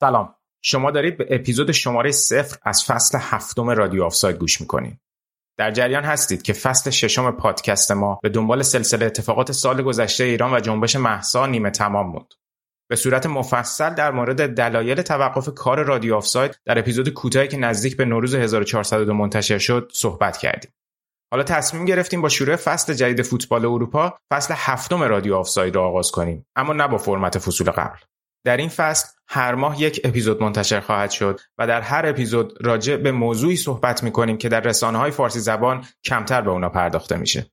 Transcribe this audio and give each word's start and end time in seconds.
سلام. 0.00 0.34
شما 0.62 0.90
دارید 0.90 1.16
به 1.16 1.26
اپیزود 1.30 1.72
شماره 1.72 2.10
صفر 2.10 2.58
از 2.62 2.84
فصل 2.84 3.18
هفتم 3.20 3.70
رادیو 3.70 4.04
آفساید 4.04 4.36
گوش 4.36 4.60
می‌کنید. 4.60 5.00
در 5.58 5.70
جریان 5.70 6.04
هستید 6.04 6.42
که 6.42 6.52
فصل 6.52 6.90
ششم 6.90 7.30
پادکست 7.30 7.92
ما 7.92 8.18
به 8.22 8.28
دنبال 8.28 8.62
سلسله 8.62 9.06
اتفاقات 9.06 9.52
سال 9.52 9.82
گذشته 9.82 10.24
ایران 10.24 10.54
و 10.54 10.60
جنبش 10.60 10.96
محسا 10.96 11.46
نیمه 11.46 11.70
تمام 11.70 12.12
بود 12.12 12.34
به 12.90 12.96
صورت 12.96 13.26
مفصل 13.26 13.94
در 13.94 14.10
مورد 14.10 14.54
دلایل 14.54 15.02
توقف 15.02 15.48
کار 15.54 15.82
رادیو 15.82 16.14
آفساید 16.14 16.58
در 16.64 16.78
اپیزود 16.78 17.08
کوتاهی 17.08 17.48
که 17.48 17.56
نزدیک 17.56 17.96
به 17.96 18.04
نوروز 18.04 18.34
1402 18.34 19.14
منتشر 19.14 19.58
شد 19.58 19.90
صحبت 19.94 20.36
کردیم. 20.36 20.70
حالا 21.32 21.44
تصمیم 21.44 21.84
گرفتیم 21.84 22.22
با 22.22 22.28
شروع 22.28 22.56
فصل 22.56 22.94
جدید 22.94 23.22
فوتبال 23.22 23.64
اروپا 23.64 24.18
فصل 24.32 24.54
هفتم 24.56 25.02
رادیو 25.02 25.34
آفساید 25.34 25.76
را 25.76 25.88
آغاز 25.88 26.10
کنیم 26.10 26.46
اما 26.56 26.72
نه 26.72 26.88
با 26.88 26.98
فرمت 26.98 27.38
فصول 27.38 27.70
قبل. 27.70 27.98
در 28.44 28.56
این 28.56 28.68
فصل 28.68 29.08
هر 29.28 29.54
ماه 29.54 29.82
یک 29.82 30.00
اپیزود 30.04 30.42
منتشر 30.42 30.80
خواهد 30.80 31.10
شد 31.10 31.40
و 31.58 31.66
در 31.66 31.80
هر 31.80 32.06
اپیزود 32.06 32.52
راجع 32.60 32.96
به 32.96 33.12
موضوعی 33.12 33.56
صحبت 33.56 34.02
می 34.02 34.12
کنیم 34.12 34.38
که 34.38 34.48
در 34.48 34.60
رسانه 34.60 34.98
های 34.98 35.10
فارسی 35.10 35.40
زبان 35.40 35.84
کمتر 36.04 36.40
به 36.40 36.50
اونا 36.50 36.68
پرداخته 36.68 37.16
میشه. 37.16 37.50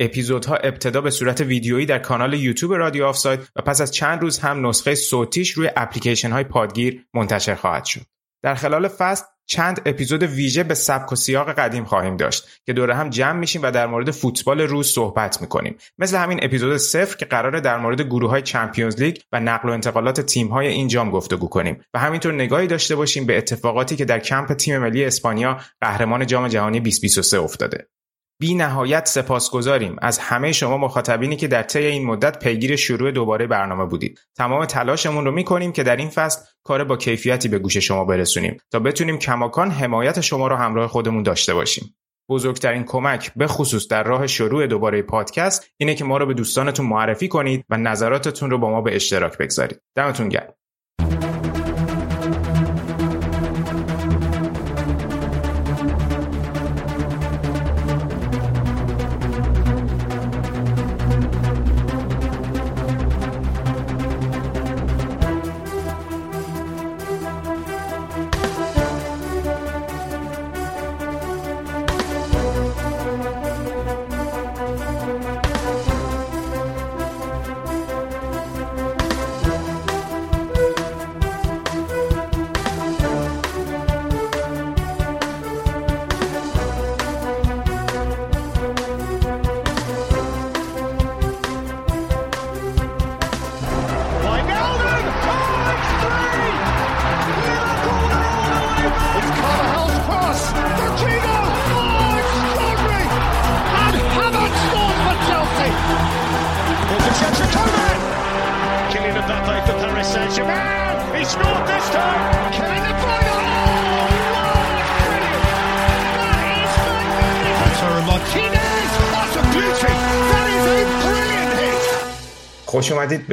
اپیزودها 0.00 0.56
ابتدا 0.56 1.00
به 1.00 1.10
صورت 1.10 1.40
ویدیویی 1.40 1.86
در 1.86 1.98
کانال 1.98 2.34
یوتیوب 2.34 2.74
رادیو 2.74 3.04
آفساید 3.04 3.40
و 3.56 3.62
پس 3.62 3.80
از 3.80 3.92
چند 3.92 4.22
روز 4.22 4.38
هم 4.38 4.66
نسخه 4.66 4.94
صوتیش 4.94 5.50
روی 5.50 5.70
اپلیکیشن 5.76 6.30
های 6.30 6.44
پادگیر 6.44 7.06
منتشر 7.14 7.54
خواهد 7.54 7.84
شد. 7.84 8.00
در 8.42 8.54
خلال 8.54 8.88
فصل 8.88 9.24
چند 9.50 9.80
اپیزود 9.86 10.22
ویژه 10.22 10.62
به 10.62 10.74
سبک 10.74 11.12
و 11.12 11.16
سیاق 11.16 11.52
قدیم 11.52 11.84
خواهیم 11.84 12.16
داشت 12.16 12.48
که 12.66 12.72
دور 12.72 12.94
هم 12.94 13.10
جمع 13.10 13.38
میشیم 13.38 13.62
و 13.62 13.70
در 13.70 13.86
مورد 13.86 14.10
فوتبال 14.10 14.60
روز 14.60 14.86
صحبت 14.86 15.40
می‌کنیم. 15.40 15.76
مثل 15.98 16.16
همین 16.16 16.40
اپیزود 16.42 16.76
صفر 16.76 17.16
که 17.16 17.24
قراره 17.24 17.60
در 17.60 17.78
مورد 17.78 18.00
گروه 18.00 18.30
های 18.30 18.42
Champions 18.42 19.02
League 19.02 19.16
و 19.32 19.40
نقل 19.40 19.68
و 19.68 19.72
انتقالات 19.72 20.20
تیم 20.20 20.48
های 20.48 20.66
این 20.66 20.88
جام 20.88 21.10
گفتگو 21.10 21.48
کنیم 21.48 21.80
و 21.94 21.98
همینطور 21.98 22.34
نگاهی 22.34 22.66
داشته 22.66 22.96
باشیم 22.96 23.26
به 23.26 23.38
اتفاقاتی 23.38 23.96
که 23.96 24.04
در 24.04 24.18
کمپ 24.18 24.52
تیم 24.52 24.78
ملی 24.78 25.04
اسپانیا 25.04 25.60
قهرمان 25.80 26.26
جام 26.26 26.48
جهانی 26.48 26.80
2023 26.80 27.38
افتاده. 27.38 27.88
بی 28.40 28.54
نهایت 28.54 29.08
سپاسگزاریم 29.08 29.96
از 30.02 30.18
همه 30.18 30.52
شما 30.52 30.78
مخاطبینی 30.78 31.36
که 31.36 31.48
در 31.48 31.62
طی 31.62 31.86
این 31.86 32.06
مدت 32.06 32.38
پیگیر 32.38 32.76
شروع 32.76 33.10
دوباره 33.10 33.46
برنامه 33.46 33.84
بودید. 33.84 34.20
تمام 34.36 34.64
تلاشمون 34.64 35.24
رو 35.24 35.30
می‌کنیم 35.30 35.72
که 35.72 35.82
در 35.82 35.96
این 35.96 36.08
فصل 36.08 36.40
کار 36.64 36.84
با 36.84 36.96
کیفیتی 36.96 37.48
به 37.48 37.58
گوش 37.58 37.76
شما 37.76 38.04
برسونیم 38.04 38.56
تا 38.70 38.78
بتونیم 38.78 39.18
کماکان 39.18 39.70
حمایت 39.70 40.20
شما 40.20 40.48
رو 40.48 40.56
همراه 40.56 40.88
خودمون 40.88 41.22
داشته 41.22 41.54
باشیم. 41.54 41.94
بزرگترین 42.30 42.84
کمک 42.84 43.32
به 43.36 43.46
خصوص 43.46 43.88
در 43.88 44.02
راه 44.02 44.26
شروع 44.26 44.66
دوباره 44.66 45.02
پادکست 45.02 45.70
اینه 45.76 45.94
که 45.94 46.04
ما 46.04 46.18
رو 46.18 46.26
به 46.26 46.34
دوستانتون 46.34 46.86
معرفی 46.86 47.28
کنید 47.28 47.64
و 47.68 47.76
نظراتتون 47.76 48.50
رو 48.50 48.58
با 48.58 48.70
ما 48.70 48.80
به 48.80 48.96
اشتراک 48.96 49.38
بگذارید. 49.38 49.80
دمتون 49.94 50.28
گرم. 50.28 50.54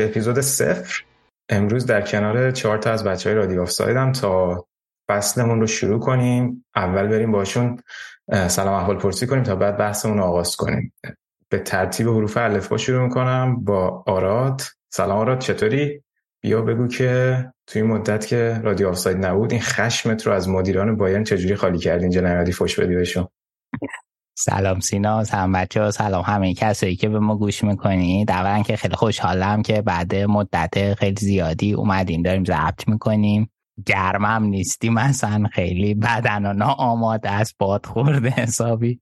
اپیزود 0.08 0.40
صفر. 0.40 1.04
امروز 1.50 1.86
در 1.86 2.02
کنار 2.02 2.52
چهار 2.52 2.78
تا 2.78 2.92
از 2.92 3.04
بچه 3.04 3.30
های 3.30 3.38
رادیو 3.38 3.62
آفسایدم 3.62 4.12
تا 4.12 4.66
فصلمون 5.10 5.60
رو 5.60 5.68
شروع 5.68 6.00
کنیم. 6.00 6.66
اول 6.76 7.08
بریم 7.08 7.32
باشون 7.32 7.80
سلام 8.48 8.74
احوال 8.74 8.98
پرسی 8.98 9.28
کنیم 9.28 9.44
تا 9.44 9.56
بعد 9.56 9.78
بحثمون 9.78 10.18
رو 10.18 10.24
آغاز 10.24 10.56
کنیم. 10.56 10.94
به 11.50 11.60
ترتیب 11.60 12.08
حروف 12.08 12.38
الفبا 12.38 12.78
شروع 12.78 13.04
می‌کنم 13.04 13.64
با 13.64 14.04
آراد. 14.08 14.62
سلام 14.94 15.18
آراد 15.18 15.40
چطوری؟ 15.40 16.04
بیا 16.42 16.62
بگو 16.62 16.88
که 16.88 17.46
توی 17.68 17.82
مدت 17.82 18.28
که 18.28 18.62
رادیو 18.64 18.90
آفساید 18.90 19.26
نبود 19.26 19.52
این 19.52 19.62
خشمت 19.62 20.28
رو 20.28 20.34
از 20.34 20.50
مدیران 20.50 20.98
بایرن 20.98 21.24
چجوری 21.24 21.56
خالی 21.56 21.78
کردی 21.78 22.04
اینجا 22.04 22.22
نیادی 22.22 22.52
فوش 22.52 22.80
بدی 22.80 22.96
بهشون. 22.96 23.28
سلام 24.40 24.80
سینا 24.80 25.24
سلام 25.24 25.52
بچه 25.52 25.82
ها 25.82 25.92
سلام 25.92 26.24
همه 26.24 26.54
کسایی 26.54 26.96
که 26.96 27.10
به 27.10 27.20
ما 27.20 27.36
گوش 27.36 27.64
می‌کنید. 27.64 28.32
اولا 28.32 28.64
که 28.64 28.76
خیلی 28.76 28.96
خوشحالم 28.96 29.62
که 29.62 29.82
بعد 29.82 30.16
مدت 30.16 30.94
خیلی 30.94 31.16
زیادی 31.20 31.74
اومدیم 31.74 32.22
داریم 32.22 32.44
ضبط 32.46 32.88
می‌کنیم. 32.88 33.50
گرمم 33.86 34.44
نیستیم 34.44 34.94
مثلا 34.94 35.48
خیلی 35.52 35.94
بدن 35.94 36.62
و 36.62 36.66
آماده 36.66 37.32
است 37.32 37.56
باد 37.60 37.86
خورده 37.86 38.30
حسابی. 38.30 39.02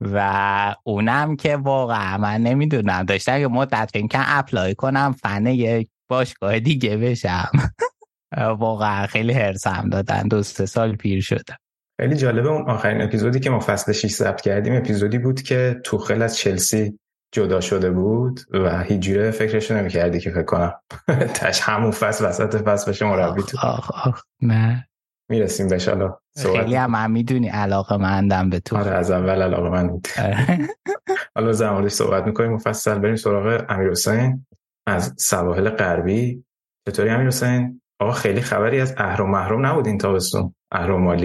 و 0.00 0.74
اونم 0.84 1.36
که 1.36 1.56
واقعا 1.56 2.18
من 2.18 2.42
نمی‌دونم. 2.42 3.02
داشتم 3.04 3.38
که 3.38 3.48
مدت 3.48 3.90
فکر 3.92 4.06
که 4.06 4.18
اپلای 4.20 4.74
کنم 4.74 5.12
فن 5.12 5.46
یک 5.46 5.88
باشگاه 6.08 6.60
دیگه 6.60 6.96
بشم. 6.96 7.50
واقعا 8.58 9.06
خیلی 9.06 9.32
هرسم 9.32 9.88
دادن. 9.92 10.28
دو 10.28 10.42
سه 10.42 10.66
سال 10.66 10.96
پیر 10.96 11.20
شدم. 11.20 11.56
خیلی 12.00 12.16
جالبه 12.16 12.48
اون 12.48 12.70
آخرین 12.70 13.02
اپیزودی 13.02 13.40
که 13.40 13.50
ما 13.50 13.60
فصل 13.60 13.92
6 13.92 14.14
ضبط 14.14 14.40
کردیم 14.40 14.76
اپیزودی 14.76 15.18
بود 15.18 15.42
که 15.42 15.80
توخل 15.84 16.22
از 16.22 16.36
چلسی 16.36 16.98
جدا 17.32 17.60
شده 17.60 17.90
بود 17.90 18.40
و 18.50 18.82
هیچ 18.82 19.00
جوره 19.00 19.30
فکرش 19.30 19.70
نمی‌کردی 19.70 20.20
که 20.20 20.30
فکر 20.30 20.42
کنم 20.42 20.74
تش 21.34 21.60
همون 21.60 21.90
فصل 21.90 22.28
وسط 22.28 22.56
فصل 22.56 22.90
بشه 22.90 23.06
مربی 23.06 23.42
تو. 23.42 23.58
آخ 23.62 24.06
آخ 24.06 24.22
نه. 24.42 24.88
می‌رسیم 25.30 25.68
بهش 25.68 25.88
حالا 25.88 26.18
خیلی 26.36 26.74
هم 26.74 26.94
هم 26.94 27.10
می‌دونی 27.10 27.48
علاقه 27.48 27.96
مندم 27.96 28.50
به 28.50 28.60
تو. 28.60 28.76
آره 28.76 28.90
از 28.90 29.10
اول 29.10 29.42
علاقه 29.42 29.68
من 29.68 29.88
بود. 29.88 30.08
حالا 31.36 31.52
زمانش 31.52 31.90
صحبت 31.90 32.26
می‌کنیم 32.26 32.52
مفصل 32.52 32.98
بریم 32.98 33.16
سراغ 33.16 33.64
امیر 33.68 33.90
حسین 33.90 34.46
از 34.86 35.14
سواحل 35.18 35.70
غربی. 35.70 36.44
چطوری 36.88 37.10
امیر 37.10 37.26
حسین 37.26 37.80
آقا 38.04 38.12
خیلی 38.12 38.40
خبری 38.40 38.80
از 38.80 38.94
اهرام 38.96 39.30
محروم 39.30 39.66
نبود 39.66 39.86
این 39.86 39.98
تابستون. 39.98 40.54
اهرام 40.72 41.18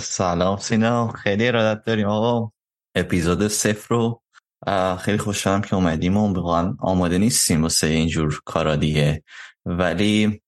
سلام 0.00 0.56
سینا. 0.56 1.08
خیلی 1.08 1.48
ارادت 1.48 1.84
داریم 1.84 2.06
آقا. 2.06 2.50
اپیزود 2.94 3.48
صفر 3.48 3.94
رو 3.94 4.22
خیلی 4.98 5.18
خوشحالم 5.18 5.62
که 5.62 5.74
اومدیم 5.74 6.16
و 6.16 6.32
واقعا 6.32 6.76
آماده 6.80 7.18
نیستیم 7.18 7.62
واسه 7.62 7.86
اینجور 7.86 8.40
کارا 8.44 8.76
دیگه. 8.76 9.22
ولی 9.66 10.42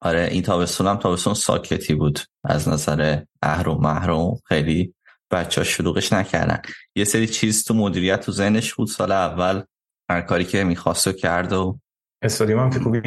آره 0.00 0.28
این 0.30 0.42
تابستون 0.42 0.86
هم 0.86 0.96
تابستون 0.96 1.34
ساکتی 1.34 1.94
بود 1.94 2.20
از 2.44 2.68
نظر 2.68 3.22
اهرام 3.42 3.80
محروم 3.80 4.40
خیلی 4.44 4.94
بچه 5.30 5.60
ها 5.60 5.64
شلوغش 5.64 6.12
نکردن. 6.12 6.62
یه 6.96 7.04
سری 7.04 7.26
چیز 7.26 7.64
تو 7.64 7.74
مدیریت 7.74 8.20
تو 8.20 8.32
ذهنش 8.32 8.74
بود. 8.74 8.88
سال 8.88 9.12
اول 9.12 9.62
هر 10.10 10.20
کاری 10.20 10.44
که 10.44 10.64
می‌خواست 10.64 11.06
و 11.06 11.12
کرد 11.12 11.52
و 11.52 11.78
استادیوم 12.22 12.60
هم 12.60 12.70
که 12.70 12.80
خوبی 12.80 13.00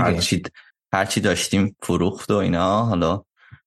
هرچی, 0.93 0.93
هرچی 0.93 1.21
داشتیم 1.21 1.75
فروخت 1.81 2.31
و 2.31 2.35
اینا 2.35 2.83
حالا 2.83 3.23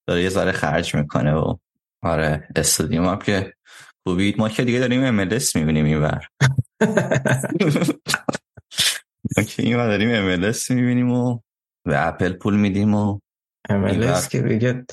داره 0.07 0.23
یه 0.23 0.29
ذره 0.29 0.51
خرج 0.51 0.95
می‌کنه 0.95 1.33
و 1.33 1.55
آره 2.01 2.47
استادیوم 2.55 3.05
هم 3.05 3.19
که 3.19 3.53
خوبید 4.03 4.39
ما 4.39 4.49
که 4.49 4.63
دیگه 4.63 4.79
داریم 4.79 5.25
MLS 5.25 5.55
می‌بینیم 5.55 5.85
این 5.85 5.97
ور. 5.97 6.27
ما 9.37 9.43
که 9.43 9.63
این 9.63 9.77
داریم 9.77 10.37
MLS 10.37 10.71
می‌بینیم 10.71 11.11
و 11.11 11.39
به 11.85 12.07
اپل 12.07 12.33
پول 12.33 12.55
میدیم 12.55 12.93
و 12.93 13.19
MLS 13.69 14.27
که 14.27 14.41
بگه 14.41 14.85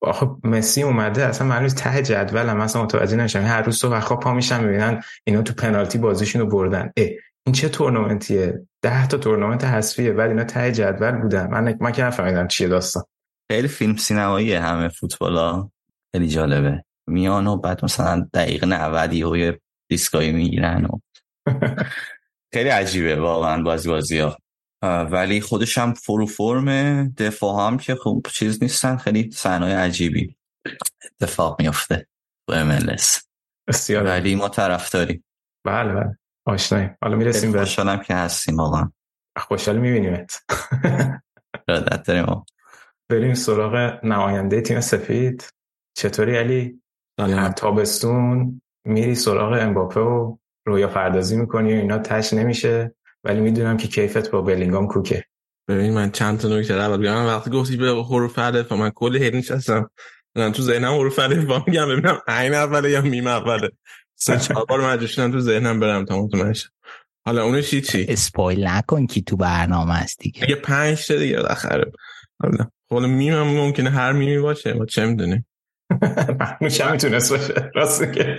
آخه 0.00 0.30
مسی 0.44 0.82
اومده 0.82 1.26
اصلا 1.26 1.46
من 1.46 1.68
ته 1.68 2.02
جدول 2.02 2.48
هم 2.48 2.60
اصلا 2.60 2.82
متوجه 2.82 3.16
نشم 3.16 3.42
هر 3.42 3.62
روز 3.62 3.76
صبح 3.76 4.00
خواب 4.00 4.20
پا 4.20 4.34
میشم 4.34 4.64
می‌بینن 4.64 5.02
اینا 5.24 5.42
تو 5.42 5.52
پنالتی 5.52 5.98
بازیشون 5.98 6.42
رو 6.42 6.48
بردن. 6.48 6.92
اه 6.96 7.08
این 7.46 7.52
چه 7.52 7.68
تورنمنتیه؟ 7.68 8.66
ده 8.86 9.06
تا 9.06 9.18
تورنمنت 9.18 9.64
حذفیه 9.64 10.12
بعد 10.12 10.30
اینا 10.30 10.44
ته 10.44 10.72
جدول 10.72 11.12
بودن 11.12 11.46
من 11.50 11.78
من 11.80 11.92
که 11.92 12.02
نفهمیدم 12.04 12.48
چیه 12.48 12.68
داستان. 12.68 13.04
خیلی 13.50 13.68
فیلم 13.68 13.96
سینمایی 13.96 14.52
همه 14.52 14.88
فوتبالا. 14.88 15.70
خیلی 16.12 16.28
جالبه. 16.28 16.84
میان 17.06 17.46
و 17.46 17.56
بعد 17.56 17.84
مثلا 17.84 18.28
دقیق 18.34 18.64
90 18.64 19.12
یه 19.12 19.60
دیسکایی 19.88 20.32
می‌گیرن 20.32 20.84
و 20.84 20.98
خیلی 22.54 22.68
عجیبه 22.68 23.16
واقعا 23.16 23.62
بازی 23.62 23.88
بازی 23.88 24.18
ها 24.18 24.38
ولی 24.82 25.40
خودش 25.40 25.78
هم 25.78 25.94
فرو 25.94 26.26
فرم 26.26 27.08
دفاع 27.08 27.66
هم 27.66 27.78
که 27.78 27.94
خوب 27.94 28.26
چیز 28.32 28.62
نیستن 28.62 28.96
خیلی 28.96 29.30
صحنه 29.30 29.76
عجیبی 29.76 30.36
اتفاق 31.04 31.62
میفته 31.62 32.06
تو 32.48 32.54
املس 32.54 33.22
ولی 33.88 34.34
ما 34.34 34.48
طرفداریم. 34.48 35.24
بله 35.64 35.94
بله. 35.94 36.18
آشناییم 36.46 36.96
حالا 37.02 37.16
می‌رسیم 37.16 37.52
به 37.52 37.58
خوشحالم 37.58 38.00
که 38.02 38.14
هستیم 38.14 38.56
واقعا. 38.56 38.90
خوشحال 39.38 39.78
میبینیمت. 39.78 40.42
ارادت 41.68 42.02
داریم. 42.06 42.44
بریم 43.08 43.34
سراغ 43.34 44.04
نماینده 44.04 44.60
تیم 44.60 44.80
سفید 44.80 45.48
چطوری 45.96 46.36
علی؟ 46.36 46.82
هر 47.20 47.52
تابستون. 47.52 48.60
میری 48.84 49.14
سراغ 49.14 49.52
امباپه 49.52 50.00
و 50.00 50.36
رویا 50.66 50.88
پردازی 50.88 51.36
می‌کنی 51.36 51.74
و 51.74 51.76
اینا 51.76 51.98
تش 51.98 52.32
نمیشه. 52.32 52.94
ولی 53.24 53.40
می‌دونم 53.40 53.76
که 53.76 53.88
کیفت 53.88 54.30
با 54.30 54.42
بلینگام 54.42 54.88
کوکه. 54.88 55.24
ببین 55.68 55.94
من 55.94 56.10
چند 56.10 56.38
تا 56.38 56.48
نکته 56.48 56.74
اول 56.74 56.96
بگم. 56.96 57.26
وقتی 57.26 57.50
گفتی 57.50 57.76
به 57.76 57.86
حروف 57.86 58.38
الف 58.38 58.72
من 58.72 58.90
کل 58.90 59.22
هر 59.22 59.34
نشستم. 59.34 59.90
من 60.36 60.52
تو 60.52 60.62
ذهنم 60.62 60.94
حروف 60.94 61.18
الف 61.18 61.68
میگم. 61.68 61.88
ببینم 61.88 62.20
عین 62.28 62.54
اوله 62.54 62.90
یا 62.90 63.00
میم 63.00 63.26
اوله. 63.26 63.70
سه 64.16 64.38
چهار 64.38 64.64
بار 64.64 64.92
مجبور 64.92 65.28
تو 65.30 65.40
ذهنم 65.40 65.80
برم 65.80 66.04
تا 66.04 66.22
مطمئن 66.22 66.54
حالا 67.26 67.44
اونش 67.44 67.74
چی 67.74 68.06
اسپویل 68.08 68.66
نکن 68.66 69.06
کی 69.06 69.22
تو 69.22 69.36
برنامه 69.36 69.94
است 69.94 70.18
دیگه. 70.18 70.40
دیگه 70.40 70.54
5 70.54 71.06
تا 71.06 71.16
دیگه 71.16 71.36
بالاخره. 71.36 71.92
حالا 72.42 72.70
حالا 72.90 73.06
میم 73.06 73.34
هم 73.34 73.46
ممکنه 73.46 73.90
هر 73.90 74.12
میمی 74.12 74.38
باشه. 74.38 74.72
ما 74.72 74.86
چه 74.86 75.06
می‌دونیم؟ 75.06 75.46
هم 76.80 76.92
می‌تونست 76.92 77.32
باشه. 77.32 77.70
راست 77.74 78.12
که 78.12 78.36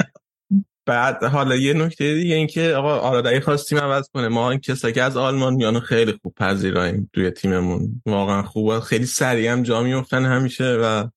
بعد 0.86 1.24
حالا 1.24 1.56
یه 1.56 1.74
نکته 1.74 2.14
دیگه 2.14 2.36
این 2.36 2.48
که 2.48 2.74
آقا 2.74 2.98
آرادایی 2.98 3.40
خواستیم 3.40 3.78
عوض 3.78 4.10
کنه 4.14 4.28
ما 4.28 4.52
این 4.52 4.60
کسایی 4.60 4.94
که 4.94 5.04
از 5.04 5.18
آلمان 5.18 5.54
میانو 5.54 5.80
خیلی 5.80 6.20
خوب 6.22 6.34
پذیراییم 6.38 7.10
توی 7.14 7.32
تیممون. 7.32 8.02
واقعا 8.06 8.44
خوبه 8.44 8.80
خیلی 8.80 9.06
سریع 9.06 9.52
هم 9.52 9.64
جا 9.64 9.84
میفتن 9.84 10.26
همیشه 10.26 10.78
و 10.82 11.08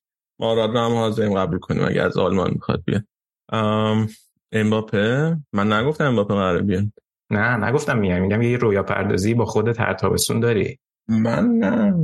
ما 0.41 0.47
آراد 0.47 0.71
هم 0.71 0.95
حاضریم 0.95 1.35
قبول 1.35 1.59
کنیم 1.59 1.85
اگه 1.85 2.03
از 2.03 2.17
آلمان 2.17 2.51
می‌خواد 2.51 2.83
بیاد. 2.85 3.05
امباپه؟ 4.53 5.37
من 5.53 5.73
نگفتم 5.73 6.05
امباپه 6.05 6.35
قراره 6.35 6.63
بیاد 6.63 6.85
نه 7.31 7.57
نگفتم 7.57 7.99
میام 7.99 8.23
میگم 8.23 8.43
یه 8.43 8.57
رویا 8.57 8.83
پردازی 8.83 9.35
با 9.35 9.45
خودت 9.45 9.81
هر 9.81 9.95
تابستون 9.95 10.41
داری. 10.41 10.79
من 11.09 11.45
نه. 11.49 11.95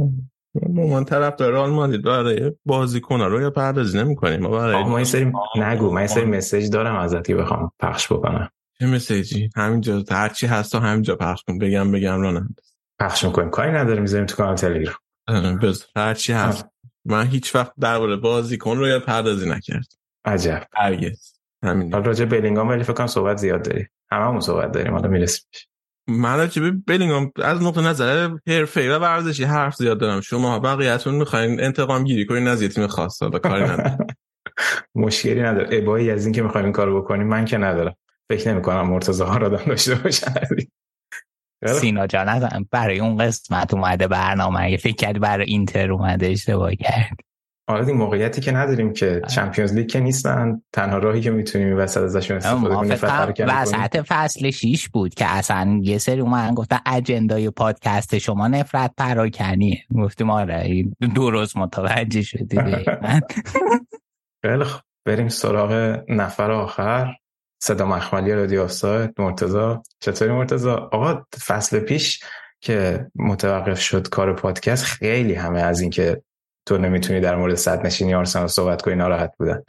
من 0.73 1.05
طرف 1.05 1.37
داره 1.37 1.57
آلمان 1.57 2.03
برای 2.03 2.53
بازیکن 2.65 3.21
رو 3.21 3.41
یا 3.41 3.51
پردازی 3.51 3.99
نمی‌کنیم. 3.99 4.41
ما 4.41 4.49
برای 4.49 4.85
ما 4.85 5.05
سری 5.05 5.33
نگو 5.57 5.91
من 5.91 6.07
سری 6.07 6.25
مسیج 6.25 6.71
دارم 6.71 6.97
ازت 6.97 7.27
که 7.27 7.35
بخوام 7.35 7.73
پخش 7.81 8.13
بکنم. 8.13 8.51
چه 8.79 8.87
مسیجی؟ 8.87 9.51
همینجا 9.57 10.05
هر 10.11 10.29
چی 10.29 10.47
هست 10.47 10.73
تا 10.73 10.81
همینجا 10.81 11.17
پخش 11.17 11.43
کن. 11.43 11.59
بگم 11.59 11.93
بگم 11.93 12.27
نه 12.27 12.49
پخش 13.01 13.25
می‌کنیم. 13.25 13.51
کاری 13.51 13.73
نداره 13.73 14.01
می‌ذاریم 14.01 14.27
تو 14.27 14.37
کانال 14.37 14.57
تلگرام. 14.57 15.59
بز 15.63 15.85
هر 15.97 16.15
چی 16.15 16.33
هست. 16.33 16.69
من 17.05 17.27
هیچ 17.27 17.55
وقت 17.55 17.73
درباره 17.81 18.17
بازیکن 18.17 18.79
رو 18.79 18.89
یا 18.89 19.01
پردازی 19.01 19.51
نکرد 19.51 19.87
عجب. 20.25 20.63
هرگز. 20.75 21.36
همین 21.67 21.93
حالا 21.93 22.05
راجع 22.05 22.25
بلینگام 22.25 22.69
ولی 22.69 22.83
فکر 22.83 22.93
کنم 22.93 23.07
صحبت 23.07 23.37
زیاد 23.37 23.63
داری. 23.63 23.87
هممون 24.11 24.41
صحبت 24.41 24.73
داریم 24.73 24.93
حالا 24.93 25.09
می‌رسیم 25.09 25.45
من 26.09 26.37
راجع 26.37 26.63
به 26.63 26.71
بلینگام 26.71 27.33
از 27.43 27.63
نقطه 27.63 27.81
نظر 27.81 28.31
حرفه‌ای 28.47 28.89
و 28.89 28.99
ورزشی 28.99 29.45
حرف 29.45 29.75
زیاد 29.75 30.01
دارم. 30.01 30.21
شما 30.21 30.59
بقیه‌تون 30.59 31.15
می‌خواین 31.15 31.61
انتقام 31.61 32.05
گیری 32.05 32.27
کنین 32.27 32.49
از 32.49 32.63
یه 32.63 32.69
تیم 32.69 32.87
خاص 32.87 33.23
حالا 33.23 33.39
کاری 33.39 33.65
نداره 33.65 33.99
مشکلی 34.95 35.43
نداره. 35.43 35.69
ابایی 35.79 36.11
از 36.11 36.25
این 36.25 36.35
که 36.35 36.43
می‌خوایم 36.43 36.65
این 36.65 36.73
کارو 36.73 37.03
بکنیم 37.03 37.27
من 37.27 37.45
که 37.45 37.59
ندارم. 37.59 37.95
فکر 38.31 38.53
نمی 38.53 38.63
کنم 38.63 38.89
مرتضی 38.89 39.23
ها 39.23 39.37
را 39.37 39.49
داشته 39.49 39.95
باشن 39.95 40.35
سینا 41.67 42.07
جان 42.07 42.67
برای 42.71 43.01
اون 43.01 43.17
قسمت 43.17 43.75
اومده 43.75 44.09
برنامه 44.09 44.61
اگه 44.61 44.77
فکر 44.77 44.97
کردی 44.97 45.19
برای 45.19 45.47
اینتر 45.47 45.93
اومده 45.93 46.27
اشتباه 46.27 46.75
کرد. 46.75 47.17
آره 47.69 47.87
این 47.87 47.97
موقعیتی 47.97 48.41
که 48.41 48.53
نداریم 48.53 48.93
که 48.93 49.23
چمپیونز 49.31 49.73
لیگ 49.73 49.89
که 49.89 50.01
نیستن 50.01 50.63
تنها 50.73 50.99
راهی 50.99 51.21
که 51.21 51.31
می‌تونیم 51.31 51.79
وسط 51.79 52.01
ازشون 52.01 52.37
استفاده 52.37 53.33
کنیم 53.33 53.49
وسط 53.49 54.03
فصل 54.09 54.51
6 54.51 54.89
بود 54.89 55.15
که 55.15 55.27
اصلا 55.27 55.81
یه 55.83 55.99
سری 55.99 56.21
اومدن 56.21 56.55
گفتن 56.55 56.79
اجندای 56.87 57.51
پادکست 57.51 58.19
شما 58.19 58.49
نفرت 58.49 58.93
پراکنیه 58.97 59.79
گفتیم 59.97 60.31
آره 60.31 60.85
دو 61.15 61.31
روز 61.31 61.57
متوجه 61.57 62.23
شدی 62.23 62.59
خیلی 64.45 64.65
خب 64.65 64.81
بریم 65.07 65.29
سراغ 65.29 66.03
نفر 66.09 66.51
آخر. 66.51 67.15
صدا 67.63 67.87
مخملی 67.87 68.33
رادیو 68.33 68.63
آفساید 68.63 69.15
مرتضی. 69.19 69.75
چطوری 70.01 70.33
مرتضی؟ 70.33 70.69
آقا 70.69 71.27
فصل 71.47 71.79
پیش 71.79 72.25
که 72.61 73.07
متوقف 73.15 73.81
شد 73.81 74.09
کار 74.09 74.33
پادکست 74.33 74.85
خیلی 74.85 75.35
همه 75.35 75.61
از 75.61 75.81
اینکه 75.81 76.23
تو 76.67 76.79
نمی‌تونی 76.79 77.21
در 77.21 77.37
مورد 77.37 77.55
صد 77.55 77.87
نشینی 77.87 78.15
آرسنال 78.15 78.47
صحبت 78.47 78.83
کنی 78.83 78.95
ناراحت 78.95 79.33
بودن. 79.39 79.63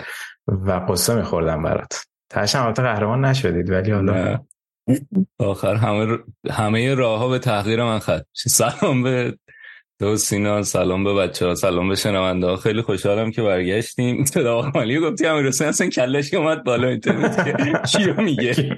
و 0.48 0.72
قصه 0.72 1.16
میخوردم 1.16 1.64
برات. 1.64 2.06
تاش 2.30 2.56
هم 2.56 2.72
قهرمان 2.72 3.26
نشدید 3.26 3.70
ولی 3.70 3.92
حالا 3.92 4.40
آخر 5.40 5.76
همه 5.76 6.18
همه 6.52 6.96
راه 6.96 7.20
ها 7.20 7.28
به 7.30 7.40
تحقیر 7.40 7.84
من 7.84 8.00
خط 8.00 8.26
سلام 8.34 9.04
به 9.04 9.38
دو 10.00 10.18
سینا 10.18 10.64
سلام 10.64 11.04
به 11.04 11.14
بچه 11.14 11.46
ها 11.46 11.56
سلام 11.56 11.90
به 11.90 11.96
شنونده 11.96 12.48
ها. 12.48 12.56
خیلی 12.56 12.82
خوشحالم 12.82 13.32
که 13.32 13.42
برگشتیم. 13.42 14.26
صدا 14.26 14.72
مالی 14.76 15.00
گفتی 15.00 15.26
همین 15.26 15.46
رسین 15.46 15.68
اصلا 15.68 15.90
کلش 15.90 16.34
اومد 16.34 16.64
بالا 16.64 16.88
اینترنت 16.88 17.86
چی 17.86 18.12
میگه؟ 18.12 18.78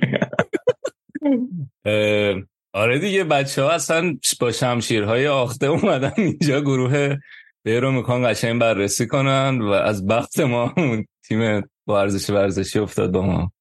آره 2.73 2.99
دیگه 2.99 3.23
بچه 3.23 3.63
ها 3.63 3.69
اصلا 3.69 4.17
با 4.39 4.51
شمشیرهای 4.51 5.27
آخته 5.27 5.65
اومدن 5.67 6.11
اینجا 6.17 6.61
گروه 6.61 7.17
به 7.63 7.79
رو 7.79 7.91
می‌خوان 7.91 8.31
قشنگ 8.31 8.61
بررسی 8.61 9.07
کنن 9.07 9.61
و 9.61 9.69
از 9.69 10.07
بخت 10.07 10.39
ما 10.39 10.73
تیم 11.27 11.63
ورزشی 11.87 12.33
ورزشی 12.33 12.79
افتاد 12.79 13.11
با 13.11 13.21
ما. 13.21 13.51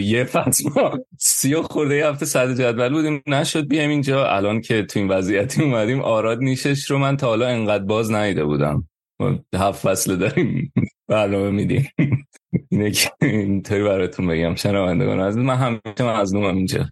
یه 0.00 0.24
فصل 0.24 0.70
ما 0.76 0.98
سی 1.18 1.54
و 1.54 1.62
خورده 1.62 2.08
هفته 2.08 2.26
صد 2.26 2.54
جدول 2.54 2.92
بودیم. 2.92 3.22
نشد 3.26 3.68
بیایم 3.68 3.90
اینجا. 3.90 4.26
الان 4.26 4.60
که 4.60 4.82
تو 4.82 4.98
این 4.98 5.08
وضعیتی 5.08 5.62
اومدیم 5.62 6.00
آراد 6.00 6.38
نیشش 6.38 6.90
رو 6.90 6.98
من 6.98 7.16
تا 7.16 7.26
حالا 7.26 7.46
انقدر 7.46 7.84
باز 7.84 8.12
نیده 8.12 8.44
بودم. 8.44 8.88
هفت 9.54 9.88
فصل 9.88 10.16
داریم 10.16 10.72
برنامه 11.08 11.50
میدیم. 11.50 11.88
اینه 12.70 12.90
که 12.90 13.10
اینطوری 13.22 13.82
براتون 13.82 14.26
بگم. 14.26 14.54
شنوندگان 14.54 15.20
از 15.20 15.36
من 15.36 15.56
همیشه 15.56 16.20
مظلومم 16.20 16.56
اینجا. 16.56 16.88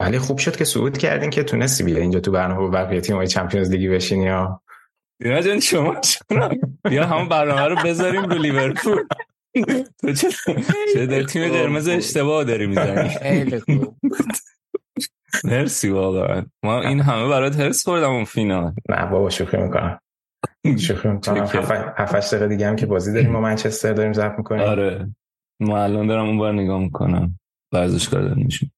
ولی 0.00 0.18
خوب 0.18 0.38
شد 0.38 0.56
که 0.56 0.64
صعود 0.64 0.98
کردین 0.98 1.30
که 1.30 1.42
تونستی 1.42 1.84
بیا 1.84 1.98
اینجا 1.98 2.20
تو 2.20 2.30
برنامه 2.30 2.70
بقیه 2.70 3.00
تیم 3.00 3.24
چمپیونز 3.24 3.70
لیگی 3.70 3.88
بشینی 3.88 4.24
یا 4.24 4.62
دینا 5.22 5.40
جان 5.40 5.60
شما 5.60 5.96
یا 6.90 7.06
همون 7.06 7.28
برنامه 7.28 7.68
رو 7.68 7.76
بذاریم 7.84 8.22
رو 8.22 8.38
لیورپول. 8.38 9.02
تو 10.00 10.12
چه 10.94 11.06
در 11.06 11.22
تیم 11.22 11.52
قرمز 11.52 11.88
اشتباه 11.88 12.44
داری 12.44 12.66
می‌زنی. 12.66 13.08
خیلی 13.08 13.60
خوب. 13.60 13.96
مرسی 15.44 15.88
واقعا. 15.88 16.46
ما 16.62 16.80
این 16.80 17.00
همه 17.00 17.28
برات 17.28 17.60
هرس 17.60 17.84
خوردم 17.84 18.10
اون 18.10 18.24
فینال. 18.24 18.72
نه 18.88 19.06
بابا 19.06 19.30
شوخی 19.30 19.56
می‌کنم. 19.56 20.00
شوخی 20.78 21.08
می‌کنم. 21.08 21.94
هفتش 21.96 22.28
دقیقه 22.28 22.48
دیگه 22.48 22.66
هم 22.66 22.76
که 22.76 22.86
بازی 22.86 23.12
داریم 23.12 23.30
ما 23.36 23.40
منچستر 23.40 23.92
داریم 23.92 24.12
ضبط 24.12 24.38
می‌کنیم. 24.38 24.62
آره. 24.62 25.08
ما 25.60 25.82
الان 25.82 26.06
دارم 26.06 26.26
اون 26.26 26.38
بار 26.38 26.52
نگاه 26.52 26.80
می‌کنم. 26.80 27.38
ورزشکار 27.72 28.22
داریم 28.22 28.44
میشیم. 28.44 28.72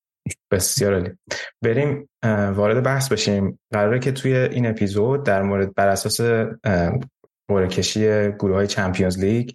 بسیار 0.50 0.94
عالی. 0.94 1.10
بریم 1.62 2.08
وارد 2.54 2.82
بحث 2.82 3.08
بشیم. 3.08 3.58
قراره 3.72 3.98
که 3.98 4.12
توی 4.12 4.36
این 4.36 4.66
اپیزود 4.66 5.24
در 5.24 5.42
مورد 5.42 5.74
بر 5.74 5.88
اساس 5.88 6.20
قرعه 7.48 7.68
کشی 7.68 8.30
گروه 8.30 8.54
های 8.54 8.66
چمپیونز 8.66 9.18
لیگ 9.18 9.50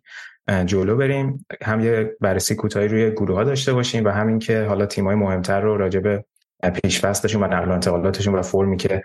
جلو 0.66 0.98
بریم. 0.98 1.46
هم 1.62 1.80
یه 1.80 2.18
بررسی 2.22 2.56
کوتاهی 2.56 2.88
روی 2.88 3.12
گروه 3.12 3.36
ها 3.36 3.44
داشته 3.44 3.74
باشیم 3.74 4.06
و 4.06 4.10
همین 4.10 4.40
که 4.40 4.64
حالا 4.64 4.88
های 4.98 5.16
مهمتر 5.16 5.62
رو 5.62 5.78
راجع 5.78 6.00
به 6.00 6.26
پیش 6.84 7.00
فصلشون 7.00 7.44
و 7.44 7.48
نقل 7.48 7.70
و 7.70 7.72
انتقالاتشون 7.72 8.36
و 8.36 8.42
فرمی 8.42 8.78
که 8.78 9.04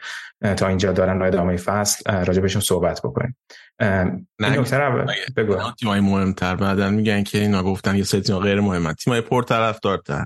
تا 0.57 0.69
اینجا 0.69 0.93
دارن 0.93 1.19
راه 1.19 1.29
ادامه 1.29 1.57
فصل 1.57 2.25
راجع 2.25 2.41
بهشون 2.41 2.63
صحبت 2.63 3.01
بکنیم. 3.05 3.37
این 3.81 4.27
نکته 4.41 5.05
بگو. 5.37 5.57
تیمای 5.81 6.01
مهمتر 6.01 6.57
بعدن 6.57 6.95
میگن 6.95 7.23
که 7.23 7.39
اینا 7.39 7.63
گفتن 7.63 7.97
یه 7.97 8.05
سری 8.05 8.21
تیم 8.21 8.39
غیر 8.39 8.61
مهمه 8.61 8.95
تیمای 8.95 9.21
پرطرفدارتر. 9.21 10.25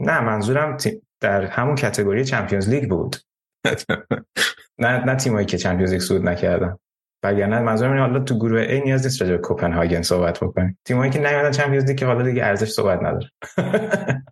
نه 0.00 0.20
منظورم 0.20 0.76
در 1.20 1.44
همون 1.44 1.74
کتگوری 1.74 2.24
چمپیونز 2.24 2.68
لیگ 2.68 2.88
بود. 2.88 3.16
نه 4.78 5.04
نه 5.04 5.14
تیمایی 5.14 5.46
که 5.46 5.58
چمپیونز 5.58 5.92
لیگ 5.92 6.00
صعود 6.00 6.22
نکردن. 6.22 6.76
وگرنه 7.22 7.60
منظورم 7.60 7.90
اینه 7.90 8.02
حالا 8.02 8.18
تو 8.18 8.34
گروه 8.34 8.66
A 8.66 8.84
نیاز 8.84 9.04
نیست 9.04 9.22
راجع 9.22 9.32
به 9.32 9.42
کوپنهاگن 9.42 10.02
صحبت 10.02 10.40
بکنیم. 10.40 10.78
تیمایی 10.84 11.10
که 11.10 11.18
نیومدن 11.18 11.50
چمپیونز 11.50 11.84
لیگ 11.84 11.98
که 11.98 12.06
حالا 12.06 12.22
دیگه 12.22 12.44
ارزش 12.44 12.68
صحبت 12.68 13.02
نداره. 13.02 13.30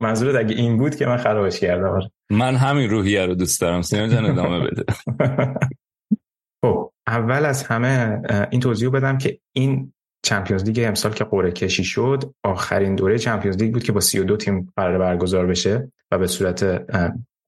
منظورت 0.00 0.36
اگه 0.36 0.54
این 0.54 0.78
بود 0.78 0.96
که 0.96 1.06
من 1.06 1.16
خرابش 1.16 1.60
کردم. 1.60 1.88
آره. 1.88 2.10
من 2.30 2.56
همین 2.56 2.90
روحیه 2.90 3.26
رو 3.26 3.34
دوست 3.34 3.60
دارم. 3.60 3.82
سینا 3.82 4.08
جان 4.08 4.24
ادامه 4.24 4.66
بده. 4.66 4.84
خب 6.64 6.92
اول 7.06 7.44
از 7.44 7.62
همه 7.62 8.22
این 8.50 8.60
توضیح 8.60 8.90
بدم 8.90 9.18
که 9.18 9.38
این 9.52 9.92
چمپیونز 10.22 10.64
لیگ 10.64 10.84
امسال 10.88 11.12
که 11.12 11.24
قرعه 11.24 11.50
کشی 11.50 11.84
شد 11.84 12.34
آخرین 12.44 12.94
دوره 12.94 13.18
چمپیونز 13.18 13.56
لیگ 13.56 13.72
بود 13.72 13.82
که 13.82 13.92
با 13.92 14.00
32 14.00 14.36
تیم 14.36 14.72
قرار 14.76 14.98
برگزار 14.98 15.46
بشه 15.46 15.92
و 16.10 16.18
به 16.18 16.26
صورت 16.26 16.86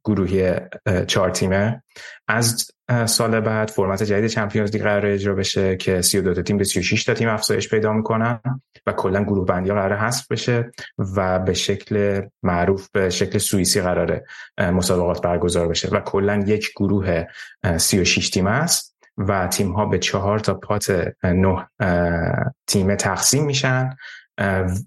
گروهی 0.05 0.53
چهار 1.07 1.31
تیمه. 1.31 1.83
از 2.29 2.71
سال 3.07 3.41
بعد 3.41 3.69
فرمت 3.71 4.03
جدید 4.03 4.31
چمپیونز 4.31 4.73
لیگ 4.73 4.83
قرار 4.83 5.07
اجرا 5.07 5.35
بشه 5.35 5.77
که 5.77 6.03
32 6.03 6.35
تا 6.35 6.43
تیم 6.43 6.59
به 6.59 6.65
36 6.65 7.05
تا 7.05 7.15
تیم 7.15 7.29
افزایش 7.29 7.69
پیدا 7.69 7.93
می‌کنن 7.93 8.41
و 8.87 8.93
کلا 8.93 9.25
گروه 9.25 9.47
بندی 9.47 9.71
قرار 9.71 9.97
حذف 9.97 10.27
بشه 10.31 10.71
و 10.99 11.39
به 11.39 11.55
شکل 11.55 12.23
معروف 12.43 12.89
به 12.93 13.11
شکل 13.11 13.39
سوئیسی 13.39 13.81
قراره 13.81 14.25
مسابقات 14.59 15.23
برگزار 15.23 15.69
بشه 15.69 15.89
و 15.89 16.01
کلا 16.01 16.45
یک 16.47 16.71
گروه 16.77 17.25
36 17.77 18.31
تیم 18.31 18.47
است. 18.47 18.90
و 19.29 19.47
تیم 19.47 19.73
ها 19.73 19.87
به 19.87 19.99
چهار 19.99 20.39
تا 20.39 20.55
پات 20.55 21.09
نه 21.25 21.69
تیم 22.67 22.95
تقسیم 22.95 23.45
میشن 23.45 23.97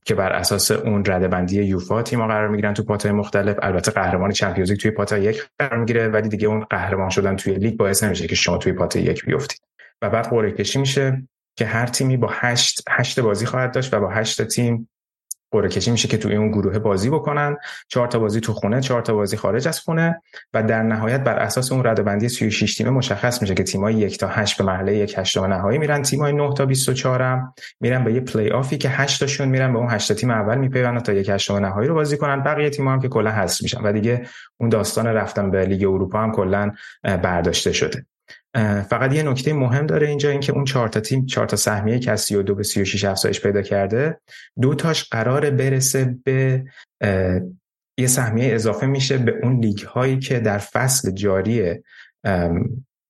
که 0.05 0.15
بر 0.15 0.31
اساس 0.31 0.71
اون 0.71 1.03
رده 1.05 1.27
بندی 1.27 1.63
یوفا 1.63 2.01
تیم‌ها 2.01 2.27
قرار 2.27 2.47
می‌گیرن 2.47 2.73
تو 2.73 2.83
پاتای 2.83 3.11
مختلف. 3.11 3.57
البته 3.61 3.91
قهرمان 3.91 4.31
چمپیونز 4.31 4.71
لیگ 4.71 4.79
توی 4.79 4.91
پات 4.91 5.11
یک 5.11 5.49
قرار 5.59 5.79
می‌گیره 5.79 6.07
ولی 6.07 6.29
دیگه 6.29 6.47
اون 6.47 6.65
قهرمان 6.69 7.09
شدن 7.09 7.35
توی 7.35 7.53
لیگ 7.53 7.77
باعث 7.77 8.03
نمیشه 8.03 8.27
که 8.27 8.35
شما 8.35 8.57
توی 8.57 8.73
پات 8.73 8.95
یک 8.95 9.25
بیفتید. 9.25 9.61
و 10.01 10.09
بعد 10.09 10.29
قرعه 10.29 10.51
کشی 10.51 10.79
میشه 10.79 11.27
که 11.55 11.65
هر 11.65 11.85
تیمی 11.85 12.17
با 12.17 12.29
هشت 12.31 12.83
هشت 12.89 13.19
بازی 13.19 13.45
خواهد 13.45 13.73
داشت 13.73 13.93
و 13.93 13.99
با 13.99 14.09
هشت 14.09 14.43
تیم 14.43 14.89
قرعه 15.53 15.69
کشی 15.69 15.91
میشه 15.91 16.07
که 16.07 16.17
توی 16.17 16.36
اون 16.36 16.51
گروه 16.51 16.79
بازی 16.79 17.10
بکنن. 17.10 17.57
چهار 17.88 18.07
تا 18.07 18.19
بازی 18.19 18.39
تو 18.39 18.53
خونه 18.53 18.81
چهار 18.81 19.01
تا 19.01 19.13
بازی 19.13 19.38
خارج 19.38 19.67
از 19.67 19.79
خونه 19.79 20.22
و 20.53 20.63
در 20.63 20.83
نهایت 20.83 21.24
بر 21.24 21.36
اساس 21.36 21.72
اون 21.72 21.86
رده 21.86 22.03
بندی 22.03 22.29
36 22.29 22.75
تیمه 22.75 22.89
مشخص 22.89 23.41
میشه 23.41 23.53
که 23.53 23.63
تیمای 23.63 23.93
یک 23.93 24.17
تا 24.17 24.27
8 24.27 24.57
به 24.57 24.63
مرحله 24.63 24.98
یک 24.98 25.15
هشتم 25.17 25.45
نهایی 25.45 25.77
میرن. 25.77 26.01
تیمای 26.01 26.33
9 26.33 26.53
تا 26.53 26.65
24 26.65 27.22
هم 27.22 27.53
میرن 27.79 28.03
به 28.03 28.13
یه 28.13 28.19
پلی 28.19 28.50
آفی 28.50 28.77
که 28.77 28.89
8 28.89 29.19
تاشون 29.19 29.48
میرن 29.48 29.74
به 29.74 29.79
اون 29.79 29.89
8 29.89 30.13
تیم 30.13 30.31
اول 30.31 30.57
میپیوندن 30.57 31.00
تا 31.00 31.13
یک 31.13 31.29
هشتم 31.29 31.55
نهایی 31.55 31.88
رو 31.88 31.95
بازی 31.95 32.17
کنن. 32.17 32.43
بقیه 32.43 32.69
تیم‌ها 32.69 32.93
هم 32.93 33.01
که 33.01 33.07
کلا 33.07 33.31
حذف 33.31 33.63
میشن 33.63 33.81
و 33.83 33.91
دیگه 33.91 34.22
اون 34.57 34.69
داستان 34.69 35.07
رفتن 35.07 35.51
به 35.51 35.65
لیگ 35.65 35.83
اروپا 35.83 36.19
هم 36.19 36.31
کلا 36.31 36.72
برداشته 37.03 37.72
شده. 37.72 38.05
فقط 38.89 39.13
یه 39.13 39.24
نکته 39.24 39.53
مهم 39.53 39.86
داره 39.86 40.07
اینجا 40.07 40.29
اینکه 40.29 40.53
اون 40.53 40.65
چهار 40.65 40.88
تا 40.88 41.00
تیم 41.00 41.25
چهار 41.25 41.48
تا 41.48 41.55
سهمیه 41.55 42.00
که 42.00 42.12
از 42.12 42.22
32 42.22 42.55
به 42.55 42.63
36 42.63 43.03
افزایش 43.03 43.41
پیدا 43.41 43.62
کرده. 43.62 44.19
دو 44.62 44.75
تاش 44.75 45.10
قرار 45.10 45.50
برسه 45.50 46.15
به 46.24 46.63
یه 47.98 48.07
سهمیه 48.07 48.53
اضافه 48.53 48.86
میشه 48.88 49.17
به 49.17 49.39
اون 49.43 49.60
لیگ 49.60 49.79
هایی 49.79 50.19
که 50.19 50.39
در 50.39 50.57
فصل 50.57 51.12
جاری 51.12 51.75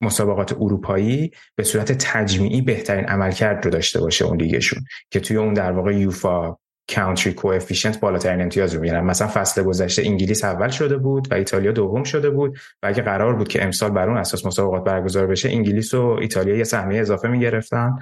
مسابقات 0.02 0.54
اروپایی 0.54 1.32
به 1.56 1.64
صورت 1.64 1.92
تجمیعی 1.92 2.62
بهترین 2.62 3.06
عملکرد 3.06 3.66
رو 3.66 3.72
داشته 3.72 4.00
باشه 4.00 4.26
اون 4.26 4.42
لیگشون 4.42 4.84
که 5.12 5.20
توی 5.20 5.38
اون 5.38 5.54
در 5.54 5.72
واقع 5.72 5.96
یوفا 5.96 6.58
کانتری 6.96 7.34
کوفیشنت 7.34 8.00
بالاترین 8.00 8.42
امتیاز 8.42 8.74
رو. 8.74 8.82
می‌گیرن 8.82 9.04
مثلا 9.04 9.28
فصل 9.28 9.64
گذشته 9.64 10.02
انگلیس 10.06 10.44
اول 10.44 10.70
شده 10.70 10.98
بود 10.98 11.32
و 11.32 11.36
ایتالیا 11.36 11.72
دوم 11.72 12.04
شده 12.04 12.30
بود 12.30 12.58
و 12.84 12.88
اگه 12.88 13.02
قرار 13.04 13.36
بود 13.36 13.48
که 13.48 13.64
امسال 13.64 13.92
بر 13.92 14.10
اون 14.10 14.18
اساس 14.18 14.46
مسابقات 14.46 14.84
برگزار 14.84 15.28
بشه 15.28 15.50
انگلیس 15.50 15.94
و 15.94 16.18
ایتالیا 16.22 16.56
یه 16.56 16.64
سهمیه 16.64 17.02
اضافه 17.02 17.28
می‌گرفتن 17.28 17.98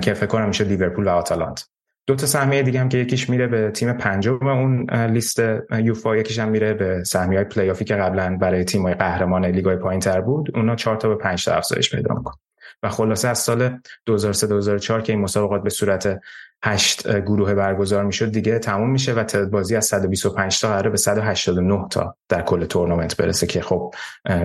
که 0.00 0.14
فکر 0.14 0.26
کنم 0.26 0.48
میشه 0.48 0.64
لیورپول 0.64 1.08
و 1.08 1.10
آتالانت. 1.10 1.68
دو 2.06 2.14
تا 2.14 2.26
سهمیه 2.26 2.62
دیگه 2.62 2.80
هم 2.80 2.88
که 2.88 2.98
یکیش 2.98 3.30
میره 3.30 3.46
به 3.46 3.70
تیم 3.70 3.92
پنجم 3.92 4.46
اون 4.46 4.90
لیست 4.90 5.42
یوفا 5.78 6.16
یکیش 6.16 6.38
هم 6.38 6.48
میره 6.48 6.74
به 6.74 7.04
سهمیه 7.04 7.44
پلی 7.44 7.70
آفی 7.70 7.84
که 7.84 7.94
قبلا 7.94 8.36
برای 8.40 8.64
تیم 8.64 8.82
های 8.82 8.94
قهرمان 8.94 9.46
لیگای 9.46 9.76
پایینتر 9.76 10.20
بود. 10.20 10.56
اونا 10.56 10.76
4 10.76 10.96
تا 10.96 11.08
به 11.08 11.16
5 11.16 11.44
تا 11.44 11.54
افزایش 11.54 11.94
پیدا 11.94 12.14
می‌کنن. 12.14 12.34
و 12.82 12.88
خلاصه 12.88 13.28
از 13.28 13.38
سال 13.38 13.78
2003 14.06 14.46
2004 14.46 15.02
که 15.02 15.12
این 15.12 15.22
مسابقات 15.22 15.62
به 15.62 15.70
صورت 15.70 16.20
هشت 16.64 17.20
گروه 17.20 17.54
برگزار 17.54 18.04
می‌شد 18.04 18.30
دیگه 18.30 18.58
تموم 18.58 18.90
میشه 18.90 19.14
و 19.14 19.22
تعداد 19.24 19.50
بازی 19.50 19.76
از 19.76 19.86
125 19.86 20.60
تا 20.60 20.68
قراره 20.68 20.90
به 20.90 20.96
189 20.96 21.88
تا 21.90 22.16
در 22.28 22.42
کل 22.42 22.64
تورنمنت 22.64 23.16
برسه 23.16 23.46
که 23.46 23.60
خب 23.60 23.94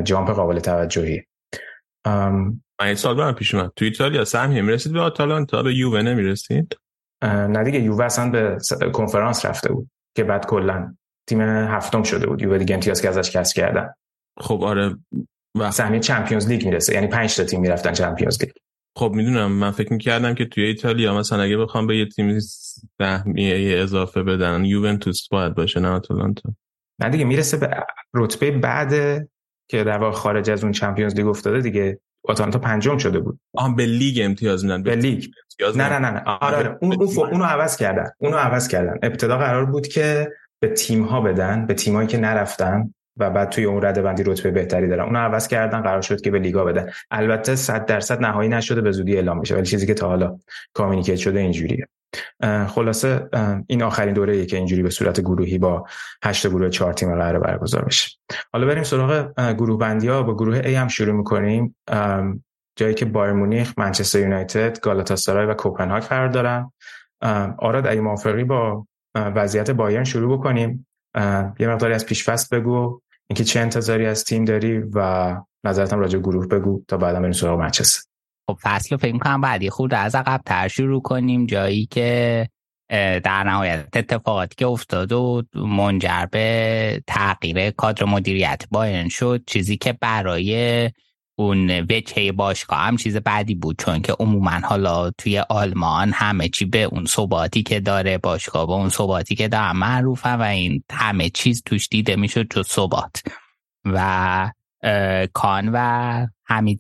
جامپ 0.04 0.30
قابل 0.30 0.60
توجهی 0.60 1.24
این 2.82 2.96
سال 2.96 3.16
برم 3.16 3.34
پیش 3.34 3.56
اومد. 3.56 3.72
تو 3.76 3.86
ایتالیا 3.86 4.26
سهمیه 4.26 4.62
می‌رسید 4.62 4.94
به 4.94 5.02
آتالانتا 5.02 5.64
به 5.64 5.76
یووه 5.76 6.02
نمی‌رسید؟ 6.02 6.78
نه 7.24 7.64
دیگه 7.64 7.80
یووه 7.80 8.06
اصلا 8.06 8.30
به 8.30 8.58
کنفرانس 8.94 9.46
رفته 9.46 9.74
بود 9.74 9.90
که 10.16 10.24
بعد 10.24 10.46
کلا 10.46 10.96
تیم 11.30 11.42
هفتم 11.42 12.04
شده 12.04 12.28
بود 12.28 12.42
یووه 12.42 12.58
دیگه 12.58 12.76
امتیاز 12.76 13.02
که 13.02 13.10
ازش 13.10 13.32
کسب 13.32 13.56
کردن. 13.56 13.94
خب 14.40 14.64
آره 14.64 14.98
و 15.60 15.72
سهمیه 15.72 16.00
چمپیونز 16.00 16.48
لیگ 16.48 16.66
می‌رسه 16.66 16.94
یعنی 16.94 17.08
5 17.08 17.36
تا 17.36 17.44
تیم 17.44 17.62
می‌رفتن 17.62 17.94
چمپیونز 17.94 18.42
لیگ. 18.42 18.52
خب 18.96 19.12
می‌دونم 19.16 19.52
من 19.52 19.72
فکر 19.72 19.94
می‌کردم 19.94 20.34
که 20.34 20.46
توی 20.46 20.64
ایتالیا 20.64 21.18
مثلا 21.18 21.42
اگه 21.42 21.58
بخوام 21.58 21.88
به 21.88 21.98
یه 21.98 22.06
تیم 22.06 22.40
سهمیه 22.98 23.80
اضافه 23.80 24.24
بدن 24.24 24.66
یوونتوس 24.66 25.28
باید 25.28 25.56
باشه 25.56 25.80
نه 25.80 25.88
آتالانتا. 25.88 26.50
نه 27.00 27.10
دیگه 27.10 27.26
می‌رسه 27.26 27.58
به 27.58 27.86
رتبه 28.14 28.52
بعد 28.52 28.92
که 29.68 29.84
در 29.84 29.98
واقع 29.98 30.16
خارج 30.16 30.50
از 30.50 30.64
اون 30.64 30.72
Champions 30.72 31.16
League 31.16 31.28
افتاده 31.28 31.62
دیگه. 31.62 32.00
آتالانتا 32.24 32.60
پنجم 32.60 32.98
شده 32.98 33.20
بود. 33.20 33.40
آها 33.54 33.74
به 33.74 33.86
لیگ 33.86 34.20
امتیاز 34.24 34.64
میدن. 34.64 34.84
به 34.84 34.96
لیگ. 34.96 35.26
نه 35.76 35.90
نه 35.90 36.00
نه, 36.00 36.12
نه. 36.12 36.24
آره, 36.26 36.58
آره. 36.58 36.78
اون 36.82 36.94
اونو 37.18 37.44
عوض 37.44 37.78
کردن. 37.78 38.10
اونو 38.18 38.38
عوض 38.38 38.68
کردن. 38.68 38.96
ابتدا 39.04 39.38
قرار 39.38 39.66
بود 39.66 39.88
که 39.88 40.32
به 40.60 40.68
تیم 40.68 41.04
ها 41.04 41.22
بدن 41.22 41.66
به 41.66 41.74
تیمایی 41.74 42.08
که 42.08 42.18
نرفتن. 42.18 42.94
و 43.18 43.30
بعد 43.30 43.50
توی 43.50 43.66
اون 43.66 43.86
رده 43.86 44.02
بندی 44.02 44.24
رتبه 44.24 44.52
بهتری 44.52 44.88
دارن. 44.88 45.04
اونو 45.04 45.20
عوض 45.20 45.48
کردن 45.48 45.82
قرار 45.82 46.02
شد 46.02 46.22
که 46.22 46.32
به 46.32 46.40
لیگا 46.40 46.64
بدن. 46.64 46.90
البته 47.12 47.56
100 47.56 47.86
درصد 47.86 48.22
نهایی 48.22 48.50
نشده 48.50 48.82
به 48.82 48.92
زودی 48.92 49.16
اعلام 49.16 49.40
میشه. 49.40 49.56
ولی 49.56 49.66
چیزی 49.66 49.88
که 49.88 49.94
تا 49.94 50.08
حالا 50.08 50.38
communicate 50.74 51.16
شده 51.16 51.40
اینجوریه. 51.40 51.88
خلاصه 52.68 53.30
این 53.68 53.84
آخرین 53.84 54.14
دوره 54.14 54.46
که 54.46 54.58
اینجوری 54.58 54.84
به 54.84 54.90
صورت 54.90 55.22
گروهی 55.22 55.58
با 55.58 55.86
هشت 56.24 56.48
گروه 56.48 56.70
چهار 56.70 56.94
تیم 56.94 57.16
قرار 57.16 57.40
برگزار 57.40 57.86
بشه. 57.86 58.18
حالا 58.54 58.68
بریم 58.68 58.84
سراغ 58.84 59.32
گروه 59.54 59.80
بندی 59.80 60.08
ها 60.08 60.24
با 60.24 60.34
گروه 60.34 60.62
A 60.62 60.68
هم 60.68 60.88
شروع 60.88 61.16
می‌کنیم. 61.16 61.76
جایی 62.76 62.94
که 62.94 63.06
بایر 63.06 63.34
مونیخ، 63.34 63.74
منچستر 63.78 64.20
یونایتد، 64.20 64.80
گالاتاسارای 64.80 65.46
و 65.46 65.54
کوپنهاگ 65.54 66.04
قرار 66.04 66.28
دارن. 66.28 66.72
آراد 67.58 67.88
اگه 67.88 68.02
موافقی 68.02 68.44
با 68.44 68.88
وضعیت 69.16 69.72
بایرن 69.72 70.04
شروع 70.04 70.38
بکنیم. 70.38 70.88
یه 71.60 71.68
مقداری 71.68 71.94
از 71.94 72.06
پیش 72.06 72.30
فست 72.30 72.54
بگو. 72.54 73.02
اینکه 73.30 73.44
چه 73.44 73.60
انتظاری 73.60 74.06
از 74.06 74.24
تیم 74.24 74.46
داری 74.46 74.78
و 74.94 75.36
نظرتم 75.64 76.00
راجع 76.00 76.20
گروه 76.20 76.48
بگو 76.48 76.84
تا 76.88 76.98
بعدا 76.98 77.20
بریم 77.20 77.32
سراغ 77.32 77.60
منچستر 77.60 78.02
خب 78.50 78.58
فصل 78.62 78.98
فکر 78.98 79.18
کنم 79.18 79.42
بعدی 79.42 79.70
خود 79.70 79.94
از 79.94 80.16
عقب 80.16 80.42
تر 80.46 80.68
شروع 80.68 81.02
کنیم. 81.02 81.46
جایی 81.46 81.86
که 81.86 82.48
در 83.24 83.44
نهایت 83.44 83.88
اتفاقاتی 83.96 84.56
که 84.56 84.68
افتاد 84.68 85.12
و 85.12 85.44
منجر 85.56 86.26
به 86.32 87.02
تغییر 87.08 87.72
کادر 87.72 88.06
مدیریت 88.06 88.64
بایرن 88.72 89.10
شد 89.10 89.44
چیزی 89.48 89.78
که 89.78 89.94
برای 89.94 90.90
اون 91.42 91.70
وجهه 91.70 92.32
باشگاه 92.32 92.80
هم 92.80 92.98
چیز 92.98 93.18
بعدی 93.18 93.56
بود 93.56 93.76
چون 93.80 94.02
که 94.02 94.14
عموما 94.20 94.52
حالا 94.52 95.12
توی 95.12 95.40
آلمان 95.40 96.12
همه 96.14 96.50
چی 96.50 96.66
به 96.66 96.84
اون 96.84 97.06
ثباتی 97.06 97.64
که 97.64 97.80
داره 97.80 98.18
باشگاه 98.18 98.68
به 98.68 98.74
اون 98.74 98.90
ثباتی 98.90 99.36
که 99.36 99.48
داره 99.48 99.74
معروفه 99.74 100.30
و 100.30 100.42
این 100.42 100.84
همه 100.92 101.30
چیز 101.30 101.64
توش 101.66 101.88
دیده 101.88 102.16
می‌شد 102.16 102.48
جز 102.54 102.68
ثبات. 102.68 103.24
و 103.86 104.52
کان 105.34 105.70
و 105.74 106.28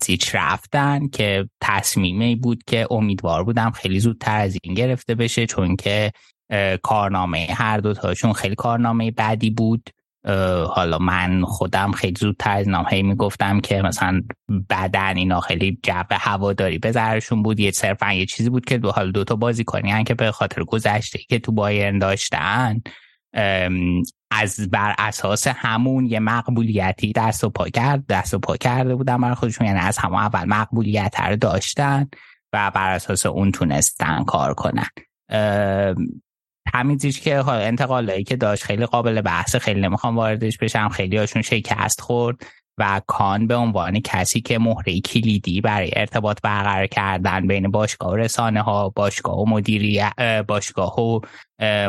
زیچ 0.03 0.35
رفتن 0.35 1.07
که 1.07 1.49
تصمیمی 1.61 2.35
بود 2.35 2.63
که 2.67 2.87
امیدوار 2.91 3.43
بودم 3.43 3.71
خیلی 3.71 3.99
زودتر 3.99 4.37
از 4.37 4.57
این 4.63 4.73
گرفته 4.73 5.15
بشه 5.15 5.45
چون 5.45 5.75
که 5.75 6.11
کارنامه 6.83 7.47
هر 7.51 7.77
دوتاشون 7.77 8.33
خیلی 8.33 8.55
کارنامه 8.55 9.11
بعدی 9.11 9.49
بود. 9.49 9.89
حالا 10.67 10.97
من 10.97 11.45
خودم 11.45 11.91
خیلی 11.91 12.15
زودتر 12.19 12.57
از 12.57 12.69
نام 12.69 12.85
هی 12.89 13.03
می‌گفتم 13.03 13.59
که 13.59 13.81
مثلا 13.81 14.21
بدن 14.69 15.17
اینا 15.17 15.39
خیلی 15.39 15.79
جو 15.83 16.03
هواداری 16.11 16.77
به 16.77 16.91
ذرشون 16.91 17.43
بود. 17.43 17.59
یه 17.59 17.71
صرفا 17.71 18.13
یه 18.13 18.25
چیزی 18.25 18.49
بود 18.49 18.65
که 18.65 18.77
دو 18.77 18.91
حال 18.91 19.11
دوتا 19.11 19.35
بازی 19.35 19.63
کنی. 19.63 20.03
که 20.03 20.13
به 20.13 20.31
خاطر 20.31 20.63
گذشته 20.63 21.19
که 21.29 21.39
تو 21.39 21.51
بایرن 21.51 21.99
داشتن 21.99 22.81
از 24.31 24.69
بر 24.71 24.95
اساس 24.97 25.47
همون 25.47 26.05
یه 26.05 26.19
مقبولیتی 26.19 27.11
دست 27.11 27.43
و 27.43 27.49
پا 27.49 27.69
کرد 27.69 28.05
دست 28.07 28.33
و 28.33 28.39
پا 28.39 28.57
کرده 28.57 28.95
بودن 28.95 29.21
برای 29.21 29.35
خودشون. 29.35 29.67
یعنی 29.67 29.79
از 29.79 29.97
همون 29.97 30.19
اول 30.19 30.45
مقبولیت 30.45 31.15
رو 31.19 31.35
داشتن 31.35 32.07
و 32.53 32.71
بر 32.75 32.91
اساس 32.91 33.25
اون 33.25 33.51
تونستن 33.51 34.23
کار 34.23 34.53
کنن. 34.53 34.87
همین 36.73 36.97
چیز 36.97 37.19
که 37.19 37.47
انتقالایی 37.47 38.23
که 38.23 38.35
داشت 38.35 38.63
خیلی 38.63 38.85
قابل 38.85 39.21
بحث 39.21 39.55
خیلی 39.55 39.81
نمی‌خوام 39.81 40.15
واردش 40.15 40.57
بشم. 40.57 40.89
خیلی 40.89 41.17
هاشون 41.17 41.41
شکست 41.41 42.01
خورد 42.01 42.37
و 42.77 43.01
کان 43.07 43.47
به 43.47 43.55
عنوان 43.55 43.99
کسی 43.99 44.41
که 44.41 44.59
مهره 44.59 44.99
کلیدی 44.99 45.61
برای 45.61 45.91
ارتباط 45.95 46.41
برقرار 46.43 46.87
کردن 46.87 47.47
بین 47.47 47.71
باشگاه 47.71 48.11
و 48.11 48.15
رسانه 48.15 48.61
ها 48.61 48.89
باشگاه 48.89 49.37
و 49.39 49.49
مدیریت 49.49 50.45
باشگاه 50.47 50.99
و 50.99 51.19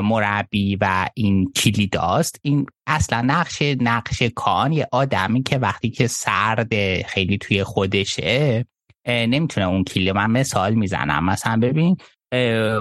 مربی 0.02 0.76
و 0.80 1.08
این 1.14 1.52
کلیداست. 1.52 2.40
این 2.42 2.66
اصلا 2.86 3.20
نقش 3.20 3.62
نقش 3.62 4.22
کان 4.22 4.72
یه 4.72 4.86
آدمی 4.92 5.42
که 5.42 5.58
وقتی 5.58 5.90
که 5.90 6.06
سرد 6.06 7.02
خیلی 7.02 7.38
توی 7.38 7.64
خودشه 7.64 8.64
نمی‌تونه 9.06 9.66
اون 9.66 9.84
کلی 9.84 10.12
من 10.12 10.30
مثال 10.30 10.74
می‌زنم. 10.74 11.24
مثلا 11.24 11.60
ببین 11.60 11.96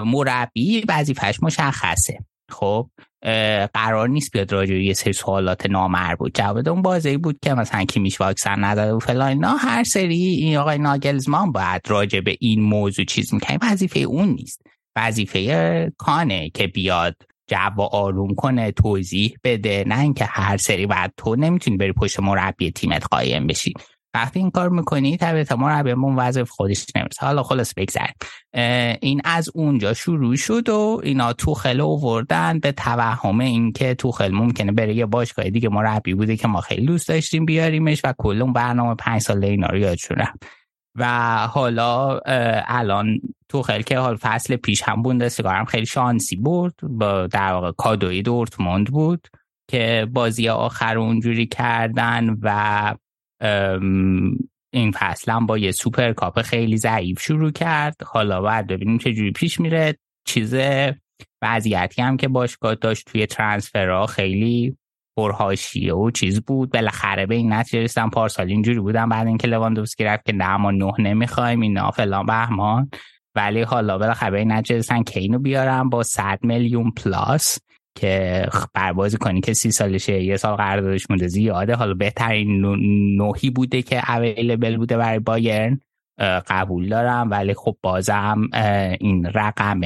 مربی 0.04 0.84
وظیفش 0.88 1.42
مشخصه. 1.42 2.18
خب 2.50 2.88
قرار 3.74 4.08
نیست 4.08 4.32
بیاد 4.32 4.52
راجع 4.52 4.74
یه 4.74 4.92
سری 4.92 5.12
سوالات 5.12 5.66
نامربوط. 5.66 6.38
جواب 6.38 6.68
اون 6.68 6.82
بازی 6.82 7.16
بود 7.16 7.38
که 7.42 7.54
مثلا 7.54 7.84
کی 7.84 8.00
میش 8.00 8.20
واکسن 8.20 8.64
نداده 8.64 8.92
و 8.92 8.98
فلان 8.98 9.32
نه 9.38 9.58
هر 9.58 9.84
سری 9.84 10.14
این 10.14 10.56
آقای 10.56 10.78
ناگلزمان 10.78 11.52
باید 11.52 11.82
راجع 11.86 12.20
به 12.20 12.36
این 12.40 12.62
موضوع 12.62 13.04
چیز 13.04 13.34
می‌کنه 13.34 13.58
وظیفه 13.62 14.00
اون 14.00 14.28
نیست. 14.28 14.62
وظیفه 14.96 15.92
کانه 15.98 16.50
که 16.50 16.66
بیاد 16.66 17.16
جو 17.48 17.82
آروم 17.82 18.34
کنه 18.34 18.72
توضیح 18.72 19.36
بده. 19.44 19.84
نه 19.86 20.00
اینکه 20.00 20.24
هر 20.24 20.56
سری 20.56 20.86
بعد 20.86 21.12
تو 21.16 21.36
نمی‌تونی 21.36 21.76
بری 21.76 21.92
پشت 21.92 22.20
مربی 22.20 22.70
تیمت 22.70 23.04
قایم 23.10 23.46
بشی. 23.46 23.72
وقتی 24.14 24.38
این 24.38 24.50
کار 24.50 24.68
می‌کنی؟ 24.68 25.16
طبیعتا 25.16 25.56
مربیمون 25.56 26.16
وظیف 26.16 26.50
خودش 26.50 26.86
نمی‌رسه. 26.96 27.26
حالا 27.26 27.42
خلاص 27.42 27.74
بگذاریم 27.74 28.14
این 29.00 29.20
از 29.24 29.50
اونجا 29.54 29.94
شروع 29.94 30.36
شد 30.36 30.68
و 30.68 31.00
اینا 31.02 31.32
توخل 31.32 31.80
اووردن 31.80 32.58
به 32.58 32.72
توهم 32.72 33.40
اینکه 33.40 33.94
توخل 33.94 34.32
ممکنه 34.32 34.72
بره 34.72 34.94
یه 34.94 35.06
باشگاه 35.06 35.50
دیگه. 35.50 35.68
مربی 35.68 36.14
بوده 36.14 36.36
که 36.36 36.48
ما 36.48 36.60
خیلی 36.60 36.86
دوست 36.86 37.08
داشتیم 37.08 37.44
بیاریمش 37.44 38.00
و 38.04 38.14
کل 38.18 38.42
اون 38.42 38.52
برنامه 38.52 38.94
پنج 38.94 39.20
ساله 39.22 39.46
اینا 39.46 39.66
رو 39.66 39.78
یادشون 39.78 40.16
و 40.98 41.36
حالا 41.46 42.20
الان 42.66 43.20
توخل 43.48 43.82
که 43.82 43.98
حال 43.98 44.16
فصل 44.16 44.56
پیش 44.56 44.82
هم 44.82 45.02
بوندسلیگا 45.02 45.50
هم 45.50 45.64
خیلی 45.64 45.86
شانسی 45.86 46.36
برد. 46.36 46.74
با 46.82 47.26
در 47.26 47.52
واقع 47.52 47.72
کادوی 47.72 48.22
دورتموند 48.22 48.86
بود 48.86 49.28
که 49.70 50.08
بازی 50.12 50.48
آخر 50.48 50.98
اونجوری 50.98 51.46
کردن 51.46 52.36
و 52.42 52.94
این 54.74 54.92
فصل 54.94 55.40
با 55.46 55.58
یه 55.58 55.72
سوپر 55.72 56.12
کاپ 56.12 56.42
خیلی 56.42 56.76
ضعیف 56.76 57.20
شروع 57.20 57.50
کرد. 57.50 57.96
حالا 58.04 58.40
باید 58.40 58.66
ببینیم 58.66 58.98
چه 58.98 59.12
جوری 59.12 59.32
پیش 59.32 59.60
میره. 59.60 59.98
چیز 60.26 60.54
وضعیتی 61.42 62.02
هم 62.02 62.16
که 62.16 62.28
باشگاه 62.28 62.74
داشت 62.74 63.06
توی 63.06 63.26
ترانسفرها 63.26 64.06
خیلی 64.06 64.76
پرهاشیه 65.16 65.94
و 65.94 66.10
چیز 66.10 66.40
بود. 66.40 66.72
بالاخره 66.72 67.26
به 67.26 67.34
این 67.34 67.52
نتیجه 67.52 67.82
رسیدن 67.82 68.08
پارسال 68.10 68.48
اینجوری 68.48 68.80
بودن. 68.80 69.08
بعد 69.08 69.26
اینکه 69.26 69.48
لواندوفسکی 69.48 70.04
رفت 70.04 70.24
که 70.24 70.32
نه 70.32 70.56
ما 70.56 70.70
نه 70.70 70.92
نمی‌خوایم 70.98 71.60
اینا 71.60 71.90
فلان 71.90 72.26
بهمان. 72.26 72.90
ولی 73.34 73.62
حالا 73.62 73.98
بالاخره 73.98 74.30
به 74.30 74.38
این 74.38 74.52
نتیجه 74.52 74.76
رسیدن 74.76 75.02
که 75.02 75.20
اینو 75.20 75.38
بیارم 75.38 75.88
با 75.88 76.02
100 76.02 76.38
میلیون 76.42 76.90
پلاس. 76.90 77.58
که 77.94 78.46
بربازی 78.74 79.16
کنی 79.16 79.40
که 79.40 79.54
سی 79.54 79.70
سالشه 79.70 80.22
یه 80.22 80.36
سال 80.36 80.56
قراردادش 80.56 81.10
مونده 81.10 81.28
زیاده. 81.28 81.74
حالا 81.74 81.94
بهترین 81.94 82.60
نوحی 83.16 83.50
بوده 83.50 83.82
که 83.82 84.10
اویلیبل 84.10 84.76
بوده 84.76 84.96
برای 84.96 85.18
بایرن. 85.18 85.80
قبول 86.48 86.88
دارم 86.88 87.30
ولی 87.30 87.54
خب 87.54 87.76
بازم 87.82 88.48
این 89.00 89.26
رقم 89.34 89.80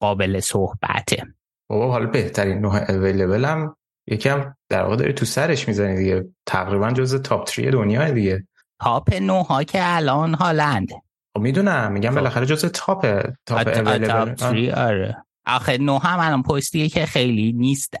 قابل 0.00 0.40
صحبته. 0.40 1.22
بابا 1.70 1.90
حالا 1.90 2.06
بهترین 2.06 2.58
نوع 2.58 2.90
اویلیبل 2.90 3.44
هم 3.44 3.76
یکم 4.08 4.54
در 4.68 4.82
واقع 4.82 4.96
داری 4.96 5.12
تو 5.12 5.24
سرش 5.24 5.68
می‌زنی 5.68 5.96
دیگه. 5.96 6.24
تقریبا 6.46 6.90
جز 6.90 7.22
تاپ 7.22 7.48
3 7.48 7.70
دنیا 7.70 8.10
دیگه. 8.10 8.46
تاپ 8.80 9.14
9 9.14 9.32
ها 9.32 9.64
که 9.64 9.78
الان 9.82 10.34
هالند. 10.34 10.88
خب 11.36 11.40
می‌دونم 11.40 11.92
میگم 11.92 12.10
خب. 12.10 12.16
بالاخره 12.16 12.46
جز 12.46 12.64
تاپ 12.64 13.22
تاپ 13.46 13.68
اویلیبل 13.68 14.72
آره. 14.74 15.24
آخه 15.46 15.78
نو 15.78 15.98
هم 15.98 16.20
الان 16.20 16.42
پستیه 16.42 16.88
که 16.88 17.06
خیلی 17.06 17.52
نیست 17.52 17.94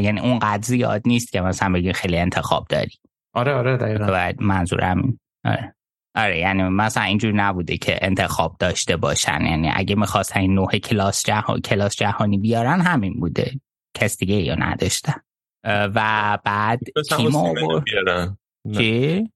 یعنی 0.00 0.20
اونقدر 0.20 0.62
زیاد 0.62 1.02
نیست 1.06 1.32
که 1.32 1.40
مثلا 1.40 1.72
بگیر 1.72 1.92
خیلی 1.92 2.18
انتخاب 2.18 2.66
داری. 2.68 2.92
آره 3.34 3.54
آره 3.54 3.76
دقیقا. 3.76 4.32
منظورم 4.38 5.18
آره. 5.44 5.74
آره 6.16 6.38
یعنی 6.38 6.62
مثلا 6.62 7.02
اینجور 7.02 7.32
نبوده 7.32 7.76
که 7.76 7.98
انتخاب 8.02 8.56
داشته 8.58 8.96
باشن. 8.96 9.40
یعنی 9.40 9.70
اگه 9.74 9.94
می‌خواستن 9.94 10.40
این 10.40 10.54
نوع 10.54 10.70
کلاس, 10.70 11.24
جهان، 11.24 11.60
کلاس 11.60 11.96
جهانی 11.96 12.38
بیارن 12.38 12.80
همین 12.80 13.20
بوده. 13.20 13.60
کس 13.96 14.18
دیگه 14.18 14.34
یا 14.34 14.54
نداشتن 14.54 15.20
و 15.64 16.38
بعد 16.44 16.80
کیمو 17.16 17.54
بیارن. 17.80 18.38
چی؟ 18.76 19.30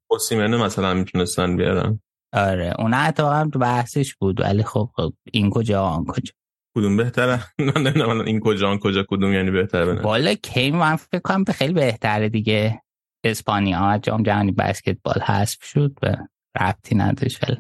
مثلا 0.65 0.95
می‌تونستن 0.95 1.57
بیارن. 1.57 2.01
آره 2.33 2.75
اون 2.79 2.95
هم 2.95 3.51
تو 3.51 3.59
بحثش 3.59 4.15
بود. 4.15 4.41
ولی 4.41 4.63
خب, 4.63 4.91
خب 4.95 5.13
این 5.33 5.51
کجا 5.51 5.83
آن 5.83 6.05
کجا. 6.05 6.33
کدوم 6.77 6.97
بهتره؟ 6.97 7.41
نه 7.97 8.25
این 8.27 8.41
کجا 8.41 8.77
کجا 8.77 9.05
کدوم 9.09 9.33
یعنی 9.33 9.51
بهتره 9.51 10.03
والا 10.03 10.35
کی 10.35 10.71
من 10.71 10.97
فکر 10.97 11.21
کنم 11.21 11.45
خیلی 11.45 11.73
بهتره 11.73 12.29
دیگه. 12.29 12.83
اسپانیا 13.25 13.99
جام 14.03 14.23
جهانی 14.23 14.53
بسکتبال 14.53 15.21
حذف 15.23 15.65
شد 15.65 15.93
به 16.01 16.19
ربطی 16.61 16.95
نداشت 16.95 17.45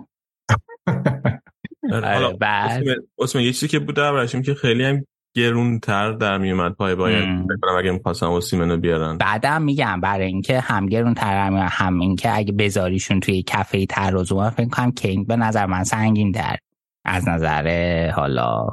آره، 1.92 2.14
حالا 2.14 2.32
بعد 2.32 2.84
اسم 3.18 3.40
یه 3.40 3.52
چیزی 3.52 3.68
که 3.68 3.78
بود 3.78 3.96
دربارشیم 3.96 4.42
که 4.42 4.54
خیلی 4.54 4.84
هم 4.84 5.04
گرونتر 5.36 6.12
در 6.12 6.38
میومد 6.38 6.72
پای 6.72 6.94
باید 6.94 7.46
بکنم 7.46 7.76
اگه 7.78 7.90
می‌خواستم 7.90 8.26
اوسیمنو 8.26 8.76
بیارن. 8.76 9.18
بعدم 9.18 9.62
میگم 9.62 10.00
برای 10.00 10.26
اینکه 10.26 10.60
هم 10.60 10.86
گرونتر 10.86 11.50
هم 11.52 12.00
اینکه 12.00 12.36
اگه 12.36 12.52
بذاریشون 12.52 13.20
توی 13.20 13.42
کفه 13.42 13.86
ترازو 13.86 14.36
من 14.36 14.50
فکر 14.50 14.68
کنم 14.68 14.92
کینگ 14.92 15.26
به 15.26 15.36
نظر 15.36 15.66
من 15.66 15.84
سنگین 15.84 16.30
در 16.30 16.56
از 17.04 17.28
نظر 17.28 18.10
حالا 18.10 18.66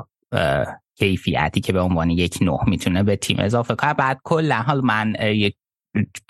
کیفیتی 0.97 1.62
که 1.62 1.73
به 1.73 1.80
عنوان 1.80 2.10
یک 2.10 2.38
نه 2.41 2.58
می‌تونه 2.67 3.04
به 3.04 3.15
تیم 3.15 3.39
اضافه 3.39 3.76
کنه. 3.76 3.93
بعد 3.93 4.19
کلا 4.23 4.56
حال 4.56 4.82
من 4.86 5.15
یک 5.21 5.56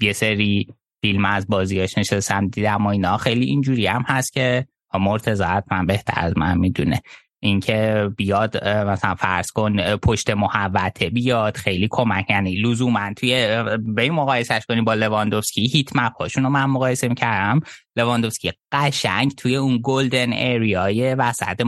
یه 0.02 0.14
سری 0.14 0.68
فیلم 1.02 1.26
از 1.26 1.48
بازیاش 1.48 1.98
نشستم 1.98 2.48
دیدم 2.48 2.86
و 2.86 2.88
اینا. 2.88 3.18
خیلی 3.18 3.46
اینجوری 3.46 3.88
هم 3.88 4.04
هست 4.08 4.34
که 4.34 4.68
مرتضی 4.94 5.44
من 5.72 5.86
بهتر 5.86 6.14
از 6.26 6.38
من 6.38 6.58
می‌دونه. 6.58 7.02
اینکه 7.40 8.10
بیاد 8.18 8.68
مثلا 8.68 9.16
فرض 9.16 9.52
کن 9.52 9.96
پشت 9.96 10.30
محوته 10.30 11.10
بیاد 11.10 11.58
خیلی 11.58 11.88
کمک. 11.92 12.30
یعنی 12.30 12.56
لزوما 12.56 13.14
توی 13.14 13.64
به 13.80 14.02
این 14.02 14.14
مقایسش 14.14 14.62
کنیم 14.70 14.84
با 14.84 14.94
لواندوفسکی 14.94 15.68
هیت 15.68 15.96
مپ 15.96 16.22
هاشون 16.22 16.44
رو 16.44 16.50
من 16.50 16.66
مقایسه 16.66 17.08
می‌کردم. 17.08 17.60
لواندوفسکی 17.96 18.52
قشنگ 18.72 19.32
توی 19.32 19.56
اون 19.56 19.80
گلدن 19.84 20.30
اریای 20.34 21.16
وسط 21.16 21.62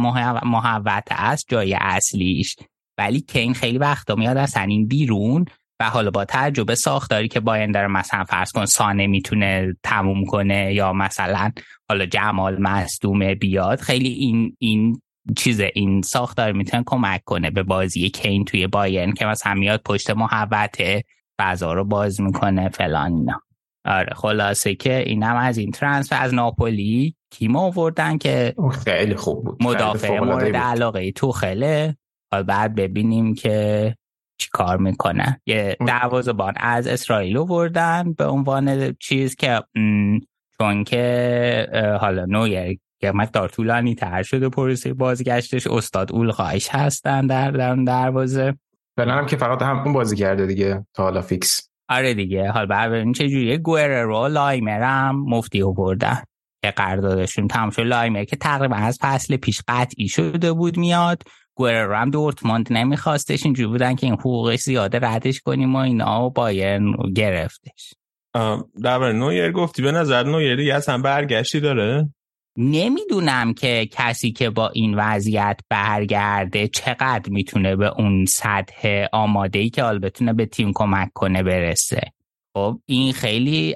محوته 0.44 1.16
است 1.24 1.46
جای 1.50 1.74
اصلیش. 1.74 2.56
ولی 2.98 3.22
کین 3.22 3.54
خیلی 3.54 3.78
وقتا 3.78 4.16
میاد 4.16 4.38
از 4.38 4.58
این 4.58 4.88
بیرون 4.88 5.46
و 5.80 5.90
حالا 5.90 6.12
با 6.12 6.26
تجربه 6.26 6.76
ساختاری 6.76 7.28
که 7.28 7.40
باین 7.40 7.72
داره 7.72 7.88
مثلا 7.88 8.24
فرض 8.24 8.52
کن 8.52 8.66
سانه 8.66 9.08
می‌تونه 9.08 9.76
تموم 9.84 10.26
کنه 10.26 10.74
یا 10.74 10.94
مثلا 10.94 11.52
حالا 11.90 12.06
جمال 12.06 12.62
مصدومه 12.62 13.36
بیاد 13.36 13.80
خیلی 13.80 14.10
این 14.10 14.56
این 14.60 15.02
چیز 15.38 15.60
این 15.60 16.02
ساختار 16.02 16.52
می‌تونه 16.52 16.84
کمک 16.86 17.24
کنه 17.26 17.52
به 17.52 17.64
بازی 17.64 18.10
کین 18.10 18.46
توی 18.46 18.68
باین 18.68 19.14
که 19.14 19.26
مثلا 19.26 19.54
میاد 19.54 19.82
پشت 19.86 20.10
محوته 20.10 21.04
فضا 21.40 21.74
رو 21.74 21.86
باز 21.86 22.22
می‌کنه 22.22 22.70
فلان 22.70 23.14
اینا. 23.14 23.42
آره 23.86 24.14
خلاصه 24.16 24.76
که 24.76 24.98
اینم 24.98 25.36
از 25.36 25.58
این 25.58 25.72
ترانسفر 25.72 26.22
از 26.22 26.34
ناپولی 26.34 27.16
کیم 27.32 27.56
آوردن 27.56 28.18
که 28.18 28.56
خیلی 28.84 29.16
خوب 29.16 29.44
بود. 29.46 29.64
مدافع 29.64 30.20
مورد 30.20 30.56
علاقه 30.56 31.12
تو 31.12 31.32
خیله 31.32 31.98
بعد 32.48 32.76
ببینیم 32.76 33.34
که 33.34 33.96
چی 34.38 34.50
کار 34.52 34.78
می‌کنه. 34.78 35.42
یه 35.46 35.78
دروازه‌بان 35.88 36.54
از 36.58 36.88
اسرائیل 36.88 37.38
آوردن 37.38 38.14
به 38.14 38.26
عنوان 38.26 38.96
چیز 39.00 39.36
که 39.36 39.62
چون 40.58 40.84
که 40.84 41.98
حالا 42.02 42.26
نویر 42.26 42.80
یه 43.02 43.12
مقدار 43.12 43.50
طولانی 43.50 43.96
تر 43.96 44.24
شده 44.24 44.50
پروسه 44.50 44.94
بازگشتش. 44.94 45.68
استاد 45.68 46.12
اولرایش 46.14 46.70
هستن 46.72 47.28
در 47.28 47.52
در 47.52 47.76
دروازه. 47.76 48.58
هم 48.98 49.26
که 49.26 49.38
فقط 49.38 49.62
هم 49.62 49.80
اون 49.80 49.94
بازی 49.94 50.16
کرده 50.16 50.46
دیگه 50.46 50.86
تا 50.94 51.04
حالا 51.04 51.22
فیکس. 51.22 51.70
آره 51.90 52.14
دیگه. 52.14 52.52
حال 52.52 52.66
ببینیم 52.66 53.14
چه 53.14 53.30
جوریه 53.30 53.58
گوئررو 53.58 54.28
لایمر 54.28 54.82
هم 54.82 55.24
مفتی 55.28 55.64
آوردن 55.64 56.24
که 56.64 56.72
قراردادشون 56.72 57.48
تمام 57.48 57.70
شد. 57.70 57.82
لایمر 57.82 58.24
که 58.24 58.36
تقریبا 58.36 58.76
از 58.76 58.98
فصل 59.02 59.38
پیش 59.38 59.62
قطعی 59.68 60.08
شده 60.08 60.54
بود 60.54 60.78
میاد. 60.78 61.24
گوئررو 61.56 61.96
هم 61.96 62.10
دورتموند 62.10 62.68
نمیخواستش. 62.72 63.46
اینجوری 63.46 63.70
بودن 63.70 63.96
که 63.96 64.08
این 64.08 64.16
حقوقش 64.16 64.60
زیاده 64.60 65.00
ردش 65.02 65.40
کنیم 65.40 65.76
و 65.76 65.78
اینا 65.78 66.26
و 66.26 66.30
بایرن 66.30 66.92
گرفتش. 67.16 67.94
در 68.84 69.12
نویر 69.12 69.52
گفتی. 69.52 69.82
به 69.82 69.92
نظر 69.92 70.24
نویری 70.24 70.72
اصلا 70.72 70.98
برگشتی 70.98 71.60
داره؟ 71.60 72.10
نمی‌دونم 72.62 73.54
که 73.54 73.90
کسی 73.92 74.32
که 74.32 74.50
با 74.50 74.70
این 74.70 74.96
وضعیت 74.96 75.60
برگرده 75.70 76.68
چقدر 76.68 77.30
می‌تونه 77.30 77.76
به 77.76 77.88
اون 77.88 78.26
سطح 78.26 79.06
آماده 79.12 79.60
ای 79.60 79.70
که 79.70 79.84
حال 79.84 80.00
بتونه 80.00 80.34
به 80.34 80.46
تیم 80.46 80.72
کمک 80.76 81.10
کنه 81.14 81.44
برسه. 81.44 82.02
خب 82.54 82.80
این 82.86 83.14
خیلی 83.14 83.76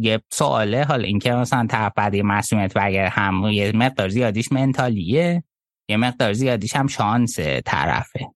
یه 0.00 0.20
سواله 0.30 0.84
حال 0.84 1.04
اینکه 1.04 1.32
مثلا 1.32 1.66
طرف 1.66 1.92
بعد 1.96 2.14
یه 2.14 2.22
مسئولیت 2.22 2.74
بگر 2.74 3.06
هم 3.06 3.44
یه 3.44 3.72
مقدار 3.72 4.08
زیادیش 4.08 4.52
منتالیه 4.52 5.44
یه 5.88 5.96
مقدار 5.96 6.32
زیادیش 6.32 6.76
هم 6.76 6.86
شانس 6.86 7.38
طرفه. 7.64 8.26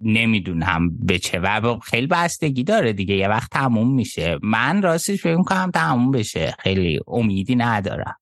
نمی‌دونم 0.00 0.98
به 0.98 1.18
چه 1.18 1.40
و 1.40 1.78
خیلی 1.78 2.06
بستگی 2.06 2.64
داره 2.64 2.92
دیگه 2.92 3.14
یه 3.14 3.28
وقت 3.28 3.50
تموم 3.50 3.94
میشه. 3.94 4.38
من 4.42 4.82
راستش 4.82 5.22
فکر 5.22 5.42
کنم 5.42 5.70
تموم 5.70 6.10
بشه. 6.10 6.54
خیلی 6.58 7.00
امیدی 7.06 7.56
ندارم. 7.56 8.16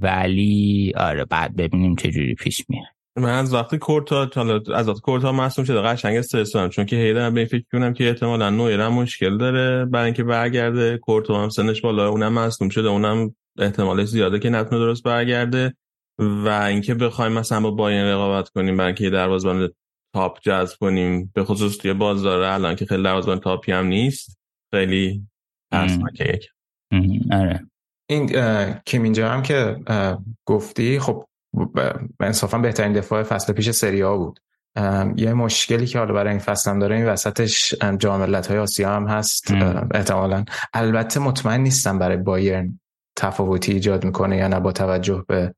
ولی 0.00 0.92
آره 0.96 1.24
بعد 1.24 1.56
ببینیم 1.56 1.96
چه 1.96 2.10
جوری 2.10 2.34
پیش 2.34 2.64
میره 2.68 2.86
من 3.18 3.38
از 3.38 3.54
وقتی 3.54 3.78
کورتا 3.78 4.30
حالا 4.34 4.60
از 4.74 4.88
وقتی 4.88 5.00
کورتا 5.00 5.32
مصدوم 5.32 5.64
شده 5.64 5.80
قشنگ 5.80 6.16
استرس 6.16 6.52
دارم 6.52 6.68
چون 6.68 6.86
که 6.86 6.96
هیدر 6.96 7.30
به 7.30 7.44
فکر 7.44 7.64
کنم 7.72 7.94
که 7.94 8.08
احتمالاً 8.08 8.50
نویر 8.50 8.88
مشکل 8.88 9.38
داره. 9.38 9.84
برای 9.84 10.04
اینکه 10.04 10.24
برگرده 10.24 10.98
کورتا 10.98 11.42
هم 11.42 11.48
سنش 11.48 11.80
بالا 11.80 12.08
اونم 12.08 12.32
مصدوم 12.32 12.68
شده 12.68 12.88
اونم 12.88 13.34
احتمالش 13.58 14.08
زیاده 14.08 14.38
که 14.38 14.50
نتونه 14.50 14.80
درست 14.80 15.02
برگرده. 15.02 15.74
و 16.18 16.48
اینکه 16.48 16.94
بخوایم 16.94 17.32
مثلا 17.32 17.60
با 17.60 17.70
باین 17.70 18.04
رقابت 18.04 18.48
کنیم 18.48 18.76
برای 18.76 18.86
اینکه 18.86 19.10
دروازه‌بان 19.10 19.68
تاپ 20.14 20.40
جذب 20.40 20.76
کنیم 20.80 21.32
به 21.34 21.44
خصوص 21.44 21.78
توی 21.78 21.92
بازار 21.92 22.42
الان 22.42 22.76
که 22.76 22.86
خیلی 22.86 23.02
دروازه‌بان 23.02 23.40
تاپی 23.40 23.72
هم 23.72 23.86
نیست 23.86 24.38
خیلی 24.74 25.22
ترسناکه 25.72 26.24
یک. 26.24 26.48
آره. 27.32 27.66
این 28.06 28.26
کیم 28.86 29.02
اینجا 29.02 29.30
هم 29.30 29.42
که 29.42 29.76
گفتی 30.44 30.98
خب 30.98 31.24
انصافا 32.20 32.58
بهترین 32.58 32.92
دفاع 32.92 33.22
فصل 33.22 33.52
پیش 33.52 33.70
سری 33.70 34.00
ها 34.00 34.16
بود. 34.16 34.40
یه 35.16 35.32
مشکلی 35.32 35.86
که 35.86 35.98
حالا 35.98 36.14
برای 36.14 36.30
این 36.30 36.38
فصل 36.38 36.70
هم 36.70 36.78
داره 36.78 36.96
این 36.96 37.06
وسطش 37.06 37.74
جام 37.98 38.34
های 38.34 38.58
آسیا 38.58 38.90
هم 38.96 39.06
هست. 39.06 39.52
احتمالا. 39.94 40.44
البته 40.74 41.20
مطمئن 41.20 41.60
نیستم 41.60 41.98
برای 41.98 42.16
بایرن 42.16 42.80
تفاوتی 43.16 43.72
ایجاد 43.72 44.04
می‌کنه 44.04 44.36
یا 44.36 44.48
نه 44.48 44.60
با 44.60 44.72
توجه 44.72 45.24
به 45.28 45.54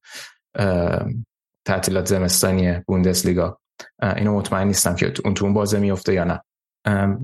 تعطیلات 1.65 2.07
زمستانی 2.07 2.81
بوندسلیگا. 2.87 3.59
اینو 4.17 4.37
مطمئن 4.37 4.67
نیستم 4.67 4.95
که 4.95 5.13
اون 5.25 5.35
تو 5.35 5.45
اون 5.45 5.55
بازه 5.55 5.79
میفته 5.79 6.15
یا 6.15 6.25
نه. 6.25 6.41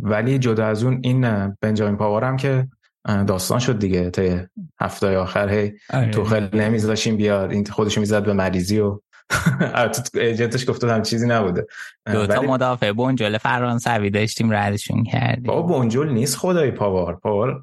ولی 0.03 0.39
جدا 0.39 0.67
از 0.67 0.85
اون 0.85 1.01
این 1.03 1.49
بنجامین 1.61 1.97
پاوار 1.97 2.25
هم 2.25 2.37
که 2.37 2.69
داستان 3.05 3.59
شد 3.59 3.79
دیگه 3.79 4.11
تا 4.11 4.23
هفته 4.81 5.17
آخر 5.17 5.49
هی 5.49 5.73
آره. 5.91 6.11
تو 6.11 6.25
خیلی 6.25 6.49
نمیذاشیم 6.53 7.17
بیاد 7.17 7.51
این 7.51 7.67
خودشو 7.67 8.01
می‌زد 8.01 8.25
به 8.25 8.33
مریضی 8.33 8.81
و 8.81 9.01
agent 10.15 10.53
ش 10.53 10.69
گفته 10.69 10.93
هم 10.93 11.03
چیزی 11.03 11.27
نبوده. 11.27 11.67
دو 12.13 12.27
تا 12.27 12.43
مدافع 12.43 12.93
بنجل 12.93 13.39
فرانسوی 13.39 14.11
داشتیم 14.11 14.55
ردشون 14.55 15.05
کردیم. 15.05 15.43
بابا 15.43 15.63
بنجل 15.63 16.13
نیست 16.13 16.37
خدایی 16.37 16.71
پاوار 16.71 17.15
پاوار 17.15 17.63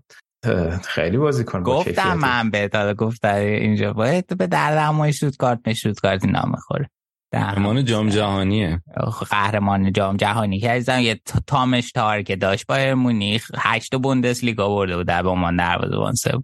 خیلی 0.83 1.17
بازی 1.17 1.43
کن 1.43 1.63
گفتم 1.63 2.13
من 2.17 2.49
به 2.49 2.67
تا 2.67 2.93
گفت 2.93 3.25
اینجا. 3.25 3.93
باید 3.93 4.37
به 4.37 4.47
در 4.47 4.75
دمای 4.75 5.13
شوت 5.13 5.37
کارت 5.37 5.59
نشوت 5.67 5.99
کارت 5.99 6.25
نام 6.25 6.55
خوره 6.55 6.89
قهرمان 7.31 7.85
جام 7.85 8.09
جهانیه. 8.09 8.81
قهرمان 9.29 9.91
جام 9.91 10.17
جهانی 10.17 10.59
که 10.59 10.69
عزیزم 10.69 10.99
یه 10.99 11.21
تامش 11.47 11.91
تار 11.91 12.21
که 12.21 12.35
داشت 12.35 12.67
با 12.67 12.95
مونیخ 12.95 13.51
هشت 13.57 13.95
بوندس 13.95 14.43
لیگا 14.43 14.69
برده 14.69 14.97
بود 14.97 15.07
در 15.07 15.23
به 15.23 15.29
عنوان 15.29 15.57
دروازه‌بان 15.57 16.15
سوم 16.15 16.43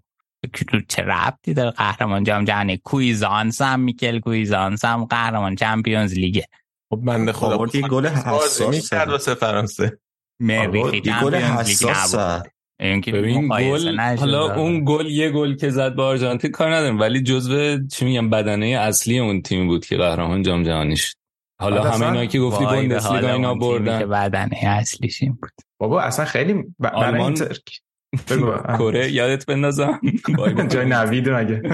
چه 0.88 1.04
ربطی 1.04 1.54
داره 1.54 1.72
قهرمان 1.72 2.24
جام 2.24 2.46
جهانی؟ 2.46 2.78
کویزانس 2.78 3.62
هم 3.62 3.80
میکل 3.80 4.20
کویزانس 4.20 4.86
هم 4.86 5.06
قهرمان 5.06 5.56
چمپیونز 5.56 6.14
لیگه. 6.14 6.48
خب 6.90 7.02
بنده 7.06 7.34
خدا 7.34 7.58
گل 7.90 8.08
حساس 8.08 8.90
کرد 8.90 9.10
واسه 9.10 9.34
فرانسه. 9.34 10.00
مریخی 10.40 11.02
گل 11.02 11.36
حساس 11.36 12.16
ببین 12.80 13.48
گل 13.48 14.00
حالا 14.00 14.56
اون 14.56 14.84
گل 14.86 15.06
یه 15.06 15.32
گل 15.32 15.56
که 15.56 15.70
زد 15.70 15.96
با 15.96 16.08
آرژانتین 16.08 16.52
کار 16.52 16.76
ندارم 16.76 17.00
ولی 17.00 17.22
جزو 17.24 17.88
چی 17.88 18.06
میگم 18.06 18.30
بدنه 18.30 18.66
اصلی 18.66 19.20
اون 19.20 19.42
تیم 19.42 19.68
بود 19.68 19.86
که 19.86 19.98
قهرمان 19.98 20.42
جام 20.42 20.64
جهانی 20.64 20.98
شد 20.98 21.16
حالا 21.62 21.84
همه 21.84 22.06
اینا 22.06 22.26
که 22.26 22.40
گفتی 22.40 22.66
بوندسلیگا 22.66 23.34
اینا 23.34 23.56
بردن. 23.56 24.00
که 24.00 24.06
بدنه 24.06 24.60
اصلیش 24.64 25.24
این 25.24 25.32
بود. 25.42 25.52
بابا 25.80 26.02
اصلا 26.02 26.26
خیلی 26.26 26.64
آلمان 26.94 27.36
کره 28.78 29.12
یادت 29.12 29.46
بندازم 29.46 30.02
جای 30.72 30.86
نوید 30.86 31.30
مگه؟ 31.30 31.62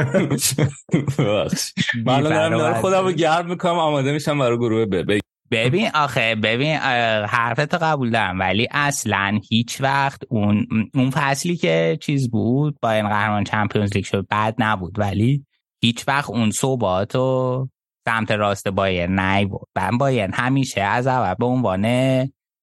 من 2.06 2.22
دارم 2.22 2.74
خودم 2.74 3.06
رو 3.06 3.12
گرم 3.12 3.50
می‌کنم 3.50 3.80
آماده 3.80 4.12
میشم 4.12 4.40
برای 4.40 4.58
گروه 4.58 4.86
ب 4.86 5.20
ببین 5.52 5.90
آخه 5.94 6.36
ببین 6.36 6.76
حرفت 7.28 7.74
قبول 7.74 8.10
دارم 8.12 8.40
ولی 8.40 8.68
اصلا 8.72 9.40
هیچ 9.50 9.82
وقت 9.82 10.22
اون 10.30 10.68
اون 10.94 11.10
فصلی 11.10 11.56
که 11.58 11.98
چیز 12.02 12.30
بود 12.30 12.78
با 12.82 12.92
این 12.92 13.10
قهرمان 13.10 13.44
Champions 13.44 13.96
League 13.96 14.06
شد 14.06 14.28
بد 14.32 14.56
نبود. 14.58 15.00
ولی 15.00 15.46
هیچ 15.82 16.08
وقت 16.08 16.30
اون 16.30 16.52
صحبات 16.52 17.16
و 17.16 17.70
سمت 18.08 18.32
راست 18.32 18.68
بایر 18.68 19.10
نی 19.10 19.46
بود 19.46 19.68
من 19.76 19.98
بایر 19.98 20.30
همیشه 20.34 20.82
از 20.82 21.08
اول 21.08 21.34
به 21.34 21.46
عنوان 21.46 21.86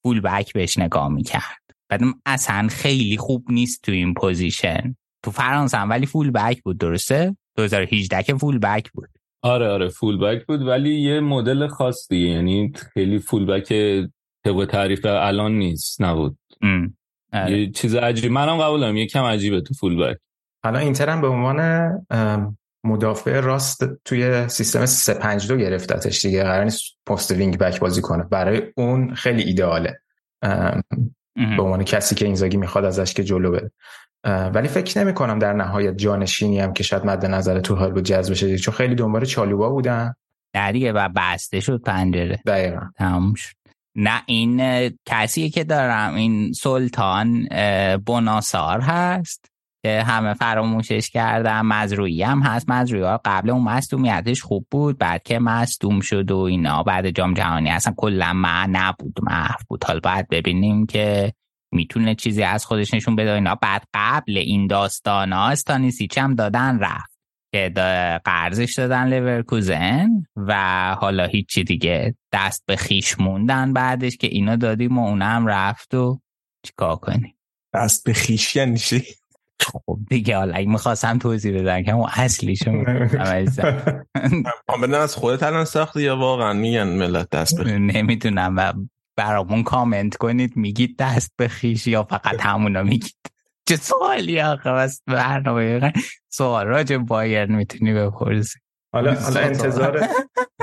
full 0.03 0.21
back 0.21 0.53
بهش 0.53 0.79
نگاه 0.79 1.09
می‌کرد. 1.09 1.59
بعدم 1.91 2.15
اصلا 2.27 2.69
خیلی 2.71 3.17
خوب 3.17 3.45
نیست 3.49 3.83
تو 3.83 3.93
این 3.93 4.15
پوزیشن 4.15 4.97
تو 5.25 5.31
فرانسه 5.31 5.79
هم 5.79 5.91
ولی 5.91 6.07
full 6.07 6.31
back 6.31 6.63
بود 6.63 6.79
درسته؟ 6.79 7.37
2018 7.57 8.23
که 8.23 8.35
full 8.35 8.59
back 8.59 8.91
بود. 8.93 9.09
آره 9.43 9.69
آره 9.69 9.89
full 9.89 10.19
back 10.19 10.47
بود 10.47 10.63
ولی 10.63 11.01
یه 11.01 11.21
مدل 11.21 11.67
خاص 11.67 12.09
دیگه 12.09 12.27
یعنی 12.27 12.73
خیلی 12.95 13.19
full 13.19 13.47
back 13.47 13.69
طبق 14.45 14.65
تعریف 14.65 15.07
الان 15.07 15.53
نیست 15.53 16.03
نبود. 16.03 16.39
آره. 17.33 17.61
یه 17.61 17.71
چیز 17.71 17.95
عجیب 17.95 18.33
منم 18.33 18.59
قبول 18.59 18.81
دارم 18.81 18.97
یه 18.97 19.07
کم 19.07 19.25
عجیبه 19.25 19.61
تو 19.61 19.75
full 19.75 19.97
back 19.97 20.19
حالا 20.65 20.79
اینتر 20.79 21.09
هم 21.09 21.21
به 21.21 21.29
عنوان 21.29 21.91
مدافع 22.85 23.41
راست 23.41 24.05
توی 24.05 24.49
سیستم 24.49 24.87
352 24.87 25.57
گرفتتش 25.57 26.27
دیگه 26.27 26.43
قرار 26.43 26.65
نیست 26.65 26.83
پست 27.07 27.31
wing 27.31 27.59
back 27.59 27.81
بازی 27.81 28.03
کنه. 28.03 28.25
برای 28.25 28.63
اون 28.77 29.15
خیلی 29.15 29.43
ایدئاله. 29.43 30.01
به 31.35 31.63
عنوان 31.63 31.85
کسی 31.85 32.15
که 32.15 32.25
اینزاگی 32.25 32.57
می‌خواد 32.57 32.85
ازش 32.85 33.15
که 33.15 33.25
جلو 33.25 33.51
بره. 33.51 33.73
ولی 34.29 34.69
فکر 34.69 34.99
نمی 34.99 35.15
کنم 35.15 35.39
در 35.39 35.53
نهایت 35.53 35.97
جانشینی 35.97 36.61
هم 36.61 36.73
که 36.73 36.83
شاید 36.83 37.07
مد 37.07 37.27
نظر 37.27 37.61
تو 37.61 37.75
حال 37.75 37.93
بود 37.93 38.05
جذب 38.05 38.31
بشه 38.31 38.59
چون 38.59 38.75
خیلی 38.75 38.95
دنبال 38.95 39.25
چالوبا 39.25 39.71
بودن. 39.71 40.15
دیگه 40.73 40.93
و 40.93 41.09
بسته 41.17 41.61
شد 41.61 41.83
پنجره. 41.83 42.41
دقیقا. 42.47 42.81
تموم 42.97 43.35
شد. 43.35 43.55
نه 43.97 44.23
این 44.27 44.63
کسی 45.07 45.51
که 45.51 45.65
دارم 45.65 46.15
این 46.15 46.53
سلطان 46.53 47.49
بناسار 48.07 48.81
هست 48.81 49.45
که 49.83 50.03
همه 50.03 50.35
فراموشش 50.35 51.11
کردم 51.11 51.67
مزروعی 51.67 52.23
هم 52.23 52.41
هست. 52.41 52.71
مزروعی 52.71 53.19
قبل 53.25 53.51
اون 53.51 53.63
مصدومیتش 53.63 54.43
خوب 54.43 54.67
بود 54.71 54.99
بعد 54.99 55.23
که 55.23 55.39
مصدوم 55.39 56.01
شد 56.01 56.31
و 56.31 56.39
اینا 56.39 56.83
بعد 56.83 57.11
جام 57.11 57.35
جهانی 57.35 57.71
اصلا 57.71 57.95
کلا 57.97 58.33
ما 58.33 58.67
نبود 58.69 59.19
محو 59.23 59.59
بود. 59.69 59.85
حالا 59.85 60.01
باید 60.01 60.29
ببینیم 60.29 60.87
که 60.87 61.33
می‌تونه 61.73 62.15
چیزی 62.15 62.43
از 62.43 62.67
خودش 62.67 62.95
نشون 62.95 63.17
بده. 63.17 63.33
اینا 63.33 63.55
بعد 63.55 63.85
قبل 63.95 64.37
این 64.37 64.67
داستان 64.67 65.33
ها 65.33 65.49
استانیسیچ 65.49 66.19
هم 66.19 66.35
دادن 66.35 66.79
رفت 66.79 67.19
که 67.53 67.73
قرضش 68.25 68.75
دادن 68.75 69.09
لورکوزن 69.09 70.09
و 70.37 70.55
حالا 71.01 71.27
هیچی 71.27 71.65
دیگه 71.65 72.15
دست 72.33 72.63
به 72.67 72.77
خیش 72.77 73.21
موندن 73.21 73.73
بعدش 73.73 74.17
که 74.17 74.27
اینا 74.27 74.57
دادیم 74.57 74.99
و 74.99 75.07
اونم 75.07 75.47
رفت 75.47 75.95
و 75.95 76.21
چیکار 76.63 76.97
کنیم؟ 76.97 77.35
دست 77.75 78.05
به 78.05 78.13
خیش 78.13 78.57
یعنی 78.57 78.79
چی؟ 78.79 79.05
خب 79.61 79.99
دیگه 80.09 80.37
حالا 80.37 80.55
اگه 80.55 80.69
می‌خواستم 80.69 81.19
توضیح 81.19 81.61
بدن 81.61 81.83
که 81.83 81.93
اون 81.93 82.09
اصلیشو 82.13 82.71
بدن 84.83 84.95
از 84.95 85.15
خودت 85.15 85.43
الان 85.43 85.65
ساختی 85.65 86.03
یا 86.03 86.17
واقعا 86.17 86.53
میگن 86.53 86.89
ملت 86.89 87.31
دست 87.31 87.57
به 87.63 87.79
نمی‌تونم 87.79 88.57
و 88.57 88.73
برامون 89.19 89.63
کامنت 89.63 90.17
کنید 90.17 90.57
میگید 90.57 90.97
دست 90.99 91.33
به 91.37 91.49
خیش 91.49 91.87
یا 91.87 92.03
فقط 92.03 92.41
همونا 92.41 92.83
میگید؟ 92.83 93.17
چه 93.69 93.77
سوالی 93.77 94.41
آقا؟ 94.41 94.73
بس 94.75 95.03
برنامه 95.07 95.93
سوال 96.29 96.67
راجع 96.67 96.97
بایرن 96.97 97.55
می‌تونی 97.55 97.95
بپرسی. 97.95 98.59
حالا 98.95 99.15
حالا 99.15 99.41
انتظار 99.41 100.09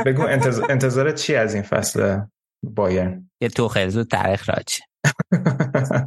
بگو 0.05 0.21
انتظار 0.69 1.11
چی 1.11 1.35
از 1.35 1.53
این 1.53 1.63
فصل 1.63 2.19
بایرن 2.63 3.29
یه 3.41 3.49
تو 3.49 3.67
خیلی 3.67 4.03
تاریخ 4.03 4.49
راجع 4.49 4.79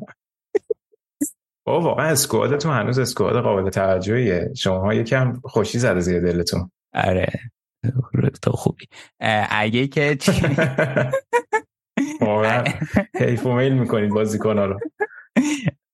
بابا 1.67 1.81
واقعا 1.81 2.07
اسکوادتون 2.07 2.73
هنوز 2.73 2.99
اسکواد 2.99 3.43
قابل 3.43 3.71
توجهیه. 3.71 4.51
شما 4.57 4.95
یکم 4.95 5.41
خوشی 5.45 5.79
زده 5.79 6.01
زیر 6.01 6.21
دلتون. 6.21 6.71
آره 6.95 7.29
تو 8.43 8.53
خوبی. 8.53 8.85
اگه 9.51 9.87
که 9.87 10.19
واقعا 12.21 12.65
حیف 13.21 13.47
و 13.47 13.53
میل 13.53 13.73
می‌کنید 13.73 14.11
بازیکن‌ها 14.11 14.65
رو. 14.65 14.81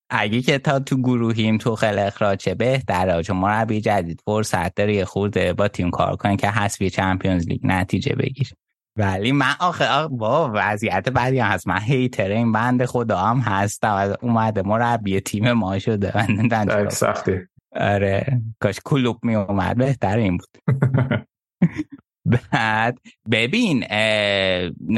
اگه 0.09 0.41
که 0.41 0.57
تا 0.57 0.79
تو 0.79 0.97
گروهیم 0.97 1.57
تو 1.57 1.75
خیلی 1.75 1.99
اخراجه 1.99 2.55
بهتره 2.55 3.23
چون 3.23 3.37
مربی 3.37 3.81
جدید 3.81 4.21
فرصت 4.25 4.75
داره 4.75 4.95
یه 4.95 5.05
خورده 5.05 5.53
با 5.53 5.67
تیم 5.67 5.89
کار 5.89 6.15
کنه 6.15 6.37
که 6.37 6.49
حسبی 6.49 6.89
چمپیونز 6.89 7.47
لیگ 7.47 7.61
نتیجه 7.63 8.15
بگیر 8.15 8.53
ولی 8.97 9.31
من 9.31 9.53
آخه 9.59 10.07
با 10.07 10.51
وضعیت 10.53 11.09
بعدی 11.09 11.39
هم 11.39 11.51
هست. 11.51 11.67
من 11.67 11.79
هیتر 11.79 12.29
این 12.29 12.51
بند 12.51 12.85
خدا 12.85 13.17
هم 13.17 13.37
هستم. 13.37 14.13
اومده 14.21 14.61
مربی 14.61 15.19
تیم 15.19 15.51
ما 15.51 15.79
شده. 15.79 16.89
سختی. 16.89 17.39
آره. 17.75 18.41
کاش 18.59 18.79
کلوب 18.85 19.19
می 19.23 19.35
اومد 19.35 19.77
بهتر 19.77 20.17
این 20.17 20.37
بود. 20.37 20.57
بعد 22.25 22.99
ببین 23.31 23.83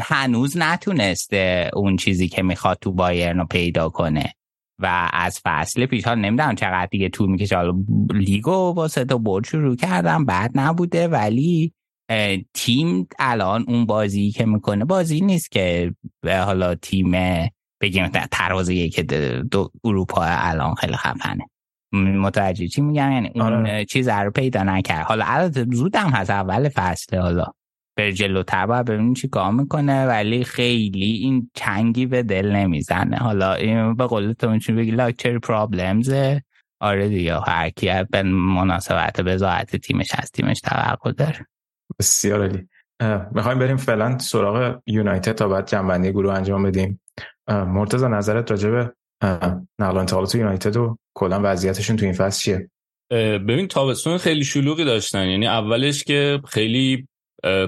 هنوز 0.02 0.58
نتونسته 0.58 1.72
اون 1.74 1.96
چیزی 1.96 2.28
که 2.28 2.44
می‌خواد 2.44 2.78
تو 2.82 2.92
بایرن 2.92 3.38
رو 3.38 3.46
پیدا 3.46 3.90
کنه. 3.90 4.34
و 4.82 5.10
از 5.14 5.40
فصل 5.44 5.86
پیش 5.86 6.04
ها 6.04 6.16
نمی‌دونم 6.16 6.56
چقدر 6.56 6.86
دیگه 6.92 7.10
طول 7.10 7.30
می‌کشه. 7.30 7.56
حالا 7.56 7.74
لیگو 8.14 8.74
با 8.74 8.88
تا 8.88 9.18
برد 9.18 9.46
شروع 9.46 9.76
کردم 9.76 10.26
بعد 10.26 10.52
نبوده. 10.56 11.08
ولی 11.08 11.74
تیم 12.54 13.08
الان 13.20 13.66
اون 13.68 13.86
بازی 13.86 14.32
که 14.32 14.46
می‌کنه 14.46 14.86
بازی 14.86 15.22
نیست 15.22 15.52
که 15.52 15.94
حالا 16.26 16.76
تیم 16.76 17.12
بگیم 17.82 18.08
ترازه 18.08 18.90
که 18.90 19.04
دو 19.52 19.72
اروپا 19.84 20.22
الان 20.24 20.76
خیلی 20.76 20.96
خفنه. 20.96 21.46
متوجه. 21.94 22.68
چی 22.68 22.82
میگم 22.82 23.12
یعنی 23.12 23.32
اون 23.36 23.54
آره. 23.54 23.86
چیز 23.86 24.08
رو 24.08 24.32
پیدا 24.32 24.64
نکرد. 24.64 25.06
حالا 25.06 25.26
البته 25.28 25.66
زودم 25.72 26.10
هست 26.10 26.30
اول 26.30 26.70
فصل 26.70 27.18
حالا. 27.18 27.46
بر 27.98 28.12
جلوتر 28.12 28.66
باید 28.66 28.86
ببینیم 28.86 29.14
چی 29.14 29.28
کار 29.28 29.52
می‌کنه 29.52 30.06
ولی 30.06 30.44
خیلی 30.44 31.12
این 31.12 31.52
چنگی 31.54 32.06
به 32.06 32.24
دل 32.24 32.52
نمی‌زنه. 32.52 33.18
حالا 33.18 33.54
این 33.54 33.96
به 33.96 34.06
قول 34.08 34.34
تو 34.34 34.50
می‌تونی 34.50 34.82
بگی 34.82 34.92
لاکچری 34.92 35.40
پرابلمز 35.40 36.14
آره 36.80 37.10
دیگه 37.10 37.40
هر 37.48 37.70
کی 37.70 37.92
به 38.12 38.24
مناسبت 38.24 39.22
بزاعت 39.22 39.76
تیمش 39.76 40.12
از 40.16 40.32
تیمش 40.32 40.60
توقع 40.60 41.12
داره. 41.12 41.48
بسیار 42.00 42.42
عالی. 42.42 42.68
می‌خوایم 43.32 43.60
بریم 43.60 43.78
فعلا 43.78 44.18
سراغ 44.18 44.80
یونایتد 44.88 45.32
تا 45.32 45.48
بعد 45.48 45.68
جنبندی 45.68 46.12
گروه 46.12 46.34
انجام 46.34 46.64
بدیم. 46.64 47.02
مرتضی 47.48 48.08
نظرت 48.08 48.52
راجع 48.52 48.70
به 48.70 48.94
نقل 49.80 49.98
انتقالات 49.98 50.36
یونایتد 50.36 50.78
و 50.78 50.98
کلا 51.14 51.40
وضعیتشون 51.44 51.96
تو 51.96 52.06
این 52.06 52.14
فصل 52.14 52.44
چیه؟ 52.44 52.70
ببین 53.40 53.68
تابستون 53.68 54.18
خیلی 54.18 54.44
شلوغی 54.44 54.86
داشتن. 54.86 55.28
یعنی 55.28 55.48
اولش 55.48 56.04
که 56.04 56.42
خیلی 56.48 57.08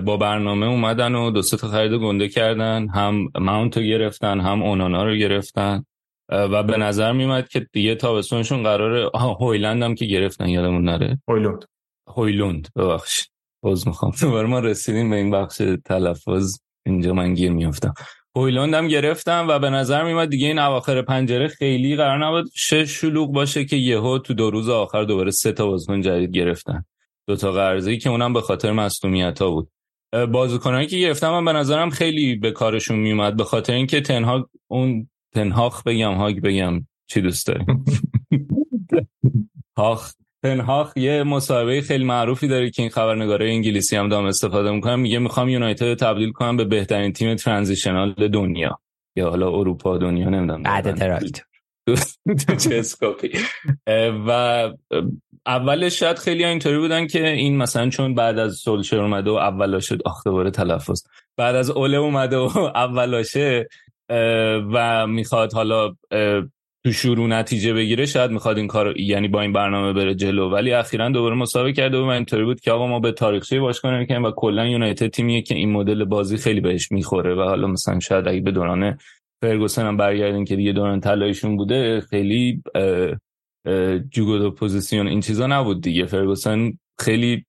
با 0.06 0.18
برنامه 0.18 0.66
اومدن 0.66 1.16
و 1.16 1.32
دو 1.32 1.42
تا 1.42 1.68
خرید 1.68 1.94
گنده 1.94 2.30
کردن. 2.30 2.88
هم 2.88 3.32
ماونت 3.40 3.78
رو 3.78 3.84
گرفتن 3.84 4.40
هم 4.40 4.64
اونانا 4.64 5.04
رو 5.04 5.16
گرفتن. 5.16 5.84
و 6.32 6.64
به 6.64 6.78
نظر 6.78 7.12
میومد 7.12 7.48
که 7.48 7.68
دیگه 7.74 7.96
تابستونشون 7.96 8.64
قراره 8.64 9.10
هویلند 9.14 9.84
هم 9.84 9.96
که 9.96 10.06
گرفتن 10.06 10.50
یادمون 10.50 10.84
نره. 10.84 11.22
هویلوند 11.28 11.66
هویلوند 12.08 12.68
ببخش 12.76 13.28
باز 13.64 13.88
می‌خوام. 13.88 14.12
دوباره 14.22 14.48
ما 14.54 14.60
رسیدیم 14.60 15.10
به 15.10 15.16
این 15.16 15.32
بخش 15.32 15.62
تلفظ. 15.86 16.58
اینجا 16.86 17.14
من 17.14 17.34
گیر 17.34 17.52
میافتم. 17.52 17.94
هویلوند 18.36 18.74
هم 18.74 18.88
گرفتم 18.88 19.46
و 19.50 19.60
به 19.60 19.70
نظر 19.70 20.04
میومد 20.04 20.30
دیگه 20.30 20.48
این 20.48 20.60
اواخر 20.60 21.02
پنجره 21.02 21.48
خیلی 21.48 21.96
قرار 21.96 22.26
نبود 22.26 22.52
شش 22.56 22.90
شلوغ 22.90 23.32
باشه 23.32 23.66
که 23.66 23.76
یهو 23.76 24.18
تو 24.18 24.34
دو 24.34 24.50
روز 24.50 24.70
آخر 24.70 25.04
دوباره 25.04 25.32
سه 25.32 25.52
تا 25.52 25.68
بازیکن 25.68 26.02
جدید 26.02 26.32
گرفتن. 26.32 26.86
دو 27.28 27.36
تا 27.36 27.52
قرضی 27.52 27.98
که 27.98 28.10
اونم 28.10 28.34
به 28.34 28.42
خاطر 28.42 28.72
مصونیت 28.72 29.42
ها 29.42 29.50
بود 29.50 29.70
بازیکنایی 30.32 30.88
که 30.88 30.98
گرفتم 30.98 31.30
من 31.30 31.46
به 31.46 31.54
نظرم 31.54 31.90
خیلی 31.90 32.36
به 32.36 32.52
کارشون 32.52 33.00
میومد 33.00 33.36
به 33.36 33.44
خاطر 33.44 33.74
اینکه 33.74 34.02
تنها 34.02 34.50
اون 34.68 35.10
تنهاخ 35.34 35.84
بگم 35.84 36.14
هاگ 36.14 36.40
بگم 36.40 36.88
چی 37.08 37.22
دوست 37.22 37.48
داری؟ 37.48 37.66
هاخ 39.78 40.14
تنهاخ 40.44 40.98
یه 40.98 41.24
مصاحبه 41.24 41.82
خیلی 41.82 42.04
معروفی 42.04 42.48
داره 42.48 42.70
که 42.70 42.82
این 42.82 42.92
خبرنگاره 42.92 43.50
انگلیسی 43.50 43.96
هم 43.96 44.10
دام 44.10 44.26
استفاده 44.26 44.72
می‌کنم. 44.72 45.00
میگه 45.00 45.20
می‌خوام 45.20 45.50
یونایتد 45.50 45.94
تبدیل 45.94 46.32
کنم 46.32 46.58
به 46.58 46.66
بهترین 46.66 47.14
تیم 47.14 47.36
ترانزیشنال 47.36 48.14
دنیا. 48.14 48.80
یا 49.16 49.30
حالا 49.30 49.50
اروپا 49.50 49.98
دنیا 49.98 50.30
نمی‌دونم. 50.30 50.64
بعد 50.64 50.96
تراکت 50.96 51.42
چه 52.58 52.76
اسکوپی. 52.76 53.32
و 54.28 54.32
اولش 55.46 56.00
شاید 56.00 56.18
خیلی 56.18 56.46
اینطوری 56.46 56.78
بودن 56.78 57.08
که 57.08 57.28
این 57.28 57.58
مثلا 57.58 57.90
چون 57.90 58.16
بعد 58.16 58.40
از 58.40 58.56
سولشر 58.56 59.00
اومده 59.00 59.32
و 59.32 59.34
اولاشه 59.34 59.98
آخ 60.06 60.24
دوباره 60.26 60.52
تلفظ. 60.52 61.04
بعد 61.38 61.56
از 61.56 61.70
اوله 61.70 61.98
اومده 61.98 62.38
و 62.38 62.50
اولاشه 62.76 63.68
و 64.74 65.08
می‌خواد 65.08 65.54
حالا 65.54 65.96
تو 66.84 66.92
شروع 66.92 67.28
نتیجه 67.28 67.74
بگیره 67.74 68.06
شاید 68.06 68.32
می‌خواد 68.32 68.58
این 68.58 68.68
کار 68.68 69.00
یعنی 69.00 69.28
با 69.28 69.42
این 69.42 69.54
برنامه 69.54 69.94
بره 69.94 70.16
جلو. 70.16 70.50
ولی 70.50 70.74
اخیرا 70.74 71.10
دوباره 71.10 71.36
مسابقه 71.36 71.74
کرده 71.74 71.98
و 71.98 72.04
اینطوری 72.04 72.44
بود 72.44 72.60
که 72.60 72.72
آقا 72.72 72.88
ما 72.88 73.00
به 73.00 73.12
تاریخچه 73.12 73.60
باشگاه 73.60 73.94
نمی‌کنیم 73.94 74.24
و 74.24 74.32
کلا 74.32 74.68
یونایتد 74.68 75.08
تیمیه 75.08 75.42
که 75.42 75.56
این 75.56 75.72
مدل 75.72 76.06
بازی 76.06 76.38
خیلی 76.38 76.62
بهش 76.62 76.92
می‌خوره 76.92 77.36
و 77.36 77.42
حالا 77.42 77.68
مثلا 77.68 78.00
شاید 78.00 78.28
اگه 78.28 78.42
به 78.42 78.52
دوران 78.52 78.98
فرگوسن 79.42 79.86
هم 79.86 79.98
برگردین 79.98 80.46
که 80.46 80.56
دیگه 80.56 80.72
دوران 80.72 81.00
طلاییشون 81.00 81.58
بوده 81.58 82.02
خیلی 82.02 82.64
juego 84.12 84.50
posición 84.50 85.08
این 85.08 85.20
چیزا 85.20 85.48
نبود 85.48 85.82
دیگه. 85.82 86.06
فرگوسن 86.06 86.72
خیلی 87.00 87.46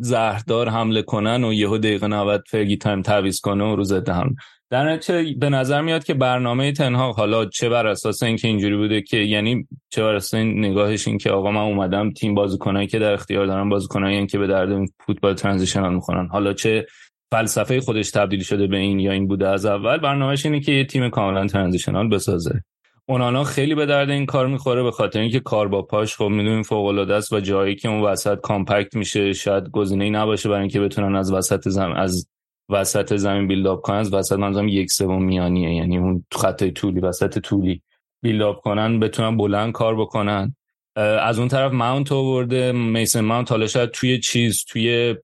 زهردار 0.00 0.68
حمله 0.68 1.02
کنن 1.02 1.44
و 1.44 1.52
یهو 1.52 1.78
دقیقه 1.78 2.06
90 2.06 2.42
Fergie 2.48 2.76
time 2.76 3.02
تعویض 3.02 3.40
کنه 3.40 3.64
و 3.64 3.76
روز 3.76 3.92
هم 3.92 4.34
در 4.70 4.92
نتیجه 4.92 5.38
به 5.38 5.48
نظر 5.48 5.80
میاد 5.80 6.04
که 6.04 6.14
برنامه 6.14 6.72
تنهاق 6.72 7.12
حالا 7.12 7.44
چه 7.44 7.68
بر 7.68 7.86
اساس 7.86 8.22
اینکه 8.22 8.48
اینجوری 8.48 8.76
بوده 8.76 9.02
که 9.02 9.16
یعنی 9.16 9.68
چه 9.88 10.02
بر 10.02 10.14
اساس 10.14 10.34
این 10.34 10.64
نگاهش 10.64 11.08
این 11.08 11.18
که 11.18 11.30
آقا 11.30 11.50
من 11.50 11.60
اومدم 11.60 12.10
تیم 12.10 12.34
بازیکنایی 12.34 12.86
که 12.86 12.98
در 12.98 13.12
اختیار 13.12 13.46
دارم 13.46 13.68
بازیکنایی 13.68 14.26
که 14.26 14.38
به 14.38 14.46
درد 14.46 14.88
فوتبال 15.06 15.34
transitional 15.34 15.94
می‌خورن. 15.94 16.28
حالا 16.28 16.52
چه 16.52 16.86
فلسفه 17.30 17.80
خودش 17.80 18.10
تبدیل 18.10 18.42
شده 18.42 18.66
به 18.66 18.76
این 18.76 19.00
یا 19.00 19.12
این 19.12 19.28
بوده 19.28 19.48
از 19.48 19.66
اول 19.66 19.98
برنامهش 19.98 20.46
اینه 20.46 20.60
که 20.60 20.72
یه 20.72 20.84
تیم 20.84 21.08
کاملا 21.08 21.46
ترانزیشنال 21.46 22.08
بسازه. 22.08 22.62
اونانا 23.10 23.44
خیلی 23.44 23.74
به 23.74 23.86
درد 23.86 24.10
این 24.10 24.26
کار 24.26 24.46
می‌خوره 24.46 24.82
به 24.82 24.90
خاطر 24.90 25.20
اینکه 25.20 25.40
کار 25.40 25.68
با 25.68 25.82
پاش 25.82 26.16
خب 26.16 26.24
می‌دونیم 26.24 26.62
فوق 26.62 26.86
العاده 26.86 27.14
است 27.14 27.32
و 27.32 27.40
جایی 27.40 27.74
که 27.74 27.88
اون 27.88 28.00
وسط 28.00 28.40
کامپکت 28.40 28.96
میشه 28.96 29.32
شاید 29.32 29.70
گزینه‌ای 29.70 30.10
نباشه 30.10 30.48
برای 30.48 30.60
اینکه 30.60 30.80
بتونن 30.80 31.16
از 31.16 31.32
وسط 31.32 31.68
زمین 31.68 31.96
از 31.96 32.28
وسط 32.68 33.16
زمین 33.16 33.48
بیلداپ 33.48 33.80
کنن 33.80 33.96
از 33.96 34.14
وسط 34.14 34.38
منظورم 34.38 34.68
یک 34.68 34.90
سوم 34.90 35.24
میانیه 35.24 35.74
یعنی 35.74 35.98
اون 35.98 36.24
خط 36.32 36.64
طولی 36.64 37.00
وسط 37.00 37.38
طولی 37.38 37.82
بیلداپ 38.22 38.60
کنن 38.60 39.00
بتونن 39.00 39.36
بلند 39.36 39.72
کار 39.72 39.96
بکنن. 39.96 40.56
از 40.96 41.38
اون 41.38 41.48
طرف 41.48 41.72
ماونت 41.72 42.12
آورده 42.12 42.72
میسن 42.72 43.20
ماونت 43.20 43.50
حالا 43.50 43.66
شاید 43.66 43.90
توی 43.90 44.18
چیز 44.18 44.64
توی 44.68 45.14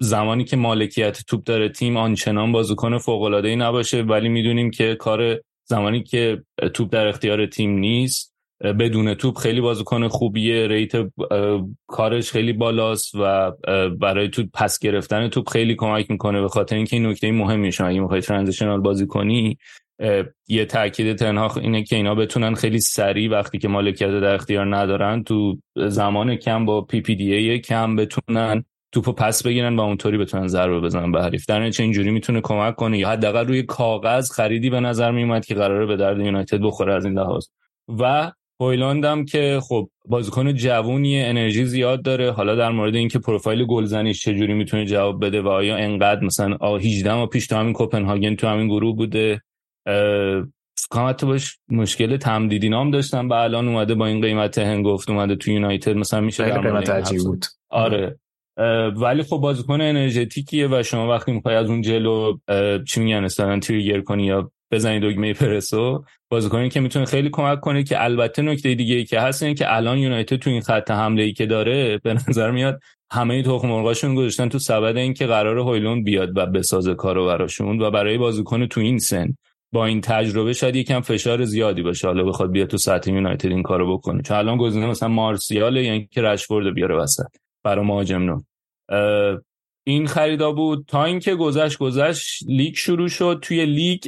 زمانی 0.00 0.44
که 0.44 0.56
مالکیت 0.56 1.26
توپ 1.26 1.44
داره 1.44 1.68
تیم 1.68 1.96
آنچنان 1.96 2.52
بازیکن 2.52 2.98
فوق 2.98 3.22
العاده 3.22 3.48
ای 3.48 3.56
نباشه 3.56 4.02
ولی 4.02 4.28
می‌دونیم 4.28 4.70
که 4.70 4.94
کار 4.94 5.40
زمانی 5.64 6.02
که 6.02 6.42
توپ 6.74 6.92
در 6.92 7.06
اختیار 7.06 7.46
تیم 7.46 7.70
نیست 7.78 8.32
بدون 8.62 9.14
توپ 9.14 9.38
خیلی 9.38 9.60
بازیکن 9.60 10.08
خوبیه 10.08 10.66
rate 10.66 10.92
کارش 11.86 12.30
خیلی 12.30 12.52
بالاست 12.52 13.14
و 13.14 13.52
برای 14.00 14.28
توپ 14.28 14.46
پس 14.54 14.78
گرفتن 14.78 15.28
توپ 15.28 15.48
خیلی 15.48 15.74
کمک 15.74 16.10
می‌کنه. 16.10 16.40
به 16.40 16.48
خاطر 16.48 16.76
اینکه 16.76 16.96
این 16.96 17.06
نکته 17.06 17.32
مهمی 17.32 17.72
شما 17.72 17.86
اگه 17.86 18.00
می‌خوای 18.00 18.20
transitional 18.20 18.80
بازی 18.80 19.06
کنی 19.06 19.58
یه 20.48 20.64
تاکید 20.64 21.16
تنهاق 21.16 21.54
اینه 21.60 21.82
که 21.82 21.96
اینا 21.96 22.14
بتونن 22.14 22.54
خیلی 22.54 22.80
سریع 22.80 23.30
وقتی 23.30 23.58
که 23.58 23.68
مالکیت 23.68 24.10
در 24.10 24.34
اختیار 24.34 24.76
ندارن 24.76 25.22
تو 25.22 25.58
زمان 25.76 26.36
کم 26.36 26.64
با 26.64 26.80
PPDA 26.80 27.58
کم 27.58 27.96
بتونن 27.96 28.64
توپو 28.92 29.12
پس 29.12 29.42
بگیرن 29.42 29.76
و 29.76 29.80
اونطوری 29.80 30.18
بتونن 30.18 30.46
ضربه 30.46 30.80
بزنن 30.80 31.12
به 31.12 31.22
حریف. 31.22 31.46
در 31.46 31.60
نتیجه 31.60 31.82
اینجوری 31.82 32.10
می‌تونه 32.10 32.40
کمک 32.40 32.76
کنه. 32.76 32.98
یا 32.98 33.08
حداقل 33.08 33.46
روی 33.46 33.62
کاغذ 33.62 34.30
خریدی 34.30 34.70
به 34.70 34.80
نظر 34.80 35.10
میومد 35.10 35.44
که 35.44 35.54
قراره 35.54 35.86
به 35.86 35.96
درد 35.96 36.20
یونایتد 36.20 36.60
بخوره 36.60 36.94
از 36.94 37.04
این 37.04 37.18
لحاظ. 37.18 37.46
و 37.98 38.32
هویلاند 38.60 39.04
هم 39.04 39.24
که 39.24 39.60
خب 39.62 39.88
بازیکن 40.08 40.54
جوونی 40.54 41.22
انرژی 41.22 41.64
زیاد 41.64 42.02
داره. 42.02 42.30
حالا 42.30 42.54
در 42.54 42.70
مورد 42.70 42.94
اینکه 42.94 43.18
پروفایل 43.18 43.64
گلزنیش 43.64 44.22
چجوری 44.22 44.54
می‌تونه 44.54 44.84
جواب 44.84 45.24
بده 45.24 45.42
و 45.42 45.48
آیا 45.48 45.76
انقدر 45.76 46.24
مثلا 46.24 46.76
18 46.76 47.14
ما 47.14 47.26
پیش 47.26 47.46
تو 47.46 47.56
همین 47.56 47.72
کوپنهاگن 47.72 48.34
تو 48.34 48.46
همین 48.46 48.68
گروه 48.68 48.96
بوده؟ 48.96 49.42
فکر 50.76 51.26
باش 51.26 51.58
مشکل 51.68 52.16
تمدیدی 52.16 52.68
نام 52.68 52.90
داشتن 52.90 53.28
و 53.28 53.32
الان 53.32 53.68
اومده 53.68 53.94
با 53.94 54.06
این 54.06 54.20
قیمت 54.20 54.58
هنگفت 54.58 55.10
اومده 55.10 55.36
تو 55.36 55.50
یونایتد 55.50 55.96
مثلا 55.96 56.20
میشه 56.20 56.44
قیمت 56.44 57.12
بود. 57.24 57.44
آره. 57.70 58.18
ولی 58.96 59.22
خب 59.22 59.36
بازیکن 59.36 59.80
انرژتیکیه 59.80 60.68
و 60.68 60.82
شما 60.82 61.08
وقتی 61.08 61.32
می‌خوای 61.32 61.54
از 61.54 61.70
اون 61.70 61.82
جلو 61.82 62.38
چی 62.88 63.00
میگن 63.00 63.24
مثلا 63.24 63.60
تریگر 63.60 64.00
کنی 64.00 64.24
یا 64.24 64.50
بزنی 64.70 65.00
دگمه 65.00 65.32
پرسو 65.32 66.04
بازیکنی 66.30 66.68
که 66.68 66.80
می‌تونه 66.80 67.04
خیلی 67.04 67.30
کمک 67.32 67.60
کنه 67.60 67.82
که 67.82 68.04
البته 68.04 68.42
نکته 68.42 68.74
دیگه 68.74 68.94
ای 68.94 69.04
که 69.04 69.20
هست 69.20 69.42
اینه 69.42 69.54
که 69.54 69.76
الان 69.76 69.98
یونایتد 69.98 70.36
تو 70.36 70.50
این 70.50 70.60
خط 70.60 70.90
حمله 70.90 71.22
ای 71.22 71.32
که 71.32 71.46
داره 71.46 71.98
به 71.98 72.14
نظر 72.14 72.50
میاد 72.50 72.80
همه 73.12 73.42
تخم 73.42 73.68
مرغاشون 73.68 74.14
گذاشتن 74.14 74.48
تو 74.48 74.58
سبد 74.58 74.96
این 74.96 75.14
که 75.14 75.26
قرار 75.26 75.58
هویلوند 75.58 76.04
بیاد 76.04 76.38
و 76.38 76.46
بسازه 76.46 76.94
کارو 76.94 77.26
براشون 77.26 77.82
و 77.82 77.90
برای 77.90 78.18
بازیکن 78.18 78.66
تو 78.66 78.80
این 78.80 78.98
سن 78.98 79.36
با 79.72 79.86
این 79.86 80.00
تجربه 80.00 80.52
شاید 80.52 80.76
یکم 80.76 81.00
فشار 81.00 81.44
زیادی 81.44 81.82
باشه 81.82 82.06
حالا 82.06 82.24
بخواد 82.24 82.50
بیاد 82.50 82.68
تو 82.68 82.78
سطح 82.78 83.10
یونایتد 83.10 83.48
این 83.48 83.62
کارو 83.62 83.96
بکنه. 83.96 84.22
چون 84.22 84.36
الان 84.36 84.56
گزینه 84.56 84.86
مثلا 84.86 85.08
مارسیال 85.08 85.76
یعنی 85.76 86.08
که 86.10 86.22
رشفورد 86.22 86.74
بیاره 86.74 86.96
وسط. 86.96 87.26
برای 87.64 87.84
مهاجم 87.84 88.44
این 89.86 90.06
خریدا 90.06 90.52
بود. 90.52 90.84
تا 90.88 91.04
اینکه 91.04 91.34
گذشت 91.34 91.78
گذشت 91.78 92.42
لیگ 92.48 92.74
شروع 92.74 93.08
شد. 93.08 93.38
توی 93.42 93.66
لیگ 93.66 94.00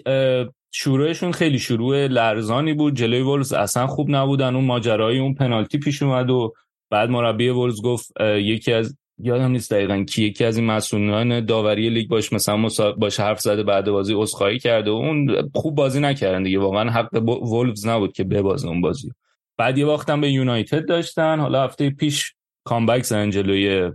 شروعشون 0.73 1.33
خیلی 1.33 1.59
شروع 1.59 2.07
لرزانی 2.07 2.73
بود. 2.73 2.95
جلوی 2.95 3.23
ولز 3.23 3.53
اصلا 3.53 3.87
خوب 3.87 4.11
نبودن. 4.11 4.55
اون 4.55 4.65
ماجرای 4.65 5.19
اون 5.19 5.35
پنالتی 5.35 5.79
پیش 5.79 6.03
اومد 6.03 6.31
و 6.31 6.53
بعد 6.91 7.11
مربی 7.11 7.49
ولز 7.49 7.83
گفت 7.83 8.13
یکی 8.21 8.73
از 8.73 8.97
یادم 9.19 9.51
نیست 9.51 9.73
دقیقا 9.73 10.05
کی 10.05 10.25
یکی 10.25 10.45
از 10.45 10.57
این 10.57 10.67
مسئولان 10.67 11.45
داوری 11.45 11.91
لیگ 11.91 12.09
باش 12.09 12.33
مثلا. 12.33 12.69
باش 12.97 13.21
حرف 13.21 13.41
زده 13.41 13.63
بعد 13.63 13.91
بازی 13.91 14.15
عذرخواهی 14.15 14.59
کرده 14.59 14.91
و 14.91 14.95
اون 14.95 15.51
خوب 15.55 15.75
بازی 15.75 16.01
نکردن 16.01 16.43
دیگه. 16.43 16.59
واقعا 16.59 16.91
حق 16.91 17.23
وولفز 17.23 17.87
نبود 17.87 18.13
که 18.13 18.25
ببازه 18.25 18.69
اون 18.69 18.81
بازی 18.81 19.13
بعد 19.57 19.79
یه 19.79 19.87
وقتم 19.87 20.21
به 20.21 20.31
یونایتد 20.31 20.89
داشتن. 20.89 21.41
حالا 21.41 21.65
هفته 21.65 21.91
پیش 21.91 22.35
کامبک 22.65 23.03
زن 23.03 23.31
جلوی 23.31 23.93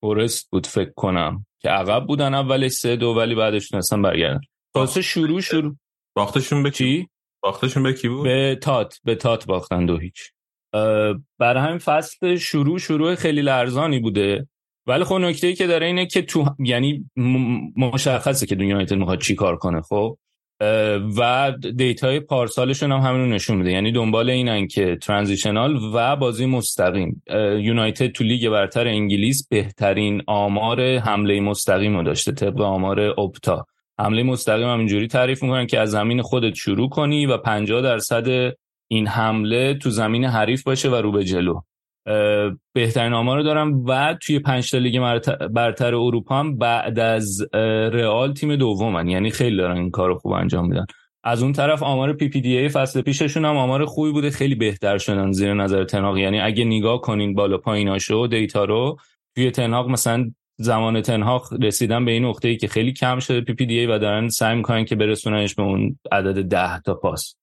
فورست 0.00 0.50
بود 0.50 0.66
فکر 0.66 0.92
کنم. 0.96 1.46
که 1.60 1.68
عقب 1.68 2.06
بودن 2.06 2.34
اولش 2.34 2.72
سه 2.72 2.96
دو 2.96 3.08
ولی 3.08 3.34
بعدش 3.34 3.68
تونستن 3.68 4.02
برگردن. 4.02 4.40
واسه 4.74 5.02
شروع 5.02 5.40
شروع. 5.40 5.76
باختشون 6.16 6.62
به 6.62 6.70
کی؟ 6.70 7.08
باختشون 7.42 7.82
به 7.82 7.92
کی 7.92 8.08
بود؟ 8.08 8.24
به 8.24 8.58
تات 8.62 8.98
به 9.04 9.14
تات 9.14 9.46
باختن 9.46 9.86
دو 9.86 9.98
هیچ. 9.98 10.30
برای 11.38 11.62
همین 11.62 11.78
فصل 11.78 12.36
شروع 12.36 12.78
شروع 12.78 13.14
خیلی 13.14 13.42
لرزانی 13.42 13.98
بوده. 13.98 14.48
ولی 14.86 15.04
خب 15.04 15.14
نکته 15.14 15.46
ای 15.46 15.54
که 15.54 15.66
داره 15.66 15.86
اینه 15.86 16.06
که 16.06 16.22
تو 16.22 16.54
یعنی 16.58 17.10
مشخصه 17.76 18.46
که 18.46 18.54
دنیا 18.54 18.68
یونایتد 18.68 18.94
می‌خواد 18.94 19.20
چی 19.20 19.34
کار 19.34 19.56
کنه 19.56 19.82
خب؟ 19.82 20.18
و 21.16 21.52
data 21.76 22.11
ی 22.11 22.20
پارسالشون 22.20 22.92
هم 22.92 22.98
همینو 23.00 23.26
نشون 23.26 23.56
میده. 23.56 23.70
یعنی 23.72 23.92
دنبال 23.92 24.30
اینن 24.30 24.66
که 24.66 24.96
transitional 24.96 25.78
و 25.94 26.16
بازی 26.16 26.46
مستقیم. 26.46 27.22
یونایتد 27.58 28.06
تو 28.06 28.24
لیگ 28.24 28.48
برتر 28.48 28.88
انگلیس 28.88 29.48
بهترین 29.48 30.22
آمار 30.26 30.96
حمله 30.96 31.40
مستقیم 31.40 31.96
رو 31.96 32.02
داشته 32.02 32.32
طبق 32.32 32.60
آمار 32.60 33.00
اپتا 33.00 33.66
حمله 33.98 34.22
مستقیم 34.22 34.68
هم 34.68 34.78
اینجوری 34.78 35.06
تعریف 35.06 35.42
می‌کنن 35.42 35.66
که 35.66 35.80
از 35.80 35.90
زمین 35.90 36.22
خودت 36.22 36.54
شروع 36.54 36.88
کنی 36.88 37.26
و 37.26 37.36
50 37.36 37.82
درصد 37.82 38.54
این 38.88 39.06
حمله 39.06 39.74
تو 39.74 39.90
زمین 39.90 40.24
حریف 40.24 40.62
باشه 40.62 40.88
و 40.90 40.94
رو 40.94 41.12
به 41.12 41.24
جلو. 41.24 41.60
بهترین 42.72 43.12
آمار 43.12 43.36
رو 43.36 43.42
دارم 43.42 43.84
و 43.86 44.16
توی 44.22 44.38
پنج 44.38 44.70
تا 44.70 44.78
لیگ 44.78 45.18
برتر 45.50 45.94
اروپا 45.94 46.38
هم 46.38 46.58
بعد 46.58 46.98
از 46.98 47.48
رئال 47.92 48.32
تیم 48.32 48.56
دومن. 48.56 49.08
یعنی 49.08 49.30
خیلی 49.30 49.56
دارن 49.56 49.76
این 49.76 49.90
کار 49.90 50.14
خوب 50.14 50.32
انجام 50.32 50.68
میدن. 50.68 50.86
از 51.24 51.42
اون 51.42 51.52
طرف 51.52 51.82
آمار 51.82 52.12
PPDA 52.12 52.68
فصل 52.68 53.02
پیششون 53.02 53.44
هم 53.44 53.56
آمار 53.56 53.84
خوبی 53.84 54.12
بوده. 54.12 54.30
خیلی 54.30 54.54
بهتر 54.54 54.98
شدن 54.98 55.32
زیر 55.32 55.54
نظر 55.54 55.84
تنهاق 55.84 56.18
یعنی 56.18 56.40
اگه 56.40 56.64
نگاه 56.64 57.00
کنین 57.00 57.34
بالا 57.34 57.58
پاییناشو 57.58 58.26
data 58.26 58.64
رو 58.64 58.96
توی 59.34 59.50
تنهاق 59.50 59.88
مثلا 59.88 60.30
زمان 60.56 61.00
تنهاق 61.00 61.62
رسیدن 61.62 62.04
به 62.04 62.12
این 62.12 62.24
نقطه 62.24 62.48
ای 62.48 62.56
که 62.56 62.68
خیلی 62.68 62.92
کم 62.92 63.18
شده 63.18 63.40
PPDA 63.40 63.86
و 63.86 63.98
دارن 63.98 64.28
سعی 64.28 64.56
می‌کنن 64.56 64.84
که 64.84 64.96
برسوننش 64.96 65.54
به 65.54 65.62
اون 65.62 65.98
عدد 66.12 66.42
10 66.42 66.80
تا 66.80 66.94
پاس. 66.94 67.36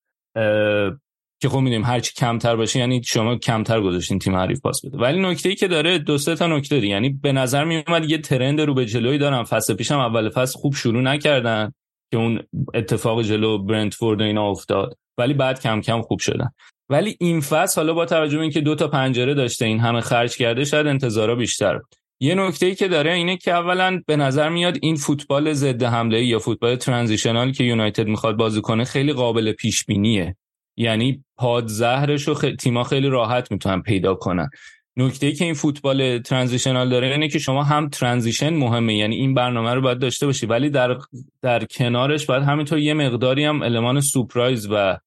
که 1.42 1.48
خب 1.48 1.58
می‌دونیم 1.58 1.84
هرچی 1.84 2.12
کمتر 2.16 2.56
باشه 2.56 2.78
یعنی 2.78 3.02
شما 3.04 3.36
کمتر 3.36 3.80
گذاشتین 3.80 4.18
تیم 4.18 4.36
حریف 4.36 4.60
پاس 4.60 4.86
بده. 4.86 4.98
ولی 4.98 5.20
نکته 5.20 5.48
ای 5.48 5.54
که 5.54 5.68
داره 5.68 5.98
دو 5.98 6.18
سه 6.18 6.34
تا 6.34 6.46
نکته 6.46 6.80
دی 6.80 6.88
یعنی 6.88 7.08
به 7.08 7.32
نظر 7.32 7.64
می 7.64 7.82
اومد 7.86 8.10
یه 8.10 8.18
trend 8.18 8.60
رو 8.60 8.74
به 8.74 8.86
جلوی 8.86 9.18
دارن. 9.18 9.42
فصل 9.42 9.74
پیشم 9.74 9.98
اول 9.98 10.30
فصل 10.30 10.58
خوب 10.58 10.74
شروع 10.74 11.02
نکردن 11.02 11.72
که 12.10 12.16
اون 12.16 12.40
اتفاق 12.74 13.22
جلو 13.22 13.58
برنتفورد 13.58 14.20
و 14.20 14.24
اینا 14.24 14.50
افتاد 14.50 14.96
ولی 15.18 15.34
بعد 15.34 15.60
کم 15.60 15.80
کم 15.80 16.02
خوب 16.02 16.18
شدن. 16.18 16.50
ولی 16.90 17.16
این 17.20 17.40
فصل 17.40 17.80
حالا 17.80 17.94
با 17.94 18.06
توجه 18.06 18.36
به 18.36 18.42
اینکه 18.42 18.60
دو 18.60 18.74
تا 18.74 18.88
پنجره 18.88 19.34
داشته 19.34 19.64
این 19.64 19.80
همه 19.80 20.00
خرج 20.00 20.36
کرده 20.36 20.64
شاید 20.64 20.86
انتظارا 20.86 21.34
بیشتر 21.34 21.80
یه 22.20 22.34
نکته 22.34 22.66
ای 22.66 22.74
که 22.74 22.88
داره 22.88 23.12
اینه 23.12 23.36
که 23.36 23.52
اولا 23.52 24.00
به 24.06 24.16
نظر 24.16 24.48
میاد 24.48 24.78
این 24.82 24.96
فوتبال 24.96 25.52
ضد 25.52 25.82
حمله 25.82 26.24
یا 26.24 26.38
فوتبال 26.38 26.76
ترانزیشنال 26.76 27.52
که 27.52 27.64
یونایتد 27.64 28.06
می‌خواد 28.06 28.36
بازی 28.36 28.60
کنه 28.60 28.84
خیلی 28.84 29.12
قابل 29.12 29.52
پیش 29.52 29.84
بینیه 29.84 30.36
یعنی 30.76 31.24
پادزهرش 31.36 32.28
رو 32.28 32.34
خ... 32.34 32.44
تیما 32.60 32.84
خیلی 32.84 33.08
راحت 33.08 33.52
می‌تونن 33.52 33.82
پیدا 33.82 34.14
کنن. 34.14 34.50
نکته 34.96 35.26
ای 35.26 35.32
که 35.32 35.44
این 35.44 35.54
فوتبال 35.54 36.18
ترانزیشنال 36.18 36.88
داره 36.88 37.06
اینه 37.06 37.28
که 37.28 37.38
شما 37.38 37.64
هم 37.64 37.88
ترانزیشن 37.88 38.54
مهمه 38.54 38.96
یعنی 38.96 39.16
این 39.16 39.34
برنامه 39.34 39.74
رو 39.74 39.80
باید 39.80 39.98
داشته 39.98 40.26
باشی. 40.26 40.46
ولی 40.46 40.70
در 40.70 40.98
در 41.42 41.64
کنارش 41.64 42.26
باید 42.26 42.42
همینطور 42.42 42.78
یه 42.78 42.94
مقداری 42.94 43.44
هم 43.44 43.62
المان 43.62 44.00
سورپرایز 44.00 44.68
و 44.70 44.98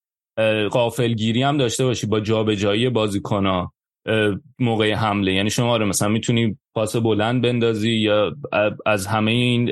غافلگیری 0.72 1.44
هم 1.44 1.58
داشته 1.58 1.86
باشی 1.86 2.08
با 2.08 2.20
جابجایی 2.20 2.90
بازیکن‌ها 2.90 3.74
موقع 4.60 4.94
حمله. 4.94 5.34
یعنی 5.34 5.50
شما 5.50 5.66
رو 5.66 5.72
آره 5.72 5.86
مثلا 5.86 6.10
می‌تونی 6.10 6.58
پاس 6.74 6.96
بلند 6.96 7.42
بندازی 7.42 7.92
یا 7.92 8.36
از 8.86 9.08
همه 9.08 9.32
این 9.32 9.72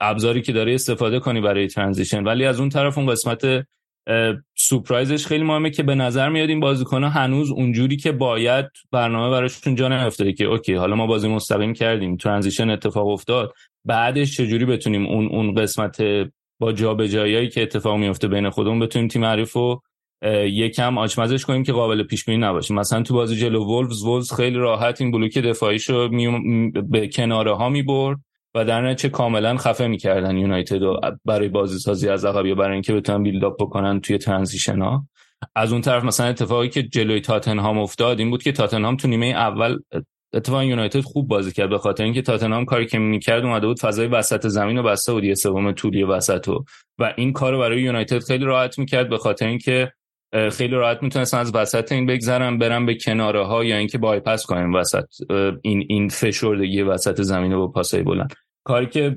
ابزاری 0.00 0.42
که 0.42 0.52
داره 0.52 0.74
استفاده 0.74 1.20
کنی 1.20 1.40
برای 1.40 1.66
transition. 1.66 2.24
ولی 2.24 2.44
از 2.44 2.60
اون 2.60 2.68
طرف 2.68 2.98
اون 2.98 3.06
قسمت 3.06 3.66
سورپرایزش 4.68 5.26
خیلی 5.26 5.44
مهمه 5.44 5.70
که 5.70 5.82
به 5.82 5.94
نظر 5.94 6.28
میاد 6.28 6.48
این 6.48 6.60
بازیکن‌ها 6.60 7.10
هنوز 7.10 7.50
اونجوری 7.50 7.96
که 7.96 8.12
باید 8.12 8.66
برنامه 8.92 9.30
براشون 9.30 9.74
جا 9.74 9.88
نیافتاده 9.88 10.32
که 10.32 10.44
okay 10.44 10.74
حالا 10.74 10.96
ما 10.96 11.06
بازی 11.06 11.28
مستقیم 11.28 11.72
کردیم 11.72 12.16
transition 12.16 12.70
اتفاق 12.70 13.06
افتاد 13.06 13.52
بعدش 13.84 14.36
چجوری 14.36 14.64
بتونیم 14.64 15.06
اون 15.06 15.26
اون 15.26 15.54
قسمت 15.54 16.02
با 16.60 16.72
جابجاییایی 16.72 17.48
که 17.48 17.62
اتفاق 17.62 17.96
میفته 17.96 18.28
بین 18.28 18.50
خودمون 18.50 18.78
بتونیم 18.78 19.08
تیم 19.08 19.24
حریف 19.24 19.52
رو 19.52 19.82
یکم 20.46 20.98
آچمزش 20.98 21.44
کنیم 21.44 21.62
که 21.62 21.72
قابل 21.72 22.02
پیش 22.02 22.24
بینی 22.24 22.38
نباشه. 22.38 22.74
مثلا 22.74 23.02
تو 23.02 23.14
بازی 23.14 23.36
جلو 23.36 23.64
وولفز 23.64 24.02
وولفز 24.02 24.32
خیلی 24.32 24.56
راحت 24.56 25.00
این 25.00 25.10
بلوک 25.10 25.38
دفاعیشو 25.38 26.08
می... 26.08 26.70
به 26.70 27.08
کناره 27.08 27.56
ها 27.56 27.68
می‌برد. 27.68 28.18
و 28.54 28.64
در 28.64 28.90
نتیجه 28.90 29.08
کاملا 29.08 29.56
خفه 29.56 29.86
می‌کردن 29.86 30.36
یونایتد 30.36 30.80
برای 31.24 31.48
بازی 31.48 31.78
سازی 31.78 32.08
از 32.08 32.24
عقب 32.24 32.46
یا 32.46 32.54
برای 32.54 32.72
اینکه 32.72 32.92
بتونن 32.94 33.22
بیلد 33.22 33.44
اپ 33.44 33.56
بکنن 33.60 34.00
توی 34.00 34.18
ترانزیشن 34.18 34.82
ها. 34.82 35.06
از 35.56 35.72
اون 35.72 35.80
طرف 35.80 36.04
مثلا 36.04 36.26
اتفاقی 36.26 36.68
که 36.68 36.82
جلوی 36.82 37.20
تاتنهام 37.20 37.78
افتاد 37.78 38.18
این 38.18 38.30
بود 38.30 38.42
که 38.42 38.52
تاتنهام 38.52 38.96
تو 38.96 39.08
نیمه 39.08 39.26
اول 39.26 39.78
اتفاقا 40.34 40.64
یونایتد 40.64 41.00
خوب 41.00 41.28
بازی 41.28 41.52
کرد 41.52 41.70
به 41.70 41.78
خاطر 41.78 42.04
اینکه 42.04 42.22
تاتنهام 42.22 42.64
کاری 42.64 42.86
که 42.86 42.98
می‌کرد 42.98 43.44
اومده 43.44 43.66
بود 43.66 43.80
فضای 43.80 44.06
وسط 44.06 44.46
زمین 44.46 44.76
رو 44.76 44.82
بسته 44.82 45.12
بود 45.12 45.24
یه 45.24 45.34
سوم 45.34 45.72
طولی 45.72 46.02
وسط 46.02 46.48
و 46.48 46.64
و 46.98 47.14
این 47.16 47.32
کار 47.32 47.58
برای 47.58 47.82
یونایتد 47.82 48.18
خیلی 48.18 48.44
راحت 48.44 48.78
می‌کرد 48.78 49.08
به 49.08 49.18
خاطر 49.18 49.46
اینکه 49.46 49.92
خیلی 50.52 50.74
راحت 50.74 51.02
می‌تونستن 51.02 51.38
از 51.38 51.54
وسط 51.54 51.92
این 51.92 52.06
بگذرن 52.06 52.58
برن 52.58 52.86
به 52.86 52.94
کناره 52.94 53.46
ها 53.46 53.64
یا 53.64 53.76
اینکه 53.76 53.98
بایپاس 53.98 54.46
کنن 54.46 54.74
وسط 54.74 55.04
این 55.62 55.86
این 55.88 56.08
فشردگی 56.08 56.82
وسط 56.82 57.22
زمین 57.22 57.56
با 57.56 57.68
پاسای 57.68 58.02
بلند. 58.02 58.32
کاری 58.64 58.86
که 58.86 59.16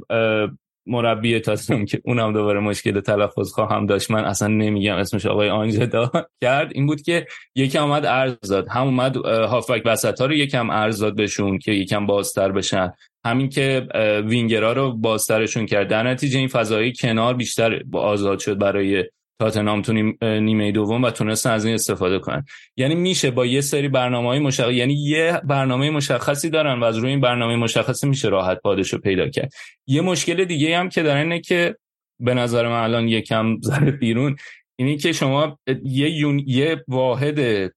مربی 0.88 1.40
تاتنهام 1.40 1.86
که 1.86 2.02
اونم 2.06 2.34
دوباره 2.34 2.60
مشکل 2.60 3.00
تلفظ 3.00 3.52
خواهم 3.52 3.86
داشت 3.86 4.12
من 4.12 4.26
اصلا 4.26 4.48
نمیگم 4.48 4.96
اسمش 4.96 5.26
آقای 5.26 5.50
آنجدا 5.50 6.12
کرد 6.44 6.72
این 6.74 6.86
بود 6.86 7.02
که 7.02 7.28
یکم 7.56 7.84
اومد 7.84 8.06
ارز 8.06 8.36
داد. 8.50 8.68
هم 8.70 8.84
اومد 8.84 9.16
هافبک 9.26 9.82
وسط 9.86 10.22
ها 10.22 10.26
رو 10.26 10.34
یکم 10.34 10.70
ارز 10.70 11.00
داد 11.00 11.16
بهشون 11.16 11.58
که 11.58 11.72
یکم 11.72 12.06
بازتر 12.06 12.52
بشن. 12.52 12.92
همین 13.26 13.50
که 13.50 13.88
وینگرها 14.26 14.74
رو 14.74 14.92
بازترشون 14.92 15.66
کرد. 15.66 15.88
در 15.88 16.04
نتیجه 16.04 16.40
این 16.40 16.48
فضایی 16.48 16.94
کنار 17.00 17.34
بیشتر 17.34 17.82
آزاد 17.94 18.40
شد 18.40 18.58
برای 18.58 19.04
تاتنهام 19.40 19.82
تو 19.82 19.94
نیمه 20.40 20.72
دوم 20.72 21.04
و 21.04 21.12
تونستن 21.12 21.52
از 21.52 21.66
این 21.66 21.74
استفاده 21.74 22.20
کنن. 22.20 22.46
یعنی 22.78 22.96
میشه 22.96 23.32
با 23.32 23.46
یه 23.46 23.62
سری 23.62 23.88
برنامه 23.88 24.28
های 24.28 24.40
مشخص 24.40 24.72
یعنی 24.72 24.94
یه 24.94 25.42
برنامه 25.44 25.90
مشخصی 25.90 26.50
دارن 26.50 26.80
و 26.80 26.84
از 26.84 26.98
روی 26.98 27.10
این 27.10 27.22
برنامه 27.22 27.56
مشخصی 27.56 28.08
میشه 28.08 28.30
راحت 28.30 28.62
پادش 28.62 28.94
رو 28.94 29.00
پیدا 29.00 29.30
کرد. 29.30 29.54
یه 29.88 30.02
مشکل 30.02 30.46
دیگه 30.46 30.78
هم 30.78 30.90
که 30.90 31.04
دارن 31.04 31.22
اینه 31.22 31.40
که 31.40 31.76
به 32.20 32.34
نظر 32.34 32.68
من 32.68 32.84
الان 32.84 33.08
یکم 33.08 33.58
زره 33.62 33.92
بیرون 33.92 34.36
اینی 34.76 34.98
که 34.98 35.12
شما 35.12 35.60
یه, 35.84 36.10
یون... 36.10 36.44
یه 36.48 36.84
واحد 36.88 37.72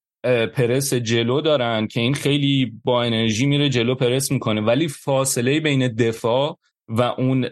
پرس 0.54 0.94
جلو 0.94 1.40
دارن 1.40 1.86
که 1.86 2.00
این 2.00 2.14
خیلی 2.14 2.72
با 2.84 3.02
انرژی 3.02 3.46
میره 3.46 3.68
جلو 3.68 3.94
پرس 3.94 4.32
می‌کنه 4.32 4.60
ولی 4.60 4.88
فاصله 4.88 5.60
بین 5.60 5.88
دفاع 5.88 6.58
و 6.88 7.02
اون 7.02 7.48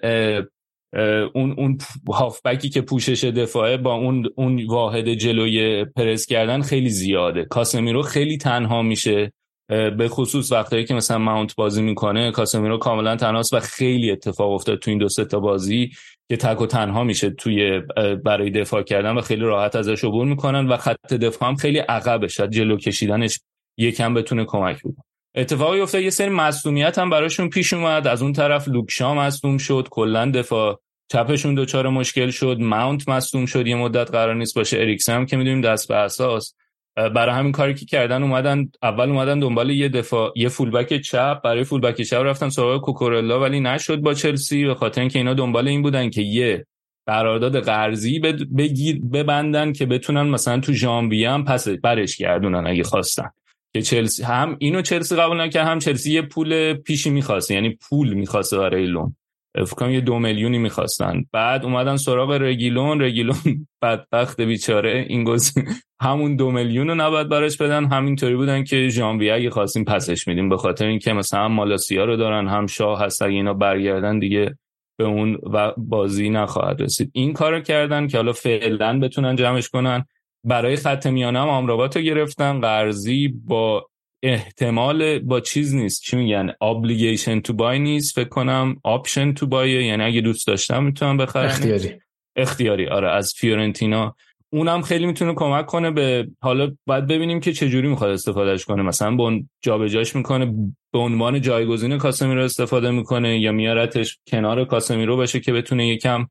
اون 1.35 1.55
اون 1.59 1.79
هافبکی 2.09 2.69
که 2.69 2.81
پوشش 2.81 3.25
دفاعه 3.25 3.77
با 3.77 3.95
اون 3.95 4.27
اون 4.37 4.67
واحد 4.67 5.15
جلوی 5.15 5.85
پرس 5.85 6.27
کردن 6.27 6.63
خیلی 6.63 6.91
زیاده. 6.91 7.45
کاسمیرو 7.45 8.03
خیلی 8.03 8.39
تنها 8.39 8.83
میشه 8.83 9.33
به 9.69 10.09
خصوص 10.09 10.53
وقتایی 10.53 10.85
که 10.85 10.95
مثلا 10.95 11.19
ماونت 11.19 11.57
بازی 11.57 11.83
می‌کنه 11.83 12.31
کاسمیرو 12.31 12.79
کاملا 12.79 13.17
تنهاست 13.17 13.55
و 13.55 13.61
خیلی 13.61 14.11
اتفاق 14.11 14.53
افتاد 14.53 14.79
تو 14.79 14.91
این 14.91 14.99
دو 14.99 15.09
تا 15.09 15.41
بازی 15.41 15.91
که 16.29 16.37
تک 16.37 16.61
و 16.61 16.67
تنها 16.67 17.05
میشه 17.05 17.31
توی 17.31 17.81
برای 18.25 18.51
دفاع 18.51 18.83
کردن 18.83 19.11
و 19.11 19.21
خیلی 19.21 19.43
راحت 19.43 19.77
ازش 19.77 20.05
عبور 20.05 20.27
می‌کنن 20.27 20.69
و 20.69 20.77
خط 20.77 21.15
دفاع 21.15 21.49
هم 21.49 21.57
خیلی 21.57 21.79
عقبه. 21.79 22.29
شد 22.29 22.51
جلو 22.51 22.77
کشیدنش 22.77 23.41
یکم 23.79 24.15
بتونه 24.15 24.45
کمک 24.45 24.79
بکنه. 24.79 25.05
اتفاقی 25.37 25.81
افتاد 25.81 26.03
یه 26.03 26.11
سری 26.11 26.29
مصونیت 26.29 26.99
هم 26.99 27.11
براشون 27.11 27.49
پیش 27.49 27.73
اومد. 27.73 28.07
از 28.07 28.23
اون 28.23 28.33
طرف 28.33 28.69
لوکشا 28.69 29.15
مصدوم 29.15 29.59
شد. 29.59 29.89
کلا 29.91 30.31
دفاع 30.31 30.81
چپشون 31.13 31.55
دچار 31.55 31.89
مشکل 31.89 32.31
شد. 32.31 32.57
ماونت 32.61 33.09
مصدوم 33.09 33.47
شد. 33.47 33.67
یه 33.67 33.77
مدت 33.77 34.11
قرار 34.11 34.35
نیست 34.35 34.55
باشه. 34.55 34.79
اریکسن 34.79 35.15
هم 35.15 35.27
که 35.27 35.37
می‌دونیم 35.37 35.61
دست 35.61 35.89
به 35.89 35.95
اساس. 35.95 36.55
برای 36.97 37.35
همین 37.35 37.53
کاری 37.53 37.75
که 37.75 37.87
کردن 37.87 38.23
اومدن 38.23 38.71
اول 38.83 39.09
اومدن 39.09 39.39
دنبال 39.39 39.71
یه 39.71 39.89
دفاع 39.89 40.33
یه 40.37 40.49
فولبک 40.49 41.01
چپ. 41.01 41.43
برای 41.43 41.65
فولبک 41.65 42.03
چپ 42.03 42.17
رفتن 42.17 42.49
سراغ 42.49 42.81
کوکورلا 42.81 43.41
ولی 43.41 43.61
نشد 43.61 44.01
با 44.01 44.15
چلسی. 44.15 44.65
به 44.65 44.75
خاطر 44.75 45.01
اینکه 45.01 45.19
اینا 45.19 45.35
دنبال 45.35 45.69
این 45.69 45.83
بودن 45.83 46.11
که 46.11 46.23
یه 46.23 46.67
قرارداد 47.07 47.61
قرضی 47.61 48.19
بگیر 48.59 49.01
ببندن 49.13 49.73
که 49.73 49.87
بتونن 49.87 50.23
مثلا 50.23 50.61
تو 50.61 50.73
ژانویه 50.73 51.31
هم 51.31 51.45
پس 51.45 51.69
برش 51.69 52.17
گردونن 52.17 52.67
اگه 52.67 52.83
خواستن. 52.83 53.31
که 53.75 53.83
چلسی 53.83 54.23
هم 54.23 54.57
اینو 54.59 54.83
چلسی 54.83 55.17
قبول 55.17 55.41
نکرد 55.41 55.67
هم 55.67 55.79
چلسی 55.79 56.13
یه 56.13 56.23
پول 56.23 56.75
پیشی 56.75 57.11
می‌خواست. 57.11 57.51
یعنی 57.51 57.71
پول 57.71 58.15
می‌خواسته 58.15 58.59
برای 58.59 58.87
لون. 58.87 59.17
فکر 59.65 59.91
یه 59.91 60.01
دو 60.01 60.19
میلیونی 60.19 60.59
می‌خواستن. 60.59 61.25
بعد 61.33 61.65
اومدن 61.65 61.97
سراغ 61.97 62.31
رگیلون 62.31 63.03
رگیلون 63.03 63.37
بدبخت 63.83 64.41
بیچاره. 64.41 65.07
این 65.09 65.25
گزینه 65.25 65.69
همون 66.01 66.37
دو 66.37 66.51
میلیون 66.51 66.89
رو 66.89 66.95
نباید 66.95 67.29
براش 67.29 67.57
بدن. 67.57 67.85
همینطوری 67.85 68.37
بودن 68.37 68.65
که 68.65 68.89
ژانویه 68.89 69.35
اگه 69.35 69.51
خواستیم 69.51 69.85
پسش 69.85 70.29
میدیم. 70.29 70.49
به 70.49 70.57
خاطر 70.57 70.87
اینکه 70.87 71.13
مثلا 71.13 71.45
هم 71.45 71.53
مالاسیا 71.53 72.05
رو 72.05 72.17
دارن 72.17 72.49
هم 72.49 72.67
شاه 72.67 73.05
هست. 73.05 73.23
اگه 73.23 73.35
اینا 73.35 73.55
برگردن 73.55 74.19
دیگه 74.19 74.59
به 74.99 75.05
اون 75.05 75.39
بازی 75.77 76.31
نخواهد 76.31 76.83
رسید. 76.83 77.11
این 77.13 77.33
کارو 77.33 77.61
کردن 77.61 78.07
که 78.07 78.17
حالا 78.17 78.33
فعلا 78.33 79.01
بتونن 79.01 79.37
جمعش 79.37 79.69
کنن. 79.69 80.05
برای 80.45 80.77
خط 80.77 81.07
میانه 81.07 81.41
هم 81.41 81.49
آمرابات 81.49 81.97
رو 81.97 82.03
گرفتن. 82.03 82.61
قرضی 82.61 83.29
با 83.29 83.89
احتمال 84.27 85.19
با 85.19 85.41
چیز 85.41 85.75
نیست. 85.75 86.03
چی 86.03 86.17
میگن؟ 86.17 86.51
obligation 86.51 87.41
to 87.49 87.53
buy 87.53 87.75
نیست 87.79 88.15
فکر 88.15 88.29
کنم 88.29 88.81
option 88.87 89.39
to 89.41 89.47
buy 89.49 89.67
یعنی 89.67 90.05
اگه 90.05 90.21
دوست 90.21 90.47
داشتم 90.47 90.85
می‌تونم 90.85 91.17
بخرم 91.17 91.45
اختیاری. 91.45 91.91
اختیاری 92.37 92.87
آره 92.87 93.11
از 93.11 93.35
فیورنتینا. 93.37 94.17
اونم 94.53 94.83
خیلی 94.83 95.07
می‌تونه 95.07 95.35
کمک 95.35 95.67
کنه 95.67 95.91
به 95.91 96.29
حالا 96.41 96.77
باید 96.87 97.07
ببینیم 97.07 97.41
که 97.41 97.53
چه 97.53 97.69
جوری 97.69 97.89
می‌خواد 97.89 98.11
استفادهش 98.11 98.65
کنه. 98.65 98.83
مثلا 98.83 99.17
به 99.17 99.45
جابجاش 99.63 100.17
می‌کنه 100.17 100.55
به 100.93 100.99
عنوان 100.99 101.41
جایگزین 101.41 101.99
کاسمیرو 101.99 102.43
استفاده 102.43 102.91
می‌کنه 102.91 103.39
یا 103.39 103.53
میارتش 103.53 104.19
کنار 104.27 104.65
کاسمیرو 104.65 105.17
باشه 105.17 105.41
که 105.41 105.53
بتونه 105.53 105.89
یکم 105.89 106.27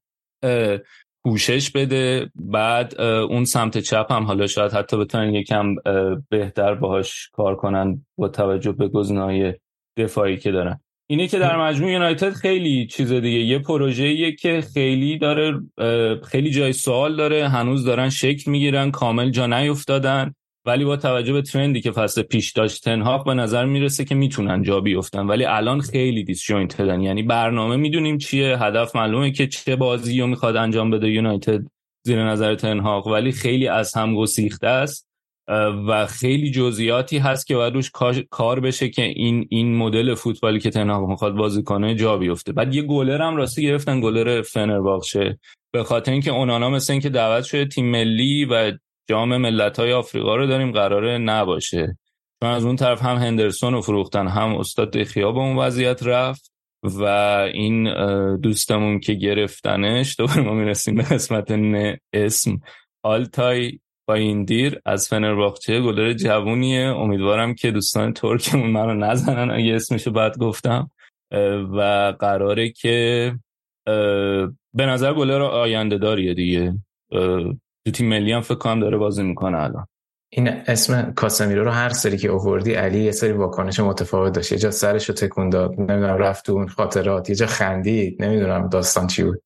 پوشش 1.26 1.71
بده. 1.71 2.30
بعد 2.36 3.01
اون 3.01 3.45
سمت 3.45 3.78
چپ 3.78 4.11
هم 4.11 4.23
حالا 4.23 4.47
شاید 4.47 4.71
حتی 4.71 4.97
بتونن 4.97 5.34
یکم 5.36 5.76
بهتر 6.30 6.76
باهاش 6.76 7.30
کار 7.34 7.55
کنن 7.55 8.05
با 8.17 8.28
توجه 8.28 8.71
به 8.71 8.88
گزینه‌های 8.88 9.53
دفاعی 9.97 10.38
که 10.38 10.51
دارن. 10.51 10.80
اینه 11.09 11.28
که 11.28 11.39
در 11.39 11.57
مجموع 11.57 11.91
یونایتد 11.91 12.30
خیلی 12.34 12.88
چیز 12.88 13.11
دیگه. 13.11 13.39
یه 13.39 13.59
پروژه‌ایه 13.59 14.32
که 14.32 14.63
خیلی 14.73 15.17
داره 15.17 15.61
خیلی 16.23 16.51
جای 16.51 16.73
سوال 16.73 17.15
داره. 17.15 17.47
هنوز 17.47 17.86
دارن 17.86 18.09
شکل 18.09 18.51
می‌گیرن. 18.51 18.91
کامل 18.91 19.30
جا 19.30 19.47
نیفتادن. 19.47 20.34
ولی 20.66 20.86
با 20.86 20.97
توجه 20.97 21.34
به 21.34 21.41
trend 21.41 21.75
ی 21.75 21.82
که 21.82 21.91
فصل 21.91 22.22
پیش 22.22 22.51
داشت 22.51 22.84
تنهاق 22.84 23.26
به 23.26 23.34
نظر 23.34 23.66
می‌رسه 23.66 24.05
که 24.05 24.16
می‌تونن 24.16 24.63
جا 24.63 24.80
بیفتن. 24.80 25.28
ولی 25.28 25.45
الان 25.45 25.82
خیلی 25.82 26.24
disjointed 26.23 26.80
ان 26.80 27.01
یعنی 27.01 27.24
برنامه 27.24 27.76
می‌دونیم 27.76 28.18
چیه 28.18 28.57
هدف 28.57 28.95
معلومه 28.95 29.32
که 29.32 29.47
چه 29.47 29.76
بازی 29.76 30.22
رو 30.22 30.28
می‌خواد 30.28 30.55
انجام 30.55 30.91
بده 30.91 31.09
یونایتد 31.09 31.61
زیر 32.05 32.24
نظر 32.24 32.55
تنهاق 32.55 33.07
ولی 33.07 33.32
خیلی 33.32 33.68
از 33.68 33.93
هم 33.93 34.16
گسیخته 34.16 34.68
است 34.68 35.07
و 35.88 36.05
خیلی 36.05 36.51
جزئیاتی 36.51 37.18
هست 37.18 37.47
که 37.47 37.55
باید 37.55 37.74
روش 37.74 37.91
کار 38.30 38.59
بشه 38.59 38.89
که 38.89 39.01
این 39.01 39.47
این 39.49 39.76
مدل 39.76 40.16
فوتبالی 40.16 40.59
که 40.59 40.70
تنهاق 40.70 41.09
می‌خواد 41.09 41.36
بازی 41.36 41.63
کنه 41.63 41.95
جا 41.95 42.18
بیفته. 42.18 42.53
بعد 42.53 42.76
یه 42.76 42.82
گلر 42.82 43.22
هم 43.22 43.36
راستی 43.36 43.63
گرفتن 43.63 44.01
گلر 44.01 44.41
فنرباخچه 44.41 45.39
به 45.74 45.84
خاطر 45.84 46.11
اینکه 46.11 46.32
اونانا 46.32 46.70
مثل 46.70 46.93
اینکه 46.93 47.09
دعوت 47.09 47.43
شده 47.43 47.66
تیم 47.66 47.91
ملی 47.91 48.45
و 48.45 48.72
جام 49.08 49.38
ملت 49.38 49.80
های 49.80 49.93
آفریقا 49.93 50.36
رو 50.36 50.47
داریم 50.47 50.72
قراره 50.72 51.18
نباشه. 51.18 51.97
چون 52.41 52.49
از 52.49 52.66
اون 52.66 52.76
طرف 52.76 53.01
هم 53.01 53.16
هندرسون 53.16 53.74
رو 53.74 53.82
فروختن 53.82 54.28
هم 54.28 54.56
استاد 54.56 54.91
دخیا 54.91 55.32
به 55.32 55.39
اون 55.39 55.58
وضعیت 55.58 56.03
رفت 56.03 56.51
و 56.84 57.03
این 57.53 57.93
دوستمون 58.36 58.99
که 58.99 59.14
گرفتنش 59.14 60.16
دوباره 60.20 60.41
ما 60.41 60.53
می‌رسیم 60.53 60.95
به 60.95 61.03
قسمت 61.03 61.51
اسم. 62.14 62.60
آلتای 63.03 63.80
با 64.08 64.14
این 64.14 64.43
دیر 64.43 64.80
از 64.86 65.08
فنرباخچه 65.08 65.82
گلر 65.82 66.14
جوونیه. 66.14 66.86
امیدوارم 66.86 67.53
که 67.53 67.72
دوستان 67.72 68.14
ترکمون 68.14 68.70
منو 68.70 68.93
نزنن 68.93 69.51
اگه 69.51 69.76
اسمشو 69.76 70.12
بعد 70.12 70.38
گفتم. 70.38 70.91
و 71.78 72.14
قراره 72.20 72.70
که 72.70 73.34
به 74.74 74.86
نظر 74.86 75.14
گلر 75.14 75.41
آینده 75.41 75.97
داریه 75.97 76.34
دیگه 76.34 76.74
تو 77.86 77.91
تیم 77.91 78.09
ملی 78.09 78.31
هم 78.31 78.41
فکر 78.41 78.55
کنم 78.55 78.79
داره 78.79 78.97
بازی 78.97 79.23
می‌کنه 79.23 79.57
الان. 79.57 79.88
این 80.29 80.47
اسم 80.47 81.13
کاسمیرو 81.13 81.63
رو 81.63 81.71
هر 81.71 81.89
سری 81.89 82.17
که 82.17 82.27
اووردی 82.27 82.73
علی 82.73 83.03
یه 83.03 83.11
سری 83.11 83.31
واکنش 83.31 83.79
متفاوت 83.79 84.33
داشت. 84.33 84.51
یه 84.51 84.57
جا 84.57 84.71
سرش 84.71 85.09
رو 85.09 85.15
تکون 85.15 85.49
داد 85.49 85.71
نمی‌دونم 85.71 86.17
رفت 86.17 86.49
اون 86.49 86.67
خاطرات 86.67 87.29
یه 87.29 87.36
جا 87.36 87.45
خندید 87.45 88.23
نمی‌دونم 88.23 88.69
داستان 88.69 89.07
چی 89.07 89.23
بود. 89.23 89.41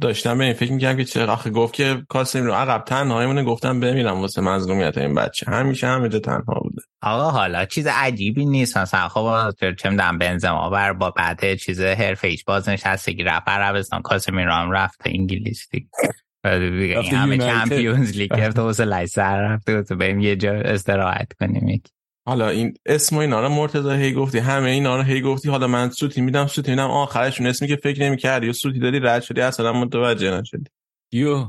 داشتم 0.00 0.38
به 0.38 0.44
این 0.44 0.52
فکر 0.52 0.72
می‌کنم 0.72 0.96
که 0.96 1.04
چه 1.04 1.26
آخه 1.26 1.50
گفت 1.50 1.74
که 1.74 2.02
کاسمیرو 2.08 2.52
عقب 2.52 2.84
تنهایمونه 2.84 3.44
گفتم 3.44 3.80
بمیرم 3.80 4.20
واسه 4.20 4.40
مظلومیت 4.40 4.98
این 4.98 5.14
بچه. 5.14 5.50
همیشه 5.50 5.86
همه 5.86 6.08
جا 6.08 6.18
تنها 6.18 6.60
بوده. 6.62 6.82
آقا 7.02 7.30
حالا 7.30 7.64
چیز 7.64 7.86
عجیبی 7.86 8.44
نیست. 8.46 8.78
مثلا 8.78 9.08
خب 9.08 9.50
چه 9.60 9.90
می‌دونم 9.90 10.18
بنزما 10.18 10.70
بر 10.70 10.92
با 10.92 11.10
بعد 11.10 11.54
چیز 11.54 11.80
حرفه 11.80 12.28
ایش 12.28 12.44
بازنشستگی 12.44 13.22
رفت 13.22 13.48
عربستان 13.48 14.02
کاسمیرو 14.02 14.52
هم 14.52 14.70
رفت 14.70 15.00
انگلیس 15.04 15.68
دیگه. 15.70 15.88
این 16.46 16.96
همه 16.96 17.38
چمپیونز 17.38 18.16
لیگ 18.16 18.48
تو 18.56 18.62
واسه 18.62 19.06
سر 19.06 19.40
رفته 19.40 19.82
تو 19.82 19.96
بریم 19.96 20.20
یه 20.20 20.36
جا 20.36 20.52
استراحت 20.52 21.32
کنیم 21.40 21.82
حالا 22.28 22.48
این 22.48 22.74
اسم 22.86 23.16
اینا 23.16 23.40
رو 23.40 23.48
مرتضی 23.48 23.90
هی 23.90 24.12
گفتی 24.12 24.38
همه 24.38 24.70
اینا 24.70 24.96
رو 24.96 25.02
هی 25.02 25.20
گفتی. 25.20 25.48
حالا 25.48 25.66
من 25.66 25.90
سوتی 25.90 26.20
میدم 26.20 26.46
سوتی 26.46 26.70
میدم 26.70 26.90
آخرشون 26.90 27.46
اسمی 27.46 27.68
که 27.68 27.76
فکر 27.76 28.02
نمی‌کردی. 28.02 28.46
یا 28.46 28.52
سوتی 28.52 28.78
دادی 28.78 28.98
رد 28.98 29.22
شدی 29.22 29.40
اصلا 29.40 29.72
متوجه 29.72 30.40
نشدی. 30.40 30.64
یو. 31.12 31.44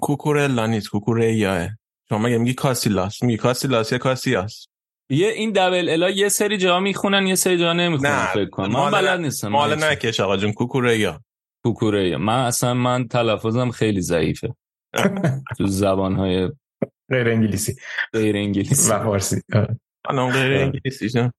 کوکورلا 0.00 0.66
نیست 0.66 0.88
کوکوریا. 0.88 1.68
شما 2.08 2.18
مگه 2.18 2.38
میگی 2.38 2.54
کاسیلاس؟ 2.54 3.22
میگی 3.22 3.36
کاسیلاس 3.36 3.92
یا 3.92 3.98
کاسیاس؟ 3.98 4.66
یه 5.10 5.28
این 5.28 5.52
دبل 5.52 5.88
الا 5.88 6.10
یه 6.10 6.28
سری 6.28 6.58
جا 6.58 6.80
می‌خونن 6.80 7.26
یه 7.26 7.34
سری 7.34 7.58
جا 7.58 7.72
نمی‌خونن 7.72 8.26
فکر 8.26 8.50
کنم. 8.50 8.72
من 8.72 8.90
بلد 8.90 9.20
نیستم. 9.20 9.48
مال 9.48 9.84
نکش 9.84 10.20
آقا 10.20 10.36
جون 10.36 10.52
کوکوریا. 10.52 11.20
کوکوره 11.64 12.16
من 12.16 12.44
اصلا 12.44 12.74
من 12.74 13.08
تلفظم 13.08 13.70
خیلی 13.70 14.00
ضعیفه. 14.00 14.54
تو 15.58 15.66
زبانهای 15.66 16.50
غیر 17.10 17.28
انگلیسی. 17.28 17.76
غیر 18.12 18.36
انگلیسی. 18.36 18.92
و 18.92 18.98
فارسی. 18.98 19.42
الان 20.08 20.30
غیر 20.30 20.52
انگلیسی 20.52 21.30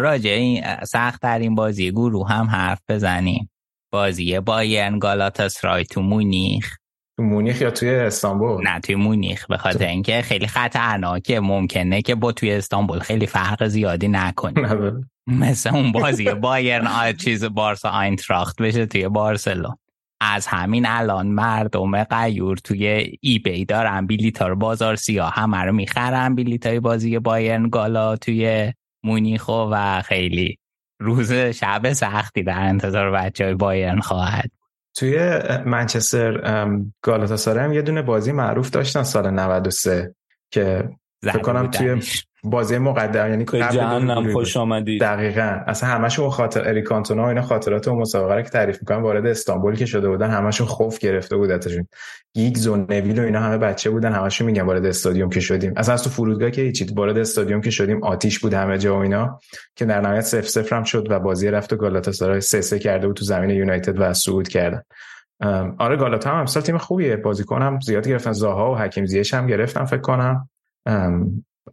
راجع 0.00 0.30
این 0.30 0.84
سخت 0.84 1.22
ترین 1.22 1.54
بازی 1.54 1.90
گروه 1.90 2.28
هم 2.30 2.46
حرف 2.46 2.80
بزنیم. 2.88 3.50
بازی 3.92 4.40
بایرن 4.40 4.98
گالاتاسرای 4.98 5.84
تو 5.84 6.02
مونیخ. 6.02 6.76
مونیخ 7.18 7.60
یا 7.60 7.70
توی 7.70 7.90
استانبول؟ 7.90 8.68
نه 8.68 8.80
توی 8.80 8.94
مونیخ 8.94 9.46
به 9.46 9.56
خاطر 9.56 9.86
اینکه 9.86 10.22
خیلی 10.22 10.46
خطرناکه 10.46 11.40
ممکنه 11.40 12.02
که 12.02 12.14
با 12.14 12.32
توی 12.32 12.52
استانبول 12.52 12.98
خیلی 12.98 13.26
فرق 13.26 13.66
زیادی 13.66 14.08
نکنی. 14.08 14.62
مثل 15.26 15.74
اون 15.74 15.92
بازی 16.02 16.34
بایرن 16.34 17.12
چیز 17.12 17.44
بارسا 17.44 17.88
آینتراخت 17.88 18.62
بشه 18.62 18.86
توی 18.86 19.08
بارسلون 19.08 19.76
از 20.20 20.46
همین 20.46 20.86
الان 20.86 21.26
مردم 21.26 22.04
قیور 22.04 22.56
توی 22.56 22.86
ای 23.20 23.38
بی 23.38 23.64
دارن 23.64 24.06
بیلیتا 24.06 24.48
رو 24.48 24.56
بازار 24.56 24.96
سیاه 24.96 25.34
همه 25.34 25.62
رو 25.62 25.72
می‌خرن 25.72 26.34
بیلیتای 26.34 26.80
بازی 26.80 27.18
بایرن 27.18 27.68
گالا 27.68 28.16
توی 28.16 28.72
مونیخو 29.04 29.68
و 29.72 30.02
خیلی 30.02 30.58
روز 31.00 31.32
شب 31.32 31.92
سختی 31.92 32.42
در 32.42 32.60
انتظار 32.60 33.10
بچه 33.10 33.44
های 33.44 33.54
بایرن 33.54 34.00
خواهد 34.00 34.50
توی 34.98 35.38
منچستر 35.66 36.40
گالاتاسارای 37.02 37.64
هم 37.64 37.72
یه 37.72 37.82
دونه 37.82 38.02
بازی 38.02 38.32
معروف 38.32 38.70
داشتن 38.70 39.02
سال 39.02 39.30
93 39.30 40.14
که 40.50 40.88
فکر 41.22 41.38
کنم 41.38 41.70
توی 41.70 42.02
بازی 42.44 42.78
مقدم 42.78 43.28
یعنی 43.28 43.44
به 43.44 43.58
جهنم 43.58 44.32
خوش 44.32 44.56
آمدی. 44.56 44.98
دقیقا. 44.98 45.60
اصلا 45.66 45.88
همشون 45.88 46.30
خاطر 46.30 46.68
اریکانتونا 46.68 47.22
و 47.22 47.26
اینا 47.26 47.42
خاطرات 47.42 47.88
اون 47.88 47.98
مسابقه 48.00 48.34
رو 48.34 48.42
که 48.42 48.50
تعریف 48.50 48.78
می‌کنن 48.80 49.02
وارد 49.02 49.26
استانبول 49.26 49.76
که 49.76 49.86
شده 49.86 50.08
بودن 50.08 50.30
همشون 50.30 50.66
خوف 50.66 50.98
گرفته 50.98 51.36
بودتشون. 51.36 51.88
گیگز 52.34 52.66
و 52.66 52.76
نویل 52.76 53.18
و 53.18 53.22
اینا 53.22 53.40
همه 53.40 53.58
بچه 53.58 53.90
بودن 53.90 54.12
همشون 54.12 54.46
میگن 54.46 54.62
وارد 54.62 54.86
استادیوم 54.86 55.30
که 55.30 55.40
شدیم. 55.40 55.72
اصلا 55.76 55.94
از 55.94 56.02
تو 56.02 56.10
فرودگاه 56.10 56.50
که 56.50 56.62
هیچی 56.62 56.86
وارد 56.94 57.18
استادیوم 57.18 57.60
که 57.60 57.70
شدیم 57.70 58.04
آتیش 58.04 58.38
بود 58.38 58.54
همه 58.54 58.78
جا 58.78 58.96
و 58.96 59.02
اینا 59.02 59.40
که 59.76 59.84
در 59.84 60.00
نهایت 60.00 60.20
0 60.20 60.42
0 60.42 60.76
هم 60.76 60.84
شد 60.84 61.10
و 61.10 61.20
بازی 61.20 61.50
رفت 61.50 61.72
و 61.72 61.76
گالاتاسارای 61.76 62.40
3 62.40 62.60
3 62.60 62.78
کرده 62.78 63.06
بود 63.06 63.16
تو 63.16 63.24
زمین 63.24 63.50
یونایتد 63.50 64.00
و 64.00 64.14
صعود 64.14 64.48
کردن. 64.48 64.82
آره 65.78 65.96
گالاتا 65.96 66.30
هم 66.30 66.36
امسال 66.36 66.62
تیم 66.62 66.78
خوبیه. 66.78 67.16
بازیکنم 67.16 67.78
زیاد 67.80 68.08
گرفتن. 68.08 68.32
زاها 68.32 68.72
و 68.72 68.78
حکیم 68.78 69.06
زیش 69.06 69.34
هم 69.34 69.46
گرفتن 69.46 69.84
فکر 69.84 70.00
کنم. 70.00 70.48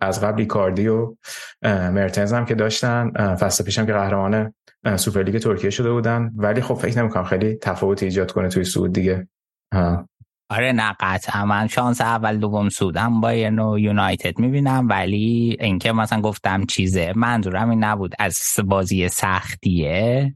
از 0.02 0.22
قبل 0.22 0.46
کاردی 0.46 0.88
و 0.88 1.16
مرتنز 1.64 2.34
هم 2.34 2.46
که 2.46 2.56
داشتن 2.56 3.12
فصل 3.36 3.64
پیشم 3.64 3.86
که 3.86 3.94
قهرمان 3.94 4.54
سوپرلیگ 4.96 5.38
ترکیه 5.38 5.70
شده 5.70 5.92
بودن. 5.92 6.32
ولی 6.36 6.62
خب 6.62 6.76
فکر 6.76 7.00
نمی‌کنم 7.00 7.24
خیلی 7.24 7.56
تفاوت 7.56 8.04
ایجاد 8.04 8.32
کنه 8.32 8.50
توی 8.50 8.64
صعود 8.64 8.94
دیگه. 8.94 9.28
آره 10.50 10.72
نه 10.72 10.96
قطعا. 11.00 11.46
من 11.46 11.68
شانس 11.68 12.02
اول 12.02 12.38
دوم 12.38 12.70
صعودم 12.70 13.22
با 13.22 13.30
و 13.30 13.80
یونایتد 13.80 14.40
می‌بینم. 14.40 14.88
ولی 14.90 15.58
اینکه 15.60 15.92
مثلا 15.92 16.22
گفتم 16.22 16.66
چیزه 16.66 17.14
منظورم 17.16 17.70
این 17.70 17.84
نبود. 17.84 18.16
از 18.20 18.40
بازی 18.66 19.10
سختیه. 19.10 20.36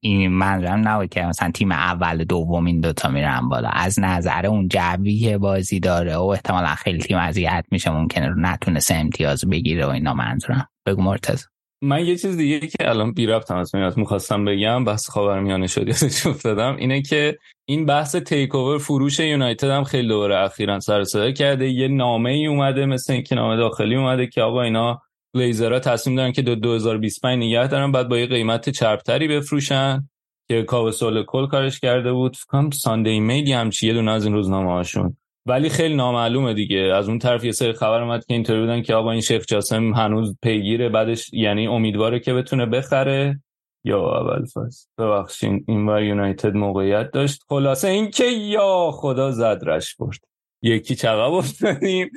این 0.00 0.28
منظورم 0.30 0.88
نبود 0.88 1.08
که 1.08 1.22
مثلا 1.22 1.50
تیم 1.50 1.72
اول 1.72 2.24
دوم 2.24 2.64
این 2.64 2.80
دوتا 2.80 3.08
میرن 3.08 3.48
بالا. 3.48 3.68
از 3.68 4.00
نظر 4.00 4.46
اون 4.46 4.68
جوی 4.68 5.38
بازی 5.38 5.80
داره 5.80 6.16
و 6.16 6.22
احتمالا 6.24 6.74
خیلی 6.74 6.98
تیم 6.98 7.16
اذیت 7.16 7.64
میشه 7.70 7.90
ممکنه 7.90 8.28
رو 8.28 8.40
نتونه 8.40 8.80
سه 8.80 8.94
امتیاز 8.94 9.44
بگیره 9.44 9.86
و 9.86 9.88
اینا 9.88 10.14
منظورم. 10.14 10.68
بگو 10.86 11.02
مرتز 11.02 11.44
من 11.82 12.04
یه 12.04 12.16
چیز 12.16 12.36
دیگه 12.36 12.60
که 12.60 12.88
الان 12.88 13.12
بی 13.12 13.26
ربط 13.26 13.50
هم 13.50 13.56
از 13.56 13.98
می‌خواستم 13.98 14.44
بگم 14.44 14.84
بحث 14.84 15.08
خاورمیانه 15.08 15.66
شد 15.66 15.88
یادش 15.88 16.26
افتادم 16.26 16.76
اینه 16.76 17.02
که 17.02 17.38
این 17.68 17.86
بحث 17.86 18.16
تیک 18.16 18.54
اوور 18.54 18.78
فروش 18.78 19.20
یونایتد 19.20 19.70
هم 19.70 19.84
خیلی 19.84 20.08
دوره 20.08 20.38
اخیرا 20.38 20.80
سر 20.80 21.04
صدا 21.04 21.30
کرده. 21.30 21.68
یه 21.68 21.88
نامه 21.88 22.30
ای 22.30 22.46
اومده 22.46 22.86
مثل 22.86 23.12
اینکه 23.12 23.34
نامه 23.34 23.56
داخلی 23.56 23.96
اومده 23.96 24.26
که 24.26 24.42
آقا 24.42 24.62
اینا 24.62 25.02
لیزرها 25.34 25.78
تصمیم 25.78 26.16
دارن 26.16 26.32
که 26.32 26.42
دو 26.42 26.54
2025 26.54 27.44
نگه 27.44 27.66
دارن 27.66 27.92
بعد 27.92 28.08
با 28.08 28.18
یه 28.18 28.26
قیمت 28.26 28.68
چربتری 28.70 29.28
بفروشن 29.28 30.08
که 30.48 30.62
کاوسول 30.62 31.24
کل 31.24 31.46
کارش 31.46 31.80
کرده 31.80 32.12
بود. 32.12 32.36
فکرم 32.36 32.70
ساندی 32.70 33.20
میل 33.20 33.52
هم 33.52 33.70
چیه 33.70 33.92
دونه 33.92 34.10
از 34.10 34.24
این 34.24 34.34
روزنامه 34.34 34.70
هاشون. 34.70 35.16
ولی 35.46 35.68
خیلی 35.68 35.94
نامعلومه 35.94 36.54
دیگه. 36.54 36.78
از 36.78 37.08
اون 37.08 37.18
طرف 37.18 37.44
یه 37.44 37.52
سری 37.52 37.72
خبر 37.72 38.02
اومد 38.02 38.24
که 38.24 38.34
اینطوری 38.34 38.60
بودن 38.60 38.82
که 38.82 38.94
آقا 38.94 39.10
این 39.10 39.20
شیخ 39.20 39.44
جاسم 39.48 39.94
هنوز 39.94 40.36
پیگیره 40.42 40.88
بعدش 40.88 41.32
یعنی 41.32 41.66
امیدواره 41.66 42.20
که 42.20 42.34
بتونه 42.34 42.66
بخره. 42.66 43.40
یا 43.84 44.20
اول 44.20 44.44
فاز. 44.44 44.88
ببخشین 44.98 45.64
این 45.68 45.86
ور 45.86 46.02
یونایتد 46.02 46.54
موقعیت 46.54 47.10
داشت. 47.10 47.42
خلاصه 47.48 47.88
اینکه 47.88 48.24
یا 48.24 48.90
خدا 48.94 49.30
زد 49.30 49.60
رش 49.66 49.96
برد. 49.96 50.33
یکی 50.64 50.94
چقدر 50.94 51.20
افتادیم. 51.20 52.10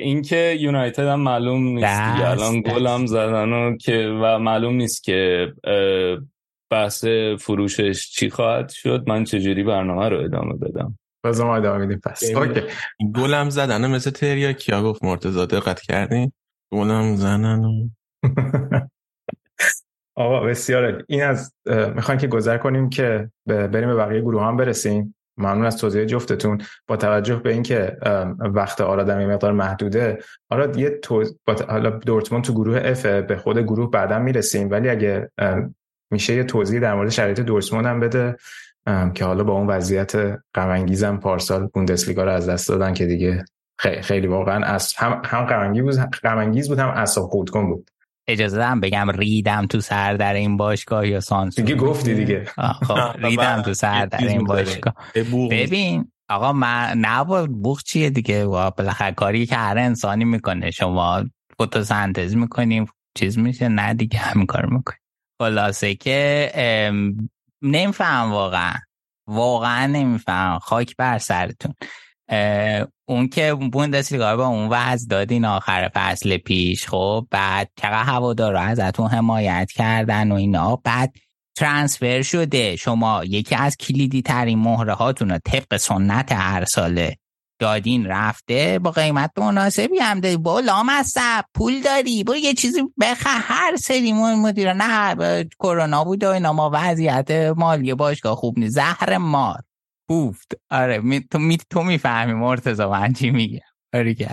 اینکه 0.00 0.56
یونایتد 0.60 1.06
هم 1.06 1.20
معلوم 1.20 1.68
نیست 1.68 2.00
الان 2.00 2.60
گل 2.60 2.86
هم 2.86 3.06
زدن 3.06 3.52
و 3.52 3.76
که 3.76 4.18
و 4.22 4.38
معلوم 4.38 4.74
نیست 4.74 5.04
که 5.04 5.52
بحث 6.70 7.04
فروشش 7.38 8.10
چی 8.10 8.30
خواهد 8.30 8.68
شد. 8.68 9.04
من 9.06 9.24
چجوری 9.24 9.62
برنامه 9.62 10.08
رو 10.08 10.24
ادامه 10.24 10.54
بدم؟ 10.54 10.98
بازم 11.24 11.48
ادامه 11.48 11.78
میدیم 11.78 12.00
پس 12.04 12.24
اوکی. 12.34 12.60
گلم 13.14 13.50
زدن 13.50 13.90
مثل 13.90 14.10
تریا 14.10 14.52
کیا 14.52 14.82
گفت 14.82 15.04
مرتضی 15.04 15.46
دقت 15.46 15.80
کردی؟ 15.80 16.32
گلم 16.72 17.16
زدن 17.16 17.62
آقا 20.18 20.40
بسیار 20.40 21.04
این 21.08 21.22
از 21.22 21.54
می‌خوایم 21.94 22.20
که 22.20 22.26
گذر 22.26 22.58
کنیم 22.58 22.90
که 22.90 23.30
بریم 23.46 23.88
به 23.88 23.94
بقیه 23.94 24.20
گروه 24.20 24.42
هم 24.42 24.56
برسیم. 24.56 25.15
ممنون 25.38 25.66
از 25.66 25.76
توضیح 25.76 26.04
جفتتون. 26.04 26.60
با 26.86 26.96
توجه 26.96 27.36
به 27.36 27.52
اینکه 27.52 27.96
وقت 28.38 28.80
آرادم 28.80 29.20
یه 29.20 29.26
مقدار 29.26 29.52
محدوده 29.52 30.18
آراد 30.50 30.76
یه 30.76 30.90
توز... 30.90 31.38
حالا 31.68 31.90
دورتموند 31.90 32.44
تو 32.44 32.52
گروه 32.52 32.80
اف 32.84 33.06
به 33.06 33.36
خود 33.36 33.58
گروه 33.58 33.90
بعدا 33.90 34.18
می‌رسیم 34.18 34.70
ولی 34.70 34.88
اگه 34.88 35.30
میشه 36.10 36.34
یه 36.34 36.44
توضیح 36.44 36.80
در 36.80 36.94
مورد 36.94 37.10
شرایط 37.10 37.40
دورتموند 37.40 37.86
هم 37.86 38.00
بده 38.00 38.36
که 39.14 39.24
حالا 39.24 39.44
با 39.44 39.52
اون 39.52 39.66
وضعیت 39.66 40.38
غم 40.54 41.16
پارسال 41.16 41.66
بوندسلیگا 41.66 42.24
رو 42.24 42.30
از 42.30 42.48
دست 42.48 42.68
دادن 42.68 42.94
که 42.94 43.06
دیگه 43.06 43.44
خیلی, 43.78 44.26
واقعا 44.26 44.64
از 44.64 44.94
هم 44.96 45.22
هم 45.24 45.44
غم 45.44 45.72
بود 45.72 45.96
غم 46.22 46.52
هم 46.80 46.88
اعصاب 46.88 47.30
خردکن 47.30 47.66
بود. 47.66 47.90
اجازه 48.28 48.56
دارم 48.56 48.80
بگم 48.80 49.10
ریدم 49.10 49.66
تو 49.66 49.80
سر 49.80 50.14
در 50.14 50.34
این 50.34 50.56
باشگاه 50.56 51.08
یا 51.08 51.20
سانسور. 51.20 51.64
دیگه 51.64 51.76
گفتی 51.78 52.14
دیگه. 52.14 52.44
خب 52.86 52.98
ریدم 53.26 53.62
تو 53.62 53.74
سر 53.74 54.06
در 54.06 54.26
این 54.26 54.44
باشگاه. 54.44 54.94
ببین 55.50 56.12
آقا 56.28 56.52
من 56.52 56.92
نه 56.96 57.24
بوخ 57.46 57.82
چیه 57.82 58.10
دیگه؟ 58.10 58.46
بالاخره 58.46 59.12
کاری 59.14 59.46
که 59.46 59.56
هر 59.56 59.78
انسانی 59.78 60.24
می‌کنه. 60.24 60.70
شما 60.70 61.24
فتوسنتز 61.62 62.36
می‌کنیم 62.36 62.86
چیز 63.18 63.38
میشه؟ 63.38 63.68
نه 63.68 63.94
دیگه 63.94 64.18
همین 64.18 64.46
کار 64.46 64.66
می‌کنیم. 64.66 65.00
خلاصه 65.42 65.94
که 65.94 66.52
نمیفهم 67.62 68.32
واقعا. 68.32 68.74
واقعا 69.28 69.86
نمیفهم. 69.86 70.58
خاک 70.58 70.96
بر 70.96 71.18
سرتون. 71.18 71.74
اون 73.08 73.28
که 73.28 73.54
بوندسلیگا 73.54 74.36
با 74.36 74.46
اون 74.46 74.68
وضع 74.68 75.08
دادین 75.08 75.44
آخر 75.44 75.90
فصل 75.94 76.36
پیش 76.36 76.88
خب 76.88 77.26
بعد 77.30 77.70
چقدر 77.76 78.02
هوادارا 78.02 78.60
ازتون 78.60 79.08
حمایت 79.08 79.70
کردن 79.74 80.32
و 80.32 80.34
اینا. 80.34 80.76
بعد 80.76 81.14
ترانسفر 81.56 82.22
شده. 82.22 82.76
شما 82.76 83.24
یکی 83.24 83.54
از 83.54 83.76
کلیدی 83.76 84.22
ترین 84.22 84.58
مهره 84.58 84.92
هاتون 84.92 85.30
رو 85.30 85.38
طبق 85.44 85.76
سنت 85.76 86.32
هر 86.32 86.64
ساله 86.64 87.16
دادین 87.58 88.06
رفته 88.06 88.78
با 88.78 88.90
قیمت 88.90 89.30
مناسبی 89.38 89.98
هم 89.98 90.20
داری 90.20 90.36
با 90.36 90.60
لامصب 90.60 91.44
پول 91.54 91.80
داری 91.80 92.24
برو 92.24 92.36
یه 92.36 92.54
چیزی 92.54 92.82
بخ 93.00 93.22
هر 93.26 93.76
سری 93.76 94.12
مدیر 94.12 94.72
نه 94.72 95.44
کرونا 95.58 96.04
بود 96.04 96.24
و 96.24 96.28
اینا 96.28 96.52
ما 96.52 96.70
وضعیت 96.72 97.30
مالی 97.56 97.94
باشگاه 97.94 98.36
خوب 98.36 98.58
نیست. 98.58 98.74
زهر 98.74 99.18
مار. 99.18 99.62
کوفت 100.08 100.52
آره 100.70 100.98
می... 100.98 101.20
تو 101.20 101.38
می... 101.38 101.58
تو 101.70 101.82
می‌فهمی 101.82 102.32
مرتضی 102.32 102.84
من 102.84 103.12
چی 103.12 103.30
میگم 103.30 103.60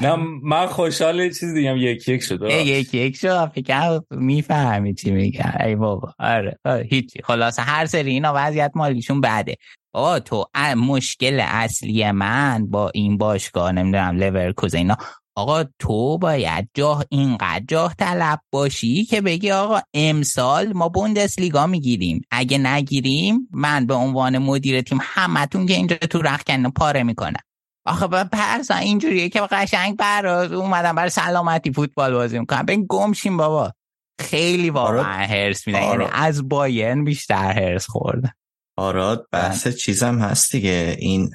نه 0.01 0.15
من 0.43 0.65
خوشحال 0.65 1.30
چیز 1.30 1.53
دیگم 1.53 1.78
یک 1.78 2.07
یک 2.07 2.24
شد 2.24 2.41
یک 2.43 2.93
یک 2.93 3.15
شد 3.15 3.51
فکر 3.55 3.99
می‌فهمی 4.11 4.93
چی 4.93 5.11
میگم 5.11 5.53
ای 5.59 5.76
بابا. 5.76 6.13
آره, 6.19 6.59
آره. 6.65 6.88
هیچی. 6.89 7.19
خلاصه 7.24 7.61
هر 7.61 7.86
سری 7.86 8.11
اینا 8.11 8.34
وضعیت 8.36 8.71
مالیشون 8.76 9.21
بعده 9.21 9.55
آه 9.93 10.19
تو 10.19 10.45
مشکل 10.78 11.39
اصلی 11.43 12.11
من 12.11 12.67
با 12.69 12.89
این 12.93 13.17
باشگاه 13.17 13.71
نمی‌دونم 13.71 14.17
لورکوز 14.17 14.76
اینا 14.76 14.97
آقا 15.36 15.64
تو 15.80 16.18
باید 16.18 16.70
جاه 16.74 17.06
اینقدر 17.10 17.64
جاه 17.68 17.94
طلب 17.94 18.40
باشی 18.52 19.06
که 19.06 19.22
بگی 19.22 19.52
آقا 19.52 19.80
امسال 19.94 20.74
ما 20.74 20.90
بوندسلیگا 20.90 21.68
می‌گیریم. 21.68 22.22
اگه 22.32 22.58
نگیریم 22.58 23.48
من 23.52 23.86
به 23.86 23.94
عنوان 23.94 24.38
مدیر 24.38 24.82
تیم 24.82 25.00
همتون 25.02 25.66
که 25.66 25.74
اینجا 25.74 25.96
تو 25.96 26.22
رخکن 26.22 26.70
پاره 26.70 27.04
می‌کنم. 27.04 27.40
آخه 27.86 28.08
با 28.08 28.24
پرسا 28.24 28.76
اینجوریه 28.76 29.30
که 29.30 29.42
قشنگ 29.42 29.98
براز 29.98 30.52
اومدم 30.52 30.96
برای 30.96 31.10
سلامتی 31.10 31.74
فوتبال 31.74 32.14
بازی 32.14 32.40
می‌کنم. 32.40 32.66
بین 32.66 32.86
گمشیم 32.90 33.38
بابا. 33.38 33.72
خیلی 34.20 34.70
واقعا 34.70 35.04
هرس 35.04 35.68
میدن 35.68 35.84
یعنی 35.84 36.06
از 36.12 36.50
باین 36.50 37.04
بیشتر 37.04 37.52
هرس 37.52 37.88
خوردن 37.88 38.32
آراد 38.76 39.28
بحث 39.32 39.67
چیزم 39.67 40.19
هست 40.19 40.51
دیگه. 40.51 40.95
این 40.99 41.30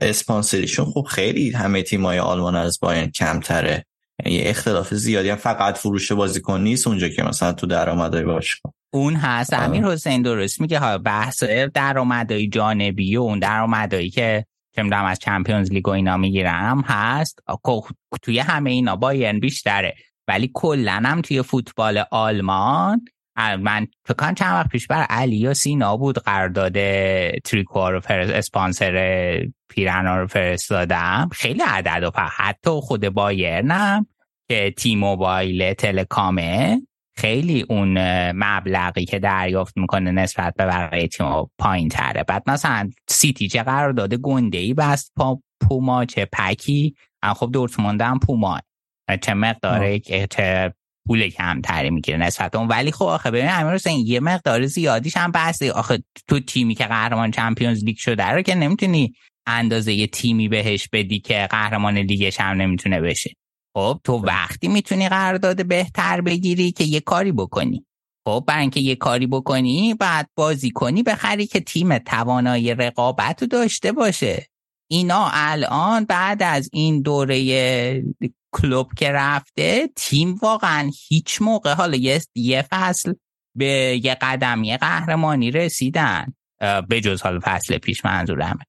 اسپانسریشون 0.00 0.84
خوب 0.84 1.06
خیلی 1.06 1.50
همه 1.50 1.82
تیمای 1.82 2.18
آلمان 2.18 2.56
از 2.56 2.78
باین 2.82 3.10
کمتره. 3.10 3.84
یه 4.26 4.42
اختلاف 4.46 4.94
زیادی 4.94 5.28
هم 5.30 5.36
فقط 5.36 5.78
فروش 5.78 6.12
بازیکن 6.12 6.60
نیست 6.60 6.86
اونجا 6.86 7.08
که 7.08 7.22
مثلا 7.22 7.52
تو 7.52 7.66
درآمدای 7.66 8.24
باش 8.24 8.60
اون 8.94 9.14
هست. 9.14 9.54
امیر 9.54 9.84
حسین 9.84 10.22
درست 10.22 10.60
میگه. 10.60 10.78
ها 10.78 10.98
بحث 10.98 11.42
درآمدای 11.74 12.48
جانبی 12.48 13.16
و 13.16 13.20
اون 13.20 13.38
درآمدایی 13.38 14.10
که 14.10 14.44
چه 14.76 14.94
از 14.94 15.18
چمپیونز 15.18 15.72
لیگ 15.72 15.88
و 15.88 15.90
اینا 15.90 16.16
می‌گیرم 16.16 16.80
هست. 16.80 17.38
توی 18.22 18.38
همه 18.38 18.70
اینا 18.70 18.96
بایرن 18.96 19.40
بیشتره. 19.40 19.94
ولی 20.28 20.50
کلا 20.54 21.02
هم 21.04 21.20
توی 21.20 21.42
فوتبال 21.42 22.04
آلمان 22.10 23.04
من 23.38 23.86
فکر 24.04 24.32
چند 24.32 24.54
وقت 24.54 24.68
پیش 24.68 24.86
بر 24.86 25.02
علی 25.02 25.36
یا 25.36 25.54
سینا 25.54 25.96
بود 25.96 26.18
قرارداد 26.18 26.72
تریکوار 27.38 27.92
رو 27.92 28.00
فرست 28.00 28.32
اسپانسر 28.32 29.48
پیرنا 29.68 30.20
رو 30.20 30.26
فرستادم. 30.26 31.28
خیلی 31.32 31.62
عدد 31.66 32.04
و 32.04 32.20
حتی 32.36 32.70
خود 32.70 33.08
بایرنم 33.08 34.06
که 34.48 34.74
تی 34.76 34.96
موبایل 34.96 35.74
تلکامه 35.74 36.80
خیلی 37.16 37.66
اون 37.68 37.98
مبلغی 38.32 39.04
که 39.04 39.18
دریافت 39.18 39.76
می‌کنه 39.76 40.10
نسبت 40.10 40.54
به 40.54 40.66
بقیه 40.66 41.08
تیم 41.08 41.26
پایین 41.58 41.88
تره 41.88 42.24
بعد 42.24 42.50
مثلا 42.50 42.90
سیتی 43.08 43.48
چه 43.48 43.62
قرار 43.62 43.92
داده 43.92 44.16
گنده 44.16 44.58
ای 44.58 44.74
بست 44.74 45.12
پا 45.16 45.40
پوما 45.68 46.04
چه 46.04 46.28
پکی. 46.32 46.94
خب 47.22 47.50
دورتموند 47.52 48.00
هم 48.00 48.18
پوما 48.18 48.58
چه 49.22 49.34
مقداره 49.34 49.98
چه 50.30 50.74
پول 51.08 51.28
کمتری 51.28 51.90
می‌گیره 51.90 52.18
نسبت 52.18 52.56
اون 52.56 52.68
ولی 52.68 52.92
خب 52.92 53.04
آخه 53.04 53.30
ببین 53.30 53.50
امیر 53.50 53.74
حسین 53.74 54.06
یه 54.06 54.20
مقدار 54.20 54.66
زیادیش 54.66 55.16
هم 55.16 55.32
بحثه. 55.32 55.72
آخه 55.72 56.02
تو 56.26 56.40
تیمی 56.40 56.74
که 56.74 56.84
قهرمان 56.84 57.30
چمپیونز 57.30 57.84
لیگ 57.84 57.96
شده 57.96 58.26
رو 58.26 58.42
که 58.42 58.54
نمی‌تونی 58.54 59.12
اندازه 59.46 59.92
یه 59.92 60.06
تیمی 60.06 60.48
بهش 60.48 60.88
بدی 60.92 61.20
که 61.20 61.48
قهرمان 61.50 61.98
لیگش 61.98 62.40
هم 62.40 62.56
نمی‌تونه 62.56 63.00
بشه. 63.00 63.30
خب 63.76 64.00
تو 64.04 64.12
وقتی 64.12 64.68
می‌تونی 64.68 65.08
قرارداد 65.08 65.66
بهتر 65.66 66.20
بگیری 66.20 66.72
که 66.72 66.84
یه 66.84 67.00
کاری 67.00 67.32
بکنی. 67.32 67.84
خب 68.26 68.44
برای 68.46 68.60
اینکه 68.60 68.80
یه 68.80 68.96
کاری 68.96 69.26
بکنی 69.26 69.94
بعد 69.94 70.28
بازی 70.34 70.70
کنی 70.70 71.02
بخری 71.02 71.46
که 71.46 71.60
تیم 71.60 71.98
توانایی 71.98 72.74
رقابت 72.74 73.42
رو 73.42 73.48
داشته 73.48 73.92
باشه. 73.92 74.46
اینا 74.90 75.28
الان 75.32 76.04
بعد 76.04 76.42
از 76.42 76.70
این 76.72 77.02
دوره 77.02 78.04
کلوب 78.52 78.92
که 78.96 79.12
رفته 79.12 79.88
تیم 79.96 80.34
واقعا 80.34 80.90
هیچ 81.08 81.42
موقع 81.42 81.74
حالا 81.74 81.96
یه, 82.34 82.62
فصل 82.70 83.14
به 83.54 84.00
یه 84.04 84.16
قدمی 84.20 84.76
قهرمانی 84.76 85.50
رسیدن 85.50 86.34
به 86.88 87.00
جز 87.00 87.22
حال 87.22 87.40
فصل 87.40 87.78
پیش 87.78 88.04
منظورمه. 88.04 88.64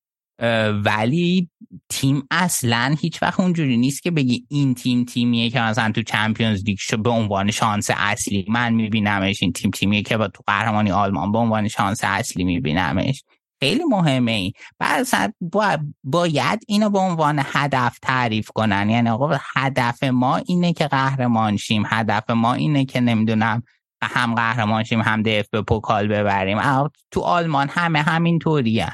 ولی 0.85 1.49
تیم 1.89 2.23
اصلا 2.31 2.95
هیچ 3.01 3.23
وقت 3.23 3.39
اونجوری 3.39 3.77
نیست 3.77 4.03
که 4.03 4.11
بگی 4.11 4.45
این 4.49 4.75
تیم 4.75 5.05
تیمیه 5.05 5.49
که 5.49 5.61
مثلا 5.61 5.91
تو 5.91 6.03
چمپیونز 6.03 6.63
لیگ 6.63 6.79
به 7.03 7.09
عنوان 7.09 7.51
شانس 7.51 7.89
اصلی 7.93 8.45
من 8.49 8.73
میبینمش 8.73 9.43
این 9.43 9.53
تیم 9.53 9.71
تیمیه 9.71 10.01
که 10.01 10.17
با 10.17 10.27
تو 10.27 10.43
قهرمانی 10.47 10.91
آلمان 10.91 11.31
به 11.31 11.37
عنوان 11.37 11.67
شانس 11.67 11.99
اصلی 12.03 12.43
میبینمش. 12.43 13.23
خیلی 13.59 13.83
مهمه 13.83 14.31
این 14.31 14.53
بعد 14.79 15.05
باید 16.03 16.59
اینو 16.67 16.89
به 16.89 16.99
عنوان 16.99 17.41
هدف 17.45 17.99
تعریف 18.01 18.49
کنن. 18.55 18.89
یعنی 18.89 19.09
آقا 19.09 19.37
هدف 19.55 20.03
ما 20.03 20.37
اینه 20.37 20.73
که 20.73 20.87
قهرمان 20.87 21.57
شیم. 21.57 21.83
هدف 21.85 22.29
ما 22.29 22.53
اینه 22.53 22.85
که 22.85 22.99
نمی‌دونم 22.99 23.63
هم 24.01 24.35
قهرمان 24.35 24.83
شیم 24.83 25.01
هم 25.01 25.21
دف 25.21 25.49
به 25.49 25.61
پوکال 25.61 26.07
ببریم. 26.07 26.57
تو 27.11 27.21
آلمان 27.21 27.69
همه 27.69 28.01
همین 28.01 28.39
طوری 28.39 28.85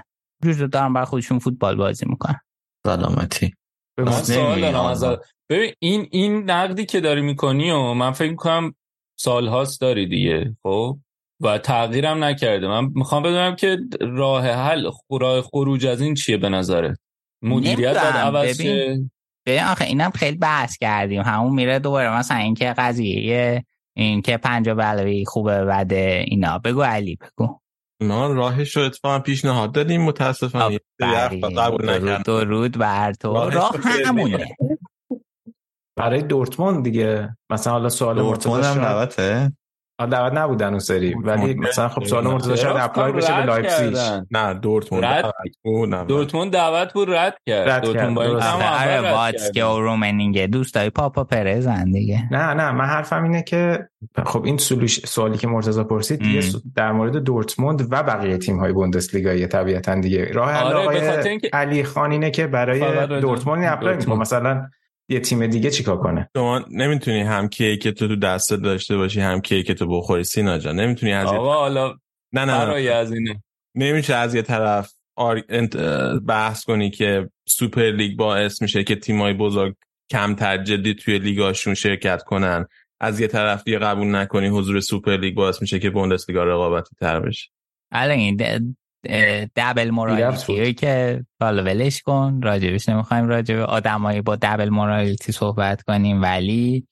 جوجه 0.44 0.68
دارن 0.68 0.94
بر 0.94 1.06
خودشون 1.06 1.40
فوتبال 1.40 1.76
بازی 1.76 2.06
می‌کنن. 2.10 2.40
سلامتی. 2.86 3.54
من 3.98 4.12
سوال 4.12 4.62
دارم 4.62 5.20
ببین 5.50 5.74
این 5.80 6.08
این 6.12 6.52
نقدی 6.52 6.86
که 6.86 7.00
داری 7.02 7.22
می‌کنی 7.22 7.72
و 7.72 7.94
من 7.94 8.12
فکر 8.12 8.32
می‌کنم 8.32 8.76
سالهاست 9.20 9.82
داری 9.82 10.08
دیگه 10.08 10.56
خب؟ 10.64 10.98
و 11.46 11.58
تغییرم 11.58 12.24
نکرده. 12.24 12.68
من 12.68 12.92
می‌خوام 12.96 13.24
بدونم 13.24 13.56
که 13.56 13.78
راه 14.02 14.48
حل 14.48 14.92
راه 15.12 15.42
خروج 15.42 15.86
از 15.86 16.02
این 16.02 16.14
چیه 16.14 16.38
به 16.38 16.50
نظره 16.50 16.98
مدیریت 17.42 17.94
باید 17.94 18.16
عوض 18.16 18.62
ببین 19.48 19.64
آخه 19.64 19.86
اینم 19.86 20.12
خیلی 20.12 20.38
بحث 20.38 20.78
کردیم. 20.78 21.22
همون 21.22 21.54
میره 21.54 21.80
دوباره 21.80 22.18
مثلا 22.18 22.38
اینکه 22.38 22.74
قضیه 22.78 23.66
این 23.98 24.22
که 24.22 24.38
پنجا 24.38 24.76
بلوی 24.76 25.26
خوبه 25.26 25.66
بده 25.66 26.26
اینا. 26.28 26.60
بگو 26.60 26.82
علی 26.82 27.16
بگو. 27.16 27.60
ما 28.02 28.28
راهش 28.28 28.78
رو 28.78 28.84
اتفاقا 28.84 29.20
پیشنهاد 29.20 29.72
دادیم 29.72 30.02
متاسفانه. 30.02 30.80
قبول 31.58 32.18
درود 32.18 32.78
بر 32.78 33.14
تو. 33.14 33.50
راه 33.50 33.76
همونه. 34.06 34.56
برای 35.98 36.22
دورتموند 36.22 36.84
دیگه. 36.84 37.38
مثلا 37.52 37.74
حالا 37.74 37.90
سوال 37.90 38.16
دورتموند 38.16 38.64
هم 38.64 38.76
دعوته. 38.76 39.52
دعوت 40.00 40.34
نبودن 40.34 40.70
اون 40.70 40.80
سری. 40.80 41.14
ولی 41.14 41.54
مثلا 41.54 41.90
خب 41.90 42.04
سوال 42.04 42.24
مرتضی 42.28 42.58
شاید 42.58 42.78
apply 42.78 43.12
بشه 43.12 43.38
به 43.38 43.46
لایپزیگ. 43.46 43.98
نه 44.32 44.54
دورتموند 44.54 45.34
دورتموند 46.08 46.54
دعوت 46.54 46.94
بود 46.94 47.10
رد 47.10 47.38
کرد. 47.46 47.84
دورتموند 47.84 48.16
با 48.16 48.24
آره 48.82 49.12
واتسکه 49.12 49.64
رومنیگه 49.64 50.46
دوستای 50.46 50.90
پاپا 50.90 51.24
پرزن 51.24 51.92
دیگه. 51.92 52.28
نه 52.32 52.54
نه 52.54 52.72
من 52.72 52.86
حرفم 52.86 53.24
اینه 53.24 53.44
که 53.44 53.90
خب 54.26 54.46
این 54.46 54.58
سوالی 54.88 55.38
که 55.38 55.48
مرتضی 55.48 55.84
پرسید 55.84 56.20
دیگه 56.20 56.42
در 56.76 56.92
مورد 56.92 57.18
دورتموند 57.18 57.88
و 57.92 58.04
بقیه 58.04 58.38
تیم 58.38 58.60
های 58.60 58.74
بوندسلیگا 58.74 59.48
طبیعتا 59.48 59.96
دیگه. 59.96 60.26
راه 60.34 60.52
حل 60.52 60.74
آره 60.74 61.40
علی 61.54 61.84
خان 61.84 62.12
اینه 62.12 62.32
که 62.32 62.48
برای 62.48 63.08
دورتموند 63.22 63.64
apply 63.66 63.96
مثلا 63.96 64.70
یه 65.10 65.20
تیم 65.20 65.48
دیگه 65.48 65.70
چیکار 65.70 65.98
کنه؟ 65.98 66.30
شما 66.36 66.66
نمی‌تونی 66.72 67.22
هم 67.22 67.48
که 67.48 67.78
تو 67.78 68.08
تو 68.08 68.16
دست 68.16 68.54
داشته 68.54 68.98
باشی 68.98 69.22
هم 69.22 69.42
که 69.42 69.64
تو 69.64 69.88
بخوری. 69.88 70.24
سینا 70.24 70.58
جان 70.58 70.80
نمی‌تونی 70.80 71.14
از 71.14 71.28
آقا 71.28 71.54
حالا 71.54 71.98
نه 72.34 72.46
نه 72.46 72.92
از 72.92 73.14
اینه. 73.14 73.44
نمیشه 73.76 74.16
از 74.16 74.36
یه 74.36 74.42
طرف 74.42 74.94
بحث 76.28 76.64
کنی 76.64 76.90
که 76.90 77.30
سوپر 77.48 77.92
لیگ 77.92 78.18
باعث 78.18 78.62
میشه 78.62 78.84
که 78.84 78.96
تیمای 78.96 79.34
بزرگ 79.34 79.76
کمتر 80.12 80.64
جدی 80.64 80.94
توی 80.94 81.20
لیگاشون 81.20 81.74
شرکت 81.74 82.24
کنن. 82.24 82.66
از 83.00 83.20
یه 83.20 83.28
طرف 83.28 83.64
دیگه 83.64 83.80
قبول 83.80 84.16
نکنی 84.16 84.48
حضور 84.48 84.80
سوپر 84.80 85.18
لیگ 85.18 85.36
باعث 85.36 85.62
میشه 85.62 85.80
که 85.80 85.90
بوندسلیگا 85.90 86.44
رقابتی 86.44 86.96
تر 87.00 87.20
بشه 87.20 87.50
الان 87.92 88.20
double 89.56 89.90
morality 89.90 90.74
که 90.74 91.24
حالا 91.42 91.64
ولش 91.64 92.02
کن 92.02 92.42
راجبش 92.44 92.90
نمی‌خوایم 92.90 93.28
راجب 93.28 93.60
آدمایی 93.60 94.22
با 94.22 94.36
double 94.36 94.70
morality 94.70 95.32
صحبت 95.32 95.82
کنیم. 95.82 96.22
ولی 96.22 96.88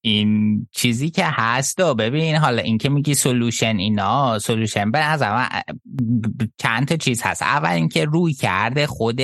این 0.00 0.66
چیزی 0.72 1.10
که 1.10 1.24
هست 1.26 1.80
و 1.80 1.94
ببین 1.94 2.36
حالا 2.36 2.62
این 2.62 2.78
که 2.78 2.88
میگی 2.88 3.14
سولوشن 3.14 3.76
اینا 3.76 4.38
سولوشن 4.38 4.90
به 4.90 4.98
از 4.98 5.22
چند 6.58 6.88
تا 6.88 6.96
چیز 6.96 7.22
هست. 7.22 7.42
اول 7.42 7.70
اینکه 7.70 8.04
روی 8.04 8.32
کرده 8.32 8.86
خود 8.86 9.20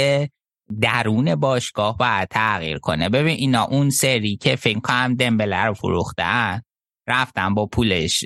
درون 0.80 1.34
باشگاه 1.34 1.96
باید 1.96 2.28
تغییر 2.28 2.78
کنه. 2.78 3.08
ببین 3.08 3.36
اینا 3.36 3.64
اون 3.64 3.90
سری 3.90 4.36
که 4.36 4.56
فکر 4.56 4.80
کنم 4.80 5.14
دمبله 5.14 5.64
رو 5.64 5.74
فروختن 5.74 6.62
رفتم 7.09 7.55
با 7.55 7.66
پولش 7.66 8.24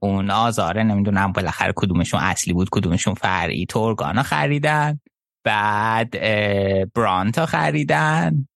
اون 0.00 0.30
آزاره 0.30 0.82
نمی‌دونم 0.82 1.32
بالاخره 1.32 1.72
کدومشون 1.76 2.20
اصلی 2.20 2.52
بود 2.52 2.68
کدومشون 2.72 3.14
فرعی 3.14 3.66
تورگانا 3.66 4.22
خریدن 4.22 5.00
بعد 5.44 6.10
برانتا 6.94 7.46
خریدن 7.46 8.48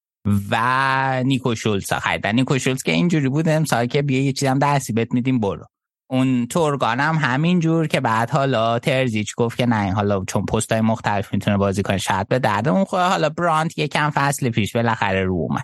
و 0.51 1.23
نیکو 1.25 1.55
شولز 1.55 1.93
خریدن. 1.93 2.35
نیکو 2.35 2.59
شولز 2.59 2.83
که 2.83 2.91
اینجوری 2.91 3.29
بود 3.29 3.49
امسال 3.49 3.85
که 3.85 4.01
بیا 4.01 4.23
یه 4.23 4.33
چیزم 4.33 4.59
دستی 4.59 4.93
بهت 4.93 5.13
میدیم 5.13 5.39
برو. 5.39 5.65
اون 6.09 6.47
تورگان 6.47 6.99
هم 6.99 7.15
همین 7.15 7.59
جور 7.59 7.87
که 7.87 7.99
بعد 7.99 8.29
حالا 8.29 8.79
ترزیچ 8.79 9.35
گفت 9.35 9.57
که 9.57 9.65
نه 9.65 9.93
حالا 9.93 10.25
چون 10.25 10.45
پست 10.45 10.71
های 10.71 10.81
مختلف 10.81 11.33
می‌تونه 11.33 11.57
بازی 11.57 11.83
کنه 11.83 11.97
شاید 11.97 12.27
به 12.27 12.39
درد 12.39 12.67
اون 12.67 12.83
خود 12.83 12.99
حالا 12.99 13.29
برانت 13.29 13.77
یکم 13.77 14.09
فصل 14.09 14.49
پیش 14.49 14.75
بالاخره 14.75 15.23
رو 15.23 15.33
اومد. 15.33 15.63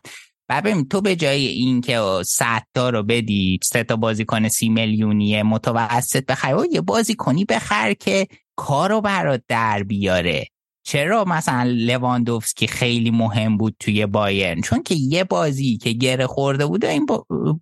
ببین 0.61 0.87
تو 0.87 1.01
به 1.01 1.15
جای 1.15 1.47
اینکه 1.47 2.01
100 2.25 2.63
تا 2.73 2.89
رو 2.89 3.03
بدی 3.03 3.59
سه 3.63 3.83
تا 3.83 3.95
بازیکن 3.95 4.47
سی 4.47 4.69
میلیونی 4.69 5.41
متوسط 5.43 6.25
بخری 6.25 6.67
یه 6.71 6.81
بازیکنی 6.81 7.45
بخر 7.45 7.93
که 7.93 8.27
کارو 8.55 9.01
برات 9.01 9.43
در 9.47 9.83
بیاره. 9.83 10.47
چرا 10.85 11.23
مثلا 11.25 11.63
لواندوفسکی 11.63 12.67
خیلی 12.67 13.11
مهم 13.11 13.57
بود 13.57 13.75
توی 13.79 14.05
بایرن؟ 14.05 14.61
چون 14.61 14.83
که 14.83 14.95
یه 14.95 15.23
بازی 15.23 15.77
که 15.77 15.91
گره 15.91 16.27
خورده 16.27 16.65
بود 16.65 16.85
این 16.85 17.05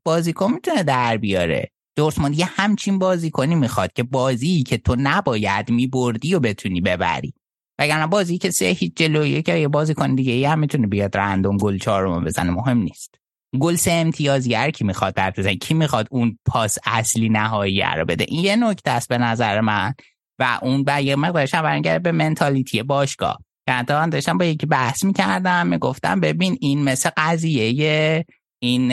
بازیکن 0.04 0.54
می‌تونه 0.54 0.84
در 0.84 1.18
بیاره. 1.18 1.72
دورتموند 1.96 2.40
یه 2.40 2.46
همچین 2.46 3.00
بازیکنی 3.00 3.56
می‌خواد 3.56 3.94
که 3.94 4.04
بازی 4.04 4.64
که 4.64 4.78
تو 4.78 4.96
نباید 5.00 5.70
میبردی 5.70 6.36
و 6.36 6.40
بتونی 6.40 6.82
ببری. 6.82 7.34
وگرنه 7.80 8.08
بازی 8.08 8.38
که 8.38 8.52
سه 8.52 8.66
هیچ 8.66 8.94
جلویه 8.96 9.42
که 9.42 9.56
یه 9.56 9.68
بازی 9.68 9.94
کن 9.94 10.16
دیگه 10.16 10.34
ای 10.34 10.46
هم 10.46 10.60
می‌تونه 10.60 10.88
بیاد 10.88 11.18
رندوم 11.18 11.58
گل 11.58 11.78
چهارم 11.78 12.24
بزنه 12.24 12.52
مهم 12.52 12.78
نیست. 12.78 13.16
گل 13.60 13.76
سه 13.76 13.92
امتیازگر 13.92 14.70
کی 14.72 14.84
می‌خواد 14.84 15.14
در 15.14 15.32
بزنه 15.32 15.56
کی 15.56 15.74
می‌خواد 15.74 16.08
اون 16.12 16.38
پاس 16.46 16.78
اصلی 16.86 17.30
نهایی 17.30 17.82
رو 17.98 18.06
بده؟ 18.06 18.26
این 18.28 18.44
یه 18.46 18.56
نکته 18.56 18.92
است 18.92 19.10
به 19.10 19.18
نظر 19.18 19.62
من. 19.62 19.94
و 20.40 20.60
اون 20.62 20.84
با 20.84 21.00
یه 21.00 21.16
مقدارش 21.16 21.56
هم 21.56 21.82
به 22.00 22.12
منتالیتی 22.12 22.84
باشگاه. 22.84 23.38
که 23.68 23.86
داشتم 24.12 24.38
با 24.38 24.46
یکی 24.46 24.66
بحث 24.66 25.04
می‌کردم 25.04 25.68
می‌گفتم 25.68 26.20
ببین 26.20 26.58
این 26.62 26.84
مثل 26.84 27.10
قضیه 27.18 28.26
این 28.64 28.92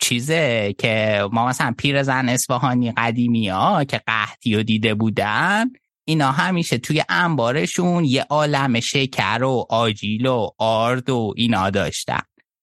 چیزه 0.00 0.74
که 0.78 1.24
ما 1.32 1.46
مثلا 1.46 1.74
پیر 1.78 2.02
زن 2.02 2.28
اصفهانی 2.28 2.92
قدیمی 2.92 3.48
ها 3.48 3.84
که 3.84 4.00
قحطی 4.06 4.54
و 4.54 4.62
دیده 4.62 4.94
بودن 4.94 5.70
اینا 6.04 6.32
همیشه 6.32 6.78
توی 6.78 7.02
انبارشون 7.08 8.04
یه 8.04 8.22
عالم 8.22 8.80
شکر 8.80 9.42
و 9.42 9.66
آجیل 9.70 10.26
و 10.26 10.48
آرد 10.58 11.10
و 11.10 11.34
اینا 11.36 11.70
داشتن. 11.70 12.20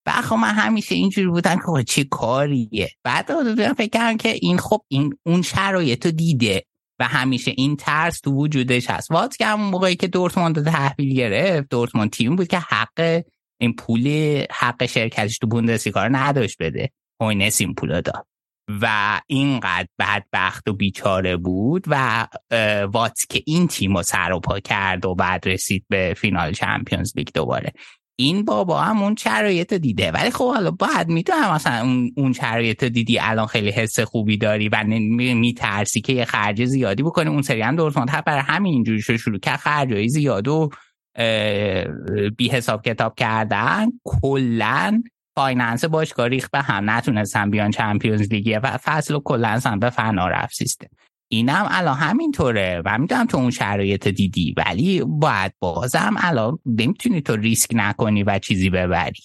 و 0.08 0.36
من 0.38 0.54
همیشه 0.54 0.96
اینجوری 0.96 1.28
بودم 1.28 1.56
که 1.56 1.84
چه 1.84 2.04
کاریه. 2.04 2.90
بعد 3.04 3.54
فکر 3.74 3.90
کردم 3.90 4.18
که 4.18 4.30
این 4.30 4.58
خب 4.58 4.82
این 4.88 5.18
اون 5.26 5.42
شرایط 5.42 6.06
رو 6.06 6.12
دیده 6.12 6.64
و 7.00 7.04
همیشه 7.04 7.54
این 7.58 7.76
ترس 7.76 8.20
تو 8.20 8.32
وجودش 8.32 8.90
هست. 8.90 9.12
واتسکه 9.12 9.46
همون 9.46 9.70
موقعی 9.70 9.96
که 9.96 10.08
دورتموند 10.08 10.66
تحویل 10.66 11.16
گرفت 11.16 11.70
دورتموند 11.70 12.10
تیم 12.10 12.36
بود 12.36 12.48
که 12.48 12.60
حق 12.60 13.24
این 13.62 13.74
پول 13.74 14.08
حق 14.52 14.86
شرکتش 14.86 15.38
تو 15.38 15.48
بوندسلیگا 15.48 16.04
رو 16.04 16.16
نداشت 16.16 16.58
بده. 16.60 16.90
هوینس 17.22 17.62
این 17.62 17.74
پول 17.74 18.02
داد. 18.02 18.28
و 18.82 19.20
اینقدر 19.28 19.88
بدبخت 20.00 20.70
و 20.70 20.74
بیچاره 20.74 21.38
بود 21.38 21.84
و 21.88 22.28
واتسکه 22.92 23.44
این 23.46 23.68
تیم 23.68 23.98
رو 23.98 24.04
سر 24.04 24.32
و 24.32 24.40
پا 24.40 24.60
کرد 24.60 25.06
و 25.06 25.16
بعد 25.16 25.48
رسید 25.48 25.86
به 25.90 26.14
فینال 26.18 26.52
Champions 26.52 27.14
League 27.16 27.28
دوباره. 27.34 27.72
این 28.20 28.46
بابا 28.46 28.82
هم 28.82 29.04
اون 29.04 29.16
شرایط 29.16 29.74
دیده. 29.74 30.12
ولی 30.12 30.32
خب 30.32 30.54
حالا 30.54 30.72
باید 30.72 31.08
می‌دونم 31.08 31.54
مثلا 31.54 31.82
اون 31.82 32.12
اون 32.18 32.34
شرایط 32.34 32.84
دیدی 32.84 33.20
الان 33.20 33.46
خیلی 33.46 33.72
حس 33.72 34.00
خوبی 34.00 34.38
داری 34.38 34.70
و 34.70 34.84
میترسی 35.36 36.02
که 36.02 36.14
یه 36.14 36.26
خرج 36.26 36.66
زیادی 36.66 37.04
بکنی. 37.04 37.30
اون 37.30 37.42
سری 37.42 37.62
هم 37.62 37.76
دورتموند 37.76 38.26
برای 38.26 38.42
همین 38.42 38.74
اینجوری 38.74 39.02
شروع 39.02 39.40
کرد 39.40 39.60
خرجای 39.60 40.10
زیاد 40.10 40.48
و 40.48 40.70
بی 42.38 42.50
حساب 42.50 42.86
کتاب 42.86 43.16
کردن 43.16 43.88
کلا 44.04 45.04
finance 45.36 45.86
باشگاه 45.86 46.28
ریخت 46.28 46.52
به 46.52 46.62
هم 46.62 46.90
نتونستن 46.90 47.50
بیان 47.50 47.72
Champions 47.72 48.22
League 48.22 48.60
و 48.64 48.78
فصل 48.78 49.16
و 49.16 49.20
کلا 49.20 49.60
به 49.82 49.90
فنا 49.90 50.28
رفت 50.28 50.56
سیستم. 50.56 50.88
اینم 51.32 51.68
الان 51.70 51.98
همینطوره 51.98 52.82
و 52.86 52.98
می‌دونم 52.98 53.26
تو 53.26 53.38
اون 53.38 53.52
شرایط 53.52 54.08
دیدی 54.08 54.56
ولی 54.58 55.04
باید 55.06 55.54
بازم 55.60 56.16
الان 56.18 56.60
نمی‌تونی 56.66 57.22
تو 57.22 57.36
ریسک 57.36 57.70
نکنی 57.74 58.24
و 58.24 58.40
چیزی 58.40 58.70
ببری. 58.70 59.22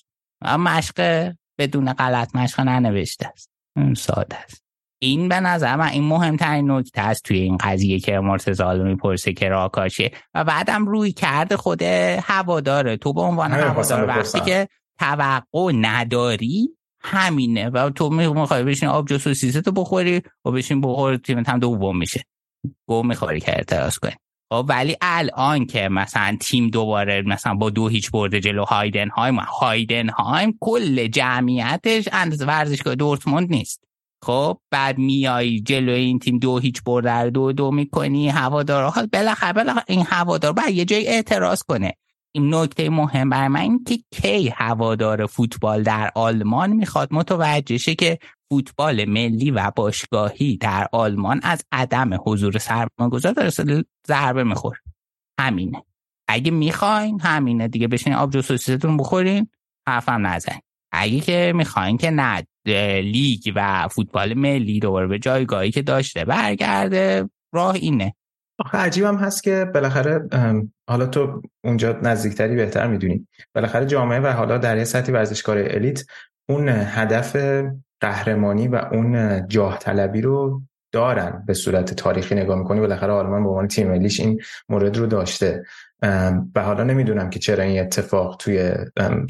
مشق 0.58 1.30
بدون 1.58 1.92
غلط 1.92 2.36
مشق 2.36 2.60
ننوشته 2.60 3.26
است. 3.26 3.50
ساده 3.96 4.36
است. 4.36 4.64
این 5.02 5.28
به 5.28 5.40
نظر 5.40 5.76
من 5.76 5.88
این 5.88 6.04
مهمترین 6.04 6.70
نکته 6.70 7.00
است 7.00 7.24
توی 7.24 7.38
این 7.38 7.56
قضیه 7.56 8.00
که 8.00 8.18
مرتضی 8.18 8.82
می‌پرسه 8.82 9.32
که 9.32 9.48
راکاشه. 9.48 10.10
و 10.34 10.44
بعدم 10.44 10.86
روی 10.86 11.12
کرده 11.12 11.56
خود 11.56 11.82
هواداره. 12.22 12.96
تو 12.96 13.12
به 13.12 13.20
عنوان 13.20 13.52
هوادار 13.52 14.08
وقتی 14.08 14.40
که 14.40 14.68
توقع 14.98 15.72
نداری؟ 15.74 16.68
همینه. 17.00 17.68
و 17.68 17.90
تو 17.90 18.10
می‌خوای 18.10 18.62
بشین 18.62 18.88
آب 18.88 19.08
جو 19.08 19.18
سوسیسه 19.18 19.60
تو 19.60 19.72
بخوری 19.72 20.22
و 20.44 20.50
بشین 20.50 20.80
بخور 20.80 21.16
تیمت 21.16 21.48
هم 21.48 21.58
دوم 21.58 21.98
میشه. 21.98 22.24
گو 22.88 23.02
می‌خوری 23.02 23.40
که 23.40 23.56
اعتراض 23.56 23.98
کنی. 23.98 24.12
خب 24.52 24.66
ولی 24.68 24.96
الان 25.00 25.66
که 25.66 25.88
مثلا 25.88 26.36
تیم 26.40 26.68
دوباره 26.70 27.22
مثلا 27.22 27.54
با 27.54 27.70
دو 27.70 27.88
هیچ 27.88 28.10
برده 28.10 28.40
جلو 28.40 28.64
هایدن 28.64 29.08
هایم 29.08 29.36
هایدن 29.38 30.08
هایم 30.08 30.58
کل 30.60 31.06
جمعیتش 31.06 32.08
اندازه 32.12 32.46
ورزشگاه 32.46 32.94
دورتموند 32.94 33.50
نیست. 33.50 33.84
خب 34.24 34.58
بعد 34.70 34.98
میای 34.98 35.60
جلو 35.60 35.92
این 35.92 36.18
تیم 36.18 36.38
دو 36.38 36.58
هیچ 36.58 36.82
برده 36.82 37.30
دو 37.30 37.52
دو 37.52 37.70
می‌کنی 37.70 38.28
هوادار 38.28 38.90
حال 38.90 39.06
بالاخره 39.06 39.52
بالاخره 39.52 39.84
این 39.88 40.04
هوادار 40.06 40.52
بعد 40.52 40.70
یه 40.70 40.84
جای 40.84 41.06
اعتراض 41.06 41.62
کنه. 41.62 41.92
نکته 42.36 42.90
مهم 42.90 43.30
برای 43.30 43.48
من 43.48 43.60
این 43.60 43.84
که 43.84 43.98
کی 44.10 44.48
هوادار 44.48 45.26
فوتبال 45.26 45.82
در 45.82 46.10
آلمان 46.14 46.72
می‌خواد. 46.72 47.08
متوجه 47.14 47.78
شه 47.78 47.94
که 47.94 48.18
فوتبال 48.52 49.04
ملی 49.04 49.50
و 49.50 49.72
باشگاهی 49.76 50.56
در 50.56 50.88
آلمان 50.92 51.40
از 51.42 51.64
عدم 51.72 52.10
حضور 52.26 52.58
سرمایه‌گذار 52.58 53.32
داره 53.32 53.50
ضربه 54.06 54.44
میخور 54.44 54.76
همینه. 55.40 55.84
اگه 56.28 56.50
می‌خواین 56.50 57.20
همینه 57.20 57.68
دیگه 57.68 57.88
بشین 57.88 58.12
آبجو 58.12 58.42
سوسیستون 58.42 58.96
بخورین 58.96 59.48
حرفم 59.88 60.26
نزن 60.26 60.58
اگه 60.92 61.20
که 61.20 61.52
می‌خواین 61.56 61.96
که 61.96 62.10
نه 62.10 62.46
لیگ 63.00 63.52
و 63.56 63.88
فوتبال 63.88 64.34
ملی 64.34 64.80
دوباره 64.80 65.06
به 65.06 65.18
جایگاهی 65.18 65.70
که 65.70 65.82
داشته 65.82 66.24
برگرده 66.24 67.30
راه 67.54 67.74
اینه. 67.74 68.14
آخه 68.58 68.78
عجیبم 68.78 69.16
هست 69.16 69.42
که 69.42 69.70
بالاخره 69.74 70.28
حالا 70.88 71.06
تو 71.06 71.42
اونجا 71.64 71.98
نزدیکتری 72.02 72.56
بهتر 72.56 72.86
می‌دونی. 72.86 73.26
بالاخره 73.54 73.86
جامعه 73.86 74.20
و 74.20 74.26
حالا 74.26 74.58
در 74.58 74.76
یه 74.76 74.84
سطحی 74.84 75.12
ورزشکار 75.12 75.58
الیت 75.58 76.04
اون 76.48 76.68
هدف 76.68 77.36
قهرمانی 78.00 78.68
و 78.68 78.76
اون 78.92 79.42
جاه 79.48 79.78
طلبی 79.78 80.20
رو 80.20 80.62
دارن 80.92 81.42
به 81.46 81.54
صورت 81.54 81.94
تاریخی 81.94 82.34
نگاه 82.34 82.58
می‌کنی. 82.58 82.80
بالاخره 82.80 83.12
آلمان 83.12 83.42
به 83.42 83.48
عنوان 83.48 83.68
تیم 83.68 83.88
ملیش 83.88 84.20
این 84.20 84.40
مورد 84.68 84.96
رو 84.96 85.06
داشته. 85.06 85.64
و 86.54 86.62
حالا 86.62 86.84
نمی‌دونم 86.84 87.30
که 87.30 87.38
چرا 87.38 87.64
این 87.64 87.80
اتفاق 87.80 88.36
توی 88.38 88.74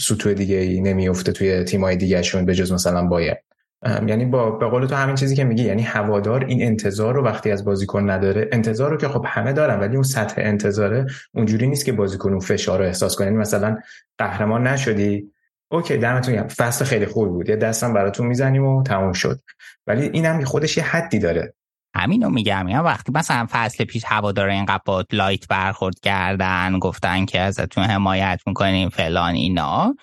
سطوح 0.01 0.33
دیگه 0.33 0.57
ای 0.57 0.81
نمیفته 0.81 1.33
توی 1.33 1.65
تیمای 1.65 1.97
دیگه 1.97 2.23
شون 2.23 2.45
به 2.45 2.55
جز 2.55 2.73
مثلا 2.73 3.07
باید 3.07 3.39
یعنی 4.07 4.25
با 4.25 4.51
به 4.51 4.67
قول 4.67 4.87
تو 4.87 4.95
همین 4.95 5.17
چیزی 5.17 5.37
که 5.37 5.45
میگی 5.45 5.65
یعنی 5.65 5.83
هوادار 5.83 6.45
این 6.45 6.63
انتظار 6.63 7.15
رو 7.15 7.25
وقتی 7.25 7.51
از 7.51 7.65
بازیکن 7.65 8.11
نداره 8.11 8.49
انتظار 8.53 8.91
رو 8.91 8.97
که 8.97 9.09
خب 9.09 9.25
همه 9.29 9.53
دارن 9.53 9.81
ولی 9.81 9.95
اون 9.95 10.03
سطح 10.03 10.35
انتظاره 10.39 11.07
اونجوری 11.35 11.67
نیست 11.67 11.85
که 11.85 11.93
بازیکن 11.93 12.31
اون 12.31 12.41
فشار 12.41 12.79
رو 12.79 12.85
احساس 12.85 13.17
کنه. 13.17 13.27
یعنی 13.27 13.39
مثلا 13.39 13.77
قهرمان 14.19 14.67
نشدی 14.67 15.25
اوکی 15.69 15.97
دمتون 15.97 16.35
گرم. 16.35 16.49
فصل 16.49 16.85
خیلی 16.85 17.07
خوبی 17.07 17.31
بود. 17.31 17.49
یه 17.49 17.57
دستم 17.57 17.95
براتون 17.95 18.27
می‌زنیم 18.27 18.65
و 18.65 18.83
تموم 18.83 19.13
شد. 19.13 19.41
ولی 19.87 20.09
اینم 20.13 20.45
خودش 20.45 20.77
یه 20.77 20.85
حدی 20.85 21.19
داره. 21.19 21.55
همینو 21.97 22.31
میگم. 22.31 22.69
یا 22.69 22.83
وقتی 22.83 23.13
مثلا 23.15 23.47
فصل 23.51 23.85
پیش 23.85 24.05
هوادار 24.07 24.49
اینقدر 24.49 24.83
با 24.85 25.05
لایت 25.13 25.49
برخورد 25.49 26.01
کردن 26.01 26.79
گفتن 26.79 27.25
که 27.25 27.41
ازتون 27.41 27.85
حمایت 27.85 28.41
می‌کنیم 28.47 28.89
فلان 28.89 29.35
اینا 29.35 29.95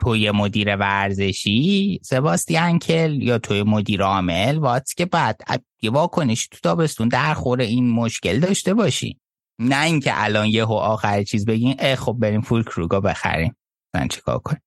توی 0.00 0.30
مدیر 0.30 0.76
ورزشی؟ 0.76 2.00
سباستیان 2.02 2.78
کل 2.78 3.22
یا 3.22 3.38
توی 3.38 3.62
مدیر 3.62 4.02
عامل؟ 4.02 4.58
واتس 4.58 4.94
که 4.94 5.06
بعد 5.06 5.40
یه 5.82 5.90
واکنش 5.90 6.48
تو 6.48 6.58
تابستون 6.62 7.08
در 7.08 7.34
خور 7.34 7.60
این 7.60 7.90
مشکل 7.90 8.40
داشته 8.40 8.74
باشی. 8.74 9.18
نه 9.58 9.84
اینکه 9.84 10.12
الان 10.14 10.46
یهو 10.46 10.72
آخر 10.72 11.22
چیز 11.22 11.44
بگین 11.44 11.74
اه 11.78 11.96
خب 11.96 12.16
بریم 12.18 12.40
فول 12.40 12.62
کروگا 12.62 13.00
بخریم. 13.00 13.56
مثلا 13.94 14.08
چیکار 14.08 14.38
کنیم؟ 14.38 14.62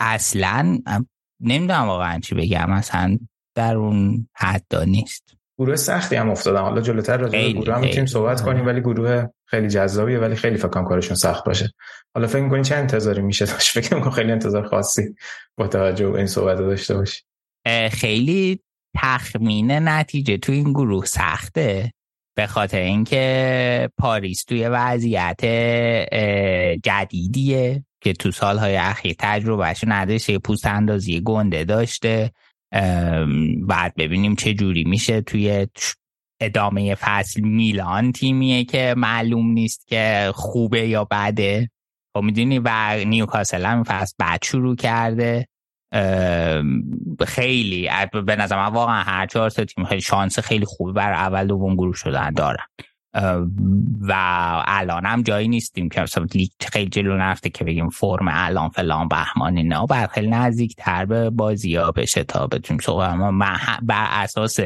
اصلا 0.00 0.78
نمی‌دونم 1.40 1.86
واقعا 1.86 2.18
چی 2.18 2.34
بگم 2.34 2.70
مثلا 2.70 3.18
در 3.54 3.76
اون 3.76 4.28
حد 4.34 4.76
نیست. 4.86 5.36
گروه 5.62 5.76
سختی 5.76 6.16
هم 6.16 6.30
افتادم 6.30 6.62
حالا 6.62 6.80
جلوتر 6.80 7.16
راجع 7.16 7.38
به 7.38 7.52
گروه 7.52 7.74
هم 7.74 7.80
می‌تونیم 7.80 8.06
صحبت 8.06 8.42
کنیم 8.42 8.66
ولی 8.66 8.80
گروه 8.80 9.26
خیلی 9.46 9.68
جذابیه 9.68 10.18
ولی 10.18 10.36
خیلی 10.36 10.56
فکر 10.56 10.68
کنم 10.68 10.84
کارشون 10.84 11.16
سخت 11.16 11.44
باشه. 11.44 11.72
حالا 12.14 12.26
فکر 12.26 12.42
می‌کنین 12.42 12.62
چه 12.62 12.74
انتظاری 12.74 13.22
میشه؟ 13.22 13.46
داشت 13.46 13.80
فکر 13.80 14.00
کنم 14.00 14.10
خیلی 14.10 14.32
انتظار 14.32 14.68
خاصی 14.68 15.14
با 15.56 15.66
توجه 15.66 16.10
به 16.10 16.18
این 16.18 16.26
صحبت 16.26 16.58
داشته 16.58 16.94
باشی. 16.94 17.22
خیلی 17.90 18.60
تخمین 18.96 19.70
نتیجه 19.70 20.36
تو 20.36 20.52
این 20.52 20.72
گروه 20.72 21.04
سخته. 21.04 21.92
به 22.36 22.46
خاطر 22.46 22.78
اینکه 22.78 23.90
پاریس 23.98 24.44
توی 24.44 24.68
وضعیت 24.68 25.44
جدیدیه 26.82 27.84
که 28.00 28.12
تو 28.12 28.30
سالهای 28.30 28.76
اخیر 28.76 29.14
تجربهش 29.18 29.84
نداشته 29.86 30.38
پوست 30.38 30.66
اندازی 30.66 31.20
گنده 31.20 31.64
داشته. 31.64 32.32
بعد 33.68 33.94
ببینیم 33.96 34.34
چه 34.34 34.54
جوری 34.54 34.84
میشه 34.84 35.20
توی 35.20 35.66
ادامه 36.40 36.94
فصل 36.94 37.40
میلان 37.40 38.12
تیمیه 38.12 38.64
که 38.64 38.94
معلوم 38.96 39.50
نیست 39.50 39.86
که 39.86 40.30
خوبه 40.34 40.88
یا 40.88 41.04
بده. 41.04 41.70
خب 42.14 42.22
می‌دونی 42.22 42.58
و 42.64 42.96
نیوکاسل 43.06 43.66
هم 43.66 43.84
فصل 43.84 44.14
بعد 44.18 44.44
شروع 44.44 44.76
کرده. 44.76 45.48
خیلی 47.26 47.88
به 48.26 48.36
نظر 48.36 48.56
من 48.56 48.72
واقعا 48.72 49.02
هر 49.02 49.26
چهار 49.26 49.50
تا 49.50 49.64
تیم 49.64 49.84
خیلی 49.84 50.00
شانس 50.00 50.38
خیلی 50.38 50.64
خوبی 50.64 50.92
بر 50.92 51.12
اول 51.12 51.46
دوم 51.46 51.74
گروه 51.74 51.96
شدن 51.96 52.30
دارن. 52.30 52.66
و 54.00 54.12
الان 54.66 55.06
هم 55.06 55.22
جایی 55.22 55.48
نیستیم 55.48 55.88
که 55.88 56.00
مثلا 56.00 56.26
لیگ 56.34 56.50
خیلی 56.72 56.90
جلو 56.90 57.16
نفته 57.16 57.50
که 57.50 57.64
بگیم 57.64 57.88
فرم 57.88 58.26
الان 58.30 58.68
فلان 58.68 59.08
بهمان 59.08 59.58
نه 59.58 59.86
بر 59.86 60.06
خیلی 60.06 60.28
نزدیک 60.28 60.74
تر 60.76 61.04
به 61.04 61.30
بازی 61.30 61.76
ها 61.76 61.92
بشه 61.92 62.24
تا 62.24 62.46
بتونیم 62.46 62.80
صحبت 62.80 63.10
ما 63.10 63.56
بر 63.82 64.06
اساس 64.10 64.58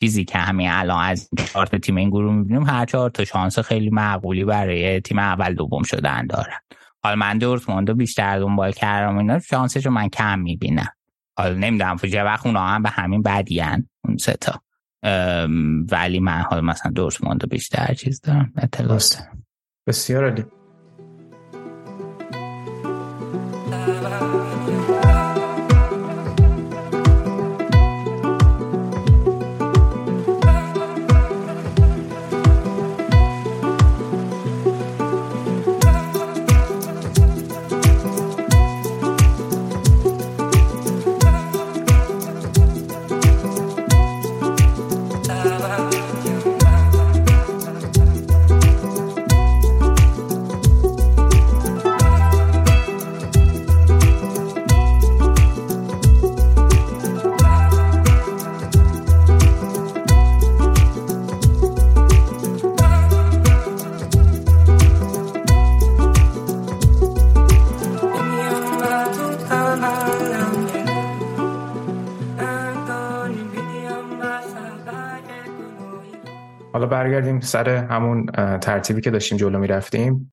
چیزی 0.00 0.24
که 0.24 0.38
همین 0.38 0.70
الان 0.70 1.04
از 1.04 1.28
چهار 1.52 1.66
تیم 1.66 1.96
این 1.96 2.10
گروه 2.10 2.34
می‌بینیم 2.34 2.66
هر 2.66 2.84
چهار 2.84 3.10
تا 3.10 3.24
شانس 3.24 3.58
خیلی 3.58 3.90
معقولی 3.90 4.44
برای 4.44 5.00
تیم 5.00 5.18
اول 5.18 5.54
دوم 5.54 5.82
شدن 5.82 6.26
دارن. 6.26 6.58
حالا 7.02 7.16
من 7.16 7.38
دورتموندو 7.38 7.94
بیشتر 7.94 8.38
دنبال 8.38 8.72
کردم 8.72 9.18
اینا 9.18 9.38
شانسشو 9.38 9.90
من 9.90 10.08
کم 10.08 10.38
می‌بینم. 10.38 10.92
حالا 11.38 11.54
نمی‌دونم 11.54 11.96
فجاه 11.96 12.24
وقت 12.24 12.46
اونا 12.46 12.66
هم 12.66 12.82
به 12.82 12.88
همین 12.88 13.22
بدیان 13.22 13.88
اون 14.04 14.16
ستا 14.16 14.60
ولی 15.92 16.20
من 16.20 16.40
حالا 16.40 16.62
مثلا 16.62 16.92
دورتموند 16.92 17.48
بیشتر 17.48 17.94
چیز 17.94 18.20
دارم 18.20 18.52
اطلاعات 18.56 19.18
بسیار 19.88 20.24
عالی. 20.24 20.44
برگردیم 77.06 77.40
سر 77.40 77.68
همون 77.68 78.26
ترتیبی 78.58 79.00
که 79.00 79.10
داشتیم 79.10 79.38
جلو 79.38 79.58
می‌رفتیم. 79.58 80.32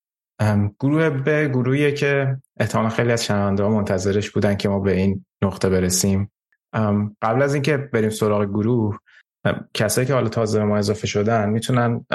گروه 0.80 1.10
به 1.10 1.48
گروهیه 1.48 1.92
که 1.92 2.38
احتمال 2.60 2.90
خیلی 2.90 3.12
از 3.12 3.26
شنونده 3.26 3.64
ها 3.64 3.70
منتظرش 3.70 4.32
بودن 4.32 4.56
که 4.56 4.70
ما 4.70 4.80
به 4.80 4.92
این 4.92 5.26
نقطه 5.44 5.70
برسیم. 5.70 6.32
قبل 7.22 7.42
از 7.42 7.54
اینکه 7.54 7.78
بریم 7.78 8.10
سراغ 8.10 8.46
گروه 8.46 9.00
کسایی 9.74 10.08
که 10.08 10.14
حالا 10.14 10.30
تازه 10.30 10.60
به 10.60 10.66
ما 10.66 10.78
اضافه 10.78 11.08
شدن 11.08 11.50
می‌تونن 11.50 12.06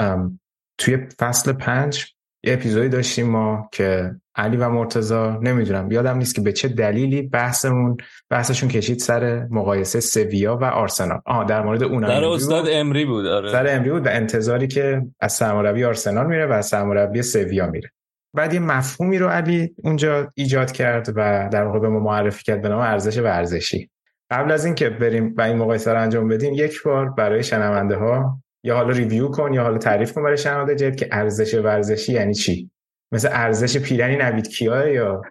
توی 0.77 0.97
فصل 1.19 1.51
پنج 1.51 2.13
یه 2.43 2.53
اپیزودی 2.53 2.89
داشتیم 2.89 3.29
ما 3.29 3.69
که 3.71 4.15
علی 4.39 4.57
و 4.57 4.69
مرتزا 4.69 5.39
نمی‌دونم. 5.41 5.91
یادم 5.91 6.17
نیست 6.17 6.35
که 6.35 6.41
به 6.41 6.51
چه 6.51 6.67
دلیلی 6.67 7.21
بحثمون 7.21 7.97
بحثشون 8.29 8.69
کشید 8.69 8.99
سر 8.99 9.47
مقایسه 9.49 9.99
سویا 9.99 10.57
و 10.57 10.63
آرسنال. 10.63 11.21
آها 11.25 11.43
در 11.43 11.61
مورد 11.61 11.83
اون 11.83 12.01
در 12.01 12.23
استاد 12.23 12.65
امری 12.71 13.05
بود 13.05 13.25
آره. 13.25 13.51
سر 13.51 13.67
امری 13.69 13.91
بود 13.91 14.05
و 14.05 14.09
انتظاری 14.09 14.67
که 14.67 15.01
از 15.19 15.33
سرمربی 15.33 15.85
آرسنال 15.85 16.27
میره 16.27 16.45
و 16.45 16.51
از 16.51 16.65
سرمربی 16.65 17.21
سویا 17.21 17.67
میره. 17.67 17.91
بعد 18.33 18.53
یه 18.53 18.59
مفهومی 18.59 19.17
رو 19.17 19.27
علی 19.27 19.75
اونجا 19.83 20.31
ایجاد 20.35 20.71
کرد 20.71 21.09
و 21.15 21.49
در 21.51 21.63
واقع 21.63 21.79
به 21.79 21.89
ما 21.89 21.99
معرفی 21.99 22.43
کرد 22.43 22.61
به 22.61 22.69
نام 22.69 22.79
ارزش 22.79 23.17
ورزشی. 23.17 23.89
قبل 24.31 24.51
از 24.51 24.65
اینکه 24.65 24.89
بریم 24.89 25.33
و 25.37 25.41
این 25.41 25.57
مقایسه 25.57 25.93
رو 25.93 26.01
انجام 26.01 26.27
بدیم 26.27 26.53
یک 26.53 26.83
بار 26.83 27.09
برای 27.09 27.43
شنونده 27.43 27.95
ها 27.95 28.39
یا 28.63 28.75
حالا 28.75 28.89
ریویو 28.89 29.27
کن 29.27 29.53
یا 29.53 29.63
حالا 29.63 29.77
تعریف 29.77 30.13
کن 30.13 30.23
برای 30.23 30.37
شنونده 30.37 30.75
جدید 30.75 30.95
که 30.95 31.09
ارزش 31.11 31.53
ورزشی 31.53 32.13
یعنی 32.13 32.33
چی؟ 32.33 32.69
مثل 33.11 33.29
ارزش 33.31 33.77
پیرنی 33.77 34.15
نوید 34.15 34.47
کیا 34.47 34.87
یا؟ 34.87 35.21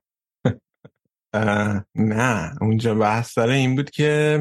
نه 1.95 2.57
اونجا 2.61 2.95
بحث 2.95 3.39
داره 3.39 3.55
این 3.55 3.77
بود 3.77 3.91
که 3.91 4.41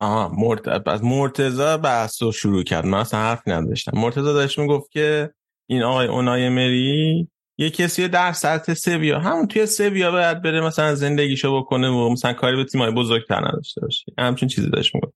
آها 0.00 0.28
مرت... 0.28 0.88
مرتزا 1.02 1.76
بحث 1.76 2.22
رو 2.22 2.32
شروع 2.32 2.62
کرد. 2.62 2.86
من 2.86 2.98
اصلا 2.98 3.20
حرف 3.20 3.42
نداشتم. 3.46 3.98
مرتزا 3.98 4.32
داشت 4.32 4.58
می‌گفت 4.58 4.90
که 4.90 5.30
این 5.68 5.82
آقای 5.82 6.06
اونای 6.06 6.48
مری 6.48 7.28
یه 7.58 7.70
کسی 7.70 8.08
در 8.08 8.32
سطح 8.32 8.74
سویا 8.74 9.20
همون 9.20 9.46
توی 9.46 9.66
سویا 9.66 10.10
باید 10.10 10.42
بره 10.42 10.60
مثلا 10.60 10.94
زندگیشو 10.94 11.60
بکنه 11.60 11.88
و 11.88 12.08
مثلا 12.08 12.32
کاری 12.32 12.56
به 12.56 12.64
تیمای 12.64 12.90
بزرگتر 12.90 13.48
نداشته 13.48 13.80
باشه. 13.80 14.12
همچین 14.18 14.48
چیزی 14.48 14.70
داشت 14.70 14.94
می‌گفت. 14.94 15.14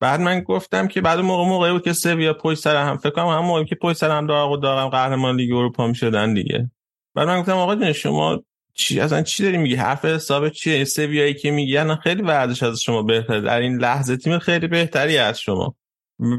بعد 0.00 0.20
من 0.20 0.40
گفتم 0.40 0.88
که 0.88 1.00
بعد 1.00 1.18
موقع 1.18 1.48
موقعی 1.48 1.72
بود 1.72 1.84
که 1.84 1.92
سویا 1.92 2.34
پشت 2.34 2.60
سر 2.60 2.76
هم 2.76 2.96
فکر 2.96 3.10
کنم 3.10 3.26
هم 3.26 3.44
موقعی 3.44 3.64
که 3.64 3.74
پشت 3.74 3.96
سر 3.96 4.10
هم 4.10 4.26
داغ 4.26 4.52
و 4.52 4.56
داغم 4.56 4.88
قهرمان 4.88 5.36
لیگ 5.36 5.52
اروپا 5.52 5.86
می‌شدن 5.86 6.34
دیگه. 6.34 6.70
بعد 7.14 7.28
من 7.28 7.40
گفتم 7.40 7.56
آقا 7.56 7.76
جون 7.76 7.92
شما 7.92 8.42
چی 8.74 9.00
اصلا 9.00 9.22
چی 9.22 9.42
داری 9.42 9.58
میگی؟ 9.58 9.74
حرف 9.74 10.04
حساب 10.04 10.48
چیه؟ 10.48 10.84
سویایی 10.84 11.34
که 11.34 11.50
میگی 11.50 11.94
خیلی 12.02 12.22
ورزش 12.22 12.62
از 12.62 12.80
شما 12.80 13.02
بهتره. 13.02 13.40
در 13.40 13.60
این 13.60 13.76
لحظه 13.76 14.16
تیم 14.16 14.38
خیلی 14.38 14.66
بهتری 14.66 15.18
از 15.18 15.40
شما. 15.40 15.74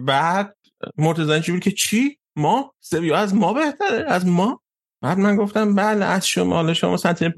بعد 0.08 0.56
مرتضی 0.98 1.42
چی 1.42 1.52
بود 1.52 1.62
که 1.62 1.72
چی؟ 1.72 2.18
ما؟ 2.36 2.74
سویا 2.80 3.18
از 3.18 3.36
ما 3.36 3.54
بهتره؟ 3.54 4.06
از 4.08 4.28
ما؟ 4.28 4.62
بعد 5.02 5.18
من 5.18 5.36
گفتم 5.36 5.76
بله 5.76 6.06
از 6.06 6.28
شما. 6.28 6.56
حالا 6.56 6.74
شما 6.74 6.94
مثلا 6.94 7.14
تیم 7.14 7.34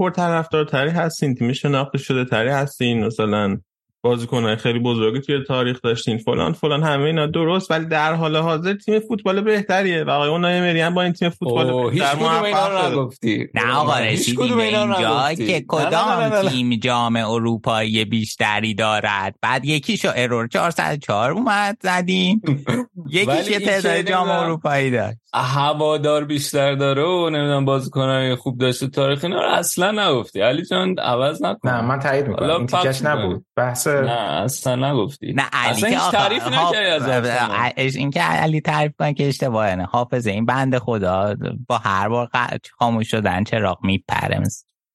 تری 0.72 0.90
هستین 0.90 1.36
تیم 1.36 1.54
شناخته 1.54 1.98
شده 1.98 2.26
تری 2.26 2.50
هستین 2.50 3.06
مثلا 3.06 3.58
بازیکنهای 4.04 4.56
خیلی 4.56 4.80
بزرگی 4.80 5.20
توی 5.20 5.44
تاریخ 5.44 5.82
داشتین. 5.82 6.18
فلان 6.18 6.54
فلان 6.54 6.84
همه 6.84 7.04
اینا 7.04 7.28
درست 7.28 7.72
ولی 7.72 7.86
در 7.86 8.14
حال 8.14 8.36
حاضر 8.36 8.74
تیم 8.74 9.00
فوتبال 9.00 9.42
بهتریه 9.42 10.04
و 10.04 10.10
آقای 10.10 10.30
اونای 10.30 10.62
مریان 10.62 10.94
با 10.94 11.02
این 11.02 11.14
تیم 11.14 11.30
فوتبال 11.30 11.70
اینا 11.70 12.68
رو 12.68 12.92
نگفتی. 12.92 13.48
نه 13.54 13.74
آقا 13.76 13.96
اینجا 13.96 15.34
که 15.36 15.66
کدام 15.68 16.50
تیم 16.50 16.76
جام 16.76 17.16
اروپایی 17.16 18.06
بیشتری 18.06 18.74
دارد؟ 18.74 19.36
بعد 19.42 19.66
یکیشو 19.66 20.12
ارور 20.16 20.48
404 20.48 21.32
اومد 21.32 21.78
زدیم. 21.84 22.42
یکیش 23.10 23.48
یه 23.50 23.60
تعداد 23.60 24.02
جام 24.02 24.30
اروپایی 24.30 24.92
داشت. 24.92 25.23
هوادار 25.42 26.26
بیشتر 26.26 26.76
داره 26.76 27.04
و 27.04 27.30
نمی‌دونم 27.30 27.66
بازیکنای 27.66 28.36
خوب 28.36 28.58
داشته 28.58 28.88
تاریخ 28.88 29.24
اینا 29.24 29.42
رو 29.42 29.50
اصلا 29.50 29.92
نگفتی. 29.92 30.42
علی 30.42 30.66
جان 30.66 31.00
عوض 31.00 31.44
نکن. 31.44 31.70
نه 31.70 31.82
من 31.82 32.00
تایید 32.00 32.28
می‌کنم. 32.28 32.50
این 32.50 32.68
تیکش 32.68 33.02
نبود. 33.02 33.46
بحث 33.56 33.88
نه 33.88 34.12
اصلا 34.12 34.92
نگفتی. 34.92 35.34
نه 35.34 35.44
علی 35.54 35.72
اصلا 35.72 35.90
هیچ 35.90 36.12
تعریف 36.12 36.48
نکردی 36.48 37.30
از 37.78 37.96
این 37.96 38.12
که 38.12 38.22
علی 38.22 38.62
تعریف 38.62 38.92
کنه 39.00 39.14
که 39.14 39.28
اشتباهه. 39.28 39.76
نه 39.76 39.86
حافظه. 39.86 40.32
این 40.32 40.46
بنده 40.46 40.80
خدا 40.80 41.36
با 41.68 41.78
هر 41.78 42.10
بار 42.10 42.30
خاموش 42.72 43.12
شدن 43.12 43.44
چراغ 43.44 43.78
میپره. 43.84 44.44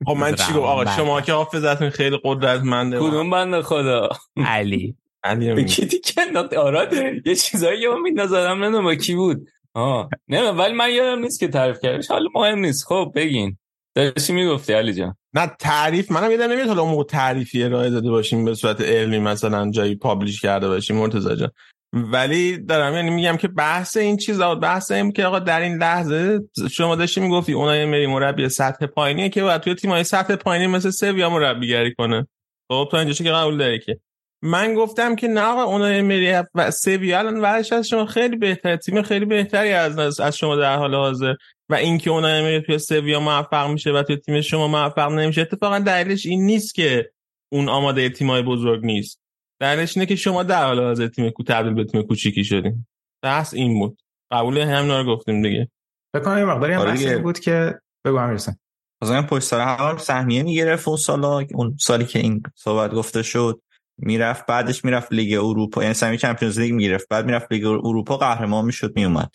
خب 0.06 0.12
من 0.12 0.34
چی 0.34 0.52
گفت؟ 0.52 0.64
آقا 0.64 0.86
شما 0.86 1.20
که 1.20 1.32
حافظتون 1.32 1.90
خیلی 1.90 2.20
قدرتمنده 2.24 2.98
کدوم 2.98 3.30
بنده 3.30 3.62
خدا؟ 3.62 4.08
علی. 4.36 4.94
علی 5.24 5.64
کی 5.64 5.86
دیگه؟ 5.86 6.58
آراد 6.58 6.92
یه 7.26 7.34
چیزایی 7.34 7.88
من 7.88 8.00
میندازم 8.00 8.64
نمی‌دونم 8.64 8.94
کی 8.94 9.14
بود. 9.14 9.48
آه. 9.78 10.08
نه 10.28 10.50
ولی 10.50 10.74
من 10.74 10.90
یادم 10.90 11.22
نیست 11.22 11.40
که 11.40 11.48
تعریف 11.48 11.80
کردش 11.82 12.08
حالا 12.08 12.28
مهم 12.34 12.58
نیست. 12.58 12.86
خب 12.86 13.12
بگین. 13.14 13.56
داشتی 13.96 14.32
می‌گفتی 14.32 14.72
علی 14.72 14.94
جان. 14.94 15.16
نه 15.34 15.50
تعریف. 15.60 16.10
منم 16.10 16.30
یادم 16.30 16.52
نمیاد 16.52 16.68
حالا 16.68 16.84
موقع 16.84 17.04
تعریفی 17.04 17.62
ارائه 17.62 17.90
داده 17.90 18.10
باشیم 18.10 18.44
به 18.44 18.54
صورت 18.54 18.80
علمی 18.80 19.18
مثلا 19.18 19.70
جایی 19.70 19.94
پابلش 19.94 20.40
کرده 20.40 20.68
باشیم 20.68 20.96
مرتضی 20.96 21.36
جان. 21.36 21.50
ولی 21.92 22.58
دارم 22.58 22.94
یعنی 22.94 23.10
میگم 23.10 23.36
که 23.36 23.48
بحث 23.48 23.96
این 23.96 24.16
چیز 24.16 24.40
بحث 24.40 24.90
این 24.90 25.12
که 25.12 25.24
آقا 25.24 25.38
در 25.38 25.60
این 25.60 25.76
لحظه 25.76 26.40
شما 26.70 26.96
داشتی 26.96 27.20
می‌گفتی 27.20 27.52
اونای 27.52 27.84
مری 27.84 28.06
مربی 28.06 28.48
سطح 28.48 28.86
پایینیه 28.86 29.28
که 29.28 29.42
باید 29.42 29.60
توی 29.60 29.74
تیمای 29.74 30.04
سطح 30.04 30.36
پایینی 30.36 30.66
مثل 30.66 30.90
سویا 30.90 31.30
مربیگری 31.30 31.94
کنه. 31.94 32.26
خب 32.68 32.88
تا 32.90 32.98
اینجا 32.98 33.14
که 33.24 33.30
قبول 33.30 33.58
داری 33.58 33.78
که. 33.78 34.00
من 34.42 34.74
گفتم 34.74 35.16
که 35.16 35.28
نه 35.28 35.40
آقا 35.40 35.62
اونای 35.62 36.02
مری 36.02 36.42
و 36.54 36.70
سویا 36.70 37.18
الان 37.18 37.40
ورش 37.40 37.72
از 37.72 37.88
شما 37.88 38.06
خیلی 38.06 38.36
بهتره. 38.36 38.76
تیم 38.76 39.02
خیلی 39.02 39.24
بهتری 39.24 39.72
از 39.72 40.20
از 40.20 40.36
شما 40.36 40.56
در 40.56 40.76
حال 40.76 40.94
حاضر. 40.94 41.34
و 41.68 41.74
اینکه 41.74 42.10
اونای 42.10 42.42
مری 42.42 42.62
توی 42.62 42.78
سویا 42.78 43.20
موفق 43.20 43.70
میشه 43.70 43.92
و 43.92 44.02
توی 44.02 44.16
تیم 44.16 44.40
شما 44.40 44.68
موفق 44.68 45.12
نمیشه. 45.12 45.40
اتفاقا 45.40 45.78
دلیلش 45.78 46.26
این 46.26 46.46
نیست 46.46 46.74
که 46.74 47.10
اون 47.52 47.68
آماده 47.68 48.08
تیمای 48.08 48.42
بزرگ 48.42 48.84
نیست. 48.84 49.20
دلیلش 49.60 49.96
اینه 49.96 50.06
که 50.06 50.16
شما 50.16 50.42
در 50.42 50.64
حال 50.64 50.80
حاضر 50.80 51.06
تیم 51.06 51.30
کو 51.30 51.42
تبدیل 51.42 51.74
به 51.74 51.84
تیم 51.84 52.02
کوچیکی 52.02 52.44
شدین. 52.44 52.86
بحث 53.22 53.54
این 53.54 53.78
بود. 53.78 53.98
قبول 54.30 54.58
هم 54.58 54.90
رو 54.90 55.16
گفتیم 55.16 55.42
دیگه. 55.42 55.68
فکر 56.14 56.24
کنم 56.24 56.38
یه 56.38 56.44
مقداری 56.44 56.72
هم 56.72 56.80
آره 56.80 57.18
بود 57.18 57.40
که 57.40 57.80
بگو 58.04 58.18
هم 58.18 58.30
رسن 58.30 58.56
مثلا 59.02 59.22
پشت 59.22 59.44
سر 59.44 59.76
هم 59.76 59.98
سهمیه 59.98 60.42
می‌گرفت 60.42 60.88
اون 60.88 60.96
سالا 60.96 61.46
اون 61.54 61.76
سالی 61.80 62.04
که 62.04 62.18
این 62.18 62.42
صحبت 62.54 62.94
گفته 62.94 63.22
شد. 63.22 63.60
می‌رفت 63.98 64.46
بعدش 64.46 64.84
می‌رفت 64.84 65.12
لیگ 65.12 65.38
اروپا 65.38 65.82
یعنی 65.82 65.94
سمی 65.94 66.18
چمپیونز 66.18 66.58
لیگ 66.58 66.72
می‌رفت 66.72 67.08
بعد 67.10 67.26
می‌رفت 67.26 67.52
لیگ 67.52 67.66
اروپا 67.66 68.16
قهرمان 68.16 68.64
می‌شد 68.64 68.96
میومد 68.96 69.30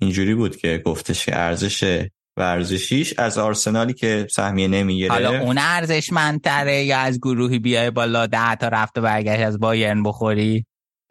اینجوری 0.00 0.34
بود 0.34 0.56
که 0.56 0.82
گفتش 0.84 1.26
که 1.26 1.38
ارزش 1.38 2.06
ورزشیش 2.36 3.14
از 3.18 3.38
آرسنالی 3.38 3.94
که 3.94 4.26
سهمیه 4.30 4.68
نمی‌گیره 4.68 5.12
حالا 5.12 5.40
اون 5.40 5.58
ارزشمندتره 5.58 6.84
یا 6.84 6.98
از 6.98 7.18
گروهی 7.18 7.58
بیای 7.58 7.90
بالا 7.90 8.26
ده 8.26 8.54
تا 8.54 8.68
رفت 8.68 8.98
و 8.98 9.00
برگشت 9.00 9.40
از 9.40 9.58
بایرن 9.58 10.02
بخوری؟ 10.02 10.66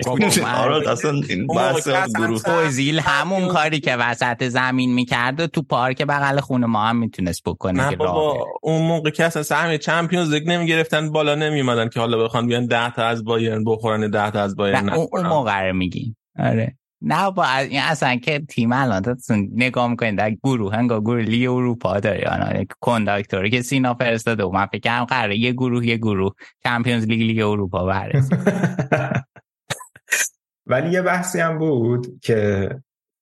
آره 0.58 0.90
اصلا 0.90 1.22
اوزیل 2.48 3.00
همون 3.00 3.48
کاری 3.48 3.80
که 3.80 3.96
وسط 3.96 4.48
زمین 4.48 4.94
می‌کرده 4.94 5.48
تو 5.48 5.62
پارک 5.62 6.02
بغل 6.02 6.40
خونه 6.40 6.66
ما 6.66 6.86
هم 6.86 6.98
می‌تونست 6.98 7.44
بکنه 7.46 7.90
نه 7.90 7.96
بابا 7.96 8.46
اون 8.62 8.82
موقع 8.82 9.10
که 9.10 9.26
اصلا 9.26 9.44
سهم 9.44 9.78
چمپیونز 9.78 10.34
لیگ 10.34 10.50
نمی‌گرفتن 10.50 11.12
بالا 11.12 11.36
نمیومدن 11.36 11.90
که 11.90 12.00
حالا 12.00 12.24
بخوان 12.24 12.48
بیان 12.48 12.66
10 12.66 12.92
تا 12.92 13.06
از 13.06 13.24
بایرن 13.24 13.64
بخورن 13.64 14.10
10 14.10 14.32
تا 14.32 14.42
از 14.42 14.56
بایرن 14.56 14.90
اون 14.90 15.28
موقع 15.28 15.68
رو 15.68 15.76
میگی 15.76 16.16
آره. 16.40 16.78
نه 17.02 17.32
با 17.32 17.46
این 17.58 17.82
اصلا 17.82 18.16
که 18.16 18.40
تیم 18.40 18.74
الان 18.74 19.04
نگاه 19.56 19.88
می‌کنید 19.88 20.18
در 20.18 20.32
گروه 20.44 20.76
هنگا 20.76 21.02
گروه 21.02 21.22
لیگ 21.22 21.50
اروپا 21.50 22.00
داره. 22.00 22.30
آنها 22.30 22.64
کنداکتوری 22.80 23.50
که 23.50 23.62
سینا 23.62 23.94
فرستاده. 23.94 24.44
و 24.44 24.52
من 24.52 24.66
فکر 24.66 24.80
کنم 24.80 25.06
قراره 25.06 25.38
یه 25.38 25.52
گروه 25.52 25.88
یه 25.88 25.98
گروه. 25.98 26.32
چمپیونز 26.64 27.06
لیگ 27.06 27.22
لیگ 27.22 27.40
اروپا 27.40 27.86
برسه 27.86 28.38
ولی 30.68 30.90
یه 30.90 31.02
بحثی 31.02 31.40
هم 31.40 31.58
بود 31.58 32.20
که 32.22 32.70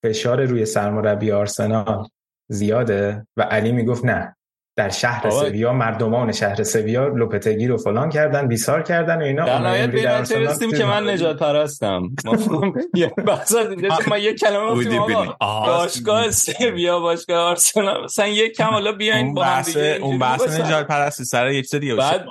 فشار 0.04 0.46
روی 0.46 0.66
سرمربی 0.66 1.32
آرسنال 1.32 2.08
زیاده 2.50 3.28
و 3.38 3.42
علی 3.42 3.72
می‌گفت 3.72 4.06
نه. 4.06 4.36
در 4.78 4.90
شهر 4.90 5.30
سویا 5.30 5.74
مردمان 5.74 6.32
شهر 6.32 6.64
سویا 6.64 7.08
لوپتگی 7.08 7.68
رو 7.68 7.78
فلان 7.78 8.10
کردن 8.10 8.48
بیسار 8.48 8.84
کردن 8.84 9.18
و 9.18 9.24
اینا. 9.24 9.46
در 9.46 9.60
نهایت 9.60 9.90
به 9.90 10.78
که 10.78 10.86
من 10.86 11.10
نجات 11.10 11.40
پرستم 11.40 12.10
ما 14.10 14.18
یه 14.18 14.34
کلمه 14.34 14.72
گفتیم 14.72 15.02
باشگاه 15.40 16.32
سویا 16.32 17.00
باشگاه 17.00 17.38
آرسنال 17.38 18.04
مثلا 18.04 18.28
یک 18.28 18.58
کم 18.58 18.70
حالا 18.70 18.92
بیاین 18.92 19.34
با 19.34 19.44
هم 19.44 19.62
دیگه 19.62 20.00
اون 20.02 20.20
بحث 20.20 20.60
نجات 20.60 20.88
پرستی 20.88 21.24
سر 21.26 21.52
یک 21.52 21.76
دیگه 21.76 21.96
بعد 21.96 22.26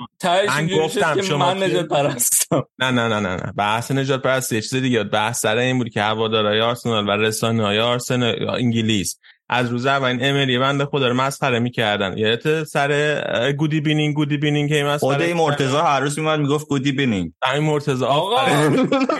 من 0.47 0.67
گفتم 0.67 1.21
شما 1.21 1.53
من 1.53 1.63
نجات 1.63 1.87
پرستم 1.87 2.63
نه 2.79 2.91
نه 2.91 3.07
نه 3.07 3.19
نه 3.19 3.53
بحث 3.57 3.91
نجات 3.91 4.21
پرستی 4.21 4.57
یک 4.57 4.69
چیز 4.69 4.81
دیگه 4.81 5.03
بحث 5.03 5.39
سر 5.39 5.57
این 5.57 5.77
بود 5.77 5.89
که 5.89 6.01
هوادارهای 6.01 6.61
آرسنال 6.61 7.07
و 7.07 7.11
رسانه‌های 7.11 7.79
آرسنال 7.79 8.49
انگلیس 8.49 9.19
از 9.49 9.69
روز 9.69 9.85
اول 9.85 10.17
امری 10.21 10.59
بنده 10.59 10.85
خدا 10.85 11.07
رو 11.07 11.13
مسخره 11.13 11.59
می‌کردن. 11.59 12.17
یادت 12.17 12.63
سر 12.63 13.51
گودی 13.51 13.81
بینینگ 13.81 14.15
گودی 14.15 14.37
بینینگ 14.37 14.69
که 14.69 14.83
مسخره 14.83 15.27
خود 15.27 15.37
مرتضی 15.37 15.77
هر 15.77 15.99
روز 15.99 16.19
میومد 16.19 16.39
می‌گفت 16.39 16.67
گودی 16.67 16.91
بینینگ 16.91 17.31
همین 17.43 17.63
مرتضی. 17.63 18.05
آقا 18.05 18.45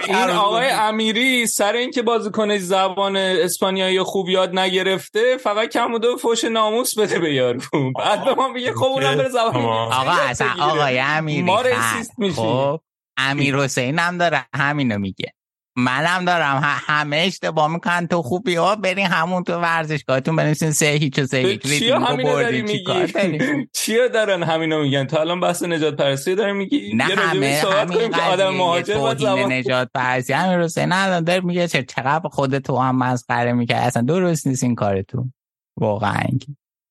این 0.07 0.15
آقای 0.15 0.69
امیری 0.69 1.47
سر 1.47 1.73
اینکه 1.73 2.01
بازیکن 2.01 2.57
زبان 2.57 3.15
اسپانیایی 3.15 4.03
خوب 4.03 4.29
یاد 4.29 4.59
نگرفته 4.59 5.37
فقط 5.37 5.69
کم 5.69 5.91
بوده 5.91 6.07
فوش 6.21 6.43
ناموس 6.43 6.99
بده 6.99 7.19
به 7.19 7.33
یارو. 7.33 7.59
بعد 7.99 8.25
به 8.25 8.33
ما 8.33 8.47
میگه 8.47 8.73
خب 8.73 8.83
اونم 8.83 9.15
بره 9.15 9.29
زبان 9.29 9.55
آقا 9.55 10.11
اصلا 10.11 10.47
آقای 10.61 10.99
امیری 10.99 11.41
ما 11.41 11.61
ریسیست 11.61 12.11
خب 12.35 12.79
امیر 13.17 13.55
حسین 13.55 13.99
هم 13.99 14.17
داره 14.17 14.45
همینو 14.55 14.97
میگه. 14.97 15.33
منم 15.75 16.25
دارم. 16.25 16.59
همه 16.63 17.17
اشتباه 17.17 17.73
می‌کنن. 17.73 18.07
تو 18.07 18.21
خوبی؟ 18.21 18.55
ها 18.55 18.75
برین 18.75 19.05
همون 19.05 19.43
تو 19.43 19.53
ورزشگاهتون 19.53 20.35
بنویسین 20.35 20.71
سه 20.71 20.85
هیچ 20.85 21.19
و 21.19 21.25
سه 21.25 21.37
هیچ. 21.37 21.61
چیا 21.79 21.99
همینو 21.99 22.33
داری 22.33 22.61
میگی؟ 22.61 23.13
چیا 23.77 24.07
دارن 24.07 24.43
همینو 24.43 24.81
میگن؟ 24.81 25.05
تو 25.05 25.19
الان 25.19 25.39
بحث 25.39 25.63
نجات 25.63 25.95
پرستی 25.95 26.35
داری 26.35 26.53
میگی؟ 26.53 26.93
نه 26.95 27.03
همه 27.03 27.61
همین 27.65 28.09
که 28.11 28.21
آدم 28.21 28.49
مهاجر 28.49 29.45
نجات 29.45 29.89
پرستی 29.93 30.33
همین 30.33 30.59
رو 30.59 30.69
نه 30.87 31.21
داره 31.21 31.41
میگه 31.41 31.67
چقدر 31.67 32.29
خود 32.29 32.59
تو 32.59 32.77
هم 32.77 32.97
مسخره 32.97 33.53
میگه 33.53 33.75
اصلا 33.75 34.01
درست 34.01 34.47
نیست 34.47 34.63
این 34.63 34.75
کارتون. 34.75 35.33
واقعا. 35.77 36.27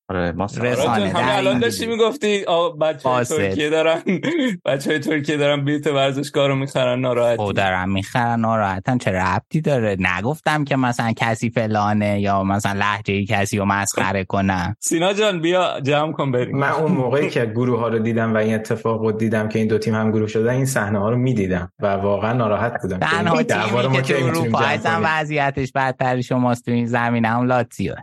آره 0.09 0.33
ما 0.33 0.45
رسانه 0.45 1.09
همه 1.09 1.37
الان 1.37 1.59
داشتی 1.59 1.87
می‌گفتی 1.87 2.45
بچه 2.81 3.09
های 3.09 3.25
ترکیه 3.25 3.71
دارن 3.71 4.03
بچه 4.67 4.91
های 4.91 4.99
ترکیه 4.99 5.37
دارن 5.37 5.65
بیت 5.65 5.87
ورزشگاه 5.87 6.49
رو 6.49 6.55
می‌خرن 6.57 7.01
ناراحتی. 7.01 7.43
او 7.43 7.53
دارن 7.53 7.89
می‌خرن 7.89 8.41
ناراحتن 8.41 8.99
چه 8.99 9.11
ربطی 9.11 9.61
داره؟ 9.61 9.97
نگفتم 9.99 10.65
که 10.65 10.77
مثلا 10.77 11.13
کسی 11.17 11.51
فلانه 11.51 12.21
یا 12.21 12.43
مثلا 12.43 12.73
لحجه 12.81 13.25
کسی 13.25 13.59
رو 13.59 13.65
مسخره 13.65 14.25
کنم 14.25 14.77
سینا 14.81 15.13
جان 15.13 15.41
بیا 15.41 15.81
جمع 15.81 16.13
کن 16.13 16.33
بریم. 16.33 16.59
من 16.59 16.71
اون 16.71 16.93
موقعی 16.93 17.31
که 17.35 17.45
گروه 17.47 17.81
ها 17.81 17.89
رو 17.89 17.99
دیدم 17.99 18.35
و 18.35 18.37
این 18.37 18.55
اتفاق 18.55 19.01
رو 19.01 19.13
دیدم 19.13 19.49
که 19.49 19.59
این 19.59 19.69
دو 19.69 19.79
تیم 19.79 19.95
هم 19.95 20.11
گروه 20.11 20.29
شدن 20.29 20.51
این 20.51 20.67
صحنه 20.67 20.99
ها 20.99 21.11
رو 21.11 21.17
می‌دیدم 21.17 21.73
و 21.81 21.87
واقعا 21.87 22.33
ناراحت 22.33 22.83
بودم. 22.83 22.99
تنها 22.99 23.43
تیمی 23.43 24.03
که 24.03 24.15
تو 24.15 24.27
اروپا 24.27 24.61
وضعیتش 24.85 25.73
بدتر 25.73 26.21
شماست 26.21 26.65
تو 26.65 26.71
این 26.71 26.87
زمینه 26.87 27.29
هم 27.29 27.47
لاتزیو. 27.47 27.95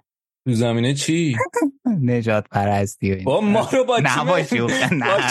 تو 0.45 0.53
زمینه 0.53 0.93
چی؟ 0.93 1.35
نجات 2.01 2.49
پرستی 2.51 3.15
با 3.15 3.41
ما 3.41 3.69
رو 3.73 3.85
با 3.85 3.99
نه 3.99 4.23
با 4.25 4.39
نه. 4.91 5.27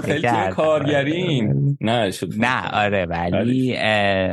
خیلی 0.00 0.28
کارگرین 0.52 1.76
نه 1.80 2.12
نه 2.38 2.68
آره 2.72 3.06
ولی 3.06 3.76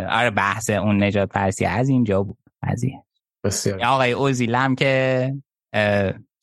آره 0.04 0.30
بحث 0.30 0.70
اون 0.70 1.04
نجات 1.04 1.30
پرستی 1.30 1.66
از 1.66 1.90
اینجا 1.90 2.24
بود. 2.24 2.38
قضیه 2.64 3.04
بسیار. 3.44 3.86
آقای 3.86 4.12
اوزیلم 4.12 4.76
که 4.76 5.34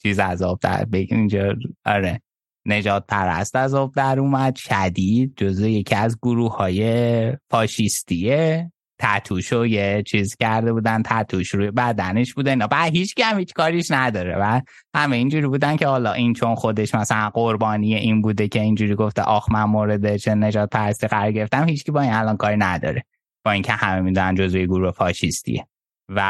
چیز 0.03 0.19
عذاب 0.19 0.61
در 0.61 0.87
اینجا 0.93 1.55
آره 1.85 2.21
نجات 2.67 3.05
پرست 3.09 3.57
از 3.57 3.75
آب 3.75 3.95
در 3.95 4.21
اومد. 4.21 4.57
شدید 4.57 5.33
جزو 5.37 5.69
یکی 5.69 5.95
از 5.95 6.19
گروه 6.23 6.57
های 6.57 7.37
فاشیستیه. 7.51 8.73
تتوشو 9.01 9.67
یه 9.67 10.03
چیز 10.07 10.37
کرده 10.37 10.73
بودن 10.73 11.03
تتوش 11.03 11.49
روی 11.49 11.71
بدنش 11.71 12.35
بوده 12.35 12.51
اینا. 12.51 12.67
بعد 12.67 12.93
هیچ 12.93 13.15
هم 13.25 13.39
هیچ 13.39 13.55
کاریش 13.55 13.91
نداره. 13.91 14.37
و 14.41 14.61
همه 14.97 15.17
اینجوری 15.17 15.47
بودن 15.47 15.77
که 15.77 15.87
حالا 15.87 16.13
این 16.13 16.33
چون 16.33 16.55
خودش 16.55 16.95
مثلا 16.95 17.31
قربانی 17.31 17.95
این 17.95 18.23
بوده 18.23 18.49
که 18.49 18.61
اینجوری 18.61 18.95
گفته 18.95 19.23
آخ 19.23 19.51
من 19.51 19.65
مورد 19.65 20.17
چه 20.17 20.35
نجات 20.35 20.71
پرستی 20.71 21.07
قرار 21.07 21.33
گرفتم. 21.33 21.69
هیچ 21.69 21.91
با 21.91 22.01
این 22.01 22.13
الان 22.13 22.37
کاری 22.37 22.57
نداره. 22.57 23.05
با 23.45 23.51
اینکه 23.51 23.73
همه 23.73 24.01
می‌دونن 24.01 24.35
جزوی 24.35 24.67
گروه 24.67 24.91
فاشیستیه. 24.91 25.67
و 26.09 26.21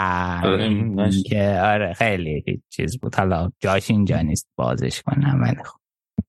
آره، 0.44 1.10
که 1.26 1.60
آره 1.64 1.92
خیلی 1.92 2.62
چیز 2.68 2.98
بود. 2.98 3.14
حالا 3.14 3.50
جاش 3.60 3.90
اینجا 3.90 4.20
نیست 4.20 4.48
بازش 4.56 5.02
کنم 5.02 5.38
ولی 5.42 5.64
خب. 5.64 5.78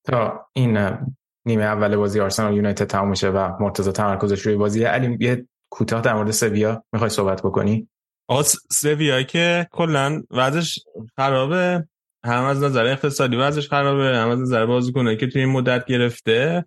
تا 0.03 0.45
این 0.53 0.97
نیمه 1.45 1.63
اول 1.63 1.95
بازی 1.95 2.19
آرسنال 2.19 2.55
یونایتد 2.55 2.85
تموم 2.85 3.09
میشه 3.09 3.29
و 3.29 3.51
مرتضی 3.59 3.91
تمرکزش 3.91 4.41
روی 4.41 4.55
بازی 4.55 4.83
علی 4.83 5.17
یه 5.19 5.47
کوتاه 5.71 6.01
در 6.01 6.13
مورد 6.13 6.31
سویا 6.31 6.83
می‌خوای 6.93 7.09
صحبت 7.09 7.41
بکنی؟ 7.41 7.87
آقا 8.27 8.43
سویا 8.71 9.23
که 9.23 9.67
کلا 9.71 10.23
وضعش 10.31 10.79
خرابه 11.15 11.87
هم 12.25 12.43
از 12.43 12.63
نظر 12.63 12.85
اقتصادی 12.85 13.35
وضعش 13.35 13.69
خرابه 13.69 14.17
هم 14.17 14.29
از 14.29 14.39
نظر 14.39 14.65
بازیکنایی 14.65 15.17
که 15.17 15.27
توی 15.27 15.41
این 15.41 15.51
مدت 15.51 15.85
گرفته. 15.85 16.65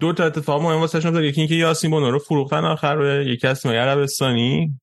دو 0.00 0.12
تا 0.12 0.24
اتفاق 0.24 0.62
مهم 0.62 0.80
واسه 0.80 1.00
شما 1.00 1.20
یکی 1.20 1.40
اینکه 1.40 1.54
یاسین 1.54 1.90
بونو 1.90 2.10
رو 2.10 2.18
فروختن 2.18 2.64
آخر 2.64 2.96
به 2.96 3.24
یکی 3.28 3.46
از 3.46 3.66
عربستانی. 3.66 4.80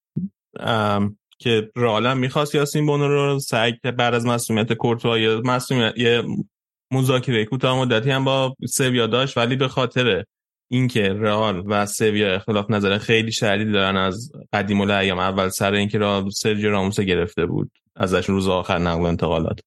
که 1.39 1.71
رئال 1.75 2.17
می‌خواست 2.17 2.55
یاسین 2.55 2.85
بونو 2.85 3.07
رو 3.07 3.39
سعی 3.39 3.79
بعد 3.97 4.13
از 4.13 4.25
مسئولیت 4.25 4.73
کورتوا 4.73 5.17
یه 5.17 5.41
مسئولیت 5.45 6.25
مذاکره 6.91 7.45
کوتاه 7.45 7.79
مدتی 7.79 8.11
هم 8.11 8.23
با 8.23 8.55
سویا 8.69 9.07
داشت 9.07 9.37
ولی 9.37 9.55
به 9.55 9.67
خاطر 9.67 10.23
اینکه 10.71 11.13
رئال 11.13 11.63
و 11.65 11.85
سویا 11.85 12.35
اختلاف 12.35 12.69
نظر 12.69 12.97
خیلی 12.97 13.31
شدیدی 13.31 13.71
دارن 13.71 13.97
از 13.97 14.31
قدیم 14.53 14.81
الایام 14.81 15.19
اول 15.19 15.49
سر 15.49 15.73
اینکه 15.73 15.99
رئال 15.99 16.29
سرجیو 16.29 16.71
راموس 16.71 16.99
گرفته 16.99 17.45
بود. 17.45 17.71
ازش 17.95 18.29
روز 18.29 18.47
آخر 18.47 18.77
نقل 18.77 19.05
انتقالات. 19.05 19.59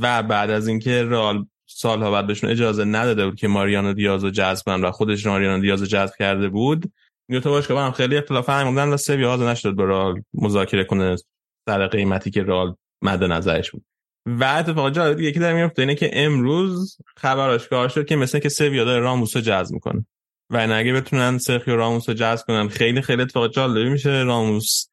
و 0.00 0.22
بعد 0.22 0.50
از 0.50 0.68
اینکه 0.68 1.04
رئال 1.04 1.46
سالها 1.66 2.10
بعد 2.10 2.26
بهشون 2.26 2.50
اجازه 2.50 2.84
نداده 2.84 3.26
بود 3.26 3.38
که 3.38 3.48
ماریانو 3.48 3.92
دیاز 3.92 4.24
رو 4.24 4.30
جذب 4.30 4.64
و 4.66 4.90
خودش 4.90 5.26
ماریانو 5.26 5.62
دیاز 5.62 5.80
رو 5.80 5.86
جذب 5.86 6.14
کرده 6.18 6.48
بود 6.48 6.92
دو 7.30 7.40
تا 7.40 7.50
باشگاه 7.50 7.84
هم 7.84 7.92
خیلی 7.92 8.16
اختلاف 8.16 8.48
هم 8.48 8.70
بودن 8.70 8.88
و 8.88 8.96
سویا 8.96 9.28
حاضر 9.28 9.50
نشد 9.50 9.72
با 9.72 9.84
رئال 9.84 10.22
مذاکره 10.34 10.84
کنه 10.84 11.16
سر 11.68 11.86
قیمتی 11.86 12.30
که 12.30 12.42
رئال 12.42 12.74
مد 13.02 13.24
نظرش 13.24 13.70
بود. 13.70 13.84
و 14.26 14.44
اتفاق 14.44 14.90
جالب 14.90 15.16
دیگه 15.16 15.32
که 15.32 15.40
در 15.40 15.52
میفته 15.52 15.82
اینه 15.82 15.94
که 15.94 16.10
امروز 16.12 16.98
خبراش 17.16 17.68
کار 17.68 17.88
شد 17.88 18.06
که 18.06 18.16
مثل 18.16 18.38
که 18.38 18.48
سویا 18.48 18.84
داره 18.84 19.00
راموس 19.00 19.36
رو 19.36 19.42
جذب 19.42 19.74
می‌کنه. 19.74 20.06
و 20.50 20.68
اگه 20.72 20.92
بتونن 20.92 21.38
سرخیو 21.38 21.76
راموس 21.76 22.08
رو 22.08 22.14
جذب 22.14 22.46
کنن 22.46 22.68
خیلی 22.68 23.02
خیلی 23.02 23.22
اتفاق 23.22 23.50
جالبی 23.50 23.90
میشه. 23.90 24.10
راموس 24.10 24.86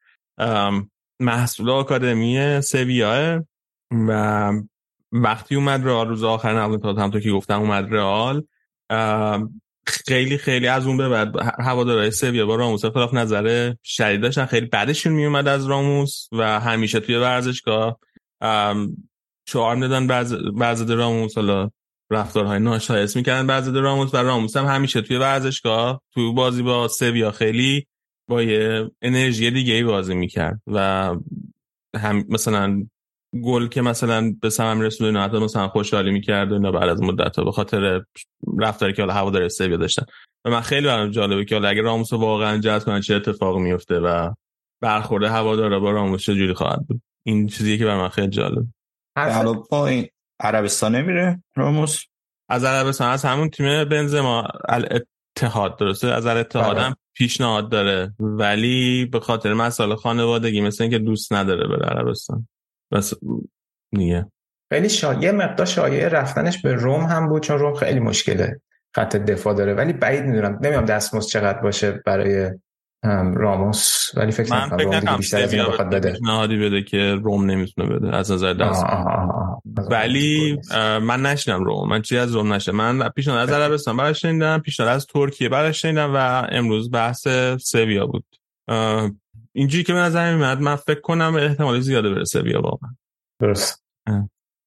محصول 1.20 1.70
آکادمی 1.70 2.60
سویاه 2.60 3.40
و 4.08 4.52
وقتی 5.12 5.54
اومد 5.54 5.86
رئال 5.86 6.08
روز 6.08 6.24
آخر 6.24 6.60
نقل 6.60 6.88
همونطور 6.98 7.20
که 7.20 7.30
گفتم 7.30 7.60
اومد 7.60 7.94
رئال. 7.94 8.44
خیلی 9.86 10.38
خیلی 10.38 10.66
از 10.66 10.86
اون 10.86 10.96
به 10.96 11.08
بعد 11.08 11.36
هوادارهای 11.58 12.10
سویا 12.10 12.46
با 12.46 12.56
راموس 12.56 12.84
اختلاف 12.84 13.14
نظر 13.14 13.74
شدید 13.84 14.20
داشتن. 14.20 14.46
خیلی 14.46 14.66
بعدشون 14.66 15.12
میومد 15.12 15.48
از 15.48 15.66
راموس 15.66 16.28
و 16.32 16.60
همیشه 16.60 17.00
توی 17.00 17.16
ورزشگاه. 17.16 17.98
شعار 19.48 19.76
می‌دادن 19.76 20.06
بعض 20.54 20.90
راموس 20.90 21.34
حالا 21.36 21.70
رفتارهای 22.12 22.58
ناشایست 22.58 23.16
می‌کردن. 23.16 23.46
بعضی 23.46 23.70
راموس 23.72 24.14
و 24.14 24.16
راموس 24.16 24.56
هم 24.56 24.66
همیشه 24.66 25.02
توی 25.02 25.16
ورزشگاه 25.16 26.02
توی 26.14 26.32
بازی 26.32 26.62
با 26.62 26.88
سویا 26.88 27.30
خیلی 27.30 27.86
با 28.28 28.42
یه 28.42 28.90
انرژی 29.02 29.50
دیگه 29.50 29.74
ای 29.74 29.82
بازی 29.82 30.14
می‌کرد 30.14 30.60
و 30.66 31.10
هم 31.96 32.24
مثلا 32.28 32.86
گل 33.44 33.68
که 33.68 33.82
مثلا 33.82 34.34
به 34.40 34.50
سمم 34.50 34.80
رسونده 34.80 35.18
نه 35.18 35.24
حتی 35.24 35.38
مثلا 35.38 35.68
خوشحالی 35.68 36.10
می‌کرد 36.10 36.50
و 36.50 36.54
اینا 36.54 36.72
بعد 36.72 36.88
از 36.88 37.02
مدت 37.02 37.40
به 37.40 37.52
خاطر 37.52 38.04
رفتاری 38.58 38.92
که 38.92 39.02
حالا 39.02 39.14
هوادار 39.14 39.48
سویا 39.48 39.76
داشتن. 39.76 40.04
و 40.44 40.50
من 40.50 40.60
خیلی 40.60 40.86
برام 40.86 41.10
جالبه 41.10 41.44
که 41.44 41.54
حالا 41.54 41.68
اگه 41.68 41.82
راموس 41.82 42.12
واقعا 42.12 42.58
جذب 42.58 42.86
کنن 42.86 43.00
چه 43.00 43.14
اتفاقی 43.14 43.60
میفته 43.60 44.00
و 44.00 44.34
برخورد 44.80 45.24
هوادارا 45.24 45.80
با 45.80 45.90
راموس 45.90 46.22
چجوری 46.22 46.54
خواهد 46.54 46.86
بود. 46.88 47.02
این 47.26 47.46
چیزیه 47.46 47.78
که 47.78 47.84
برام 47.84 48.08
خیلی 48.08 48.28
جالب. 48.28 48.64
عربستان 50.42 50.94
نمیره 50.94 51.42
راموس؟ 51.54 52.04
از 52.48 52.64
عربستان 52.64 53.10
از 53.10 53.24
همون 53.24 53.50
تیم 53.50 53.84
بنزما. 53.84 54.48
اتحاد 55.36 55.78
درسته؟ 55.78 56.08
از 56.08 56.26
اتحاد 56.26 56.78
هم 56.78 56.96
پیشنهاد 57.14 57.70
داره. 57.70 58.14
ولی 58.18 59.04
به 59.04 59.20
خاطر 59.20 59.54
مسائل 59.54 59.94
خانوادگی 59.94 60.60
مثل 60.60 60.84
اینکه 60.84 60.98
دوست 60.98 61.32
نداره 61.32 61.68
به 61.68 61.84
عربستان. 61.84 62.48
بس 62.92 63.14
نیه 63.92 64.26
خیلی 64.72 64.88
شا... 64.88 65.14
یه 65.14 65.32
مقدار 65.32 65.66
شایعه 65.66 66.08
رفتنش 66.08 66.62
به 66.62 66.74
روم 66.74 67.00
هم 67.00 67.28
بود 67.28 67.42
چون 67.42 67.58
روم 67.58 67.74
خیلی 67.74 68.00
مشکله 68.00 68.60
خط 68.94 69.16
دفاع 69.16 69.54
داره. 69.54 69.74
ولی 69.74 69.92
بعید 69.92 70.24
می‌دونم 70.24 70.58
نمی‌دونم 70.62 70.84
دستمزد 70.84 71.28
چقدر 71.28 71.60
باشه 71.60 71.90
برای 71.90 72.50
راموس. 73.34 74.10
ولی 74.14 74.32
فکر 74.32 74.56
نکنم 74.56 74.78
روم 74.78 75.00
دیگه 75.00 75.16
بیشتر 75.16 75.42
از 75.42 75.54
بخواد 75.54 75.90
بده. 75.90 76.12
پیشنهادی 76.12 76.58
بده 76.58 76.82
که 76.82 77.14
روم 77.22 77.50
نمی‌تونه 77.50 77.88
بده 77.88 78.16
از 78.16 78.30
نظر 78.30 78.52
دست. 78.52 78.84
ولی 79.90 80.60
من 81.02 81.22
نشنم 81.22 81.64
روم. 81.64 81.88
من 81.88 82.02
چیزی 82.02 82.18
از 82.18 82.32
روم 82.34 82.52
نشه 82.52 82.72
من 82.72 83.08
پیشنهاد 83.08 83.50
از 83.50 83.54
عربستان 83.54 83.96
براش 83.96 84.22
شنیدم 84.22 84.58
پیشنهاد 84.58 84.92
از 84.92 85.06
ترکیه 85.06 85.48
براش 85.48 85.82
شنیدم 85.82 86.14
و 86.14 86.46
امروز 86.52 86.90
بحث 86.90 87.28
سویا 87.58 88.06
بود. 88.06 88.24
اینجوری 89.52 89.84
که 89.84 89.92
به 89.92 89.98
نظر 89.98 90.36
میاد 90.36 90.60
من 90.60 90.76
فکر 90.76 91.00
کنم 91.00 91.34
احتمال 91.34 91.80
زیاده 91.80 92.10
بره 92.10 92.24
سویا 92.24 92.60
واقعا. 92.60 92.90
درست. 93.40 93.84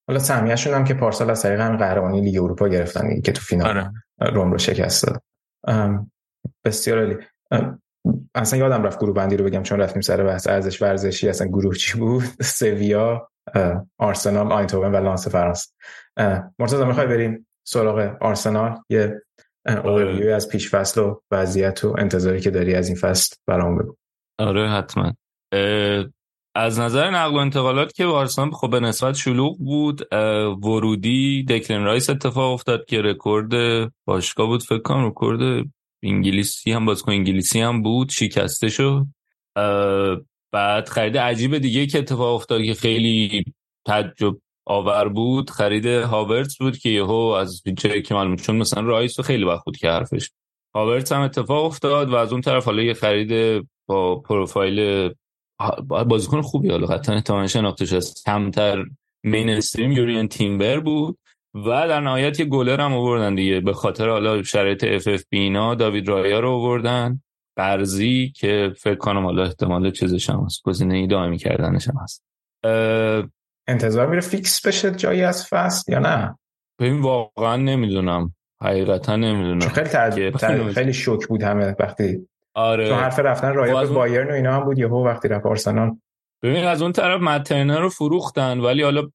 حالا 0.07 0.19
سهمیه‌شون 0.19 0.73
هم 0.73 0.83
که 0.83 0.93
پارسال 0.93 1.29
از 1.29 1.41
طریق 1.41 1.59
هم 1.59 1.77
قهرمانی 1.77 2.21
لیگ 2.21 2.43
اروپا 2.43 2.67
گرفتن 2.67 3.21
که 3.21 3.31
تو 3.31 3.41
فینال 3.41 3.67
آره. 3.67 3.91
روم 4.21 4.51
رو 4.51 4.57
شکست 4.57 5.05
داد. 5.07 5.21
بسیار 6.65 6.99
عالی. 6.99 7.15
اصلا 8.35 8.59
یادم 8.59 8.83
رفت 8.83 8.99
گروه 8.99 9.13
بندی 9.13 9.37
رو 9.37 9.45
بگم 9.45 9.63
چون 9.63 9.79
رفتیم 9.79 10.01
سر 10.01 10.23
بحث 10.23 10.47
ارزش 10.47 10.81
ورزشی 10.81 11.29
اصلا 11.29 11.47
گروه 11.47 11.75
چی 11.75 11.97
بود؟ 11.97 12.23
سویا 12.59 13.29
آرسنال 13.97 14.51
آینتوون 14.51 14.95
و 14.95 15.03
لانس 15.03 15.27
فرانسه. 15.27 15.71
مرتضی 16.59 16.85
می‌خوای 16.85 17.07
بریم 17.07 17.47
سراغ 17.67 18.17
آرسنال؟ 18.21 18.77
یه 18.89 19.21
اوورویو 19.67 20.33
از 20.33 20.49
پیش 20.49 20.69
فصل 20.69 21.01
و 21.01 21.21
وضعیت 21.31 21.83
و 21.83 21.95
انتظاری 21.97 22.39
که 22.39 22.49
داری 22.49 22.75
از 22.75 22.87
این 22.87 22.97
فصل 22.97 23.35
برام 23.47 23.77
بگو. 23.77 23.95
آره 24.39 24.69
حتما. 24.69 25.13
از 26.55 26.79
نظر 26.79 27.09
نقل 27.09 27.33
و 27.33 27.37
انتقالات 27.37 27.93
که 27.93 28.05
آرسنال 28.05 28.51
خب 28.51 28.69
به 28.69 28.79
نسبت 28.79 29.15
شلوغ 29.15 29.57
بود 29.57 30.13
ورودی 30.63 31.45
دکلن 31.49 31.83
رایس 31.83 32.09
اتفاق 32.09 32.53
افتاد 32.53 32.85
که 32.85 33.01
رکورد 33.01 33.51
باشگاه 34.05 34.47
بود. 34.47 34.63
فکر 34.63 34.81
کنم 34.81 35.07
رکورد 35.07 35.65
انگلیسی 36.05 36.71
هم 36.71 36.85
بازیکن 36.85 37.11
انگلیسی 37.11 37.61
هم 37.61 37.81
بود 37.81 38.09
شکسته 38.09 38.69
شد 38.69 39.05
بعد 40.51 40.89
خرید 40.89 41.17
عجیب 41.17 41.57
دیگه 41.57 41.87
که 41.87 41.97
اتفاق 41.97 42.35
افتاد 42.35 42.63
که 42.63 42.73
خیلی 42.73 43.43
تعجب 43.85 44.37
آور 44.65 45.09
بود. 45.09 45.49
خرید 45.49 45.85
هاورتس 45.85 46.57
بود 46.57 46.77
که 46.77 46.89
یهو 46.89 47.11
از 47.13 47.63
جایی 47.77 48.01
که 48.01 48.13
معلوم 48.13 48.35
چون 48.35 48.55
مثلا 48.55 48.83
رایس 48.83 49.19
خیلی 49.19 49.43
وقت 49.43 49.65
بود 49.65 49.77
که 49.77 49.87
حرفش. 49.87 50.31
هاورتس 50.75 51.11
هم 51.11 51.21
اتفاق 51.21 51.65
افتاد 51.65 52.09
و 52.09 52.15
از 52.15 52.31
اون 52.31 52.41
طرف 52.41 52.65
حالا 52.65 52.83
یه 52.83 52.93
خرید 52.93 53.63
با 53.87 54.19
پروفایل 54.19 55.09
بازیکن 56.07 56.41
خوبی 56.41 56.69
حالا 56.69 56.87
قطعا 56.87 57.15
احتمالاً 57.15 57.47
شناخته 57.47 57.85
شده 57.85 57.99
کمتر 58.25 58.85
mainstream 59.23 59.91
یوریان 59.91 60.27
تیمبر 60.27 60.79
بود. 60.79 61.17
و 61.55 61.87
در 61.87 61.99
نهایت 61.99 62.39
یه 62.39 62.45
گلر 62.45 62.81
هم 62.81 62.93
آوردن 62.93 63.35
دیگه. 63.35 63.59
به 63.59 63.73
خاطر 63.73 64.09
حالا 64.09 64.43
شرایط 64.43 64.83
FFP 64.83 65.07
اینا 65.07 65.75
داوید 65.75 66.07
رایا 66.07 66.39
رو 66.39 66.51
آوردن. 66.51 67.21
قرضی 67.57 68.33
که 68.35 68.73
فکر 68.77 68.95
کنم 68.95 69.25
حالا 69.25 69.43
احتمال 69.43 69.91
چیزش 69.91 70.29
هم 70.29 70.43
هست. 70.45 70.61
گزینه 70.63 70.95
ای 70.95 71.07
دائمی 71.07 71.37
کردنش 71.37 71.87
هم 71.87 71.95
هست. 72.03 72.23
انتظار 73.67 74.07
میره 74.07 74.21
fix 74.21 74.67
بشه 74.67 74.91
جایی 74.91 75.23
از 75.23 75.47
فصل 75.49 75.91
یا 75.91 75.99
نه؟ 75.99 76.37
ببین 76.79 77.01
واقعا 77.01 77.55
نمی‌دونم. 77.55 78.35
حقیقتا 78.61 79.15
نمی‌دونم. 79.15 79.59
خیلی 79.59 79.89
تر... 80.31 80.69
خیلی 80.69 80.93
شوک 80.93 81.27
بود 81.27 81.43
همه 81.43 81.75
وقتی 81.79 82.27
آره. 82.53 82.89
چون 82.89 82.97
حرف 82.97 83.19
رفتن 83.19 83.53
رایا 83.53 83.81
به 83.81 83.87
بایرن 83.87 84.31
و 84.31 84.33
اینا 84.33 84.53
هم 84.53 84.63
بود 84.63 84.79
یهو 84.79 85.05
وقتی 85.05 85.27
رفت 85.27 85.45
آرسنال. 85.45 85.95
ببین 86.43 86.63
از 86.63 86.81
اون 86.81 86.91
طرف 86.91 87.21
مترنر 87.21 87.79
رو 87.79 87.89
فروختن 87.89 88.59
ولی 88.59 88.83
حالا 88.83 89.09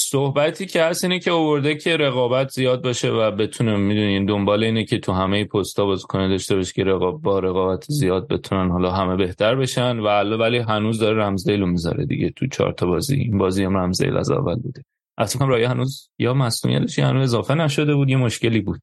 صحبتی 0.00 0.66
که 0.66 0.82
هست 0.82 1.04
اینه 1.04 1.18
که 1.18 1.30
آورده 1.30 1.74
که 1.74 1.96
رقابت 1.96 2.50
زیاد 2.50 2.82
باشه 2.82 3.10
و 3.10 3.30
بتونه 3.30 3.76
می‌دونین 3.76 4.26
دنبال 4.26 4.64
اینه 4.64 4.84
که 4.84 4.98
تو 4.98 5.12
همه 5.12 5.44
پستا 5.44 5.86
بازیکن 5.86 6.28
داشته 6.28 6.56
باشه 6.56 6.72
که 6.72 6.84
رقاب 6.84 7.22
با 7.22 7.38
رقابت 7.38 7.84
زیاد 7.88 8.28
بتونن 8.28 8.70
حالا 8.70 8.90
همه 8.90 9.16
بهتر 9.16 9.56
بشن 9.56 9.98
و 9.98 10.06
ولی 10.36 10.58
هنوز 10.58 10.98
داره 10.98 11.22
رمزدیل 11.22 11.60
رو 11.60 11.66
می‌ذاره 11.66 12.06
دیگه 12.06 12.30
تو 12.30 12.46
چهار 12.46 12.72
تا 12.72 12.86
بازی. 12.86 13.16
این 13.16 13.38
بازی 13.38 13.64
هم 13.64 13.76
رمزدیل 13.76 14.16
از 14.16 14.30
اول 14.30 14.54
بوده. 14.54 14.84
اصلا 15.18 15.46
رای 15.46 15.64
هنوز 15.64 16.10
یا 16.18 16.34
مصونیتش 16.34 16.98
هنوز 16.98 17.22
اضافه 17.22 17.54
نشده 17.54 17.94
بود 17.94 18.08
یه 18.08 18.16
مشکلی 18.16 18.60
بود. 18.60 18.80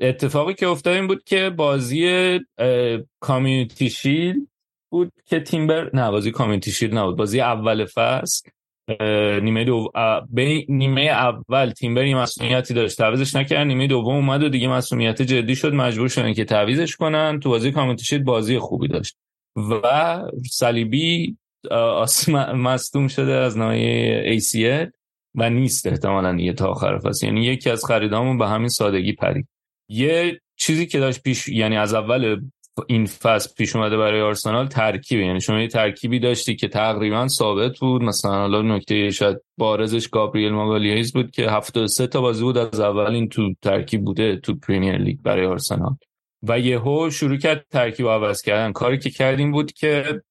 اتفاقی 0.00 0.54
که 0.54 0.68
افتاد 0.68 0.94
این 0.94 1.06
بود 1.06 1.24
که 1.24 1.50
بازی 1.50 2.40
کامیونیتی 3.20 3.90
شیل 3.90 4.46
بود 4.90 5.12
که 5.26 5.40
تیمبر 5.40 5.90
نه 5.94 6.10
بازی 6.10 6.30
کامیونیتی 6.30 6.70
شیل 6.70 6.94
نبود 6.94 7.16
بازی 7.16 7.40
اول 7.40 7.84
فصل 7.84 8.50
نیمه 9.42 9.64
دو 9.64 9.92
نیمه 10.68 11.02
اول 11.02 11.70
تیمبر 11.70 12.04
یه 12.04 12.16
مسئولیتی 12.16 12.74
داشت. 12.74 12.98
تعویزش 12.98 13.36
نکرد 13.36 13.66
نیمه 13.66 13.86
دوم 13.86 14.14
اومد 14.14 14.42
و 14.42 14.48
دیگه 14.48 14.68
مسئولیت 14.68 15.22
جدی 15.22 15.56
شد. 15.56 15.74
مجبور 15.74 16.08
شدن 16.08 16.32
که 16.32 16.44
تعویزش 16.44 16.96
کنن. 16.96 17.40
تو 17.40 17.48
بازی 17.48 17.72
کامیونیتی 17.72 18.18
بازی 18.18 18.58
خوبی 18.58 18.88
داشت. 18.88 19.16
و 19.56 20.22
صلیبی 20.50 21.36
مصدوم 22.54 23.08
شده 23.08 23.32
از 23.32 23.58
نایه 23.58 24.40
ACL 24.40 24.90
و 25.34 25.50
نیست 25.50 25.86
احتمالا 25.86 26.36
یه 26.40 26.52
تا 26.52 26.66
آخر 26.66 26.98
فصل. 26.98 27.26
یعنی 27.26 27.44
یکی 27.44 27.70
از 27.70 27.84
خریدامون 27.84 28.38
به 28.38 28.48
همین 28.48 28.68
سادگی 28.68 29.12
پرید. 29.12 29.48
یه 29.88 30.40
چیزی 30.56 30.86
که 30.86 30.98
داشت 30.98 31.22
پیش 31.22 31.48
یعنی 31.48 31.76
از 31.76 31.94
اول 31.94 32.40
این 32.88 33.06
فصل 33.06 33.54
پیش 33.56 33.76
اومده 33.76 33.96
برای 33.96 34.20
آرسنال 34.20 34.66
ترکیب 34.66 35.20
یعنی 35.20 35.40
شما 35.40 35.60
یه 35.60 35.68
ترکیبی 35.68 36.18
داشتی 36.18 36.56
که 36.56 36.68
تقریبا 36.68 37.28
ثابت 37.28 37.78
بود. 37.78 38.02
مثلا 38.02 38.30
حالا 38.30 38.62
نکته 38.62 39.10
شاید 39.10 39.36
بارزش 39.58 40.08
گابریل 40.08 40.52
ماگالیایز 40.52 41.12
بود 41.12 41.30
که 41.30 41.50
73 41.50 42.06
تا 42.06 42.20
بازی 42.20 42.42
بود. 42.42 42.58
از 42.58 42.80
اول 42.80 43.14
این 43.14 43.28
تو 43.28 43.54
ترکیب 43.62 44.04
بوده 44.04 44.36
تو 44.36 44.54
پریمیر 44.54 44.96
لیگ 44.96 45.18
برای 45.22 45.46
آرسنال. 45.46 45.96
و 46.42 46.60
یهو 46.60 47.10
شروع 47.10 47.36
کرد 47.36 47.66
ترکیب 47.70 48.08
عوض 48.08 48.42
کردن. 48.42 48.72
کاری 48.72 48.98
که 48.98 49.10
کردیم 49.10 49.52
بود 49.52 49.72
که 49.72 50.22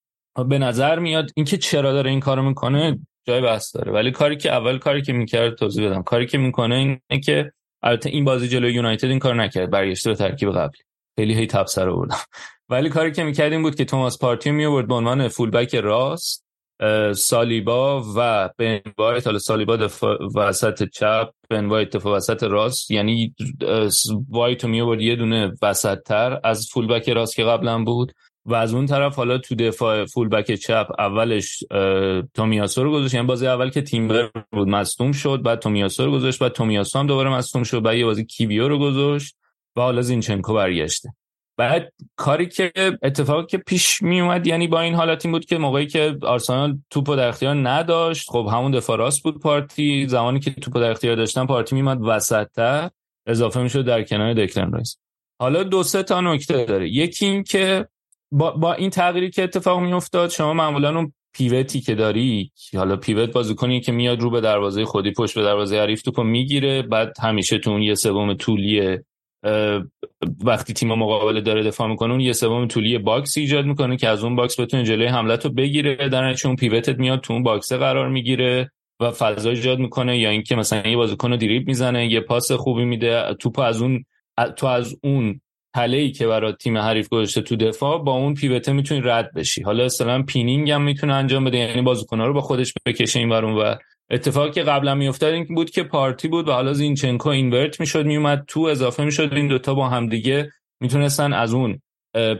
به 0.49 0.57
نظر 0.57 0.99
میاد 0.99 1.31
اینکه 1.35 1.57
چرا 1.57 1.93
داره 1.93 2.09
این 2.09 2.19
کارو 2.19 2.43
می‌کنه 2.43 2.99
جای 3.27 3.41
بحث 3.41 3.75
داره. 3.75 3.91
ولی 3.91 4.11
کاری 4.11 4.37
که 4.37 4.51
اول 4.51 4.77
کاری 4.77 5.01
که 5.01 5.13
می‌کرد 5.13 5.55
توضیح 5.55 5.89
بدم. 5.89 6.03
کاری 6.03 6.25
که 6.25 6.37
می‌کنه 6.37 6.75
اینه 6.75 7.21
که 7.23 7.51
البته 7.83 8.09
این 8.09 8.25
بازی 8.25 8.47
جلوی 8.47 8.73
یونایتد 8.73 9.07
این 9.07 9.19
کار 9.19 9.35
نکرد. 9.35 9.69
برگشته 9.69 10.09
به 10.09 10.15
ترکیب 10.15 10.51
قبلی. 10.51 10.79
خیلی 11.19 11.33
هی 11.33 11.47
تبصره 11.47 11.91
آوردم. 11.91 12.17
ولی 12.69 12.89
کاری 12.89 13.11
که 13.11 13.23
می‌کردیم 13.23 13.61
بود 13.61 13.75
که 13.75 13.85
توماس 13.85 14.19
پارتی 14.19 14.51
می 14.51 14.65
آورد 14.65 14.87
به 14.87 14.93
عنوان 14.93 15.27
fullback 15.27 15.75
راست 15.75 16.45
سالیبا 17.15 18.03
و 18.15 18.49
بن 18.57 18.79
وایت. 18.97 19.27
حالا 19.27 19.39
سالیبا 19.39 19.77
دفاع 19.77 20.17
وسط 20.35 20.83
چپ 20.83 21.29
بن 21.49 21.65
وایت 21.65 22.05
وسط 22.05 22.43
راست. 22.43 22.91
یعنی 22.91 23.35
وایت 24.29 24.65
می 24.65 24.81
آورد 24.81 25.01
یه 25.01 25.15
دونه 25.15 25.53
وسط 25.61 25.97
تر 26.03 26.39
از 26.43 26.69
fullback 26.73 27.09
راست 27.09 27.35
که 27.35 27.43
قبلا 27.43 27.83
بود. 27.83 28.11
و 28.45 28.55
از 28.55 28.73
اون 28.73 28.85
طرف 28.85 29.15
حالا 29.15 29.37
تو 29.37 29.55
دفاع 29.55 30.05
fullback 30.05 30.55
چپ 30.55 30.87
اولش 30.99 31.63
تومیاسو 32.33 32.83
رو 32.83 32.91
گذاشت. 32.91 33.13
یعنی 33.13 33.27
بازی 33.27 33.47
اول 33.47 33.69
که 33.69 33.81
تیمبر 33.81 34.31
بود 34.51 34.67
مصدوم 34.67 35.11
شد. 35.11 35.41
بعد 35.41 35.59
تومیاسو 35.59 36.05
رو 36.05 36.11
گذاشت. 36.11 36.39
بعد 36.39 36.51
تومیاسو 36.51 36.99
هم 36.99 37.07
دوباره 37.07 37.29
مصدوم 37.29 37.63
شد. 37.63 37.81
بعد 37.81 37.97
یه 37.97 38.05
بازی 38.05 38.25
کیویو 38.25 38.67
رو 38.67 38.79
گذاشت. 38.79 39.35
و 39.75 39.81
حالا 39.81 40.01
زینچنکو 40.01 40.53
برگشته. 40.53 41.09
بعد 41.57 41.93
کاری 42.15 42.47
که 42.47 42.71
اتفاقی 43.03 43.45
که 43.45 43.57
پیش 43.57 44.01
می 44.01 44.21
اومد 44.21 44.47
یعنی 44.47 44.67
با 44.67 44.81
این 44.81 44.93
حالت 44.93 45.25
این 45.25 45.31
بود 45.31 45.45
که 45.45 45.57
موقعی 45.57 45.87
که 45.87 46.17
آرسنال 46.21 46.77
توپو 46.89 47.15
در 47.15 47.27
اختیار 47.27 47.55
نداشت 47.69 48.29
خب 48.29 48.49
همون 48.51 48.71
دفاع 48.71 48.97
راست 48.97 49.23
بود 49.23 49.39
پارتی. 49.39 50.07
زمانی 50.07 50.39
که 50.39 50.51
توپو 50.51 50.79
در 50.79 50.91
اختیار 50.91 51.15
داشتن 51.15 51.45
پارتی 51.45 51.75
میومد 51.75 51.99
وسطتر 52.01 52.89
اضافه 53.27 53.61
می‌شد 53.61 53.85
در 53.85 54.03
کنار 54.03 54.33
دکلن 54.33 54.71
رایس. 54.71 54.97
حالا 55.41 55.63
دو 55.63 55.83
سه 55.83 56.03
تا 56.03 56.21
نکته 56.21 56.65
داره. 56.65 56.89
یکی 56.89 57.25
این 57.25 57.43
که 57.43 57.87
با, 58.31 58.51
با 58.51 58.73
این 58.73 58.89
تغییری 58.89 59.29
که 59.29 59.43
اتفاق 59.43 59.79
میافتاد 59.79 60.29
شما 60.29 60.53
معمولا 60.53 60.95
اون 60.95 61.13
pivot 61.33 61.73
ی 61.73 61.81
که 61.81 61.95
داری 61.95 62.51
حالا 62.75 62.95
pivot 62.95 63.31
بازیکنی 63.31 63.81
که 63.81 63.91
میاد 63.91 64.21
رو 64.21 64.29
به 64.29 64.41
دروازه 64.41 64.85
خودی 64.85 65.11
پشت 65.11 65.35
به 65.35 65.43
دروازه 65.43 65.79
حریف 65.79 66.01
توپو 66.01 66.23
می‌گیره 66.23 66.81
بعد 66.81 67.13
همیشه 67.19 67.57
تو 67.57 67.71
اون 67.71 67.81
یه 67.81 67.95
سوم 67.95 68.33
طولی 68.33 68.99
وقتی 70.43 70.73
تیم 70.73 70.93
مقابل 70.93 71.41
داره 71.41 71.63
دفاع 71.63 71.87
می‌کنه 71.87 72.11
اون 72.11 72.19
یه 72.19 72.33
سوم 72.33 72.67
طولی 72.67 72.97
box 72.97 73.37
ایجاد 73.37 73.65
می‌کنه 73.65 73.97
که 73.97 74.07
از 74.07 74.23
اون 74.23 74.35
box 74.35 74.59
بتونه 74.59 74.83
جلوی 74.83 75.07
حملت 75.07 75.45
رو 75.45 75.51
بگیره. 75.51 76.09
در 76.09 76.33
چون 76.33 76.55
pivot 76.55 76.92
ت 76.92 76.99
میاد 76.99 77.21
تو 77.21 77.33
اون 77.33 77.43
box 77.43 77.73
قرار 77.73 78.09
می‌گیره 78.09 78.71
و 78.99 79.11
فضا 79.11 79.49
ایجاد 79.49 79.79
می‌کنه. 79.79 80.19
یا 80.19 80.29
اینکه 80.29 80.55
مثلا 80.55 80.89
یه 80.89 80.97
بازیکن 80.97 81.33
رو 81.33 81.37
می‌زنه 81.65 82.11
یه 82.11 82.19
پاس 82.19 82.51
خوبی 82.51 82.85
میده. 82.85 83.33
توپ 83.39 83.59
از 83.59 83.81
اون 83.81 84.05
تو 84.55 84.67
از 84.67 84.97
اون 85.03 85.41
تله 85.75 85.97
ای 85.97 86.11
که 86.11 86.27
برای 86.27 86.53
تیم 86.53 86.77
حریف 86.77 87.09
گذاشته 87.09 87.41
تو 87.41 87.55
دفاع 87.55 88.03
با 88.03 88.11
اون 88.11 88.33
pivot 88.33 88.65
ه 88.65 88.71
می‌تونی 88.71 89.01
رد 89.03 89.33
بشی. 89.33 89.61
حالا 89.61 89.83
اصلا 89.83 90.23
pinning 90.23 90.71
هم 90.71 90.81
می‌تونه 90.81 91.13
انجام 91.13 91.43
بده. 91.43 91.57
یعنی 91.57 91.81
بازیکن‌ها 91.81 92.27
رو 92.27 92.33
با 92.33 92.41
خودش 92.41 92.73
بکشه 92.85 93.19
این 93.19 93.29
و 93.31 93.75
اتفاقی 94.11 94.51
که 94.51 94.63
قبلا 94.63 94.95
میافتاد 94.95 95.33
این 95.33 95.45
بود 95.55 95.69
که 95.69 95.83
پارتی 95.83 96.27
بود 96.27 96.47
و 96.47 96.51
حالا 96.51 96.73
زینچنکو 96.73 97.29
invert 97.29 97.79
می‌شد 97.79 98.05
میومد 98.05 98.43
تو 98.47 98.61
اضافه 98.61 99.05
می‌شد. 99.05 99.33
این 99.33 99.47
دوتا 99.47 99.73
با 99.73 99.89
هم 99.89 100.09
دیگه 100.09 100.51
می‌تونستن 100.81 101.33
از 101.33 101.53
اون 101.53 101.81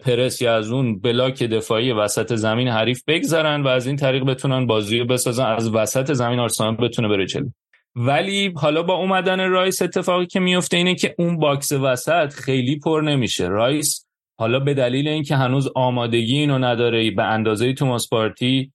پرس 0.04 0.42
یا 0.42 0.56
از 0.56 0.72
اون 0.72 1.00
block 1.00 1.44
دفاعی 1.44 1.92
وسط 1.92 2.36
زمین 2.36 2.68
حریف 2.68 3.02
بگذرن 3.08 3.64
و 3.64 3.68
از 3.68 3.88
این 3.88 3.96
طریق 3.96 4.24
بتونن 4.24 4.68
بازی 4.68 5.04
بسازن 5.04 5.46
از 5.46 5.76
وسط 5.76 6.14
زمین 6.14 6.40
آرسنال 6.40 6.76
بتونه 6.76 7.08
بره 7.08 7.26
جلو. 7.26 7.50
ولی 7.96 8.54
حالا 8.56 8.84
با 8.84 8.94
اومدن 8.94 9.50
رایس 9.50 9.82
اتفاقی 9.82 10.26
که 10.26 10.40
میفته 10.40 10.78
اینه 10.78 10.96
که 10.96 11.16
اون 11.18 11.38
box 11.38 11.72
وسط 11.72 12.34
خیلی 12.34 12.80
پر 12.80 13.02
نمیشه. 13.02 13.48
رایس 13.48 14.06
حالا 14.40 14.60
به 14.60 14.74
دلیل 14.74 15.08
اینکه 15.08 15.36
هنوز 15.36 15.70
آمادگی 15.76 16.38
اینو 16.38 16.60
نداره 16.60 17.12
به 17.12 17.24
اندازه 17.24 17.74
توماس 17.74 18.10
پارتی 18.10 18.72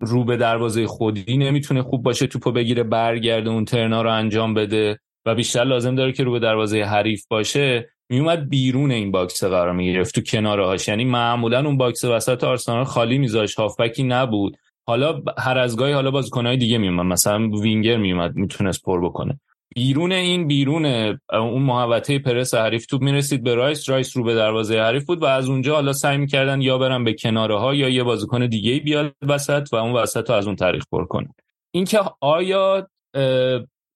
رو 0.00 0.24
به 0.24 0.36
دروازه 0.36 0.86
خودی 0.86 1.36
نمی‌تونه 1.36 1.82
خوب 1.82 2.02
باشه 2.02 2.26
توپو 2.26 2.52
بگیره 2.52 2.82
برگرده 2.82 3.50
اون 3.50 3.64
turn 3.64 3.94
ا 3.94 4.02
رو 4.02 4.12
انجام 4.12 4.54
بده 4.54 4.98
و 5.26 5.34
بیشتر 5.34 5.64
لازم 5.64 5.94
داره 5.94 6.12
که 6.12 6.24
رو 6.24 6.32
به 6.32 6.38
دروازه 6.38 6.82
حریف 6.82 7.26
باشه. 7.30 7.88
میومد 8.10 8.48
بیرون 8.48 8.90
این 8.90 9.10
box 9.10 9.44
قرار 9.44 9.72
می‌گرفت 9.72 10.14
تو 10.14 10.20
کناره 10.20 10.66
هاش 10.66 10.88
یعنی 10.88 11.04
معمولا 11.04 11.66
اون 11.66 11.76
box 11.76 12.04
وسط 12.04 12.44
آرسنال 12.44 12.84
خالی 12.84 13.18
میذاشت 13.18 13.58
هافبکی 13.58 14.02
نبود. 14.02 14.56
حالا 14.86 15.22
هر 15.38 15.58
از 15.58 15.76
گاهی 15.76 15.92
حالا 15.92 16.10
بازیکنهای 16.10 16.56
دیگه 16.56 16.78
میومد 16.78 17.06
مثلا 17.06 17.48
وینگر 17.48 17.96
میومد 17.96 18.36
می‌تونست 18.36 18.82
پر 18.84 19.04
بکنه. 19.04 19.40
بیرون 19.74 20.12
این 20.12 20.46
بیرون 20.46 20.86
اون 21.32 21.62
محوطه 21.62 22.18
پرس 22.18 22.54
حریف 22.54 22.86
توپ 22.86 23.02
می‌رسید 23.02 23.42
به 23.42 23.54
رایس. 23.54 23.88
رایس 23.88 24.16
رو 24.16 24.24
به 24.24 24.34
دروازه 24.34 24.80
حریف 24.80 25.04
بود 25.04 25.22
و 25.22 25.24
از 25.24 25.48
اونجا 25.48 25.74
حالا 25.74 25.92
سعی 25.92 26.16
می‌کردن 26.16 26.60
یا 26.60 26.78
برن 26.78 27.04
به 27.04 27.12
کناره 27.12 27.58
ها 27.58 27.74
یا 27.74 27.88
یه 27.88 28.02
بازیکن 28.02 28.46
دیگه 28.46 28.78
بیاد 28.78 29.14
وسط 29.22 29.68
و 29.72 29.76
اون 29.76 29.92
وسط 29.92 30.30
رو 30.30 30.36
از 30.36 30.46
اون 30.46 30.56
طریق 30.56 30.84
پر 30.92 31.04
کنه 31.04 31.34
اینکه 31.70 32.00
آیا 32.20 32.88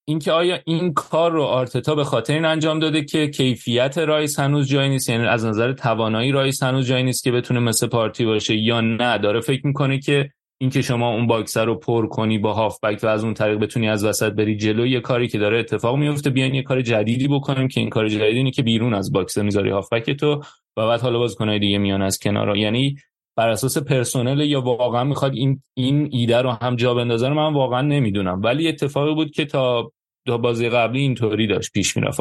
اینکه 0.05 0.33
آیا 0.33 0.59
این 0.65 0.95
کار 0.95 1.33
رو 1.33 1.43
آرتتا 1.43 1.95
به 1.95 2.05
خاطر 2.05 2.35
این 2.35 2.45
انجام 2.45 2.79
داده 2.79 3.05
که 3.05 3.29
کیفیت 3.29 3.99
رایس 3.99 4.39
هنوز 4.39 4.69
جایی 4.69 4.89
نیست؟ 4.89 5.09
یعنی 5.09 5.27
از 5.27 5.45
نظر 5.45 5.73
توانایی 5.73 6.33
رایس 6.33 6.63
هنوز 6.63 6.87
جایی 6.87 7.05
نیست 7.05 7.25
که 7.25 7.33
بتونه 7.33 7.61
مثل 7.61 7.87
پارتی 7.87 8.25
باشه 8.25 8.57
یا 8.57 8.81
نه؟ 8.81 9.19
داره 9.19 9.41
فکر 9.41 9.67
می‌کنه 9.67 9.99
که 9.99 10.31
اینکه 10.61 10.83
شما 10.83 11.15
اون 11.15 11.27
box 11.27 11.57
رو 11.57 11.75
پر 11.75 12.07
کنی 12.07 12.39
با 12.39 12.53
هافبک 12.53 13.01
و 13.03 13.07
از 13.07 13.25
اون 13.25 13.35
طریق 13.35 13.59
بتونی 13.59 13.89
از 13.89 14.05
وسط 14.05 14.33
بری 14.33 14.57
جلو 14.57 14.87
یه 14.87 15.01
کاری 15.01 15.29
که 15.29 15.39
داره 15.39 15.59
اتفاق 15.59 15.97
میفته. 15.97 16.31
بیاین 16.31 16.55
یه 16.55 16.63
کار 16.63 16.83
جدیدی 16.83 17.29
بکنیم 17.29 17.69
که 17.69 17.81
این 17.81 17.91
کار 17.91 18.09
جدیدی 18.09 18.39
اینه 18.39 18.51
که 18.51 18.63
بیرون 18.63 18.95
از 18.95 19.13
box 19.13 19.39
می‌ذاری 19.39 19.71
هافبک 19.71 20.11
تو 20.11 20.43
و 20.77 20.87
بعد 20.87 21.01
حالا 21.01 21.19
بازیکنای 21.19 21.59
دیگه 21.59 21.79
میان 21.79 22.03
از 22.03 22.19
کنارا 22.19 22.57
یعنی 22.57 22.97
بر 23.37 23.49
اساس 23.49 23.79
پرسنل 23.79 24.41
یا 24.41 24.61
واقعا 24.61 25.05
می‌خواد 25.05 25.35
این 25.35 25.63
این 25.75 26.09
ایده 26.13 26.43
رو 26.43 26.51
هم 26.51 26.77
جا 26.77 26.95
بندازه 26.95 27.29
من 27.29 27.55
واقعا 27.55 27.83
نمی‌دونم. 27.83 28.41
ولی 28.43 28.69
اتفاقی 28.69 29.15
بود 29.15 29.31
که 29.31 29.45
تا 29.45 29.93
تا 30.27 30.39
بازی 30.39 30.69
قبلی 30.69 31.01
اینطوری 31.01 31.47
داشت 31.47 31.73
پیش 31.73 31.97
می‌رفت 31.97 32.21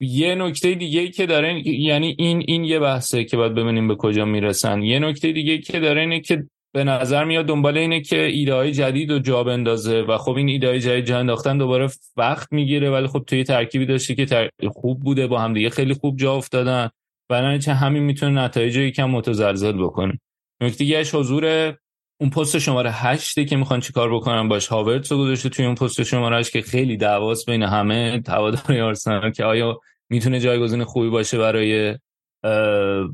یه 0.00 0.34
نکته 0.34 0.74
دیگه 0.74 1.08
که 1.08 1.26
داره 1.26 1.68
یعنی 1.68 2.16
این 2.18 2.44
این 2.46 2.64
یه 2.64 2.78
بحثه 2.78 3.24
که 3.24 3.36
باید 3.36 3.54
ببینیم 3.54 3.88
به 3.88 3.94
کجا 3.94 4.24
می‌رسن. 4.24 4.82
یه 4.82 4.98
نکته 4.98 5.32
دیگه 5.32 5.58
که 5.58 5.80
داره 5.80 6.00
اینه 6.00 6.20
که 6.20 6.46
به 6.72 6.84
نظر 6.84 7.24
میاد 7.24 7.46
دنبال 7.46 7.78
اینه 7.78 8.00
که 8.00 8.20
ایده 8.20 8.54
های 8.54 8.72
جدید 8.72 9.10
رو 9.10 9.18
جا 9.18 9.44
بندازه 9.44 10.02
و 10.02 10.18
خب 10.18 10.36
این 10.36 10.48
ایده 10.48 10.68
های 10.68 10.80
جدید 10.80 11.04
جا 11.04 11.18
انداختن 11.18 11.58
دوباره 11.58 11.88
وقت 12.16 12.52
می‌گیره 12.52 12.90
ولی 12.90 13.06
خب 13.06 13.24
توی 13.26 13.44
ترکیبی 13.44 13.86
داشته 13.86 14.14
که 14.14 14.50
خوب 14.70 15.00
بوده 15.00 15.26
با 15.26 15.38
هم 15.38 15.54
دیگه 15.54 15.70
خیلی 15.70 15.94
خوب 15.94 16.16
جا 16.16 16.34
افتادن. 16.34 16.90
بنابراین 17.28 17.62
همین 17.62 18.02
می‌تونه 18.02 18.42
نتایج 18.42 18.76
یکم 18.76 19.10
متزلزل 19.10 19.72
بکنه. 19.72 20.20
نکته 20.60 21.00
حضور 21.00 21.74
اون 22.20 22.30
پست 22.30 22.58
شماره 22.58 22.90
8 22.90 23.46
که 23.46 23.56
می‌خوان 23.56 23.80
چیکار 23.80 24.14
بکنن 24.14 24.48
باش 24.48 24.66
هاورتس 24.66 25.12
رو 25.12 25.18
گذاشته 25.18 25.48
توی 25.48 25.64
اون 25.64 25.74
پست 25.74 26.02
شماره 26.02 26.36
8 26.36 26.52
که 26.52 26.62
خیلی 26.62 26.96
دعواست 26.96 27.46
بین 27.46 27.62
همه. 27.62 28.22
هواداری 28.28 28.80
آرسنال 28.80 29.30
که 29.30 29.44
آیا 29.44 29.80
می‌تونه 30.08 30.40
جایگزین 30.40 30.84
خوبی 30.84 31.08
باشه 31.08 31.38
برای 31.38 31.98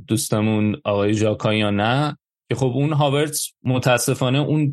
دوستمون 0.07 0.81
آقای 0.85 1.15
ژاکا 1.15 1.55
یا 1.55 1.71
نه؟ 1.71 2.17
که 2.49 2.55
خب 2.55 2.67
اون 2.75 2.93
هاورتس 2.93 3.53
متاسفانه 3.63 4.39
اون 4.39 4.73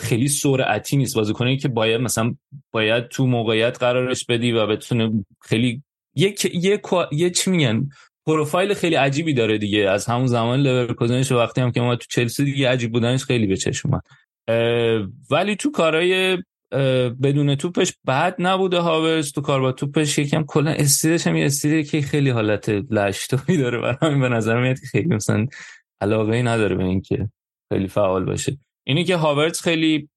خیلی 0.00 0.28
سرعتی 0.28 0.96
نیست. 0.96 1.14
بازیکنی 1.14 1.56
که 1.56 1.68
باید 1.68 2.00
مثلا 2.00 2.34
باید 2.72 3.08
تو 3.08 3.26
موقعیت 3.26 3.78
قرارش 3.78 4.24
بدی 4.24 4.52
و 4.52 4.66
بتونه 4.66 5.24
خیلی 5.40 5.82
یک 6.14 6.44
یک 6.54 6.80
یه 7.12 7.30
چی 7.30 7.50
میگن؟ 7.50 7.88
پروفایل 8.26 8.74
خیلی 8.74 8.94
عجیبی 8.94 9.34
داره 9.34 9.58
دیگه. 9.58 9.90
از 9.90 10.06
همون 10.06 10.26
زمان 10.26 10.60
لورکوزنش 10.60 11.32
وقتی 11.32 11.60
هم 11.60 11.72
که 11.72 11.80
ما 11.80 11.96
تو 11.96 12.06
چلسی 12.10 12.44
دیگه 12.44 12.68
عجیب 12.68 12.92
بودنش 12.92 13.24
خیلی 13.24 13.46
به 13.46 13.56
چشم 13.56 13.88
اومد. 13.88 14.02
ولی 15.30 15.56
تو 15.56 15.70
کارهای 15.70 16.38
بدون 17.22 17.54
توپش 17.54 17.92
بعد 18.04 18.36
نبوده 18.38 18.78
هاورز. 18.78 19.32
تو 19.32 19.40
کار 19.40 19.60
با 19.60 19.72
توپش 19.72 20.18
یکم 20.18 20.44
کلا 20.44 20.70
استیلش 20.70 21.26
هم 21.26 21.36
یه 21.36 21.46
استیلی 21.46 21.84
که 21.84 22.02
خیلی 22.02 22.30
حالت 22.30 22.68
لشتوی 22.68 23.56
داره 23.56 23.78
برای 23.78 24.20
به 24.20 24.28
نظر 24.28 24.60
میاد 24.60 24.80
که 24.80 24.86
خیلی 24.86 25.14
مثلا 25.14 25.46
علاقه 26.00 26.36
ای 26.36 26.42
نداره 26.42 26.74
به 26.74 26.84
اینکه 26.84 27.28
خیلی 27.72 27.88
فعال 27.88 28.24
باشه. 28.24 28.58
اینی 28.86 29.04
که 29.04 29.16
هاورز 29.16 29.60
خیلی 29.60 30.08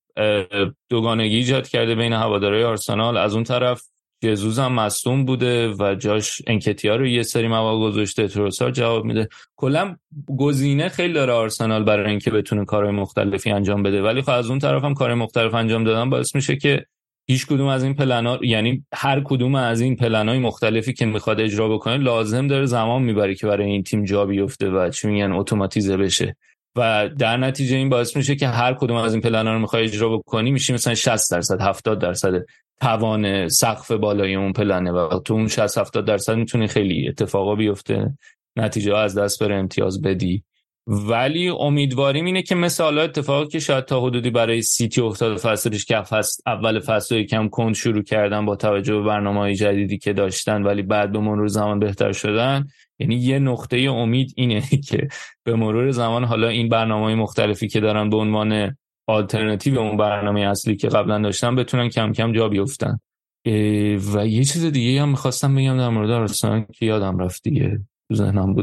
دوگانگی 0.89 1.35
ایجاد 1.35 1.67
کرده 1.67 1.95
بین 1.95 2.13
هوادارهای 2.13 2.63
آرسنال. 2.63 3.17
از 3.17 3.33
اون 3.33 3.43
طرف 3.43 3.81
جزوز 4.25 4.59
هم 4.59 4.73
مصدوم 4.73 5.25
بوده 5.25 5.69
و 5.79 5.95
جاش 5.95 6.41
انکتیا 6.47 6.95
رو 6.95 7.07
یه 7.07 7.23
سری 7.23 7.47
مواد 7.47 7.79
گذاشته 7.79 8.27
تروسار 8.27 8.71
جواب 8.71 9.05
میده. 9.05 9.29
کلا 9.55 9.95
گزینه 10.37 10.89
خیلی 10.89 11.13
داره 11.13 11.33
آرسنال 11.33 11.83
برای 11.83 12.09
اینکه 12.09 12.31
بتونه 12.31 12.65
کارهای 12.65 12.95
مختلفی 12.95 13.51
انجام 13.51 13.83
بده. 13.83 14.01
ولی 14.01 14.21
خب 14.21 14.29
از 14.29 14.49
اون 14.49 14.59
طرف 14.59 14.83
هم 14.83 14.93
کار 14.93 15.13
مختلف 15.13 15.53
انجام 15.53 15.83
دادن 15.83 16.09
باعث 16.09 16.35
میشه 16.35 16.55
که 16.55 16.85
هیچ 17.27 17.47
کدوم 17.47 17.67
از 17.67 17.83
این 17.83 17.93
پلنا 17.93 18.39
یعنی 18.41 18.85
هر 18.93 19.21
کدوم 19.25 19.55
از 19.55 19.81
این 19.81 19.95
پلنای 19.95 20.39
مختلفی 20.39 20.93
که 20.93 21.05
می‌خواد 21.05 21.41
اجرا 21.41 21.69
بکنه 21.69 21.97
لازم 21.97 22.47
داره 22.47 22.65
زمان 22.65 23.01
می‌بره 23.01 23.35
که 23.35 23.47
برای 23.47 23.65
این 23.65 23.83
تیم 23.83 24.03
جا 24.03 24.25
بیفته 24.25 24.69
و 24.69 24.89
چی 24.89 25.07
میگن 25.07 25.31
اتوماتیزه 25.31 25.97
بشه. 25.97 26.35
و 26.75 27.09
در 27.09 27.37
نتیجه 27.37 27.75
این 27.75 27.89
باعث 27.89 28.17
میشه 28.17 28.35
که 28.35 28.47
هر 28.47 28.73
کدوم 28.73 28.97
از 28.97 29.13
این 29.13 29.21
پلن 29.21 29.47
رو 29.47 29.59
می‌خوای 29.59 29.83
اجرا 29.83 30.17
بکنی 30.17 30.51
میشه 30.51 30.73
مثلا 30.73 30.95
60 30.95 31.31
درصد 31.31 31.61
70 31.61 32.01
درصد 32.01 32.45
توان 32.81 33.49
سقف 33.49 33.91
بالای 33.91 34.35
اون 34.35 34.53
پلنه 34.53 34.91
و 34.91 35.19
تو 35.19 35.33
اون 35.33 35.47
60 35.47 35.77
70 35.77 36.05
درصد 36.05 36.35
می‌تونی 36.35 36.67
خیلی 36.67 37.07
اتفاقا 37.07 37.55
بیفته. 37.55 38.17
نتیجه 38.55 38.97
از 38.97 39.17
دست 39.17 39.43
بره 39.43 39.55
امتیاز 39.55 40.01
بدی. 40.01 40.43
ولی 40.87 41.49
امیدواریم 41.49 42.25
اینه 42.25 42.41
که 42.41 42.55
مثل 42.55 42.83
حالا 42.83 43.01
اتفاقی 43.01 43.47
که 43.47 43.59
شاید 43.59 43.85
تا 43.85 44.01
حدودی 44.01 44.29
برای 44.29 44.61
سیتی 44.61 45.01
افتاد 45.01 45.37
فصلش 45.37 45.85
که 45.85 46.01
فصل 46.01 46.43
اول 46.45 46.79
فصل 46.79 47.23
کم 47.23 47.49
کند 47.49 47.75
شروع 47.75 48.03
کردن 48.03 48.45
با 48.45 48.55
توجه 48.55 48.93
به 48.93 49.01
برنامه 49.01 49.39
های 49.39 49.55
جدیدی 49.55 49.97
که 49.97 50.13
داشتن 50.13 50.63
ولی 50.63 50.81
بعد 50.81 51.11
به 51.11 51.19
مرور 51.19 51.47
زمان 51.47 51.79
بهتر 51.79 52.11
شدن. 52.11 52.67
یعنی 52.99 53.15
یه 53.15 53.39
نقطه 53.39 53.77
امید 53.77 54.33
اینه 54.37 54.61
که 54.89 55.07
به 55.43 55.55
مرور 55.55 55.91
زمان 55.91 56.23
حالا 56.23 56.47
این 56.47 56.69
برنامه 56.69 57.15
مختلفی 57.15 57.67
که 57.67 57.79
دارن 57.79 58.09
به 58.09 58.17
عنوان 58.17 58.77
آلترناتیو 59.07 59.79
اون 59.79 59.97
برنامه 59.97 60.41
اصلی 60.41 60.75
که 60.75 60.87
قبلا 60.87 61.21
داشتن 61.21 61.55
بتونن 61.55 61.89
کم 61.89 62.13
کم 62.13 62.31
جا 62.31 62.49
بیفتن. 62.49 62.99
و 64.13 64.27
یه 64.27 64.43
چیز 64.43 64.65
دیگه 64.65 65.01
هم 65.01 65.09
می‌خواستم 65.09 65.55
بگم 65.55 65.77
در 65.77 65.89
مورد 65.89 66.09
آرسنال 66.09 66.65
که 66.73 66.85
یادم 66.85 67.17
رفت 67.17 67.43
دیگه. 67.43 67.79
تو 68.09 68.15
ذهنم 68.15 68.55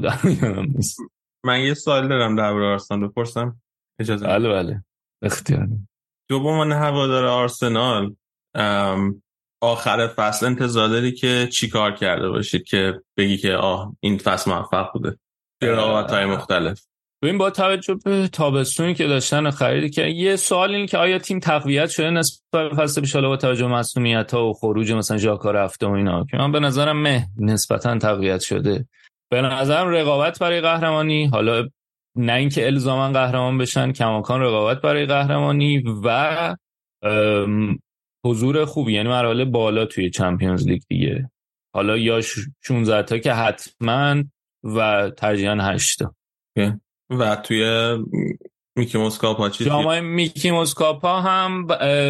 نیست. 0.77 0.99
من 1.45 1.61
یه 1.61 1.75
سوال 1.75 2.09
دارم 2.09 2.37
در 2.37 2.53
مورد 2.53 2.65
آرسنال 2.65 3.09
بپرسم؟ 3.09 3.61
اجازه 4.01 4.27
بله 4.27 4.49
بله. 4.49 4.85
اختیار 5.23 5.69
تو 6.31 6.43
به 6.43 6.49
عنوان 6.49 6.73
هوادار 6.73 7.25
آرسنال 7.25 8.15
آخر 9.63 10.09
فصل 10.17 10.47
انتظار 10.47 10.89
داری 10.89 11.13
که 11.13 11.49
چی 11.53 11.69
کار 11.69 11.93
کرده 11.93 12.29
باشید 12.29 12.63
که 12.63 13.03
بگی 13.17 13.37
که 13.37 13.53
آه 13.53 13.97
این 14.01 14.19
فصل 14.19 14.51
موفق 14.51 14.93
بوده؟ 14.93 15.19
رقابت 15.63 16.11
های 16.11 16.25
مختلف. 16.25 16.87
ببین 17.23 17.39
با 17.39 17.51
توجه 17.51 17.95
به 17.95 18.29
تابستونی 18.29 18.95
که 18.95 19.07
داشتن 19.07 19.51
خریدی 19.51 19.91
که 19.91 20.03
یه 20.03 20.37
سوال 20.37 20.75
این 20.75 20.87
که 20.87 20.99
آیا 20.99 21.19
تیم 21.19 21.39
تقویت 21.39 21.91
شده 21.91 22.11
نسبت 22.11 22.43
به 22.53 22.75
فصل 22.75 23.01
پیش 23.01 23.17
با 23.17 23.37
توجه 23.37 23.67
مسئولیت 23.67 24.35
ها 24.35 24.49
و 24.49 24.53
خروج 24.53 24.93
مثلا 24.93 25.17
ژاکا 25.17 25.51
رفته 25.51 25.87
و 25.87 25.91
اینا 25.91 26.25
که 26.25 26.37
من 26.37 26.53
به 26.53 26.61
نظرم 26.61 27.03
مه 27.03 27.27
نسبتا 27.39 27.99
تقویت 27.99 28.41
شده. 28.41 28.87
به 29.31 29.41
نظرم 29.43 29.89
رقابت 29.89 30.39
برای 30.39 30.61
قهرمانی 30.61 31.27
حالا 31.27 31.69
نه 32.17 32.33
اینکه 32.33 32.67
الزاما 32.67 33.13
قهرمان 33.13 33.59
بشن 33.59 33.93
کماکان 33.93 34.41
رقابت 34.41 34.81
برای 34.81 35.07
قهرمانی 35.07 35.85
و 36.05 36.57
حضور 38.25 38.65
خوبی 38.65 38.93
یعنی 38.93 39.09
مراحل 39.09 39.45
بالا 39.45 39.85
توی 39.85 40.11
چمپیونز 40.11 40.69
لیگ 40.69 40.83
دیگه. 40.89 41.31
حالا 41.75 41.97
یا 41.97 42.21
16 42.65 43.03
تا 43.03 43.19
که 43.19 43.33
حتما 43.33 44.23
و 44.65 45.11
ترجیحاً 45.17 45.55
8 45.55 45.99
تا. 45.99 46.15
و 47.19 47.37
توی 47.37 47.97
میکی 48.77 48.99
موسکاپا 48.99 49.49
چی 49.49 49.65
جامعه 49.65 50.01
میکی 50.01 50.51
موسکاپا 50.51 51.21
هم 51.21 51.67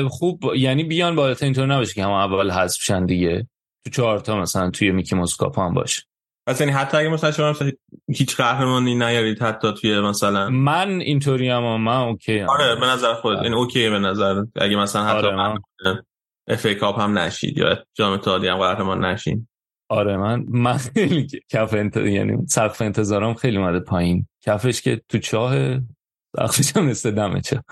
خوب 0.08 0.54
یعنی 0.56 0.84
بیان 0.84 1.16
بالاتر 1.16 1.44
اینطور 1.44 1.66
نباشه 1.66 1.94
که 1.94 2.04
هم 2.04 2.10
اول 2.10 2.50
حذف 2.50 2.82
شن 2.82 3.06
دیگه. 3.06 3.48
تو 3.84 3.90
چهار 3.90 4.18
تا 4.18 4.40
مثلا 4.40 4.70
توی 4.70 4.90
میکی 4.90 5.16
موسکاپا 5.16 5.66
هم 5.66 5.74
باشه. 5.74 6.02
پس 6.46 6.60
یعنی 6.60 6.72
حتی 6.72 6.96
اگه 6.96 7.08
مثلا 7.08 7.30
شما 7.30 7.50
مثلا 7.50 7.70
هیچ 8.08 8.36
قهرمانی 8.36 8.94
نیارید 8.94 9.42
حتی 9.42 9.72
توی 9.72 10.00
مثلا 10.00 10.50
من 10.50 11.00
اینطوری 11.00 11.48
هم 11.48 11.80
من 11.80 11.96
اوکی 11.96 12.38
هم. 12.38 12.48
آره 12.48 12.74
به 12.74 12.86
نظر 12.86 13.14
خود. 13.14 13.38
این 13.38 13.54
اوکی 13.54 13.90
به 13.90 13.98
نظر. 13.98 14.44
اگه 14.56 14.76
مثلا 14.76 15.04
حتی 15.04 15.26
آره. 15.26 16.04
اف 16.48 16.66
هم 16.98 17.18
نشید 17.18 17.58
یا 17.58 17.84
جام 17.94 18.12
اتحادیه 18.12 18.52
هم 18.52 18.58
قهرمان 18.58 19.04
نشین. 19.04 19.48
آره 19.92 20.16
من 20.16 20.44
من 20.48 20.76
خیلی 20.76 21.26
کف 21.48 21.74
انت... 21.74 21.96
یعنی 21.96 22.46
سقف 22.46 22.82
انتظارم 22.82 23.34
خیلی 23.34 23.56
اومده 23.56 23.80
پایین. 23.80 24.26
کفش 24.40 24.82
که 24.82 25.02
تو 25.08 25.18
چاه 25.18 25.78
سقفش 26.36 26.76
هم 26.76 26.86
مثل 26.86 27.10
دمه 27.10 27.40
چه 27.40 27.62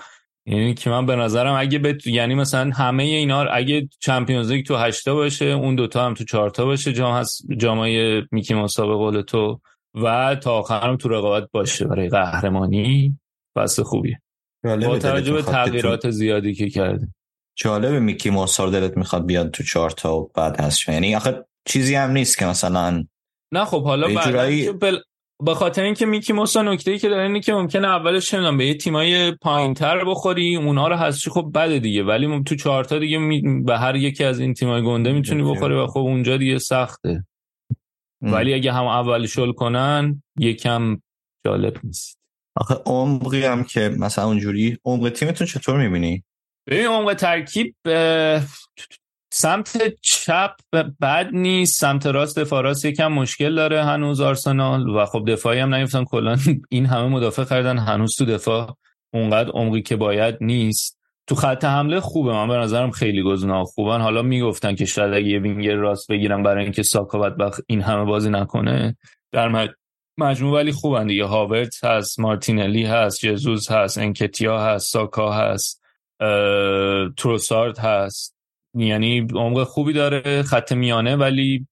یعنی 0.45 0.73
که 0.73 0.89
من 0.89 1.05
به 1.05 1.15
نظرم 1.15 1.55
اگه 1.55 1.79
به 1.79 1.97
یعنی 2.05 2.35
مثلا 2.35 2.71
همه 2.71 3.03
اینا 3.03 3.41
اگه 3.41 3.89
چمپیونز 3.99 4.51
لیگ 4.51 4.65
تو 4.65 4.75
هشتا 4.75 5.15
باشه 5.15 5.45
اون 5.45 5.75
دوتا 5.75 6.05
هم 6.05 6.13
تو 6.13 6.23
چهارتا 6.23 6.65
باشه 6.65 6.93
جام 6.93 7.13
هست 7.15 7.43
جامای 7.57 8.23
میکی 8.31 8.53
مسابقه 8.53 8.93
قول 8.93 9.21
تو 9.21 9.61
و 10.03 10.35
تا 10.35 10.51
آخرم 10.51 10.97
تو 10.97 11.09
رقابت 11.09 11.49
باشه. 11.51 11.85
برای 11.85 12.09
قهرمانی 12.09 13.19
بس 13.55 13.79
خوبیه. 13.79 14.21
با 14.63 14.99
توجه 14.99 15.33
به 15.33 15.41
تغییرات 15.41 16.09
زیادی 16.09 16.53
که 16.53 16.69
کرده 16.69 17.07
جالب 17.55 18.01
میکی 18.01 18.29
موسار 18.29 18.67
دلت 18.67 18.97
می‌خواد 18.97 19.25
بیاد 19.25 19.51
تو 19.51 19.63
چهارتا 19.63 20.17
و 20.17 20.31
بعد 20.35 20.59
هست 20.59 20.89
یعنی 20.89 21.15
آخه 21.15 21.45
چیزی 21.65 21.95
هم 21.95 22.11
نیست 22.11 22.37
که 22.37 22.45
مثلا 22.45 23.05
نه 23.53 23.65
خب 23.65 23.83
حالا 23.83 24.07
بعد 24.07 24.79
بل... 24.79 24.97
به 25.45 25.55
خاطر 25.55 25.83
اینکه 25.83 26.05
میکی 26.05 26.33
موسا 26.33 26.61
نکته 26.61 26.91
ای 26.91 26.99
که 26.99 27.09
داره 27.09 27.23
اینه 27.23 27.39
که 27.39 27.53
ممکنه 27.53 27.87
اولش 27.87 28.29
چه 28.29 28.51
به 28.51 28.65
یه 28.65 28.77
تیمای 28.77 29.31
پایینتر 29.31 30.05
بخوری 30.05 30.55
اونا 30.55 30.87
رو 30.87 30.95
هستی 30.95 31.29
خب 31.29 31.51
بده 31.55 31.79
دیگه. 31.79 32.03
ولی 32.03 32.43
تو 32.43 32.55
چهارتا 32.55 32.99
دیگه 32.99 33.17
می... 33.17 33.63
به 33.63 33.77
هر 33.77 33.95
یکی 33.95 34.23
از 34.23 34.39
این 34.39 34.53
تیمای 34.53 34.83
گنده 34.83 35.11
می‌تونی 35.11 35.43
بخوری 35.43 35.75
و 35.75 35.87
خب 35.87 35.99
اونجا 35.99 36.37
دیگه 36.37 36.57
سخته. 36.57 37.25
ولی 38.21 38.53
اگه 38.53 38.73
هم 38.73 38.85
اول 38.85 39.25
شل 39.25 39.51
کنن 39.51 40.23
یکم 40.39 41.01
جالب 41.45 41.77
نیست. 41.83 42.19
آخه 42.55 42.75
عمقی 42.85 43.43
هم 43.43 43.63
که 43.63 43.95
مثلا 43.99 44.25
اونجوری 44.25 44.77
عمق 44.85 45.09
تیمتون 45.09 45.47
چطور 45.47 45.77
می‌بینی؟ 45.77 46.23
ببین 46.67 46.85
عمق 46.85 47.13
ترکیب 47.13 47.75
سمت 49.33 49.93
چپ 50.01 50.51
بد 51.01 51.29
نیست 51.31 51.79
سمت 51.79 52.05
راست 52.05 52.39
دفاع 52.39 52.63
راست 52.63 52.85
یکم 52.85 53.07
مشکل 53.07 53.55
داره 53.55 53.83
هنوز 53.83 54.21
آرسنال 54.21 54.89
و 54.89 55.05
خب 55.05 55.23
دفاعی 55.27 55.59
هم 55.59 55.75
نیفتن 55.75 56.03
کلا 56.03 56.37
این 56.69 56.85
همه 56.85 57.07
مدافع 57.07 57.43
خریدن 57.43 57.77
هنوز 57.77 58.15
تو 58.15 58.25
دفاع 58.25 58.77
اونقدر 59.13 59.49
عمقی 59.49 59.81
که 59.81 59.95
باید 59.95 60.37
نیست. 60.41 60.99
تو 61.27 61.35
خط 61.35 61.65
حمله 61.65 61.99
خوبه 61.99 62.31
من 62.31 62.47
به 62.47 62.53
نظرم 62.53 62.91
خیلی 62.91 63.23
گزینه‌ها 63.23 63.63
خوبن. 63.63 64.01
حالا 64.01 64.21
می‌گفتن 64.21 64.75
که 64.75 64.85
شاید 64.85 65.13
اگه 65.13 65.39
وینگر 65.39 65.75
راست 65.75 66.11
بگیرن 66.11 66.43
برای 66.43 66.63
اینکه 66.63 66.83
ساکا 66.83 67.19
بدبخت 67.19 67.61
این 67.67 67.81
همه 67.81 68.05
بازی 68.05 68.29
نکنه 68.29 68.97
در 69.31 69.73
مجموع 70.17 70.55
ولی 70.55 70.71
خوبن 70.71 71.07
دیگه. 71.07 71.25
هاورت 71.25 71.83
هست 71.83 72.19
مارتینلی 72.19 72.85
هست 72.85 73.25
جزوز 73.25 73.69
هست 73.69 73.97
انکتیا 73.97 74.59
هست 74.59 74.91
ساکا 74.91 75.31
هست 75.31 75.81
تروسارد 77.17 77.79
هست. 77.79 78.40
یعنی 78.75 79.27
عمق 79.35 79.63
خوبی 79.63 79.93
داره 79.93 80.43
خط 80.43 80.71
میانه 80.71 81.15
ولی 81.15 81.67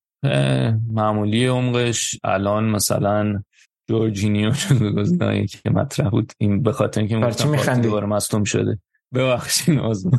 معمولی 0.94 1.46
عمقش 1.46 2.20
الان 2.24 2.64
مثلا 2.64 3.44
جورجینیو 3.90 4.54
شده 4.54 5.46
که 5.46 5.70
مطرح 5.70 6.10
بود. 6.10 6.32
این 6.38 6.64
به 6.64 6.72
خاطر 6.72 7.02
اینکه 7.02 7.16
می‌گفتم 7.16 7.82
دوباره 7.82 8.06
مصدوم 8.06 8.44
شده. 8.44 8.80
ببخشید 9.16 9.80
عذر 9.80 10.10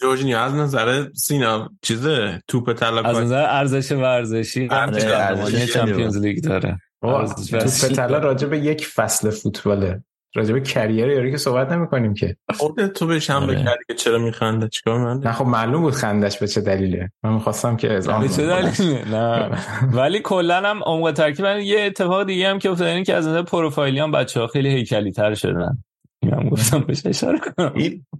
جورجینیو 0.00 0.36
از 0.36 0.54
نظر 0.54 1.08
سینا 1.14 1.70
چیزه؟ 1.82 2.42
توپ 2.48 2.72
طلا 2.72 3.02
از 3.02 3.16
نظر 3.16 3.44
ارزش 3.48 3.92
ورزشی 3.92 4.68
قهرمانی 4.68 5.66
چمپیونز 5.66 6.16
لیگ 6.16 6.44
داره. 6.44 6.80
توپ 7.02 7.92
طلا 7.94 8.18
راجع 8.18 8.48
به 8.48 8.58
یک 8.58 8.86
فصل 8.86 9.30
فوتباله. 9.30 10.04
راجع 10.34 10.52
به 10.52 10.60
کریر 10.60 11.08
یاری 11.08 11.30
که 11.30 11.36
صحبت 11.36 11.72
نمی 11.72 11.86
کنیم 11.86 12.14
که. 12.14 12.36
خودت 12.56 12.92
تو 12.92 13.06
بهش 13.06 13.30
هم 13.30 13.46
بکردی 13.46 13.84
که 13.88 13.94
چرا 13.94 14.18
میخنده 14.18 14.68
چیکار 14.68 14.98
من 14.98 15.20
نه 15.20 15.32
خب 15.32 15.46
معلوم 15.46 15.82
بود 15.82 15.94
خندش 15.94 16.38
به 16.38 16.48
چه 16.48 16.60
دلیله. 16.60 17.12
من 17.22 17.32
می‌خواستم 17.32 17.76
که 17.76 17.92
از 17.92 18.08
به 18.08 18.28
چه 18.28 18.46
دلیله 18.46 19.08
نه. 19.10 19.50
ولی 19.92 20.20
کلا 20.20 20.56
هم 20.56 20.82
عمق 20.82 21.12
ترکیب 21.12 21.44
یه 21.44 21.80
اتفاق 21.80 22.26
دیگه 22.26 22.48
هم 22.48 22.58
که 22.58 22.70
افتاد 22.70 22.86
اینه 22.86 23.04
که 23.04 23.14
از 23.14 23.28
نظر 23.28 23.42
پروفایلی 23.42 23.98
هم 23.98 24.12
بچه‌ها 24.12 24.46
خیلی 24.46 24.68
هیکلی 24.68 25.12
تر 25.12 25.34
شدن. 25.34 25.82
اینم 26.22 26.48
گفتم 26.48 26.80
بهش 26.80 27.06
اشاره 27.06 27.38
کنم. 27.38 27.72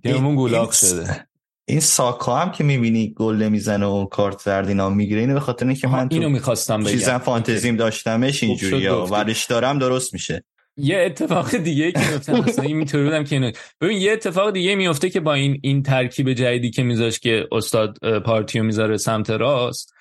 این 0.03 0.35
گولاق 0.35 0.71
شده. 0.71 1.27
این 1.69 1.81
ساکا 1.81 2.37
هم 2.37 2.51
که 2.51 2.65
می‌بینی 2.65 3.15
گل 3.17 3.37
نمی‌زنه 3.37 3.87
و 3.87 4.07
کارت 4.07 4.39
زرد 4.39 4.69
اینا 4.69 4.91
می‌گیره 4.91 5.21
اینو 5.21 5.35
به 5.35 5.41
خاطر 5.41 5.67
اینکه 5.67 5.89
من 5.89 6.09
اینو 6.11 6.29
می‌خواستم 6.29 6.81
بگم. 6.81 6.91
چیزا 6.91 7.19
فانتزیم 7.19 7.77
داشتمش 7.77 8.43
اینجوری 8.43 8.89
ورش 8.89 9.45
دارم 9.45 9.79
درست 9.79 10.15
میشه. 10.15 10.45
یه 10.77 10.99
اتفاق 10.99 11.57
دیگه 11.57 11.93
که 11.93 11.99
میفته 11.99 12.33
اصلا 12.49 12.65
این 12.65 12.77
می‌تونی 12.77 13.05
بودم 13.05 13.25
که 13.25 13.37
اینو 13.37 13.51
ببین 13.81 14.01
یه 14.01 14.13
اتفاق 14.13 14.51
دیگه 14.51 14.75
میفته 14.75 15.11
که 15.11 15.21
با 15.21 15.35
این 15.35 15.59
این 15.63 15.83
ترکیب 15.83 16.33
جدیدی 16.33 16.71
که 16.71 16.83
میذاش 16.83 17.19
که 17.19 17.49
توماس 17.53 17.99
پارتیو 18.19 18.63
می‌ذاره 18.63 18.97
سمت 18.97 19.31
راست 19.31 19.96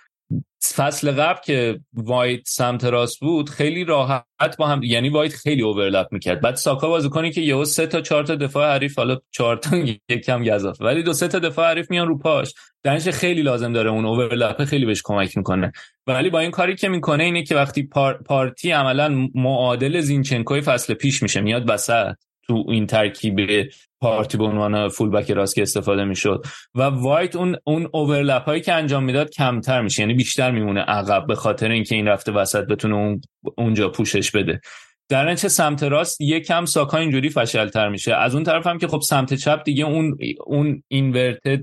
فصل 0.76 1.12
قبل 1.12 1.40
که 1.46 1.80
وایت 1.94 2.42
سمت 2.46 2.84
راست 2.84 3.20
بود 3.20 3.50
خیلی 3.50 3.84
راحت 3.84 4.58
با 4.58 4.68
هم 4.68 4.84
یعنی 4.84 5.10
وایت 5.10 5.34
خیلی 5.34 5.62
overlap 5.62 6.08
می‌کرد. 6.12 6.42
بعد 6.42 6.56
ساکا 6.56 6.90
بازی 6.90 7.10
کنی 7.10 7.32
که 7.32 7.42
یهو 7.42 7.66
سه 7.66 7.88
تا 7.88 8.02
چهار 8.02 8.24
تا 8.24 8.36
دفاع 8.36 8.74
حریف 8.74 8.98
حالا 8.98 9.18
چهار 9.32 9.58
تا 9.58 9.78
یکم 10.10 10.44
گزاف. 10.44 10.82
ولی 10.82 11.04
دو 11.04 11.14
سه 11.14 11.28
تا 11.28 11.40
دفاع 11.40 11.70
حریف 11.70 11.92
میان 11.92 12.08
رو 12.08 12.18
پاش. 12.18 12.54
دنش 12.84 13.08
خیلی 13.08 13.42
لازم 13.42 13.74
داره 13.74 13.90
اون 13.90 14.06
اوورلپ 14.06 14.64
خیلی 14.64 14.86
بهش 14.86 15.02
کمک 15.04 15.38
می‌کنه. 15.38 15.72
ولی 16.08 16.30
با 16.30 16.40
این 16.40 16.52
کاری 16.52 16.76
که 16.76 16.90
می‌کنه 16.90 17.24
اینه 17.24 17.44
که 17.44 17.56
وقتی 17.56 17.90
پارتی 18.26 18.72
عملا 18.72 19.30
معادل 19.36 20.02
زینچنکوی 20.02 20.62
فصل 20.62 20.94
پیش 20.94 21.24
میشه. 21.24 21.42
میاد 21.42 21.70
وسط. 21.70 22.16
تو 22.48 22.64
این 22.68 22.88
ترکیب 22.88 23.70
پارتی 24.02 24.38
به 24.38 24.44
عنوان 24.44 24.90
فول 24.90 25.10
بک 25.10 25.32
راست 25.32 25.56
که 25.56 25.62
استفاده 25.62 26.04
می‌شد. 26.04 26.46
و 26.76 26.82
وایت 26.82 27.36
اون 27.36 27.56
اون 27.64 27.90
اوورلپ 27.94 28.46
هایی 28.46 28.62
که 28.62 28.74
انجام 28.74 29.04
می‌داد 29.04 29.30
کمتر 29.30 29.82
میشه. 29.82 30.02
یعنی 30.02 30.14
بیشتر 30.14 30.52
میمونه 30.52 30.82
عقب 30.82 31.28
به 31.28 31.36
خاطر 31.36 31.72
اینکه 31.72 31.96
این 31.96 32.08
رفته 32.08 32.32
وسط 32.32 32.66
بتونه 32.68 32.96
اون 32.96 33.22
اونجا 33.58 33.90
پوشش 33.90 34.32
بده. 34.32 34.62
در 35.10 35.32
نتیجه 35.32 35.48
سمت 35.48 35.84
راست 35.84 36.22
یکم 36.22 36.66
ساکا 36.66 36.98
اینجوری 36.98 37.30
فشلتر 37.30 37.90
میشه. 37.90 38.16
از 38.16 38.36
اون 38.36 38.44
طرف 38.44 38.68
هم 38.68 38.78
که 38.78 38.88
خب 38.88 39.02
سمت 39.02 39.34
چپ 39.34 39.64
دیگه 39.64 39.86
اون 39.86 40.18
اون 40.46 40.84
inverted 40.88 41.62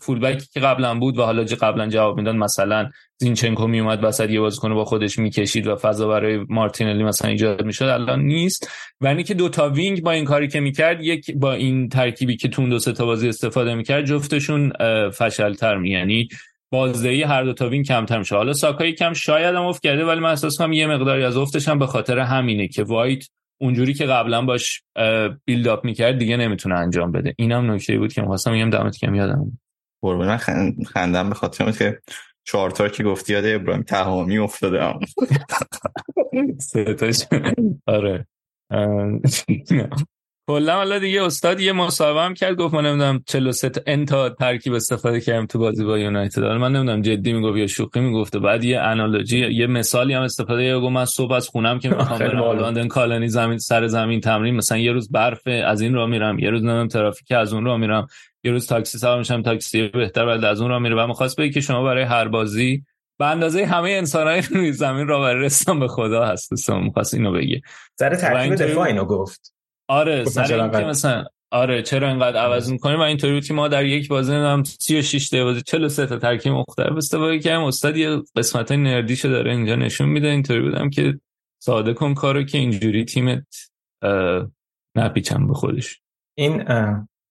fullback 0.00 0.41
ی 0.41 0.46
که 0.52 0.60
قبلا 0.60 0.98
بود 0.98 1.18
و 1.18 1.22
حالا 1.22 1.44
قبلا 1.44 1.88
جواب 1.88 2.16
می‌داد 2.16 2.34
مثلا 2.34 2.90
زینچنکو 3.20 3.66
میومد 3.66 4.04
وسط 4.04 4.30
یه 4.30 4.40
بازیکن 4.40 4.74
با 4.74 4.84
خودش 4.84 5.18
می‌کشید 5.18 5.66
و 5.66 5.76
فضا 5.76 6.08
برای 6.08 6.44
مارتینلی 6.48 7.02
مثلا 7.02 7.30
ایجاد 7.30 7.64
می‌شد 7.64 7.84
الان 7.84 8.20
نیست. 8.20 8.70
و 9.00 9.06
اینی 9.06 9.24
که 9.24 9.34
دو 9.34 9.48
تا 9.48 9.68
wing 9.68 10.02
با 10.02 10.10
این 10.10 10.24
کاری 10.24 10.48
که 10.48 10.60
می‌کرد 10.60 11.02
یک 11.02 11.30
با 11.36 11.52
این 11.52 11.88
ترکیبی 11.88 12.36
که 12.36 12.48
تو 12.48 12.58
اون 12.58 12.68
دو 12.68 12.78
سه 12.78 12.92
تا 12.92 13.06
بازی 13.06 13.28
استفاده 13.28 13.74
می‌کرد 13.74 14.04
جفتشون 14.04 14.72
فشلتر 15.10 15.76
می 15.76 15.90
یعنی 15.90 16.28
بازدهی 16.72 17.22
هر 17.22 17.42
دو 17.44 17.52
تا 17.52 17.68
wing 17.68 17.82
کمتر 17.82 18.18
میشه. 18.18 18.36
حالا 18.36 18.52
ساکا 18.52 18.90
کم 18.90 19.12
شاید 19.12 19.54
هم 19.54 19.62
افت 19.62 19.82
کرده 19.82 20.04
ولی 20.04 20.20
من 20.20 20.30
احساس 20.30 20.58
کنم 20.58 20.72
یه 20.72 20.86
مقداری 20.86 21.24
از 21.24 21.36
افتش 21.36 21.68
هم 21.68 21.78
به 21.78 21.86
خاطر 21.86 22.18
همینه 22.18 22.68
که 22.68 22.82
وایت 22.84 23.24
اونجوری 23.60 23.94
که 23.94 24.06
قبلا 24.06 24.42
باش 24.42 24.82
بیلد 25.44 25.68
اپ 25.68 25.84
می‌کرد 25.84 26.18
دیگه 26.18 26.36
نمی‌تونه 26.36 26.74
انجام 26.74 27.12
بده. 27.12 27.34
اینم 27.38 27.70
نکته 27.72 27.98
بود 27.98 28.12
که 28.12 28.20
می‌خواستم 28.20 28.52
میگم 28.52 28.70
دمت 28.70 28.96
کم 28.96 29.14
یادم 29.14 29.58
قربان 30.02 30.36
خندم 30.86 31.28
به 31.28 31.34
خاطر 31.34 31.72
که 31.72 31.98
چهار 32.44 32.88
که 32.88 33.02
گفتی 33.02 33.32
یاد 33.32 33.44
ابراهیم 33.46 33.82
تهامی 33.82 34.38
افتاده 34.38 34.80
آره. 37.86 38.26
کلا 40.46 40.74
حالا 40.74 40.98
دیگه 40.98 41.22
استاد 41.22 41.60
یه 41.60 41.72
مصاحبه 41.72 42.20
هم 42.20 42.34
کرد 42.34 42.56
گفت 42.56 42.74
من 42.74 42.86
نمی‌دونم 42.86 43.22
43 43.26 43.68
تا 43.68 43.80
انتا 43.86 44.28
ترکیب 44.28 44.72
استفاده 44.72 45.20
کردم 45.20 45.46
تو 45.46 45.58
بازی 45.58 45.84
با 45.84 45.98
یونایتد. 45.98 46.44
من 46.44 46.72
نمی‌دونم 46.72 47.02
جدی 47.02 47.32
می‌گفت 47.32 47.58
یا 47.58 47.66
شوخی 47.66 48.00
می‌گفت. 48.00 48.36
بعد 48.36 48.64
یه 48.64 48.80
انالوجی 48.80 49.38
یه 49.38 49.66
مثالی 49.66 50.14
هم 50.14 50.22
استفاده 50.22 50.66
کرد 50.66 50.82
من 50.82 51.04
صبح 51.04 51.32
از 51.32 51.48
خونم 51.48 51.78
که 51.78 51.88
می‌خوام 51.88 52.18
برم 52.18 52.58
لندن 52.60 52.88
کالونی 52.88 53.28
زمین 53.28 53.58
سر 53.58 53.86
زمین 53.86 54.20
تمرین 54.20 54.56
مثلا 54.56 54.78
یه 54.78 54.92
روز 54.92 55.10
برف 55.10 55.40
از 55.46 55.80
این 55.80 55.94
راه 55.94 56.08
میرم 56.08 56.38
یه 56.38 56.50
روز 56.50 56.62
نمی‌دونم 56.62 56.88
ترافیک 56.88 57.32
از 57.32 57.52
اون 57.52 57.64
راه 57.64 57.76
میرم 57.76 58.06
یه 58.44 58.50
روز 58.50 58.66
تاکسی 58.66 58.98
سوار 58.98 59.18
میشم 59.18 59.42
تاکسی 59.42 59.88
بهتر 59.88 60.26
بعد 60.26 60.44
از 60.44 60.60
اون 60.60 60.70
راه 60.70 60.78
میره. 60.78 60.96
و 60.96 61.06
می‌خواست 61.06 61.36
بگه 61.36 61.50
که 61.50 61.60
شما 61.60 61.82
برای 61.82 62.04
هر 62.04 62.28
بازی 62.28 62.82
به 63.18 63.26
اندازه 63.26 63.66
همه 63.66 63.90
انسانهای 63.90 64.42
روی 64.50 64.72
زمین 64.82 65.08
راه 65.08 65.20
برای 65.20 65.44
رسان 65.44 65.80
به 65.80 65.88
خدا 65.88 66.24
هست 66.24 66.68
می‌خواست 66.68 67.14
اینو 67.14 67.32
بگه. 67.32 67.62
سر 67.98 68.14
ترکیب 68.14 68.54
دفاع 68.54 68.86
اینو 68.86 69.04
گفت. 69.04 69.53
آره 69.88 70.24
سر 70.24 70.60
اینکه 70.60 70.78
مثلا 70.78 71.24
آره 71.50 71.82
چرا 71.82 72.08
اینقدر 72.08 72.40
عوض 72.40 72.70
می‌کنیم 72.70 72.98
و 72.98 73.02
اینطوری 73.02 73.32
بود 73.32 73.44
که 73.44 73.54
ما 73.54 73.68
در 73.68 73.84
یک 73.84 74.08
بازی 74.08 74.32
هم 74.32 74.64
36 74.64 75.28
تا 75.28 75.44
بازی 75.44 75.62
43 75.62 76.06
تا 76.06 76.18
ترکیب 76.18 76.52
مختلف 76.52 76.96
استفاده 76.96 77.38
کردیم. 77.38 77.66
استاد 77.66 77.96
یه 77.96 78.22
قسمت 78.36 78.72
نردیشو 78.72 79.28
داره 79.28 79.50
اینجا 79.50 79.76
نشون 79.76 80.08
میده. 80.08 80.28
اینطوری 80.28 80.60
بودم 80.60 80.90
که 80.90 81.20
ساده 81.62 81.94
کن 81.94 82.14
کارو 82.14 82.42
که 82.42 82.58
اینجوری 82.58 83.04
تیمت 83.04 83.46
نپیچم 84.96 85.46
به 85.46 85.54
خودش. 85.54 86.00
این 86.38 86.64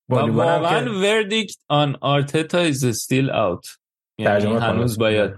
واقعا 0.09 1.01
وردیکت 1.01 1.55
آن 1.67 1.97
آرتتا 2.01 2.59
از 2.59 2.83
استیل 2.83 3.29
اوت 3.29 3.67
یعنی 4.17 4.45
هنوز 4.45 4.97
باید 4.97 5.31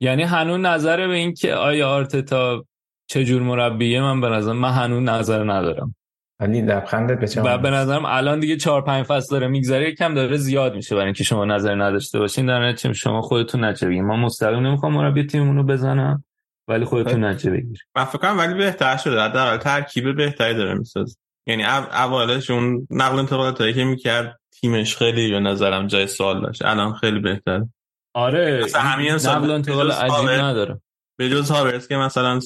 یعنی 0.00 0.22
هنوز 0.22 0.60
نظر 0.60 1.06
به 1.06 1.14
این 1.14 1.34
که 1.34 1.54
آیا 1.54 1.88
آرتتا 1.90 2.64
چجور 3.06 3.42
مربیه 3.42 4.00
من 4.00 4.20
به 4.20 4.28
نظر 4.28 4.52
من 4.52 4.70
هنوز 4.70 5.02
نظر 5.02 5.52
ندارم. 5.52 5.94
ولی 6.42 6.62
لبخندت 6.62 7.20
به 7.20 7.28
چه 7.28 7.42
به 7.42 7.70
نظرم 7.70 8.04
الان 8.04 8.40
دیگه 8.40 8.56
4 8.56 8.82
5 8.82 9.06
فصل 9.06 9.30
داره 9.30 9.48
میگذره 9.48 9.92
کم 9.92 10.14
داره 10.14 10.36
زیاد 10.36 10.74
میشه 10.74 10.94
برای 10.94 11.04
اینکه 11.04 11.24
شما 11.24 11.44
نظر 11.44 11.74
نداشته 11.74 12.18
باشین. 12.18 12.46
در 12.46 12.68
نتیجه 12.68 12.94
شما 12.94 13.22
خودتون 13.22 13.64
نچه 13.64 13.88
بگین. 13.88 14.04
ما 14.04 14.16
مستقیم 14.16 14.66
نمی‌خوام 14.66 14.92
مربی 14.92 15.26
تیممون 15.26 15.56
رو 15.56 15.62
بزنم 15.62 16.24
ولی 16.68 16.84
خودتون 16.84 17.24
نچه 17.24 17.50
بگیر. 17.50 17.86
من 17.96 18.04
فکر 18.04 18.18
کنم 18.18 18.38
ولی 18.38 18.54
بهتر 18.54 18.96
شده. 18.96 19.20
حداقل 19.20 19.56
ترکیب 19.56 20.16
بهتری 20.16 20.54
داره 20.54 20.74
میساز 20.74 21.18
یعنی 21.46 21.64
اولش 21.64 22.50
اون 22.50 22.86
نقل 22.90 23.18
انتقالات 23.18 23.74
که 23.74 23.84
می‌کرد 23.84 24.40
تیمش 24.60 24.96
خیلی 24.96 25.30
به 25.30 25.40
نظرم 25.40 25.86
جای 25.86 26.06
سوال 26.06 26.40
داشت. 26.40 26.64
الان 26.64 26.94
خیلی 26.94 27.20
بهتر 27.20 27.62
آره 28.14 28.66
همین 28.74 29.12
نقل 29.12 29.50
انتقال 29.50 29.90
عجیب 29.90 30.28
نداره. 30.28 30.80
به 31.18 31.30
جز 31.30 31.50
هاورز 31.50 31.88
که 31.88 31.96
مثلا 31.96 32.40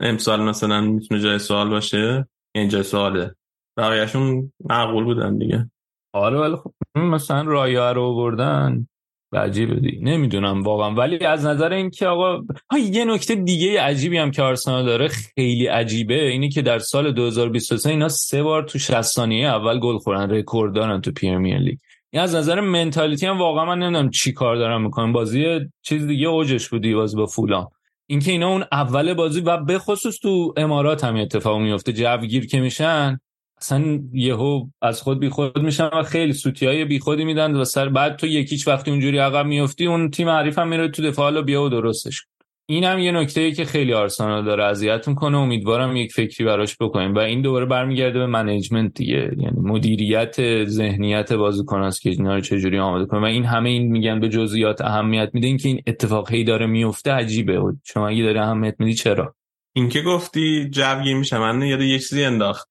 امسال 0.00 0.42
مثلا 0.42 0.80
می‌تونه 0.80 1.20
جای 1.20 1.38
سوال 1.38 1.68
باشه. 1.68 2.26
اینجا 2.54 2.82
سواله 2.82 3.34
بقیهشون 3.76 4.52
معقول 4.64 5.04
بودن 5.04 5.38
دیگه. 5.38 5.70
آره 6.12 6.38
ولی 6.38 6.56
خب 6.56 6.72
مثلا 6.96 7.42
رایه 7.42 7.80
رو 7.92 8.14
بردن 8.14 8.86
عجیبه 9.32 9.74
دی. 9.74 10.00
نمی‌دونم 10.02 10.62
واقعا. 10.62 10.94
ولی 10.94 11.24
از 11.24 11.46
نظر 11.46 11.72
اینکه 11.72 12.06
آقا 12.06 12.42
یه 12.78 13.04
نکته 13.04 13.34
دیگه 13.34 13.80
عجیبی 13.80 14.18
هم 14.18 14.30
که 14.30 14.42
آرسنال 14.42 14.86
داره 14.86 15.08
خیلی 15.08 15.66
عجیبه 15.66 16.28
اینی 16.28 16.48
که 16.48 16.62
در 16.62 16.78
سال 16.78 17.12
2023 17.12 17.90
اینا 17.90 18.08
سه 18.08 18.42
بار 18.42 18.62
تو 18.62 18.78
60 18.78 19.02
ثانیه 19.02 19.48
اول 19.48 19.78
گل 19.78 19.98
خورن 19.98 20.30
رکورد 20.30 20.74
دارن 20.74 21.00
تو 21.00 21.12
پرمیر 21.12 21.58
لیگ. 21.58 21.78
این 22.12 22.22
از 22.22 22.34
نظر 22.34 22.60
mentality 22.60 23.26
هم 23.26 23.38
واقعا 23.38 23.64
من 23.64 23.78
نمی‌دونم 23.78 24.10
چی 24.10 24.32
کار 24.32 24.56
دارن 24.56 24.82
می‌کنن. 24.82 25.12
بازی 25.12 25.60
چیز 25.82 26.06
دیگه 26.06 26.28
اوجش 26.28 26.68
بودی 26.68 26.94
باز 26.94 27.16
با 27.16 27.26
فولام. 27.26 27.66
اینکه 28.10 28.30
اینا 28.30 28.48
اون 28.48 28.64
اول 28.72 29.14
بازی 29.14 29.40
و 29.40 29.56
به 29.56 29.78
خصوص 29.78 30.18
تو 30.18 30.54
امارات 30.56 31.04
هم 31.04 31.16
اتفاق 31.16 31.60
میفته 31.60 31.92
جوگیر 31.92 32.46
که 32.46 32.60
میشن 32.60 33.20
اصلا 33.58 34.00
یهو 34.12 34.66
از 34.82 35.02
خود 35.02 35.20
بی 35.20 35.28
خود 35.28 35.58
میشن 35.58 35.90
و 35.92 36.02
خیلی 36.02 36.32
سوتی 36.32 36.66
های 36.66 36.84
بی 36.84 36.98
خودی 36.98 37.24
میدن 37.24 37.56
و 37.56 37.64
سر 37.64 37.88
بعد 37.88 38.16
تو 38.16 38.26
یکیچ 38.26 38.68
وقتی 38.68 38.90
اونجوری 38.90 39.18
عقب 39.18 39.46
میفتی 39.46 39.86
اون 39.86 40.10
تیم 40.10 40.28
حریف 40.28 40.58
هم 40.58 40.68
میره 40.68 40.88
تو 40.88 41.02
دفاع 41.02 41.42
بیا 41.42 41.62
و 41.62 41.68
درستش 41.68 42.26
این 42.70 42.84
هم 42.84 42.98
یه 42.98 43.12
نکته 43.12 43.52
که 43.52 43.64
خیلی 43.64 43.94
آرسنال 43.94 44.44
داره 44.44 44.64
اذیت 44.64 45.08
می‌کنه 45.08 45.38
امیدوارم 45.38 45.96
یک 45.96 46.12
فکری 46.12 46.44
براش 46.44 46.76
بکنیم. 46.80 47.14
و 47.14 47.18
این 47.18 47.42
دوباره 47.42 47.66
برمیگرده 47.66 48.18
به 48.18 48.26
management 48.26 48.94
دیگه. 48.94 49.30
یعنی 49.36 49.56
مدیریت 49.56 50.64
ذهنیت 50.64 51.32
بازیکن 51.32 51.82
است 51.82 52.02
که 52.02 52.10
اینا 52.10 52.34
رو 52.34 52.40
چجوری 52.40 52.78
آماده 52.78 53.06
کنه. 53.06 53.20
و 53.20 53.24
این 53.24 53.44
همه 53.44 53.70
این 53.70 53.92
میگن 53.92 54.20
به 54.20 54.28
جزئیات 54.28 54.80
اهمیت 54.80 55.30
میده. 55.32 55.56
که 55.56 55.68
این 55.68 55.82
اتفاقی 55.86 56.44
داره 56.44 56.66
میفته 56.66 57.12
عجیبه. 57.12 57.60
شما 57.84 58.08
اگه 58.08 58.22
داره 58.22 58.40
اهمیت 58.40 58.74
میدی 58.78 58.94
چرا؟ 58.94 59.34
این 59.72 59.88
که 59.88 60.00
گفتی 60.00 60.70
جوگیر 60.70 61.14
میشه. 61.14 61.38
من 61.38 61.62
یاد 61.62 61.80
یه 61.80 61.98
چیزی 61.98 62.24
انداخت. 62.24 62.68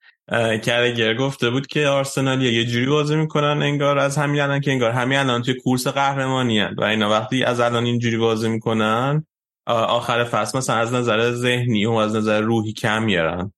کرگر 0.65 1.13
گفته 1.13 1.49
بود 1.49 1.67
که 1.67 1.87
آرسنال 1.87 2.41
یه 2.41 2.65
جوری 2.65 2.85
بازی 2.85 3.15
می‌کنن 3.15 3.61
انگار 3.61 3.99
از 3.99 4.17
همین 4.17 4.41
الان 4.41 4.59
که 4.59 4.71
انگار 4.71 4.91
همین 4.91 5.17
الان 5.17 5.41
توی 5.41 5.53
کورس 5.53 5.87
قهرمانی 5.87 6.61
و 6.61 6.83
اینا 6.83 7.09
وقتی 7.09 7.43
از 7.43 7.59
الان 7.59 7.85
اینجوری 7.85 8.17
بازی 8.17 8.49
می‌کنن 8.49 9.25
آخر 9.73 10.23
فصل 10.23 10.57
مثلا 10.57 10.75
از 10.75 10.93
نظر 10.93 11.31
ذهنی 11.31 11.85
و 11.85 11.91
از 11.91 12.15
نظر 12.15 12.41
روحی 12.41 12.73
کم 12.73 13.03
میارن. 13.03 13.51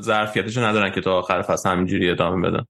ظرفیتشو 0.00 0.60
ندارن 0.60 0.90
که 0.90 1.00
تا 1.00 1.18
آخر 1.18 1.42
فصل 1.42 1.70
همینجوری 1.70 2.10
ادامه 2.10 2.50
بدن. 2.50 2.64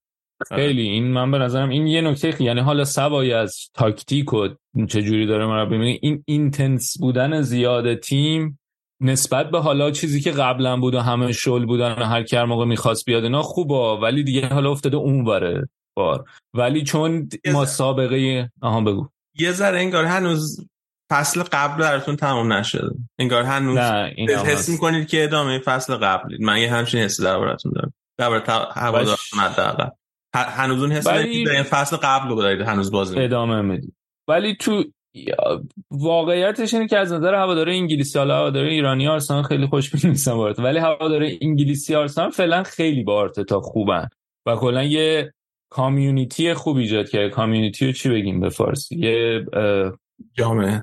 خیلی. 0.49 0.83
این 0.83 1.05
من 1.05 1.31
به 1.31 1.39
نظرم 1.39 1.69
این 1.69 1.87
یه 1.87 2.01
نکته 2.01 2.43
یعنی 2.43 2.61
حالا 2.61 2.85
سوای 2.85 3.33
از 3.33 3.71
تاکتیک 3.75 4.33
و 4.33 4.49
چه 4.89 5.03
جوری 5.03 5.27
داره 5.27 5.47
مربی 5.47 5.77
ببینید 5.77 6.01
این 6.03 6.25
intense 6.27 6.99
بودن 7.01 7.41
زیاد 7.41 7.95
تیم 7.95 8.59
نسبت 9.01 9.51
به 9.51 9.61
حالا 9.61 9.91
چیزی 9.91 10.21
که 10.21 10.31
قبلا 10.31 10.77
بود 10.77 10.95
و 10.95 11.01
همه 11.01 11.33
شل 11.33 11.65
بودن 11.65 11.93
و 11.93 12.05
هر 12.05 12.23
کر 12.23 12.45
موقع 12.45 12.65
می‌خواست 12.65 13.05
بیاد 13.05 13.25
اینا 13.25 13.43
خوبه 13.43 14.01
ولی 14.03 14.23
دیگه 14.23 14.47
حالا 14.47 14.71
افتاده 14.71 14.97
اون 14.97 15.25
بره 15.25 15.69
بار. 15.97 16.25
ولی 16.55 16.83
چون 16.83 17.29
ما 17.53 17.65
سابقه 17.65 18.51
آها 18.63 18.81
بگو. 18.81 19.09
یه 19.39 19.53
ذره 19.53 19.79
انگار 19.79 20.05
هنوز 20.05 20.67
فصل 21.11 21.43
قبل 21.43 21.83
براتون 21.83 22.17
تمام 22.17 22.53
نشده. 22.53 22.91
انگار 23.19 23.43
هنوز 23.43 23.79
حس 24.29 24.69
می‌کنید 24.69 25.09
که 25.09 25.25
ادامه 25.25 25.59
فصل 25.59 25.95
قبل 25.95 26.37
من 26.41 26.59
یه 26.59 26.73
همچین 26.73 27.01
حسی 27.01 27.23
دربارتون 27.23 27.73
دارم. 27.75 27.93
درباره 28.19 28.43
هوادارتون 28.73 29.41
حداقل. 29.41 29.89
هنوز 30.35 30.83
اون 30.83 30.93
حس 30.93 31.07
ولی... 31.07 31.63
فصل 31.63 31.97
قبل 31.97 32.29
رو 32.29 32.43
دارید 32.43 32.61
هنوز 32.61 32.91
بازی 32.91 33.19
ادامه 33.19 33.63
می‌دید. 33.63 33.97
ولی 34.29 34.57
تو 34.57 34.85
واقعیتش 35.91 36.75
اینه 36.75 36.87
که 36.87 36.99
از 36.99 37.13
نظر 37.13 37.35
هواداره 37.35 37.73
انگلیسی 37.73 38.19
حالا 38.19 38.37
هواداره 38.37 38.69
ایرانی 38.69 39.09
آرسنال 39.09 39.43
خیلی 39.43 39.67
خوشبین 39.67 40.11
نیستن 40.11 40.35
بارت 40.35 40.59
ولی 40.59 40.79
هواداره 40.79 41.39
انگلیسی 41.41 41.95
آرسنال 41.95 42.31
فعلا 42.31 42.63
خیلی 42.63 43.03
با 43.03 43.15
آرتتا 43.15 43.61
خوبن. 43.61 44.09
و 44.47 44.57
کلا 44.57 44.83
یه 44.83 45.33
کامیونیتی 45.71 46.55
خوب 46.55 46.77
ایجاد 46.77 47.09
کرده 47.09 47.31
کامیونیتی 47.31 47.87
رو 47.87 47.93
چی 47.93 48.09
بگیم 48.09 48.41
به 48.41 48.49
فارسی؟ 48.49 48.97
یه 48.97 49.45
جامعه. 50.35 50.83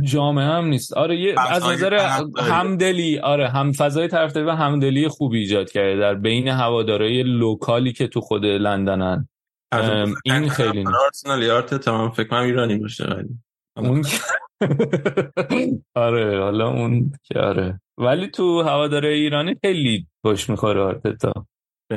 جامعه 0.00 0.44
هم 0.44 0.64
نیست. 0.64 0.92
آره 0.92 1.20
یه 1.20 1.34
از 1.38 1.64
نظر 1.64 1.94
همدلی 2.38 3.18
آره 3.18 3.48
هم 3.48 3.72
فضای 3.72 4.08
طرفداری 4.08 4.46
و 4.46 4.50
همدلی 4.50 5.08
خوبی 5.08 5.38
ایجاد 5.38 5.70
کرده 5.70 6.00
در 6.00 6.14
بین 6.14 6.48
هوادارهای 6.48 7.22
لوکالی 7.22 7.92
که 7.92 8.06
تو 8.08 8.20
خود 8.20 8.44
لندنن. 8.44 9.28
این 10.24 10.48
خیلی 10.48 10.84
آرسنال 11.04 11.42
یارت 11.42 11.74
تمام 11.74 12.10
فکر 12.10 12.28
کنم 12.28 12.42
ایرانی 12.42 12.76
باشه 12.76 13.04
ولی. 13.04 13.28
اون 13.76 14.04
آره 15.94 16.40
حالا 16.40 16.68
اون 16.68 17.12
که 17.22 17.38
آره. 17.38 17.80
ولی 17.98 18.26
تو 18.26 18.62
هواداره 18.62 19.08
ایرانی 19.08 19.56
خیلی 19.60 20.06
خوش 20.26 20.50
می‌خوره 20.50 20.80
آرتتا. 20.80 21.46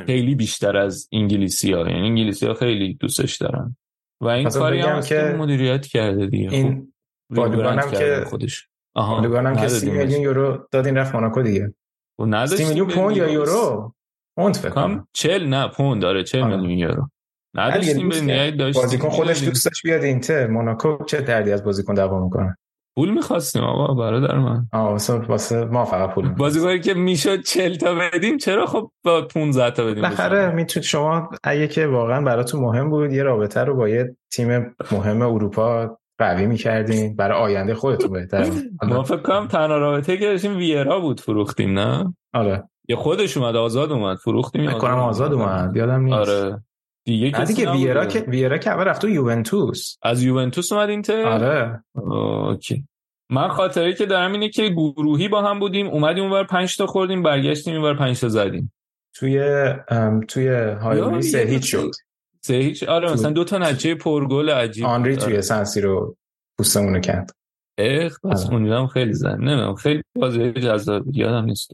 خیلی 0.05 0.35
بیشتر 0.35 0.77
از 0.77 1.09
انگلیسی 1.11 1.73
ها 1.73 1.89
یعنی 1.89 2.07
انگلیسی 2.07 2.45
ها 2.45 2.53
خیلی 2.53 2.93
دوستش 2.93 3.37
دارن. 3.37 3.77
و 4.21 4.27
این 4.27 4.49
کاری 4.49 4.79
هم 4.79 5.01
که 5.01 5.35
مدیریت 5.39 5.85
کرده 5.85 6.27
دیگه. 6.27 6.53
این 6.53 6.93
بالوگان 7.29 7.79
هم 7.79 7.91
که 7.91 8.23
خودش. 8.27 8.67
بالوگان 8.95 9.45
هم 9.45 9.55
که 9.55 9.67
30 9.67 9.91
میلیون 9.91 10.21
یورو 10.21 10.67
دادین 10.71 10.97
رفت 10.97 11.15
موناکو 11.15 11.41
دیگه. 11.41 11.73
و 12.19 12.47
30 12.47 12.65
میلیون 12.65 12.87
پوند 12.87 13.17
یا 13.17 13.29
یورو؟ 13.29 13.93
پوند 14.37 14.55
فکر 14.55 14.69
کنم. 14.69 15.07
40 15.13 15.47
نه 15.47 15.67
پوند. 15.67 16.01
داره 16.01 16.23
40 16.23 16.43
میلیون 16.43 16.79
یورو. 16.79 17.09
نداشتیم 17.53 18.09
به 18.09 18.21
نیت 18.21 18.57
داشتیم 18.57 18.81
بازیکن 18.81 19.09
خودش 19.09 19.43
دوستش 19.43 19.81
بیاد 19.83 20.03
اینتر. 20.03 20.47
موناکو 20.47 20.97
چه 21.05 21.21
دردی 21.21 21.51
از 21.51 21.63
بازیکن 21.63 21.93
دعوا 21.93 22.23
می‌کنه؟ 22.23 22.57
پول 22.97 23.09
می‌خواستیم 23.09 23.63
آقا 23.63 23.93
برادر 23.93 24.37
من. 24.37 24.67
آه 24.73 24.89
واسه 24.89 25.13
واسه 25.13 25.65
ما 25.65 25.85
فقط 25.85 26.13
پول 26.13 26.29
بازیکنی 26.29 26.79
که 26.79 26.93
می‌شد 26.93 27.41
40 27.41 27.75
تا 27.75 27.95
بدیم 27.95 28.37
چرا 28.37 28.65
خب 28.65 28.91
با 29.03 29.21
15 29.21 29.71
تا 29.71 29.85
بدیم 29.85 30.03
بخره 30.03 30.51
می‌تونید 30.51 30.87
شما 30.87 31.29
اگه 31.43 31.67
که 31.67 31.87
واقعا 31.87 32.21
براتون 32.21 32.61
مهم 32.61 32.89
بود 32.89 33.11
یه 33.11 33.23
رابطه 33.23 33.59
رو 33.59 33.75
با 33.75 33.89
یه 33.89 34.15
تیم 34.31 34.75
مهم 34.91 35.21
اروپا 35.21 35.97
قوی 36.17 36.45
می‌کردین. 36.45 37.15
برای 37.15 37.37
آینده 37.37 37.75
خودتون 37.75 38.11
بهتر 38.11 38.51
ما 38.83 39.03
فکر 39.03 39.17
کنم 39.17 39.47
تنها 39.47 39.77
رابطه 39.77 40.17
که 40.17 40.25
داشتیم 40.25 40.57
ویرا 40.57 40.99
بود 40.99 41.19
فروختیم 41.21 41.79
نه؟ 41.79 42.15
آره. 42.33 42.63
یه 42.89 42.95
خودش 42.95 43.37
اومد 43.37 43.55
آزاد 43.55 43.91
اومد. 43.91 44.17
فروختیم 44.17 44.67
فکر 44.69 44.77
کنم 44.77 44.99
آزاد 44.99 45.33
اومد؟ 45.33 45.75
یادم 45.75 46.01
نیست. 46.01 46.17
آره. 46.17 46.63
دیگه 47.05 47.31
کسی 47.31 47.53
دیگه 47.53 47.71
ویرا 47.71 48.05
که 48.05 48.19
ویرا 48.19 48.57
که 48.57 48.69
اول 48.71 48.83
رفت 48.83 49.01
تو 49.01 49.09
یوونتوس. 49.09 49.97
از 50.03 50.23
یوونتوس 50.23 50.71
اومد 50.71 50.89
اینتر؟ 50.89 51.25
آره. 51.25 51.83
اوکی. 51.95 52.87
من 53.29 53.47
خاطره 53.47 53.93
که 53.93 54.05
دارم 54.05 54.31
اینه 54.31 54.49
که 54.49 54.69
گروهی 54.69 55.27
با 55.27 55.41
هم 55.41 55.59
بودیم. 55.59 55.87
اومدیم 55.87 56.23
اونور 56.23 56.43
5 56.43 56.77
تا 56.77 56.85
خوردیم 56.85 57.23
برگشتیم 57.23 57.73
اینور 57.73 57.95
5 57.95 58.19
تا 58.19 58.29
زدیم. 58.29 58.73
توی 59.13 59.39
توی 60.27 60.47
هایولی 60.81 61.21
سه 61.21 61.39
هیچ 61.39 61.71
شد. 61.71 61.91
سه 62.45 62.53
هیچ 62.53 62.83
آره 62.83 63.13
مثلا 63.13 63.31
دو 63.31 63.43
تا 63.43 63.57
نتیجه 63.57 63.95
پرگل 63.95 64.49
عجیب 64.49 64.85
آنری 64.85 65.17
توی 65.17 65.41
سنسی 65.41 65.81
رو 65.81 66.15
پوستمونو 66.57 66.99
کرد. 66.99 67.31
اخ 67.77 68.19
پس 68.25 68.49
اونم 68.49 68.87
خیلی 68.87 69.13
زن 69.13 69.37
نمی‌دونم 69.37 69.75
خیلی 69.75 70.03
بازی 70.15 70.51
جذاب 70.51 71.03
یادم 71.15 71.45
نیست. 71.45 71.71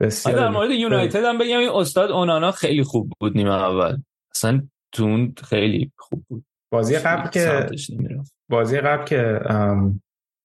بسیار 0.00 0.36
در 0.36 0.48
مورد 0.48 0.70
یونایتد 0.70 1.24
هم 1.24 1.38
بگم 1.38 1.58
این 1.58 1.68
استاد 1.68 2.10
اونانا 2.10 2.50
خیلی 2.50 2.82
خوب 2.82 3.12
بود 3.20 3.36
نیمه 3.36 3.54
اول. 3.54 3.96
اصلا 4.34 4.62
تون 4.92 5.34
خیلی 5.44 5.92
خوب 5.96 6.24
بود. 6.28 6.44
بازی 6.72 6.96
قبل 6.96 7.28
که 7.28 7.66
بازی 8.48 8.80
قبل 8.80 9.04
که 9.04 9.40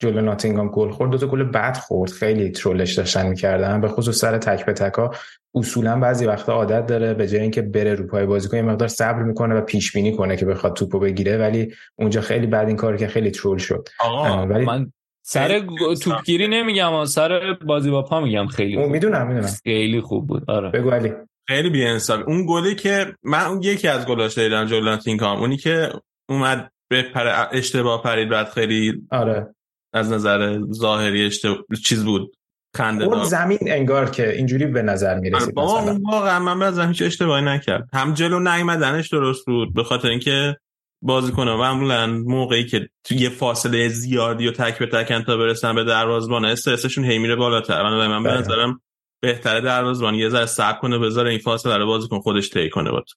جلو 0.04 0.22
ناتینگام 0.22 0.68
گل 0.68 0.90
خورد. 0.90 1.12
دو 1.12 1.18
تا 1.18 1.28
گل 1.28 1.44
بد 1.44 1.78
خورد. 1.78 2.12
خیلی 2.12 2.52
ترولش 2.52 2.94
داشتن 2.94 3.28
می‌کردن. 3.28 3.82
به 3.82 3.88
خصوص 3.88 4.20
سر 4.20 4.38
تک 4.38 4.66
به 4.66 4.74
تکا 4.74 5.12
اصولا 5.56 6.00
بعضی 6.00 6.26
وقتا 6.26 6.54
عادت 6.54 6.86
داره 6.86 7.14
به 7.14 7.28
جای 7.28 7.42
اینکه 7.42 7.62
بره 7.62 7.96
رو 7.96 8.08
پای 8.08 8.26
بازیکن 8.26 8.58
یه 8.58 8.64
مقدار 8.64 8.88
صبر 8.88 9.24
می‌کنه 9.24 9.56
و 9.56 9.62
پیش 9.62 9.92
بینی 9.92 10.16
کنه 10.16 10.38
که 10.38 10.46
بخواد 10.46 10.74
توپو 10.74 11.00
بگیره. 11.00 11.38
ولی 11.38 11.74
اونجا 11.96 12.22
خیلی 12.22 12.48
بعد 12.48 12.68
این 12.68 12.78
کار 12.78 12.98
که 12.98 13.08
خیلی 13.08 13.32
ترول 13.32 13.58
شد. 13.58 13.90
آقا 14.00 14.48
ولی 14.48 14.66
من 14.66 14.92
سر 15.26 15.68
توپگیری 16.04 16.48
نمیگم 16.48 17.06
سر 17.06 17.58
بازی 17.66 17.92
با 17.92 18.02
پا 18.02 18.22
میگم. 18.22 18.48
خیلی 18.48 18.88
می‌دونم 18.88 19.28
می‌دونم. 19.28 19.50
خیلی 19.64 20.02
خوب 20.02 20.28
بود. 20.28 20.44
آره. 20.48 20.70
بگو 20.70 20.90
علی. 20.90 21.12
خیلی 21.48 21.70
بی‌انصاف. 21.70 22.22
اون 22.28 22.46
گلی 22.50 22.76
که 22.76 23.06
من 23.24 23.46
اون 23.46 23.62
یکی 23.64 23.88
از 23.88 24.06
گلاش 24.06 24.38
دیدم 24.38 24.66
جلو 24.66 24.86
ناتینگهام 24.86 25.40
اونی 25.40 25.58
که 25.58 25.90
اومد 26.30 26.72
به 26.90 27.02
پر 27.02 27.48
اشتباه 27.52 28.04
پرید 28.04 28.30
بعد 28.30 28.48
خیلی 28.48 29.02
آره. 29.12 29.56
از 29.94 30.12
نظر 30.12 30.60
ظاهری 30.74 31.26
اشتباه 31.26 31.58
چیز 31.86 32.04
بود. 32.04 32.36
خنده 32.76 33.06
دار. 33.06 33.24
زمین 33.24 33.60
انگار 33.62 34.10
که 34.10 34.36
اینجوری 34.36 34.66
به 34.66 34.82
نظر 34.82 35.20
می‌رسید 35.20 35.60
اون 35.60 36.02
واقعا 36.12 36.40
من 36.40 36.60
به 36.60 36.88
هیچ 36.88 37.02
اشتباهی 37.02 37.46
نکرد. 37.46 37.90
هم 37.94 38.14
جلو 38.14 38.40
نیومدنش 38.40 39.10
درست 39.10 39.46
بود 39.46 39.74
به 39.74 39.84
خاطر 39.84 40.08
اینکه 40.08 40.58
بازیکن‌ها 41.02 41.58
معمولا 41.58 42.08
موقعی 42.08 42.66
که 42.66 42.90
تو 43.04 43.16
یه 43.16 43.30
فاصله 43.30 43.88
زیادی 43.88 44.48
و 44.48 44.52
تک 44.52 44.80
به 44.80 44.86
تک 44.86 45.26
تا 45.26 45.38
برسن 45.38 45.76
به 45.76 45.84
دروازه‌بان 45.84 46.46
استرسشون 46.46 47.06
هی 47.06 47.18
میره 47.18 47.36
بالاتر. 47.36 47.84
من 47.84 48.08
من 48.08 48.24
به 48.24 48.30
بله. 48.30 48.40
نظرم 48.40 48.82
بهتره 49.22 49.62
دروازه‌بان 49.62 50.16
یه 50.16 50.30
ذره 50.30 50.46
صبر 50.46 50.80
کنه 50.80 51.00
بذاره 51.00 51.30
این 51.30 51.40
فاصله 51.40 51.78
رو 51.78 51.86
بازیکن 51.86 52.20
خودش 52.20 52.50
طی 52.50 52.70
کنه 52.70 52.92
بود 52.92 53.10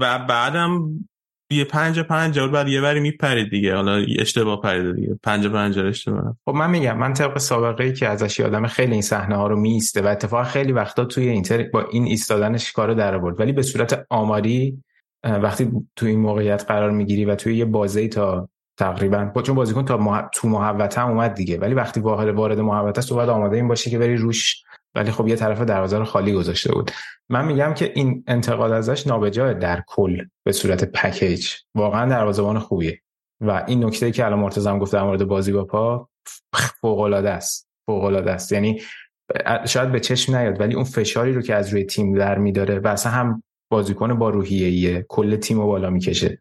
و 0.00 0.18
بعدم 0.18 0.88
یه 1.50 1.64
پنج 1.64 2.00
پنج 2.00 2.40
بعد 2.40 2.68
یه 2.68 2.80
بری 2.80 3.00
میپرید 3.00 3.50
دیگه. 3.50 3.74
حالا 3.74 4.04
اشتباه 4.18 4.60
پریده 4.60 4.92
دیگه. 4.92 5.18
پنج 5.22 5.46
پنج 5.46 5.78
اشتباه. 5.78 6.36
خب 6.44 6.54
من 6.54 6.70
میگم 6.70 6.98
من 6.98 7.12
طبق 7.12 7.38
سابقه 7.38 7.84
ای 7.84 7.92
که 7.92 8.08
ازش 8.08 8.38
یادم 8.38 8.66
خیلی 8.66 8.92
این 8.92 9.02
صحنه 9.02 9.36
ها 9.36 9.46
رو 9.46 9.60
میسته 9.60 10.02
و 10.02 10.06
اتفاقا 10.06 10.44
خیلی 10.44 10.72
وقتا 10.72 11.04
توی 11.04 11.28
اینتر 11.28 11.62
با 11.62 11.84
این 11.92 12.04
ایستادنش 12.04 12.72
کارو 12.72 12.94
در 12.94 13.14
آورد. 13.14 13.40
ولی 13.40 13.52
به 13.52 13.62
صورت 13.62 14.06
آماری 14.10 14.82
وقتی 15.24 15.70
تو 15.96 16.06
این 16.06 16.20
موقعیت 16.20 16.64
قرار 16.68 16.90
می‌گیری 16.90 17.24
و 17.24 17.34
توی 17.34 17.56
یه 17.56 17.64
بازی 17.64 18.08
تا 18.08 18.48
تقریبا 18.78 19.24
با 19.24 19.42
چون 19.42 19.54
بازیکن 19.54 19.84
تا 19.84 19.96
مح... 19.96 20.22
تو 20.34 20.48
محوطه 20.48 21.08
اومد 21.08 21.34
دیگه. 21.34 21.58
ولی 21.58 21.74
وقتی 21.74 22.00
واحد 22.00 22.28
وارد 22.28 22.60
محوطه 22.60 22.98
است 22.98 23.08
تو 23.08 23.14
باید 23.14 23.28
آماده 23.28 23.56
این 23.56 23.68
باشی 23.68 23.90
که 23.90 23.98
بری 23.98 24.16
روش. 24.16 24.62
ولی 24.94 25.10
خب 25.10 25.28
یه 25.28 25.36
طرف 25.36 25.60
دروازه 25.60 25.98
رو 25.98 26.04
خالی 26.04 26.32
گذاشته 26.32 26.72
بود. 26.72 26.90
من 27.28 27.44
میگم 27.44 27.74
که 27.74 27.92
این 27.94 28.24
انتقاد 28.26 28.72
ازش 28.72 29.06
نابجا 29.06 29.52
در 29.52 29.82
کل 29.86 30.24
به 30.44 30.52
صورت 30.52 30.84
پکیج 30.84 31.48
واقعا 31.74 32.10
دروازه‌بان 32.10 32.58
خوبیه. 32.58 33.00
و 33.40 33.64
این 33.66 33.84
نکته 33.84 34.10
که 34.10 34.24
الان 34.26 34.38
مرتضی 34.38 34.70
گفت 34.70 34.92
در 34.92 35.02
مورد 35.02 35.24
بازی 35.24 35.52
با 35.52 35.64
پا 35.64 36.08
فوق 36.80 37.00
است. 37.00 37.68
فوق 37.86 38.04
است. 38.04 38.52
یعنی 38.52 38.80
شاید 39.66 39.92
به 39.92 40.00
چشم 40.00 40.36
نیاد 40.36 40.60
ولی 40.60 40.74
اون 40.74 40.84
فشاری 40.84 41.32
رو 41.32 41.42
که 41.42 41.54
از 41.54 41.72
روی 41.72 41.84
تیم 41.84 42.18
در 42.18 42.38
میداره 42.38 42.78
و 42.78 42.88
اصلا 42.88 43.12
هم 43.12 43.42
بازیکن 43.70 44.14
با 44.14 44.30
روحیه 44.30 45.06
کل 45.08 45.36
تیم 45.36 45.60
رو 45.60 45.66
بالا 45.66 45.90
می‌کشه. 45.90 46.38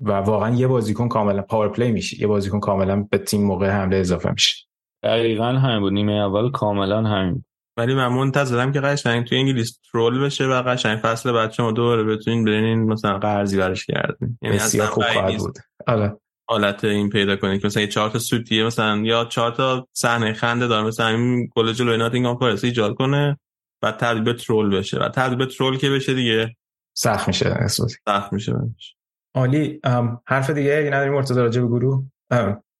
و 0.00 0.12
واقعا 0.12 0.54
یه 0.54 0.66
بازیکن 0.66 1.08
کاملا 1.08 1.42
power 1.42 1.68
play 1.68 1.92
میشه. 1.92 2.20
یه 2.20 2.26
بازیکن 2.26 2.60
کاملا 2.60 3.06
به 3.10 3.18
تیم 3.18 3.44
موقع 3.44 3.70
حمله 3.70 3.96
اضافه 3.96 4.30
میشه. 4.30 4.66
دقیقا 5.02 5.44
همین 5.44 5.80
بود. 5.80 5.92
نیمه 5.92 6.12
اول 6.12 6.50
کاملا 6.50 7.02
همین 7.02 7.44
ولی 7.76 7.94
من 7.94 8.08
منتظرم 8.08 8.72
که 8.72 8.80
قشنگ 8.80 9.26
توی 9.26 9.38
انگلیس 9.38 9.80
troll 9.92 10.20
بشه 10.20 10.46
و 10.46 10.62
قشنگ 10.62 10.98
فصل 10.98 11.32
بعد 11.32 11.52
شما 11.52 11.72
دوباره 11.72 12.04
بتونین 12.04 12.44
برین 12.44 12.82
مثلا 12.82 13.18
قرضی 13.18 13.56
برش 13.56 13.86
کردین. 13.86 14.38
یعنی 14.42 14.56
بسیار 14.56 14.86
خوب 14.86 15.04
خواهد 15.04 15.38
بود. 15.38 15.58
آره. 15.86 16.16
حالت 16.48 16.84
این 16.84 17.10
پیدا 17.10 17.36
کنید 17.36 17.60
که 17.60 17.66
مثلا 17.66 17.82
یه 17.82 17.88
چهار 17.88 18.10
تا 18.10 18.18
سوتیه 18.18 18.64
مثلا 18.64 18.96
یا 18.96 19.24
چهار 19.24 19.50
تا 19.50 19.88
صحنه 19.92 20.32
خنده 20.32 20.66
دار 20.66 20.84
مثلا 20.84 21.08
این 21.08 21.50
گل 21.56 21.72
جلوی 21.72 21.96
ناتینگهام 21.96 22.38
فارست 22.38 22.64
ایجاد 22.64 22.94
کنه 22.94 23.38
بعد 23.82 23.96
تبدیل 23.96 24.22
به 24.22 24.32
ترول 24.32 24.76
بشه. 24.76 24.98
و 24.98 25.08
تبدیل 25.08 25.38
به 25.38 25.46
ترول 25.46 25.78
که 25.78 25.90
بشه 25.90 26.14
دیگه. 26.14 26.56
سخت 26.96 27.28
میشه 27.28 27.48
اساسی 27.48 27.96
سخت 28.08 28.32
میشه 28.32 28.52
بنش. 28.52 28.96
عالی. 29.34 29.80
حرف 30.26 30.50
دیگه 30.50 30.76
اگه 30.78 30.90
نداریم 30.90 31.12
مرتضی 31.12 31.40
راجع 31.40 31.60
به 31.60 31.66
گروه؟ 31.66 32.04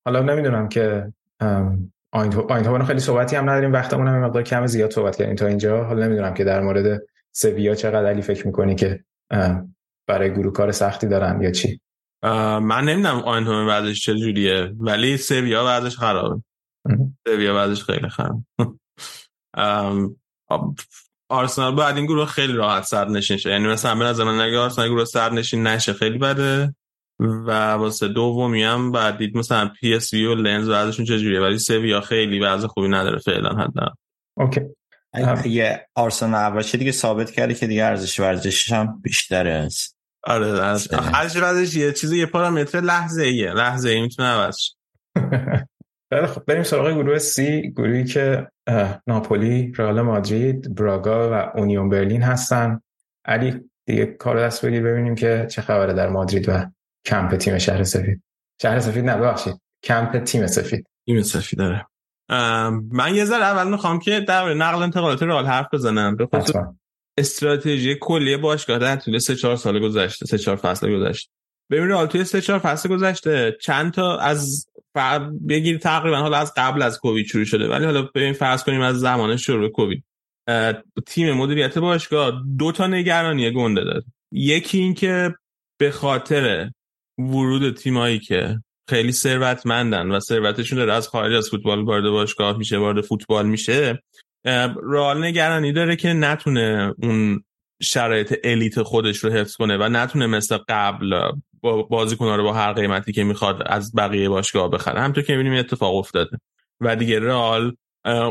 حالا 0.04 0.22
نمی‌دونم 0.22 0.68
که 0.68 1.12
آینتوان 2.12 2.84
خیلی 2.84 3.00
صحبتی 3.00 3.36
هم 3.36 3.50
نداریم. 3.50 3.72
وقتمون 3.72 4.08
هم 4.08 4.24
مقدار 4.24 4.42
کم 4.42 4.66
زیاد 4.66 4.90
صحبت 4.90 5.16
کردیم 5.16 5.34
تا 5.34 5.46
اینجا. 5.46 5.84
حالا 5.84 6.06
نمی‌دونم 6.06 6.34
که 6.34 6.44
در 6.44 6.60
مورد 6.60 7.02
سویا 7.32 7.74
چقدر 7.74 8.06
علی 8.06 8.22
فکر 8.22 8.46
می‌کنی 8.46 8.74
که 8.74 9.04
برای 10.08 10.34
گروه 10.34 10.52
کار 10.52 10.72
سختی 10.72 11.06
دارن 11.06 11.42
یا 11.42 11.50
چی؟ 11.50 11.80
من 12.62 12.84
نمی‌دونم 12.84 13.18
آینتوان 13.18 13.66
بعدش 13.66 14.04
چه 14.04 14.14
جوریه 14.14 14.72
ولی 14.78 15.16
سویا 15.16 15.64
بعدش 15.64 15.96
خرابه. 15.96 16.42
سویا 17.28 17.54
بعدش 17.54 17.84
خیلی 17.84 18.08
خراب 18.08 18.42
آرسنال 21.28 21.74
بعد 21.74 21.96
این 21.96 22.06
گروه 22.06 22.26
خیلی 22.26 22.52
راحت 22.52 22.82
سر 22.82 23.08
نشین 23.08 23.36
شه 23.36 23.50
یعنی 23.50 23.66
مثلا 23.68 23.94
به 23.94 24.04
نظر 24.04 24.24
من 24.24 24.40
اگه 24.40 24.58
آرسنال 24.58 24.88
گروه 24.88 25.04
سر 25.04 25.32
نشین 25.32 25.66
نشه 25.66 25.92
خیلی 25.92 26.18
بده. 26.18 26.74
و 27.22 27.72
واسه 27.72 28.08
دومی 28.08 28.62
هم 28.62 28.92
بعد 28.92 29.18
دید 29.18 29.36
مثلا 29.36 29.70
پی 29.80 29.94
اس 29.94 30.12
وی 30.12 30.26
و 30.26 30.34
لنز 30.34 30.68
بعدشون 30.68 31.04
چجوریه؟ 31.04 31.40
ولی 31.40 31.58
سویا 31.58 32.00
خیلی 32.00 32.40
وضع 32.40 32.66
خوبی 32.66 32.88
نداره 32.88 33.18
فعلا 33.18 33.50
حدا 33.50 33.94
اوکی. 34.36 34.60
یه 35.44 35.86
آرسنال 35.94 36.34
اول 36.34 36.62
دیگه 36.62 36.92
ثابت 36.92 37.30
کرده 37.30 37.54
که 37.54 37.66
دیگه 37.66 37.84
ارزش 37.84 38.20
ورزشش 38.20 38.72
هم 38.72 39.00
بیشتره. 39.02 39.50
است 39.50 39.96
آره. 40.24 40.46
ارزش 41.14 41.36
ورزش 41.36 41.76
یه 41.76 41.92
چیزی 41.92 42.18
یه 42.18 42.26
پارامتر 42.26 42.80
لحظه 42.80 43.22
ایه 43.22 43.52
لحظه 43.52 43.88
ای 43.88 44.00
می‌تونه 44.00 44.28
عوض 44.28 44.56
خیلی 46.12 46.26
خب 46.26 46.44
بریم 46.44 46.62
سراغ 46.62 46.92
گروه 46.92 47.18
سی 47.18 47.70
گروهی 47.70 48.04
که 48.04 48.48
ناپولی، 49.06 49.72
رئال 49.76 50.00
مادرید، 50.00 50.74
براگا 50.74 51.30
و 51.30 51.58
اونیون 51.58 51.88
برلین 51.88 52.22
هستن. 52.22 52.80
علی 53.24 53.60
دیگه 53.86 54.06
کار 54.06 54.46
دست 54.46 54.66
بگیر 54.66 54.82
ببینیم 54.82 55.14
که 55.14 55.46
چه 55.50 55.62
خبره 55.62 55.92
در 55.92 56.08
مادرید 56.08 56.48
و 56.48 56.66
کمپ 57.06 57.36
تیم 57.36 57.58
شهر 57.58 57.82
سفید. 57.82 58.22
شهر 58.62 58.80
سفید 58.80 59.04
نه 59.04 59.16
ببخشید. 59.16 59.54
کمپ 59.84 60.24
تیم 60.24 60.46
سفید. 60.46 60.86
تیم 61.06 61.22
سفید 61.22 61.58
داره 61.58 61.86
من 62.92 63.14
یه 63.14 63.24
ذره 63.24 63.44
اول 63.44 63.70
می‌خوام 63.70 63.98
که 63.98 64.20
در 64.20 64.54
نقل 64.54 64.82
انتقالات 64.82 65.22
رئال 65.22 65.46
حرف 65.46 65.66
بزنم. 65.72 66.16
به 66.16 66.26
خصوص 66.26 66.56
استراتژی 67.18 67.96
کلی 68.00 68.36
باشگاه 68.36 68.78
در 68.78 68.96
طول 68.96 69.18
سه 69.18 69.36
چهار 69.36 69.56
سال 69.56 69.80
گذشته 69.80 70.26
سه 70.26 70.38
چهار 70.38 70.56
فصل 70.56 70.98
گذشته. 70.98 71.30
ببین 71.70 71.88
رئال 71.88 72.06
توی 72.06 72.24
سه 72.24 72.40
چهار 72.40 72.58
فصل 72.58 72.88
گذشته 72.88 73.56
چند 73.60 73.92
تا 73.92 74.18
از 74.18 74.66
بگیر 75.48 75.78
تقریبا 75.78 76.16
حالا 76.16 76.36
از 76.36 76.52
قبل 76.56 76.82
از 76.82 76.98
کووید 76.98 77.26
شروع 77.26 77.44
شده 77.44 77.68
ولی 77.68 77.84
حالا 77.84 78.02
ببین 78.02 78.32
فرض 78.32 78.64
کنیم 78.64 78.80
از 78.80 79.00
زمان 79.00 79.36
شروع 79.36 79.68
کووید. 79.68 80.04
تیم 81.06 81.32
مدیریت 81.32 81.78
باشگاه 81.78 82.42
دو 82.58 82.72
تا 82.72 82.86
نگرانی 82.86 83.50
گنده 83.50 83.84
داره. 83.84 84.04
یکی 84.32 84.78
این 84.78 84.94
که 84.94 85.34
به 85.78 85.90
خاطر 85.90 86.70
ورود 87.18 87.76
تیمایی 87.76 88.18
که 88.18 88.58
خیلی 88.88 89.12
ثروتمندن 89.12 90.10
و 90.10 90.20
ثروتشون 90.20 90.78
داره 90.78 90.92
از 90.92 91.08
خارج 91.08 91.32
از 91.32 91.48
فوتبال 91.50 91.84
وارد 91.84 92.10
باشگاه 92.10 92.58
میشه 92.58 92.78
وارد 92.78 93.00
فوتبال 93.00 93.46
میشه. 93.46 94.02
رئال 94.84 95.24
نگرانی 95.24 95.72
داره 95.72 95.96
که 95.96 96.12
نتونه 96.12 96.94
اون 97.02 97.44
شرایط 97.82 98.34
الیت 98.44 98.82
خودش 98.82 99.18
رو 99.18 99.30
حفظ 99.30 99.56
کنه 99.56 99.76
و 99.76 99.88
نتونه 99.88 100.26
مثل 100.26 100.58
قبل 100.68 101.30
بازیکن‌ها 101.90 102.36
رو 102.36 102.42
با 102.42 102.52
هر 102.52 102.72
قیمتی 102.72 103.12
که 103.12 103.24
می‌خواد 103.24 103.62
از 103.66 103.94
بقیه 103.94 104.28
باشگاه 104.28 104.70
بخره. 104.70 105.00
همونطور 105.00 105.24
که 105.24 105.36
می‌بینیم 105.36 105.58
اتفاق 105.58 105.94
افتاده. 105.94 106.38
و 106.80 106.96
دیگه 106.96 107.20
رئال 107.20 107.76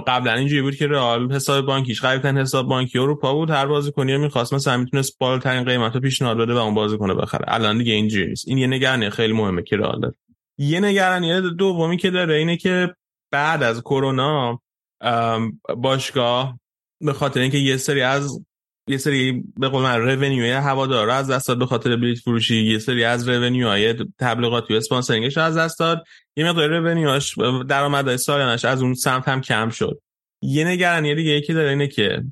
قبلا 0.07 0.33
اینجوری 0.33 0.61
بود 0.61 0.75
که 0.75 0.87
رئال 0.87 1.31
حساب 1.31 1.65
بانکیش 1.65 2.01
قریبترین 2.01 2.37
حساب 2.37 2.67
بانکی 2.67 2.99
اروپا 2.99 3.33
بود. 3.33 3.49
هر 3.49 3.65
بازیکنی 3.65 4.17
می‌خواست 4.17 4.53
مثلا 4.53 4.77
می‌تونست 4.77 5.19
بالاترین 5.19 5.63
قیمت 5.63 5.95
رو 5.95 6.01
پیشنهاد 6.01 6.37
بده 6.37 6.53
و 6.53 6.57
اون 6.57 6.73
بازیکن 6.73 7.17
بخره. 7.17 7.45
الان 7.47 7.77
دیگه 7.77 7.93
اینجوری 7.93 8.27
نیست. 8.27 8.47
این 8.47 8.57
یه 8.57 8.67
نگرانی 8.67 9.09
خیلی 9.09 9.33
مهمه 9.33 9.63
که 9.63 9.77
رئال 9.77 9.99
داره. 10.01 10.15
یه 10.57 10.79
نگرانی 10.79 11.41
دومی 11.55 11.97
که 11.97 12.11
داره 12.11 12.35
اینه 12.35 12.57
که 12.57 12.95
بعد 13.31 13.63
از 13.63 13.81
کرونا 13.81 14.61
باشگاه 15.77 16.59
به 17.01 17.13
خاطر 17.13 17.39
اینکه 17.39 17.57
یه 17.57 17.77
سری 17.77 18.01
از 18.01 18.45
یه 18.87 18.97
سری 18.97 19.43
به 19.57 19.69
قول 19.69 19.83
من 19.83 20.01
رونیوی 20.01 20.51
هوادار 20.51 21.09
از 21.09 21.29
دست 21.29 21.47
داد 21.47 21.59
به 21.59 21.65
خاطر 21.65 21.95
بلیت 21.95 22.19
فروشی. 22.19 22.63
یه 22.63 22.79
سری 22.79 23.03
از 23.03 23.29
رونیو 23.29 23.67
های 23.67 23.95
تبلیغاتی 24.19 24.73
و 24.73 24.77
اسپانسرینگش 24.77 25.37
از 25.37 25.57
دست 25.57 25.79
داد. 25.79 26.03
یه 26.35 26.49
مقدار 26.49 26.69
رونیوش 26.79 27.35
درآمدهای 27.67 28.17
سالانش 28.17 28.65
از 28.65 28.81
اون 28.81 28.93
سمت 28.93 29.27
هم 29.27 29.41
کم 29.41 29.69
شد. 29.69 30.01
یه 30.41 30.67
نگرانی 30.67 31.15
دیگه 31.15 31.31
یکی 31.31 31.53
داره 31.53 31.69
اینه 31.69 31.87
که 31.87 32.23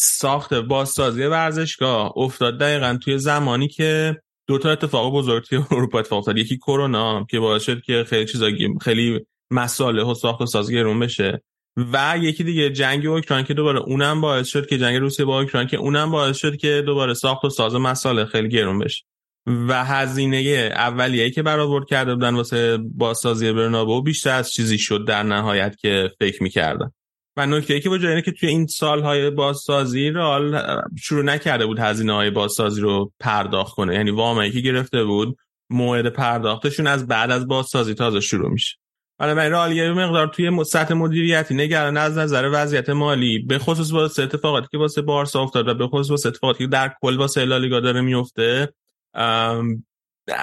ساخت 0.00 0.54
بازسازی 0.54 1.22
ورزشگاه 1.22 2.12
افتاد 2.16 2.58
دقیقا 2.58 2.98
توی 3.02 3.18
زمانی 3.18 3.68
که 3.68 4.16
دو 4.46 4.58
تا 4.58 4.70
اتفاق 4.70 5.14
بزرگ 5.14 5.44
توی 5.44 5.58
اروپا 5.70 5.98
اتفاق 5.98 6.18
افتاد. 6.18 6.38
یکی 6.38 6.56
کرونا 6.56 7.24
که 7.30 7.40
باعث 7.40 7.62
شد 7.62 7.82
که 7.82 8.04
خیلی 8.08 8.26
چیزا 8.26 8.50
خیلی 8.80 9.26
مساله 9.50 10.04
و 10.04 10.14
ساخت 10.14 10.40
و 10.40 10.46
سازی 10.46 10.74
گرون 10.74 11.00
بشه. 11.00 11.42
و 11.76 12.14
یکی 12.20 12.44
دیگه 12.44 12.70
جنگ 12.70 13.06
اوکراین 13.06 13.44
که 13.44 13.54
دوباره 13.54 13.78
اونم 13.78 14.20
باعث 14.20 14.48
شد 14.48 14.66
که 14.66 14.78
جنگ 14.78 14.96
روسیه 14.96 15.24
با 15.24 15.40
اوکراین 15.40 15.68
که 15.68 15.76
اونم 15.76 16.10
باعث 16.10 16.36
شد 16.36 16.56
که 16.56 16.82
دوباره 16.86 17.14
ساخت 17.14 17.44
و 17.44 17.50
ساز 17.50 17.74
مساله 17.74 18.24
خیلی 18.24 18.48
گرون 18.48 18.78
بشه. 18.78 19.04
و 19.46 19.84
هزینه 19.84 20.70
اولیه‌ای 20.74 21.30
که 21.30 21.42
برآورد 21.42 21.86
کرده 21.88 22.14
بودن 22.14 22.34
واسه 22.34 22.78
بازسازی 22.94 23.52
برنابو 23.52 24.02
بیشتر 24.02 24.30
از 24.30 24.52
چیزی 24.52 24.78
شد 24.78 25.04
در 25.06 25.22
نهایت 25.22 25.76
که 25.76 26.10
فکر 26.18 26.42
می‌کردن. 26.42 26.90
و 27.36 27.46
نکته 27.46 27.80
که 27.80 27.90
وجود 27.90 28.08
اینه 28.08 28.22
که 28.22 28.32
توی 28.32 28.48
این 28.48 28.66
سالهای 28.66 29.30
بازسازی 29.30 30.10
رال 30.10 30.62
شروع 31.02 31.24
نکرده 31.24 31.66
بود 31.66 31.78
هزینه 31.78 32.12
های 32.12 32.30
بازسازی 32.30 32.80
رو 32.80 33.12
پرداخت 33.20 33.74
کنه. 33.74 33.94
یعنی 33.94 34.10
وامایی 34.10 34.52
که 34.52 34.60
گرفته 34.60 35.04
بود 35.04 35.36
موعد 35.70 36.08
پرداختشون 36.08 36.86
از 36.86 37.06
بعد 37.06 37.30
از 37.30 37.48
بازسازی 37.48 37.94
تازه 37.94 38.20
شروع 38.20 38.50
میشه. 38.50 38.76
حالا 39.20 39.34
من 39.34 39.50
رئال 39.50 39.72
یه 39.72 39.92
مقدار 39.92 40.26
توی 40.26 40.64
سطح 40.64 40.94
مدیریتی 40.94 41.54
نگران 41.54 41.96
از 41.96 42.18
نظر 42.18 42.50
وضعیت 42.52 42.90
مالی 42.90 43.38
به 43.38 43.58
خصوص 43.58 43.92
با 43.92 44.04
اتفاقاتی 44.04 44.66
که 44.70 44.78
واسه 44.78 45.02
بارسا 45.02 45.42
افتاد 45.42 45.68
و 45.68 45.74
به 45.74 45.86
خصوص 45.86 46.26
اتفاقاتی 46.26 46.64
که 46.64 46.66
در 46.66 46.94
کل 47.02 47.16
واسه 47.16 47.44
لالیگا 47.44 47.80
داره 47.80 48.00
میفته 48.00 48.72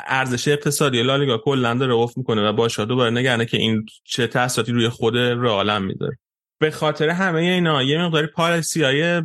ارزش 0.07 0.47
اقتصادی 0.47 1.03
لالیگا 1.03 1.37
کلا 1.37 1.73
داره 1.73 1.93
افت 1.93 2.17
می‌کنه 2.17 2.49
و 2.49 2.53
باشگاه 2.53 2.85
دوباره 2.85 3.11
نگرانه 3.11 3.45
که 3.45 3.57
این 3.57 3.85
چه 4.03 4.27
تاثیراتی 4.27 4.71
روی 4.71 4.89
خود 4.89 5.17
رئال 5.17 5.83
می‌ذاره. 5.83 6.17
به 6.59 6.71
خاطر 6.71 7.09
همه 7.09 7.39
اینا 7.39 7.83
یه 7.83 7.97
مقداری 8.05 8.27
پالیسی 8.27 9.21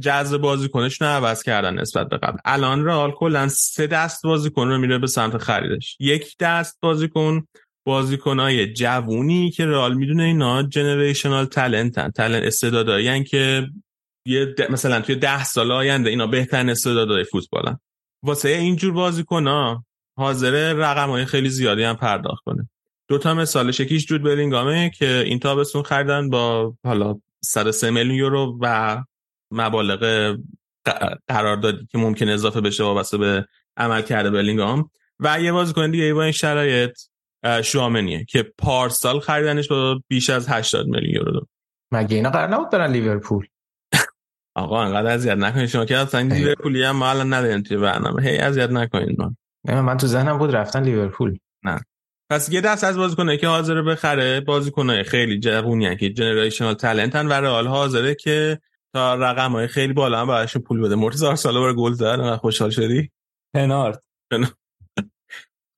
جذب 0.00 0.36
بازیکنش 0.36 1.00
رو 1.00 1.06
عوض 1.06 1.42
کردن 1.42 1.74
نسبت 1.74 2.08
به 2.08 2.18
قبل. 2.18 2.38
الان 2.44 2.84
رئال 2.84 3.10
کلا 3.10 3.48
سه 3.48 3.86
دست 3.86 4.22
بازیکن 4.22 4.68
رو 4.68 4.78
میره 4.78 4.98
به 4.98 5.06
سمت 5.06 5.38
خریدش. 5.38 5.96
یک 6.00 6.36
دست 6.40 6.78
بازیکن 6.80 7.46
بازیکنای 7.84 8.72
جوونی 8.72 9.50
که 9.50 9.66
رئال 9.66 9.94
می‌دونه 9.94 10.22
اینا 10.22 10.62
جنریشنال 10.62 11.44
تالنتن 11.44 12.10
تالنت 12.10 12.42
استعدادایی 12.42 13.24
که 13.24 13.68
یه 14.26 14.54
مثلا 14.70 15.00
توی 15.00 15.14
ده 15.14 15.44
سال 15.44 15.72
آینده 15.72 16.10
اینا 16.10 16.26
بهترین 16.26 16.70
استعدادای 16.70 17.24
فوتبالن. 17.24 17.78
واسه 18.22 18.48
اینجور 18.48 18.92
بازیکن 18.92 19.78
حاضر 20.18 20.72
رقم 20.72 21.10
های 21.10 21.24
خیلی 21.24 21.48
زیادی 21.48 21.82
هم 21.82 21.96
پرداخت 21.96 22.44
کنه. 22.44 22.68
دو 23.08 23.18
تا 23.18 23.34
مثالش 23.34 23.80
یکیش 23.80 24.06
جود 24.06 24.22
بلینگامه 24.22 24.90
که 24.90 25.22
این 25.26 25.38
تابستون 25.38 25.82
خریدن 25.82 26.30
با 26.30 26.74
حالا 26.84 27.20
103 27.44 27.90
میلیون 27.90 28.14
یورو 28.14 28.58
و 28.60 29.02
مبالغ 29.50 30.34
قراردادی 31.28 31.86
که 31.90 31.98
ممکن 31.98 32.28
اضافه 32.28 32.60
بشه 32.60 32.84
وابسته 32.84 33.18
به 33.18 33.46
عمل 33.76 34.02
کرده 34.02 34.30
بلینگام. 34.30 34.90
و 35.20 35.40
یه 35.40 35.52
بازیکن 35.52 35.90
دیگه 35.90 36.14
با 36.14 36.22
این 36.22 36.32
شرایط 36.32 36.98
شوامنیه 37.62 38.24
که 38.24 38.52
پارسال 38.58 39.20
خریدنش 39.20 39.68
با 39.68 40.00
بیش 40.08 40.30
از 40.30 40.48
80 40.48 40.86
میلیون 40.86 41.14
یورو 41.14 41.46
مگه 41.92 42.16
اینا 42.16 42.30
قرار 42.30 42.48
نبود 42.48 42.70
برن 42.70 42.92
لیورپول؟ 42.92 43.46
آقا 44.54 44.82
انقدر 44.82 45.14
اذیت 45.14 45.36
نکنید. 45.36 45.66
شما 45.66 45.84
که 45.84 45.96
اصلا 45.96 46.20
لیورپولی 46.20 46.82
هم 46.84 46.96
ما 46.96 47.10
الان 47.10 47.34
نداریم 47.34 47.62
توی 47.62 47.76
برنامه. 47.76 48.22
هی 48.22 48.38
اذیت 48.38 48.70
نکنید 48.70 49.20
من 49.20 49.36
نه 49.64 49.80
من 49.80 49.96
تو 49.96 50.06
ذهنم 50.06 50.38
بود 50.38 50.56
رفتن 50.56 50.82
لیورپول. 50.82 51.38
نه. 51.64 51.80
پس 52.30 52.52
یه 52.52 52.60
دست 52.60 52.84
از 52.84 52.96
بازیکنایی 52.96 53.38
که 53.38 53.48
حاضر 53.48 53.82
بخره 53.82 54.40
بازیکنای 54.40 55.02
خیلی 55.02 55.38
جوونی 55.38 55.96
که 55.96 56.10
جنریشنال 56.10 56.74
تالنتن 56.74 57.26
و 57.26 57.32
رئال 57.32 57.66
حاضره 57.66 58.14
که 58.14 58.60
تا 58.94 59.14
رقم 59.14 59.52
های 59.52 59.66
خیلی 59.66 59.92
بالا 59.92 60.20
هم 60.20 60.26
براشون 60.26 60.62
پول 60.62 60.80
بده. 60.80 60.94
مرتضی 60.94 61.36
سال 61.36 61.58
بار 61.58 61.74
گل 61.74 61.92
زد. 61.92 62.36
خوشحال 62.36 62.70
شدی؟ 62.70 63.10
پنارد. 63.54 64.02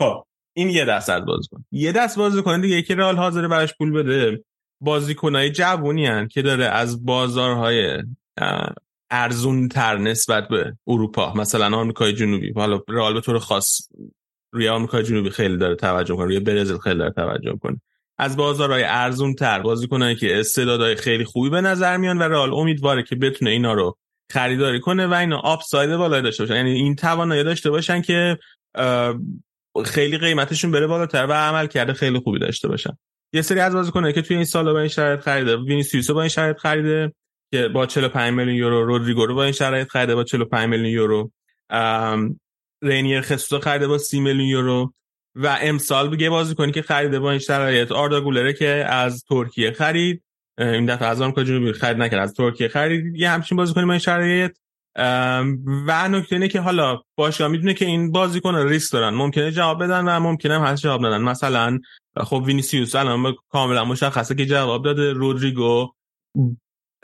خب. 0.02 0.24
این 0.54 0.68
یه 0.68 0.84
دست 0.84 1.10
از 1.10 1.24
بازیکن 1.24 1.64
یه 1.72 1.92
دست 1.92 2.18
بازیکن 2.18 2.60
دیگه. 2.60 2.82
که 2.82 2.94
رئال 2.94 3.16
حاضر 3.16 3.48
براش 3.48 3.74
پول 3.74 3.92
بده. 3.92 4.44
بازیکنهای 4.80 5.50
جوونی 5.50 6.06
هن 6.06 6.28
که 6.28 6.42
داره 6.42 6.64
از 6.64 7.04
بازارهای 7.04 8.02
ارزون 9.10 9.68
تر 9.68 9.98
نسبت 9.98 10.48
به 10.48 10.72
اروپا 10.86 11.32
مثلا 11.34 11.76
آمریکای 11.76 12.12
جنوبی. 12.12 12.52
حالا 12.52 12.80
رئال 12.88 13.14
به 13.14 13.20
طور 13.20 13.38
خاص 13.38 13.88
روی 14.52 14.68
آمریکای 14.68 15.02
جنوبی 15.02 15.30
خیلی 15.30 15.56
داره 15.56 15.74
توجه 15.74 16.16
کنه 16.16 16.24
روی 16.26 16.40
برزیل 16.40 16.78
خیلی 16.78 16.98
داره 16.98 17.10
توجه 17.10 17.58
کنه 17.62 17.80
از 18.18 18.36
بازارهای 18.36 18.84
ارزون 18.84 19.34
تر 19.34 19.60
بازیکنایی 19.60 20.16
که 20.16 20.40
استعدادهای 20.40 20.94
خیلی 20.94 21.24
خوبی 21.24 21.50
به 21.50 21.60
نظر 21.60 21.96
میان 21.96 22.18
و 22.18 22.22
رئال 22.22 22.54
امیدواره 22.54 23.02
که 23.02 23.16
بتونه 23.16 23.50
اینا 23.50 23.72
رو 23.72 23.96
خریداری 24.32 24.80
کنه 24.80 25.06
و 25.06 25.14
اینا 25.14 25.38
آپساید 25.38 25.96
بالایی 25.96 26.22
داشته 26.22 26.42
باشن. 26.42 26.56
یعنی 26.56 26.72
این 26.72 26.96
توانایی 26.96 27.44
داشته 27.44 27.70
باشن 27.70 28.02
که 28.02 28.38
خیلی 29.84 30.18
قیمتشون 30.18 30.70
بره 30.70 30.86
بالاتر 30.86 31.26
و 31.26 31.32
عملکرد 31.32 31.92
خیلی 31.92 32.18
خوبی 32.18 32.38
داشته 32.38 32.68
باشن. 32.68 32.96
یه 33.32 33.42
سری 33.42 33.60
از 33.60 33.74
بازیکنایی 33.74 34.14
که 34.14 34.22
توی 34.22 34.36
این 34.36 34.44
سال 34.44 34.72
با 34.72 34.78
این 34.78 34.88
شرایط 34.88 35.20
خریده 35.20 35.56
وینیسیوس 35.56 36.10
با 36.10 36.20
این 36.20 36.28
شرایط 36.28 36.56
خریده 36.56 37.12
که 37.52 37.68
با 37.68 37.86
45 37.86 38.34
میلیون 38.34 38.56
یورو 38.56 38.84
رودریگو 38.84 39.26
رو 39.26 39.34
با 39.34 39.44
این 39.44 39.52
شرایط 39.52 39.88
خریده 39.88 40.14
با 40.14 40.24
45 40.24 40.68
میلیون 40.68 40.88
یورو 40.88 41.30
رینیر 42.82 43.20
ژسوس 43.20 43.62
خریده 43.62 43.86
با 43.86 43.98
30 43.98 44.20
میلیون 44.20 44.48
یورو 44.48 44.92
و 45.34 45.58
امسال 45.60 46.08
بگه 46.08 46.30
بازی 46.30 46.54
کنی 46.54 46.72
که 46.72 46.82
خریده 46.82 47.18
با 47.18 47.30
این 47.30 47.40
شرایط 47.40 47.92
آردا 47.92 48.20
گولره 48.20 48.52
که 48.52 48.68
از 48.88 49.24
ترکیه 49.28 49.72
خرید. 49.72 50.22
این 50.58 50.86
دفعه 50.86 51.08
از 51.08 51.20
آمریکا 51.20 51.44
جنوبی 51.44 51.72
خرید 51.72 51.96
نکرد 51.96 52.20
از 52.20 52.34
ترکیه 52.34 52.68
خرید. 52.68 53.16
یه 53.16 53.30
همچین 53.30 53.56
بازی 53.56 53.74
کنی 53.74 53.84
با 53.84 53.92
این 53.92 53.98
شرایط 53.98 54.56
و 55.86 56.08
نکته 56.08 56.36
اینه 56.36 56.48
که 56.48 56.60
حالا 56.60 57.02
باشگاه 57.16 57.48
می‌دونه 57.48 57.74
که 57.74 57.84
این 57.84 58.12
بازیکن 58.12 58.54
ریسک 58.54 58.92
دارن. 58.92 59.14
ممکنه 59.14 59.50
جواب 59.50 59.84
بدن 59.84 60.04
و 60.04 60.20
ممکنه 60.20 60.54
هم 60.54 60.62
هست 60.62 60.82
جواب 60.82 61.06
ندن. 61.06 61.22
مثلا 61.22 61.78
خب 62.16 62.42
وینیسیوس 62.46 62.94
الان 62.94 63.34
کاملا 63.48 63.84
مشخصه 63.84 64.34
که 64.34 64.46
جواب 64.46 64.84
داده. 64.84 65.12
رودریگو 65.12 65.92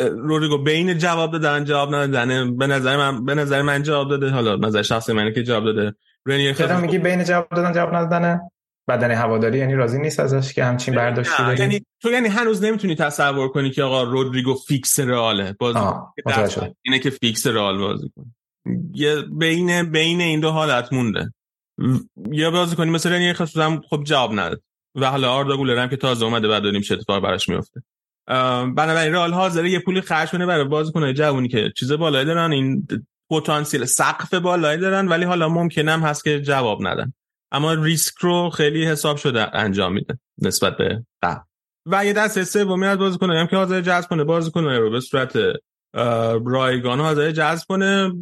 رودریگو 0.00 0.58
بین 0.58 0.98
جواب 0.98 1.32
دادن 1.32 1.64
جواب 1.64 1.94
ندادن. 1.94 2.56
به 2.56 2.66
نظر 2.66 2.96
من 2.96 3.24
به 3.24 3.34
نظر 3.34 3.62
من 3.62 3.82
جواب 3.82 4.10
داده. 4.10 4.30
حالا 4.30 4.56
نظر 4.56 4.82
شخصی 4.82 5.12
منه 5.12 5.32
که 5.32 5.42
جواب 5.42 5.64
داده. 5.64 5.94
رنیر 6.26 6.52
خیلی 6.52 6.74
میگی 6.74 6.98
بین 6.98 7.24
جواب 7.24 7.48
دادن 7.48 7.72
جواب 7.72 7.94
ندادن؟ 7.94 8.40
بدن 8.90 9.10
هواداری 9.10 9.58
یعنی 9.58 9.74
راضی 9.74 9.98
نیست 9.98 10.20
ازش 10.20 10.52
که 10.52 10.64
همچین 10.64 10.94
برداشتی 10.94 11.42
داری 11.42 11.58
یعنی 11.58 11.80
تو 12.02 12.10
یعنی 12.10 12.28
هنوز 12.28 12.64
نمی‌تونی 12.64 12.94
تصور 12.94 13.48
کنی 13.48 13.70
که 13.70 13.82
آقا 13.82 14.02
رودریگو 14.02 14.54
فیکس 14.54 15.00
رئاله. 15.00 15.56
بازی 15.58 15.78
اینه 16.82 16.98
که 16.98 17.10
فیکس 17.10 17.46
رئال 17.46 17.78
بازی 17.78 18.10
کنه. 18.16 18.26
یه 18.94 19.22
بین 19.22 19.90
بین 19.90 20.20
این 20.20 20.40
دو 20.40 20.50
حالت 20.50 20.92
مونده. 20.92 21.32
یا 22.30 22.50
بازی 22.50 22.76
کنی 22.76 22.90
مثلا 22.90 23.18
یه 23.18 23.32
خصوصا 23.32 23.80
خب 23.90 24.02
جواب 24.04 24.32
نداد. 24.32 24.62
و 24.94 25.10
حالا 25.10 25.32
آردا 25.32 25.56
گولر 25.56 25.82
هم 25.82 25.88
که 25.88 25.96
تازه 25.96 26.24
اومده 26.24 26.48
بعد 26.48 26.62
داریم 26.62 26.80
چه 26.80 26.94
اتفاقی 26.94 27.20
براش 27.20 27.48
میفته. 27.48 27.82
بنابراین 28.76 29.12
رئال 29.12 29.32
حاضره 29.32 29.70
یه 29.70 29.78
پولی 29.78 30.00
خرج 30.00 30.30
کنه 30.30 30.46
برای 30.46 30.64
بازیکن 30.64 31.12
جوونی 31.12 31.48
که 31.48 31.72
چیز 31.76 31.92
بالایی 31.92 32.26
دارن 32.26 32.52
این 32.52 32.88
پتانسیل 33.30 33.84
سقف 33.84 34.34
بالایی 34.34 34.80
دارن 34.80 35.08
ولی 35.08 35.24
حالا 35.24 35.48
ممکنه 35.48 35.92
هم 35.92 36.00
هست 36.00 36.24
که 36.24 36.40
جواب 36.40 36.86
ندن. 36.86 37.12
اما 37.52 37.72
ریسک 37.72 38.14
رو 38.20 38.50
خیلی 38.50 38.86
حساب 38.86 39.16
شده 39.16 39.56
انجام 39.56 39.92
میده 39.92 40.18
نسبت 40.42 40.76
به 40.76 41.04
قبل. 41.22 41.40
و 41.86 42.06
یه 42.06 42.12
دسته 42.12 42.44
سومی 42.44 42.86
از 42.86 42.98
بازیکن 42.98 43.30
هم 43.30 43.46
که 43.46 43.56
حاضر 43.56 43.80
جذب 43.80 44.08
کنه 44.08 44.24
بازیکن 44.24 44.64
رو 44.64 44.90
به 44.90 45.00
صورت 45.00 45.38
رایگان 46.46 47.00
حاضر 47.00 47.30
جذب 47.30 47.66
کنه. 47.68 48.12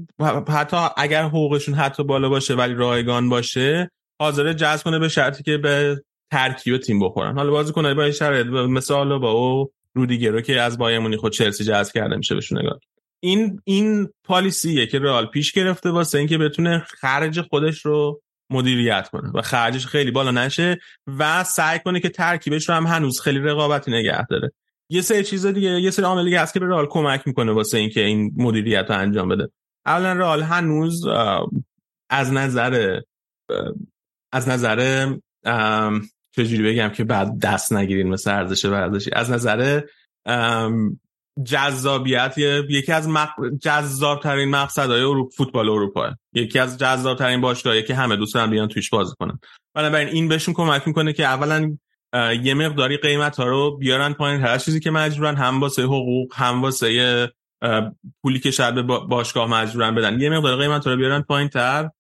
حتی 0.49 0.77
اگر 0.97 1.23
حقوقشون 1.23 1.75
حتی 1.75 2.05
بالا 2.05 2.29
باشه 2.29 2.55
ولی 2.55 2.75
رایگان 2.75 3.29
باشه 3.29 3.91
حاضر 4.21 4.53
جذب 4.53 4.85
کنه 4.85 4.99
به 4.99 5.09
شرطی 5.09 5.43
که 5.43 5.59
به 5.59 6.03
ترکیب 6.33 6.79
تیم 6.79 7.01
بخورن. 7.01 7.35
حالا 7.35 7.51
بازیکن 7.51 7.95
با 7.95 8.03
این 8.03 8.13
شرایط 8.13 8.47
مثال 8.47 9.19
با 9.19 9.31
او 9.31 9.73
رودیگرو 9.95 10.41
که 10.41 10.61
از 10.61 10.79
بایر 10.79 11.17
خود 11.17 11.33
چلسی 11.33 11.65
جذب 11.65 11.93
کرده 11.95 12.17
میشه 12.17 12.35
بهشون 12.35 12.59
نگاه. 12.59 12.79
این 13.21 13.61
این 13.65 14.09
پالیسیه 14.25 14.87
که 14.87 14.99
رئال 14.99 15.27
پیش 15.27 15.53
گرفته 15.53 15.91
واسه 15.91 16.19
اینکه 16.19 16.39
بتونه 16.39 16.87
خرج 16.89 17.41
خودش 17.41 17.87
رو 17.87 18.23
مدیریت 18.51 19.09
کنه 19.09 19.31
و 19.35 19.43
خرجش 19.43 19.87
خیلی 19.87 20.11
بالا 20.11 20.31
نشه 20.31 20.79
و 21.19 21.45
سعی 21.45 21.79
کنه 21.79 22.01
که 22.01 22.09
ترکیبش 22.09 22.69
رو 22.69 22.75
هم 22.75 22.87
هنوز 22.87 23.21
خیلی 23.21 23.39
رقابتی 23.39 23.91
نگه 23.91 24.27
داره. 24.27 24.53
یه 24.91 25.01
سری 25.01 25.25
چیز 25.25 25.47
دیگه 25.47 25.69
یه 25.69 25.91
سری 25.91 26.05
عامل 26.05 26.25
دیگه 26.25 26.41
هست 26.41 26.55
که 26.55 26.61
به 26.61 26.67
رئال 26.67 26.87
کمک 26.87 27.23
می‌کنه 27.27 27.53
واسه 27.53 27.79
اینکه 27.79 28.05
این 28.05 28.33
مدیریت 28.37 28.87
رو 28.89 28.97
انجام 28.97 29.29
بده. 29.29 29.49
اولا 29.87 30.13
رئال 30.13 30.43
هنوز 30.43 31.07
از 32.11 32.33
نظر 32.33 33.01
از 34.33 34.49
نظر 34.49 35.07
چجوری 36.37 36.63
بگم 36.63 36.89
که 36.89 37.05
بعد 37.05 37.41
دست 37.41 37.73
نگیرین 37.73 38.09
مثل 38.09 38.31
ارزش 38.31 38.65
ورزشی 38.65 39.11
از 39.13 39.31
نظر 39.31 39.81
جذابیت 41.45 42.35
یکی 42.69 42.93
از 42.93 43.09
مق... 43.09 43.31
جذابترین 43.63 44.51
مقصدهای 44.51 45.01
اروپ 45.03 45.33
فوتبال 45.33 45.69
اروپا 45.69 46.11
یکی 46.33 46.59
از 46.59 46.79
جذابترین 46.79 47.41
باشگاهایی 47.41 47.83
که 47.83 47.95
همه 47.95 48.17
دوست 48.17 48.35
دارن 48.35 48.51
بیان 48.51 48.69
توش 48.69 48.91
بازی 48.91 49.15
کنن. 49.21 49.39
بنابراین 49.75 50.09
این 50.09 50.29
بهشون 50.29 50.55
کمک 50.55 50.87
می‌کنه 50.87 51.13
که 51.13 51.25
اولا 51.25 51.77
یه 52.43 52.55
مقداری 52.55 52.97
قیمت 52.97 53.37
ها 53.37 53.45
رو 53.45 53.77
بیارن 53.77 54.13
پایین. 54.13 54.41
هر 54.41 54.59
چیزی 54.59 54.81
که 54.81 54.91
مجبورن 54.91 55.37
هم 55.37 55.61
واسه 55.61 55.83
حقوق 55.83 56.33
هم 56.35 56.63
واسه 56.63 57.33
پولی 58.23 58.41
که 58.41 58.51
شاید 58.51 58.75
به 58.75 58.83
باشگاه 58.83 59.51
مجبورن 59.51 59.95
بدن. 59.95 60.21
یه 60.21 60.31
مقدار 60.31 60.57
قیمت 60.57 60.85
ها 60.85 60.91
رو 60.91 60.97
بیارن 60.97 61.23
پایین 61.23 61.49
تر 61.49 61.91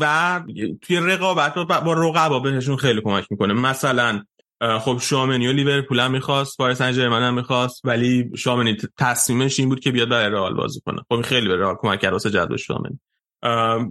و 0.00 0.42
توی 0.82 0.96
رقابت 0.96 1.54
با 1.54 1.92
رقبا 1.92 2.38
بهشون 2.38 2.76
خیلی 2.76 3.00
کمک 3.00 3.26
می‌کنه. 3.30 3.54
مثلا 3.54 4.22
خب 4.60 4.98
شامنی 5.02 5.48
و 5.48 5.52
لیورپول 5.52 6.00
هم 6.00 6.10
می‌خواست 6.10 6.58
پاریس 6.58 6.78
سن 6.78 6.92
هم 6.92 7.34
می‌خواست 7.34 7.80
ولی 7.84 8.30
شامنی 8.36 8.76
تصمیمش 8.98 9.60
این 9.60 9.68
بود 9.68 9.80
که 9.80 9.92
بیاد 9.92 10.08
برای 10.08 10.30
رئال 10.30 10.54
بازی 10.54 10.80
کنه. 10.86 11.02
خب 11.08 11.20
خیلی 11.20 11.48
به 11.48 11.56
رئال 11.56 11.76
کمک 11.78 12.00
کرد 12.00 12.12
واسه 12.12 12.30
جذب 12.30 12.56
شامنی 12.56 13.00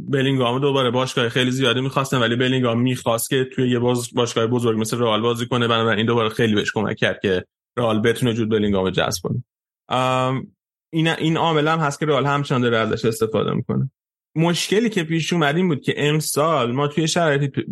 بلینگام 0.10 0.60
دوباره 0.60 0.92
باشگاه 0.92 1.30
خیلی 1.30 1.52
زیادی 1.52 1.82
می‌خواستن 1.82 2.20
ولی 2.20 2.36
بلینگام 2.36 2.82
می‌خواست 2.82 3.30
که 3.30 3.44
توی 3.44 3.70
یه 3.70 3.80
باز 3.80 4.14
باشگاه 4.14 4.48
بزرگ 4.48 4.80
مثل 4.80 5.00
رئال 5.00 5.22
بازی 5.22 5.46
کنه. 5.46 5.68
بنابراین 5.68 5.98
این 5.98 6.08
دوباره 6.08 6.30
خیلی 6.30 6.56
بهش 6.56 6.72
کمک 6.72 6.96
کرد 6.96 7.20
که 7.22 7.46
رئال 7.78 8.02
بتونه 8.02 8.34
جود 8.34 8.50
بلینگام 8.50 8.90
جذب 8.90 9.22
کنه. 9.24 9.44
این 10.94 11.08
این 11.08 11.38
عامل 11.38 11.68
هم 11.68 11.80
هست 11.80 12.00
که 12.00 12.06
رئال 12.06 12.26
همچنان 12.26 12.62
داره 12.62 12.78
ازش 12.78 13.06
استفاده 13.06 13.54
می‌کنه. 13.54 13.92
مشکلی 14.36 14.90
که 14.90 15.04
پیش 15.04 15.34
اومد 15.34 15.56
این 15.56 15.68
بود 15.68 15.82
که 15.82 15.94
امسال 15.98 16.72
ما 16.72 16.88
توی 16.88 17.08
شرایطی 17.08 17.64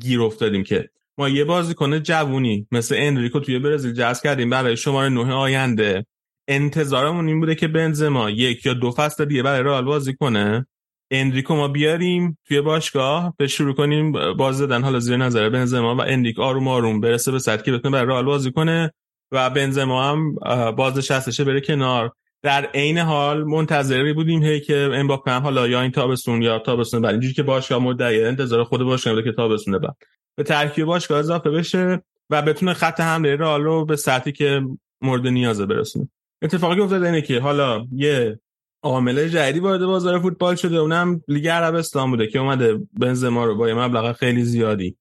گیر 0.00 0.22
افتادیم 0.22 0.64
که 0.64 0.90
ما 1.18 1.28
یه 1.28 1.44
بازیکن 1.44 2.02
جوونی 2.02 2.66
مثل 2.72 2.94
انریکو 2.98 3.40
توی 3.40 3.58
برزیل 3.58 3.92
جذب 3.92 4.22
کردیم 4.22 4.50
برای 4.50 4.76
شماره 4.76 5.08
نه 5.08 5.32
آینده. 5.32 6.06
انتظارمون 6.48 7.28
این 7.28 7.40
بوده 7.40 7.54
که 7.54 7.68
بنزما 7.68 8.30
یک 8.30 8.66
یا 8.66 8.74
دو 8.74 8.90
فصل 8.90 9.24
دیگه 9.24 9.42
برای 9.42 9.62
رئال 9.62 9.84
بازی 9.84 10.14
کنه. 10.14 10.66
انریکو 11.10 11.54
ما 11.54 11.68
بیاریم 11.68 12.38
توی 12.44 12.60
باشگاه 12.60 13.34
به 13.38 13.46
شروع 13.46 13.74
کنیم 13.74 14.12
باز 14.34 14.58
دادن 14.58 14.82
حالا 14.82 15.00
زیر 15.00 15.16
نظر 15.16 15.48
بنزما 15.48 15.96
و 15.96 16.00
اندریک 16.00 16.38
آروم 16.38 16.68
آروم 16.68 17.00
برسه 17.00 17.32
به 17.32 17.38
سطحی 17.38 17.64
که 17.64 17.72
بتونه 17.72 17.92
برای 17.92 18.06
رئال 18.06 18.24
بازی 18.24 18.52
کنه 18.52 18.92
و 19.32 19.50
بنزما 19.50 20.04
هم 20.04 20.34
بازنشستشه 20.72 21.44
بره 21.44 21.60
کنار. 21.60 22.12
در 22.42 22.66
عین 22.66 22.98
حال 22.98 23.44
منتظری 23.44 24.12
بودیم 24.12 24.42
هی 24.42 24.60
که 24.60 24.90
امباپه 24.94 25.30
هم 25.30 25.42
حالا 25.42 25.68
یا 25.68 25.80
این 25.80 25.90
تابستون 25.90 26.42
یا 26.42 26.58
تابستون 26.58 27.02
بعد 27.02 27.12
اینجوری 27.12 27.34
که 27.34 27.42
باشگاه 27.42 27.78
مدعی 27.78 28.24
انتظار 28.24 28.64
خود 28.64 28.82
باشگاه 28.82 29.14
بوده 29.14 29.30
که 29.30 29.36
تابستون 29.36 29.78
بعد 29.78 29.96
به 30.38 30.44
ترکیب 30.44 30.84
باشگاه 30.84 31.18
اضافه 31.18 31.50
بشه 31.50 32.02
و 32.30 32.42
بتونه 32.42 32.74
خط 32.74 33.00
حمله 33.00 33.36
رئال 33.36 33.62
رو 33.62 33.84
به 33.84 33.96
سطحی 33.96 34.32
که 34.32 34.62
مورد 35.02 35.26
نیازه 35.26 35.66
برسونه. 35.66 36.08
اتفاقی 36.42 36.76
که 36.76 36.82
افتاده 36.82 37.06
اینه 37.06 37.22
که 37.22 37.40
حالا 37.40 37.86
یه 37.92 38.40
عامل 38.82 39.28
جدیدی 39.28 39.60
وارد 39.60 39.84
بازار 39.84 40.20
فوتبال 40.20 40.54
شده 40.54 40.76
اونم 40.76 41.22
لیگ 41.28 41.48
عربستان 41.48 42.10
بوده 42.10 42.26
که 42.26 42.38
اومده 42.38 42.80
بنزما 42.92 43.44
رو 43.44 43.54
با 43.54 43.68
یه 43.68 43.74
مبلغ 43.74 44.12
خیلی 44.12 44.44
زیادی 44.44 44.96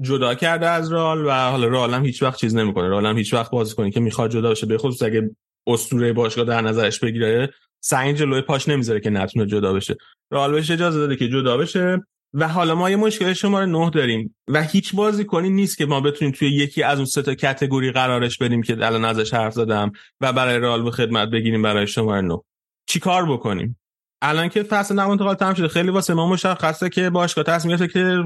جدا 0.00 0.34
کرده 0.34 0.68
از 0.68 0.92
رال 0.92 1.26
و 1.26 1.30
حالا 1.30 1.66
رال 1.66 1.94
هم 1.94 2.04
هیچ 2.04 2.22
وقت 2.22 2.38
چیز 2.38 2.54
نمی‌کنه. 2.54 2.88
رال 2.88 3.06
هم 3.06 3.16
هیچ 3.16 3.34
وقت 3.34 3.50
بازی 3.50 3.74
کنه 3.74 3.90
که 3.90 4.00
می‌خواد 4.00 4.30
جدا 4.30 4.50
بشه. 4.50 4.66
به 4.66 4.78
خصوص 4.78 5.02
اگه 5.02 5.30
اسطوره 5.66 6.12
باشگاه 6.12 6.44
در 6.44 6.60
نظرش 6.60 7.00
بگیره 7.00 7.50
سنگ 7.80 8.16
جلوی 8.16 8.40
پاش 8.40 8.68
نمی‌ذاره 8.68 9.00
که 9.00 9.10
نتونه 9.10 9.46
جدا 9.46 9.72
بشه. 9.72 9.96
رال 10.30 10.52
بهش 10.52 10.70
اجازه 10.70 10.98
داده 10.98 11.16
که 11.16 11.28
جدا 11.28 11.56
بشه. 11.56 12.06
و 12.34 12.48
حالا 12.48 12.74
ما 12.74 12.90
یه 12.90 12.96
مشکل 12.96 13.32
شماره 13.32 13.66
نه 13.66 13.90
داریم 13.90 14.34
و 14.48 14.62
هیچ 14.62 14.94
بازی 14.94 15.24
کنی 15.24 15.50
نیست 15.50 15.78
که 15.78 15.86
ما 15.86 16.00
بتونیم 16.00 16.34
توی 16.34 16.48
یکی 16.48 16.82
از 16.82 16.98
اون 16.98 17.06
سه 17.06 17.22
تا 17.22 17.34
کتگوری 17.34 17.92
قرارش 17.92 18.38
بدیم 18.38 18.62
که 18.62 18.72
الان 18.72 19.04
ازش 19.04 19.34
حرف 19.34 19.52
زدم 19.52 19.92
و 20.20 20.32
برای 20.32 20.58
رئال 20.58 20.82
به 20.82 20.90
خدمت 20.90 21.28
بگیریم 21.28 21.62
برای 21.62 21.86
شماره 21.86 22.20
9 22.20 22.38
چی 22.86 23.00
کار 23.00 23.32
بکنیم؟ 23.32 23.78
الان 24.22 24.48
که 24.48 24.62
فصل 24.62 24.94
نقل 24.94 25.10
انتقال 25.10 25.34
تمام 25.34 25.54
شده 25.54 25.68
خیلی 25.68 25.90
واسه 25.90 26.14
ما 26.14 26.28
مشخصه 26.28 26.88
که 26.88 27.10
باشگاه 27.10 27.44
تصمیم 27.44 27.76
گرفته 27.76 27.92
که 27.92 28.24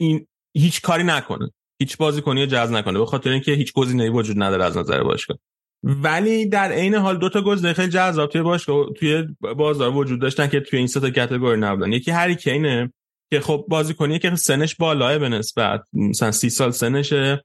این 0.00 0.26
هیچ 0.54 0.82
کاری 0.82 1.04
نکنه. 1.04 1.50
هیچ 1.78 1.96
بازی 1.96 2.22
کنی 2.22 2.46
جذب 2.46 2.76
نکنه 2.76 2.98
به 2.98 3.06
خاطر 3.06 3.30
اینکه 3.30 3.52
هیچ 3.52 3.72
گزینه‌ای 3.72 4.10
وجود 4.10 4.42
نداره 4.42 4.64
از 4.64 4.76
نظر 4.76 5.02
باشگاه. 5.02 5.38
ولی 5.82 6.46
در 6.46 6.72
عین 6.72 6.94
حال 6.94 7.18
دو 7.18 7.28
تا 7.28 7.42
گزینه 7.42 7.72
خیلی 7.72 7.88
جذاب 7.88 8.30
توی 8.30 8.42
باشگاه 8.42 8.86
توی 8.92 9.24
بازار 9.56 9.90
وجود 9.96 10.20
داشتن 10.20 10.46
که 10.46 10.60
توی 10.60 10.78
این 10.78 10.88
سه 10.88 11.00
تا 11.00 11.10
کاتگوری 11.10 11.60
نبودن. 11.60 11.92
یکی 11.92 12.10
هری 12.10 12.36
که 13.30 13.40
خب 13.40 13.64
بازیکنی 13.68 14.18
که 14.18 14.36
سنش 14.36 14.74
بالاه 14.74 15.18
به 15.18 15.28
نسبت. 15.28 15.82
مثلا 15.92 16.30
سی 16.30 16.50
سال 16.50 16.70
سنشه. 16.70 17.44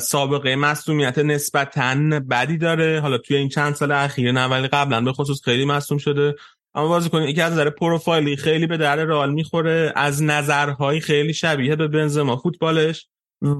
سابقه 0.00 0.56
مصومیت 0.56 1.18
نسبتا 1.18 1.94
بدی 2.30 2.58
داره. 2.58 3.00
حالا 3.00 3.18
توی 3.18 3.36
این 3.36 3.48
چند 3.48 3.74
سال 3.74 3.92
اخیر 3.92 4.32
نه 4.32 4.44
ولی 4.44 4.68
قبلا 4.68 5.00
به 5.00 5.12
خصوص 5.12 5.42
خیلی 5.44 5.64
مصوم 5.64 5.98
شده. 5.98 6.34
اما 6.74 6.88
بازیکن 6.88 7.22
یکی 7.22 7.40
از 7.40 7.52
نظر 7.52 7.70
پروفایلی 7.70 8.36
خیلی 8.36 8.66
به 8.66 8.76
در 8.76 8.96
رئال 8.96 9.32
می‌خوره. 9.32 9.92
از 9.96 10.22
نظرهای 10.22 11.00
خیلی 11.00 11.34
شبیه 11.34 11.76
به 11.76 11.88
بنزما 11.88 12.36
فوتبالش. 12.36 13.06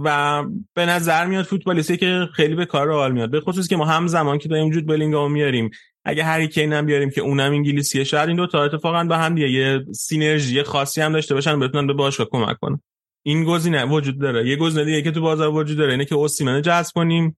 و 0.05 0.43
به 0.75 0.87
نظر 0.87 1.27
میاد 1.27 1.45
فوتبالیستی 1.45 1.97
که 1.97 2.29
خیلی 2.35 2.55
به 2.55 2.67
کار 2.67 2.87
رئال 2.87 3.13
میاد. 3.13 3.31
به 3.31 3.41
خصوص 3.41 3.69
که 3.69 3.77
ما 3.77 3.85
هم 3.85 4.07
زمان 4.07 4.39
که 4.39 4.49
داریم 4.49 4.67
وجود 4.67 4.87
بلینگام 4.87 5.33
میاریم 5.33 5.71
اگه 6.05 6.25
هری 6.25 6.49
کین 6.49 6.73
هم 6.73 6.87
بیاریم 6.87 7.11
که 7.11 7.21
اونم 7.21 7.53
انگلیسیه 7.53 8.05
شاید 8.05 8.29
این 8.29 8.37
دو 8.37 8.47
تا 8.47 8.65
اتفاقا 8.65 9.05
با 9.05 9.17
هم 9.17 9.35
دیگه 9.35 9.51
یه 9.51 9.85
سینرژی 9.93 10.63
خاصی 10.63 11.01
هم 11.01 11.13
داشته 11.13 11.35
باشن 11.35 11.61
بتونن 11.61 11.87
به 11.87 11.93
باشگاه 11.93 12.27
کمک 12.31 12.57
کنن. 12.61 12.81
این 13.23 13.45
گزینه 13.45 13.85
وجود 13.85 14.21
داره. 14.21 14.49
یه 14.49 14.57
گزینه 14.57 14.85
دیگه 14.85 15.03
که 15.03 15.11
تو 15.11 15.21
بازار 15.21 15.55
وجود 15.55 15.79
داره 15.79 15.93
اینه 15.93 16.05
که 16.05 16.15
اوسیمن 16.15 16.63
جذب 16.63 16.93
کنیم. 16.95 17.37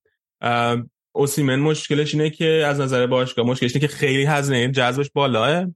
اوسیمن 1.12 1.60
مشکلش 1.60 2.14
اینه 2.14 2.30
که 2.30 2.46
از 2.46 2.80
نظر 2.80 3.06
باشگاه 3.06 3.46
مشکلش 3.46 3.76
اینه 3.76 3.88
که 3.88 3.94
خیلی 3.94 4.24
هزینه 4.24 4.70
جذبش 4.70 5.10
بالاه. 5.14 5.66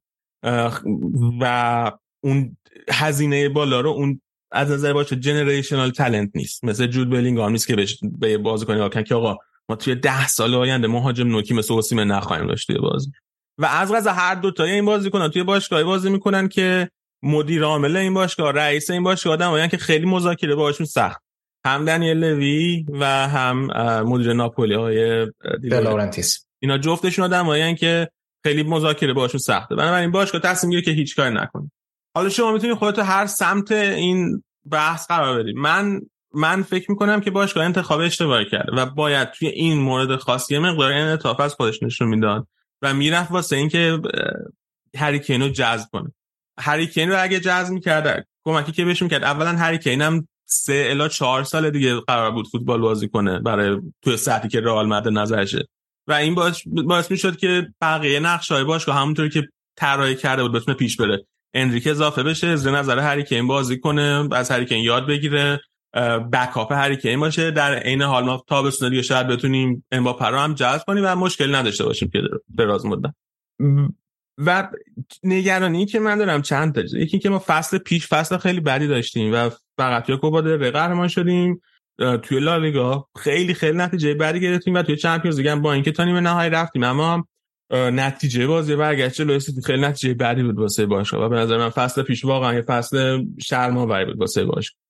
و 1.41 1.93
اون 2.21 2.57
هزینه 2.91 3.49
بالا 3.49 3.81
رو 3.81 3.91
اون 3.91 4.21
از 4.51 4.71
نظر 4.71 4.93
باشه 4.93 5.17
جنریشنال 5.17 5.91
تالنت 5.91 6.31
نیست. 6.35 6.65
مثل 6.65 6.87
جود 6.87 7.11
بلینگهام 7.11 7.53
نیست 7.53 7.67
که 7.67 7.87
به 8.19 8.39
بازیکن 8.39 9.03
که 9.03 9.15
آقا 9.15 9.39
ما 9.69 9.77
توی 9.77 9.95
ده 9.95 10.29
سال 10.29 10.55
آینده 10.55 10.89
مهاجم 10.89 11.29
نوکی 11.29 11.55
مثل 11.55 11.75
اوسیمن 11.75 12.07
نخواهیم 12.07 12.47
داشت 12.47 12.67
توی 12.67 12.79
بازی. 12.79 13.11
و 13.59 13.67
از 13.67 13.93
غذا 13.93 14.13
هر 14.13 14.35
دو 14.35 14.51
تا 14.51 14.65
این 14.65 14.85
بازی 14.85 15.11
کنن. 15.11 15.31
توی 15.31 15.43
باشگاه 15.43 15.85
بازی 15.85 16.11
می‌کنن 16.11 16.49
که 16.49 16.91
مدیر 17.23 17.65
عامل 17.65 17.97
این 17.97 18.15
باشگاه 18.15 18.53
رئیس 18.53 18.91
این 18.91 19.03
باشگاه 19.03 19.33
آدم 19.33 19.67
که 19.67 19.77
خیلی 19.77 20.07
مذاکره 20.07 20.55
باهاشون 20.55 20.87
سخت. 20.87 21.23
هم 21.67 21.85
دنیل 21.85 22.17
لوی 22.17 22.87
و 22.89 23.29
هم 23.29 23.67
مدیر 24.03 24.33
ناپولی 24.33 24.75
های 24.75 25.27
دلورنتیس 25.63 26.47
اینا 26.63 26.79
جفتشون 26.79 27.25
آدمایی 27.25 27.75
که 27.75 28.11
خیلی 28.45 28.63
مذاکره 28.63 29.13
باهاشون 29.13 29.39
سخته. 29.39 29.75
بنابراین 29.75 30.11
باشگاه 30.11 30.41
تصمیم 30.41 30.71
گیره 30.71 30.83
که 30.83 30.91
هیچ 30.91 31.17
کاری 31.17 31.35
نکنه. 31.35 31.71
حالا 32.17 32.29
شما 32.29 32.53
می‌تونید 32.53 32.77
خودتو 32.77 33.03
هر 33.03 33.27
سمت 33.27 33.73
این 33.73 34.43
بحث 34.71 35.07
قرار 35.07 35.39
بدید. 35.39 35.57
من 35.57 36.01
من 36.37 36.63
فکر 36.63 36.91
می‌کنم 36.91 37.21
که 37.21 37.31
باشگاه 37.31 37.65
انتخاب 37.65 38.01
اشتباهی 38.01 38.45
کرده 38.45 38.73
و 38.73 38.87
باید 38.87 39.31
توی 39.31 39.49
این 39.49 39.79
مورد 39.79 40.17
خاصی 40.17 40.55
یه 40.55 40.61
مقدار 40.61 40.93
انعطاف 40.93 41.41
از 41.41 41.55
خودش 41.55 41.83
نشون 41.83 42.09
می‌داد 42.09 42.47
و 42.83 42.95
می‌رفت 42.95 43.31
واسه 43.31 43.57
اینکه 43.57 44.01
هریکین 44.97 45.43
رو 45.43 45.49
جذب 45.49 45.89
کنه. 45.93 46.13
هریکین 46.59 47.11
رو 47.11 47.23
اگه 47.23 47.41
جذب 47.41 47.73
می‌کرده 47.73 48.27
کمکی 48.45 48.73
که 48.73 48.85
بهش 48.85 49.03
می‌کرد. 49.03 49.25
اولا 49.25 49.51
هریکین 49.51 50.03
هم 50.03 50.29
سه 50.47 50.87
الا 50.91 51.09
چهار 51.09 51.45
سال 51.45 51.71
دیگه 51.71 52.01
قرار 52.01 52.31
بود 52.31 52.49
فوتبال 52.49 52.81
بازی 52.81 53.09
کنه 53.09 53.39
برای 53.39 53.81
توی 54.03 54.17
سطحی 54.17 54.49
که 54.49 54.61
رئال 54.61 54.87
مد 54.87 55.09
نظرشه. 55.09 55.69
و 56.09 56.13
این 56.13 56.35
باعث, 56.35 56.63
باعث 56.67 57.11
می‌شد 57.11 57.37
که 57.37 57.67
بقیه 57.81 58.21
نقش 58.21 58.53
های 58.53 58.65
باشگاه 58.65 58.97
همونطوری 58.97 59.31
که 59.31 59.49
طراحی 59.77 60.15
کرده 60.15 60.43
بود 60.43 60.53
بتونه 60.53 60.77
پیش 60.77 60.97
بره. 60.97 61.27
انریک 61.55 61.87
اضافه 61.87 62.23
بشه 62.23 62.57
زیر 62.57 62.73
نظر 62.73 62.99
هریکین 62.99 63.47
بازی 63.47 63.79
کنه 63.79 64.29
از 64.33 64.51
هریکین 64.51 64.85
یاد 64.85 65.07
بگیره. 65.07 65.61
بکاپ 66.32 66.73
هریکین 66.73 67.20
باشه. 67.20 67.51
در 67.51 67.74
عین 67.74 68.02
حال 68.02 68.24
ما 68.24 68.44
تابستون 68.48 68.90
دیگه 68.90 69.02
شاید 69.02 69.27
بتونیم 69.27 69.85
امباپه 69.93 70.27
رو 70.27 70.39
هم 70.39 70.55
جذب 70.55 70.82
کنیم 70.86 71.05
و 71.06 71.14
مشکل 71.14 71.55
نداشته 71.55 71.85
باشیم 71.85 72.10
که 72.10 72.23
دراز 72.59 72.86
مدت. 72.86 73.14
و 74.39 74.68
نگرانی 75.24 75.86
که 75.86 76.01
من 76.01 76.18
دارم 76.18 76.43
چند 76.43 76.74
تا 76.74 76.98
یکی 76.98 77.18
که 77.18 77.31
ما 77.31 77.43
فصل 77.47 77.78
پیش 77.78 78.06
فصل 78.06 78.36
خیلی 78.36 78.60
بدی 78.60 78.86
داشتیم 78.86 79.35
و 79.35 79.51
فقط 79.78 80.10
کوپا 80.10 80.43
به 80.43 80.70
قهرمان 80.70 81.09
شدیم. 81.09 81.60
توی 82.23 82.40
لالیگا 82.40 83.09
خیلی 83.18 83.55
خیلی 83.55 83.78
نتیجه 83.78 84.14
بدی 84.14 84.40
گرفتیم 84.40 84.74
و 84.74 84.82
توی 84.82 84.97
چمپیونز 84.97 85.40
لیگ 85.40 85.55
با 85.55 85.73
اینکه 85.73 85.93
تا 85.93 86.05
نیمه 86.05 86.20
نهایی 86.20 86.51
رفتیم. 86.51 86.85
اما 86.85 87.27
نتیجه 87.73 88.47
بازی 88.47 88.77
برگشت 88.77 89.14
جلوی 89.14 89.40
خیلی 89.66 89.82
نتیجه 89.82 90.14
بدی 90.14 90.43
بود 90.43 90.59
واسه 90.59 90.86
باشگاه. 90.86 91.24
و 91.24 91.28
به 91.28 91.36
نظر 91.36 91.59
من 91.59 91.68
فصل 91.68 92.02
پیش 92.02 92.24
واقعا 92.24 92.55
یه 92.55 92.62
فصل 92.62 93.24
شرم‌آوری 93.43 94.05
بود 94.05 94.20
واسه 94.20 94.44
باشگاه. 94.44 94.86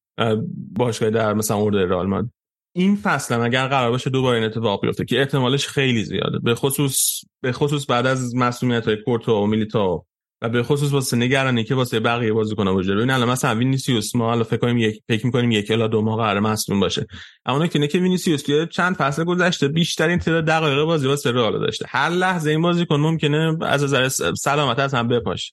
باشگاه 0.76 1.10
در 1.10 1.32
مثلا 1.32 1.56
اورد 1.56 1.76
رئال 1.76 2.06
مادرید 2.06 2.32
این 2.74 2.96
فصل 2.96 3.40
اگر 3.40 3.68
قرار 3.68 3.90
باشه 3.90 4.10
دوباره 4.10 4.36
این 4.36 4.46
اتفاق 4.46 4.80
بیفته 4.82 5.04
که 5.04 5.18
احتمالش 5.18 5.66
خیلی 5.66 6.04
زیاده. 6.04 6.38
به 6.38 6.54
خصوص 6.54 7.20
به 7.40 7.52
خصوص 7.52 7.90
بعد 7.90 8.06
از 8.06 8.34
مسئولیت 8.34 8.84
های 8.84 8.96
کورتو 8.96 9.32
و 9.32 9.46
میلیتا 9.46 10.04
و 10.42 10.48
به 10.48 10.62
خصوص 10.62 10.92
واسه 10.92 11.16
نگرانی 11.16 11.64
که 11.64 11.74
واسه 11.74 12.00
بقیه 12.00 12.32
بازیکن‌ها 12.32 12.74
وجود 12.74 12.96
ببین 12.96 13.10
الان 13.10 13.28
مثلا 13.28 13.54
وینیسیوس 13.54 14.14
ما 14.14 14.30
الان 14.30 14.44
فکر 14.44 14.56
کنیم 14.56 14.78
یک 14.78 15.02
فکر 15.08 15.26
می‌کنیم 15.26 15.50
یک 15.50 15.70
الا 15.70 15.88
دو 15.88 16.02
ماه 16.02 16.16
قرار 16.16 16.40
مصدوم 16.40 16.80
باشه. 16.80 17.06
اما 17.46 17.64
نکته 17.64 17.78
اینه 17.78 17.88
که 17.88 17.98
وینیسیوس 17.98 18.42
توی 18.42 18.66
چند 18.66 18.96
فصل 18.96 19.24
گذشته 19.24 19.68
بیشترین 19.68 20.18
تعداد 20.18 20.44
دقایق 20.44 20.84
بازی 20.84 21.06
واسه 21.06 21.32
رئال 21.32 21.58
داشته. 21.58 21.86
هر 21.88 22.08
لحظه 22.08 22.50
این 22.50 22.62
بازیکن 22.62 22.96
ممکنه 22.96 23.56
از 23.60 23.84
نظر 23.84 24.08
سلامت 24.34 24.78
از 24.78 24.94
هم 24.94 25.08
بپاشه. 25.08 25.52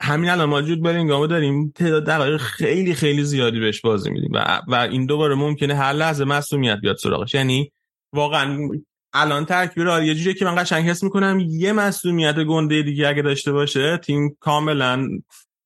همین 0.00 0.30
الان 0.30 0.48
ما 0.48 0.62
جود 0.62 0.82
بلینگامو 0.82 1.26
داریم. 1.26 1.70
تعداد 1.70 2.06
دقایق 2.06 2.36
خیلی 2.36 2.94
خیلی 2.94 3.24
زیادی 3.24 3.60
بهش 3.60 3.80
بازی 3.80 4.10
میدیم 4.10 4.30
و, 4.34 4.60
و 4.68 4.74
این 4.74 5.06
دوباره 5.06 5.34
ممکنه 5.34 5.74
هر 5.74 5.92
لحظه 5.92 6.24
مصونیت 6.24 6.78
بیاد 6.82 6.96
سراغش. 6.96 7.34
یعنی 7.34 7.72
واقعا 8.12 8.68
الان 9.12 9.44
ترکیب 9.44 9.82
رو 9.82 10.02
یه 10.02 10.14
جوریه 10.14 10.34
که 10.34 10.44
من 10.44 10.62
قشنگ 10.62 10.88
حس 10.88 11.02
می‌کنم 11.02 11.40
یه 11.40 11.72
مسئولیت 11.72 12.38
گنده 12.44 12.82
دیگه 12.82 13.08
اگه 13.08 13.22
داشته 13.22 13.52
باشه 13.52 13.96
تیم 13.96 14.36
کاملا 14.40 15.08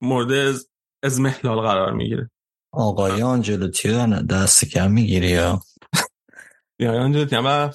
مورد 0.01 0.33
از, 0.33 0.69
از 1.03 1.21
محلال 1.21 1.61
قرار 1.61 1.93
می‌گیره. 1.93 2.31
آقای 2.73 3.23
آنجلوتی 3.23 4.07
دست 4.31 4.65
کم 4.65 4.91
می‌گیری 4.91 5.29
یا؟ 5.29 5.61
یا 6.81 7.03
آنجلوتی 7.03 7.37
هم 7.37 7.71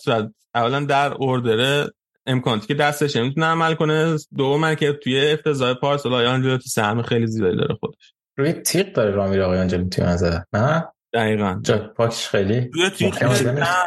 اولا 0.55 0.85
در 0.85 1.13
اوردر 1.13 1.89
امکاناتی 2.25 2.67
که 2.67 2.73
دستش 2.73 3.15
نمی‌تونه 3.15 3.45
عمل 3.45 3.75
کنه. 3.75 4.17
دوم 4.37 4.75
که 4.75 4.93
توی 4.93 5.31
افتضاح 5.31 5.73
پارسال 5.73 6.25
آنجلوتی 6.25 6.69
سهم 6.69 7.01
خیلی 7.01 7.27
زیادی 7.27 7.57
داره 7.57 7.75
خودش. 7.79 8.13
روی 8.37 8.53
تیغ 8.53 8.93
داره 8.93 9.11
رامیر 9.11 9.41
آقای 9.41 9.59
آنجلوتی 9.59 10.01
نظر. 10.01 10.39
نه؟ 10.53 10.87
دقیقاً. 11.13 11.59
جا 11.63 11.77
پاکش 11.77 12.27
خیلی. 12.27 12.71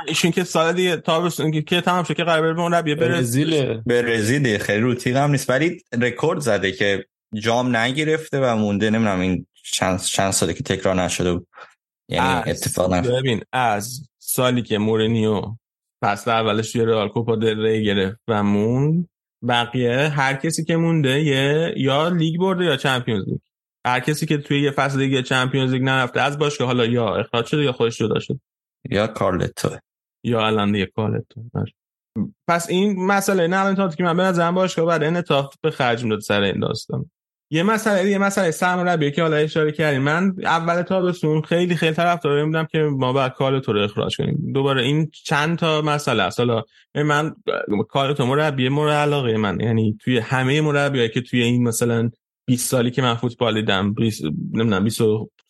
ایشون 0.07 0.31
که 0.31 0.45
سال 0.45 0.73
دیگه 0.73 0.97
تابستون 0.97 1.63
که 1.63 1.81
تمام 1.81 2.05
شد 2.05 2.15
که 2.15 2.25
قرار 2.25 2.43
بره 2.43 2.53
مربی 2.53 2.95
برزیل. 2.95 3.81
برزیل 3.87 4.59
خیلی 4.59 4.81
رو 4.81 4.95
تیغ 4.95 5.17
هم 5.17 5.31
نیست. 5.31 5.51
ولی 5.51 5.83
رکورد 6.01 6.41
زده 6.41 6.73
که 6.73 7.05
جام 7.35 7.77
نگرفته 7.77 8.41
و 8.41 8.57
مونده. 8.57 8.91
نمی‌دونم 8.91 9.21
این 9.21 9.47
چند 9.73 10.03
چند 10.03 10.31
ساله 10.31 10.55
که 10.55 10.63
تکرار 10.63 10.95
نشده 10.95 11.41
یعنی 12.09 12.51
اتفاق 12.51 12.95
نفته 12.95 13.13
ببین 13.13 13.43
از 13.53 14.09
سالی 14.19 14.63
که 14.63 14.79
مورینیو 14.79 15.43
فصل 16.03 16.31
اولش 16.31 16.73
توی 16.73 16.85
رئال 16.85 17.09
کوپا 17.09 17.37
دل 17.37 17.63
ری 17.63 17.85
گرفت 17.85 18.21
و 18.29 18.43
مون 18.43 19.09
بقیه 19.49 20.09
هر 20.09 20.35
کسی 20.35 20.65
که 20.65 20.77
مونده 20.77 21.23
یه 21.23 21.75
یا 21.77 22.09
لیگ 22.09 22.41
برده 22.41 22.65
یا 22.65 22.77
چمپیونز 22.77 23.29
لیگ. 23.29 23.39
هر 23.87 24.01
کسی 24.01 24.27
که 24.27 24.39
توی 24.39 24.63
یه 24.63 24.71
فصل 24.71 24.99
دیگه 24.99 25.23
چمپیونز 25.23 25.73
لیگ 25.73 25.83
نرفته 25.83 26.21
از 26.21 26.39
باشگاه 26.39 26.67
حالا 26.67 26.85
یا 26.85 27.17
اخراج 27.17 27.47
شده 27.47 27.63
یا 27.63 27.73
خودش 27.73 27.99
جدا 27.99 28.21
شد 28.21 28.41
یا 28.91 29.07
کارلتو. 29.07 29.69
یا 30.25 30.47
الان 30.47 30.73
دیگه 30.73 30.87
کارلتو. 30.87 31.43
پس 32.49 32.71
این 32.71 33.07
مسئله 33.07 33.47
نه 33.47 33.59
الان 33.59 33.91
که 33.91 34.03
من 34.05 34.17
به 34.17 34.23
نظرم 34.23 34.55
باشگاه 34.55 34.87
بعد 34.87 35.03
انعطاف 35.03 35.55
به 35.63 35.71
خرج 35.71 36.03
می‌داد 36.05 36.21
سر 36.21 36.43
این 36.43 36.61
داستان. 36.61 37.11
یه 37.51 37.63
مسئله 37.63 38.11
یه 38.11 38.19
مسئله 38.19 38.51
سرمربی 38.51 39.11
که 39.11 39.23
حالا 39.23 39.37
اشاره 39.37 39.73
کردیم. 39.73 40.03
من 40.03 40.35
اول 40.45 40.83
تابستون 40.83 41.43
خیلی 41.43 41.77
خیلی 41.77 41.93
طرفدار 41.95 42.45
بودم 42.45 42.65
که 42.65 42.79
ما 42.79 43.13
بعد 43.13 43.35
کار 43.35 43.61
تو 43.61 43.73
رو 43.73 43.83
اخراج 43.83 44.17
کنیم. 44.17 44.53
دوباره 44.55 44.83
این 44.83 45.11
چند 45.25 45.59
تا 45.59 45.83
مسئله 45.83 46.23
است. 46.23 46.41
حالا 46.41 46.63
من 46.95 47.35
کار 47.89 48.13
تو 48.13 48.27
مربی 48.27 48.69
مورد 48.69 48.93
علاقه 48.93 49.37
من. 49.37 49.61
یعنی 49.61 49.99
توی 50.01 50.19
همه 50.19 50.61
مربیایی 50.61 51.09
که 51.09 51.21
توی 51.21 51.43
این 51.43 51.69
مثلا 51.69 52.11
20 52.47 52.71
سالی 52.71 52.91
که 52.91 53.03
من 53.03 53.15
فوتبال 53.15 53.55
دیدم 53.55 53.95
نمی‌دونم 54.53 54.85
20 54.85 55.01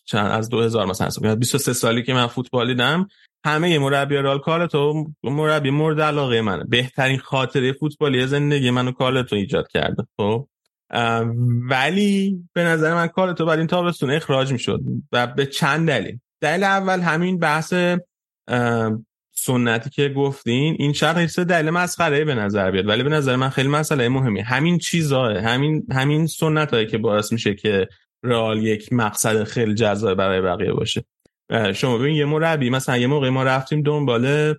چند 0.05 0.31
از 0.31 0.49
2000 0.49 0.87
مثلا 0.87 1.35
23 1.35 1.73
سالی 1.73 2.03
که 2.03 2.15
من 2.15 2.27
فوتبال 2.27 2.67
دیدم 2.67 3.09
همه 3.45 3.79
مربی 3.79 4.17
رال 4.17 4.39
کارتو 4.39 5.07
مربی 5.23 5.71
مورد 5.71 6.01
علاقه 6.01 6.41
منه. 6.41 6.65
بهترین 6.65 7.19
خاطره 7.19 7.73
فوتبالی 7.73 8.27
زندگی 8.27 8.71
منو 8.71 8.93
کارتو 8.93 9.37
ایجاد 9.37 9.69
کرده. 9.69 10.03
خب؟ 10.17 10.49
ولی 11.69 12.45
به 12.53 12.65
نظر 12.65 12.95
من 12.95 13.07
کار 13.07 13.33
تو 13.33 13.47
بعد 13.47 13.59
این 13.59 13.67
تابستون 13.67 14.11
اخراج 14.11 14.53
می‌شد 14.53 14.81
و 15.13 15.27
به 15.27 15.47
چند 15.47 15.89
دلیل. 15.89 16.19
دلیل 16.41 16.65
اول 16.65 17.01
همین 17.01 17.39
بحث 17.39 17.75
سنتی 19.35 19.91
که 19.91 20.09
گفتین. 20.09 20.77
این 20.79 20.93
شرط 20.93 21.27
سه 21.27 21.45
دلیل 21.45 21.71
مسخره 21.71 22.25
به 22.25 22.35
نظر 22.35 22.71
بیاد 22.71 22.89
ولی 22.89 23.03
به 23.03 23.11
نظر 23.11 23.37
من 23.37 23.49
خیلی 23.49 23.69
مسئله 23.69 24.09
مهمی 24.09 24.41
همین 24.41 24.79
چیزاه 24.79 25.39
همین 25.39 25.87
همین 25.93 26.27
سنت 26.27 26.89
که 26.89 26.99
باعث 26.99 27.33
میشه 27.33 27.55
که 27.55 27.89
رئال 28.23 28.63
یک 28.63 28.93
مقصد 28.93 29.45
خیلی 29.45 29.75
جذاب 29.75 30.19
برای 30.19 30.41
بقیه 30.41 30.73
باشه. 30.73 31.05
شما 31.75 31.99
ببین 31.99 32.17
یه 32.17 32.25
مربی 32.25 32.71
مثلا 32.71 32.97
یه 32.97 33.07
موقع 33.07 33.29
ما 33.29 33.43
رفتیم 33.43 33.83
دنبال 33.83 34.55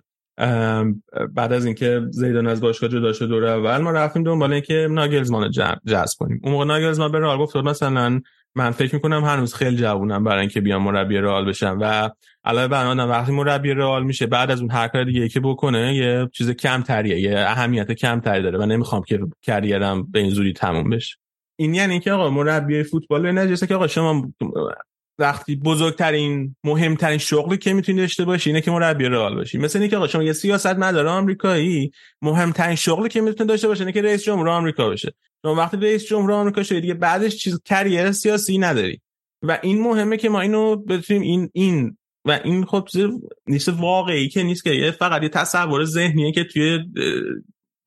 بعد 1.34 1.52
از 1.52 1.64
اینکه 1.64 2.00
زیدان 2.10 2.46
از 2.46 2.60
باشگاه 2.60 2.90
جدا 2.90 3.12
شد 3.12 3.28
دور 3.28 3.44
اول 3.44 3.78
ما 3.78 3.90
رفتیم 3.90 4.22
دنبال 4.22 4.52
اینکه 4.52 4.88
ناگلزمان 4.90 5.50
جذب 5.86 6.18
کنیم. 6.18 6.40
اون 6.42 6.52
موقع 6.52 6.64
ناگلزمان 6.64 7.12
به 7.12 7.18
رئال 7.18 7.38
گفت 7.38 7.56
مثلا 7.56 8.20
من 8.54 8.70
فکر 8.70 8.94
می‌کنم 8.94 9.24
هنوز 9.24 9.54
خیلی 9.54 9.76
جوونم 9.76 10.24
برای 10.24 10.40
اینکه 10.40 10.60
بیام 10.60 10.82
مربی 10.82 11.16
رئال 11.16 11.48
بشم 11.48 11.78
و 11.80 12.10
علاوه 12.44 12.68
بر 12.68 12.86
آن 12.86 13.00
وقتی 13.00 13.32
مربی 13.32 13.74
رئال 13.74 14.04
میشه 14.04 14.26
بعد 14.26 14.50
از 14.50 14.60
اون 14.60 14.70
هر 14.70 14.88
کار 14.88 15.04
دیگه 15.04 15.28
که 15.28 15.40
بکنه 15.40 15.94
یه 15.94 16.28
چیز 16.32 16.50
کم 16.50 16.82
تریه 16.82 17.20
یه 17.20 17.38
اهمیت 17.38 17.92
کم 17.92 18.20
تری 18.20 18.42
داره 18.42 18.58
و 18.58 18.66
نمی‌خوام 18.66 19.02
که 19.02 19.20
کریرم 19.42 20.06
به 20.10 20.18
این 20.18 20.30
زودی 20.30 20.52
تموم 20.52 20.90
بشه. 20.90 21.16
این 21.56 21.74
یعنی 21.74 21.92
اینکه 21.92 22.12
آقا 22.12 22.30
مربی 22.30 22.82
فوتبال 22.82 23.22
به 23.22 23.32
نجسه 23.32 23.66
که 23.66 23.74
آقا 23.74 23.86
شما 23.86 24.32
وقتی 25.20 25.56
بزرگترین 25.56 26.56
مهمترین 26.64 27.18
شغلی 27.18 27.58
که 27.58 27.72
می‌تونید 27.72 28.00
داشته 28.00 28.24
باشی 28.24 28.50
اینه 28.50 28.60
که 28.60 28.70
مربی 28.70 29.04
رئال 29.04 29.34
باشی. 29.34 29.58
مثل 29.58 29.78
اینکه 29.78 29.96
آقا 29.96 30.06
شما 30.06 30.22
یه 30.22 30.32
سیاست 30.32 30.66
مدار 30.66 31.06
آمریکایی 31.06 31.90
مهمترین 32.22 32.76
شغلی 32.76 33.08
که 33.08 33.20
می‌تونه 33.20 33.48
داشته 33.48 33.68
باشه 33.68 33.80
اینه 33.80 33.92
که 33.92 34.02
رئیس 34.02 34.24
جمهور 34.24 34.48
آمریکا 34.48 34.88
بشه. 34.88 35.14
شما 35.42 35.54
وقتی 35.54 35.76
رئیس 35.76 36.06
جمهور 36.06 36.32
آمریکا 36.32 36.62
شدی 36.62 36.80
دیگه 36.80 36.94
بعدش 36.94 37.36
چیز 37.36 37.60
کریر 37.64 38.12
سیاسی 38.12 38.58
نداری. 38.58 39.00
و 39.42 39.58
این 39.62 39.82
مهمه 39.82 40.16
که 40.16 40.28
ما 40.28 40.40
اینو 40.40 40.76
بتونیم 40.76 41.22
این 41.22 41.50
این 41.52 41.96
و 42.24 42.40
این 42.44 42.64
خب 42.64 42.88
نیست 43.46 43.68
واقعی 43.68 44.28
که 44.28 44.42
نیست 44.42 44.64
که 44.64 44.94
فقط 44.98 45.22
یه 45.22 45.28
تصور 45.28 45.84
ذهنیه 45.84 46.32
که 46.32 46.44
توی 46.44 46.78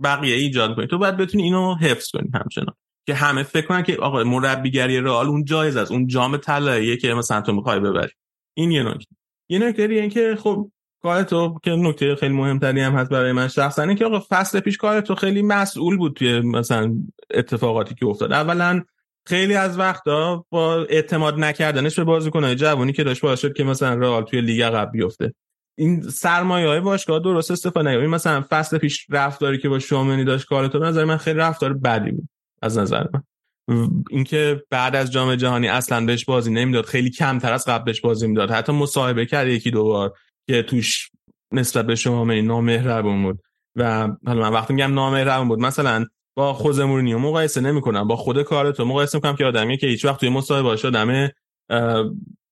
بقیه 0.03 0.35
ایجاد 0.35 0.75
کنی. 0.75 0.87
تو 0.87 0.97
باید 0.97 1.17
بتونی 1.17 1.43
اینو 1.43 1.75
حفظ 1.75 2.09
کنی 2.09 2.29
همچنان. 2.33 2.75
که 3.05 3.13
همه 3.13 3.43
فکر 3.43 3.67
کنن 3.67 3.83
که 3.83 3.95
آقا 3.95 4.23
مربیگری 4.23 4.99
رئال 5.01 5.27
اون 5.27 5.45
جایز 5.45 5.75
است 5.75 5.91
اون 5.91 6.07
جام 6.07 6.37
طلاییه 6.37 6.97
که 6.97 7.13
مثلا 7.13 7.41
تو 7.41 7.53
می‌خوای 7.53 7.79
ببری. 7.79 8.11
این 8.53 8.71
یه 8.71 8.83
نکته. 8.83 9.15
یه 9.49 9.59
نکته 9.59 9.87
دیگه 9.87 10.09
که 10.09 10.37
خب 10.39 10.71
کار 11.01 11.23
تو 11.23 11.59
که 11.63 11.71
نکته 11.71 12.15
خیلی 12.15 12.33
مهمتری 12.33 12.81
هم 12.81 12.93
هست 12.93 13.09
برای 13.09 13.31
من 13.31 13.47
شخصا 13.47 13.81
اینه 13.81 13.95
که 13.95 14.05
آقا 14.05 14.23
فصل 14.29 14.59
پیش 14.59 14.77
کار 14.77 15.01
تو 15.01 15.15
خیلی 15.15 15.41
مسئول 15.41 15.97
بود 15.97 16.13
توی 16.15 16.39
مثلا 16.39 16.95
اتفاقاتی 17.33 17.95
که 17.95 18.05
افتاد. 18.05 18.33
اولا 18.33 18.81
خیلی 19.25 19.55
از 19.55 19.79
وقتا 19.79 20.45
با 20.49 20.75
اعتماد 20.75 21.39
نکردنش 21.39 21.95
به 21.95 22.03
بازیکن‌های 22.03 22.55
جوانی 22.55 22.93
که 22.93 23.03
داشت 23.03 23.21
باعث 23.21 23.39
شد 23.39 23.53
که 23.53 23.63
مثلا 23.63 23.93
رئال 23.93 24.23
توی 24.23 24.41
لیگ 24.41 24.61
عقب 24.61 24.91
بیفته. 24.91 25.33
این 25.77 26.01
سرمایه 26.01 26.67
های 26.67 26.79
باشگاه 26.79 27.19
درست 27.19 27.51
استفاده 27.51 27.89
نگه 27.89 28.07
مثلا 28.07 28.45
فصل 28.49 28.77
پیش 28.77 29.07
رفتاری 29.09 29.57
که 29.57 29.69
با 29.69 29.79
شومنی 29.79 30.23
داشت 30.23 30.47
کار 30.47 30.67
تو 30.67 30.79
نظر 30.79 31.05
من 31.05 31.17
خیلی 31.17 31.39
رفتار 31.39 31.73
بدی 31.73 32.11
بود. 32.11 32.29
از 32.63 32.77
نظر 32.77 33.05
من. 33.13 33.23
اینکه 34.09 34.63
بعد 34.69 34.95
از 34.95 35.11
جام 35.11 35.35
جهانی 35.35 35.67
اصلا 35.67 36.05
بهش 36.05 36.25
بازی 36.25 36.51
نمی‌داد 36.51 36.85
خیلی 36.85 37.09
کمتر 37.09 37.53
از 37.53 37.65
قبلش 37.65 38.01
بازی 38.01 38.27
می‌داد. 38.27 38.51
حتی 38.51 38.71
مصاحبه 38.71 39.25
کرد 39.25 39.47
یکی 39.47 39.71
دو 39.71 39.83
بار 39.83 40.13
که 40.47 40.63
توش 40.63 41.09
نسبت 41.53 41.85
به 41.85 41.95
شما 41.95 42.23
می 42.23 42.41
نامهربون 42.41 43.23
بود. 43.23 43.39
و 43.75 44.09
حالا 44.25 44.41
من 44.41 44.53
وقتی 44.53 44.73
میگم 44.73 44.93
نامهربون 44.93 45.47
بود 45.47 45.59
مثلا 45.59 46.05
با 46.35 46.53
خود 46.53 46.81
مورینیو 46.81 47.19
مقایسه 47.19 47.61
نمی‌کنم. 47.61 48.07
با 48.07 48.15
خود 48.15 48.41
کارتو 48.41 48.85
مقایسه 48.85 49.17
می‌کنم 49.17 49.35
که 49.35 49.45
آدمی 49.45 49.77
که 49.77 49.87
هیچ 49.87 50.05
وقت 50.05 50.19
توی 50.19 50.29
مصاحبه 50.29 50.63
باشه 50.63 50.87
آدم 50.87 51.29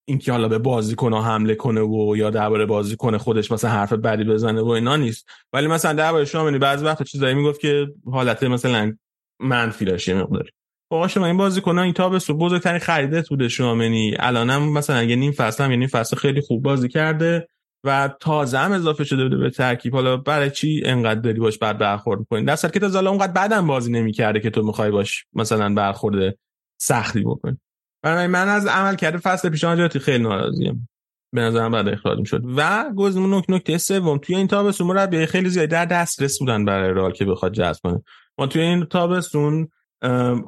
اینکه 0.08 0.32
حالا 0.32 0.48
به 0.48 0.58
بازیکن 0.58 1.14
حمله 1.14 1.56
کنه 1.56 1.82
و 1.82 2.16
یا 2.18 2.30
درباره 2.30 2.66
بازیکن 2.66 3.18
خودش 3.18 3.52
مثلا 3.52 3.72
حرف 3.72 3.94
بدی 3.94 4.24
بزنه 4.24 4.62
و 4.62 4.68
اینا 4.68 4.96
نیست. 4.96 5.30
ولی 5.54 5.68
مثلا 5.68 5.94
درباره 5.94 6.26
شما 6.26 6.52
بعضی 6.52 6.86
وقت 6.86 7.04
چیزایی 7.04 7.36
می‌گفت 7.36 7.60
که 7.60 7.88
حالت 8.12 8.44
مثلا 8.44 8.94
منفی 9.42 9.86
داشت 9.86 10.10
مقداری 10.10 10.50
آقا 10.92 11.08
شما 11.08 11.26
این 11.26 11.38
بازیکن 11.38 11.80
این 11.80 11.94
تابستون 11.94 12.38
بزرگترین 12.38 12.80
خریدت 12.80 13.30
بوده 13.30 13.48
شامنی. 13.48 14.16
الانم 14.20 14.74
مثلا 14.74 15.04
یه 15.04 15.16
نیم 15.16 15.32
فصل 15.32 15.64
هم 15.64 15.72
یه 15.72 15.78
نیم 15.78 15.88
فصل 15.88 16.16
خیلی 16.16 16.42
خوب 16.42 16.64
بازی 16.64 16.88
کرده 16.90 17.48
و 17.84 18.10
تازه 18.20 18.58
هم 18.58 18.72
اضافه 18.72 19.04
شده 19.04 19.24
بوده 19.24 19.38
به 19.38 19.50
ترکیب. 19.50 19.94
حالا 19.96 20.18
برای 20.18 20.52
چی 20.52 20.82
انقدر 20.86 21.20
داری 21.20 21.40
باش 21.40 21.58
بعد 21.58 21.78
برخورد 21.78 22.26
کنی 22.30 22.46
در 22.46 22.56
که 22.56 22.80
تا 22.80 23.10
اونقدر 23.10 23.32
بعدم 23.32 23.68
بازی 23.68 23.92
نمی‌کرده 23.92 24.40
که 24.40 24.50
تو 24.50 24.64
می‌خوای 24.64 24.92
باش 24.92 25.26
مثلا 25.34 25.74
برخورد 25.74 26.38
سختی 26.82 27.22
بکنی. 27.22 27.58
برای 28.04 28.28
من 28.28 28.50
از 28.50 28.68
عمل 28.68 28.96
کرده 28.96 29.18
فصل 29.18 29.50
پیش 29.50 29.64
آنجاتی 29.64 30.00
خیلی 30.00 30.24
ناراضیم. 30.24 30.90
به 31.34 31.42
نظرم 31.42 31.72
بعد 31.72 31.88
اخراج 31.88 32.26
شد. 32.26 32.42
و 32.58 32.86
گزینه 32.96 33.42
نکته 33.50 33.78
سوم 33.78 34.18
توی 34.18 34.36
این 34.36 34.48
تابستون 34.48 34.88
مربی 34.88 35.26
خیلی 35.26 35.50
زیاد 35.50 35.70
در 35.70 35.86
دسترس 35.86 36.40
بودن 36.40 36.66
برای 36.66 36.94
رئال 36.94 37.12
که 37.12 37.26
بخواد 37.26 37.54
جذب 37.54 37.82
کنه. 37.84 38.04
ما 38.38 38.48
توی 38.48 38.62
این 38.62 38.86
تابستون 38.86 39.68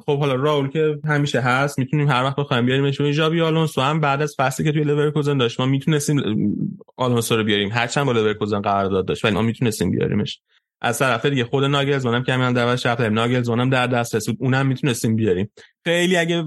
خب 0.06 0.18
حالا 0.18 0.34
راول 0.34 0.68
که 0.68 0.98
همیشه 1.04 1.40
هست 1.40 1.78
می‌تونیم 1.78 2.08
هر 2.08 2.24
وقت 2.24 2.36
بخوایم 2.36 2.66
بیاریمش 2.66 3.00
و 3.00 3.12
ژابی 3.12 3.40
آلونسو 3.40 3.80
هم 3.80 4.00
بعد 4.00 4.22
از 4.22 4.34
فصلی 4.38 4.66
که 4.66 4.72
توی 4.72 4.84
لورکوزن 4.84 5.38
داشت 5.38 5.60
ما 5.60 5.66
می‌تونستیم 5.66 6.20
آلونسو 6.96 7.36
رو 7.36 7.44
بیاریم. 7.44 7.70
هرچند 7.72 8.06
با 8.06 8.12
لورکوزن 8.12 8.60
قرارداد 8.60 9.06
داشت 9.06 9.24
ولی 9.24 9.34
ما 9.34 9.42
می‌تونستیم 9.42 9.90
بیاریمش. 9.90 10.40
از 10.80 10.98
طرف 10.98 11.26
دیگه 11.26 11.44
خود 11.44 11.64
ناگلزمن 11.64 12.14
هم 12.14 12.22
که 12.22 12.32
همین 12.32 12.52
در 12.52 12.76
شرط 12.76 13.00
ناگلزمن 13.00 13.60
هم 13.60 13.70
در 13.70 13.86
دسترس 13.86 14.28
بود 14.28 14.36
اونم 14.40 14.66
می‌تونستیم 14.66 15.16
بیاریم. 15.16 15.50
خیلی 15.84 16.16
اگه 16.16 16.44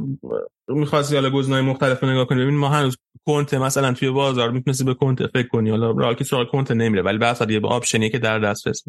می‌خواستی 0.67 1.15
حالا 1.15 1.29
گزینه‌های 1.29 1.65
مختلف 1.65 2.03
نگاه 2.03 2.25
کنی 2.25 2.41
ببین 2.41 2.55
ما 2.55 2.69
هنوز 2.69 2.97
کنته 3.25 3.53
مثلا 3.53 3.93
توی 3.93 4.09
بازار 4.09 4.51
می‌تونستی 4.51 4.83
به 4.83 4.93
کنته 4.93 5.27
فکر 5.27 5.47
کنی 5.47 5.69
حالا 5.69 5.91
رئال 5.91 6.13
که 6.13 6.23
سراغ 6.23 6.51
کنته 6.51 6.71
نمیره 6.71 7.03
ولی 7.03 7.17
بعد 7.17 7.51
یه 7.51 7.59
به 7.59 7.67
option 7.67 8.03
ی 8.03 8.09
که 8.09 8.19
در 8.19 8.39
دسترس 8.39 8.83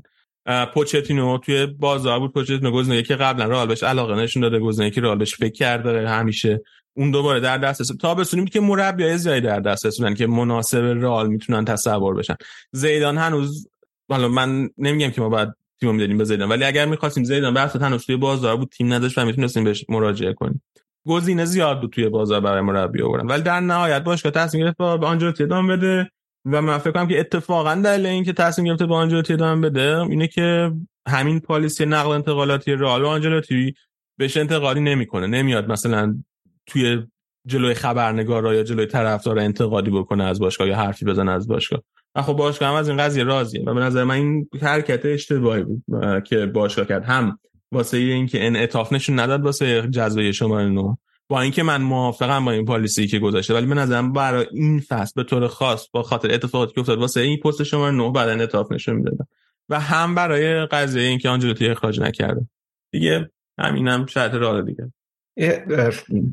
پوچتینو 0.75 1.39
توی 1.39 1.67
بازار 1.67 2.19
بود. 2.19 2.33
پوچتینو 2.33 2.71
گزینه 2.71 3.03
که 3.03 3.17
قبلا 3.17 3.45
رئال 3.45 3.69
بهش 3.69 3.83
علاقه 3.83 4.15
نشون 4.15 4.43
داده 4.43 4.59
گزینه 4.59 4.91
که 4.91 5.01
رئال 5.01 5.19
بهش 5.19 5.35
فکر 5.35 5.53
کرده 5.53 6.09
همیشه 6.09 6.61
اون 6.97 7.11
دوباره 7.11 7.41
در 7.41 7.59
دسترس. 7.59 7.89
تا 8.01 8.15
بسونیم 8.15 8.47
که 8.47 8.61
مربیای 8.61 9.19
زیادی 9.19 9.41
در 9.41 9.61
دسترس 9.61 10.01
بودن 10.01 10.15
که 10.15 10.27
مناسب 10.27 10.79
رئال 10.79 11.29
می‌تونن 11.29 11.65
تصور 11.65 12.15
بشن. 12.15 12.37
زیدان 12.73 13.19
هنوز 13.19 13.69
حالا 14.11 14.29
من 14.29 14.71
نمیگم 14.79 15.11
که 15.11 15.21
ما 15.21 15.29
بعد 15.29 15.57
تیم 15.81 15.95
می‌دادیم 15.95 16.19
به 16.19 16.25
زیدان 16.25 16.49
ولی 16.49 16.65
اگر 16.65 16.87
می‌خواستیم 16.87 17.25
زیدان 17.25 17.55
بحث 17.55 17.77
هنوز 17.77 18.07
توی 18.07 18.17
بازار 18.17 18.57
بود 18.57 18.69
تیم 18.69 18.93
نداشت 18.93 19.19
و 19.19 19.25
می‌تونستیم 19.25 19.65
بهش 19.65 19.85
مراجعه 19.89 20.33
کنیم. 20.33 20.63
گزینه 21.07 21.45
زیاد 21.45 21.81
بود 21.81 21.91
توی 21.91 22.09
بازار 22.09 22.41
برای 22.41 22.61
مربی 22.61 23.03
آوردن. 23.03 23.27
ولی 23.27 23.43
در 23.43 23.61
نهایت 23.61 24.05
باشگاه 24.05 24.33
تصمیم 24.33 24.65
گرفت 24.65 24.77
به 24.77 24.85
آنجلوتی 24.85 25.43
ادامه 25.43 25.77
بده. 25.77 26.11
و 26.53 26.63
من 26.63 26.79
فکر 26.79 26.91
کنم 26.91 27.09
که 27.09 27.21
اتفاقا 27.21 27.75
دلیل 27.75 28.07
اینکه 28.07 28.33
تصمیم 28.33 28.69
گرفته 28.69 28.87
با 28.87 28.97
آنجلوتی 28.97 29.33
ادامه 29.33 29.71
بده 29.71 30.01
اینه 30.01 30.27
که 30.27 30.73
همین 31.09 31.41
پالیسی 31.41 31.87
نقل 31.87 32.11
انتقالاتی 32.11 32.73
رئال 32.73 33.03
و 33.03 33.07
آنجلوتی 33.07 33.75
بهش 34.19 34.37
انتقادی 34.37 34.81
نمی‌کنه. 34.81 35.27
نمیاد 35.27 35.69
مثلا 35.69 36.19
توی 36.67 37.03
جلوی 37.47 37.75
خبرنگارا 37.75 38.55
یا 38.55 38.63
جلوی 38.63 38.87
طرفدار 38.87 39.39
انتقادی 39.39 39.91
بکنه 39.91 40.25
از 40.25 40.41
باشگاه 40.41 40.69
یا 40.69 40.77
حرفی 40.77 41.05
بزنه 41.05 41.33
از 41.33 41.49
باشگاه. 41.49 41.83
و 42.15 42.23
خب 42.23 42.33
باشگاه 42.33 42.69
هم 42.69 42.75
از 42.75 42.89
این 42.89 42.99
قضیه 42.99 43.25
راضیه 43.25 43.63
و 43.63 43.75
به 43.75 43.81
نظر 43.81 44.05
من 44.05 44.15
این 44.15 44.49
حرکت 44.63 45.07
اشتباهی 45.07 45.63
بود 45.63 45.83
که 46.25 46.47
باشگاه 46.47 46.87
کرد. 46.87 47.05
هم 47.05 47.39
واسه 47.73 47.97
اینکه 47.97 48.47
انعطاف 48.47 48.93
نشون 48.93 49.21
نداد 49.21 49.45
واسه 49.45 49.89
جذب 49.89 50.31
شماره 50.31 50.69
نو 50.69 50.95
با 51.29 51.41
اینکه 51.41 51.63
من 51.63 51.83
موافقم 51.83 52.45
با 52.45 52.51
این 52.51 52.65
پالیسی 52.65 53.07
که 53.07 53.19
گذاشته 53.19 53.55
ولی 53.55 53.67
به 53.67 53.75
نظرم 53.75 54.13
برای 54.13 54.47
این 54.53 54.81
فصل 54.81 55.13
به 55.17 55.25
طور 55.25 55.49
خاص 55.49 55.89
با 55.93 56.03
خاطر 56.03 56.35
اتفاقاتی 56.35 56.75
که 56.75 56.81
افتاد 56.81 56.99
واسه 56.99 57.21
این 57.21 57.41
پست 57.41 57.63
شماره 57.63 57.95
9 57.95 58.13
بعد 58.13 58.29
انعطاف 58.29 58.73
نشون 58.73 58.97
می‌دادم 58.97 59.29
و 59.69 59.81
هم 59.81 60.15
برای 60.15 60.67
قضیه 60.67 61.03
اینکه 61.03 61.29
آنجلوتی 61.29 61.69
اخراج 61.69 62.01
نکرده. 62.01 62.49
دیگه 62.93 63.31
همینم 63.59 64.07
شرط 64.07 64.35
راه 64.35 64.63
دیگه. 64.63 64.93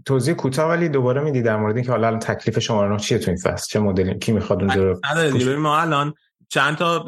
توضیح 0.06 0.34
کوتاه 0.34 0.70
ولی 0.70 0.90
دوباره 0.90 1.22
میدی 1.22 1.42
در 1.42 1.58
مورد 1.58 1.76
اینکه 1.76 1.92
حالا 1.92 2.18
تکلیف 2.18 2.60
شماره 2.60 2.92
9 2.92 3.00
چیه 3.00 3.18
تو 3.18 3.32
این 3.32 3.40
فصل؟ 3.40 3.68
چه 3.70 3.80
مدلی؟ 3.80 4.20
کی 4.20 4.32
می‌خواد 4.32 4.64
اونجا 4.64 4.84
رو 4.84 5.00
نداره 5.12 5.56
ما 5.56 5.80
الان 5.80 6.14
چند 6.50 6.76
تا 6.76 7.06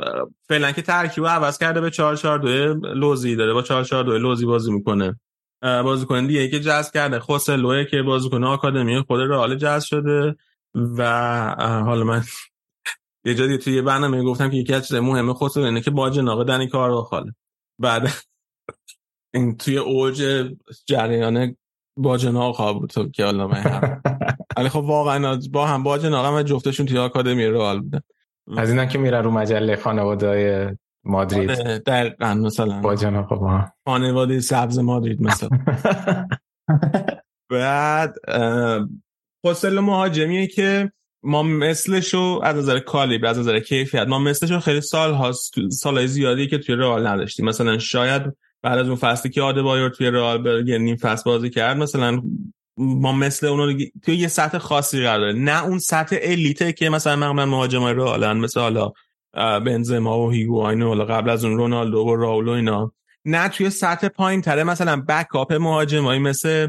فعلا 0.47 0.72
که 0.72 0.81
ترکیب 0.81 1.27
عوض 1.27 1.57
کرده 1.57 1.81
به 1.81 1.89
4 1.89 2.15
4 2.15 2.39
2 2.39 2.47
لوزی 2.93 3.35
داره. 3.35 3.53
با 3.53 3.61
4 3.61 3.84
4 3.84 4.03
2 4.03 4.18
لوزی 4.18 4.45
بازی 4.45 4.72
می‌کنه. 4.72 5.19
بازیکن 5.61 6.27
دیگه 6.27 6.47
که 6.47 6.59
جذب 6.59 6.93
کرده. 6.93 7.19
خوسلوه 7.19 7.85
که 7.85 8.01
بازیکن 8.01 8.43
آکادمی 8.43 9.01
خود 9.01 9.21
رئال 9.21 9.55
جذب 9.55 9.85
شده 9.85 10.35
و 10.75 11.03
حالا 11.85 12.03
من 12.03 12.23
یه 13.25 13.35
جایی 13.35 13.57
توی 13.57 13.73
یه 13.73 13.81
برنامه 13.81 14.23
گفتم 14.23 14.49
که 14.49 14.57
یکی 14.57 14.73
از 14.73 14.88
چیزای 14.88 14.99
مهمه 14.99 15.34
خوسلو 15.34 15.63
اینه 15.63 15.81
که 15.81 15.91
با 15.91 16.09
جناق 16.09 16.47
دنی 16.47 16.67
کار 16.67 16.89
رو 16.89 17.01
خاله 17.01 17.35
بعد 17.79 18.11
این 19.34 19.57
توی 19.57 19.77
اوج 19.77 20.47
جریان 20.85 21.55
با 21.97 22.17
جناق 22.17 22.73
بود 22.73 23.11
که 23.11 23.25
حالا 23.25 23.47
من 23.47 24.01
ولی 24.57 24.69
خب 24.69 24.79
واقعا 24.79 25.39
با 25.51 25.67
هم 25.67 25.84
با 25.84 25.97
جناق 25.97 26.34
و 26.34 26.43
جفتشون 26.43 26.85
توی 26.85 26.97
آکادمی 26.97 27.45
رئال 27.45 27.79
بودن. 27.79 28.01
از 28.57 28.69
اینا 28.69 28.85
که 28.85 28.97
میرن 28.97 29.23
رو 29.23 29.31
مجله 29.31 29.75
خانواده 29.75 30.77
مادرید. 31.07 31.51
آره، 31.51 31.79
در 31.79 32.34
مثلا. 32.34 32.81
با 32.81 32.95
جناق 32.95 33.29
با 33.29 33.65
خانواده 33.85 34.39
سبز 34.39 34.79
مادرید 34.79 35.21
مثلا. 35.21 35.49
بعد 37.51 38.15
خوسل 39.45 39.79
مهاجمیه 39.79 40.47
که 40.47 40.91
ما 41.23 41.43
مثلشو 41.43 42.39
از 42.43 42.55
نظر 42.55 42.79
کالیبر 42.79 43.27
از 43.27 43.39
نظر 43.39 43.59
کیفیت 43.59 44.07
ما 44.07 44.19
مثلشو 44.19 44.59
خیلی 44.59 44.81
سال 44.81 45.13
هاست 45.13 45.69
سالهای 45.71 46.07
زیادی 46.07 46.47
که 46.47 46.57
توی 46.57 46.75
رئال 46.75 47.07
نداشتیم. 47.07 47.45
مثلا 47.45 47.77
شاید 47.77 48.21
بعد 48.63 48.79
از 48.79 48.88
اون 48.88 48.95
فصلی 48.95 49.31
که 49.31 49.41
آده 49.41 49.61
بایور 49.61 49.89
توی 49.89 50.11
رئال 50.11 50.41
به 50.41 50.77
نیم 50.77 50.95
فصل 50.95 51.23
بازی 51.25 51.49
کرد 51.49 51.77
مثلا 51.77 52.21
ما 52.77 53.11
مثل 53.11 53.47
اونو 53.47 53.79
توی 54.03 54.15
یه 54.15 54.27
سطح 54.27 54.57
خاصی 54.57 55.03
قرار 55.03 55.19
داره 55.19 55.34
نه 55.34 55.63
اون 55.63 55.79
سطح 55.79 56.15
الیته 56.21 56.73
که 56.73 56.89
مثلا 56.89 57.15
معمولا 57.15 57.45
مهاجمای 57.45 57.93
رئالن 57.93 58.38
مثل 58.38 58.59
حالا 58.59 58.91
بنزما 59.38 60.19
و 60.19 60.31
هیگواین 60.31 60.81
و 60.81 61.05
قبل 61.05 61.30
از 61.30 61.45
اون 61.45 61.57
رونالدو 61.57 61.99
و 61.99 62.15
راولو 62.15 62.51
اینا. 62.51 62.91
نه 63.26 63.49
توی 63.49 63.69
سطح 63.69 64.07
پایین 64.07 64.41
تره 64.41 64.64
مثلا 64.64 65.03
بکاپ 65.07 65.53
مهاجمایی 65.53 66.19
مثل 66.19 66.68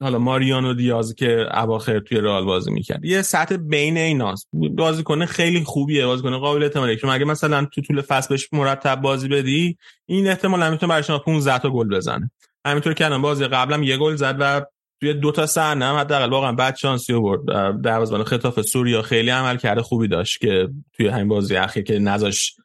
حالا 0.00 0.18
ماریانو 0.18 0.74
دیاز 0.74 1.14
که 1.14 1.46
اواخر 1.54 2.00
توی 2.00 2.20
رئال 2.20 2.44
بازی 2.44 2.70
می‌کرد. 2.70 3.04
یه 3.04 3.22
سطح 3.22 3.56
بین 3.56 3.96
ایناست. 3.96 4.48
بازیکن 4.52 5.24
خیلی 5.24 5.64
خوبیه 5.64 6.06
بازیکن 6.06 6.38
قابل 6.38 6.62
اعتمادیه 6.62 6.96
که 6.96 7.08
اگه 7.08 7.24
مثلا 7.24 7.64
تو 7.64 7.80
طول 7.80 8.00
فصل 8.00 8.28
بهش 8.28 8.48
مرتب 8.52 9.00
بازی 9.00 9.28
بدی 9.28 9.78
این 10.06 10.28
احتمال 10.28 10.70
می‌تونه 10.70 10.90
برای 10.90 11.02
شما 11.02 11.18
15 11.18 11.58
تا 11.58 11.70
گل 11.70 11.88
بزنه. 11.88 12.30
همینطور 12.66 12.94
که 12.94 13.04
الان 13.04 13.22
بازی 13.22 13.44
قبلم 13.44 13.82
یه 13.82 13.96
گل 13.96 14.14
زد 14.14 14.36
و 14.40 14.62
توی 15.00 15.14
دو 15.14 15.32
تا 15.32 15.46
صحنه 15.46 15.84
هم 15.84 15.96
حداقل 15.96 16.30
واقعا 16.30 16.52
بعد 16.52 16.76
شانسی 16.76 17.12
آورد. 17.12 17.40
دروازه‌بان 17.82 18.24
خطاف 18.24 18.60
سوریا 18.60 19.02
خیلی 19.02 19.30
عمل 19.30 19.56
کرده 19.56 19.82
خوبی 19.82 20.08
داشت 20.08 20.40
که 20.40 20.68
توی 20.92 21.08
همین 21.08 21.28
بازی 21.28 21.56
اخیر 21.56 21.82
که 21.82 21.98
نذاش 21.98 22.56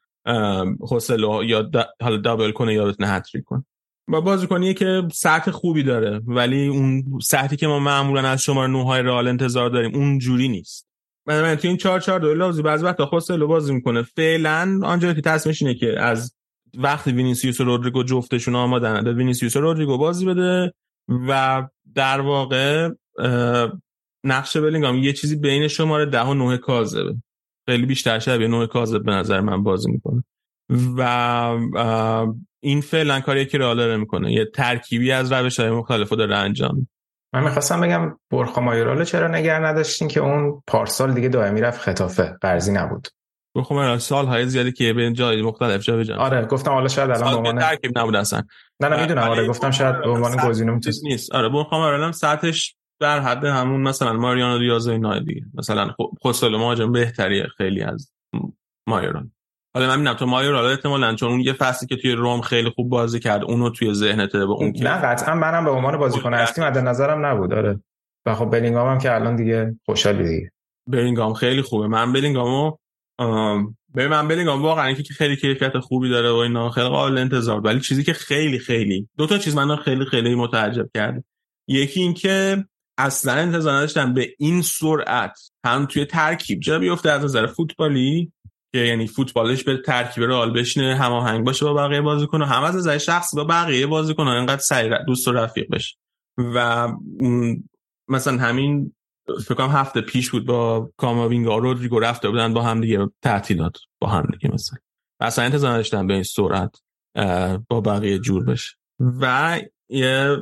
خوسلو 0.92 1.44
یا 1.44 1.70
حالا 2.02 2.18
double 2.18 2.52
کنه 2.52 2.74
یا 2.74 2.86
بتونه 2.86 3.10
hat-trick 3.10 3.44
کنه. 3.44 3.66
با 4.08 4.22
بازیکنیه 4.22 4.74
که 4.74 5.04
سطح 5.14 5.52
خوبی 5.52 5.84
داره 5.84 6.22
ولی 6.26 6.68
اون 6.68 7.04
سطحی 7.22 7.58
که 7.58 7.68
ما 7.68 7.80
معمولا 7.80 8.22
از 8.22 8.44
شماره 8.44 8.68
9 8.68 8.84
های 8.84 9.02
رئال 9.02 9.28
انتظار 9.28 9.70
داریم 9.70 9.96
اون 9.96 10.20
جوری 10.20 10.48
نیست. 10.48 10.88
من 11.28 11.56
تو 11.56 11.68
این 11.68 11.78
4 11.78 12.00
4 12.00 12.20
2 12.20 12.34
لازم 12.34 12.62
بعضی 12.62 12.86
وقتا 12.86 13.06
خوسلو 13.06 13.48
بازی 13.48 13.74
می‌کنه. 13.74 14.02
فعلا 14.02 14.80
آنجلوتی 14.84 15.22
تصمیمش 15.22 15.62
اینه 15.62 15.76
که 15.76 16.02
از 16.02 16.36
وقتی 16.78 17.12
وینیسیوس 17.12 17.62
و 17.62 17.64
رودریگو 17.64 18.04
جفتشون 18.04 18.56
آمادن 18.56 19.08
وینیسیوس 19.08 19.56
و 19.56 19.62
رودریگو 19.62 19.98
بازی 19.98 20.26
بده 20.26 20.74
و 21.28 21.64
در 21.96 22.22
واقع 22.22 22.90
نقش 24.24 24.58
بلینگام 24.58 24.98
یه 24.98 25.14
چیزی 25.14 25.36
بین 25.36 25.68
شماره 25.68 26.06
ده 26.06 26.22
و 26.22 26.34
نه 26.34 26.58
کاذبه 26.58 27.16
خیلی 27.70 27.86
بیشتر 27.86 28.20
شبیه 28.20 28.48
نه 28.48 28.68
کاذب 28.68 29.04
به 29.04 29.12
نظر 29.12 29.42
من 29.42 29.64
بازی 29.64 29.92
می‌کنه. 29.92 30.24
و 30.98 31.58
این 32.64 32.82
فعلا 32.82 33.20
کاری 33.20 33.46
که 33.46 33.58
رئال 33.58 33.78
داره 33.78 33.98
می‌کنه. 33.98 34.34
یه 34.34 34.46
ترکیبی 34.46 35.12
از 35.12 35.32
روش 35.32 35.60
های 35.60 35.70
مختلف 35.70 36.10
رو 36.10 36.18
داره 36.18 36.38
انجام. 36.38 36.88
من 37.34 37.44
می‌خواستم 37.44 37.82
بگم 37.82 38.18
برخا 38.32 38.62
مایورال 38.62 39.04
چرا 39.04 39.28
نگر 39.28 39.66
نداشتین 39.66 40.08
که 40.08 40.20
اون 40.20 40.64
پارسال 40.68 41.14
دیگه 41.14 41.30
دائمی 41.30 41.62
رفت 41.62 41.82
خطافه. 41.82 42.38
قرضی 42.42 42.72
نبود. 42.72 43.08
برخا 43.56 43.76
مایورال 43.76 43.98
سال 43.98 44.26
های 44.26 44.48
زیادی 44.48 44.72
که 44.72 44.94
به 44.94 45.12
جای 45.12 45.42
مختلف 45.42 45.82
جا 45.82 45.98
بجا 45.98 46.16
آره 46.16 46.46
گفتم 46.46 46.72
حالا 46.72 46.88
شاید 46.88 47.10
الان 47.10 47.44
به 47.44 47.62
ترکیب 47.62 48.00
نبود 48.00 48.16
اصلا. 48.16 48.44
نه 48.84 48.96
نه 48.96 49.02
می‌دونم. 49.02 49.22
آره 49.22 49.48
گفتم 49.48 49.72
شاید 49.72 50.02
به 50.02 50.10
عنوان 50.10 50.50
گزینه 50.50 50.80
نیست. 51.04 51.36
آره 51.36 51.50
مایورال 51.50 52.04
هم 52.04 52.12
سطحش 52.12 52.76
در 53.00 53.20
حد 53.20 53.46
همون 53.46 53.82
مثلا 53.82 54.14
ماریانو 54.14 54.60
دیاز 54.60 54.88
اینا 54.88 55.20
دیگه. 55.20 55.42
مثلا 55.54 55.90
خوسلو 56.22 56.58
مهاجم 56.58 56.92
بهتریه 56.92 57.48
خیلی 57.58 57.82
از 57.82 58.12
مایورال 58.88 59.30
حالا 59.76 59.88
من 59.88 59.98
می‌دونم 60.00 60.16
تو 60.16 60.26
مایور 60.26 60.56
حالا 60.56 60.70
احتمالاً 60.70 61.16
چون 61.16 61.30
اون 61.30 61.40
یه 61.40 61.54
فصلی 61.54 61.88
که 61.88 61.96
توی 61.96 62.12
روم 62.12 62.42
خیلی 62.42 62.70
خوب 62.70 62.90
بازی 62.90 63.20
کرد 63.20 63.44
اونو 63.44 63.70
توی 63.70 63.94
ذهنت 63.94 64.32
به 64.32 64.44
اون 64.44 64.74
نه 64.82 64.90
قطعا 64.90 65.36
منم 65.36 65.66
به 65.66 65.72
عنوان 65.72 65.98
بازیکن 65.98 66.34
اصلی 66.34 66.66
مد 66.66 66.78
نظرم 66.78 67.26
نبود. 67.26 67.50
داره 67.50 67.80
و 68.26 68.36
خب 68.36 68.46
بلینگام 68.46 68.88
هم 68.88 68.98
که 68.98 69.16
الان 69.16 69.36
دیگه 69.36 69.80
خوشحالی 69.86 70.24
دیگه. 70.24 70.52
بلینگام 70.88 71.34
خیلی 71.34 71.62
خوبه. 71.62 71.88
من 71.88 72.14
بلینگامو 72.14 72.78
به 73.94 74.08
من 74.08 74.28
بلینگام 74.28 74.62
واقعا 74.62 74.86
اینکه 74.86 75.04
که 75.04 75.14
خیلی 75.14 75.36
کیفیت 75.36 75.80
خوبی 75.80 76.10
داره 76.10 76.32
و 76.32 76.36
اینا 76.36 76.70
خیلی 76.70 76.88
قابل 76.88 77.18
انتظار. 77.18 77.62
ولی 77.62 77.80
چیزی 77.80 78.04
که 78.04 78.14
خیلی 78.14 78.60
خیلی 78.60 79.10
دو 79.18 79.28
تا 79.28 79.38
چیز 79.38 79.56
من 79.56 79.76
خیلی 79.76 80.06
خیلی 80.06 80.36
متعجب 80.36 80.90
کرد 80.94 81.24
یکی 81.68 82.02
اینکه 82.02 82.66
اصلا 82.98 83.34
انتظار 83.34 83.74
نداشتم 83.74 84.14
به 84.14 84.36
این 84.40 84.62
سرعت 84.62 85.40
هم 85.66 85.86
توی 85.86 86.06
ترکیب 86.06 86.60
جا 86.60 86.80
بیفته 86.80 87.12
از 87.12 87.24
نظر 87.24 87.46
فوتبالی 87.46 88.32
که 88.74 88.80
یعنی 88.80 89.08
فوتبالش 89.08 89.64
به 89.64 89.82
ترکیب 89.86 90.24
رئال 90.24 90.54
بشینه 90.54 90.96
هماهنگ 90.96 91.46
باشه 91.46 91.66
با 91.66 91.74
بقیه 91.74 92.02
بازیکن 92.02 92.42
هم 92.42 92.64
از 92.64 92.76
نظر 92.76 92.98
شخص 92.98 93.36
با 93.36 93.44
بقیه 93.44 93.88
بازیکن 93.88 94.28
اینقدر 94.28 94.62
سریع 94.62 94.98
دوست 95.08 95.28
و 95.28 95.32
رفیق 95.32 95.70
بشه. 95.72 95.96
و 96.38 96.88
مثلا 98.08 98.38
همین 98.38 98.94
فکر 99.46 99.54
کنم 99.54 99.70
هفته 99.70 100.02
پیش 100.02 100.32
بود 100.32 100.46
با 100.46 100.92
کاماوینگا 100.98 101.58
رودریگو 101.58 102.00
رفته 102.00 102.30
بودن 102.30 102.54
با 102.54 102.62
هم 102.62 102.82
دیگه 102.82 103.10
تعطیلات 103.22 103.78
با 104.02 104.08
هم 104.08 104.28
دیگه 104.32 104.54
مثلا. 104.54 104.78
اصلا 105.20 105.46
انتظار 105.46 105.72
نداشتم 105.72 106.08
به 106.08 106.14
این 106.14 106.24
سرعت 106.24 106.82
با 107.70 107.82
بقیه 107.82 108.20
جور 108.20 108.46
بشه. 108.46 108.76
و 109.00 109.62
یه 109.90 110.38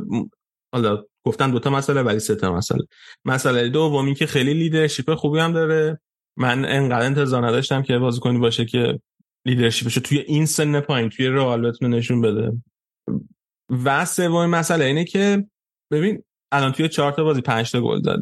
حالا 0.74 1.04
گفتن 1.26 1.52
دوتا 1.52 1.70
مسئله 1.70 2.02
ولی 2.02 2.20
سه 2.20 2.36
تا 2.36 2.54
مسئله. 2.54 2.84
مسئله 3.26 3.70
دومی 3.70 4.16
که 4.16 4.26
خیلی 4.26 4.54
لیدرشپ 4.54 5.16
خوبی 5.16 5.40
هم 5.40 5.54
داره. 5.54 6.00
من 6.38 6.66
انقدر 6.66 7.06
انتظار 7.06 7.48
نداشتم 7.48 7.82
که 7.82 7.98
بازیکنی 7.98 8.40
باشه 8.40 8.66
که 8.66 9.00
لیدرشپش 9.46 9.96
توی 9.96 10.20
این 10.20 10.46
سن 10.46 10.80
پایین 10.80 11.10
توی 11.10 11.28
رئال 11.28 11.70
بتونه 11.70 11.98
نشون 11.98 12.22
بده. 12.22 12.52
و 13.70 14.06
سومین 14.06 14.50
مسئله 14.50 14.86
اینه 14.86 15.06
که 15.06 15.48
ببین 15.92 16.24
الان 16.52 16.72
توی 16.72 16.90
چهار 16.90 17.12
تا 17.12 17.24
بازی 17.24 17.42
پنج 17.42 17.72
تا 17.72 17.82
گل 17.82 18.02
زد 18.02 18.22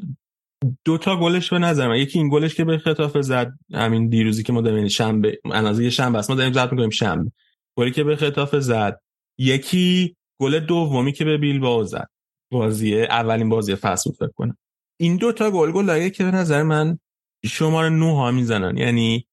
دو 0.86 0.98
تا 0.98 1.20
گلش 1.20 1.50
به 1.50 1.60
نظر 1.60 1.88
من 1.88 1.98
یکی 1.98 2.20
این 2.20 2.30
گلش 2.30 2.56
که 2.56 2.66
به 2.66 2.78
خطاف 2.78 3.18
زد 3.22 3.54
همین 3.74 4.10
دیروزی 4.10 4.44
که 4.44 4.54
ما 4.54 4.62
داریم 4.62 4.88
شنبه 4.88 5.40
اندازه 5.46 5.90
شنبه 5.90 6.20
است 6.20 6.30
ما 6.30 6.36
داریم 6.36 6.54
زد 6.54 6.72
می‌کنیم 6.72 6.90
شنبه. 6.90 7.32
گلی 7.78 7.92
که 7.92 8.04
به 8.04 8.16
خطاف 8.16 8.56
زد 8.56 9.02
یکی 9.38 10.16
گل 10.42 10.60
دومی 10.60 11.12
که 11.12 11.26
به 11.26 11.38
بیلبائو 11.38 11.84
زد. 11.84 12.08
بازی 12.52 13.02
اولین 13.02 13.50
بازی 13.50 13.76
فصل 13.76 14.12
فکر 14.12 14.32
کنم. 14.36 14.58
این 15.00 15.18
دو 15.18 15.32
تا 15.32 15.52
گل 15.52 15.72
گل 15.72 16.10
که 16.10 16.24
به 16.24 16.32
نظر 16.32 16.64
من 16.64 17.00
شماره 17.46 17.90
9 17.90 18.16
ها 18.16 18.32
می‌زنن. 18.32 18.78
یعنی 18.78 19.28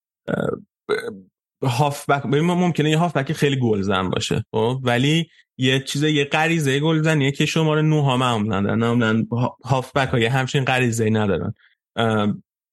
هافبک 1.66 2.22
ببین 2.22 2.40
ممکنه 2.40 2.90
یه 2.90 2.98
هافبک 2.98 3.32
خیلی 3.32 3.56
گلزن 3.56 4.10
باشه 4.10 4.44
خب؟ 4.52 4.80
ولی 4.82 5.30
یه 5.58 5.80
چیز 5.80 6.02
یه 6.02 6.24
غریزه 6.24 6.80
گلزنیه 6.80 7.32
که 7.32 7.46
شماره 7.46 7.82
9 7.82 8.02
ها 8.02 8.16
معمولا 8.16 8.60
دارن 8.60 8.78
معمولا 8.78 9.24
هافبک 9.64 10.08
ها 10.08 10.18
یه 10.18 10.30
همچین 10.30 10.64
غریزه 10.64 11.10
ندارن. 11.10 11.54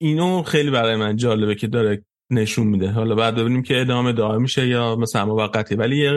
اینو 0.02 0.44
خیلی 0.44 0.72
برای 0.72 0.96
من 0.96 1.16
جالبه 1.16 1.56
که 1.56 1.68
داره 1.68 2.06
نشون 2.30 2.68
میده. 2.68 2.92
حالا 2.92 3.16
بعد 3.16 3.36
ببینیم 3.36 3.64
که 3.64 3.82
ادامه 3.82 4.14
دار 4.14 4.38
میشه 4.38 4.68
یا 4.68 4.96
مثلا 4.96 5.26
موقتی. 5.26 5.76
ولی 5.76 6.08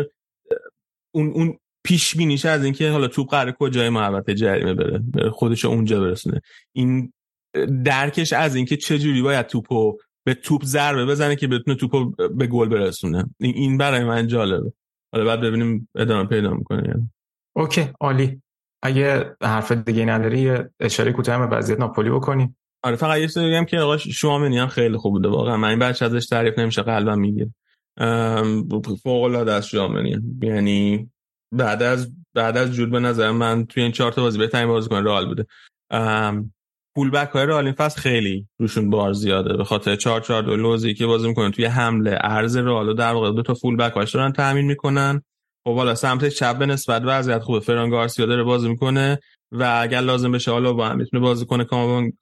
اون 1.14 1.30
اون 1.30 1.58
پیش 1.84 2.16
بینیش 2.16 2.44
از 2.44 2.64
اینکه 2.64 2.90
حالا 2.90 3.08
توپ 3.08 3.30
قرار 3.30 3.52
کجای 3.52 3.88
محوطه 3.88 4.34
جریمه 4.34 4.74
بره 4.74 5.30
خودش 5.30 5.64
اونجا 5.64 6.00
برسونه. 6.00 6.40
این 6.72 7.12
درکش 7.84 8.32
از 8.32 8.54
اینکه 8.54 8.76
چه 8.76 8.98
جوری 8.98 9.22
باید 9.22 9.46
توپو 9.46 9.98
به 10.26 10.34
توپ 10.34 10.64
ضربه 10.64 11.06
بزنه 11.06 11.36
که 11.36 11.46
بتونه 11.46 11.76
توپو 11.76 12.10
به 12.10 12.46
گل 12.46 12.68
برسونه. 12.68 13.24
این 13.40 13.78
برای 13.78 14.04
من 14.04 14.26
جالبه. 14.26 14.72
حالا 15.12 15.24
بعد 15.24 15.40
ببینیم 15.40 15.88
ادامه 15.94 16.28
پیدا 16.28 16.54
می‌کنه 16.54 16.88
یعنی. 16.88 17.10
اوکی 17.56 17.88
عالی. 18.00 18.42
اگه 18.82 19.36
حرف 19.42 19.72
دیگه 19.72 20.04
نداری 20.04 20.58
اشاره 20.80 21.12
کوتاه 21.12 21.46
به 21.46 21.56
وضعیت 21.56 21.78
ناپولی 21.78 22.10
بکنیم. 22.10 22.56
آره 22.82 22.96
فقط 22.96 23.18
یه 23.18 23.28
بگم 23.36 23.64
که 23.64 23.78
آقا 23.78 23.96
شوامنی 23.96 24.58
هم 24.58 24.66
خیلی 24.66 24.96
خوب 24.96 25.12
بوده 25.12 25.28
واقعا. 25.28 25.56
من 25.56 25.68
این 25.68 25.78
بچه 25.78 26.04
ازش 26.04 26.26
تعریف 26.26 26.58
نمیشه 26.58 26.82
قلبم 26.82 27.18
میگه 27.18 27.50
فوق 29.02 29.22
العاده 29.22 29.52
از 29.52 29.68
شوامنی 29.68 30.20
یعنی 30.42 31.10
بعد 31.52 31.82
از 31.82 32.12
بعد 32.34 32.56
از 32.56 32.72
جود 32.72 32.90
به 32.90 33.00
نظر 33.00 33.30
من 33.30 33.66
توی 33.66 33.82
این 33.82 33.92
چهار 33.92 34.12
تا 34.12 34.22
بازی 34.22 34.38
بهترین 34.38 34.68
بازیکن 34.68 35.04
رئال 35.04 35.26
بوده. 35.26 35.46
پول 36.96 37.10
بک 37.10 37.28
های 37.28 37.46
رئال 37.46 37.64
این 37.64 37.88
خیلی 37.88 38.46
روشون 38.58 38.90
بار 38.90 39.12
زیاده. 39.12 39.56
به 39.56 39.64
خاطر 39.64 39.96
4 39.96 40.20
4 40.20 40.42
2 40.42 40.56
لوزی 40.56 40.94
که 40.94 41.06
بازی 41.06 41.28
می‌کنن 41.28 41.50
توی 41.50 41.64
حمله 41.64 42.18
ارز 42.20 42.56
رئال 42.56 42.94
در 42.94 43.12
واقع 43.12 43.32
دو 43.32 43.42
تا 43.42 43.54
فول 43.54 43.76
بک 43.76 43.92
هاش 43.92 44.14
دارن 44.14 44.32
تامین 44.32 44.64
می‌کنن. 44.64 45.22
خب 45.64 45.72
بالا 45.72 45.94
سمت 45.94 46.28
چپ 46.28 46.58
به 46.58 46.66
نسبت 46.66 47.02
وضعیت 47.04 47.42
خوبه. 47.42 47.60
فران 47.60 47.90
گارسیا 47.90 48.26
داره 48.26 48.42
بازی 48.42 48.68
می‌کنه 48.68 49.18
و 49.52 49.78
اگر 49.82 50.00
لازم 50.00 50.32
بشه 50.32 50.50
حالا 50.50 50.72
با 50.72 50.88
هم 50.88 50.96
می‌تونه 50.96 51.22
بازی 51.22 51.46
کنه 51.46 51.66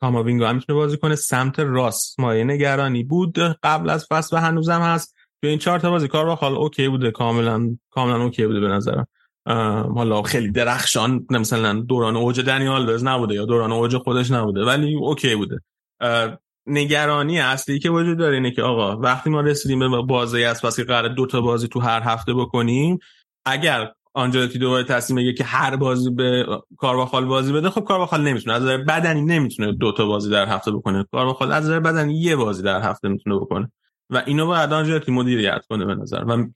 کاماوینگا 0.01 0.48
هم 0.48 0.55
می‌تونه 0.55 0.78
بازی 0.78 0.96
کنه. 0.96 1.14
سمت 1.14 1.59
راست 1.59 2.20
مایه 2.20 2.44
نگرانی 2.44 3.05
بود 3.05 3.38
قبل 3.62 3.90
از 3.90 4.06
فصل 4.10 4.36
و 4.36 4.40
هنوزم 4.40 4.80
هست. 4.80 5.14
تو 5.42 5.48
این 5.48 5.59
چهار 5.59 5.78
تا 5.78 5.90
بازی 5.90 6.09
کارواخال 6.09 6.55
اوکی 6.55 6.88
بوده. 6.88 7.10
کاملا 7.10 7.76
کاملا 7.90 8.22
اوکی 8.22 8.46
بوده 8.46 8.60
به 8.60 8.68
نظرم. 8.68 9.06
حالا 9.94 10.22
خیلی 10.22 10.50
درخشان 10.50 11.26
مثلا 11.30 11.80
دوران 11.80 12.16
اوج 12.16 12.40
دنی 12.40 12.86
آلوز 12.86 13.05
نبوده 13.04 13.34
یا 13.34 13.44
دوران 13.44 13.72
اوج 13.72 13.96
خودش 13.96 14.30
نبوده 14.30 14.64
ولی 14.64 14.94
اوکی 14.94 15.36
بوده. 15.36 15.60
نگرانی 16.66 17.40
اصلی 17.40 17.78
که 17.78 17.90
وجود 17.90 18.18
داره 18.18 18.34
اینه 18.34 18.50
که 18.50 18.62
آقا 18.62 18.96
وقتی 18.96 19.30
ما 19.30 19.40
رسیدیم 19.40 19.90
به 19.90 20.02
بازی 20.02 20.44
از 20.44 20.62
پس 20.62 20.76
که 20.76 20.84
قرار 20.84 21.08
دو 21.08 21.26
تا 21.26 21.40
بازی 21.40 21.68
تو 21.68 21.80
هر 21.80 22.02
هفته 22.02 22.34
بکنیم. 22.34 22.98
اگر 23.46 23.92
آنجلوتی 24.14 24.58
دوباره 24.58 24.84
تصمیم 24.84 25.16
بگیره 25.16 25.34
که 25.34 25.44
هر 25.44 25.76
بازی 25.76 26.10
به 26.10 26.46
کارواخال 26.76 27.24
بازی 27.24 27.52
بده 27.52 27.70
خب 27.70 27.84
کارواخال 27.84 28.20
نمی‌تونه 28.22 28.56
از 28.56 28.62
نظر 28.62 28.76
بدنی 28.78 29.22
نمی‌تونه 29.22 29.72
دو 29.72 29.92
تا 29.92 30.06
بازی 30.06 30.30
در 30.30 30.48
هفته 30.48 30.70
بکنه. 30.70 31.06
کارواخال 31.12 31.52
از 31.52 31.64
نظر 31.64 31.80
بدنی 31.80 32.20
یه 32.20 32.36
بازی 32.36 32.62
در 32.62 32.82
هفته 32.82 33.08
می‌تونه 33.08 33.36
بکنه. 33.36 33.72
و 34.10 34.22
اینو 34.26 34.46
باید 34.46 34.72
آنجلوتی 34.72 35.12
مدیریت 35.12 35.66
کنه 35.70 35.84
به 35.84 35.94
نظر. 35.94 36.24
و 36.24 36.46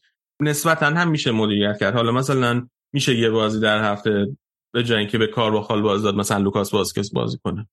نسبتا 0.41 0.87
هم 0.87 1.11
میشه 1.11 1.31
مدیریت 1.31 1.79
کرد. 1.81 1.95
حالا 1.95 2.13
مثلا 2.13 2.67
میشه 2.93 3.19
یه 3.19 3.31
بازی 3.31 3.61
در 3.61 3.93
هفته 3.93 4.37
به 4.73 4.83
جای 4.83 4.99
اینکه 4.99 5.19
به 5.19 5.27
کارواخال 5.27 5.83
بازی 5.83 6.03
داد 6.03 6.15
مثلا 6.15 6.39
لوکاس 6.39 6.75
واسکس 6.75 7.13
بازی 7.13 7.39
کنه. 7.45 7.69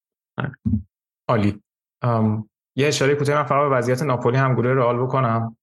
عالی. 1.27 1.61
یه 2.75 2.87
اشاره 2.87 3.15
کوتاه 3.15 3.35
من 3.35 3.43
فقط 3.43 3.69
به 3.69 3.75
وضعیت 3.75 4.03
ناپولی 4.03 4.37
هم 4.37 4.55
گروه 4.55 4.71
رئال 4.71 4.97
بکنم. 4.97 5.57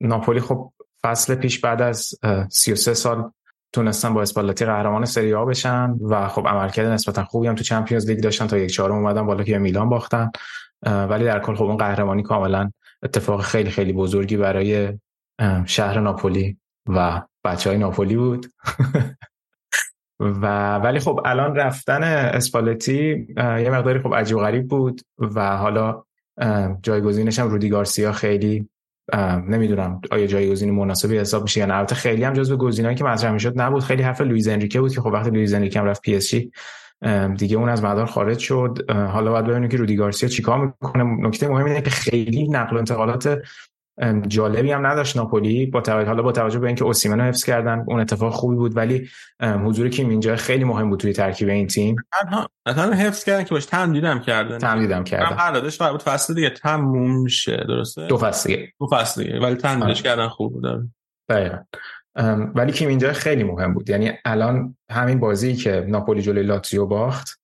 ناپولی 0.00 0.40
خب 0.40 0.72
فصل 1.02 1.34
پیش 1.34 1.60
بعد 1.60 1.82
از 1.82 2.14
33 2.50 2.94
سال 2.94 3.32
تونستن 3.72 4.14
با 4.14 4.22
اسپالتی 4.22 4.64
قهرمان 4.64 5.04
سری 5.04 5.34
آ 5.34 5.44
بشن 5.44 5.96
و 6.02 6.28
خب 6.28 6.48
عملکرد 6.48 6.86
نسبتا 6.86 7.24
خوبی 7.24 7.46
هم 7.46 7.54
تو 7.54 7.64
چمپیونز 7.64 8.10
لیگ 8.10 8.22
داشتن 8.22 8.46
تا 8.46 8.58
یک 8.58 8.72
چهارم 8.72 8.94
اومدن 8.94 9.26
بالا 9.26 9.44
که 9.44 9.58
میلان 9.58 9.88
باختن. 9.88 10.30
ولی 10.86 11.24
در 11.24 11.40
کل 11.40 11.54
خب 11.54 11.64
اون 11.64 11.76
قهرمانی 11.76 12.22
کاملا 12.22 12.70
اتفاق 13.02 13.42
خیلی 13.42 13.70
خیلی 13.70 13.92
بزرگی 13.92 14.36
برای 14.36 14.98
شهر 15.66 16.00
ناپولی 16.00 16.58
و 16.88 17.22
بچه 17.44 17.70
های 17.70 17.78
ناپولی 17.78 18.16
بود. 18.16 18.46
و 20.20 20.76
ولی 20.76 20.98
خب 21.00 21.20
الان 21.24 21.56
رفتن 21.56 22.02
اسپالتی 22.02 23.26
یه 23.36 23.70
مقداری 23.70 23.98
خب 23.98 24.14
عجیب 24.14 24.38
غریب 24.38 24.68
بود 24.68 25.00
و 25.18 25.56
حالا 25.56 26.04
جایگزینش 26.82 27.38
هم 27.38 27.48
رودی 27.48 27.68
گارسیا 27.68 28.12
خیلی 28.12 28.68
نمی‌دونم 29.48 30.00
آیا 30.10 30.26
جایگزین 30.26 30.70
مناسبی 30.70 31.18
حساب 31.18 31.42
میشه 31.42 31.60
یا 31.60 31.66
نه. 31.66 31.74
البته 31.74 31.94
خیلی 31.94 32.24
هم 32.24 32.32
جزو 32.32 32.56
گزینه‌ای 32.56 32.94
که 32.94 33.04
مطرح 33.04 33.32
می‌شد 33.32 33.60
نبود. 33.60 33.82
خیلی 33.82 34.02
حرف 34.02 34.20
لوئیز 34.20 34.48
انریکه 34.48 34.80
بود 34.80 34.94
که 34.94 35.00
خب 35.00 35.06
وقتی 35.06 35.30
لوئیز 35.30 35.54
انریکه 35.54 35.80
هم 35.80 35.86
رفت 35.86 36.02
پی 36.02 36.16
اس 36.16 36.30
جی 36.30 36.52
دیگه 37.38 37.56
اون 37.56 37.68
از 37.68 37.84
مدار 37.84 38.06
خارج 38.06 38.38
شد. 38.38 38.90
حالا 38.90 39.30
باید 39.30 39.46
ببینیم 39.46 39.68
که 39.68 39.76
رودی 39.76 39.96
گارسیا 39.96 40.28
چیکار 40.28 40.58
می‌کنه. 40.64 41.04
نکته 41.04 41.48
مهم 41.48 41.64
اینه 41.64 41.80
که 41.80 41.90
خیلی 41.90 42.48
نقل 42.48 42.76
و 42.76 42.78
انتقالات 42.78 43.38
جالبی 44.28 44.72
هم 44.72 44.86
نداشت 44.86 45.16
ناپولی 45.16 45.66
با 45.66 45.80
توجه 45.80 46.08
حالا 46.08 46.22
با 46.22 46.32
توجه 46.32 46.58
به 46.58 46.66
اینکه 46.66 46.84
اوسیمن 46.84 47.20
رو 47.20 47.24
حفظ 47.24 47.44
کردن 47.44 47.84
اون 47.86 48.00
اتفاق 48.00 48.32
خوبی 48.32 48.56
بود 48.56 48.76
ولی 48.76 49.08
حضور 49.40 49.88
کیم 49.88 50.08
اینجا 50.08 50.36
خیلی 50.36 50.64
مهم 50.64 50.90
بود 50.90 51.00
توی 51.00 51.12
ترکیب 51.12 51.48
این 51.48 51.66
تیم. 51.66 51.96
مثلا 52.66 52.92
حفظ 52.92 53.24
کردن 53.24 53.44
که 53.44 53.50
باش 53.54 53.66
تمدیدم 53.66 54.20
کردن. 54.20 54.58
تمدیدم 54.58 55.04
کردن. 55.04 55.36
قرار 55.36 55.92
بود 55.92 56.02
فصل 56.02 56.34
دیگه 56.34 56.50
تموم 56.50 57.26
شه 57.26 57.64
درسته؟ 57.68 58.06
دو 58.06 58.18
فصل 58.18 58.50
دیگه. 58.50 58.72
دو 58.80 58.88
فصل 58.92 59.22
دیگه 59.22 59.40
ولی 59.40 59.54
تمدیدش 59.54 59.86
آره. 59.86 59.94
کردن 59.94 60.28
خوب 60.28 60.52
بود 60.52 60.66
آره. 60.66 60.88
دقیقاً. 61.28 61.58
ولی 62.54 62.72
کیم 62.72 62.88
اینجا 62.88 63.12
خیلی 63.12 63.44
مهم 63.44 63.74
بود. 63.74 63.90
یعنی 63.90 64.12
الان 64.24 64.76
همین 64.90 65.20
بازی 65.20 65.54
که 65.54 65.86
ناپولی 65.88 66.22
جلوی 66.22 66.42
لاتزیو 66.42 66.86
باخت 66.86 67.40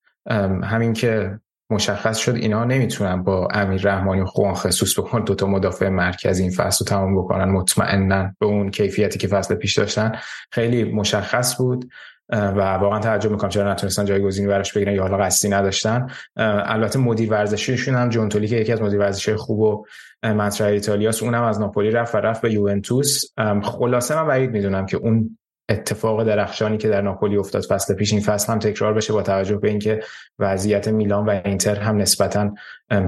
همین 0.63 0.93
که 0.93 1.39
مشخص 1.69 2.17
شد 2.17 2.35
اینا 2.35 2.63
نمی‌تونن 2.63 3.23
با 3.23 3.47
امیر 3.51 3.81
رحمانی 3.81 4.23
خوان 4.23 4.53
خصوص 4.53 4.99
بکن 4.99 5.23
دوتا 5.23 5.47
مدافع 5.47 5.89
مرکز 5.89 6.39
این 6.39 6.51
فصل 6.51 6.85
رو 6.85 6.89
تمام 6.89 7.17
بکنن 7.17 7.45
مطمئنا 7.45 8.31
به 8.39 8.45
اون 8.45 8.71
کیفیتی 8.71 9.19
که 9.19 9.27
فصل 9.27 9.55
پیش 9.55 9.77
داشتن. 9.77 10.11
خیلی 10.51 10.83
مشخص 10.83 11.57
بود 11.57 11.89
و 12.29 12.73
واقعا 12.73 12.99
تعجب 12.99 13.31
می‌کنم 13.31 13.49
چرا 13.49 13.71
نتونستن 13.71 14.05
جایگزینی 14.05 14.47
براش 14.47 14.73
بگیرن 14.73 14.93
یا 14.93 15.01
حالا 15.01 15.17
قصدی 15.17 15.49
نداشتن. 15.49 16.07
البته 16.35 16.99
مدیر 16.99 17.31
ورزشیشون 17.31 17.95
هم 17.95 18.09
جونتولی 18.09 18.47
که 18.47 18.55
یکی 18.55 18.73
از 18.73 18.81
مدیر 18.81 18.99
ورزشی 18.99 19.35
خوب 19.35 19.59
و 19.59 19.85
مطرح 20.23 20.67
ایتالیاست 20.67 21.23
اونم 21.23 21.43
از 21.43 21.59
ناپولی 21.59 21.91
رفت 21.91 22.15
و 22.15 22.17
رفت 22.17 22.41
به 22.41 22.53
یوونتوس. 22.53 23.23
خلاصه 23.63 24.15
من 24.15 24.27
بعید 24.27 24.51
می‌دونم 24.51 24.85
که 24.85 24.97
اون 24.97 25.37
اتفاق 25.69 26.23
درخشانی 26.23 26.77
که 26.77 26.89
در 26.89 27.01
ناپولی 27.01 27.37
افتاد 27.37 27.63
فصل 27.63 27.95
پیش 27.95 28.13
این 28.13 28.21
فصل 28.21 28.53
هم 28.53 28.59
تکرار 28.59 28.93
بشه 28.93 29.13
با 29.13 29.21
توجه 29.21 29.57
به 29.57 29.69
اینکه 29.69 30.03
وضعیت 30.39 30.87
میلان 30.87 31.25
و 31.25 31.41
اینتر 31.45 31.75
هم 31.75 31.97
نسبتا 31.97 32.53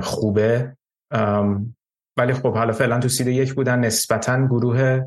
خوبه. 0.01 0.75
ولی 2.17 2.33
خب 2.33 2.53
حالا 2.53 2.73
فعلا 2.73 2.99
تو 2.99 3.07
سید 3.07 3.27
یک 3.27 3.53
بودن 3.53 3.79
نسبتا 3.79 4.45
گروه 4.47 5.01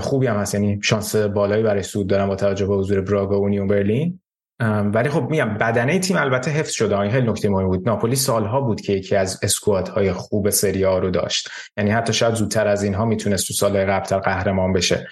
خوبی 0.00 0.26
هم 0.26 0.36
هست. 0.36 0.54
یعنی 0.54 0.80
شانس 0.82 1.16
بالایی 1.16 1.62
برای 1.62 1.82
سود 1.82 2.06
دارن 2.06 2.26
با 2.26 2.36
توجه 2.36 2.66
به 2.66 2.74
حضور 2.74 3.00
براگا 3.00 3.40
و 3.40 3.42
اونیون 3.42 3.66
برلین. 3.66 4.20
ولی 4.60 5.08
خب 5.08 5.30
میگم 5.30 5.54
بدنه 5.54 5.98
تیم 5.98 6.16
البته 6.16 6.50
حفظ 6.50 6.70
شده. 6.70 7.10
خیلی 7.10 7.30
نکته 7.30 7.48
مهمی 7.48 7.66
بود. 7.66 7.88
ناپولی 7.88 8.16
سالها 8.16 8.60
بود 8.60 8.80
که 8.80 8.92
یکی 8.92 9.16
از 9.16 9.40
اسکوادهای 9.42 10.12
خوب 10.12 10.50
سری 10.50 10.84
آ 10.84 10.98
رو 10.98 11.10
داشت. 11.10 11.48
یعنی 11.76 11.90
حتی 11.90 12.12
شاید 12.12 12.34
زودتر 12.34 12.68
از 12.68 12.82
اینها 12.82 13.04
می‌تونست 13.04 13.46
تو 13.46 13.54
سالهای 13.54 13.84
قبلتر 13.84 14.18
قهرمان 14.18 14.72
بشه. 14.72 15.08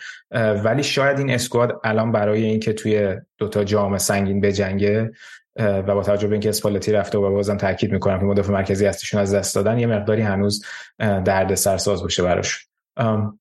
ولی 0.65 0.83
شاید 0.83 1.19
این 1.19 1.31
اسکواد 1.31 1.81
الان 1.85 2.13
برای 2.13 2.45
اینکه 2.45 2.73
توی 2.73 3.17
دوتا 3.39 3.65
جام 3.65 3.99
سنگین 3.99 4.41
بجنگه 4.41 5.11
و 5.59 5.83
با 5.83 6.03
توجه 6.03 6.27
به 6.27 6.33
اینکه 6.33 6.49
اسپالتی 6.49 6.93
رفته 6.93 7.19
و 7.19 7.31
بازم 7.31 7.57
تاکید 7.57 7.93
می‌کنم 7.93 8.19
که 8.19 8.25
مدافع 8.25 8.53
مرکزی 8.53 8.87
هستشون 8.87 9.21
از 9.21 9.35
دست 9.35 9.55
دادن 9.55 9.79
یه 9.79 9.87
مقداری 9.87 10.23
هنوز 10.23 10.65
درد 10.99 11.55
سرساز 11.55 12.03
باشه 12.03 12.23
براش. 12.23 12.67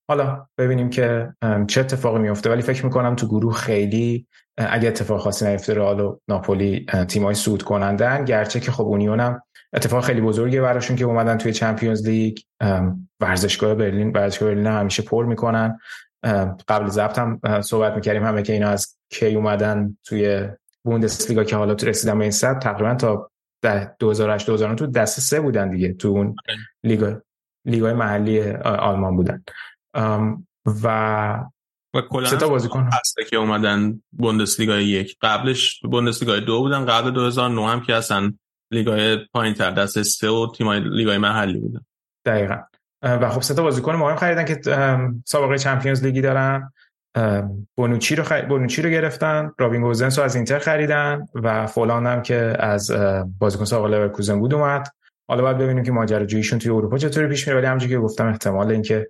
حالا 0.08 0.46
ببینیم 0.58 0.90
که 0.90 1.28
چه 1.68 1.80
اتفاقی 1.80 2.18
میفته 2.18 2.50
ولی 2.50 2.62
فکر 2.62 2.84
می‌کنم 2.84 3.16
تو 3.16 3.26
گروه 3.26 3.54
خیلی 3.54 4.26
اگه 4.56 4.88
اتفاق 4.88 5.20
خاصی 5.20 5.46
نیفته 5.46 5.74
رئال 5.74 6.00
و 6.00 6.18
ناپولی 6.28 6.86
تیمای 7.08 7.34
سود 7.34 7.62
کنندن 7.62 8.24
گرچه 8.24 8.60
که 8.60 8.72
خب 8.72 8.84
اونیون 8.84 9.20
هم 9.20 9.42
اتفاق 9.72 10.04
خیلی 10.04 10.20
بزرگی 10.20 10.60
براشون 10.60 10.96
که 10.96 11.04
اومدن 11.04 11.38
توی 11.38 11.52
چمپیونز 11.52 12.08
لیگ. 12.08 12.38
ورزشگاه 13.20 13.74
برلین 13.74 14.10
ورزشگاه 14.10 14.48
برلین 14.48 14.66
همیشه 14.66 15.02
پر 15.02 15.24
می‌کنن. 15.24 15.78
قبل 16.68 16.88
ضبط 16.88 17.18
هم 17.18 17.40
صحبت 17.62 17.94
می‌کردیم 17.94 18.24
همه 18.24 18.42
که 18.42 18.52
اینا 18.52 18.68
از 18.68 18.96
کی 19.10 19.34
اومدن 19.34 19.96
توی 20.04 20.48
بوندسلیگا 20.84 21.44
که 21.44 21.56
حالا 21.56 21.74
تو 21.74 21.86
رسیدن 21.86 22.18
به 22.18 22.24
این 22.24 22.30
سطح 22.30 22.58
تقریبا 22.58 22.94
تا 22.94 23.30
2008 23.98 24.46
2009 24.46 24.76
تو 24.76 24.86
دست 24.86 25.20
سه 25.20 25.40
بودن 25.40 25.70
دیگه 25.70 25.92
تو 25.92 26.08
اون 26.08 26.36
لیگ 26.84 27.16
لیگای 27.64 27.92
محلی 27.92 28.52
آلمان 28.62 29.16
بودن. 29.16 29.42
و 30.84 31.44
و 31.96 32.00
کلا 32.00 32.28
سه 32.28 32.36
تا 32.36 32.48
بازیکن. 32.48 32.90
هسته 32.92 33.24
که 33.24 33.36
اومدن 33.36 34.02
بوندسلیگا 34.10 34.80
یک. 34.80 35.16
قبلش 35.22 35.80
بوندسلیگا 35.80 36.40
دو 36.40 36.58
بودن 36.58 36.86
قبل 36.86 37.10
2009 37.10 37.68
هم 37.68 37.80
که 37.80 37.94
اصلا 37.94 38.32
لیگای 38.70 39.18
پایینتر 39.32 39.70
دست 39.70 40.02
سه 40.02 40.28
و 40.28 40.52
تیمای 40.56 40.80
لیگای 40.80 41.18
محلی 41.18 41.58
بودن. 41.58 41.80
دقیقا. 42.24 42.56
و 43.02 43.30
خب 43.30 43.42
سه 43.42 43.54
تا 43.54 43.62
بازیکن 43.62 43.94
مهم 43.94 44.16
خریدن 44.16 44.44
که 44.44 44.60
سابقه 45.24 45.58
چمپیونز 45.58 46.04
لیگی 46.04 46.20
دارن. 46.20 46.72
بونوچی 47.76 48.16
رو 48.16 48.24
خ... 48.24 48.32
بونوچی 48.32 48.82
رو 48.82 48.90
گرفتن. 48.90 49.52
رابین 49.58 49.82
گوزنس 49.82 50.18
رو 50.18 50.24
از 50.24 50.36
اینتر 50.36 50.58
خریدن 50.58 51.26
و 51.34 51.66
فولاند 51.66 52.06
هم 52.06 52.22
که 52.22 52.56
از 52.58 52.90
بازیکن 53.38 53.64
سابقه 53.64 53.88
لورکوزن 53.88 54.40
بود 54.40 54.54
اومد. 54.54 54.88
حالا 55.28 55.42
باید 55.42 55.58
ببینیم 55.58 55.84
که 55.84 55.92
ماجراجوییشون 55.92 56.58
توی 56.58 56.70
اروپا 56.70 56.98
چطوری 56.98 57.28
پیش 57.28 57.48
میره. 57.48 57.58
ولی 57.58 57.66
همونجوری 57.66 57.92
که 57.92 57.98
گفتم 57.98 58.26
احتمال 58.26 58.70
اینکه 58.70 59.08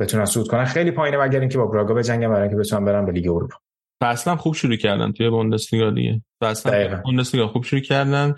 بتونن 0.00 0.24
صعود 0.24 0.48
کنن. 0.48 0.64
خیلی 0.64 0.90
پایینه 0.90 1.18
مگر 1.18 1.40
اینکه 1.40 1.58
با 1.58 1.66
براگا 1.66 1.94
بجنگن 1.94 2.28
برای 2.28 2.42
اینکه 2.42 2.56
بتونن 2.56 2.84
برن 2.84 3.06
به 3.06 3.12
لیگ 3.12 3.28
اروپا. 3.28 3.56
اصلا 4.00 4.36
خوب 4.36 4.54
شروع 4.54 4.76
کردن 4.76 5.12
توی 5.12 5.30
بوندسلیگا 5.30 5.90
دیگه. 5.90 6.22
اصلا 6.40 7.00
بوندسلیگا 7.04 7.48
خوب 7.48 7.64
شروع 7.64 7.82
کردن. 7.82 8.34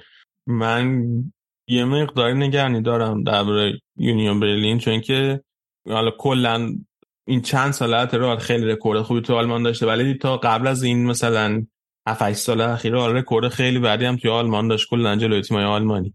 من 0.46 1.04
یه 1.68 1.84
مقداری 1.84 2.34
نگرانی 2.34 2.82
دارم 2.82 3.22
درباره 3.22 3.80
یونیون 3.96 4.40
برلین 4.40 4.78
چون 4.78 5.00
که 5.00 5.40
حالا 5.88 6.10
کلا 6.10 6.74
این 7.28 7.40
چند 7.40 7.72
سال 7.72 7.94
رئال 7.94 8.38
خیلی 8.38 8.66
رکورد 8.66 9.02
خوبی 9.02 9.20
تو 9.20 9.34
آلمان 9.34 9.62
داشته 9.62 9.86
ولی 9.86 10.14
تا 10.14 10.36
قبل 10.36 10.66
از 10.66 10.82
این 10.82 11.06
مثلا 11.06 11.66
7 12.08 12.22
8 12.22 12.38
سال 12.38 12.60
اخیر 12.60 12.94
رکورد 12.94 13.48
خیلی 13.48 13.78
بدی 13.78 14.04
هم 14.04 14.16
توی 14.16 14.30
آلمان 14.30 14.68
داشت. 14.68 14.90
کلا 14.90 15.16
جلوی 15.16 15.42
تیم‌های 15.42 15.66
آلمانی. 15.66 16.14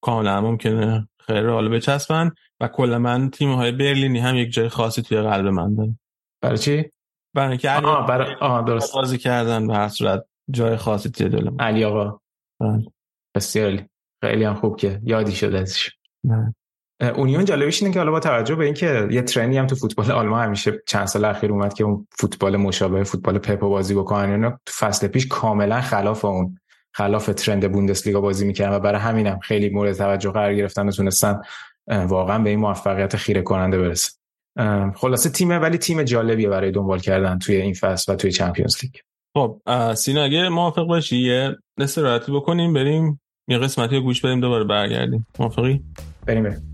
کاملا 0.00 0.40
ممکنه 0.40 1.08
خیلی 1.26 1.46
حالا 1.46 1.68
بچسبن. 1.68 2.32
و 2.60 2.68
کلا 2.68 2.98
من 2.98 3.30
تیم 3.30 3.52
های 3.52 3.72
برلینی 3.72 4.18
هم 4.18 4.36
یک 4.36 4.52
جای 4.52 4.68
خاصی 4.68 5.02
توی 5.02 5.20
قلب 5.20 5.46
من 5.46 5.74
داره 5.74 5.98
برای 6.42 6.58
چی؟ 6.58 6.90
برای 7.34 7.48
اینکه 7.48 7.68
علی 7.68 7.86
آه 7.86 8.06
برای 8.06 8.34
آه 8.40 8.64
درست. 8.64 8.94
بازی 8.94 9.18
کردن 9.18 9.66
به 9.66 9.74
هر 9.74 9.88
صورت 9.88 10.24
جای 10.50 10.76
خاصی 10.76 11.10
توی 11.10 11.28
دل 11.28 11.50
من. 11.50 11.60
علی 11.60 11.84
آقا. 11.84 12.20
بله. 12.60 12.86
بسیار 13.34 13.82
خیلی 14.24 14.44
هم 14.44 14.54
خوب 14.54 14.76
که 14.76 15.00
یادی 15.04 15.32
شده 15.32 15.58
ازش. 15.58 15.90
اونیون 17.16 17.44
جالبش 17.44 17.82
اینه 17.82 17.94
که 17.94 18.00
حالا 18.00 18.10
با 18.10 18.20
توجه 18.20 18.54
به 18.54 18.64
اینکه 18.64 19.08
یه 19.10 19.22
ترنی 19.22 19.58
هم 19.58 19.66
تو 19.66 19.74
فوتبال 19.76 20.10
آلمان 20.10 20.44
همیشه 20.44 20.82
چند 20.86 21.06
سال 21.06 21.24
اخیر 21.24 21.52
اومد 21.52 21.74
که 21.74 21.84
اون 21.84 22.06
فوتبال 22.18 22.56
مشابه 22.56 23.04
فوتبال 23.04 23.38
پپو 23.38 23.68
بازی 23.68 23.94
بکنن 23.94 24.30
اینا 24.30 24.50
تو 24.50 24.72
فصل 24.78 25.08
پیش 25.08 25.26
کاملا 25.26 25.80
خلاف 25.80 26.24
اون 26.24 26.58
خلاف 26.92 27.26
ترند 27.26 27.72
بوندسلیگا 27.72 28.20
بازی 28.20 28.46
می‌کردن 28.46 28.76
و 28.76 28.78
برای 28.78 29.00
همینم 29.00 29.38
خیلی 29.38 29.68
مورد 29.68 29.92
توجه 29.92 30.30
قرار 30.30 30.54
گرفتن 30.54 30.88
و 30.88 30.90
تونستن 30.90 31.40
واقعا 31.86 32.38
به 32.38 32.50
این 32.50 32.58
موفقیت 32.58 33.16
خیره 33.16 33.42
کننده 33.42 33.78
برسه 33.78 34.12
خلاصه 34.96 35.30
تیمه 35.30 35.58
ولی 35.58 35.78
تیم 35.78 36.02
جالبیه 36.02 36.48
برای 36.48 36.70
دنبال 36.70 36.98
کردن 36.98 37.38
توی 37.38 37.56
این 37.56 37.74
فصل 37.74 38.12
و 38.12 38.16
توی 38.16 38.32
چمپیونز 38.32 38.76
لیگ. 38.82 38.92
خب 39.34 39.60
سینا 39.94 40.22
اگه 40.22 40.48
موافق 40.48 40.86
باشی 40.86 41.16
یه 41.16 41.56
استراحتی 41.78 42.32
بکنیم 42.32 42.72
بریم 42.72 43.20
یه 43.48 43.58
قسمتی 43.58 43.96
رو 43.96 44.02
گوش 44.02 44.20
بدیم 44.20 44.40
دوباره 44.40 44.64
برگردیم. 44.64 45.26
موافقی؟ 45.38 45.84
بریم 46.26 46.42
بریم. 46.42 46.69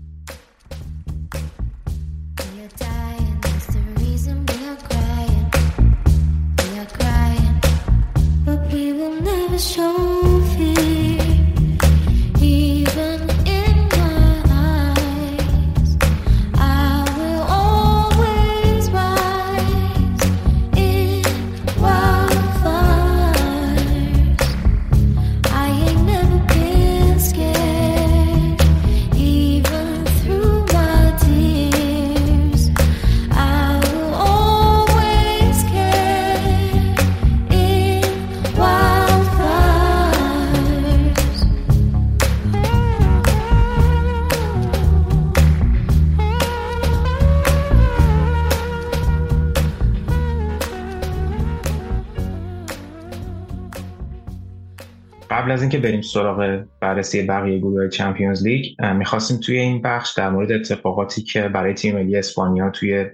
قبل 55.47 55.53
از 55.53 55.61
اینکه 55.61 55.77
بریم 55.77 56.01
سراغ 56.01 56.63
بررسی 56.81 57.21
بقیه 57.21 57.57
گروه 57.57 57.89
چمپیونز 57.89 58.47
لیگ 58.47 58.65
می‌خواستیم 58.95 59.39
توی 59.39 59.57
این 59.57 59.81
بخش 59.81 60.13
در 60.17 60.29
مورد 60.29 60.51
اتفاقاتی 60.51 61.21
که 61.21 61.41
برای 61.41 61.73
تیم 61.73 61.95
ملی 61.95 62.17
اسپانیا 62.17 62.69
توی 62.69 63.05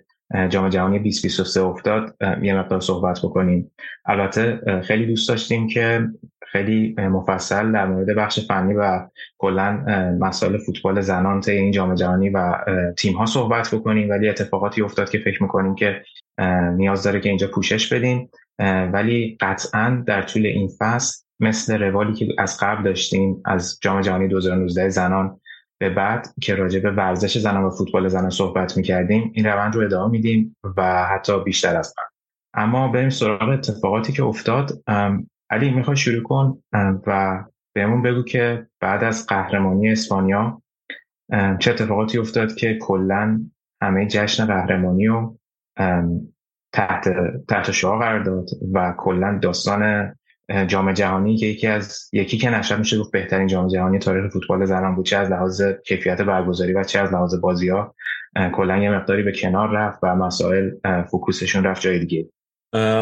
جام 0.50 0.70
جهانی 0.70 1.00
2023 1.00 1.62
افتاد 1.62 2.16
یه 2.42 2.56
مقدار 2.56 2.80
صحبت 2.80 3.20
بکنیم. 3.24 3.72
البته 4.06 4.60
خیلی 4.84 5.06
دوست 5.06 5.30
داشتیم 5.30 5.68
که 5.68 6.08
خیلی 6.52 6.96
مفصل 6.98 7.72
در 7.72 7.86
مورد 7.86 8.16
بخش 8.16 8.48
فنی 8.48 8.74
و 8.74 9.08
کلا 9.38 9.86
مسائل 10.20 10.58
فوتبال 10.58 11.02
زنان 11.02 11.42
طی 11.42 11.52
این 11.52 11.72
جام 11.72 11.96
جهانی 11.96 12.30
و 12.30 12.54
تیم 12.98 13.14
ها 13.14 13.26
صحبت 13.26 13.76
بکنیم. 13.76 14.10
ولی 14.10 14.30
اتفاقاتی 14.30 14.82
افتاد 14.82 15.10
که 15.10 15.18
فکر 15.18 15.44
می‌کنیم 15.44 15.76
که 15.76 16.02
نیاز 16.78 17.04
داره 17.04 17.20
که 17.20 17.30
اینجا 17.30 17.48
پوشش 17.48 17.94
بدیم. 17.94 18.30
ولی 18.94 19.38
قطعا 19.42 20.04
در 20.08 20.22
طول 20.22 20.46
این 20.46 20.70
فصل 20.80 21.23
مثل 21.40 21.84
روالی 21.84 22.14
که 22.14 22.28
از 22.38 22.58
قبل 22.60 22.84
داشتیم 22.84 23.42
از 23.46 23.80
جام 23.82 24.02
جهانی 24.02 24.28
2019 24.28 24.90
زنان 24.90 25.40
به 25.78 25.90
بعد 25.90 26.28
که 26.42 26.56
راجع 26.56 26.80
به 26.80 26.92
ورزش 26.92 27.38
زنان 27.38 27.64
و 27.64 27.70
فوتبال 27.70 28.08
زنان 28.08 28.30
صحبت 28.30 28.78
می‌کردیم 28.78 29.32
این 29.34 29.46
روند 29.46 29.76
رو 29.76 29.82
ادامه 29.82 30.12
میدیم 30.12 30.56
و 30.78 31.06
حتی 31.06 31.44
بیشتر 31.44 31.78
از 31.78 31.94
قبل. 31.98 32.14
اما 32.54 32.88
بریم 32.88 33.10
سراغ 33.10 33.50
اتفاقاتی 33.50 34.14
که 34.14 34.24
افتاد. 34.24 34.84
علی 35.50 35.72
می‌خوای 35.72 35.98
شروع 35.98 36.24
کن 36.24 36.64
و 37.08 37.44
بهمون 37.76 38.02
بگو 38.02 38.24
که 38.24 38.68
بعد 38.80 39.04
از 39.04 39.28
قهرمانی 39.28 39.92
اسپانیا 39.92 40.62
چه 41.60 41.72
اتفاقاتی 41.72 42.18
افتاد 42.18 42.56
که 42.56 42.78
کلا 42.82 43.40
همه 43.82 44.08
جشن 44.08 44.46
قهرمانی 44.46 45.08
رو 45.08 45.38
تحت 46.74 47.10
تحت 47.48 47.72
شعار 47.72 48.00
قرار 48.00 48.24
داد 48.24 48.50
و 48.74 48.94
کلا 48.98 49.40
داستان 49.42 50.14
جام 50.68 50.94
جهانی 50.94 51.38
که 51.38 51.46
یکی 51.46 51.68
از 51.68 52.10
یکی 52.14 52.38
که 52.38 52.50
نشد 52.50 52.80
میشه 52.80 53.00
گفت 53.00 53.12
بهترین 53.12 53.48
جام 53.48 53.68
جهانی 53.68 54.00
تاریخ 54.00 54.32
فوتبال 54.34 54.66
زنان 54.66 54.96
بود 54.96 55.06
چه 55.06 55.18
از 55.18 55.32
لحاظ 55.32 55.62
کیفیت 55.86 56.22
برگزاری 56.22 56.74
و 56.74 56.84
چه 56.84 57.00
از 57.00 57.14
لحاظ 57.14 57.36
بازی 57.36 57.70
ها 57.70 57.96
کلا 58.56 58.78
یه 58.78 58.92
مقداری 58.92 59.24
به 59.24 59.32
کنار 59.32 59.70
رفت 59.70 60.00
و 60.04 60.16
مسائل 60.16 60.72
فوکوسشون 61.12 61.64
رفت 61.64 61.82
جای 61.82 62.00
دیگه. 62.00 62.30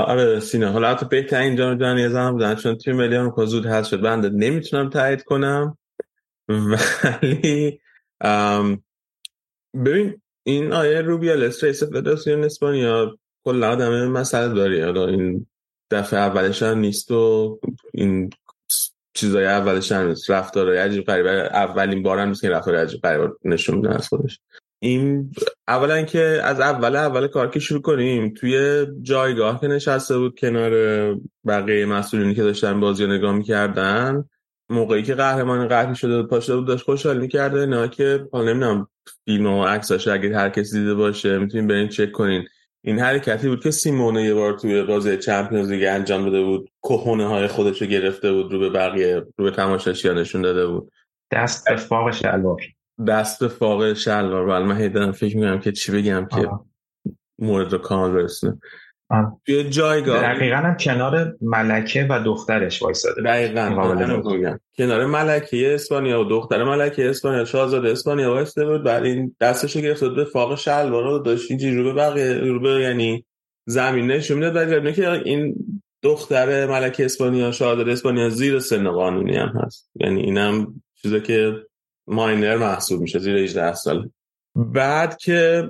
آره 0.06 0.40
سینا 0.40 0.72
حالا 0.72 0.90
حتی 0.92 1.06
بهترین 1.06 1.56
جام 1.56 1.78
جهانی 1.78 2.10
زنان 2.10 2.34
بودن 2.34 2.56
چون 2.56 2.78
تیم 2.78 2.96
ملی 2.96 3.18
آمریکا 3.18 3.46
زود 3.46 3.66
هست 3.66 3.90
شد. 3.90 4.02
بنده 4.02 4.30
نمی‌تونم 4.30 4.90
تایید 4.90 5.24
کنم 5.24 5.78
ولی 6.50 7.80
ببین 9.86 10.22
این 10.44 10.74
آیه 10.74 11.02
روبیالس 11.02 11.64
رئیس 11.64 11.84
فدراسیون 11.84 12.44
اسپانیا 12.44 13.18
کلا 13.46 13.72
آدم 13.72 14.08
مسئله 14.08 14.54
داری. 14.54 14.82
حالا 14.82 15.08
این 15.08 15.48
دفعه 15.92 16.20
اولش 16.20 16.64
هم 16.64 16.78
نیست 16.78 17.12
و 17.12 17.60
این 17.94 18.30
چیزای 19.14 19.46
اولش 19.46 19.92
هم 19.92 20.08
نیست. 20.08 20.30
رفتارهای 20.30 20.78
عجیب 20.78 21.06
غریب. 21.06 21.26
اولین 21.26 22.04
بار 22.04 22.20
هم 22.20 22.28
نیست 22.28 22.42
که 22.42 22.50
رفتار 22.50 22.76
عجیب 22.76 23.02
غریب 23.02 23.32
نشون 23.46 23.76
میدن 23.76 23.92
از 23.92 24.08
خودش. 24.08 24.40
این 24.80 25.32
اولا 25.68 26.02
که 26.02 26.42
از 26.44 26.60
اول 26.60 26.96
اول 26.96 27.28
کار 27.28 27.50
که 27.50 27.60
شروع 27.60 27.82
کنیم 27.82 28.34
توی 28.34 28.86
جایگاه 29.02 29.62
که 29.62 29.68
نشسته 29.68 30.18
بود 30.18 30.40
کنار 30.40 30.72
بقیه 31.48 31.86
مسئولینی 31.86 32.36
که 32.36 32.44
داشتن 32.44 32.80
بازی 32.80 33.08
نگاه 33.08 33.36
می‌کردن 33.36 34.26
موقعی 34.70 35.04
که 35.04 35.16
قهرمان 35.16 35.68
قهری 35.68 35.96
شده 35.96 36.22
بود 36.22 36.30
پاشده 36.30 36.56
بود 36.56 36.68
داشت 36.68 36.84
خوشحال 36.84 37.20
می‌کرده. 37.20 37.66
نه 37.66 37.88
که 37.90 38.28
حالا 38.32 38.54
نمی‌دونم 38.54 38.88
فیلم 39.26 39.48
و 39.48 39.66
عکساش 39.66 40.08
اگه 40.08 40.38
هر 40.38 40.50
کسی 40.50 40.80
دیده 40.80 40.94
باشه 40.94 41.38
می‌تونین 41.38 41.68
برین 41.68 41.90
چک 41.90 42.12
کنین. 42.12 42.48
این 42.84 42.99
حرکتی 42.99 43.48
بود 43.48 43.64
که 43.64 43.72
سیمونه 43.72 44.24
یه 44.24 44.34
بار 44.34 44.53
توی 44.53 44.84
بازی 44.84 45.18
چمپیونز 45.18 45.72
لیگ 45.72 45.84
انجام 45.84 46.24
داده 46.24 46.44
بود. 46.44 46.70
کهونه 46.84 47.28
های 47.28 47.48
خودش 47.48 47.82
رو 47.82 47.88
گرفته 47.88 48.32
بود 48.32 48.52
رو 48.53 48.60
به 48.60 48.70
بقیه 48.70 49.16
رو 49.16 49.45
به 49.45 49.52
تماشاشیان 49.52 50.18
نشون 50.18 50.41
داده 50.41 50.68
بود. 50.68 50.91
دست 51.32 51.70
به 51.70 51.76
فاق 51.76 52.12
شلوار. 52.12 52.62
دست 53.08 53.40
به 53.40 53.48
فاق 53.48 53.94
شلوار. 53.94 54.48
ولی 54.48 54.64
من 54.64 54.78
هیدرم 54.78 55.12
فکر 55.12 55.36
می‌کنم 55.38 55.60
که 55.60 55.72
چی 55.72 55.91
بگم 55.91 56.28
که 56.32 56.49
مورد 57.40 57.72
رو 57.72 57.78
کامل 57.78 58.14
برسونه. 58.14 58.60
توی 59.46 59.70
جایگاه. 59.70 60.22
دقیقا 60.22 60.56
هم 60.56 60.78
کنار 60.78 61.36
ملکه 61.42 62.08
و 62.10 62.20
دخترش 62.26 62.82
وایساده. 62.82 63.22
دقیقا. 63.22 63.70
کنار 64.78 65.06
ملکه 65.06 65.74
اسپانیا 65.74 66.22
و 66.22 66.24
دختر 66.24 66.64
ملکه 66.64 67.10
اسپانیا. 67.10 67.46
شاهزاده 67.46 67.90
اسپانیا 67.90 68.34
وایساده 68.34 68.68
بود. 68.68 68.84
بعد 68.84 69.04
این 69.04 69.36
دستش 69.42 69.78
گرفته 69.78 70.10
به 70.10 70.26
فاق 70.26 70.56
شلوار 70.56 71.04
رو 71.04 71.20
داشت. 71.20 71.52
اینجوری 71.52 71.76
رو 71.76 71.84
به 71.84 71.94
بقیه 71.94 72.34
رو 72.34 72.60
به 72.60 72.70
یعنی 72.70 73.26
زمین 73.66 74.08
نشون 74.08 74.38
می‌داد. 74.38 74.72
ولی 74.72 74.94
که 74.94 75.12
این 75.12 75.56
دختر 76.04 76.68
ملکه 76.68 77.06
اسپانیا 77.06 77.52
شاهزاده 77.52 77.92
اسپانیا 77.92 78.30
زیر 78.30 78.60
سن 78.60 78.90
قانونی 78.90 79.38
هم 79.38 79.54
هست. 79.66 79.90
یعنی 79.96 80.22
اینم 80.22 80.82
چیزی 81.02 81.22
که 81.22 81.54
ماینر 82.08 82.58
محسوب 82.58 83.02
میشه. 83.02 83.20
زیر 83.20 83.38
18 83.38 83.74
سال 83.74 84.10
بعد 84.56 85.18
که 85.18 85.70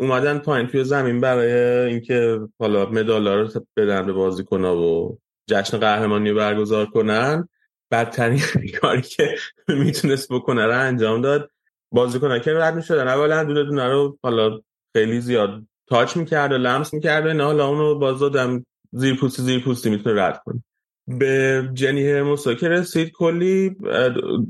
اومدن 0.00 0.38
پایین 0.38 0.66
توی 0.66 0.84
زمین 0.84 1.20
برای 1.20 1.52
اینکه 1.90 2.40
حالا 2.58 2.86
مدالا 2.86 3.40
رو 3.40 3.48
بدن 3.76 4.06
به 4.06 4.12
بازیکن‌ها 4.12 4.76
و 4.76 5.18
جشن 5.50 5.78
قهرمانی 5.78 6.32
برگزار 6.32 6.86
کنن. 6.86 7.48
بدترین 7.90 8.40
کاری 8.80 9.02
که 9.02 9.34
می‌تونست 9.68 10.32
بکنه 10.32 10.66
رو 10.66 10.80
انجام 10.80 11.20
داد. 11.20 11.50
بازیکن‌ها 11.92 12.38
که 12.38 12.52
رد 12.54 12.74
می‌شدن. 12.74 13.08
اولا 13.08 13.44
دونه 13.44 13.64
دونه 13.64 13.88
رو 13.88 14.18
حالا 14.22 14.60
خیلی 14.96 15.20
زیاد 15.20 15.62
تاچ 15.88 16.16
می‌کرد 16.16 16.52
و 16.52 16.58
لمس 16.58 16.94
می‌کرد. 16.94 17.26
نه 17.26 17.44
حالا 17.44 17.68
اونو 17.68 17.98
باز 17.98 18.18
دادم 18.18 18.66
زیر 18.92 19.16
پوستی 19.16 19.42
زیر 19.42 19.60
پوستی 19.60 19.90
می‌تونه 19.90 20.22
رد 20.22 20.42
کنه. 20.44 20.64
به 21.06 21.68
جنی 21.74 22.10
هرموسا 22.10 22.54
که 22.54 22.68
رسید 22.68 23.12
کلی 23.12 23.76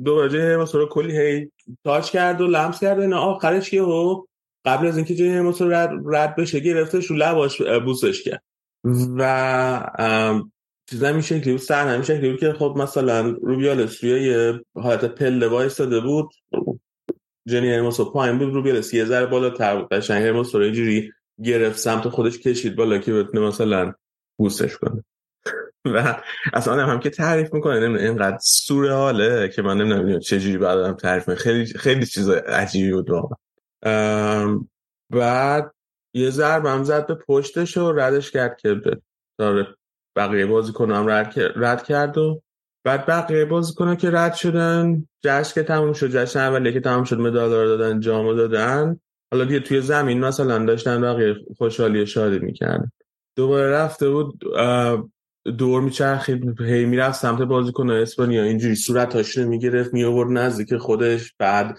دو 0.05 0.29
جنی 0.29 0.41
هرموسا 0.43 0.79
رو 0.79 0.87
کلی 0.87 1.19
هی 1.19 1.51
تاچ 1.85 2.11
کرد 2.11 2.41
و 2.41 2.47
لمس 2.47 2.81
کرد. 2.81 3.01
نه 3.01 3.17
آخرش 3.17 3.71
که 3.71 3.83
قبل 4.65 4.87
از 4.87 4.97
اینکه 4.97 5.15
جای 5.15 5.29
هموس 5.29 5.63
رد, 5.63 5.91
رد 6.07 6.37
بشه 6.37 6.61
گرفتش 6.61 7.07
رو 7.07 7.17
لباش 7.17 7.63
بوسش 7.63 8.23
کرد. 8.23 8.43
و 9.19 9.91
چیزا 10.91 11.09
این 11.09 11.21
شکلی 11.21 11.53
بود 11.53 11.61
سر 11.61 11.89
همین 11.89 12.03
شکلی 12.03 12.31
بود 12.31 12.41
که 12.41 12.53
خب 12.53 12.75
مثلا 12.79 13.37
روبیالس 13.43 14.05
روی 14.05 14.23
یه 14.23 14.61
حالت 14.75 15.05
پله 15.05 15.49
وایستاده 15.49 16.01
بود. 16.01 16.31
جنی 17.49 17.73
هرموس 17.73 18.01
پایین 18.01 18.39
بود 18.39 18.55
روبیالس 18.55 18.95
یه 18.95 19.05
ذره 19.05 19.27
بالا 19.27 19.51
تر 19.51 19.77
بود. 19.77 19.89
قشنگ 19.89 20.23
هرموس 20.23 20.55
رو 20.55 20.61
اینجوری 20.61 21.13
گرفت 21.45 21.79
سمت 21.79 22.09
خودش 22.09 22.39
کشید 22.39 22.77
بالا 22.77 22.99
که 22.99 23.13
بتونه 23.13 23.47
مثلا 23.47 23.93
بوسش 24.39 24.77
کنه. 24.77 25.05
و 25.85 26.23
اصلا 26.53 26.87
هم 26.87 27.01
که 27.01 27.11
تعریف 27.11 27.55
می‌کنه 27.55 27.81
نمی‌دونم 27.81 28.05
اینقدر 28.05 28.39
سورئاله 28.43 29.49
که 29.49 29.63
من 29.63 29.79
نمی‌دونم 29.79 30.19
چجوری 30.19 30.59
بعدم 30.59 30.93
تعریف 30.93 31.35
خیلی 31.35 31.67
خیلی 31.67 32.07
چیز 32.07 32.29
عجیبی 32.31 32.93
بود 32.93 33.11
واقعا. 33.11 33.37
بعد 35.13 35.75
یه 36.15 36.31
ضرب 36.31 36.67
هم 36.67 36.85
زد 36.85 37.07
به 37.07 37.15
پشتش 37.15 37.77
و 37.77 37.93
ردش 37.93 38.31
کرد 38.31 38.57
که 38.57 38.81
داره 39.39 39.67
بقیه 40.17 40.47
بازی 40.47 40.73
کنم 40.73 41.07
رد, 41.09 41.35
رد 41.57 41.83
کرد 41.83 42.19
و 42.19 42.43
بعد 42.85 43.07
بقیه 43.07 43.45
بازی 43.45 43.75
کنه 43.75 43.97
که 43.97 44.11
رد 44.11 44.35
شدن 44.35 45.09
جشن 45.23 45.55
که 45.55 45.63
تموم 45.63 45.93
شد 45.93 46.11
جشن 46.11 46.41
اولی 46.41 46.73
که 46.73 46.81
تموم 46.81 47.05
شد 47.05 47.19
مدال 47.19 47.51
دادن 47.51 48.01
جامو 48.01 48.35
دادن. 48.35 49.01
حالا 49.33 49.45
دیگه 49.45 49.61
توی 49.61 49.81
زمین 49.81 50.21
مثلا 50.21 50.65
داشتن 50.65 51.01
بقیه 51.01 51.35
خوشحالی 51.59 52.07
شادی 52.07 52.39
می‌کردن. 52.39 52.93
دوباره 53.37 53.71
رفته 53.71 54.11
بود 54.11 54.45
دور 55.59 55.83
میچرخید 55.83 56.61
هی 56.61 56.85
می‌رفت 56.85 57.21
سمت 57.21 57.43
بازیکن 57.43 57.91
اسپانیا. 57.91 58.43
اینجوری 58.43 58.75
صورتاش 58.75 59.39
رو 59.39 59.49
می‌گرفت 59.49 59.95
میآورد 59.95 60.31
نزدیک 60.31 60.77
خودش 60.77 61.35
بعد 61.39 61.79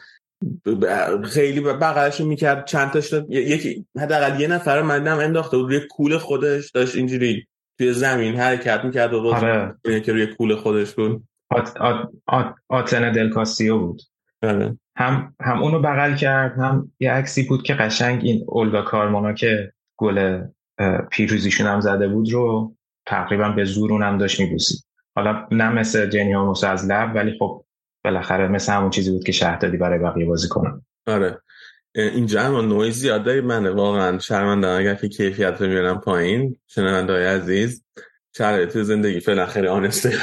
خیلی 1.23 1.61
بغلش 1.61 2.21
می‌کرد. 2.21 2.65
چند 2.65 2.91
تاش 2.91 3.13
یکی 3.29 3.85
حداقل 3.99 4.39
یه 4.39 4.47
نفر 4.47 4.81
مندم 4.81 5.19
انداخته 5.19 5.57
بود. 5.57 5.69
روی 5.69 5.79
کول 5.91 6.17
خودش 6.17 6.71
داشت 6.71 6.95
اینجوری 6.95 7.47
توی 7.77 7.93
زمین 7.93 8.35
حرکت 8.35 8.85
می‌کرد 8.85 9.13
و 9.13 9.27
آره. 9.27 9.75
که 10.05 10.11
روی 10.11 10.27
کول 10.27 10.55
خودش 10.55 10.93
بود. 10.93 11.23
آت 11.49 11.77
آت 11.77 12.09
آت 12.25 12.55
آتن 12.69 13.11
دل 13.11 13.29
کاسیو 13.29 13.77
بود. 13.77 14.01
آره. 14.43 14.77
هم 14.97 15.35
هم 15.41 15.63
اونو 15.63 15.79
بغل 15.79 16.15
کرد 16.15 16.59
هم 16.59 16.91
یه 16.99 17.11
عکسی 17.11 17.43
بود 17.43 17.63
که 17.63 17.73
قشنگ 17.73 18.21
این 18.23 18.45
اولگا 18.47 18.81
کارمانا 18.81 19.33
که 19.33 19.71
گل 19.97 20.41
پیروزیشون 21.11 21.67
هم 21.67 21.79
زده 21.79 22.07
بود 22.07 22.31
رو 22.31 22.75
تقریبا 23.05 23.49
به 23.49 23.65
زور 23.65 23.91
اونم 23.91 24.17
داشت 24.17 24.39
میبوسید. 24.39 24.85
حالا 25.15 25.47
نه 25.51 25.69
مثل 25.69 26.09
جنی 26.09 26.35
از 26.63 26.85
لب 26.85 27.15
ولی 27.15 27.37
خب 27.39 27.64
بالاخره 28.05 28.47
مثل 28.47 28.73
همون 28.73 28.89
چیزی 28.89 29.11
بود 29.11 29.23
که 29.23 29.31
شهر 29.31 29.57
دادی 29.57 29.77
برای 29.77 29.99
بقیه 29.99 30.25
بازی 30.25 30.47
کنم 30.47 30.85
آره. 31.07 31.41
اینجا 31.95 32.41
هم 32.41 32.55
نوعی 32.55 32.91
زیاد 32.91 33.23
داری 33.23 33.41
منه. 33.41 33.69
واقعا 33.69 34.19
شرمنده. 34.19 34.67
اگر 34.67 34.95
که 34.95 35.09
کیفیت 35.09 35.61
رو 35.61 35.67
می‌برم 35.67 35.99
پایین 35.99 36.57
شنونده 36.67 37.13
های 37.13 37.25
عزیز 37.25 37.83
شرایط 38.37 38.77
زندگی. 38.77 39.19
فعلا 39.19 39.45
خیلی 39.45 39.67
آنسته 39.67 40.13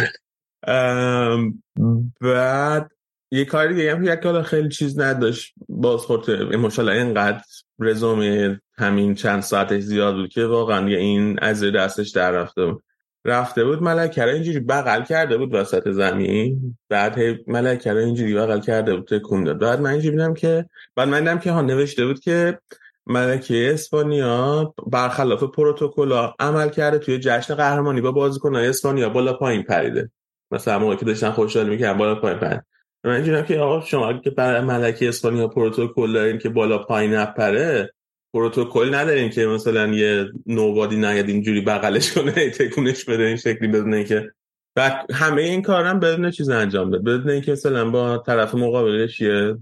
بعد 2.20 2.90
یه 3.30 3.44
کاری 3.44 3.74
دیگه 3.74 3.96
هم 3.96 4.16
که 4.16 4.42
خیلی 4.42 4.68
چیز 4.68 5.00
نداشت. 5.00 5.54
باز 5.68 6.00
خورد 6.00 6.30
مشالله 6.30 6.92
اینقدر 6.92 7.42
رزومه 7.78 8.60
همین 8.78 9.14
چند 9.14 9.42
ساعتش 9.42 9.82
زیاد 9.82 10.14
بود 10.14 10.28
که 10.28 10.44
واقعا 10.44 10.86
این 10.86 11.38
از 11.38 11.64
دستش 11.64 12.10
در 12.10 12.30
رفته 12.30 12.66
بود. 12.66 12.82
رفته 13.24 13.64
بود 13.64 13.82
ملکه 13.82 14.24
اینجوری 14.24 14.60
بغل 14.60 15.02
کرده 15.02 15.38
بود 15.38 15.54
وسط 15.54 15.88
زمین. 15.88 16.78
بعد 16.88 17.18
ملکه 17.46 17.96
اینجوری 17.96 18.34
بغل 18.34 18.60
کرده 18.60 18.96
بود 18.96 19.06
تکون 19.06 19.44
داد. 19.44 19.58
بعد 19.58 19.80
من 19.80 19.90
اینجوری 19.90 20.16
بودم 20.16 20.34
که 20.34 20.66
بعد 20.96 21.08
من 21.08 21.18
دیدم 21.18 21.38
که 21.38 21.52
ها 21.52 21.62
نوشته 21.62 22.06
بود 22.06 22.20
که 22.20 22.58
ملکه 23.06 23.70
اسپانیا 23.72 24.74
برخلاف 24.86 25.42
پروتکل 25.42 26.28
عمل 26.38 26.68
کرده 26.68 26.98
توی 26.98 27.18
جشن 27.18 27.54
قهرمانی 27.54 28.00
با 28.00 28.12
بازیکنان 28.12 28.64
اسپانیا 28.64 29.08
بالا 29.08 29.32
پایین 29.32 29.62
پریده. 29.62 30.10
مثلا 30.50 30.78
موقعی 30.78 30.96
که 30.96 31.04
داشتن 31.04 31.30
خوشحال 31.30 31.68
می‌کردن 31.68 31.98
بالا 31.98 32.14
پایین 32.14 32.38
پرید 32.38 32.62
من 33.04 33.12
اینجوری 33.12 33.42
که 33.42 33.58
آقا 33.58 33.80
شما 33.80 34.12
که 34.12 34.30
برای 34.30 34.60
ملکه 34.60 35.08
اسپانیا 35.08 35.48
پروتکل 35.48 36.12
دارین 36.12 36.38
که 36.38 36.48
بالا 36.48 36.78
پایین 36.78 37.14
نپره 37.14 37.92
پروتکل 38.32 38.94
نداریم 38.94 39.30
که 39.30 39.46
مثلا 39.46 39.86
یه 39.86 40.26
نوبادی 40.46 40.96
نیاد 40.96 41.28
اینجوری 41.28 41.60
بغلش 41.60 42.12
کنه 42.12 42.32
تکونش 42.58 43.04
بده 43.04 43.22
این 43.22 43.36
شکلی 43.36 43.68
بدونه 43.68 44.04
که 44.04 44.32
و 44.76 45.04
همه 45.14 45.42
این 45.42 45.62
کارم 45.62 46.00
بدون 46.00 46.30
چیز 46.30 46.48
انجام 46.48 46.90
بده. 46.90 46.98
بدون 46.98 47.30
اینکه 47.30 47.52
مثلا 47.52 47.90
با 47.90 48.18
طرف 48.18 48.54
مقابلش 48.54 49.20
یه 49.20 49.56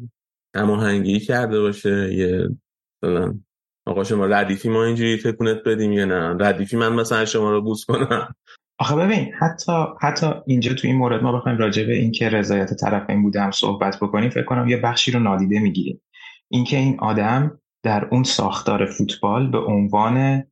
هماهنگی 0.57 1.21
کرده 1.21 1.61
باشه 1.61 2.15
یه 2.15 2.49
مثلا 3.03 3.35
آقا 3.87 4.05
شما 4.05 4.27
ردیفی 4.27 4.69
ما 4.69 4.85
اینجوری 4.85 5.19
تکونت 5.19 5.63
بدیم 5.67 5.93
یا 5.93 6.05
نه؟ 6.05 6.37
ردیفی 6.47 6.77
من 6.77 6.93
مثلا 6.93 7.25
شما 7.25 7.51
رو 7.51 7.63
بوس 7.63 7.85
کنم. 7.85 8.35
آخه 8.79 8.97
ببین 8.97 9.33
حتی 9.39 9.73
حتی 10.01 10.27
اینجا 10.47 10.75
تو 10.75 10.89
این 10.89 10.97
مورد 10.97 11.23
ما 11.23 11.33
بخوایم 11.33 11.59
راجع 11.59 11.85
به 11.85 11.93
اینکه 11.93 12.29
رضایت 12.29 12.75
طرفین 12.75 13.23
بوده 13.23 13.41
هم 13.41 13.51
صحبت 13.51 13.97
بکنیم 14.01 14.31
فکر 14.31 14.45
کنم 14.45 14.69
یه 14.69 14.77
بخشی 14.77 15.11
رو 15.11 15.21
نادیده 15.21 15.61
می‌گیریم. 15.61 16.01
اینکه 16.49 16.77
این 16.77 17.01
آدم 17.01 17.61
در 17.83 18.05
اون 18.05 18.23
ساختار 18.23 18.87
فوتبال 18.87 19.51
به 19.51 19.59
عنوان 19.59 20.45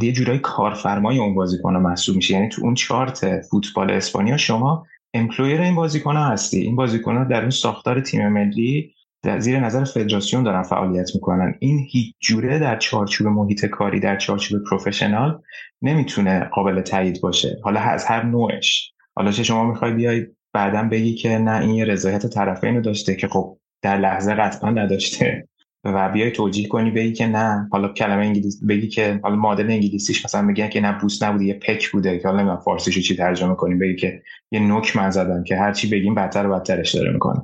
یه 0.00 0.12
جورای 0.12 0.38
کارفرمای 0.38 1.18
اون 1.18 1.34
بازیکن 1.34 1.76
محسوب 1.76 2.16
میشه. 2.16 2.34
یعنی 2.34 2.48
تو 2.48 2.62
اون 2.62 2.74
چارت 2.74 3.40
فوتبال 3.40 3.90
اسپانیا 3.90 4.36
شما 4.36 4.86
امپلویر 5.14 5.60
این 5.60 5.74
بازیکن 5.74 6.16
هستی. 6.16 6.60
این 6.60 6.76
بازیکن 6.76 7.28
در 7.28 7.40
اون 7.40 7.50
ساختار 7.50 8.00
تیم 8.00 8.28
ملی 8.28 8.94
در 9.22 9.40
زیر 9.40 9.60
نظر 9.60 9.84
فدراسیون 9.84 10.42
دارن 10.42 10.62
فعالیت 10.62 11.14
می‌کنن. 11.14 11.54
این 11.58 11.86
هیچ 11.90 12.14
جوره 12.20 12.58
در 12.58 12.78
چارچوب 12.78 13.26
محیط 13.26 13.66
کاری 13.66 14.00
در 14.00 14.16
چارچوب 14.16 14.62
پروفشنال 14.70 15.42
نمی‌تونه 15.82 16.40
قابل 16.40 16.80
تایید 16.80 17.20
باشه. 17.20 17.60
حالا 17.62 17.80
از 17.80 18.04
هر 18.04 18.22
نوعش. 18.22 18.92
حالا 19.16 19.30
چه 19.30 19.42
شما 19.42 19.64
می‌خوای 19.64 19.92
بیای 19.92 20.26
بعدا 20.52 20.82
بگی 20.82 21.14
که 21.14 21.38
نه 21.38 21.60
این 21.60 21.70
یه 21.70 21.84
رضایت 21.84 22.26
طرفین 22.26 22.80
داشته 22.80 23.16
که 23.16 23.28
خب 23.28 23.58
در 23.82 23.98
لحظه 23.98 24.34
قطعا 24.34 24.70
نداشته. 24.70 25.48
و 25.84 26.08
بیای 26.08 26.30
توجیه 26.30 26.68
کنی 26.68 26.90
بگی 26.90 27.12
که 27.12 27.26
نه. 27.26 27.68
حالا 27.72 27.88
کلمه 27.88 28.24
انگلیسی 28.24 28.66
بگی 28.66 28.88
که 28.88 29.20
حالا 29.22 29.36
مدل 29.36 29.70
انگلیسیش 29.70 30.24
مثلا 30.24 30.42
میگن 30.42 30.68
که 30.68 30.80
نه 30.80 30.98
بوس 31.00 31.22
نبوده 31.22 31.44
یه 31.44 31.54
پک 31.54 31.90
بوده 31.90 32.18
که 32.18 32.28
حالا 32.28 32.40
نمی‌دونم 32.40 32.60
فارسیشو 32.60 33.00
چی 33.00 33.16
ترجمه 33.16 33.54
کنیم 33.54 33.78
بگی 33.78 33.96
که 33.96 34.22
یه 34.50 34.60
نوک 34.60 34.96
من 34.96 35.10
زدم 35.10 35.44
که 35.44 35.56
هر 35.56 35.72
چی 35.72 35.90
بگیم 35.90 36.14
بدتر 36.14 36.46
و 36.46 36.54
بدترش 36.54 36.94
داره 36.94 37.12
می‌کنه. 37.12 37.42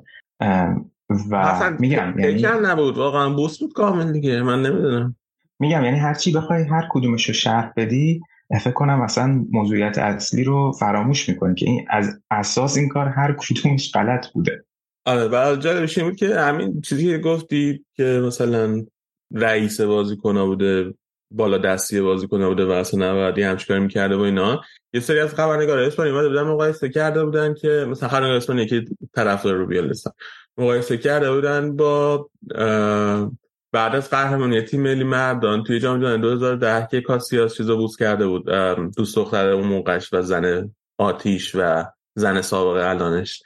و 1.30 1.70
میگم 1.78 2.18
یعنی 2.18 2.42
نبود. 2.62 2.98
واقعا 2.98 3.30
بوس 3.34 3.58
بود 3.58 3.72
کامل 3.72 4.12
دیگه. 4.12 4.42
من 4.42 4.62
نمی‌دونم. 4.62 5.16
میگم 5.58 5.84
یعنی 5.84 5.98
هر 5.98 6.14
چی 6.14 6.32
بخوای 6.32 6.62
هر 6.62 6.88
کدومش 6.90 7.28
رو 7.28 7.34
شرح 7.34 7.72
بدی 7.76 8.20
فکر 8.60 8.70
کنم 8.70 9.02
مثلا 9.02 9.44
موضوعیت 9.50 9.98
اصلی 9.98 10.44
رو 10.44 10.72
فراموش 10.72 11.28
می‌کنی 11.28 11.54
که 11.54 11.66
این 11.66 11.86
از 11.90 12.20
اساس 12.30 12.76
این 12.76 12.88
کار 12.88 13.08
هر 13.08 13.36
کدومش 13.38 13.92
غلط 13.92 14.26
بوده. 14.26 14.64
آره 15.04 15.28
و 15.28 15.56
جالبش 15.56 15.98
بود 15.98 16.16
که 16.16 16.34
همین 16.34 16.80
چیزی 16.80 17.06
که 17.06 17.18
گفتی 17.18 17.84
که 17.96 18.04
مثلا 18.04 18.86
رئیس 19.34 19.80
بازیکن 19.80 20.44
بوده 20.46 20.94
بالا 21.30 21.58
دستی 21.58 22.00
بازیکن 22.00 22.48
بوده 22.48 22.64
و 22.64 22.70
اصلا 22.70 23.10
نباید 23.10 23.38
همچین 23.38 23.66
کاری 23.68 23.80
می‌کرده 23.80 24.16
و 24.16 24.20
اینا. 24.20 24.60
یه 24.92 25.00
سری 25.00 25.20
از 25.20 25.34
خبرنگار 25.34 25.78
اسپانیا 25.78 26.12
اومده 26.12 26.28
بودن 26.28 26.42
مقایسه 26.42 26.88
کرده 26.88 27.24
بودن 27.24 27.54
که 27.54 27.86
مثلا 27.88 28.08
خبرنگار 28.08 28.36
اسپانیا 28.36 28.66
طرفدار 29.14 29.54
رو 29.54 29.66
بیالستن 29.66 30.10
مقایسه 30.58 30.98
کرده 30.98 31.32
بودن 31.32 31.76
با 31.76 32.30
بعد 33.72 33.94
از 33.94 34.10
قهرمانی 34.10 34.62
تیم 34.62 34.82
ملی 34.82 35.04
مردان 35.04 35.64
توی 35.64 35.80
جام 35.80 36.00
جهانی 36.00 36.22
2010 36.22 36.88
که 36.90 37.00
کاسیاس 37.00 37.54
چیزو 37.54 37.76
بوس 37.76 37.96
کرده 37.96 38.26
بود. 38.26 38.50
دوست 38.96 39.16
دختر 39.16 39.48
اون 39.48 39.66
موقعش 39.66 40.12
و 40.12 40.22
زن 40.22 40.74
آتیش 40.98 41.52
و 41.54 41.84
زن 42.14 42.40
سابقه 42.40 42.86
الانش. 42.86 43.42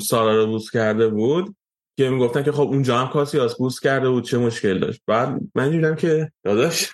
سارا 0.00 0.36
رو 0.36 0.46
بوس 0.46 0.70
کرده 0.70 1.08
بود 1.08 1.56
که 1.98 2.10
می‌گفتن 2.10 2.42
که 2.42 2.52
خب 2.52 2.62
اونجا 2.62 2.98
هم 2.98 3.08
کاسیاس 3.08 3.56
بوس 3.56 3.80
کرده 3.80 4.10
بود 4.10 4.24
چه 4.24 4.38
مشکل 4.38 4.78
داشت. 4.78 5.00
بعد 5.06 5.40
من 5.54 5.70
دیدم 5.70 5.94
که 5.94 6.32
داداش 6.44 6.92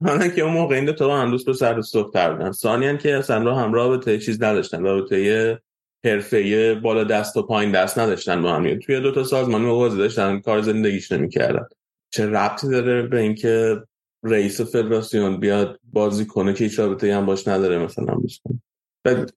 من 0.00 0.30
که 0.30 0.42
اون 0.42 0.52
موقع 0.52 0.74
این 0.74 0.84
دو 0.84 1.12
هم 1.12 1.30
دوست 1.30 1.46
به 1.46 1.52
سر 1.52 1.74
دختر 1.94 2.34
بودن. 2.34 2.52
ثانیان 2.52 2.98
که 2.98 3.16
اصلا 3.16 3.42
رو 3.42 3.52
هم 3.52 3.72
رابطه 3.72 4.18
چیز 4.18 4.42
نداشتن 4.42 4.82
رابطه 4.82 5.58
حرفه 6.04 6.74
بالا 6.74 7.04
دست 7.04 7.36
و 7.36 7.42
پایین 7.42 7.72
دست 7.72 7.98
نداشتن 7.98 8.42
با 8.42 8.54
هم. 8.54 8.78
توی 8.78 9.00
دو 9.00 9.12
تا 9.12 9.24
سازمان 9.24 9.62
موازی 9.62 9.98
داشتن 9.98 10.40
کار 10.40 10.62
زندگیش 10.62 11.12
نمی‌کردن. 11.12 11.66
چه 12.10 12.26
ربطی 12.26 12.68
داره 12.68 13.02
به 13.02 13.20
اینکه 13.20 13.82
رئیس 14.22 14.60
فدراسیون 14.60 15.40
بیاد 15.40 15.80
بازی 15.92 16.26
کنه 16.26 16.52
که 16.52 16.64
هیچ 16.64 16.78
رابطه 16.78 17.14
هم 17.14 17.26
باش 17.26 17.48
نداره 17.48 17.78
مثلا 17.78 18.14
بسکن 18.14 18.62
بعد 19.04 19.32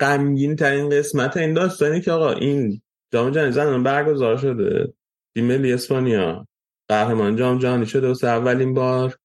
غمگین 0.00 0.56
ترین 0.56 0.88
قسمت 0.88 1.36
این 1.36 1.54
داستانی 1.54 2.00
که 2.00 2.12
آقا 2.12 2.32
این 2.32 2.82
جام 3.12 3.30
جهانی 3.30 3.52
زنان 3.52 3.82
برگزار 3.82 4.36
شده. 4.36 4.92
تیم 5.34 5.44
ملی 5.44 5.72
اسپانیا. 5.72 6.46
قهرمان 6.88 7.36
جام 7.36 7.58
جهانی 7.58 7.86
شده 7.86 8.08
و 8.08 8.14
اولین 8.22 8.74
بار. 8.74 9.16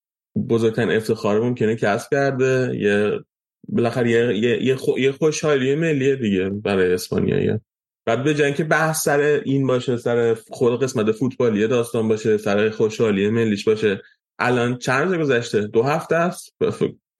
بزرگترین 0.49 0.91
افتخار 0.91 1.39
ممکنه 1.39 1.75
کسب 1.75 2.11
کرده. 2.11 2.75
یه 2.75 3.19
بالاخره 3.67 4.09
یه, 4.09 4.43
یه, 4.61 4.77
یه, 4.97 5.11
خوشحالی 5.11 5.75
ملیه 5.75 6.15
دیگه 6.15 6.49
برای 6.49 6.93
اسپانیایی 6.93 7.59
بعد 8.05 8.23
به 8.23 8.33
جای 8.33 8.53
که 8.53 8.63
بحث 8.63 9.03
سر 9.03 9.19
این 9.45 9.67
باشه 9.67 9.97
سر 9.97 10.37
خود 10.49 10.83
قسمت 10.83 11.11
فوتبالی 11.11 11.67
داستان 11.67 12.07
باشه 12.07 12.37
سر 12.37 12.69
خوشحالی 12.69 13.29
ملیش 13.29 13.63
باشه 13.63 14.01
الان 14.39 14.77
چند 14.77 15.13
روز 15.13 15.29
گذشته؟ 15.29 15.67
دو 15.67 15.83
هفته 15.83 16.15
است؟ 16.15 16.55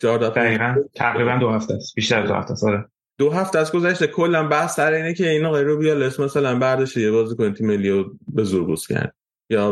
دقیقا. 0.02 0.76
تقریبا 0.96 1.38
دو 1.42 1.50
هفته 1.50 1.74
است. 1.74 1.96
بیشتر 1.96 2.26
دو 2.26 2.34
هفته 2.34 2.52
است. 2.52 2.64
آره. 2.64 2.86
دو 3.18 3.32
هفته 3.32 3.60
از 3.60 3.72
گذشته 3.72 4.08
کلا 4.08 4.48
بحث 4.48 4.76
سر 4.76 4.92
اینه 4.92 5.14
که 5.14 5.30
این 5.30 5.46
آقای 5.46 5.64
روبیالس 5.64 6.20
مثلا 6.20 6.60
برداشت 6.60 6.98
یه 6.98 7.12
بازیکن 7.12 7.54
تیم 7.54 7.68
ملی 7.68 7.90
رو 7.90 8.18
به 8.28 8.44
زور 8.44 8.64
بوس 8.64 8.88
کرد. 8.88 9.16
یا 9.50 9.72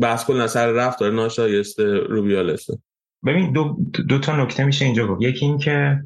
بحث 0.00 0.24
کلا 0.24 0.46
سر 0.46 0.72
رفتار 0.72 1.12
ناشایسته 1.12 1.84
روبیالس 1.94 2.66
ببین 3.26 3.52
دو, 3.52 3.76
دو 4.08 4.18
تا 4.18 4.44
نکته 4.44 4.64
میشه 4.64 4.84
اینجا 4.84 5.06
گفت. 5.06 5.22
یکی 5.22 5.46
این 5.46 5.58
که 5.58 6.02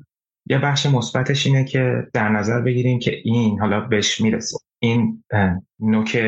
یه 0.47 0.59
بخش 0.59 0.87
مثبتش 0.87 1.47
اینه 1.47 1.65
که 1.65 2.07
در 2.13 2.29
نظر 2.29 2.61
بگیریم 2.61 2.99
که 2.99 3.21
این 3.25 3.61
حالا 3.61 3.81
بهش 3.81 4.21
می‌رسه. 4.21 4.59
این 4.79 5.25
نوک 5.81 6.23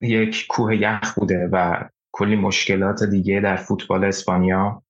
یک 0.00 0.46
کوه 0.48 0.76
یخ 0.76 1.14
بوده 1.14 1.48
و 1.52 1.84
کلی 2.12 2.36
مشکلات 2.36 3.04
دیگه 3.04 3.40
در 3.40 3.56
فوتبال 3.56 4.04
اسپانیا 4.04 4.82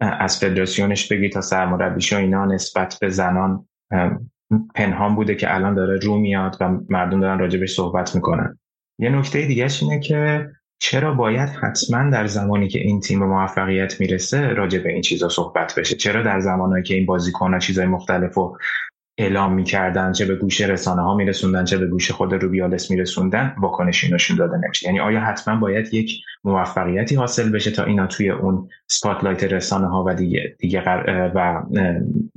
از 0.00 0.38
فدراسیونش 0.38 1.12
بگی 1.12 1.28
تا 1.28 1.40
سرمربیش 1.40 2.12
و 2.12 2.16
اینا 2.16 2.44
نسبت 2.44 2.98
به 3.00 3.08
زنان 3.08 3.68
پنهان 4.74 5.14
بوده 5.14 5.34
که 5.34 5.54
الان 5.54 5.74
داره 5.74 5.98
رو 5.98 6.18
میاد 6.18 6.56
و 6.60 6.70
مردم 6.88 7.20
دارن 7.20 7.38
راجبش 7.38 7.74
صحبت 7.74 8.14
می‌کنن. 8.14 8.58
یه 8.98 9.10
نکته 9.10 9.46
دیگه 9.46 9.68
اینه 9.82 10.00
که 10.00 10.48
چرا 10.78 11.14
باید 11.14 11.48
حتما 11.48 12.10
در 12.10 12.26
زمانی 12.26 12.68
که 12.68 12.78
این 12.78 13.00
تیم 13.00 13.20
به 13.20 13.26
موفقیت 13.26 14.00
می‌رسه 14.00 14.40
راجع 14.46 14.78
به 14.78 14.92
این 14.92 15.02
چیزا 15.02 15.28
صحبت 15.28 15.78
بشه؟ 15.78 15.96
چرا 15.96 16.22
در 16.22 16.40
زمانی 16.40 16.82
که 16.82 16.94
این 16.94 17.06
بازیکن 17.06 17.52
ها 17.52 17.58
چیزای 17.58 17.86
مختلف 17.86 18.38
اعلام 19.18 19.54
می‌کردن 19.54 20.12
چه 20.12 20.26
به 20.26 20.34
گوش 20.34 20.60
رسانه 20.60 21.02
ها 21.02 21.14
میرسوندن 21.14 21.64
چه 21.64 21.78
به 21.78 21.86
گوش 21.86 22.10
خود 22.10 22.34
روبیالس 22.34 22.90
میرسوندن 22.90 23.54
واکنشی 23.58 24.14
نشون 24.14 24.36
داده 24.36 24.56
نمیشه. 24.56 24.86
یعنی 24.86 25.00
آیا 25.00 25.20
حتما 25.20 25.56
باید 25.56 25.94
یک 25.94 26.12
موفقیتی 26.44 27.14
حاصل 27.14 27.52
بشه 27.52 27.70
تا 27.70 27.84
اینا 27.84 28.06
توی 28.06 28.30
اون 28.30 28.68
سپاتلایت 28.86 29.44
رسانه 29.44 29.88
ها 29.88 30.04
و 30.06 30.14
دیگه 30.14 30.56
دیگه 30.58 30.82
و, 31.34 31.62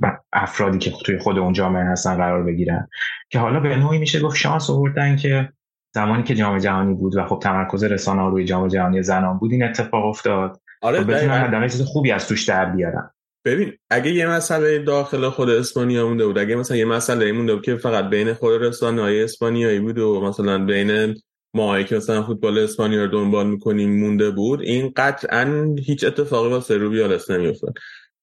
و 0.00 0.16
افرادی 0.32 0.78
که 0.78 0.92
توی 1.04 1.18
خود 1.18 1.38
اون 1.38 1.52
جامعه 1.52 1.84
هستن 1.84 2.16
قرار 2.16 2.42
بگیرن؟ 2.42 2.88
که 3.30 3.38
حالا 3.38 3.60
به 3.60 3.76
نوعی 3.76 3.98
میشه 3.98 4.20
گفت 4.20 4.36
شانس 4.36 4.70
آوردن 4.70 5.16
که 5.16 5.48
زمانی 5.94 6.22
که 6.22 6.34
جام 6.34 6.58
جهانی 6.58 6.94
بود 6.94 7.16
و 7.16 7.24
خب 7.24 7.40
تمرکز 7.42 7.84
رسانه 7.84 8.22
ها 8.22 8.28
روی 8.28 8.44
جام 8.44 8.68
جهانی 8.68 9.02
زنان 9.02 9.38
بود 9.38 9.52
این 9.52 9.62
اتفاق 9.62 10.04
افتاد. 10.04 10.60
آره 10.82 11.00
خب 11.00 11.10
بتونن 11.10 11.68
چیز 11.68 11.82
خوبی 11.82 12.12
از 12.12 12.28
توش 12.28 12.44
در 12.44 12.64
بیارن. 12.64 13.10
ببین 13.44 13.72
اگه 13.90 14.10
یه 14.12 14.26
مسئله 14.26 14.78
داخل 14.78 15.28
خود 15.28 15.50
اسپانیا 15.50 16.06
مونده 16.06 16.26
بود 16.26 16.38
اگه 16.38 16.56
مثلا 16.56 16.76
یه 16.76 16.84
مسئله 16.84 17.32
مونده 17.32 17.54
بود 17.54 17.64
که 17.64 17.76
فقط 17.76 18.10
بین 18.10 18.34
خود 18.34 18.62
رسانه 18.62 19.02
های 19.02 19.22
اسپانیایی 19.22 19.80
بود 19.80 19.98
و 19.98 20.20
مثلا 20.20 20.64
بین 20.64 21.14
ما 21.54 21.82
که 21.82 21.96
مثلا 21.96 22.22
فوتبال 22.22 22.58
اسپانیا 22.58 23.04
رو 23.04 23.10
دنبال 23.10 23.46
می‌کنیم 23.46 24.00
مونده 24.00 24.30
بود 24.30 24.60
این 24.60 24.92
قطعا 24.96 25.76
هیچ 25.84 26.04
اتفاقی 26.04 26.48
واسه 26.48 26.76
روبیالس 26.76 27.30
نمیافتاد. 27.30 27.74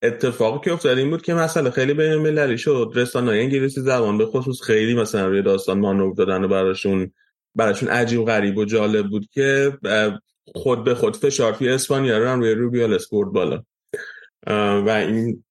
اتفاقی 0.01 0.59
که 0.65 0.73
افتاد 0.73 0.97
این 0.97 1.09
بود 1.09 1.21
که 1.21 1.33
مسئله 1.33 1.69
خیلی 1.69 1.93
بین 1.93 2.11
المللی 2.11 2.57
شد. 2.57 2.91
رسانه 2.95 3.31
انگلیسی 3.31 3.81
زبان 3.81 4.17
به 4.17 4.25
خصوص 4.25 4.61
خیلی 4.61 4.95
مثلا 4.95 5.27
روی 5.27 5.41
داستان 5.41 5.79
مانور 5.79 6.15
دادن 6.15 6.43
و 6.43 6.47
براشون 6.47 7.11
براشون 7.55 7.89
عجیب 7.89 8.25
غریب 8.25 8.57
و 8.57 8.65
جالب 8.65 9.09
بود 9.09 9.27
که 9.31 9.77
خود 10.55 10.83
به 10.83 10.95
خود 10.95 11.15
فشار 11.15 11.53
توی 11.53 11.69
اسپانیا 11.69 12.17
رو 12.17 12.39
روی 12.39 12.51
روبیال 12.51 12.93
اسپورت 12.93 13.33
بالا. 13.33 13.63
و 14.47 14.89
این 14.89 15.43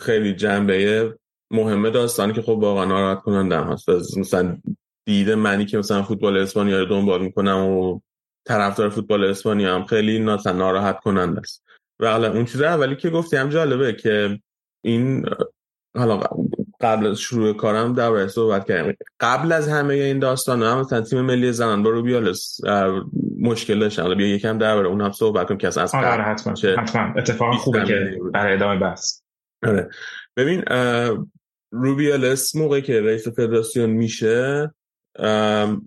خیلی 0.00 0.34
جنبه 0.34 1.14
مهمه 1.50 1.90
داستانی 1.90 2.32
که 2.32 2.42
خب 2.42 2.48
واقعا 2.48 2.84
ناراحت 2.84 3.22
کنندم 3.22 3.72
هست. 3.72 3.88
مثلا 4.18 4.58
دیده 5.06 5.34
منی 5.34 5.66
که 5.66 5.78
مثلا 5.78 6.02
فوتبال 6.02 6.36
اسپانیا 6.36 6.78
رو 6.78 6.86
دنبال 6.86 7.22
می‌کنم 7.22 7.66
و 7.66 8.00
طرفدار 8.46 8.88
فوتبال 8.88 9.24
اسپانیا 9.24 9.74
هم 9.74 9.84
خیلی 9.84 10.18
ناراحت 10.46 11.00
کننده 11.00 11.40
است. 11.40 11.64
و 12.00 12.04
اون 12.04 12.44
چیز 12.44 12.62
اولی 12.62 12.96
که 12.96 13.10
گفتی 13.10 13.36
هم 13.36 13.48
جالبه 13.48 13.92
که 13.92 14.40
این 14.84 15.26
حالا 15.96 16.20
قبل 16.82 17.06
از 17.06 17.20
شروع 17.20 17.52
کارم 17.52 17.92
در 17.94 18.28
صحبت 18.28 18.68
کردم. 18.68 18.94
قبل 19.20 19.52
از 19.52 19.68
همه 19.68 19.94
این 19.94 20.18
داستان 20.18 20.62
هم 20.62 20.80
مثلا 20.80 21.00
تیم 21.00 21.20
ملی 21.20 21.52
زنان 21.52 21.82
با 21.82 21.90
روبیالس 21.90 22.60
مشکل 23.40 23.78
داشتن. 23.78 24.02
حالا 24.02 24.14
بیا 24.14 24.34
یکم 24.34 24.58
درباره 24.58 24.88
اون 24.88 25.00
هم 25.00 25.12
صحبت 25.12 25.46
کنیم 25.46 25.58
که 25.58 25.66
از 25.66 25.78
آره 25.78 26.08
آره 26.08 26.22
حتما. 26.22 26.54
حتما. 26.78 27.14
اتفاقا 27.16 27.56
خوبه 27.56 27.84
که 27.84 28.18
برای 28.32 28.54
ادامه 28.54 28.80
بحث. 28.80 29.20
آره. 29.62 29.88
ببین 30.36 30.64
روبیالس 31.70 32.56
موقعی 32.56 32.82
که 32.82 33.00
رئیس 33.00 33.28
فدراسیون 33.28 33.90
میشه 33.90 34.70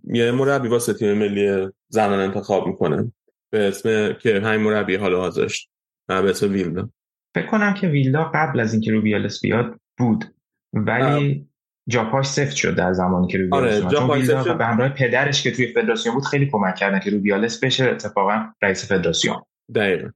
یه 0.04 0.32
مربی 0.32 0.68
واسه 0.68 0.94
تیم 0.94 1.14
ملی 1.14 1.68
زنان 1.90 2.20
انتخاب 2.20 2.68
می‌کنه. 2.68 3.12
به 3.50 3.68
اسم 3.68 4.14
که 4.14 4.40
همین 4.40 4.62
مربی 4.62 4.96
حالا 4.96 5.20
حاضرش. 5.20 5.68
به 6.08 6.30
اسم 6.30 6.52
ویلدا. 6.52 6.90
فکر 7.36 7.48
کنم 7.48 7.74
که 7.74 7.88
ویلدا 7.88 8.32
قبل 8.34 8.60
از 8.60 8.74
اینکه 8.74 8.92
روبیالس 8.92 9.42
بیاد 9.42 9.80
بود. 9.98 10.26
ولی 10.74 11.48
جاپاش 11.88 12.28
سفت 12.28 12.56
شد 12.56 12.76
در 12.76 12.94
زمانی 12.94 13.28
که 13.28 13.38
روبیالس 13.38 13.82
آره 13.82 14.44
چون 14.44 14.58
به 14.58 14.66
همراه 14.66 14.90
پدرش 14.90 15.44
که 15.44 15.52
توی 15.52 15.74
فدراسیون 15.74 16.16
بود 16.16 16.26
خیلی 16.26 16.50
کمک 16.52 16.76
کردن 16.76 17.00
که 17.00 17.10
روبیالس 17.10 17.64
بشه 17.64 17.86
اتفاقا 17.86 18.46
رئیس 18.62 18.92
فدراسیون. 18.92 19.36
دقیقا. 19.76 20.10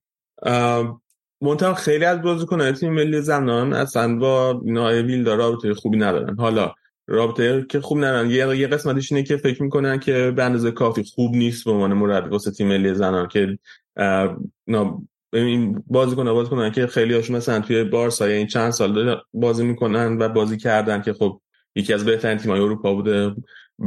منتها 1.41 1.73
خیلی 1.73 2.05
از 2.05 2.21
بازیکنان 2.21 2.71
تیم 2.71 2.93
ملی 2.93 3.21
زنان 3.21 3.73
اصلا 3.73 4.15
با 4.15 4.61
نای 4.65 5.01
ویلدا 5.01 5.35
رابطه 5.35 5.73
خوبی 5.73 5.97
ندارن. 5.97 6.35
حالا 6.35 6.73
رابطه 7.07 7.65
که 7.69 7.81
خوب 7.81 7.97
ندارن. 7.97 8.29
یه 8.29 8.57
یه 8.57 8.67
قسمتش 8.67 9.11
اینه 9.11 9.23
که 9.23 9.37
فکر 9.37 9.63
می‌کنن 9.63 9.99
که 9.99 10.33
به 10.35 10.43
اندازه 10.43 10.71
کافی 10.71 11.03
خوب 11.03 11.35
نیست 11.35 11.65
به 11.65 11.71
عنوان 11.71 11.93
مربی 11.93 12.29
واسه 12.29 12.51
تیم 12.51 12.67
ملی 12.67 12.93
زنان 12.93 13.27
که 13.27 13.57
این 15.33 15.83
بازیکن 15.87 16.33
بازیکنن 16.33 16.71
که 16.71 16.87
خیلی 16.87 17.13
هاشون 17.13 17.35
مثلا 17.35 17.59
توی 17.59 17.83
بارسا 17.83 18.25
این 18.25 18.47
چند 18.47 18.71
سال 18.71 19.21
بازی 19.33 19.65
می‌کنن 19.65 20.17
و 20.21 20.29
بازی 20.29 20.57
کردن 20.57 21.01
که 21.01 21.13
خب 21.13 21.41
یکی 21.75 21.93
از 21.93 22.05
بهترین 22.05 22.37
تیم‌های 22.37 22.61
اروپا 22.61 22.93
بوده. 22.93 23.35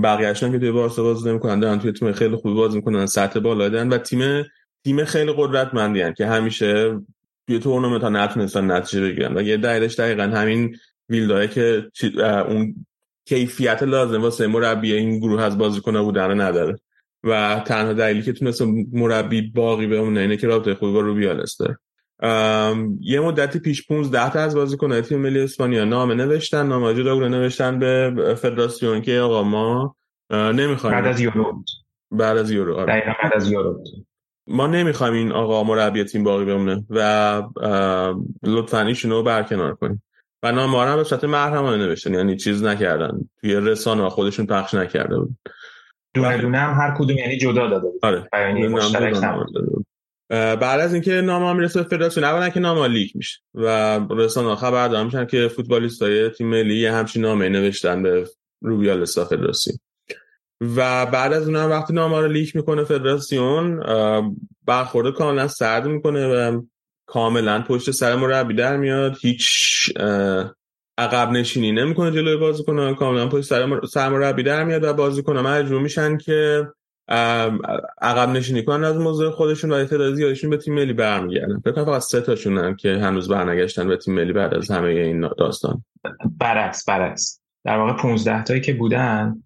بقیه‌اشون 0.02 0.52
که 0.52 0.58
توی 0.58 0.70
بارسا 0.70 1.02
بازی 1.02 1.28
نمی‌کنن 1.28 1.60
دارن 1.60 1.78
توی 1.78 1.92
تیم 1.92 2.12
خیلی 2.12 2.36
خوبی 2.36 2.54
بازی 2.54 2.76
می‌کنن 2.76 3.06
سطح 3.06 3.40
بالا 3.40 3.68
دارن 3.68 3.88
و 3.88 3.98
تیم 3.98 4.44
تیم 4.84 5.04
خیلی 5.04 5.34
قدرتمندی 5.36 6.12
که 6.12 6.26
همیشه 6.26 7.00
توی 7.46 7.58
تورنمنت 7.58 8.02
ها 8.02 8.08
نتونستن 8.08 8.70
نتیجه 8.70 9.00
بگیرن. 9.00 9.36
و 9.36 9.42
یه 9.42 9.56
دلیلش 9.56 9.94
دقیقا 9.94 10.22
همین 10.22 10.76
ویلدای 11.08 11.48
که 11.48 11.90
اون 12.48 12.86
کیفیت 13.24 13.82
لازم 13.82 14.22
واسه 14.22 14.46
مربی 14.46 14.92
این 14.92 15.18
گروه 15.18 15.42
از 15.42 15.58
بازیکن‌ها 15.58 16.04
بودن 16.04 16.40
نداره. 16.40 16.76
و 17.24 17.62
تنها 17.66 17.92
دلیلی 17.92 18.22
که 18.22 18.32
تونست 18.32 18.62
مربی 18.92 19.42
باقی 19.42 19.86
بمونه 19.86 20.20
اینه 20.20 20.36
که 20.36 20.46
رابطه 20.46 20.74
خوبی 20.74 20.92
با 20.92 21.00
روبیالس 21.00 21.56
داره 21.56 21.78
یه 23.00 23.20
مدتی 23.20 23.58
پیش 23.58 23.86
15 23.86 24.30
تا 24.30 24.40
از 24.40 24.54
بازیکن‌های 24.54 25.02
تیم 25.02 25.18
ملی 25.18 25.40
اسپانیا 25.40 25.84
نامه 25.84 26.14
نوشتن 26.14 26.66
نامه 26.66 26.94
جدا 26.94 27.28
نوشتن 27.28 27.78
به 27.78 28.34
فدراسیون 28.34 29.00
که 29.00 29.18
آقا 29.18 29.42
ما 29.42 29.96
نمی‌خوایم 30.30 30.96
بعد 30.96 31.06
از 31.06 31.20
یورو 31.20 31.64
بعد 32.10 32.36
از 32.36 32.50
یورو 32.50 32.76
آره. 32.76 33.16
بعد 33.22 33.32
از 33.34 33.50
یورو 33.50 33.84
ما 34.46 34.66
نمی‌خوایم 34.66 35.14
این 35.14 35.32
آقا 35.32 35.64
مربی 35.64 36.04
تیم 36.04 36.24
باقی 36.24 36.44
بمونه 36.44 36.84
و 36.90 37.42
لطفا 38.42 38.80
ایشونو 38.80 39.22
برکنار 39.22 39.74
کنیم. 39.74 40.02
و 40.42 40.52
نامه 40.52 40.78
هم 40.78 40.96
به 40.96 41.04
صورت 41.04 41.24
محرمانه 41.24 41.86
نوشتن 41.86 42.14
یعنی 42.14 42.36
چیز 42.36 42.62
نکردن. 42.62 43.18
توی 43.40 43.54
رسانه 43.54 44.08
خودشون 44.08 44.46
پخش 44.46 44.74
نکرده 44.74 45.18
بود. 45.18 45.36
دونه 46.14 46.28
بله. 46.28 46.42
دونه 46.42 46.58
هم 46.58 46.74
هر 46.80 46.94
کدوم 46.98 47.18
یعنی 47.18 47.36
جدا 47.36 47.66
داده 47.66 47.88
بود 47.88 48.00
آره. 48.02 48.28
بعد 50.56 50.80
از 50.80 50.92
اینکه 50.92 51.20
نامه 51.20 51.52
می‌رسه 51.52 51.82
به 51.82 51.88
فدراسیون 51.88 52.24
اولا 52.24 52.48
که 52.48 52.60
نامه 52.60 52.88
لیک 52.88 53.16
میشه 53.16 53.38
و 53.54 53.98
رسانه 54.10 54.56
خبر 54.56 54.88
دارم 54.88 55.06
میشن 55.06 55.26
که 55.26 55.50
های 56.00 56.30
تیم 56.30 56.46
ملی 56.46 56.86
همچین 56.86 57.22
نامه 57.22 57.48
نوشتن 57.48 58.02
به 58.02 58.26
روبیالستا 58.62 59.24
فدراسیون. 59.24 59.78
و 60.60 61.06
بعد 61.06 61.32
از 61.32 61.46
اون 61.46 61.56
هم 61.56 61.70
وقتی 61.70 61.92
نامه 61.92 62.20
رو 62.20 62.28
لیک 62.28 62.56
می‌کنه 62.56 62.84
فدراسیون 62.84 63.80
برخورد 64.66 65.14
کاملا 65.14 65.48
سرد 65.48 65.86
می‌کنه 65.86 66.26
و 66.26 66.62
کاملا 67.06 67.62
پشت 67.62 67.90
سر 67.90 68.14
مربی 68.14 68.54
در 68.54 68.76
میاد. 68.76 69.16
هیچ 69.20 69.92
عقب 70.98 71.30
نشینی 71.30 71.72
نمی‌کنه 71.72 72.12
جلوی 72.12 72.36
بازیکن 72.36 72.94
کاملا 72.94 73.28
پشت 73.28 73.48
سر 73.48 73.80
سرمربی 73.90 74.42
در 74.42 74.64
میاد 74.64 74.84
و 74.84 74.92
بازیکن 74.92 75.38
مجبور 75.38 75.82
میشن 75.82 76.16
که 76.16 76.68
عقب 78.02 78.28
نشینی 78.28 78.64
کنن 78.64 78.84
از 78.84 78.96
موضوع 78.96 79.30
خودشون 79.30 79.70
و 79.70 79.74
اعتراضی 79.74 80.16
زیادشون 80.16 80.50
به 80.50 80.56
تیم 80.56 80.74
ملی 80.74 80.92
برمیگردن. 80.92 81.60
فکر 81.60 81.72
کنم 81.72 81.84
فقط 81.84 82.00
سه 82.00 82.20
تاشون 82.20 82.76
که 82.76 82.98
هنوز 82.98 83.28
برنگشتن 83.28 83.88
به 83.88 83.96
تیم 83.96 84.14
ملی 84.14 84.32
بعد 84.32 84.54
از 84.54 84.70
همه 84.70 84.88
این 84.88 85.28
داستان. 85.38 85.84
برعکس 86.38 86.84
برعکس. 86.84 87.40
در 87.64 87.78
واقع 87.78 87.92
15 87.92 88.44
تایی 88.44 88.60
که 88.60 88.72
بودن 88.72 89.42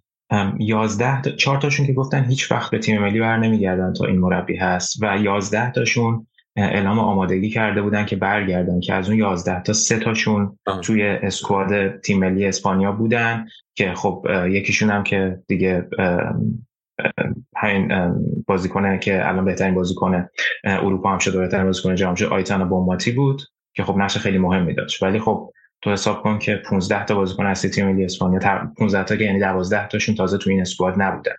11 0.59 1.23
تا 1.23 1.31
4 1.31 1.61
تاشون 1.61 1.87
که 1.87 1.93
گفتن 1.93 2.25
هیچ 2.25 2.53
وقت 2.53 2.71
به 2.71 2.79
تیم 2.79 3.03
ملی 3.03 3.21
بر 3.21 3.37
نمیگردن 3.37 3.93
تا 3.93 4.05
این 4.05 4.19
مربی 4.19 4.57
هست 4.57 5.03
و 5.03 5.19
11 5.19 5.73
تاشون 5.73 6.27
اعلام 6.57 6.99
آمادگی 6.99 7.51
کرده 7.51 7.83
بودن 7.83 8.07
که 8.07 8.17
برگردن 8.17 8.81
که 8.81 8.95
از 8.95 9.09
اون 9.09 9.19
11 9.19 9.63
تا 9.63 9.73
سه 9.73 9.99
تاشون 9.99 10.59
توی 10.83 11.03
اسکواد 11.03 12.01
تیم 12.01 12.19
ملی 12.19 12.47
اسپانیا 12.47 12.93
بودن 12.93 13.47
که 13.75 13.95
خب 13.95 14.27
یکیشون 14.49 14.91
هم 14.91 15.05
که 15.05 15.39
دیگه 15.49 15.89
همین 17.57 17.93
بازیکنه 18.47 18.99
که 18.99 19.29
الان 19.29 19.45
بهترین 19.45 19.75
بازیکن 19.75 20.29
اروپا 20.65 21.13
هم 21.13 21.19
شده 21.19 21.39
بهترین 21.39 21.65
بازیکن 21.65 21.95
جام 21.95 22.15
شد 22.15 22.27
آیتانا 22.27 22.65
بوماتی 22.65 23.13
بود 23.13 23.43
که 23.75 23.85
خب 23.85 23.97
نقش 23.97 24.19
خیلی 24.19 24.39
مهمی 24.39 24.75
داشت. 24.75 25.03
ولی 25.03 25.19
خب 25.19 25.53
تو 25.83 25.93
حساب 25.93 26.23
کن 26.23 26.39
که 26.39 26.57
15 26.57 27.05
تا 27.05 27.15
بازیکن 27.15 27.47
از 27.47 27.63
تیم 27.63 27.87
ملی 27.87 28.05
اسپانیا 28.05 28.41
15 28.79 29.05
تا 29.05 29.17
که 29.17 29.25
یعنی 29.25 29.39
12 29.39 29.89
تاشون 29.89 30.15
تازه 30.15 30.39
تو 30.39 30.51
این 30.51 30.61
اسکواد 30.61 31.03
نبودن. 31.03 31.33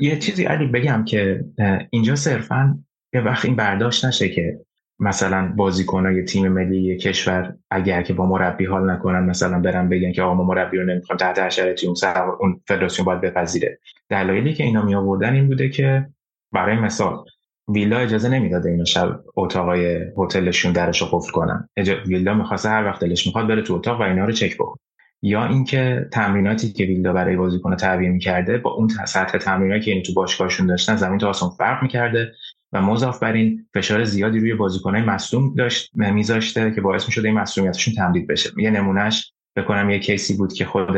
یه 0.00 0.18
چیزی 0.18 0.44
علی 0.44 0.66
بگم 0.66 1.04
که 1.04 1.44
اینجا 1.90 2.16
صرفا 2.16 2.78
یه 3.16 3.22
وقت 3.22 3.44
این 3.44 3.56
برداشت 3.56 4.04
نشه 4.04 4.28
که 4.28 4.60
مثلا 4.98 5.52
بازیکنای 5.56 6.24
تیم 6.24 6.48
ملی 6.48 6.96
کشور 6.96 7.54
اگر 7.70 8.02
که 8.02 8.12
با 8.12 8.26
مربی 8.26 8.64
حال 8.64 8.90
نکنن 8.90 9.24
مثلا 9.24 9.60
برن 9.60 9.88
بگن 9.88 10.12
که 10.12 10.22
آقا 10.22 10.34
ما 10.34 10.44
مربی 10.44 10.78
رو 10.78 10.84
نمی‌خوام 10.84 11.16
تحت 11.16 11.48
شرایطی 11.48 11.86
اون 11.86 11.96
اون 12.40 12.60
فدراسیون 12.68 13.06
باید 13.06 13.20
بپذیره. 13.20 13.78
دلایلی 14.08 14.54
که 14.54 14.64
اینا 14.64 14.82
می 14.82 14.94
آوردن 14.94 15.32
این 15.32 15.46
بوده 15.46 15.68
که 15.68 16.06
برای 16.52 16.76
مثال 16.76 17.24
ویلا 17.68 17.98
اجازه 17.98 18.28
نمی‌داده 18.28 18.70
اینا 18.70 18.84
شب 18.84 19.20
اتاقای 19.36 20.00
هتلشون 20.18 20.72
درش 20.72 21.02
رو 21.02 21.06
قفل 21.12 21.32
کنن. 21.32 21.68
ویلا 22.06 22.34
می‌خواسته 22.34 22.68
هر 22.68 22.84
وقت 22.84 23.00
دلش 23.00 23.26
می‌خواد 23.26 23.48
بره 23.48 23.62
تو 23.62 23.74
اتاق 23.74 24.00
و 24.00 24.02
اینا 24.02 24.24
رو 24.24 24.32
چک 24.32 24.54
بکن 24.54 24.76
یا 25.22 25.46
اینکه 25.46 26.08
تمریناتی 26.12 26.72
که 26.72 26.84
ویلا 26.84 27.12
برای 27.12 27.36
بازیکن 27.36 27.76
تعبیه 27.76 28.08
می‌کرده 28.08 28.58
با 28.58 28.70
اون 28.70 28.88
سطح 28.88 29.38
تمریناتی 29.38 29.84
که 29.84 29.90
این 29.90 30.02
تو 30.02 30.14
باشگاهشون 30.14 30.66
داشتن 30.66 30.96
زمین 30.96 31.18
تا 31.18 31.28
آسمون 31.28 31.52
فرق 31.58 31.82
می‌کرده. 31.82 32.32
و 32.72 32.82
مضاف 32.82 33.18
بر 33.18 33.32
این 33.32 33.66
فشار 33.74 34.04
زیادی 34.04 34.40
روی 34.40 34.54
بازیکنهای 34.54 35.02
مصدوم 35.02 35.54
داشت 35.54 35.90
میذاشته 35.94 36.72
که 36.74 36.80
باعث 36.80 37.06
می‌شد 37.06 37.24
این 37.24 37.34
مصدومیتشون 37.34 37.94
تمدید 37.94 38.26
بشه. 38.26 38.50
یه 38.56 38.70
نمونهش 38.70 39.32
بکنم 39.56 39.90
یه 39.90 39.98
کیسی 39.98 40.36
بود 40.36 40.52
که 40.52 40.64
خود 40.64 40.96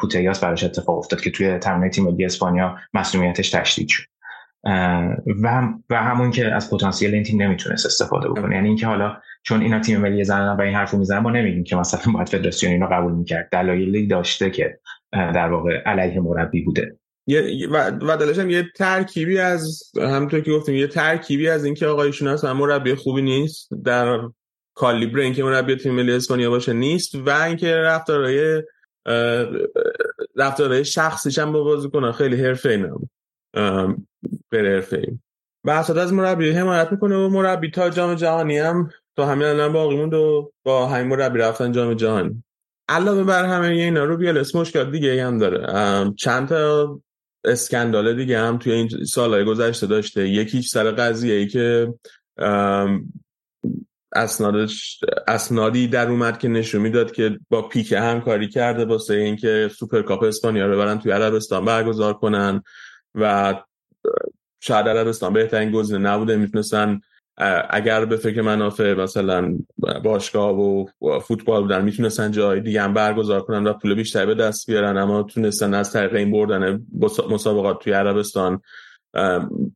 پوتیاس 0.00 0.44
براش 0.44 0.64
اتفاق 0.64 0.98
افتاد 0.98 1.20
که 1.20 1.30
توی 1.30 1.58
تمرین 1.58 1.90
تیم 1.90 2.04
ملی 2.04 2.24
اسپانیا 2.24 2.76
مصدومیتش 2.94 3.50
تشدید 3.50 3.88
شد. 3.88 4.02
و 5.42 5.68
و 5.90 6.02
همون 6.02 6.30
که 6.30 6.54
از 6.54 6.70
پتانسیل 6.70 7.14
این 7.14 7.22
تیم 7.22 7.42
نمی‌تونست 7.42 7.86
استفاده 7.86 8.28
بکنه. 8.28 8.54
یعنی 8.54 8.68
اینکه 8.68 8.86
حالا 8.86 9.16
چون 9.42 9.60
اینا 9.60 9.80
تیم 9.80 10.00
ملی 10.00 10.24
زنان 10.24 10.56
و 10.56 10.60
این 10.60 10.74
حرفو 10.74 10.98
می‌زنن 10.98 11.18
ما 11.18 11.30
نمیگیم 11.30 11.64
که 11.64 11.76
مثلا 11.76 12.12
باید 12.12 12.28
فدراسیون 12.28 12.72
اینو 12.72 12.86
قبول 12.86 13.12
می‌کرد. 13.12 13.48
دلایلی 13.52 14.06
داشته 14.06 14.50
که 14.50 14.78
در 15.12 15.48
واقع 15.48 15.82
علیه 15.86 16.20
مربی 16.20 16.62
بوده. 16.62 16.96
یه 17.26 17.68
و 18.02 18.16
دلش 18.16 18.38
هم 18.38 18.50
یه 18.50 18.66
ترکیبی 18.76 19.38
از 19.38 19.82
همونطور 19.96 20.40
که 20.40 20.52
گفتیم 20.52 20.74
یه 20.74 20.86
ترکیبی 20.86 21.48
از 21.48 21.64
اینکه 21.64 21.86
آقایشون 21.86 22.28
هست 22.28 22.44
مربی 22.44 22.94
خوبی 22.94 23.22
نیست 23.22 23.68
در 23.84 24.20
کالیبر 24.74 25.18
اینکه 25.18 25.44
مربی 25.44 25.76
تیم 25.76 25.94
ملی 25.94 26.12
اسپانیا 26.12 26.50
باشه 26.50 26.72
نیست 26.72 27.14
و 27.14 27.30
اینکه 27.30 27.76
رفتارهای 27.76 28.62
رفتارهای 30.36 30.84
شخصیش 30.84 31.38
هم 31.38 31.52
با 31.52 31.64
بازیکن 31.64 32.12
خیلی 32.12 32.36
حرفه‌ای 32.36 32.76
نبود 32.76 33.10
غیر 34.50 34.74
حرفه‌ای. 34.74 35.18
و 35.64 35.70
از 35.70 36.12
مربی 36.12 36.50
حمایت 36.50 36.88
می‌کنه 36.92 37.16
و 37.16 37.28
مربی 37.28 37.70
تا 37.70 37.90
جام 37.90 38.14
جهانی 38.14 38.58
هم 38.58 38.90
تا 39.16 39.26
همین 39.26 39.46
الان 39.46 39.72
باقی 39.72 39.96
موند 39.96 40.14
و 40.14 40.52
با 40.62 40.86
همین 40.86 41.08
مربی 41.08 41.38
رفتن 41.38 41.72
جام 41.72 41.94
جهانی. 41.94 42.44
علاوه 42.88 43.24
بر 43.24 43.44
همه 43.44 43.66
اینا 43.66 44.04
روبیالس 44.04 44.54
مشکل 44.54 44.90
دیگه 44.90 45.26
هم 45.26 45.38
داره. 45.38 45.66
چند 46.18 46.48
تا 46.48 47.00
scandal 47.44 48.16
دیگه 48.16 48.38
هم 48.38 48.58
توی 48.58 48.72
این 48.72 48.88
سالهای 49.04 49.44
گذشته 49.44 49.86
داشته. 49.86 50.28
یکیش 50.28 50.68
سر 50.68 50.90
قضیه 50.90 51.34
ای 51.34 51.46
که 51.46 51.94
اسنادش 54.12 55.00
اسنادی 55.28 55.88
در 55.88 56.08
اومد 56.08 56.38
که 56.38 56.48
نشون 56.48 56.80
می‌داد 56.80 57.12
که 57.12 57.38
با 57.48 57.68
پیکه 57.68 58.00
همکاری 58.00 58.48
کرده 58.48 58.84
واسه 58.84 59.14
اینکه 59.14 59.70
سوپرکاپ 59.78 60.22
اسپانیا 60.22 60.66
رو 60.66 60.72
ببرن 60.72 60.98
توی 60.98 61.12
عربستان 61.12 61.64
برگزار 61.64 62.14
کنن 62.14 62.62
و 63.14 63.54
شاید 64.60 64.88
عربستان 64.88 65.32
بهترین 65.32 65.70
گزینه 65.70 65.98
نبوده 65.98 66.36
می‌تونستن 66.36 67.00
اگر 67.70 68.04
به 68.04 68.16
فکر 68.16 68.40
منافع 68.40 68.94
مثلا 68.94 69.58
باشگاه 70.04 70.58
و 70.60 70.86
فوتبال 71.20 71.62
بودن 71.62 71.84
می‌تونستن 71.84 72.30
جای 72.30 72.60
دیگه 72.60 72.82
هم 72.82 72.94
برگزار 72.94 73.42
کنن 73.42 73.66
و 73.66 73.72
پول 73.72 73.94
بیشتری 73.94 74.26
به 74.26 74.34
دست 74.34 74.70
بیارن 74.70 74.96
اما 74.96 75.22
تونستن 75.22 75.74
از 75.74 75.92
طریق 75.92 76.14
این 76.14 76.32
بردن 76.32 76.86
مسابقات 77.30 77.82
توی 77.82 77.92
عربستان 77.92 78.60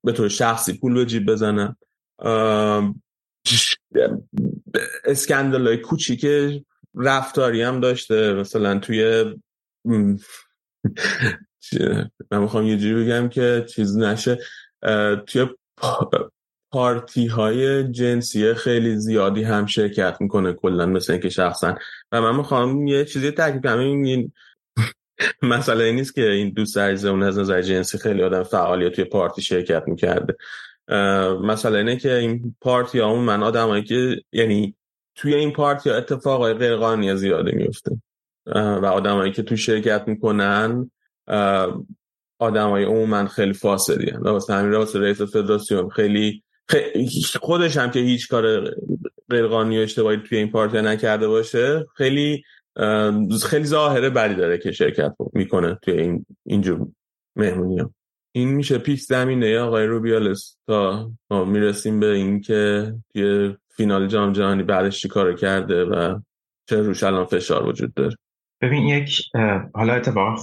به 0.05 0.13
طور 0.15 0.29
شخصی 0.29 0.79
پول 0.79 0.95
به 0.95 1.07
جیب 1.07 1.27
بزنن. 1.27 1.77
اسکندل 5.05 5.67
های 5.67 5.77
کوچیک 5.77 6.27
رفتاری 6.95 7.63
هم 7.63 7.81
داشته. 7.81 8.33
مثلا 8.33 8.79
توی 8.79 9.25
من 12.31 12.41
می‌خوام 12.41 12.67
یه 12.67 12.77
جوری 12.77 13.05
بگم 13.05 13.29
که 13.29 13.67
چیز 13.69 13.99
نشه. 13.99 14.39
توی 15.27 15.47
پارتی 16.75 17.27
های 17.27 17.85
جنسی 17.85 18.55
خیلی 18.55 18.97
زیادی 18.97 19.43
هم 19.43 19.67
شرکت 19.67 20.17
می‌کنه 20.21 20.53
کلا 20.53 20.87
مثل 20.87 21.13
اینکه 21.13 21.29
شخصا. 21.29 21.75
و 22.13 22.23
من 22.23 22.37
می‌خوام 22.37 22.87
یه 22.87 23.05
چیزی 23.05 23.31
تحقیق 23.31 23.63
کنم. 23.63 23.79
این 23.79 24.33
مسئله 25.43 25.93
نیست 25.93 26.15
که 26.15 26.31
این 26.31 26.51
دوست 26.51 26.79
عزیز 26.79 27.05
اون 27.05 27.23
از 27.23 27.39
نظر 27.39 27.63
جنسی 27.63 27.99
خیلی 27.99 28.23
آدم 28.23 28.43
فعالی 28.43 28.91
توی 28.91 29.05
پارتی 29.05 29.43
شرکت 29.43 29.83
می‌کرده. 29.87 30.37
مسئله 31.43 31.79
اینه 31.79 31.97
که 31.97 32.15
این 32.15 32.57
پارتی 32.61 32.99
ها 32.99 33.15
من 33.15 33.43
آدمایی 33.43 33.85
که 33.85 34.23
یعنی 34.33 34.77
توی 35.15 35.35
این 35.35 35.53
پارتی 35.53 35.91
ها 35.91 35.97
اتفاقای 35.97 36.55
غیرقانونی 36.55 37.17
زیاده 37.17 37.53
میفته 37.53 38.01
و 38.57 38.87
آدمایی 38.87 39.33
که 39.33 39.43
توی 39.43 39.57
شرکت 39.57 40.09
می‌کنن 40.09 40.91
آدمای 42.39 42.85
عموما 42.85 43.27
خیلی 43.27 43.53
فاسدی. 43.53 44.11
واسه 44.11 44.55
همین 44.55 44.73
رئیس 44.95 45.23
فدراسیون 45.23 45.89
خیلی 45.89 46.44
خودش 47.41 47.77
هم 47.77 47.91
که 47.91 48.01
هیچ 48.01 48.29
کار 48.29 48.75
غیرقانونی 49.31 49.79
و 49.79 49.83
اشتباهی 49.83 50.17
توی 50.17 50.39
این 50.39 50.51
پارتی 50.51 50.83
نکرده 50.83 51.29
باشه 51.29 51.87
خیلی 51.97 52.43
خیلی 53.47 53.65
ظاهره 53.65 54.11
بدی 54.11 54.35
داره 54.35 54.59
که 54.59 54.73
شرکت 54.73 55.15
می‌کنه 55.33 55.79
توی 55.83 56.01
این 56.01 56.27
اینجور 56.47 56.87
مهمونی 57.37 57.81
هم. 57.81 57.95
این 58.33 58.49
میشه 58.49 58.79
پیش 58.79 59.03
زمینه 59.03 59.59
آقای 59.59 59.87
روبیالس 59.87 60.57
تا 60.67 61.11
می‌رسیم 61.31 62.01
به 62.01 62.07
اینکه 62.07 62.95
توی 63.13 63.57
فینال 63.77 64.07
جام 64.07 64.33
جهانی 64.33 64.63
بعدش 64.63 65.01
چی 65.01 65.09
کار 65.09 65.35
کرده 65.35 65.85
و 65.85 66.19
چه 66.69 66.77
روش 66.77 67.03
الان 67.03 67.25
فشار 67.25 67.69
وجود 67.69 67.95
داره 67.95 68.17
ببین 68.63 68.83
یک 68.83 69.23
حالا 69.75 69.95
اتفاق 69.95 70.39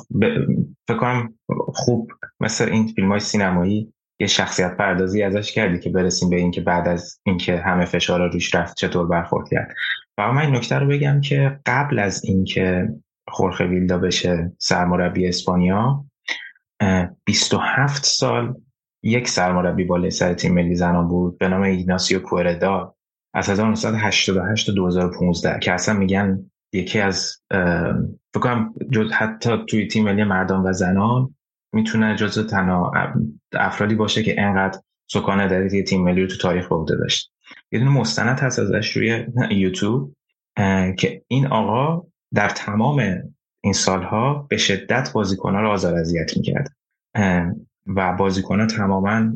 فکر 0.88 0.98
کنم 1.00 1.40
خوب 1.74 2.12
مثل 2.40 2.70
این 2.70 2.88
فیلم 2.88 3.12
های 3.12 3.20
سینمایی 3.20 3.94
یه 4.22 4.28
شخصیت 4.28 4.78
پردازی 4.78 5.24
ازش 5.24 5.52
کردی 5.52 5.80
که 5.80 5.90
برسیم 5.90 6.30
به 6.30 6.36
اینکه 6.36 6.62
بعد 6.62 6.88
از 6.88 7.20
اینکه 7.24 7.58
همه 7.58 7.86
فشار 7.86 8.32
روش 8.32 8.56
رفت 8.56 8.78
چطور 8.78 9.08
برخورد 9.08 9.50
کرد. 9.50 9.74
و 10.18 10.32
من 10.32 10.42
این 10.42 10.56
نکته 10.56 10.80
رو 10.80 10.88
بگم 10.88 11.22
که 11.22 11.60
قبل 11.66 12.00
از 12.00 12.26
اینکه 12.26 12.90
خورخه 13.28 13.66
ویلدا 13.66 13.98
بشه 13.98 14.52
سرمربی 14.58 15.28
اسپانیا 15.28 16.06
27 17.26 18.06
سال 18.06 18.54
یک 19.04 19.30
سرمربی 19.30 19.84
بالای 19.84 20.12
سر 20.12 20.34
تیم 20.34 20.54
ملی 20.54 20.76
زنان 20.76 21.08
بود 21.08 21.38
به 21.38 21.48
نام 21.48 21.62
ایگناسیو 21.62 22.20
کوردا 22.20 22.96
از 23.34 23.50
1988 23.50 24.68
تا 24.68 24.74
2015 24.74 25.60
که 25.60 25.74
اصلا 25.74 26.00
میگن 26.00 26.52
یکی 26.74 27.00
از 27.00 27.42
فکر 28.34 28.42
کنم 28.42 28.74
حتی 29.14 29.66
توی 29.70 29.88
تیم 29.88 30.04
ملی 30.04 30.24
مردان 30.24 30.64
و 30.64 30.74
زنان 30.74 31.36
می‌تونه 31.74 32.16
جزو 32.16 32.44
تنها 32.44 32.92
افرادی 33.54 33.96
باشه 33.96 34.24
که 34.24 34.42
انقدر 34.42 34.80
سکان 35.08 35.48
در 35.48 35.70
تیم 35.70 36.04
ملی 36.04 36.22
رو 36.22 36.28
تو 36.28 36.38
تاریخ 36.38 36.68
بوده 36.68 36.96
داشت. 36.96 37.32
یه 37.72 37.80
دونه 37.80 37.92
مستند 37.92 38.40
هست 38.40 38.60
ازش 38.60 38.98
روی 38.98 39.26
یوتیوب 39.52 40.16
که 40.98 41.22
این 41.28 41.48
آقا 41.48 42.08
در 42.34 42.50
تمام 42.50 43.04
این 43.62 43.74
سالها 43.74 44.48
به 44.50 44.58
شدت 44.58 45.14
بازیکنها 45.14 45.62
رو 45.62 45.70
آزار 45.70 45.96
اذیت 45.96 46.38
می‌کرد. 46.38 46.76
و 47.88 48.14
بازیکنها 48.14 48.66
تماما 48.66 49.32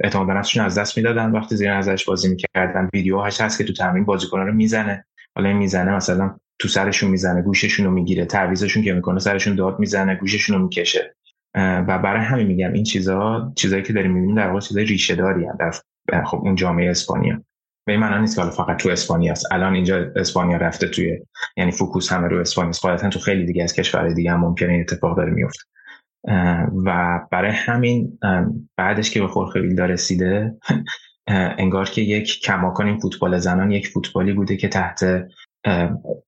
اعتماد 0.00 0.26
به 0.26 0.64
از 0.64 0.78
دست 0.78 0.96
می‌دادن. 0.96 1.30
وقتی 1.30 1.56
زیر 1.56 1.70
ازش 1.70 2.04
بازی 2.04 2.28
می‌کردن 2.28 2.88
ویدیوهاش 2.92 3.40
هست 3.40 3.58
که 3.58 3.64
تو 3.64 3.72
تمرین 3.72 4.04
بازیکنها 4.04 4.44
رو 4.44 4.52
می‌زنه. 4.52 5.04
حالا 5.36 5.52
می‌زنه 5.52 5.96
مثلا 5.96 6.36
تو 6.58 6.68
سرشون 6.68 7.10
می‌زنه 7.10 7.42
گوششون 7.42 7.86
رو 7.86 7.92
می‌گیره 7.92 8.24
تعویزشون 8.24 8.82
که 8.82 8.92
می‌کنه 8.92 9.18
سرشون 9.18 9.54
داد 9.54 9.78
می‌زنه 9.78 10.14
گوششون 10.14 10.56
رو 10.56 10.62
می‌کشه. 10.62 11.14
و 11.58 11.98
برای 11.98 12.20
همین 12.20 12.46
میگم 12.46 12.72
این 12.72 12.84
چیزها 12.84 13.52
چیزایی 13.56 13.82
که 13.82 13.92
داریم 13.92 14.12
می‌بینیم 14.12 14.36
در 14.36 14.48
واقع 14.48 14.60
چیزای 14.60 14.84
ریشه 14.84 15.14
داری 15.14 15.46
در 16.08 16.24
خب 16.24 16.36
اون 16.36 16.54
جامعه 16.54 16.90
اسپانیا. 16.90 17.42
به 17.86 17.92
این 17.92 18.00
معنی 18.00 18.20
نیست 18.20 18.36
که 18.36 18.42
فقط 18.42 18.76
تو 18.76 18.88
اسپانیا 18.88 19.32
است 19.32 19.52
الان 19.52 19.74
اینجا 19.74 20.12
اسپانیا 20.16 20.56
رفته 20.56 20.88
توی 20.88 21.18
یعنی 21.56 21.72
فوکوس 21.72 22.12
همه 22.12 22.28
رو 22.28 22.40
اسپانیا 22.40 22.70
است 22.84 23.08
تو 23.08 23.18
خیلی 23.18 23.46
دیگه 23.46 23.62
از 23.62 23.72
کشورهای 23.72 24.14
دیگه 24.14 24.30
هم 24.30 24.40
ممکنه 24.40 24.72
این 24.72 24.80
اتفاق 24.80 25.16
داره 25.16 25.32
میفته 25.32 25.60
و 26.84 27.20
برای 27.30 27.50
همین 27.50 28.18
بعدش 28.76 29.10
که 29.10 29.20
به 29.20 29.28
خورخه 29.28 29.60
رسیده 29.60 30.56
انگار 31.58 31.90
که 31.90 32.02
یک 32.02 32.40
کماکان 32.40 32.86
این 32.86 32.98
فوتبال 32.98 33.38
زنان 33.38 33.70
یک 33.70 33.88
فوتبالی 33.88 34.32
بوده 34.32 34.56
که 34.56 34.68
تحت 34.68 35.04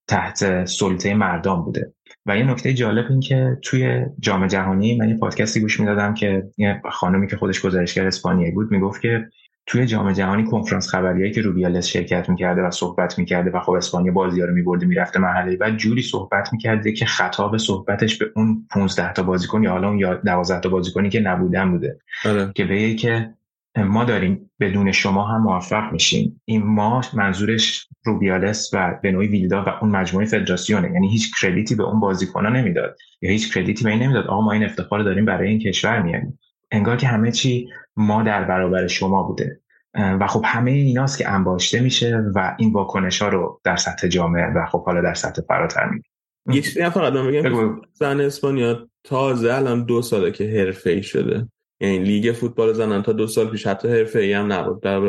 تحت 0.07 0.65
سلطه 0.65 1.13
مردم 1.13 1.61
بوده. 1.61 1.93
و 2.25 2.37
یه 2.37 2.43
نکته 2.43 2.73
جالب 2.73 3.05
این 3.09 3.19
که 3.19 3.57
توی 3.61 4.05
جام 4.19 4.47
جهانی 4.47 4.97
من 4.97 5.09
یه 5.09 5.17
پادکستی 5.17 5.59
گوش 5.59 5.79
می‌دادم 5.79 6.13
که 6.13 6.43
یه 6.57 6.81
خانمی 6.91 7.27
که 7.27 7.37
خودش 7.37 7.61
گزارشگر 7.61 8.07
اسپانیایی 8.07 8.51
بود 8.51 8.71
می‌گفت 8.71 9.01
که 9.01 9.27
توی 9.65 9.85
جام 9.85 10.11
جهانی 10.11 10.43
کنفرانس 10.43 10.89
خبریایی 10.89 11.31
که 11.31 11.41
روبیالس 11.41 11.87
شرکت 11.87 12.29
می‌کرده 12.29 12.61
و 12.61 12.71
صحبت 12.71 13.19
می‌کرده 13.19 13.51
و 13.51 13.59
خب 13.59 13.71
اسپانیا 13.71 14.13
بازی 14.13 14.41
ها 14.41 14.47
رو 14.47 14.53
میبرده 14.53 14.85
می‌رفته 14.85 15.19
مرحله 15.19 15.55
بعد 15.55 15.77
جوری 15.77 16.01
صحبت 16.01 16.53
می‌کرده 16.53 16.93
که 16.93 17.05
خطاب 17.05 17.57
صحبتش 17.57 18.17
به 18.17 18.25
اون 18.35 18.67
15 18.71 19.13
تا 19.13 19.23
بازیکن 19.23 19.63
یا 19.63 19.71
حالا 19.71 19.89
اون 19.89 20.19
12 20.25 20.59
تا 20.59 20.69
بازیکنی 20.69 21.09
که 21.09 21.19
نبودن 21.19 21.71
بوده 21.71 21.99
آره. 22.25 22.51
که 22.55 22.65
به 22.65 22.95
که 22.95 23.29
ما 23.77 24.03
داریم 24.03 24.51
بدون 24.59 24.91
شما 24.91 25.27
هم 25.27 25.41
موفق 25.41 25.91
میشیم. 25.91 26.41
این 26.45 26.63
ما 26.63 27.01
منظورش 27.13 27.87
روبیالس 28.05 28.69
و 28.73 28.99
به 29.03 29.11
نوعی 29.11 29.27
ویلدا 29.27 29.63
و 29.63 29.69
اون 29.81 29.91
مجموعه 29.91 30.25
فدراسیونه 30.25 30.91
یعنی 30.93 31.09
هیچ 31.11 31.41
کردیتی 31.41 31.75
به 31.75 31.83
اون 31.83 31.99
بازیکن‌ها 31.99 32.51
نمی‌داد. 32.51 32.97
یا 33.21 33.29
هیچ 33.29 33.53
کردیتی 33.53 33.83
به 33.83 33.89
این 33.89 34.03
نمی‌داد. 34.03 34.27
آقا 34.27 34.41
ما 34.41 34.51
این 34.51 34.63
افتخار 34.63 35.03
داریم 35.03 35.25
برای 35.25 35.49
این 35.49 35.59
کشور 35.59 36.01
میاریم. 36.01 36.39
انگار 36.71 36.97
که 36.97 37.07
همه 37.07 37.31
چی 37.31 37.67
ما 37.95 38.23
در 38.23 38.43
برابر 38.43 38.87
شما 38.87 39.23
بوده. 39.23 39.61
و 39.93 40.27
خب 40.27 40.41
همه 40.45 40.71
ایناست 40.71 41.17
که 41.17 41.29
انباشته 41.29 41.79
میشه 41.79 42.23
و 42.35 42.55
این 42.59 42.73
واکنش 42.73 43.21
ها 43.21 43.29
رو 43.29 43.61
در 43.63 43.75
سطح 43.75 44.07
جامعه 44.07 44.45
و 44.45 44.65
خب 44.65 44.85
حالا 44.85 45.01
در 45.01 45.13
سطح 45.13 45.41
فراتر 45.41 45.89
میگه 45.89 46.05
یه 46.47 46.61
چیزی 46.61 46.89
فقط 46.89 47.13
بگم 47.13 47.81
زن 47.93 48.21
اسپانیا 48.21 48.87
تازه 49.03 49.53
الان 49.53 49.85
دو 49.85 50.01
ساله 50.01 50.31
که 50.31 50.43
حرفه 50.43 50.89
ای 50.89 51.03
شده. 51.03 51.47
یعنی 51.81 51.99
لیگ 51.99 52.31
فوتبال 52.31 52.73
زنان 52.73 53.03
تا 53.03 53.11
دو 53.11 53.27
سال 53.27 53.47
پیش 53.47 53.67
حتی 53.67 53.87
حرفه 53.87 54.19
ای 54.19 54.33
هم 54.33 54.53
نبود. 54.53 54.81
در 54.81 55.01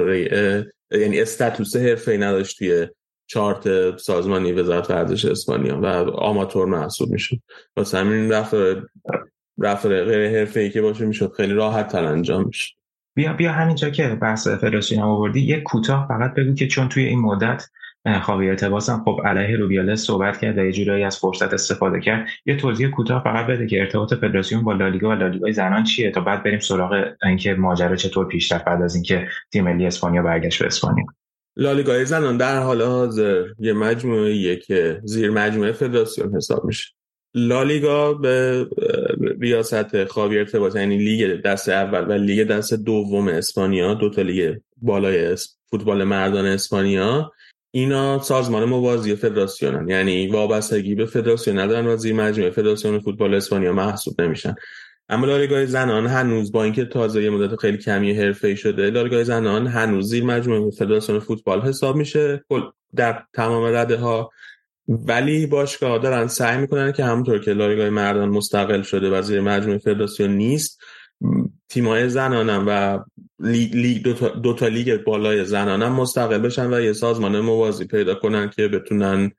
یعنی 0.91 1.21
استاتوس 1.21 1.77
حرفه 1.77 2.13
ای 2.13 2.19
نداشت 2.19 2.59
توی 2.59 2.87
چارت 3.27 3.97
سازمانی 3.97 4.53
وزارت 4.53 4.91
ورزش 4.91 5.25
اسپانیا 5.25 5.81
و 5.81 5.87
آماتور 6.11 6.67
محسوب 6.67 7.11
میشه 7.11 7.43
واسه 7.77 7.99
همین 7.99 8.33
رفتار 8.33 8.89
رفتار 9.59 10.05
غیر 10.05 10.39
حرفه 10.39 10.61
ای 10.61 10.71
که 10.71 10.83
باشه 10.83 11.05
می‌شد 11.07 11.33
خیلی 11.37 11.53
راحت 11.53 11.89
تر 11.89 12.05
انجام 12.05 12.47
میشه 12.47 12.75
بیا 13.15 13.33
بیا 13.33 13.53
همینجا 13.53 13.91
که 13.91 14.09
بحث 14.09 14.49
فدراسیون 14.49 15.03
هم 15.03 15.09
آوردی. 15.09 15.41
یک 15.41 15.63
کوتاه 15.63 16.09
فقط 16.09 16.35
بگو 16.35 16.55
که 16.55 16.67
چون 16.67 16.89
توی 16.89 17.05
این 17.05 17.19
مدت 17.19 17.65
خاوی 18.23 18.49
ارتباس 18.49 18.91
هم 18.91 19.03
خب 19.05 19.21
علیه 19.25 19.57
روبیاله 19.57 19.95
صحبت 19.95 20.41
کرد 20.41 20.59
و 20.59 20.65
یه 20.65 20.73
جورایی 20.73 21.05
از 21.05 21.19
فرصت 21.19 21.55
استفاده 21.55 22.01
کرد. 22.01 22.29
یه 22.47 22.57
توضیح 22.57 22.89
کوتاه 22.89 23.23
فقط 23.25 23.47
بده 23.47 23.67
که 23.67 23.81
ارتباط 23.81 24.15
فدراسیون 24.15 24.65
با 24.65 24.73
لالیگا 24.73 25.09
و 25.09 25.13
لالیگای 25.13 25.53
زنان 25.53 25.85
چیه 25.85 26.11
تا 26.11 26.21
بعد 26.21 26.43
بریم 26.43 26.59
سراغ 26.59 27.05
اینکه 27.23 27.55
ماجرا 27.55 27.97
چطور 27.97 28.27
پیش 28.27 28.53
رفت 28.53 28.65
بعد 28.65 28.83
از 28.83 28.95
اینکه 28.95 29.29
تیم 29.53 29.65
ملی 29.65 29.87
اسپانیا 29.87 30.23
برگشت 30.23 30.61
به 30.61 30.67
اسپانیا. 30.67 31.07
لالیگای 31.57 32.05
زنان 32.05 32.37
در 32.37 32.59
حال 32.59 32.83
حاضر 32.83 33.45
یه 33.59 33.73
مجموعه 33.73 34.57
که 34.57 35.01
زیر 35.05 35.31
مجموعه 35.31 35.73
فدراسیون 35.73 36.37
حساب 36.37 36.65
میشه. 36.65 36.93
لالیگا 37.35 38.15
به 38.15 38.67
ریاست 39.41 40.05
خاوی 40.05 40.39
ارتباط 40.39 40.77
یعنی 40.77 40.99
لیگ 40.99 41.43
دست 41.43 41.69
اول 41.69 42.11
و 42.11 42.13
لیگ 42.13 42.47
دست 42.49 42.75
دوم 42.75 43.29
اسپانیا 43.29 43.95
دو 43.95 44.11
تا 44.11 44.23
لیگ 44.23 44.57
بالای 44.77 45.37
فوتبال 45.71 46.05
مردان 46.05 46.47
اسپانیا 46.47 47.33
اینا 47.75 48.23
سازمان 48.23 48.65
موازی 48.65 49.17
فدراسیونن. 49.17 49.89
یعنی 49.89 50.27
وابستگی 50.27 50.95
به 50.95 51.07
فدراسیون 51.07 51.59
ندارن 51.59 51.87
و 51.87 51.97
زیر 51.97 52.15
مجموعه 52.15 52.51
فدراسیون 52.51 52.99
فوتبال 52.99 53.35
اسپانیا 53.35 53.73
محسوب 53.73 54.21
نمیشن. 54.21 54.55
اما 55.09 55.27
لالیگای 55.27 55.67
زنان 55.67 56.07
هنوز 56.07 56.53
با 56.53 56.65
اینکه 56.65 56.85
تازه 56.85 57.23
یه 57.23 57.31
مدت 57.31 57.57
خیلی 57.57 57.79
کمی 57.79 58.13
حرفه‌ای 58.13 58.57
شده 58.57 58.91
لالیگای 58.91 59.25
زنان 59.25 59.67
هنوز 59.67 60.09
زیر 60.09 60.25
مجموعه 60.25 60.71
فدراسیون 60.71 61.19
فوتبال 61.19 61.61
حساب 61.61 61.97
میشه. 61.97 62.45
در 62.95 63.23
تمام 63.33 63.75
رده 63.75 63.97
ها 63.97 64.31
ولی 64.89 65.47
باشگاه 65.47 65.99
دارن 65.99 66.27
سعی 66.27 66.59
می‌کنن 66.59 66.93
که 66.93 67.05
همونطور 67.05 67.39
که 67.39 67.53
لالیگای 67.53 67.91
مردان 67.91 68.29
مستقل 68.29 68.83
شده 68.83 69.11
و 69.11 69.23
زیر 69.23 69.41
مجموعه 69.41 69.79
فدراسیون 69.79 70.31
نیست 70.31 70.81
تیمای 71.69 72.09
زنانم 72.09 72.65
و 72.69 72.99
لیگ 73.43 74.03
دو, 74.43 74.53
تا, 74.55 74.69
لیگ 74.69 75.05
بالای 75.05 75.45
زنانم 75.45 75.93
مستقل 75.93 76.39
بشن 76.39 76.75
و 76.75 76.81
یه 76.81 76.93
سازمان 76.93 77.41
موازی 77.41 77.85
پیدا 77.85 78.15
کنن 78.15 78.51
که 78.51 78.69
بتونن 78.69 79.33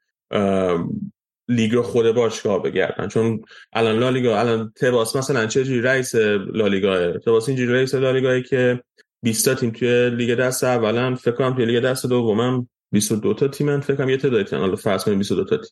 لیگ 1.48 1.82
خود 1.82 2.12
باشگاه 2.12 2.64
بگردن. 2.64 3.08
چون 3.08 3.42
الان 3.74 4.00
لالیگا 4.00 4.40
الان 4.40 4.74
تباس 4.82 5.16
مثلا 5.16 5.46
چه 5.46 5.64
جوری 5.64 5.82
رئیس 5.82 6.16
لالیگا 6.54 7.12
تباس 7.12 7.50
اینجوری 7.50 7.74
رئیس 7.74 7.96
لالیگایی 7.96 8.44
که 8.44 8.84
20 9.24 9.46
تا 9.46 9.56
تیم 9.56 9.72
توی 9.72 10.10
لیگ 10.10 10.36
دست 10.36 10.64
اولا 10.64 11.16
فکر 11.16 11.32
کنم 11.32 11.56
توی 11.56 11.66
لیگ 11.66 11.84
دست 11.84 12.06
دومم 12.06 12.70
22 12.92 13.34
تا 13.34 13.48
تیمن 13.48 13.80
فکر 13.80 13.96
کنم 13.96 14.10
یه 14.10 14.18
تعدادی 14.18 14.44
تیم 14.44 14.60
حالا 14.60 14.76
فرض 14.76 15.04
کنیم 15.04 15.18
22 15.18 15.44
تا 15.44 15.58
تیم. 15.58 15.70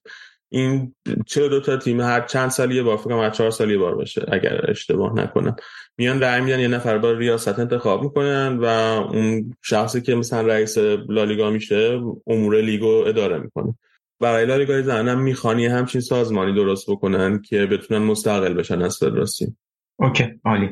این 0.49 0.95
42 1.25 1.59
تا 1.59 1.77
تیم 1.77 2.01
هر 2.01 2.21
چند 2.21 2.49
سال 2.49 2.71
یه 2.71 2.83
بار 2.83 2.97
فکر 2.97 3.05
کنم 3.05 3.19
هر 3.19 3.29
4 3.29 3.51
سال 3.51 3.71
یه 3.71 3.77
بار 3.77 3.95
باشه 3.95 4.25
اگر 4.31 4.65
اشتباه 4.67 5.15
نکنم. 5.15 5.55
میان 6.01 6.21
رأی 6.21 6.41
میدن 6.41 6.59
یه 6.59 6.67
نفر 6.67 6.97
با 6.97 7.11
ریاست 7.11 7.59
انتخاب 7.59 8.03
می‌کنن 8.03 8.57
و 8.57 8.65
اون 8.65 9.53
شخصی 9.61 10.01
که 10.01 10.15
مثلا 10.15 10.41
رئیس 10.41 10.77
لالیگا 11.09 11.49
میشه 11.49 12.01
امور 12.27 12.61
لیگو 12.61 13.03
اداره 13.07 13.37
می‌کنه. 13.37 13.75
برای 14.19 14.45
لالیگای 14.45 14.83
زنم 14.83 15.19
می‌خوانی 15.19 15.65
همچین 15.65 16.01
سازمانی 16.01 16.53
درست 16.53 16.89
بکنن 16.89 17.41
که 17.41 17.65
بتونن 17.65 18.01
مستقل 18.05 18.53
بشن 18.53 18.81
از 18.81 18.97
فدراسیون 18.97 19.55
okay 19.99 20.39
عالی. 20.45 20.69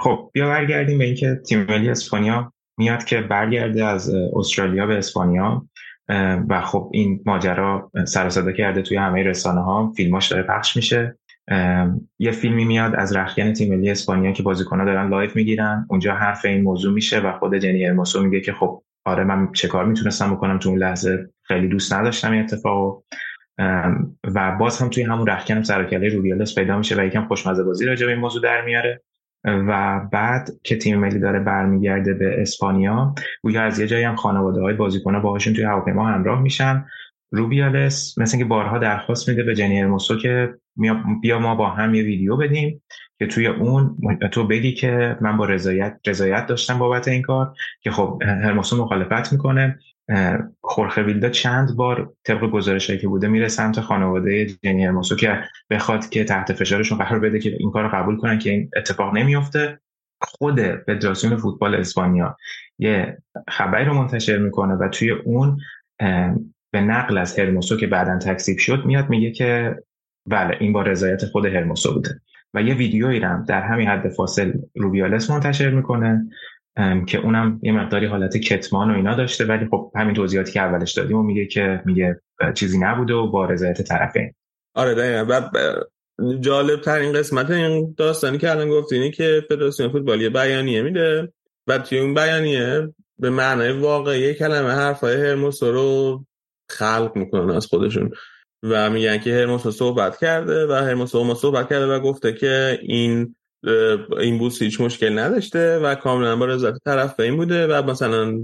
خب 0.00 0.30
بیا 0.32 0.48
برگردیم 0.48 0.98
به 0.98 1.04
اینکه 1.04 1.40
تیم 1.48 1.66
ملی 1.68 1.88
اسپانیا 1.88 2.52
میاد 2.78 3.04
که 3.04 3.20
برگرده 3.20 3.84
از 3.84 4.14
استرالیا 4.36 4.86
به 4.86 4.98
اسپانیا. 4.98 5.66
و 6.48 6.60
خب 6.60 6.90
این 6.92 7.22
ماجرا 7.26 7.90
سر 8.06 8.52
کرده 8.52 8.82
توی 8.82 8.96
همه 8.96 9.22
رسانه 9.22 9.60
ها 9.60 9.92
فیلماش 9.96 10.28
داره 10.28 10.42
پخش 10.42 10.76
میشه. 10.76 11.18
یه 12.18 12.30
فیلمی 12.30 12.64
میاد 12.64 12.94
از 12.94 13.16
رختکن 13.16 13.52
تیم 13.52 13.74
ملی 13.74 13.90
اسپانیا 13.90 14.32
که 14.32 14.42
بازیکن‌ها 14.42 14.84
دارن 14.84 15.08
live 15.08 15.30
می‌گیرن. 15.34 15.86
اونجا 15.90 16.14
حرف 16.14 16.44
این 16.44 16.62
موضوع 16.62 16.94
میشه 16.94 17.20
و 17.20 17.32
خود 17.32 17.54
جنی 17.54 17.86
هرموسو 17.86 18.22
میگه 18.22 18.40
که 18.40 18.52
خب 18.52 18.82
آره 19.04 19.24
من 19.24 19.52
چه 19.52 19.68
کار 19.68 19.84
می‌تونستم 19.84 20.34
بکنم 20.34 20.58
تو 20.58 20.68
اون 20.68 20.78
لحظه 20.78 21.28
خیلی 21.42 21.68
دوست 21.68 21.92
نداشتم 21.92 22.32
این 22.32 22.42
اتفاق 22.42 23.04
و 24.34 24.56
باز 24.60 24.82
هم 24.82 24.88
توی 24.88 25.02
همون 25.02 25.26
رخکن 25.26 25.62
سرکله 25.62 26.08
روبیالس 26.08 26.54
پیدا 26.54 26.78
میشه 26.78 26.96
و 26.96 27.04
یکم 27.04 27.24
خوشمزه 27.24 27.64
بازی 27.64 27.86
راجع 27.86 28.06
به 28.06 28.12
این 28.12 28.20
موضوع 28.20 28.42
در 28.42 28.64
میاره. 28.64 29.02
و 29.44 30.00
بعد 30.12 30.50
که 30.62 30.76
تیم 30.76 30.98
ملی 30.98 31.18
داره 31.18 31.40
برمیگرده 31.40 32.14
به 32.14 32.42
اسپانیا 32.42 33.14
گویا 33.42 33.62
از 33.62 33.78
یه 33.78 33.86
جایی 33.86 34.04
هم 34.04 34.16
خانواده 34.16 34.60
های 34.60 34.74
بازیکن‌ها 34.74 35.20
باهاشون 35.20 35.54
توی 35.54 35.64
هواپیما 35.64 36.06
همراه 36.08 36.42
میشن. 36.42 36.84
روبیالس 37.30 38.18
مثل 38.18 38.36
اینکه 38.36 38.48
بارها 38.48 38.78
درخواست 38.78 39.28
میده 39.28 39.42
به 39.42 39.54
جنی 39.54 39.80
ارموسو 39.80 40.18
که 40.18 40.54
بیا 41.22 41.38
ما 41.38 41.54
با 41.54 41.70
هم 41.70 41.94
یه 41.94 42.02
ویدیو 42.02 42.36
بدیم 42.36 42.82
که 43.18 43.26
توی 43.26 43.46
اون 43.46 43.96
تو 44.32 44.46
بگی 44.46 44.74
که 44.74 45.16
من 45.20 45.36
با 45.36 45.44
رضایت 45.44 46.00
رضایت 46.06 46.46
داشتم 46.46 46.78
بابت 46.78 47.08
این 47.08 47.22
کار 47.22 47.54
که 47.80 47.90
خب 47.90 48.22
هرموسو 48.22 48.84
مخالفت 48.84 49.32
می‌کنه. 49.32 49.78
خورخه 50.60 51.02
ویلدا 51.02 51.28
چند 51.28 51.76
بار 51.76 52.12
طبق 52.24 52.50
گزارشی 52.50 52.98
که 52.98 53.08
بوده 53.08 53.28
میره 53.28 53.48
سمت 53.48 53.80
خانواده 53.80 54.46
جنی 54.46 54.84
هرموسو 54.84 55.16
که 55.16 55.40
بخواد 55.70 56.08
که 56.08 56.24
تحت 56.24 56.52
فشارشون 56.52 56.98
قرار 56.98 57.20
بده 57.20 57.38
که 57.38 57.56
این 57.58 57.70
کار 57.70 57.88
قبول 57.88 58.16
کنن 58.16 58.38
که 58.38 58.50
این 58.50 58.70
اتفاق 58.76 59.16
نمیفته 59.16 59.80
خود 60.20 60.60
فدراسیون 60.60 61.36
فوتبال 61.36 61.74
اسپانیا 61.74 62.36
یه 62.78 63.18
خبری 63.48 63.84
رو 63.84 63.94
منتشر 63.94 64.38
می‌کنه 64.38 64.74
و 64.74 64.88
توی 64.88 65.10
اون 65.10 65.58
به 66.70 66.80
نقل 66.80 67.18
از 67.18 67.38
هرموسو 67.38 67.76
که 67.76 67.86
بعدا 67.86 68.18
تکسیب 68.18 68.58
شد 68.58 68.84
میاد 68.86 69.08
میگه 69.08 69.30
که 69.30 69.76
بله 70.26 70.56
این 70.60 70.72
با 70.72 70.82
رضایت 70.82 71.24
خود 71.24 71.46
هرموسو 71.46 71.94
بوده. 71.94 72.20
و 72.54 72.62
یه 72.62 72.74
ویدیویی 72.74 73.20
رم 73.20 73.44
در 73.48 73.62
همین 73.62 73.88
حد 73.88 74.08
فاصل 74.08 74.52
روبیالس 74.74 75.30
منتشر 75.30 75.70
می‌کنه 75.70 76.28
که 77.06 77.18
اونم 77.18 77.60
یه 77.62 77.72
مقداری 77.72 78.06
حالت 78.06 78.36
کتمان 78.36 78.90
و 78.90 78.94
اینا 78.94 79.14
داشته 79.14 79.44
ولی 79.44 79.66
خب 79.70 79.92
همین 79.96 80.14
توضیحاتی 80.14 80.52
که 80.52 80.60
اولش 80.60 80.92
دادیم 80.92 81.16
و 81.16 81.22
میگه 81.22 81.46
که 81.46 81.82
میگه 81.84 82.20
چیزی 82.54 82.78
نبوده 82.78 83.14
و 83.14 83.30
با 83.30 83.44
رضایت 83.44 83.82
طرفین 83.82 84.32
آره 84.74 84.94
دقیقا. 84.94 85.50
جالب 86.40 86.80
ترین 86.80 87.12
قسمت 87.12 87.50
این 87.50 87.94
داستانی 87.96 88.38
که 88.38 88.50
الان 88.50 88.68
گفتینی 88.68 89.10
که 89.10 89.42
فدراسیون 89.48 89.92
فوتبال 89.92 90.20
یه 90.20 90.30
بیانیه 90.30 90.82
میده 90.82 91.32
و 91.66 91.78
توی 91.78 91.98
اون 91.98 92.14
بیانیه 92.14 92.94
به 93.18 93.30
معنای 93.30 93.72
واقعی 93.72 94.34
کلمه 94.34 94.70
حرفای 94.70 95.16
هرموسو 95.16 95.72
رو 95.72 96.24
خلق 96.70 97.12
می‌کنن 97.14 97.56
از 97.56 97.66
خودشون. 97.66 98.10
و 98.62 98.90
میگن 98.90 99.18
که 99.18 99.34
هرموسو 99.34 99.70
صحبت 99.70 100.18
کرده 100.18 100.66
و 100.66 100.72
هرموسو 100.72 101.24
ما 101.24 101.34
صحبت 101.34 101.68
کرده 101.68 101.86
و 101.86 102.00
گفته 102.00 102.32
که 102.32 102.78
این 102.82 103.36
این 104.20 104.38
بوس 104.38 104.62
هیچ 104.62 104.80
مشکل 104.80 105.18
نداشته 105.18 105.78
و 105.78 105.94
کاملا 105.94 106.36
با 106.36 106.46
رضایت 106.46 106.74
طرف 106.84 107.20
این 107.20 107.36
بوده 107.36 107.66
و 107.66 107.90
مثلا 107.90 108.38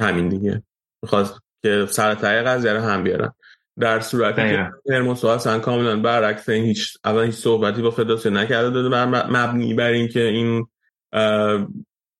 همین 0.00 0.28
دیگه. 0.28 0.62
می‌خواست 1.02 1.40
که 1.62 1.86
سر 1.90 2.14
تای 2.14 2.42
قضیه 2.42 2.72
رو 2.72 2.80
هم 2.80 3.02
بیارن. 3.02 3.32
در 3.80 4.00
صورتی 4.00 4.42
که 4.42 4.70
هرموسو 4.90 5.26
اصلا 5.26 5.58
کاملا 5.58 6.00
برعکس 6.00 6.48
این 6.48 6.64
هیچ 6.64 6.98
اول 7.04 7.24
هیچ 7.24 7.34
صحبتی 7.34 7.82
با 7.82 7.90
فدراسیون 7.90 8.36
نکرده 8.36 8.70
داده 8.70 8.88
بر 8.88 9.06
مبنی 9.30 9.74
بر 9.74 9.90
اینکه 9.90 10.20
این 10.20 10.66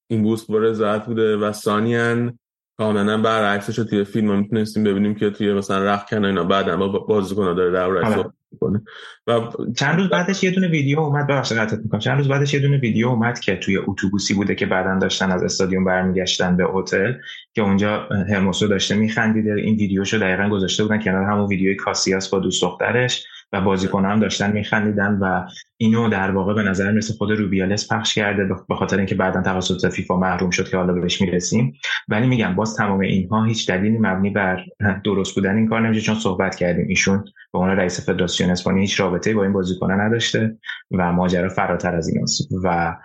این 0.09 0.23
بوس 0.23 0.45
با 0.45 0.57
رضایت 0.57 1.05
بوده 1.05 1.37
و 1.37 1.51
ثانیاً 1.51 2.33
کاملا 2.77 3.21
برعکسش 3.21 3.75
توی 3.75 4.03
فیلم 4.03 4.31
هم 4.31 4.39
می‌تونستیم 4.39 4.83
ببینیم 4.83 5.15
که 5.15 5.29
توی 5.29 5.53
مثلا 5.53 5.93
رخ 5.93 6.05
کنه 6.05 6.27
اینا 6.27 6.43
بعد 6.43 6.75
با 6.75 6.87
بازیکن 6.87 7.55
داره 7.55 7.71
در 7.71 7.83
آره. 7.83 8.25
می‌کنه. 8.51 8.81
و 9.27 9.41
چند 9.77 9.99
روز 9.99 10.09
بعدش 10.09 10.43
یه 10.43 10.51
دونه 10.51 10.67
ویدیو 10.67 10.99
اومد 10.99 11.27
ببخشید 11.27 11.57
قطعت 11.57 11.79
می‌کنم. 11.79 11.99
چند 11.99 12.17
روز 12.17 12.27
بعدش 12.27 12.53
یه 12.53 12.59
دونه 12.59 12.77
ویدیو 12.77 13.07
اومد 13.07 13.39
که 13.39 13.55
توی 13.55 13.77
اتوبوسی 13.77 14.33
بوده 14.33 14.55
که 14.55 14.65
بعدا 14.65 14.99
داشتن 14.99 15.31
از 15.31 15.43
استادیوم 15.43 15.85
برمیگشتن 15.85 16.57
به 16.57 16.67
هتل 16.73 17.13
که 17.53 17.61
اونجا 17.61 18.09
هرموسو 18.29 18.67
داشته 18.67 18.95
میخندیده. 18.95 19.53
این 19.53 19.75
ویدیوشو 19.75 20.17
دقیقا 20.17 20.49
گذاشته 20.49 20.83
بودن 20.83 21.01
کنار 21.01 21.23
همون 21.23 21.47
ویدیوی 21.47 21.75
کاسیاس 21.75 22.29
با 22.29 22.39
دوست 22.39 22.61
دخترش. 22.61 23.25
و 23.55 23.61
بازیکن 23.61 24.05
هم 24.05 24.19
داشتن 24.19 24.51
میخندیدن 24.51 25.17
و 25.21 25.47
اینو 25.77 26.09
در 26.09 26.31
واقع 26.31 26.53
به 26.53 26.63
نظر 26.63 26.91
مثل 26.91 27.13
خود 27.13 27.31
روبیالس 27.31 27.93
پخش 27.93 28.13
کرده 28.13 28.55
به 28.69 28.75
خاطر 28.75 28.97
اینکه 28.97 29.15
بعدا 29.15 29.41
توسط 29.41 29.89
فیفا 29.91 30.17
محروم 30.17 30.49
شد 30.49 30.69
که 30.69 30.77
حالا 30.77 30.93
بهش 30.93 31.21
می‌رسیم. 31.21 31.73
ولی 32.07 32.27
میگم 32.27 32.55
باز 32.55 32.75
تمام 32.75 32.99
اینها 32.99 33.43
هیچ 33.43 33.69
دلیلی 33.69 33.97
مبنی 33.97 34.29
بر 34.29 34.65
درست 35.05 35.35
بودن 35.35 35.55
این 35.55 35.67
کار 35.67 35.87
نمیشه 35.87 36.01
چون 36.01 36.15
صحبت 36.15 36.55
کردیم. 36.55 36.85
ایشون 36.87 37.25
به 37.53 37.59
عنوان 37.59 37.77
رئیس 37.77 38.09
فدراسیون 38.09 38.49
اسپانیا 38.49 38.81
هیچ 38.81 38.99
رابطه 38.99 39.33
با 39.33 39.43
این 39.43 39.53
بازیکن 39.53 39.91
نداشته 39.91 40.57
و 40.91 41.11
ماجرا 41.11 41.49
فراتر 41.49 41.95
از 41.95 42.07
ایناست 42.07 42.47
و 42.63 42.95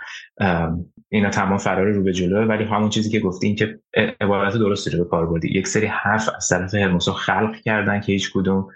اینا 1.13 1.31
تمام 1.31 1.59
فرار 1.59 1.87
رو 1.87 2.03
به 2.03 2.13
جلو 2.13 2.45
ولی 2.45 2.65
همون 2.65 2.89
چیزی 2.89 3.11
که 3.11 3.21
گفتین 3.21 3.57
که 3.57 3.79
عبارت 4.21 4.57
درستی 4.57 4.91
رو 4.91 5.05
به 5.05 5.11
کار 5.11 5.27
بردی. 5.27 5.59
یک 5.59 5.69
سری 5.69 5.87
حرف 5.87 6.29
از 6.37 6.49
طرف 6.49 6.75
هرموسو 6.75 7.13
خلق 7.13 7.57
کردن 7.65 8.01
که 8.01 8.13
هیچ 8.13 8.33
کدوم 8.33 8.69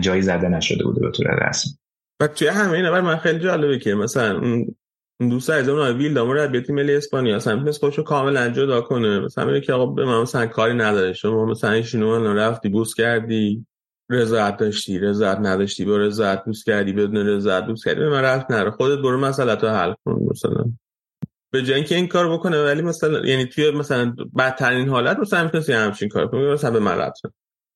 جایی 0.00 0.22
زده 0.22 0.48
نشده 0.48 0.84
بوده 0.84 1.00
به 1.00 1.10
طور 1.10 1.48
رسمی. 1.48 1.72
و 2.20 2.26
توی 2.26 2.48
همه 2.48 2.72
این 2.72 2.88
من 2.88 3.16
خیلی 3.16 3.38
جالبه 3.38 3.78
که 3.78 3.94
مثلا 3.94 4.38
اون 4.38 4.66
دوست 5.30 5.50
اون 5.50 5.96
ویل 5.96 6.14
دامو 6.14 6.60
تیم 6.60 6.74
ملی 6.74 6.96
اسپانیا 6.96 7.36
اصلا 7.36 7.54
می‌تونست 7.54 7.80
خودشو 7.80 8.02
کاملا 8.02 8.48
جدا 8.48 8.80
کنه. 8.80 9.20
مثلا 9.20 9.44
میگه 9.44 9.60
که 9.60 9.72
آقا 9.72 9.86
به 9.86 10.04
من 10.04 10.22
مثلا 10.22 10.46
کاری 10.46 10.74
نداره. 10.74 11.12
شما 11.12 11.44
مثلا 11.44 11.70
ایشونو 11.70 12.34
رفتی 12.34 12.68
بوس 12.68 12.94
کردی 12.94 13.66
رضایت 14.10 14.56
داشتی 14.56 14.98
رضایت 14.98 15.38
نداشتی 15.38 15.84
با 15.84 15.96
رضایت 15.96 16.44
بوس 16.44 16.64
کردی 16.64 16.92
بدون 16.92 17.26
رضایت 17.26 17.64
بوس 17.66 17.84
کردی 17.84 18.00
به 18.00 18.10
من 18.10 18.22
رفت 18.22 18.50
نره. 18.50 18.70
خودت 18.70 18.98
برو 18.98 19.18
مسئله 19.18 19.56
تو 19.56 19.68
حل 19.68 19.94
کن 20.04 20.26
مثلا. 20.30 20.64
به 21.52 21.62
جای 21.62 21.74
اینکه 21.74 21.94
این 21.94 22.08
کار 22.08 22.32
بکنه 22.32 22.64
ولی 22.64 22.82
مثلا 22.82 23.26
یعنی 23.26 23.46
توی 23.46 23.70
مثلا 23.70 24.14
بدترین 24.38 24.88
حالت 24.88 25.18
مثلا 25.18 25.44
می‌تونستی 25.44 25.72
همچین 25.72 26.08
کار 26.08 26.28
کنی 26.28 26.46
مثلا 26.46 26.70
به 26.70 26.80
من 26.80 26.98
رفت 26.98 27.22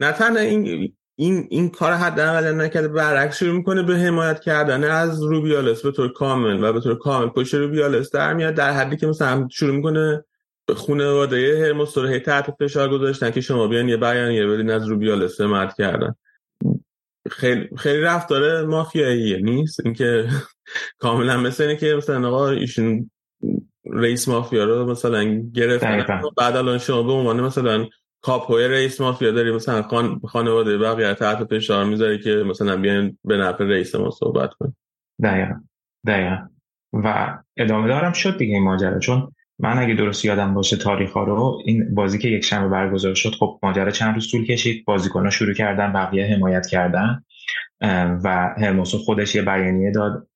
نه 0.01 0.13
تنها 0.13 0.43
این 0.43 0.95
این 1.19 1.47
این 1.51 1.69
کار 1.69 1.93
حداقل 1.93 2.61
نکرده 2.61 2.89
برعکس 2.89 3.39
شروع 3.39 3.57
می‌کنه 3.57 3.83
به 3.83 3.97
حمایت 3.97 4.41
کردن 4.41 4.85
از 4.85 5.23
روبیالس 5.23 5.83
به 5.83 5.93
طور 5.93 6.13
کامل 6.13 6.65
و 6.65 6.73
به 6.73 6.81
طور 6.81 6.99
کامل 6.99 7.29
پشت 7.29 7.55
روبیالس 7.55 8.11
در 8.11 8.35
میاد 8.35 8.55
در 8.55 8.73
حدی 8.73 8.97
که 8.97 9.07
مثلا 9.07 9.49
شروع 9.51 9.77
می‌کنه 9.77 10.25
خانواده 10.75 11.67
هرموس 11.67 11.99
رو 11.99 12.19
تحت 12.19 12.55
فشار 12.61 12.89
گذاشتن 12.89 13.31
که 13.31 13.41
شما 13.41 13.69
بیان 13.69 13.89
یه 13.89 13.97
بیانیه 13.97 14.47
بدین 14.47 14.71
از 14.71 14.87
روبیالس 14.87 15.41
حمایت 15.41 15.75
کردن. 15.79 16.15
خیلی 17.31 17.69
خیلی 17.77 18.01
رفتار 18.01 18.67
مافیاییه 18.67 19.37
نیست؟ 19.37 19.81
اینکه 19.85 20.29
کاملا 21.03 21.37
مثل 21.37 21.63
اینه 21.63 21.77
که 21.77 21.95
مثلا 21.95 22.29
آقا 22.29 22.49
ایشون 22.49 23.11
رئیس 23.93 24.29
مافیا 24.29 24.65
رو 24.65 24.91
مثلا 24.91 25.25
گرفتن. 25.55 26.05
بعد 26.37 26.57
الان 26.57 26.79
شما 26.79 27.03
به 27.03 27.13
عنوان 27.13 27.41
مثلا 27.41 27.87
کاپوی 28.21 28.69
رئیس 28.69 29.01
مافیا 29.01 29.31
داری 29.31 29.53
مثلا 29.53 29.83
خان 29.83 30.21
خانواده 30.25 30.79
بقیه 30.79 31.15
تحت 31.15 31.45
فشار 31.45 31.85
می‌ذاری 31.85 32.19
که 32.19 32.31
مثلا 32.31 32.77
بیان 32.77 33.19
به 33.25 33.37
نفع 33.37 33.65
رئیس 33.65 33.95
ما 33.95 34.11
صحبت 34.11 34.51
کن 34.55 34.75
دقیقا. 35.23 35.55
دقیقا. 36.07 36.37
و 36.93 37.39
ادامه 37.57 37.89
دارم 37.89 38.13
شد 38.13 38.39
دیگه 38.39 38.55
این 38.55 38.65
ماجرا. 38.65 38.99
چون 38.99 39.33
من 39.59 39.79
اگه 39.79 39.95
درست 39.95 40.25
یادم 40.25 40.55
باشه 40.55 40.77
تاریخ 40.77 41.13
ها 41.13 41.25
رو 41.25 41.63
این 41.65 41.95
بازی 41.95 42.19
که 42.19 42.29
یک 42.29 42.45
شنبه 42.45 42.69
برگزار 42.69 43.15
شد 43.15 43.31
خب 43.31 43.59
ماجرا 43.63 43.91
چند 43.91 44.15
روز 44.15 44.31
طول 44.31 44.47
کشید. 44.47 44.85
ها 45.15 45.31
شروع 45.31 45.55
کردن 45.55 45.93
بقیه 45.93 46.27
حمایت 46.27 46.67
کردن. 46.67 47.25
و 48.25 48.55
هرموسو 48.59 48.99
خودش 48.99 49.35
یه 49.35 49.43
بیانیه 49.43 49.91
داد. 49.91 50.29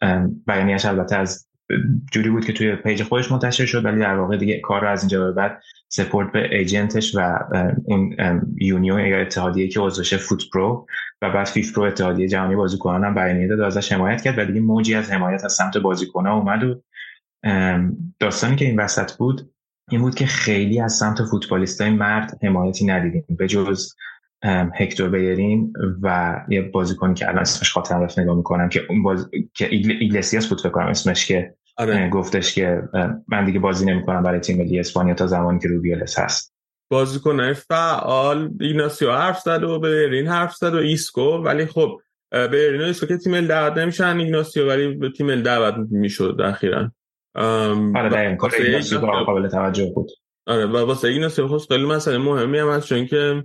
بیانیهش 0.46 0.84
البته 0.84 1.16
از 1.16 1.49
جوری 2.12 2.30
بود 2.30 2.44
که 2.44 2.52
توی 2.52 2.76
page 2.76 3.02
خودش 3.02 3.32
منتشر 3.32 3.66
شد 3.66 3.84
ولی 3.84 4.00
در 4.00 4.16
واقع 4.16 4.36
دیگه 4.36 4.60
کار 4.60 4.80
رو 4.80 4.88
از 4.88 5.02
اینجا 5.02 5.24
به 5.24 5.32
بعد 5.32 5.62
سپرد 5.88 6.32
به 6.32 6.58
agent 6.58 6.98
ش 6.98 7.14
و 7.14 7.38
اون 7.84 8.16
union 8.60 9.00
یا 9.00 9.20
اتحادیه 9.20 9.68
که 9.68 9.80
عضوشه 9.80 10.16
فوتپرو 10.16 10.86
و 11.22 11.30
بعد 11.30 11.46
فیف 11.46 11.74
پرو 11.74 11.82
اتحادیه 11.82 12.28
جهانی 12.28 12.56
بازیکنان 12.56 13.04
هم 13.04 13.14
بیانیه 13.14 13.48
داد 13.48 13.60
ازش 13.60 13.92
حمایت 13.92 14.22
کرد 14.22 14.38
و 14.38 14.44
دیگه 14.44 14.60
موجی 14.60 14.94
از 14.94 15.10
حمایت 15.10 15.44
از 15.44 15.52
سمت 15.52 15.76
بازیکنان 15.76 16.32
اومد 16.32 16.64
و 16.64 16.82
داستانی 18.20 18.56
که 18.56 18.64
این 18.64 18.80
وسط 18.80 19.12
بود 19.12 19.50
این 19.90 20.00
بود 20.00 20.14
که 20.14 20.26
خیلی 20.26 20.80
از 20.80 20.92
سمت 20.92 21.22
فوتبالیستای 21.24 21.90
مرد 21.90 22.38
حمایتی 22.42 22.86
ندیدیم. 22.86 23.24
به 23.38 23.46
جز 23.46 23.94
هکتور 24.74 25.08
بیرین 25.08 25.72
و 26.02 26.36
یه 26.48 26.62
بازیکنی 26.62 27.14
که 27.14 27.28
الان 27.28 27.40
اسمش 27.40 27.72
خاطرم 27.72 28.02
رفت 28.02 28.18
نگاه 28.18 28.36
می‌کنم 28.36 28.68
که 28.68 28.82
باز... 29.04 29.30
که 29.54 29.68
ایگلسیاس 29.74 30.48
بود 30.48 30.60
فکر 30.60 30.68
کنم 30.68 30.86
اسمش 30.86 31.26
که 31.26 31.54
آره. 31.80 32.08
گفتش 32.08 32.54
که 32.54 32.82
من 33.28 33.44
دیگه 33.44 33.58
بازی 33.58 33.86
نمی‌کنم 33.86 34.22
برای 34.22 34.40
تیم 34.40 34.58
ملی 34.58 34.80
اسپانیا 34.80 35.14
تا 35.14 35.26
زمانی 35.26 35.58
که 35.58 35.68
روبیالس 35.68 36.18
هست. 36.18 36.54
بازیکن 36.90 37.52
فعال 37.52 38.50
ایگناسیو 38.60 39.12
حرف 39.12 39.40
زد 39.40 39.62
و 39.62 39.78
بیرین 39.78 40.26
حرف 40.26 40.54
زد 40.54 40.74
و 40.74 40.78
ایسکو 40.78 41.22
ولی 41.22 41.66
خب 41.66 42.00
بیرین 42.32 42.80
و 42.80 42.84
ایسکو 42.84 43.06
که 43.06 43.16
تیم 43.16 43.32
ملی 43.32 43.46
دعوت 43.46 43.78
نمیشن 43.78 44.16
ایگناسیو 44.16 44.68
ولی 44.68 44.94
به 44.94 45.10
تیم 45.10 45.26
ملی 45.26 45.42
دعوت 45.42 45.74
می‌شد 45.90 46.36
اخیرا. 46.44 46.92
آره 47.34 48.08
دقیقاً. 48.08 48.48
قابل 49.26 49.48
توجه 49.48 49.92
بود. 49.94 50.10
آره 50.46 50.66
و 50.66 50.76
واسه 50.76 51.08
ایگناسیو 51.08 51.48
خب 51.48 51.58
خیلی 51.68 51.86
مسئله 51.86 52.18
مهمی 52.18 52.58
هم 52.58 52.70
هست 52.70 52.86
چون 52.86 53.06
که 53.06 53.44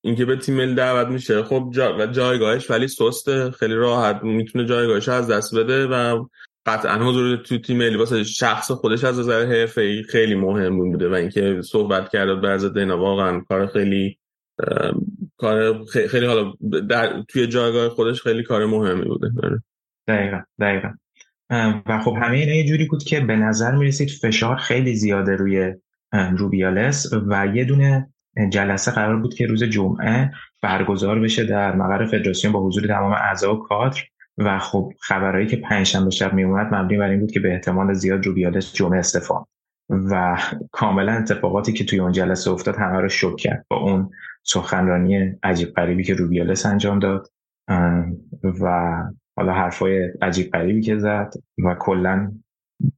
اینکه 0.00 0.24
به 0.24 0.36
تیم 0.36 0.54
ملی 0.54 0.74
دعوت 0.74 1.08
میشه. 1.08 1.42
خب 1.42 1.70
جا 1.72 1.96
و 1.98 2.06
جایگاهش 2.06 2.70
ولی 2.70 2.88
سسته 2.88 3.50
خیلی 3.50 3.74
راحت 3.74 4.22
می‌تونه 4.22 4.64
جایگاهش 4.64 5.08
از 5.08 5.30
دست 5.30 5.54
بده 5.54 5.86
و 5.86 6.24
قطعا 6.66 7.08
حضور 7.08 7.36
تو 7.36 7.58
تیم 7.58 7.78
ملی 7.78 7.96
واسه 7.96 8.24
شخص 8.24 8.70
خودش 8.70 9.04
از 9.04 9.18
نظر 9.18 9.46
حرفه‌ای 9.46 10.02
خیلی 10.02 10.34
مهم 10.34 10.76
بوده 10.76 11.08
و 11.08 11.12
اینکه 11.12 11.62
صحبت 11.62 12.08
کرد 12.08 12.40
بر 12.40 12.58
ضد 12.58 12.76
واقعا 12.76 13.40
کار 13.40 13.66
خیلی 13.66 14.18
کار 15.36 15.84
خیلی 16.10 16.26
حالا 16.26 16.52
در 16.88 17.22
توی 17.28 17.46
جایگاه 17.46 17.88
خودش 17.88 18.22
خیلی 18.22 18.42
کار 18.42 18.66
مهمی 18.66 19.04
بوده. 19.04 19.28
دقیقا 20.08 20.40
دقیقا. 20.60 20.88
و 21.86 22.00
خب 22.04 22.16
همه 22.22 22.64
جوری 22.64 22.84
بود 22.84 23.02
که 23.02 23.20
به 23.20 23.36
نظر 23.36 23.74
می‌رسید 23.74 24.10
فشار 24.10 24.56
خیلی 24.56 24.94
زیاده 24.94 25.36
روی 25.36 25.74
روبیالس 26.38 27.12
و 27.28 27.46
یه 27.54 27.64
دونه 27.64 28.08
جلسه 28.50 28.90
قرار 28.90 29.16
بود 29.16 29.34
که 29.34 29.46
روز 29.46 29.64
جمعه 29.64 30.32
برگزار 30.62 31.20
بشه 31.20 31.44
در 31.44 31.76
مقر 31.76 32.06
فدراسیون 32.06 32.52
با 32.52 32.60
حضور 32.60 32.86
تمام 32.86 33.12
اعضا 33.12 33.54
و 33.54 33.62
کادر. 33.62 34.00
و 34.38 34.58
خب 34.58 34.92
خبرهایی 35.00 35.46
که 35.46 35.56
پنجشنبه 35.56 36.10
شب 36.10 36.34
می 36.34 36.44
اومد 36.44 36.74
مبنی 36.74 36.98
بر 36.98 37.08
این 37.08 37.20
بود 37.20 37.30
که 37.30 37.40
به 37.40 37.52
احتمال 37.52 37.92
زیاد 37.92 38.26
روبیالس 38.26 38.72
جمعه 38.72 38.98
استفا 38.98 39.44
و 39.90 40.38
کاملا 40.72 41.12
اتفاقاتی 41.12 41.72
که 41.72 41.84
توی 41.84 42.00
اون 42.00 42.12
جلسه 42.12 42.50
افتاد 42.50 42.76
همه 42.76 43.00
رو 43.00 43.08
شک 43.08 43.36
کرد 43.36 43.66
با 43.70 43.76
اون 43.76 44.10
سخنرانی 44.42 45.34
عجیب 45.42 45.74
غریبی 45.74 46.04
که 46.04 46.14
روبیالس 46.14 46.66
انجام 46.66 46.98
داد 46.98 47.28
و 48.60 48.96
حالا 49.36 49.52
حرفای 49.52 50.10
عجیب 50.22 50.50
غریبی 50.50 50.82
که 50.82 50.98
زد 50.98 51.34
و 51.64 51.74
کلا 51.78 52.32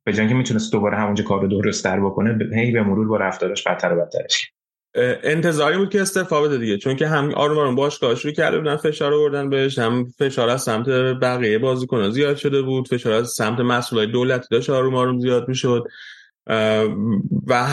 به 0.05 0.13
که 0.13 0.35
می‌تونست 0.35 0.73
دوباره 0.73 0.97
همونجا 0.97 1.25
کار 1.25 1.41
رو 1.41 1.49
درست 1.49 1.85
در 1.85 2.01
بکنه 2.01 2.39
هی 2.55 2.71
به 2.71 2.83
مرور 2.83 3.09
با 3.09 3.17
رفتارش 3.17 3.67
بدتر 3.67 3.93
و 3.93 4.01
بدترش 4.01 4.53
انتظاری 4.95 5.77
بود 5.77 5.91
که 5.91 6.01
استعفا 6.01 6.43
بده 6.43 6.59
دیگه 6.59 6.79
چون 6.79 6.97
که 6.97 7.09
هم 7.09 7.35
آروم 7.35 7.59
آروم 7.59 7.75
باشگاهش 7.75 8.25
رو 8.25 8.31
کرده 8.31 8.59
بودن 8.59 8.77
فشار 8.77 9.15
آوردن 9.15 9.51
بهش 9.51 9.79
هم 9.79 10.07
فشار 10.19 10.49
از 10.49 10.63
سمت 10.63 10.89
بقیه 11.21 11.59
بازیکن‌ها 11.59 12.11
زیاد 12.11 12.37
شده 12.37 12.63
بود 12.63 12.89
فشار 12.89 13.13
از 13.13 13.31
سمت 13.31 13.61
مسئولای 13.61 14.07
دولتی 14.07 14.47
داشت 14.51 14.71
آروم 14.71 14.95
آروم 14.95 15.19
زیاد 15.19 15.49
می‌شد. 15.49 15.85
و 17.47 17.67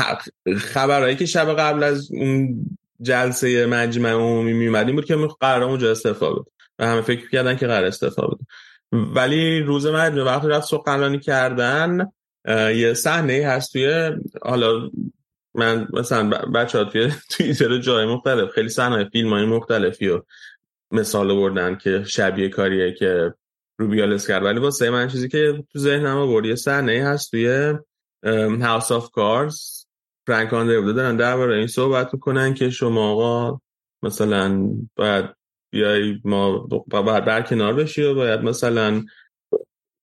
خبرهایی 0.58 1.16
که 1.16 1.26
شب 1.26 1.54
قبل 1.54 1.84
از 1.84 2.12
اون 2.12 2.66
جلسه 3.02 3.66
مجمع 3.66 4.12
عمومی 4.12 4.54
میومد 4.54 4.94
بود 4.94 5.06
که 5.06 5.16
قرار 5.40 5.64
اونجا 5.64 5.92
استعفا 5.92 6.32
بده. 6.32 6.52
و 6.80 6.88
همه 6.88 7.02
فکر 7.02 7.30
کردن 7.30 7.56
که 7.56 7.68
قرار 7.68 7.86
استعفا 7.86 8.28
بده. 8.28 8.44
ولی 8.92 9.60
روز 9.60 9.88
مجمع 9.88 10.24
وقتی 10.24 10.48
رفت 10.48 10.68
سخنرانی 10.68 11.20
کردن 11.20 12.12
یه 12.76 12.94
صحنه 12.94 13.46
هست 13.46 13.74
توی 13.74 14.12
حالا 14.42 14.90
من 15.58 15.88
مثلا 15.94 16.30
بچه 16.30 16.78
ها 16.78 16.84
توی 16.84 17.12
توییتر 17.32 17.78
جای 17.78 18.06
مختلف 18.06 18.50
خیلی 18.50 18.70
صحنه 18.70 19.10
فیلم 19.10 19.30
های 19.34 19.46
مختلفی 19.46 20.08
و 20.08 20.22
مثال 20.92 21.36
بردن 21.36 21.76
که 21.76 22.04
شبیه 22.04 22.50
کاریه 22.50 22.94
که 22.94 23.34
روبیالس 23.80 24.28
کرد. 24.28 24.44
ولی 24.44 24.60
واسه 24.60 24.90
من 24.90 25.08
چیزی 25.08 25.30
که 25.30 25.64
تو 25.74 25.80
ذهنم 25.80 26.18
آورد 26.18 26.46
یه 26.46 26.56
صحنه 26.56 27.04
هست 27.04 27.32
توی 27.32 27.74
هاوس 28.62 28.92
آف 28.92 29.12
کارز 29.12 29.86
فرانک 30.28 30.50
بوده 30.50 30.94
دارن 30.94 31.18
درباره 31.18 31.58
این 31.58 31.68
صحبت 31.68 32.14
می‌کنن 32.14 32.54
که 32.54 32.70
شما 32.70 33.12
آقا 33.12 33.62
مثلا 34.04 34.70
باید 34.96 35.26
بیای 35.70 36.22
ما 36.24 36.68
باید 36.88 37.26
برکنار 37.26 37.74
بشی 37.74 38.04
و 38.04 38.14
باید 38.14 38.40
مثلا 38.40 39.04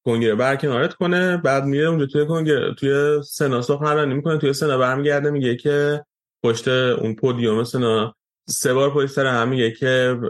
کنگره 0.04 0.34
برکنارت 0.34 0.94
کنه 0.94 1.36
بعد 1.36 1.64
میره 1.64 1.86
اونجا 1.86 2.06
توی 2.06 2.26
کنگره 2.26 2.74
توی 2.74 3.22
سنا 3.22 3.62
سخنرانی 3.62 4.14
می‌کنه 4.14 4.38
توی 4.38 4.52
سنا 4.52 4.78
برمیگرده 4.78 5.30
میگه 5.30 5.56
که 5.56 6.04
پشت 6.42 6.68
اون 6.68 7.14
پودیوم 7.14 7.64
سنا 7.64 8.14
سه 8.48 8.74
بار 8.74 8.90
پشت 8.90 9.12
سر 9.12 9.26
هم 9.26 9.48
میگه 9.48 9.70
که 9.70 10.20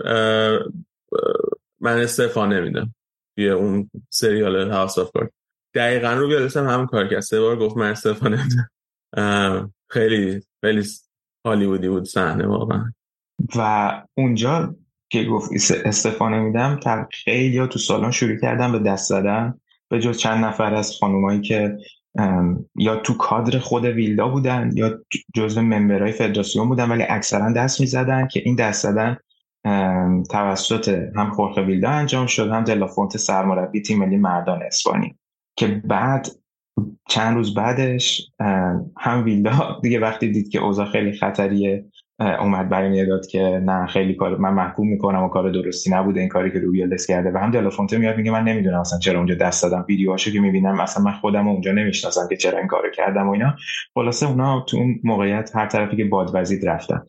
من 1.81 1.99
استعفا 1.99 2.47
نمیدم 2.47 2.95
توی 3.37 3.49
اون 3.49 3.91
سریال 4.11 4.71
هاوس 4.71 4.99
آف 4.99 5.11
کارت 5.13 5.31
دقیقا 5.75 6.13
رو 6.13 6.29
بیادستم 6.29 6.69
همون 6.69 6.87
کار 6.87 7.09
کرد. 7.09 7.21
سه 7.21 7.41
بار 7.41 7.57
گفت 7.57 7.77
من 7.77 7.91
استعفا 7.91 8.29
نمیدم. 8.29 9.75
خیلی 9.91 10.43
خیلی 10.61 10.85
هالیوودی 11.47 11.89
بود 11.89 12.05
صحنه 12.05 12.47
واقعا. 12.47 12.93
و 13.57 14.03
اونجا 14.15 14.77
که 15.09 15.25
گفت 15.25 15.51
استعفا 15.85 16.29
نمیدم 16.29 16.81
خیلی 17.13 17.67
تو 17.67 17.79
سالن 17.79 18.11
شروع 18.11 18.37
کردم 18.41 18.73
به 18.73 18.79
دست 18.79 19.09
زدن. 19.09 19.61
به 19.95 20.01
جز 20.01 20.19
چند 20.19 20.45
نفر 20.45 20.75
از 20.75 20.97
خانومایی 21.01 21.41
که 21.41 21.77
یا 22.77 22.97
تو 22.97 23.17
کادر 23.17 23.59
خود 23.59 23.85
ویلدا 23.85 24.29
بودن 24.29 24.71
یا 24.75 24.99
جزو 25.35 25.63
ممبرهای 25.63 26.13
فدراسیون 26.13 26.69
بودن 26.69 26.89
ولی 26.89 27.03
اکثرا 27.09 27.53
دست 27.53 27.81
می‌زدن 27.81 28.29
که 28.29 28.41
این 28.45 28.57
دست 28.57 28.83
زدن 28.83 29.17
توسط 30.31 30.89
هم 31.17 31.31
خورخ 31.31 31.57
ویلدا 31.57 31.91
انجام 31.91 32.27
شد 32.27 32.51
هم 32.51 32.65
دلافونت 32.65 33.17
سرمربی 33.17 33.83
تیم 33.83 33.99
ملی 33.99 34.17
مردان 34.17 34.63
اسپانی. 34.63 35.17
که 35.57 35.67
بعد 35.67 36.29
چند 37.09 37.37
روز 37.37 37.55
بعدش 37.55 38.31
هم 38.99 39.25
ویلدا 39.25 39.53
دیگه 39.83 40.01
وقتی 40.01 40.33
دید 40.33 40.49
که 40.49 40.59
اوضاع 40.59 40.87
خیلی 40.87 41.13
خطریه 41.13 41.85
اومد 42.21 42.69
برای 42.69 43.07
داد 43.07 43.27
که 43.27 43.63
نه 43.65 43.87
خیلی 43.87 44.15
کار 44.15 44.37
من 44.37 44.55
محکوم 44.55 44.89
می‌کنم 44.89 45.23
و 45.23 45.29
کار 45.29 45.51
درستی 45.51 45.91
نبوده 45.91 46.21
این 46.21 46.29
کاری 46.29 46.53
که 46.53 46.59
روبیالدس 46.59 47.07
کرده. 47.07 47.31
و 47.35 47.39
هم 47.39 47.51
دلافونته 47.51 47.99
میاد 47.99 48.17
میگه 48.17 48.31
من 48.31 48.45
نمی‌دونم 48.45 48.81
اصلا 48.81 48.99
چرا 48.99 49.19
اونجا 49.19 49.35
دست 49.35 49.63
دادم. 49.63 49.85
ویدیوهاشو 49.89 50.31
که 50.31 50.41
می‌بینم 50.41 50.81
اصلا 50.81 51.05
من 51.05 51.13
خودم 51.13 51.49
اونجا 51.49 51.73
نمی‌شناسم 51.73 52.29
که 52.29 52.37
چرا 52.37 52.59
این 52.59 52.69
کارو 52.69 52.91
کردم 52.91 53.29
و 53.29 53.31
اینا. 53.31 53.55
خلاصه 53.95 54.29
اونا 54.29 54.65
تو 54.69 54.77
اون 54.77 55.01
موقعیت 55.05 55.57
هر 55.57 55.67
طرفی 55.67 55.97
که 55.97 56.05
باد 56.05 56.31
وزید 56.35 56.69
رفتن. 56.69 57.03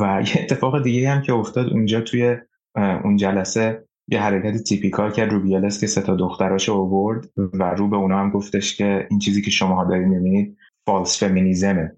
و 0.00 0.22
یه 0.34 0.42
اتفاق 0.42 0.82
دیگه 0.82 1.10
هم 1.10 1.22
که 1.22 1.32
افتاد 1.32 1.66
اونجا 1.70 2.00
توی 2.00 2.36
اون 3.04 3.16
جلسه 3.16 3.84
یه 4.08 4.20
حرکت 4.20 4.62
تیپیکال 4.62 5.10
کرد 5.10 5.32
روبیالس 5.32 5.80
که 5.80 5.86
سه 5.86 6.02
تا 6.02 6.14
دختراشو 6.14 6.74
آورد 6.74 7.28
و 7.36 7.64
رو 7.64 7.88
به 7.88 7.96
اونا 7.96 8.18
هم 8.18 8.30
گفتش 8.30 8.76
که 8.76 9.06
این 9.10 9.18
چیزی 9.18 9.42
که 9.42 9.50
شما 9.50 9.84
دارید 9.84 10.06
می‌بینید 10.06 10.56
فالس 10.86 11.24
فمینیزمه. 11.24 11.96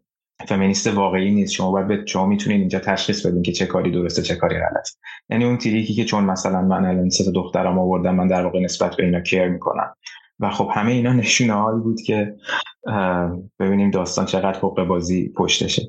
فمینیست 0.49 0.87
واقعی 0.87 1.31
نیست. 1.31 1.53
شما 1.53 1.71
باید 1.71 1.89
به 1.89 2.07
شما 2.07 2.27
می‌تونید 2.27 2.61
اینجا 2.61 2.79
تشخیص 2.79 3.27
بدین 3.27 3.43
که 3.43 3.53
چه 3.53 3.67
کاری 3.67 3.91
درسته 3.91 4.23
چه 4.23 4.37
کاری 4.37 4.57
غلط 4.57 4.89
یعنی 5.29 5.45
اون 5.45 5.59
تریکی 5.59 5.95
که 5.95 6.05
چون 6.05 6.25
مثلا 6.25 6.63
من 6.63 6.85
الان 6.85 7.11
سه 7.11 7.33
دخترم 7.33 7.79
آوردم 7.79 8.15
من 8.15 8.27
در 8.27 8.45
واقع 8.45 8.61
نسبت 8.61 8.97
به 8.97 9.05
اینا 9.05 9.21
کیر 9.21 9.49
می‌کنم. 9.49 9.95
و 10.41 10.51
خب 10.51 10.71
همه 10.75 10.93
اینا 10.93 11.13
نشونه 11.13 11.53
هایی 11.53 11.81
بود 11.81 12.01
که 12.01 12.35
ببینیم 13.59 13.91
داستان 13.91 14.27
چقدر 14.27 14.59
حقوق 14.59 14.85
بازی 14.85 15.33
پشتشه. 15.37 15.83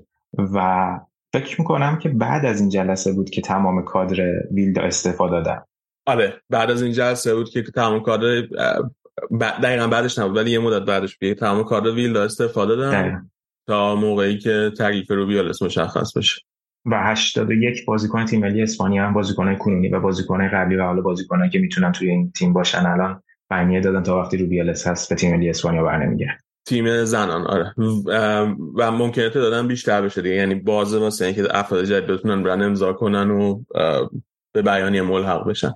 و 0.53 0.99
فکر 1.33 1.61
می‌کنم 1.61 1.99
که 1.99 2.09
بعد 2.09 2.45
از 2.45 2.59
این 2.59 2.69
جلسه 2.69 3.13
بود 3.13 3.29
که 3.29 3.41
تمام 3.41 3.83
کادر 3.83 4.23
ویلدا 4.51 4.81
استفاده 4.81 5.31
دادن 5.31 5.61
آره 6.05 6.33
بعد 6.49 6.71
از 6.71 6.81
این 6.81 6.91
جلسه 6.91 7.35
بود 7.35 7.49
که 7.49 7.61
تمام 7.61 7.99
کادر 7.99 8.41
دقیقا 9.39 9.87
بعدش 9.87 10.19
نبود 10.19 10.37
ولی 10.37 10.51
یه 10.51 10.59
مدت 10.59 10.85
بعدش 10.85 11.17
بیه 11.17 11.35
تمام 11.35 11.63
کادر 11.63 11.91
ویلدا 11.91 12.23
استفاده 12.23 12.75
دادن 12.75 13.29
تا 13.67 13.95
موقعی 13.95 14.37
که 14.37 14.71
تعریف 14.77 15.11
رو 15.11 15.25
بیالس 15.25 15.61
مشخص 15.61 16.17
بشه. 16.17 16.41
و 16.85 17.03
81 17.03 17.85
بازیکن 17.85 18.25
تیم 18.25 18.39
ملی 18.39 18.61
اسپانیا 18.61 19.05
هم 19.05 19.13
بازیکن 19.13 19.55
کنونی 19.55 19.89
و 19.89 19.99
بازیکن 19.99 20.47
قبلی 20.47 20.75
و 20.75 20.83
حالا 20.83 21.01
بازیکنایی 21.01 21.51
که 21.51 21.59
می‌تونن 21.59 21.91
توی 21.91 22.09
این 22.09 22.31
تیم 22.31 22.53
باشن 22.53 22.85
الان 22.85 23.23
بیانیه 23.49 23.79
دادن 23.79 24.03
تا 24.03 24.19
وقتی 24.19 24.37
روبیالس 24.37 24.87
هست 24.87 25.09
به 25.09 25.15
تیم 25.15 25.35
ملی 25.35 25.49
اسپانیا 25.49 25.83
برنمیگرد 25.83 26.43
تیم 26.67 27.05
زنان 27.05 27.47
آره. 27.47 27.73
و 28.75 28.91
ممکنه 28.91 29.29
دادن 29.29 29.67
بیشتر 29.67 30.01
بشه 30.01 30.21
دیگه. 30.21 30.35
یعنی 30.35 30.55
بازه 30.55 30.99
واسه 30.99 31.25
اینکه 31.25 31.47
افراد 31.51 31.85
جدید 31.85 32.07
بتونن 32.07 32.43
برن 32.43 32.61
امضا 32.61 32.93
کنن 32.93 33.31
و 33.31 33.63
به 34.53 34.61
بیانیه 34.61 35.01
ملحق 35.01 35.49
بشن. 35.49 35.73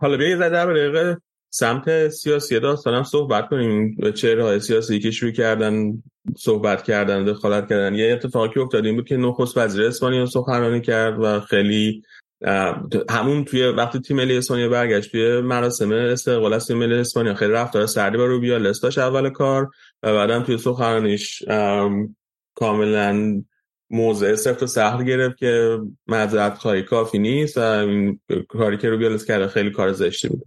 حالا 0.00 0.16
بیا 0.16 0.28
یه 0.28 0.36
در 0.36 1.16
سمت 1.50 2.08
سیاسی 2.08 2.60
داستانم 2.60 3.02
صحبت 3.02 3.48
کنیم. 3.48 3.96
چهره 4.14 4.44
های 4.44 4.60
سیاسی 4.60 4.98
که 4.98 5.10
شروع 5.10 5.32
کردن 5.32 6.02
صحبت 6.36 6.82
کردن 6.82 7.24
دخالت 7.24 7.68
کردن. 7.68 7.94
یه 7.94 8.12
اتفاقی 8.12 8.60
افتاد 8.60 8.86
این 8.86 8.96
بود 8.96 9.08
که 9.08 9.16
نخست 9.16 9.58
وزیر 9.58 9.84
اسپانیا 9.84 10.26
سخنرانی 10.26 10.80
کرد 10.80 11.18
و 11.20 11.40
خیلی 11.40 12.02
همون 13.10 13.44
توی 13.44 13.66
وقتی 13.66 14.00
تیم 14.00 14.16
ملی 14.16 14.36
اسپانیا 14.36 14.68
برگشت 14.68 15.10
توی 15.10 15.40
مراسم 15.40 15.92
استقبال 15.92 16.52
از 16.52 16.66
تیم 16.66 16.78
ملی 16.78 16.94
اسپانیا 16.94 17.34
خیلی 17.34 17.52
رفتار 17.52 17.86
سردی 17.86 18.18
با 18.18 18.26
روبیا 18.26 18.58
داشت 18.58 18.98
اول 18.98 19.30
کار 19.30 19.70
و 20.02 20.14
بعدم 20.14 20.42
توی 20.42 20.58
سخنرانیش 20.58 21.42
کاملا 22.54 23.42
موضع 23.90 24.34
سفت 24.34 24.62
و 24.62 24.66
سخت 24.66 25.02
گرفت 25.02 25.36
که 25.36 25.78
معذرت 26.06 26.58
خواهی 26.58 26.82
کافی 26.82 27.18
نیست 27.18 27.58
و 27.58 27.60
این 27.60 28.20
کاری 28.48 28.76
که 28.76 28.88
روبیالس 28.88 29.24
کرده 29.24 29.48
خیلی 29.48 29.70
کار 29.70 29.92
زشتی 29.92 30.28
بود. 30.28 30.46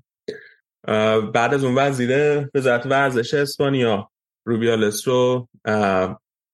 بعد 1.33 1.53
از 1.53 1.63
اون 1.63 1.75
وزیر 1.77 2.11
وزارت 2.55 2.85
ورزش 2.85 3.33
اسپانیا 3.33 4.09
روبیالس 4.45 5.07
رو 5.07 5.47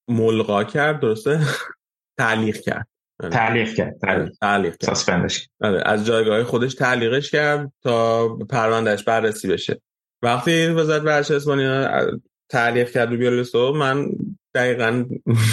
ملغا 0.08 0.64
کرد 0.64 1.00
درسته؟ 1.00 1.40
تعلیق 2.18 2.62
کرد. 2.62 2.88
آره. 3.20 3.30
تعلیق 3.30 3.74
کرد 3.74 4.00
تعلیق. 4.02 4.32
آره، 5.62 5.82
از 5.86 6.06
جایگاه 6.06 6.44
خودش 6.44 6.74
تعلیقش 6.74 7.32
کرد 7.32 7.72
تا 7.84 8.28
پروندهش 8.50 9.04
بررسی 9.04 9.48
بشه. 9.48 9.82
وقتی 10.22 10.68
وزارت 10.68 11.04
ورزش 11.04 11.32
اسپانیا 11.32 12.12
تعلیق 12.50 12.90
کرد 12.92 13.14
رو 13.54 13.74
من 13.74 14.10
دقیقا 14.56 15.06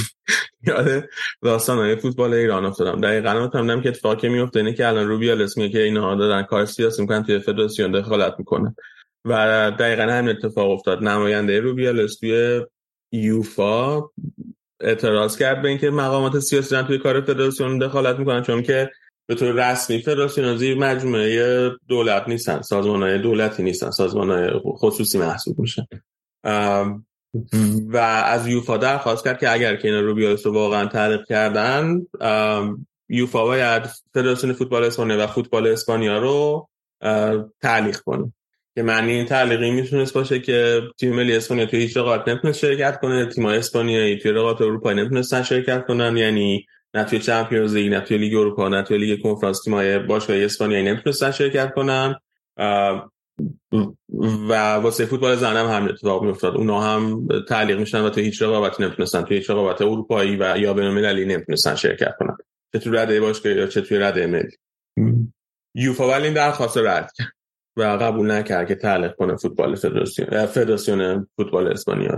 یاد 0.66 1.08
داستان 1.42 1.78
های 1.78 1.97
فوتبال 1.97 2.34
ایران 2.34 2.64
افتادم. 2.64 3.00
دقیقا 3.00 3.44
مطمئنم 3.44 3.80
که 3.80 3.89
اتفاقی 3.89 4.28
میفته 4.28 4.58
اینه 4.58 4.72
که 4.72 4.89
الان 4.89 5.08
روبیالس 5.08 5.58
میگه 5.58 5.72
که 5.72 5.82
اینها 5.82 6.14
دارن 6.14 6.42
کار 6.42 6.64
سیاسی 6.64 7.02
می‌کنن 7.02 7.24
توی 7.24 7.39
فدراسیون 7.39 7.92
دخالت 7.92 8.34
می‌کنن 8.39 8.74
و 9.24 9.70
دقیقا 9.78 10.02
همین 10.02 10.36
اتفاق 10.36 10.70
افتاد. 10.70 11.02
نماینده 11.02 11.60
روبیالس 11.60 12.18
توی 12.18 12.60
یوفا 13.12 14.02
اعتراض 14.80 15.36
کرد 15.36 15.62
به 15.62 15.68
اینکه 15.68 15.90
مقامات 15.90 16.39
سیاسی 16.39 16.82
توی 16.82 16.98
کار 16.98 17.20
فدراسیون 17.20 17.78
دخالت 17.78 18.18
می‌کنن 18.18 18.42
چون 18.42 18.62
که 18.62 18.90
به 19.26 19.34
طور 19.34 19.70
رسمی 19.70 20.02
فدراسیون 20.02 20.47
از 20.48 20.62
مجموعه 20.62 21.70
دولت 21.89 22.28
نیستن 22.28 22.60
سازمان 22.60 23.02
های 23.02 23.18
دولتی 23.18 23.62
نیستن 23.62 23.90
سازمان 23.90 24.30
های 24.30 24.50
خصوصی 24.64 25.18
محسوب 25.18 25.58
میشن. 25.58 25.86
و 27.89 27.97
از 28.24 28.47
یوفا 28.47 28.76
درخواست 28.76 29.24
کرد 29.24 29.40
که 29.40 29.52
اگر 29.52 29.76
که 29.76 29.89
اینا 29.89 30.00
روبیالس 30.00 30.47
رو 30.47 30.52
واقعا 30.52 30.86
تعریف 30.86 31.20
کردن 31.28 32.06
یوفا 33.08 33.44
باید 33.44 33.82
فدراسیون 34.14 34.52
فوتبال 34.52 34.84
اسپانیا 34.84 35.24
و 35.24 35.26
فوتبال 35.26 35.66
اسپانیا 35.66 36.18
رو 36.18 36.68
تعلیق 37.62 38.00
کنه. 38.00 38.32
که 38.74 38.82
معنی 38.82 39.12
این 39.12 39.26
تعلیقی 39.26 39.70
می‌تونست 39.70 40.15
باشه 40.15 40.40
که 40.40 40.81
تیم 40.99 41.15
ملی 41.15 41.36
اسپانیا 41.36 41.66
توی 41.66 41.81
هیچ 41.81 41.97
رقابت 41.97 42.28
نمی‌تونست 42.28 42.58
شرکت 42.58 43.00
کنه 43.00 43.26
تیم 43.26 43.47
اسپانیایی 43.47 44.18
توی 44.18 44.32
رقابت 44.32 44.60
اروپایی 44.60 44.99
نمی‌تونستن 44.99 45.42
شرکت 45.42 45.86
کنن 45.86 46.16
یعنی 46.16 46.66
نه 46.94 47.05
توی 47.05 47.18
چمپیونز 47.18 47.74
لیگ 47.74 47.92
نه 47.92 48.00
توی 48.00 48.18
لیگ 48.18 48.34
اروپا 48.34 48.68
نه 48.68 48.82
توی 48.82 48.99
لیگ 48.99 49.23
کنفرانس 49.23 49.62
تیم‌های 49.65 49.99
باشگاه 49.99 50.36
اسپانیایی 50.36 50.84
نمی‌تونستن 50.84 51.31
شرکت 51.31 51.74
کنن. 51.74 52.15
و 54.49 54.74
واسه 54.74 55.07
فوتبال 55.07 55.36
زن 55.36 55.57
هم 55.57 55.66
همین 55.66 55.89
اتفاق 55.89 56.24
میافتاد. 56.24 56.57
اونا 56.57 56.81
هم 56.81 57.28
تعلیق 57.49 57.78
میشن 57.78 58.00
و 58.00 58.10
توی 58.10 58.24
هیچ 58.24 58.42
رقابتی 58.42 58.82
نمی‌تونستن 58.82 59.23
توی 59.23 59.36
هیچ 59.36 59.50
رقابت 59.50 59.82
اروپایی 59.82 60.36
و 60.36 60.57
یا 60.58 60.74
بین‌المللی 60.74 61.24
نمی‌تونستن 61.24 61.74
شرکت 61.74 62.15
کنن. 62.18 62.36
چه 62.73 62.78
توی 62.78 62.92
رده 62.92 63.20
باشگاه 63.20 63.52
یا 63.52 63.66
چه 63.66 63.81
توی 63.81 63.99
رده 63.99 64.26
ملی. 64.26 64.57
یوفا 65.74 66.08
ولی 66.08 66.24
این 66.24 66.34
درخواست 66.34 66.78
رد 66.78 67.12
کرد. 67.18 67.32
و 67.81 67.97
قبول 67.97 68.31
نکرد 68.31 68.68
که 68.68 68.75
تعلیق 68.75 69.15
کنه 69.15 69.36
فوتبال 69.36 69.75
فدراسیون 69.75 70.47
فدراسیون 70.47 71.28
فوتبال 71.36 71.68
اسپانیا 71.68 72.17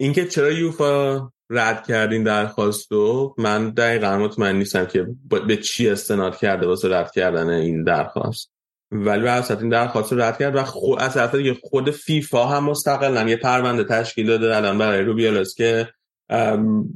اینکه 0.00 0.26
چرا 0.26 0.50
یوفا 0.50 1.28
رد 1.50 1.86
کردین 1.86 2.22
درخواست 2.22 2.92
رو 2.92 3.34
من 3.38 3.70
دقیقا 3.70 4.18
مطمئن 4.18 4.56
نیستم 4.56 4.86
که 4.86 5.06
به 5.46 5.56
چی 5.56 5.88
استناد 5.88 6.36
کرده 6.36 6.66
واسه 6.66 6.96
رد 6.96 7.10
کردن 7.10 7.48
این 7.48 7.84
درخواست. 7.84 8.52
ولی 8.92 9.22
به 9.22 9.50
این 9.50 9.68
درخواست 9.68 10.12
رو 10.12 10.20
رد 10.20 10.38
کرد 10.38 10.56
و 10.56 10.62
خود 10.62 11.00
از 11.00 11.18
دیگه 11.18 11.56
خود 11.62 11.90
فیفا 11.90 12.46
هم 12.46 12.64
مستقلا 12.64 13.28
یه 13.28 13.36
پرونده 13.36 13.84
تشکیل 13.84 14.26
داده 14.26 14.56
الان 14.56 14.78
برای 14.78 15.00
روبیالس 15.00 15.54
که 15.54 15.88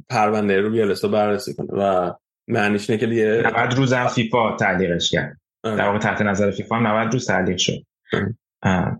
پرونده 0.09 0.61
روبیالس 0.61 1.03
رو 1.03 1.11
بررسی 1.11 1.53
کنه 1.53 1.67
و 1.71 2.13
معنیش 2.47 2.89
اینه 2.89 2.99
که 2.99 3.07
دیگه 3.07 3.43
90 3.55 3.73
روز 3.73 3.93
هم 3.93 4.07
فیفا 4.07 4.55
تعلیقش 4.55 5.09
کرد. 5.09 5.37
در 5.63 5.85
واقع 5.85 5.99
تحت 5.99 6.21
نظر 6.21 6.51
فیفا 6.51 6.75
هم 6.75 6.87
90 6.87 7.13
روز 7.13 7.27
تعلیق 7.27 7.57
شد. 7.57 7.86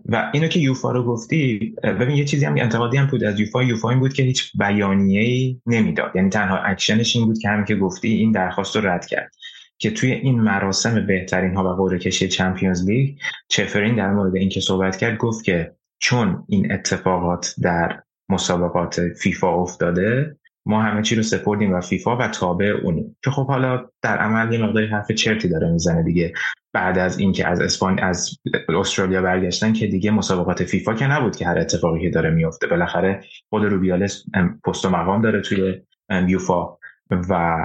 و 0.08 0.30
اینو 0.32 0.48
که 0.48 0.60
یوفا 0.60 0.92
رو 0.92 1.04
گفتی 1.04 1.74
ببین 1.82 2.16
یه 2.16 2.24
چیزی 2.24 2.44
هم 2.44 2.56
انتقادی 2.56 2.96
هم 2.96 3.06
بود 3.06 3.24
از 3.24 3.40
یوفا 3.40 3.62
یوفا 3.62 3.90
این 3.90 4.00
بود 4.00 4.12
که 4.12 4.22
هیچ 4.22 4.52
بیانیه‌ای 4.58 5.60
نمی‌داد. 5.66 6.12
یعنی 6.16 6.30
تنها 6.30 6.58
اکشنش 6.58 7.16
این 7.16 7.26
بود 7.26 7.38
که 7.38 7.48
همین 7.48 7.64
که 7.64 7.76
گفتی 7.76 8.08
این 8.08 8.32
درخواست 8.32 8.76
رو 8.76 8.86
رد 8.86 9.06
کرد. 9.06 9.32
که 9.78 9.90
توی 9.90 10.12
این 10.12 10.40
مراسم 10.40 11.06
بهترین 11.06 11.54
ها 11.54 11.64
و 11.64 11.76
قرعه 11.76 11.98
کشی 11.98 12.28
چمپیونز 12.28 12.88
لیگ 12.88 13.16
چفرین 13.48 13.96
در 13.96 14.12
مورد 14.12 14.36
اینکه 14.36 14.60
صحبت 14.60 14.96
کرد 14.96 15.18
گفت 15.18 15.44
که 15.44 15.72
چون 15.98 16.44
این 16.48 16.72
اتفاقات 16.72 17.54
در 17.62 18.02
مسابقات 18.28 19.00
فیفا 19.00 19.54
افتاده 19.54 20.36
ما 20.66 20.82
همه 20.82 21.02
چی 21.02 21.16
رو 21.16 21.22
سپردیم 21.22 21.72
و 21.72 21.80
فیفا 21.80 22.16
و 22.16 22.28
تابع 22.28 22.66
اونیم. 22.66 23.16
که 23.24 23.30
خب 23.30 23.46
حالا 23.46 23.90
در 24.02 24.18
عمل 24.18 24.52
یه 24.52 24.62
مقداری 24.62 24.86
حرف 24.86 25.12
چرتی 25.12 25.48
داره 25.48 25.72
می‌زنه 25.72 26.02
دیگه. 26.02 26.32
بعد 26.78 26.98
از 26.98 27.18
اینکه 27.18 27.46
از 27.46 27.60
اسپان 27.60 27.98
از 27.98 28.38
استرالیا 28.68 29.22
برگشتن 29.22 29.72
که 29.72 29.86
دیگه 29.86 30.10
مسابقات 30.10 30.64
فیفا 30.64 30.94
که 30.94 31.06
نبود 31.06 31.36
که 31.36 31.46
هر 31.46 31.58
اتفاقی 31.58 32.00
که 32.00 32.10
داره 32.10 32.30
میفته. 32.30 32.66
بالاخره 32.66 33.24
خود 33.50 33.64
روبیالس 33.64 34.24
پست 34.64 34.84
و 34.84 34.90
مقام 34.90 35.22
داره 35.22 35.40
توی 35.40 35.80
یوفا 36.28 36.78
و 37.10 37.56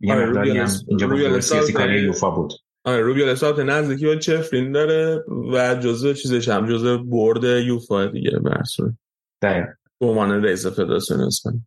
یه 0.00 0.14
آره 0.14 0.26
مقداری 0.26 0.58
هم 0.58 0.68
اینجا 0.88 1.40
سیاسی 1.40 1.72
کاری 1.72 2.00
یوفا 2.00 2.30
بود. 2.30 2.52
آره 2.84 3.00
روبیالس 3.02 3.42
نزدیکی 3.44 4.06
با 4.06 4.16
چفرین 4.16 4.72
داره 4.72 5.24
و 5.52 5.74
جزء 5.74 6.12
چیزش 6.12 6.48
هم 6.48 6.68
جزء 6.68 6.96
برد 6.96 7.44
یوفا 7.44 8.06
دیگه 8.06 8.30
برسون 8.30 8.98
دقیقا. 9.42 9.72
به 10.00 10.06
عنوان 10.06 10.44
رئیس 10.44 10.66
فدراسیون 10.66 11.20
اسپانیا. 11.20 11.60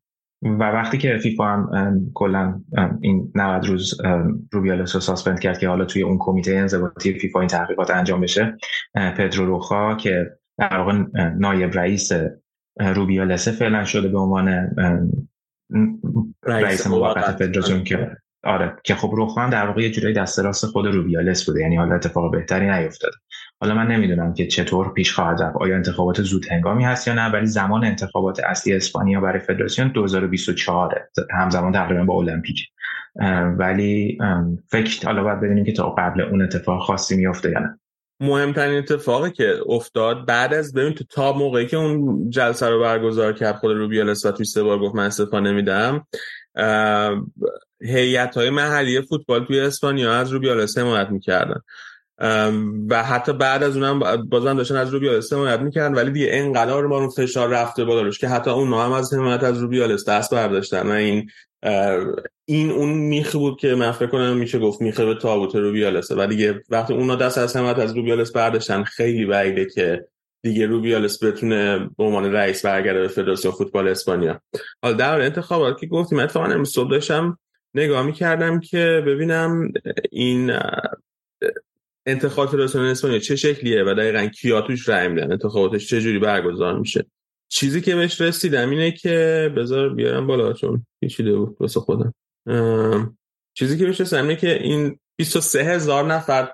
و 0.44 0.64
وقتی 0.64 0.98
که 0.98 1.18
فیفا 1.18 1.46
هم 1.46 2.12
کلا 2.14 2.62
این 3.02 3.32
90 3.36 3.66
روز 3.66 4.02
روبیالس 4.52 4.96
رو 4.96 5.02
ساسپند 5.02 5.40
کرد 5.40 5.60
که 5.60 5.70
حالا 5.70 5.86
توی 5.86 6.02
اون 6.02 6.18
کمیته 6.20 6.56
انضباطی 6.56 7.14
فیفا 7.14 7.40
این 7.40 7.50
تحقیقات 7.50 7.92
انجام 7.92 8.22
بشه 8.22 8.58
پدرو 9.18 9.46
روخا 9.46 9.96
که 9.96 10.32
در 10.58 10.78
واقع 10.78 11.04
نایب 11.38 11.74
رئیس 11.74 12.12
روبیالس 12.80 13.48
فعلا 13.48 13.86
شده 13.86 14.08
به 14.08 14.20
عنوان 14.20 14.70
رئیس 16.44 16.88
موقت 16.88 17.32
فدراسیون 17.32 17.84
که 17.84 18.18
آره 18.44 18.76
که 18.84 18.96
خب 18.96 19.12
روخان 19.16 19.50
در 19.50 19.68
واقع 19.68 19.82
یه 19.82 19.92
جورایی 19.92 20.16
دست 20.16 20.40
راست 20.40 20.66
خود 20.66 20.86
روبیالس 20.86 21.46
بوده 21.46 21.62
یعنی 21.62 21.76
حالا 21.76 21.96
اتفاق 21.96 22.32
بهتری 22.32 22.70
نیفتاده. 22.70 23.16
حالا 23.64 23.76
من 23.76 23.88
نمی‌دونم 23.88 24.34
که 24.34 24.48
چطور 24.48 24.94
پیش 24.94 25.14
خواهد 25.14 25.42
رفت. 25.42 25.56
آیا 25.56 25.76
انتخابات 25.76 26.22
زود 26.22 26.46
هنگامی 26.52 26.84
هست 26.84 27.08
یا 27.08 27.14
نه؟ 27.14 27.32
ولی 27.32 27.46
زمان 27.46 27.86
انتخابات 27.86 28.40
اصلی 28.40 28.74
اسپانیا 28.74 29.22
برای 29.22 29.40
فدراسیون 29.40 29.88
2024 29.88 31.08
همزمان 31.32 31.72
تقریبا 31.72 32.04
با 32.04 32.14
المپیک. 32.14 32.60
ولی 33.58 34.18
فکر 34.72 35.06
حالا 35.06 35.24
باید 35.24 35.42
ببینیم 35.42 35.66
که 35.66 35.72
تا 35.72 35.90
قبل 35.90 36.22
اون 36.22 36.42
اتفاق 36.42 36.82
خاصی 36.82 37.16
میفته 37.16 37.52
یا 37.52 37.60
نه. 37.60 37.80
مهمترین 38.20 38.78
اتفاقی 38.78 39.32
که 39.32 39.56
افتاد 39.70 40.28
بعد 40.28 40.54
از 40.54 40.74
ببین 40.74 40.94
تو 40.94 41.04
تا 41.04 41.34
موقعی 41.34 41.68
که 41.68 41.78
اون 41.78 42.30
جلسه 42.30 42.70
رو 42.70 42.82
برگزار 42.82 43.34
کرد 43.34 43.56
خود 43.56 43.78
روبیالس 43.78 44.26
و 44.26 44.32
توی 44.32 44.46
سه 44.46 44.64
بار 44.64 44.80
گفت 44.80 44.96
من 44.96 45.06
استفا 45.06 45.40
نمیدم 45.40 46.08
هیئت 47.82 48.38
های 48.38 48.50
محلی 48.50 49.02
فوتبال 49.02 49.46
توی 49.46 49.60
اسپانیا 49.60 50.14
از 50.14 50.32
روبیالس 50.32 50.78
حمایت 50.78 51.10
می‌کردن. 51.10 51.62
و 52.90 53.04
حتی 53.04 53.34
بعد 53.34 53.64
از 53.64 53.78
اونم 53.78 54.00
بازم 54.30 54.58
داشتن 54.58 54.76
از 54.76 54.90
روبیالس 54.90 55.34
حمایت 55.34 55.60
می‌کردن 55.60 55.96
ولی 55.96 56.12
دیگه 56.12 56.28
انقدر 56.32 56.82
ما 56.82 57.00
رو 57.00 57.10
فشار 57.10 57.50
رفته 57.50 57.86
بالا 57.86 58.10
که 58.10 58.28
حتی 58.28 58.52
اون 58.52 58.74
هم 58.74 58.92
از 58.92 59.14
حمایت 59.14 59.44
از 59.44 59.58
روبیالس 59.58 60.10
دست 60.10 60.34
برداشتن. 60.34 60.88
و 60.88 60.92
این 60.92 61.30
این 62.46 62.72
اون 62.72 62.90
میخه 62.90 63.38
بود 63.38 63.60
که 63.60 63.76
من 63.76 63.92
فکر 63.92 64.08
کنم 64.08 64.38
میشه 64.38 64.60
گفت 64.60 64.82
میخه 64.82 65.06
به 65.06 65.16
تابوت 65.16 65.56
روبیالسه 65.56 66.16
و 66.16 66.28
دیگه 66.28 66.64
وقتی 66.70 66.94
اونا 66.94 67.16
دست 67.16 67.38
از 67.38 67.56
حمایت 67.56 67.80
از 67.80 67.96
روبیالس 67.96 68.32
برداشتن 68.32 68.84
خیلی 68.84 69.26
بعیده 69.26 69.66
که 69.66 70.06
دیگه 70.42 70.66
روبیالس 70.66 71.24
بتونه 71.24 71.90
به 71.98 72.04
عنوان 72.04 72.34
رئیس 72.34 72.66
برگرده 72.66 73.02
به 73.02 73.08
فدراسیون 73.08 73.54
فوتبال 73.54 73.88
اسپانیا. 73.88 74.42
حالا 74.84 74.96
در 74.96 75.22
انتخابات 75.22 75.80
که 75.80 75.88
گفتیم 75.88 76.20
اتفاقا 76.20 76.46
امروز 76.46 76.72
صبح 76.74 76.92
داشتم 76.92 77.38
نگاه 77.74 78.06
می‌کردم 78.06 78.60
که 78.60 79.04
ببینم 79.08 79.72
این 80.12 80.52
انتخابات 82.06 82.50
فدراسیون 82.50 82.86
اسپانیا 82.86 83.20
چه 83.20 83.36
شکلیه 83.36 83.84
و 83.84 83.94
دقیقا 83.94 84.26
کیا 84.26 84.62
توش 84.62 84.90
رأی 84.90 85.08
میدن؟ 85.08 85.32
انتخاباتش 85.32 85.88
چه 85.88 86.02
جوری 86.02 86.20
برگزار 86.20 86.80
میشه؟ 86.80 87.06
چیزی 87.48 87.82
که 87.82 87.96
بهش 87.96 88.22
رسیدم 88.22 88.70
اینه 88.70 88.92
که 88.92 89.52
بذار 89.58 89.94
بیارم 89.94 90.28
بالا 90.28 90.54
چون 90.54 90.86
پیچیده 91.00 91.36
بود 91.36 91.58
واسه 91.60 91.80
خودم. 91.80 92.14
چیزی 93.54 93.78
که 93.78 93.86
بهش 93.86 94.02
رسیدم 94.02 94.22
اینه 94.22 94.36
که 94.36 94.64
این 94.64 95.00
23 95.16 95.64
هزار 95.64 96.04
نفر 96.04 96.50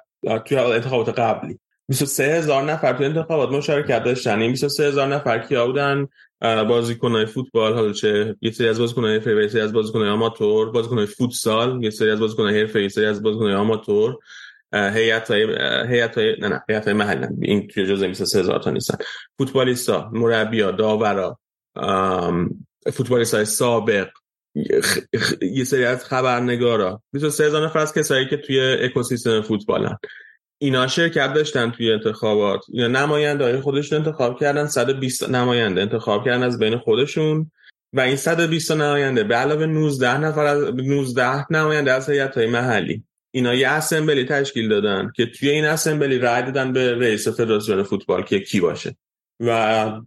توی 0.45 0.57
انتخابات 0.57 1.19
قبلی. 1.19 1.59
23 1.87 2.23
هزار 2.23 2.63
نفر 2.63 2.93
توی 2.93 3.05
انتخابات 3.05 3.49
مشارکت 3.49 4.03
داشتن. 4.03 4.39
این 4.39 4.51
23 4.51 4.87
هزار 4.87 5.07
نفر 5.07 5.39
کیا 5.39 5.67
بودن؟ 5.67 6.07
بازیکنای 6.41 7.25
فوتبال 7.25 7.73
حالا 7.73 7.93
چه 7.93 8.35
یه 8.41 8.51
سری 8.51 8.67
از 8.67 8.79
بازیکنای 8.79 9.13
حرفه‌ای 9.13 9.41
یه 9.41 9.47
سری 9.47 9.61
از 9.61 9.73
بازیکنای 9.73 10.09
آماتور 10.09 10.71
بازیکنای 10.71 11.05
فوتسال 11.05 11.83
یه 11.83 11.89
سری 11.89 12.09
از 12.11 12.19
بازیکنای 12.19 12.59
حرفه‌ای 12.59 12.85
یه 12.85 12.89
سری 12.89 13.05
از 13.05 13.23
بازیکنای 13.23 13.53
آماتور. 13.53 14.17
هیئت 14.73 15.31
های 15.31 15.43
هیئت 15.88 16.17
های 16.17 16.35
نه 16.39 16.48
نه 16.48 16.64
هیئت 16.69 16.85
های 16.85 16.93
محلی 16.93 17.27
این 17.41 17.67
توی 17.67 17.85
جزء 17.85 18.07
23 18.07 18.39
هزار 18.39 18.59
تا 18.59 18.72
نیستن. 18.72 18.98
فوتبالیستا 19.38 20.09
مربیا 20.14 20.72
داورا 20.72 21.39
فوتبالیست 22.93 23.43
سابق 23.43 24.09
یه 25.41 25.64
سری 25.64 25.85
از 25.85 26.06
خبرنگارا. 26.06 27.01
23 27.14 27.45
هزار 27.45 27.65
نفر 27.65 27.80
از 27.80 27.93
کسایی 27.93 28.27
که 28.27 28.38
توی 28.38 28.59
اکوسیستم 28.59 29.41
فوتبالن. 29.41 29.98
اینا 30.61 30.88
شرکت 30.88 31.33
داشتن 31.33 31.72
توی 31.72 31.91
انتخابات. 31.91 32.61
یا 32.69 32.88
نماینده 32.88 33.43
های 33.43 33.59
خودشون 33.61 33.98
انتخاب 33.98 34.39
کردن. 34.39 34.65
120 34.65 35.30
نماینده 35.30 35.81
انتخاب 35.81 36.25
کردن 36.25 36.43
از 36.43 36.59
بین 36.59 36.77
خودشون. 36.77 37.51
و 37.93 37.99
این 38.01 38.15
120 38.15 38.72
نماینده 38.72 39.23
به 39.23 39.35
علاوه 39.35 39.65
19 39.65 40.17
نفر 40.17 40.45
از 40.45 40.64
19 40.75 41.51
نماینده 41.51 41.91
از 41.91 42.09
هیئت 42.09 42.38
های 42.38 42.48
محلی. 42.48 43.03
اینا 43.32 43.53
یه 43.53 43.69
اسمبلی 43.69 44.25
تشکیل 44.25 44.69
دادن 44.69 45.11
که 45.16 45.25
توی 45.25 45.49
این 45.49 45.66
اسمبلی 45.66 46.19
رای 46.19 46.41
دادن 46.41 46.74
به 46.74 46.95
رئیس 46.95 47.27
فدراسیون 47.27 47.83
فوتبال 47.83 48.24
که 48.24 48.40
کی 48.40 48.59
باشه. 48.59 48.95
و 49.40 50.01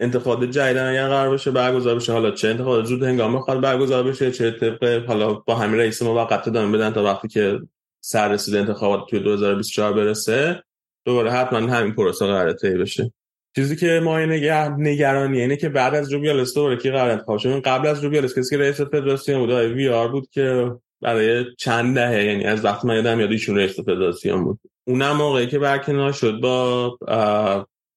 انتخابات 0.00 0.50
جدید 0.50 0.76
اگر 0.76 1.08
قرار 1.08 1.30
بشه 1.30 1.50
برگزار 1.50 1.96
بشه. 1.96 2.12
حالا 2.12 2.30
چه 2.30 2.48
انتخابات 2.48 2.84
زود 2.84 3.02
هنگام 3.02 3.36
بخواد 3.36 3.60
برگزار 3.60 4.02
بشه. 4.02 4.30
چه 4.30 4.50
طبق؟ 4.50 5.06
حالا 5.06 5.34
با 5.34 5.54
همین 5.54 5.80
رئیس 5.80 6.02
موقت 6.02 6.44
دادن 6.44 6.72
بدن 6.72 6.90
تا 6.90 7.04
وقتی 7.04 7.28
که 7.28 7.60
سر 8.00 8.32
رسید 8.32 8.56
انتخابات 8.56 9.10
توی 9.10 9.20
2024 9.20 9.92
برسه. 9.92 10.62
دوباره 11.04 11.30
حتما 11.30 11.58
همین 11.58 11.94
پروسه 11.94 12.26
قرار 12.26 12.52
طی 12.52 12.70
بشه. 12.70 13.12
چیزی 13.56 13.76
که 13.76 14.00
ما 14.04 14.18
نگه 14.18 14.68
نگرانی 14.68 15.40
اینه 15.40 15.56
که 15.56 15.68
بعد 15.68 15.94
از 15.94 16.12
روبیالس 16.12 16.54
دوباره 16.54 16.76
کی 16.76 16.90
قرار 16.90 17.10
انتخاب 17.10 17.38
شه؟ 17.38 17.60
قبل 17.60 17.88
از 17.88 18.04
روبیالس 18.04 18.38
کسی 18.38 18.56
که 18.56 18.62
رئیس 18.62 18.80
فدراسیون 18.80 19.38
بود 19.38 19.50
وی 19.50 19.88
آر 19.88 20.08
بود 20.08 20.28
که 20.30 20.70
برای 21.00 21.44
چند 21.58 21.94
دهه 21.94 22.24
یعنی 22.24 22.44
از 22.44 22.64
وقتی 22.64 22.88
من 22.88 22.94
یادم 22.94 23.20
یاد 23.20 23.30
ایشون 23.30 23.56
رئیس 23.56 23.80
فدراسیون 23.80 24.44
بود. 24.44 24.60
اونم 24.84 25.16
موقعی 25.16 25.46
که 25.46 25.58
برکنار 25.58 26.12
شد 26.12 26.40
با 26.40 26.98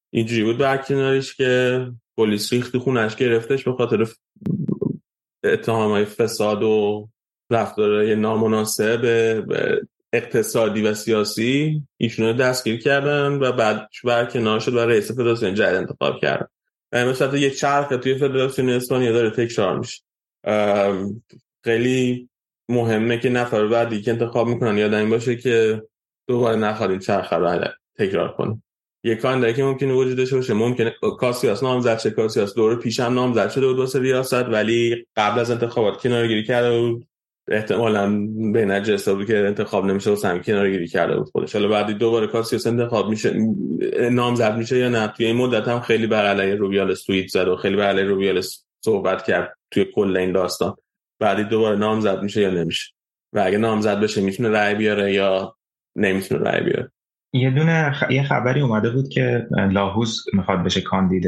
اینجوری 0.09 0.43
بود 0.43 0.57
برکنارش 0.57 1.35
که 1.35 1.85
پلیس 2.17 2.53
ریختی 2.53 2.77
خونش 2.77 3.15
گرفتش 3.15 3.63
به 3.63 3.73
خاطر 3.73 4.07
اتهام 5.43 5.91
های 5.91 6.05
فساد 6.05 6.63
و 6.63 7.09
رفتارهای 7.51 8.15
نامناسب 8.15 9.05
اقتصادی 10.13 10.81
و 10.81 10.93
سیاسی 10.93 11.83
ایشون 11.97 12.25
رو 12.25 12.33
دستگیر 12.33 12.79
کردن 12.79 13.33
و 13.33 13.51
بعد 13.51 13.89
برکنار 14.03 14.59
شد 14.59 14.73
و 14.73 14.79
رئیس 14.79 15.11
فدراسیون 15.11 15.55
جدید 15.55 15.75
انتخاب 15.75 16.19
کردن. 16.19 16.47
مثلا 16.93 17.37
یه 17.37 17.49
چرخ 17.49 17.87
توی 17.87 18.15
فدراسیون 18.15 18.69
اسپانیا 18.69 19.11
داره 19.11 19.29
تکرار 19.29 19.79
میشه. 19.79 20.01
خیلی 21.63 22.29
مهمه 22.69 23.19
که 23.19 23.29
نفر 23.29 23.67
بعدی 23.67 24.01
که 24.01 24.11
انتخاب 24.11 24.47
می‌کنن. 24.47 24.77
یادم 24.77 25.09
باشه 25.09 25.35
که 25.35 25.83
دوباره 26.27 26.55
نخواد 26.55 26.89
این 26.89 26.99
چرخ 26.99 27.33
رو 27.33 27.67
تکرار 27.97 28.33
کنه 28.33 28.61
یه 29.03 29.15
کاندیدی 29.15 29.53
که 29.53 29.63
ممکنه 29.63 29.93
وجود 29.93 30.17
داشته 30.17 30.35
باشه 30.35 30.53
ممکنه 30.53 30.93
کاسیاس 31.19 31.63
نامزد 31.63 31.99
شه. 31.99 32.09
کاسیاس 32.09 32.55
دوره 32.55 32.75
پیش 32.75 32.99
هم 32.99 33.13
نامزد 33.13 33.49
شده 33.49 33.67
بود 33.67 33.79
واسه 33.79 33.99
ریاست 33.99 34.33
ولی 34.33 35.05
قبل 35.15 35.39
از 35.39 35.51
انتخابات 35.51 36.01
کنارگیری 36.01 36.43
کرده 36.43 36.79
بود. 36.79 37.05
احتمالا 37.51 38.27
به 38.53 38.65
نجس 38.65 39.09
بود 39.09 39.27
که 39.27 39.37
انتخاب 39.37 39.85
نمیشه 39.85 40.09
واسه 40.09 40.27
همین 40.27 40.41
کنارگیری 40.41 40.87
کرده 40.87 41.17
بود 41.17 41.29
خودش. 41.29 41.55
حالا 41.55 41.67
بعدی 41.67 41.93
دوباره 41.93 42.27
کاسیاس 42.27 42.67
انتخاب 42.67 43.09
میشه 43.09 43.33
نامزد 44.11 44.57
میشه 44.57 44.77
یا 44.77 44.89
نه؟ 44.89 45.07
توی 45.07 45.25
این 45.25 45.35
مدت 45.35 45.67
هم 45.67 45.79
خیلی 45.79 46.07
بر 46.07 46.25
علیه 46.25 46.55
روبیالس 46.55 47.03
توییت 47.03 47.27
زد 47.27 47.47
و 47.47 47.55
خیلی 47.55 47.75
بر 47.75 47.87
علیه 47.87 48.03
روبیالس 48.03 48.65
صحبت 48.85 49.25
کرد 49.25 49.57
توی 49.71 49.85
کل 49.95 50.17
این 50.17 50.31
داستان. 50.31 50.75
بعدی 51.19 51.43
دوباره 51.43 51.77
نامزد 51.77 52.23
میشه 52.23 52.41
یا 52.41 52.49
نمیشه. 52.49 52.93
و 53.33 53.39
اگه 53.45 53.57
نامزد 53.57 53.99
بشه 53.99 54.21
می‌تونه 54.21 54.49
رأی 54.49 54.75
بیاره 54.75 55.13
یا 55.13 55.55
نمی‌تونه 55.95 56.49
رأی 56.49 56.63
بیاره. 56.63 56.91
یه 57.33 57.51
دونه 57.51 57.91
خ... 57.91 58.11
یه 58.11 58.23
خبری 58.23 58.61
اومده 58.61 58.89
بود 58.89 59.09
که 59.09 59.47
لاهوس 59.71 60.23
می‌خواد 60.33 60.63
بشه 60.63 60.81
کاندید 60.81 61.25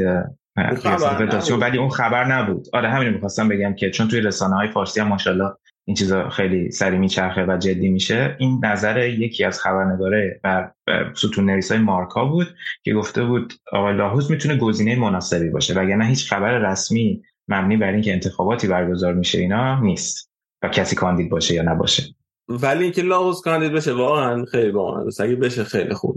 فدراسیون 0.82 1.60
ولی 1.60 1.78
اون 1.78 1.90
خبر 1.90 2.24
نبود. 2.24 2.66
آره 2.72 2.88
همین 2.88 3.08
می‌خواستم 3.08 3.48
بگم 3.48 3.74
که 3.74 3.90
چون 3.90 4.08
توی 4.08 4.20
رسانه 4.20 4.54
های 4.54 4.68
فارسی 4.68 5.00
هم 5.00 5.08
ماشاءالله 5.08 5.52
این 5.84 5.96
چیزا 5.96 6.28
خیلی 6.28 6.70
سری 6.70 6.98
میچرخه 6.98 7.44
و 7.48 7.56
جدی 7.56 7.88
میشه. 7.88 8.36
این 8.38 8.60
نظر 8.64 9.08
یکی 9.08 9.44
از 9.44 9.60
خبرنگاره 9.60 10.40
و 10.44 10.70
ستون 11.14 11.50
نویس 11.50 11.72
های 11.72 11.80
مارکا 11.80 12.24
بود 12.24 12.46
که 12.82 12.94
گفته 12.94 13.24
بود 13.24 13.52
آقای 13.72 13.96
لاهوس 13.96 14.30
می‌تونه 14.30 14.56
گزینه 14.56 14.96
مناسبی 14.96 15.50
باشه. 15.50 15.74
وگرنه 15.74 16.06
هیچ 16.06 16.28
خبر 16.32 16.58
رسمی 16.58 17.22
مبنی 17.52 17.76
بر 17.76 17.92
اینکه 17.92 18.12
انتخاباتی 18.12 18.68
برگزار 18.68 19.14
میشه 19.14 19.38
اینا 19.38 19.80
نیست. 19.80 20.32
و 20.62 20.68
کسی 20.68 20.96
کاندید 20.96 21.30
باشه 21.30 21.54
یا 21.54 21.62
نباشه. 21.62 22.02
ولی 22.48 22.84
اینکه 22.84 23.02
لاوس 23.02 23.40
کاندید 23.40 23.72
بشه 23.72 23.92
واقعا 23.92 24.44
خیلی 24.44 24.70
واقعا. 24.70 25.04
اگه 25.20 25.36
بشه 25.36 25.64
خیلی 25.64 25.94
خوب. 25.94 26.16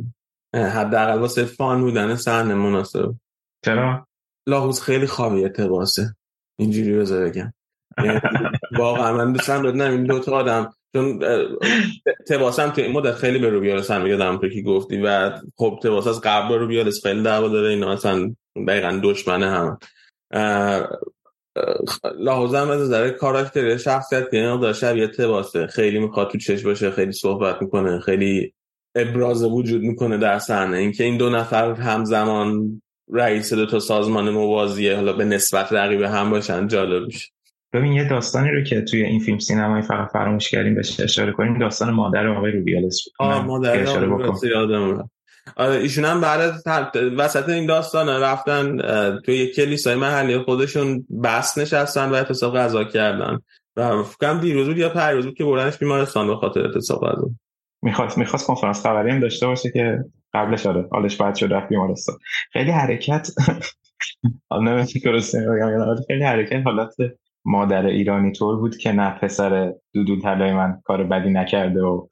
حداقل 0.55 1.19
واسه 1.19 1.45
فان 1.45 1.81
بودن 1.81 2.15
صحنه 2.15 2.53
مناسب. 2.53 3.15
چرا؟ 3.65 4.07
لاوس 4.47 4.81
خیلی 4.81 5.07
خواهی 5.07 5.45
اتباسه 5.45 6.15
اینجوری 6.59 6.97
بذار 6.97 7.29
بگم. 7.29 7.53
یعنی 8.03 8.19
واقعا 8.79 9.13
من 9.13 9.33
دوستم 9.33 9.61
دادم 9.61 9.91
این 9.91 10.03
دو 10.03 10.19
تا 10.19 10.31
آدم 10.31 10.73
چون 10.93 11.19
تباسم 12.27 12.69
تو 12.69 12.81
این 12.81 12.91
مدت 12.91 13.15
خیلی 13.15 13.39
به 13.39 13.49
روبیالس 13.49 13.91
هم 13.91 14.01
میگه 14.01 14.49
که 14.53 14.61
گفتی. 14.61 15.01
و 15.01 15.31
خب 15.57 15.79
تباس 15.83 16.07
از 16.07 16.21
قبل 16.21 16.55
روبیالس 16.55 17.03
خیلی 17.03 17.23
دعوا 17.23 17.47
داره. 17.47 17.69
اینا 17.69 17.91
اصلا 17.91 18.35
دقیقا 18.67 18.99
دشمنه 19.03 19.49
هم. 19.49 19.79
لحاظم 22.19 22.69
از 22.69 22.81
نظر 22.81 23.09
کاراکتری 23.09 23.79
شخصیت 23.79 24.31
که 24.31 24.37
این 24.37 24.73
شبیه 24.73 25.07
تباسه. 25.07 25.67
خیلی 25.67 25.99
می‌خواد 25.99 26.29
تو 26.31 26.37
چش 26.37 26.63
باشه 26.63 26.91
خیلی 26.91 27.11
صحبت 27.11 27.61
می‌کنه 27.61 27.99
خیلی 27.99 28.53
ابراز 28.95 29.43
وجود 29.43 29.81
می‌کنه 29.81 30.17
در 30.17 30.39
صحنه. 30.39 30.77
اینکه 30.77 31.03
این 31.03 31.17
دو 31.17 31.29
نفر 31.29 31.73
همزمان 31.73 32.81
رئیس 33.11 33.53
دو 33.53 33.65
تا 33.65 33.79
سازمان 33.79 34.29
موازیه 34.29 34.95
حالا 34.95 35.13
به 35.13 35.25
نسبت 35.25 35.73
رقیب 35.73 36.01
هم 36.01 36.29
باشن 36.29 36.67
جالب 36.67 37.05
میشه. 37.05 37.29
ببین 37.73 37.93
یه 37.93 38.09
داستانی 38.09 38.49
رو 38.51 38.63
که 38.63 38.81
توی 38.81 39.03
این 39.03 39.19
فیلم 39.19 39.39
سینمایی 39.39 39.83
فقط 39.83 40.11
فراموش 40.11 40.49
کردیم 40.49 40.75
بهش 40.75 40.99
اشاره 40.99 41.31
کنیم 41.31 41.59
داستان 41.59 41.93
مادر 41.93 42.27
آقای 42.27 42.51
روبیالس 42.51 43.03
بود. 43.03 43.13
آه 43.19 43.45
مادر 43.45 43.81
اشاره 43.81 44.07
بکن 44.07 44.37
آره 44.55 45.09
ایشون 45.57 46.05
هم 46.05 46.21
بعد 46.21 46.41
از 46.41 46.63
وسط 47.17 47.49
این 47.49 47.65
داستان 47.65 48.09
رفتن 48.09 48.77
توی 49.19 49.35
یک 49.35 49.55
کلیسای 49.55 49.95
محلی 49.95 50.39
خودشون 50.39 51.05
بس 51.23 51.57
نشستن 51.57 52.09
و 52.09 52.13
اعتصاب 52.13 52.55
غذا 52.55 52.83
کردن. 52.83 53.39
و 53.75 54.03
فکرم 54.03 54.39
دیروز 54.39 54.67
بود 54.67 54.77
یا 54.77 54.89
پریروز 54.89 55.25
بود 55.25 55.37
که 55.37 55.43
بردنش 55.43 55.77
بیمارستان 55.77 56.27
به 56.27 56.35
خاطر 56.35 56.61
اعتصاب 56.61 57.01
غذا. 57.07 57.29
می‌خواست 57.81 58.17
می‌خواست 58.17 58.47
کنفرانس 58.47 58.83
خبری 58.83 59.11
هم 59.11 59.19
داشته 59.19 59.47
باشه 59.47 59.71
که 59.71 59.99
قبلش 60.33 60.65
آره 60.65 60.87
حالش 60.91 61.15
بعد 61.15 61.35
شد 61.35 61.53
رفت 61.53 61.69
بیمارستان. 61.69 62.15
خیلی 62.53 62.71
حرکت 62.71 63.27
خیلی 66.07 66.23
حرکت 66.23 66.61
حالت 66.65 66.93
مادر 67.45 67.85
ایرانی 67.85 68.31
طور 68.31 68.57
بود 68.57 68.77
که 68.77 68.91
نه 68.91 69.19
پسر 69.21 69.73
دودول 69.93 70.21
طلای 70.21 70.53
من 70.53 70.81
کار 70.83 71.03
بدی 71.03 71.29
نکرده 71.29 71.81
و 71.81 72.07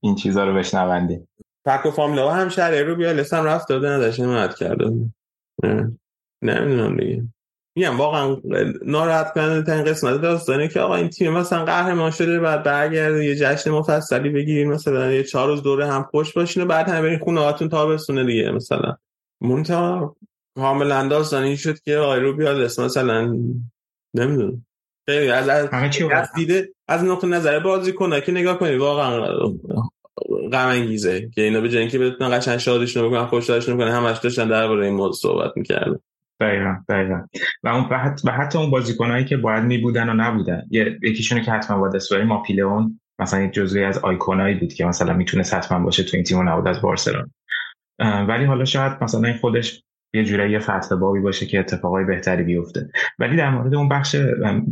این 0.00 0.14
چیزا 0.14 0.44
رو 0.44 0.54
بشنوندی. 0.54 1.26
پک 1.66 1.86
و 1.86 1.90
فامیلا 1.90 2.30
هم 2.30 2.48
شهر 2.48 2.82
رو 2.82 2.96
بیا 2.96 3.12
لسم 3.12 3.44
رفت 3.44 3.68
داده 3.68 3.88
نداشت 3.88 4.20
نمایت 4.20 4.54
کرده 4.54 4.84
نمی‌دونم 6.42 6.96
دیگه. 6.96 7.22
میگم 7.76 7.98
واقعا 7.98 8.36
ناراحت 8.84 9.32
کننده 9.32 9.62
ترین 9.62 9.84
قسمت 9.84 10.20
داستانه 10.20 10.68
که 10.68 10.80
آقا 10.80 10.96
این 10.96 11.08
تیم 11.08 11.32
مثلا 11.32 11.64
قهرمان 11.64 12.10
شده 12.10 12.40
بعد 12.40 12.62
برگرده 12.62 13.24
یه 13.24 13.36
جشن 13.36 13.70
مفصلی 13.70 14.30
بگیرین 14.30 14.68
مثلا 14.68 15.12
یه 15.12 15.22
چهار 15.22 15.48
روز 15.48 15.62
دوره 15.62 15.86
هم 15.86 16.02
خوش 16.02 16.32
باشین 16.32 16.62
و 16.62 16.66
بعد 16.66 16.88
هم 16.88 17.02
برین 17.02 17.18
خونه 17.18 17.40
هاتون 17.40 17.68
تابستونه 17.68 18.24
دیگه 18.24 18.50
مثلا. 18.50 18.96
مونتا 19.40 20.16
کاملا 20.56 21.08
داستانی 21.08 21.56
شد 21.56 21.80
که 21.80 21.96
آقای 21.96 22.20
رو 22.20 22.36
بیاد 22.36 22.60
مثلا 22.60 23.24
نمی‌دونم. 24.14 24.66
خیلی 25.08 25.30
از 25.30 25.48
از, 25.48 25.68
از 26.12 26.28
دیده 26.34 26.74
از 26.90 27.04
نقطه 27.04 27.26
نظر 27.26 27.58
بازی 27.58 27.92
کنه 27.92 28.20
که 28.20 28.32
نگاه 28.32 28.58
کنید 28.58 28.80
واقعا 28.80 29.20
غم 30.52 30.68
انگیزه 30.68 31.30
که 31.34 31.42
اینا 31.42 31.60
به 31.60 31.68
جای 31.68 31.80
اینکه 31.80 31.98
بتونن 31.98 32.38
قشنگ 32.38 32.56
شادشون 32.56 33.08
بکنن 33.08 33.26
خوشحالشون 33.26 33.76
بکنن 33.76 33.90
همش 33.90 34.18
داشتن 34.18 34.48
درباره 34.48 34.86
این 34.86 34.94
موضوع 34.94 35.12
صحبت 35.12 35.52
می‌کردن. 35.56 35.98
دقیقا 36.40 36.76
دقیقا. 36.88 37.20
و 37.62 37.68
اون 37.68 37.88
و 38.24 38.32
حتی 38.32 38.58
اون 38.58 38.70
بازیکنایی 38.70 39.24
که 39.24 39.36
باید 39.36 39.64
می 39.64 39.78
بودن 39.78 40.08
و 40.08 40.14
نبودن. 40.14 40.62
یکیشونه 41.02 41.44
که 41.44 41.50
حتما 41.50 41.78
باید 41.78 41.96
اسپری 41.96 42.22
ماپیلئون. 42.22 43.00
مثلا 43.18 43.46
جزوی 43.46 43.84
از 43.84 43.98
آیکونایی 43.98 44.54
بود 44.54 44.72
که 44.72 44.84
مثلا 44.84 45.12
می‌تونه 45.12 45.44
حتما 45.52 45.84
باشه 45.84 46.02
تو 46.02 46.10
این 46.14 46.24
تیم 46.24 46.48
نبود 46.48 46.68
از 46.68 46.82
بارسلونا. 46.82 47.28
ولی 48.28 48.44
حالا 48.44 48.64
شاید 48.64 48.92
مثلا 49.00 49.28
این 49.28 49.38
خودش 49.38 49.82
یه 50.14 50.24
جورایی 50.24 50.58
فتح 50.58 50.96
بابی 51.00 51.20
باشه 51.20 51.46
که 51.46 51.60
اتفاقای 51.60 52.04
بهتری 52.04 52.42
بیفته. 52.42 52.90
ولی 53.18 53.36
در 53.36 53.50
مورد 53.50 53.74
اون 53.74 53.88
بخش 53.88 54.16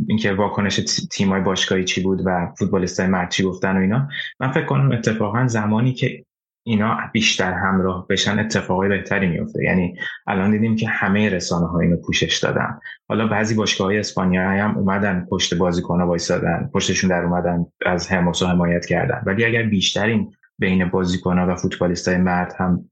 اینکه 0.07 0.33
واکنش 0.33 0.79
تیمای 1.11 1.41
باشگاهی 1.41 1.83
چی 1.83 2.01
بود 2.01 2.21
و 2.25 2.47
فوتبالیستای 2.59 3.07
مرد 3.07 3.29
چی 3.29 3.43
گفتن 3.43 3.77
و 3.77 3.79
اینا 3.79 4.07
من 4.39 4.51
فکر 4.51 4.65
کنم 4.65 4.91
اتفاقا 4.91 5.47
زمانی 5.47 5.93
که 5.93 6.25
اینا 6.63 6.97
بیشتر 7.13 7.53
همراه 7.53 8.07
بشن 8.09 8.39
اتفاقای 8.39 8.89
بهتری 8.89 9.27
میفته 9.27 9.63
یعنی 9.63 9.95
الان 10.27 10.51
دیدیم 10.51 10.75
که 10.75 10.87
همه 10.87 11.29
رسانه 11.29 11.67
ها 11.67 11.79
اینو 11.79 11.97
پوشش 11.97 12.37
دادن. 12.37 12.79
حالا 13.07 13.27
بعضی 13.27 13.55
باشگاه 13.55 13.87
های 13.87 13.99
اسپانیایی 13.99 14.59
هم 14.59 14.77
اومدن 14.77 15.27
پشت 15.31 15.53
بازیکن 15.53 16.01
وایسادن 16.01 16.69
پشتشون 16.73 17.09
در 17.09 17.25
اومدن 17.25 17.65
از 17.85 18.07
هموسو 18.07 18.47
حمایت 18.47 18.85
کردن. 18.85 19.23
ولی 19.25 19.45
اگر 19.45 19.63
بیشتر 19.63 20.05
این 20.05 20.31
بین 20.59 20.89
بازیکن 20.89 21.39
و 21.39 21.55
فوتبالیست 21.55 22.07
های 22.07 22.17
مرد 22.17 22.53
هم 22.57 22.89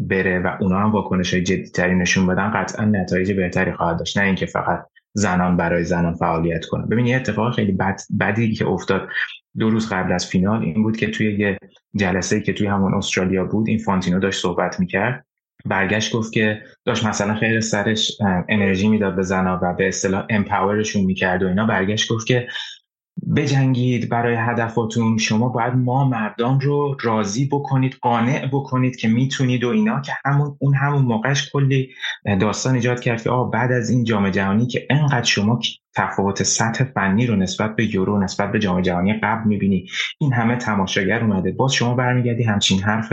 بره 0.00 0.38
و 0.38 0.56
اونا 0.60 0.78
هم 0.78 0.92
واکنش 0.92 1.34
های 1.34 1.42
جدی 1.42 1.70
تری 1.70 1.94
نشون 1.94 2.26
بدن 2.26 2.50
قطعا 2.50 2.84
نتایج 2.84 3.32
بهتری 3.32 3.72
خواهد 3.72 3.98
داشت. 3.98 4.18
نه 4.18 4.24
اینکه 4.24 4.46
فقط 4.46 4.86
زنان 5.14 5.56
برای 5.56 5.84
زنان 5.84 6.14
فعالیت 6.14 6.64
کنن 6.64 6.86
ببین 6.86 7.06
یه 7.06 7.16
اتفاق 7.16 7.54
خیلی 7.54 7.72
بد 7.72 8.00
بدی 8.20 8.52
که 8.52 8.66
افتاد 8.66 9.08
دو 9.58 9.70
روز 9.70 9.92
قبل 9.92 10.12
از 10.12 10.26
فینال 10.26 10.62
این 10.62 10.82
بود 10.82 10.96
که 10.96 11.06
توی 11.06 11.38
یه 11.38 11.58
جلسه 11.96 12.40
که 12.40 12.52
توی 12.52 12.66
همون 12.66 12.94
استرالیا 12.94 13.44
بود 13.44 13.68
این 13.68 13.78
فانتینو 13.78 14.18
داشت 14.18 14.42
صحبت 14.42 14.80
می‌کرد. 14.80 15.24
برگشت 15.64 16.12
گفت 16.12 16.32
که 16.32 16.62
داشت 16.84 17.06
مثلا 17.06 17.34
خیر 17.34 17.60
سرش 17.60 18.18
انرژی 18.48 18.88
می‌داد 18.88 19.16
به 19.16 19.22
زنا 19.22 19.60
و 19.62 19.74
به 19.74 19.88
اصطلاح 19.88 20.26
امپاورشون 20.30 21.04
می‌کرد 21.04 21.42
و 21.42 21.46
اینا. 21.48 21.66
برگشت 21.66 22.12
گفت 22.12 22.26
که 22.26 22.48
بجنگید 23.36 24.08
برای 24.08 24.36
هدفاتون. 24.38 25.18
شما 25.18 25.48
باید 25.48 25.74
ما 25.74 26.08
مردان 26.08 26.60
رو 26.60 26.96
راضی 27.00 27.48
بکنید 27.52 27.96
قانع 28.00 28.46
بکنید 28.52 28.96
که 28.96 29.08
می‌تونید 29.08 29.64
و 29.64 29.68
اینا 29.68 30.00
که 30.00 30.12
همون 30.24 30.56
اون 30.58 30.74
همون 30.74 31.02
موقعش 31.02 31.50
کلی 31.52 31.88
داستان 32.40 32.74
ایجاد 32.74 33.00
کرد 33.00 33.22
که 33.22 33.30
آه 33.30 33.50
بعد 33.50 33.72
از 33.72 33.90
این 33.90 34.04
جام 34.04 34.30
جهانی 34.30 34.66
که 34.66 34.86
انقدر 34.90 35.26
شما 35.26 35.60
تفاوت 35.96 36.42
سطح 36.42 36.84
فنی 36.84 37.26
رو 37.26 37.36
نسبت 37.36 37.76
به 37.76 37.94
یورو 37.94 38.22
نسبت 38.22 38.52
به 38.52 38.58
جام 38.58 38.80
جهانی 38.80 39.20
قبل 39.20 39.48
می‌بینی. 39.48 39.86
این 40.20 40.32
همه 40.32 40.56
تماشاگر 40.56 41.24
اومده. 41.24 41.52
باز 41.52 41.72
شما 41.72 41.94
برمیگردی 41.94 42.42
همچین 42.42 42.82
حرف 42.82 43.12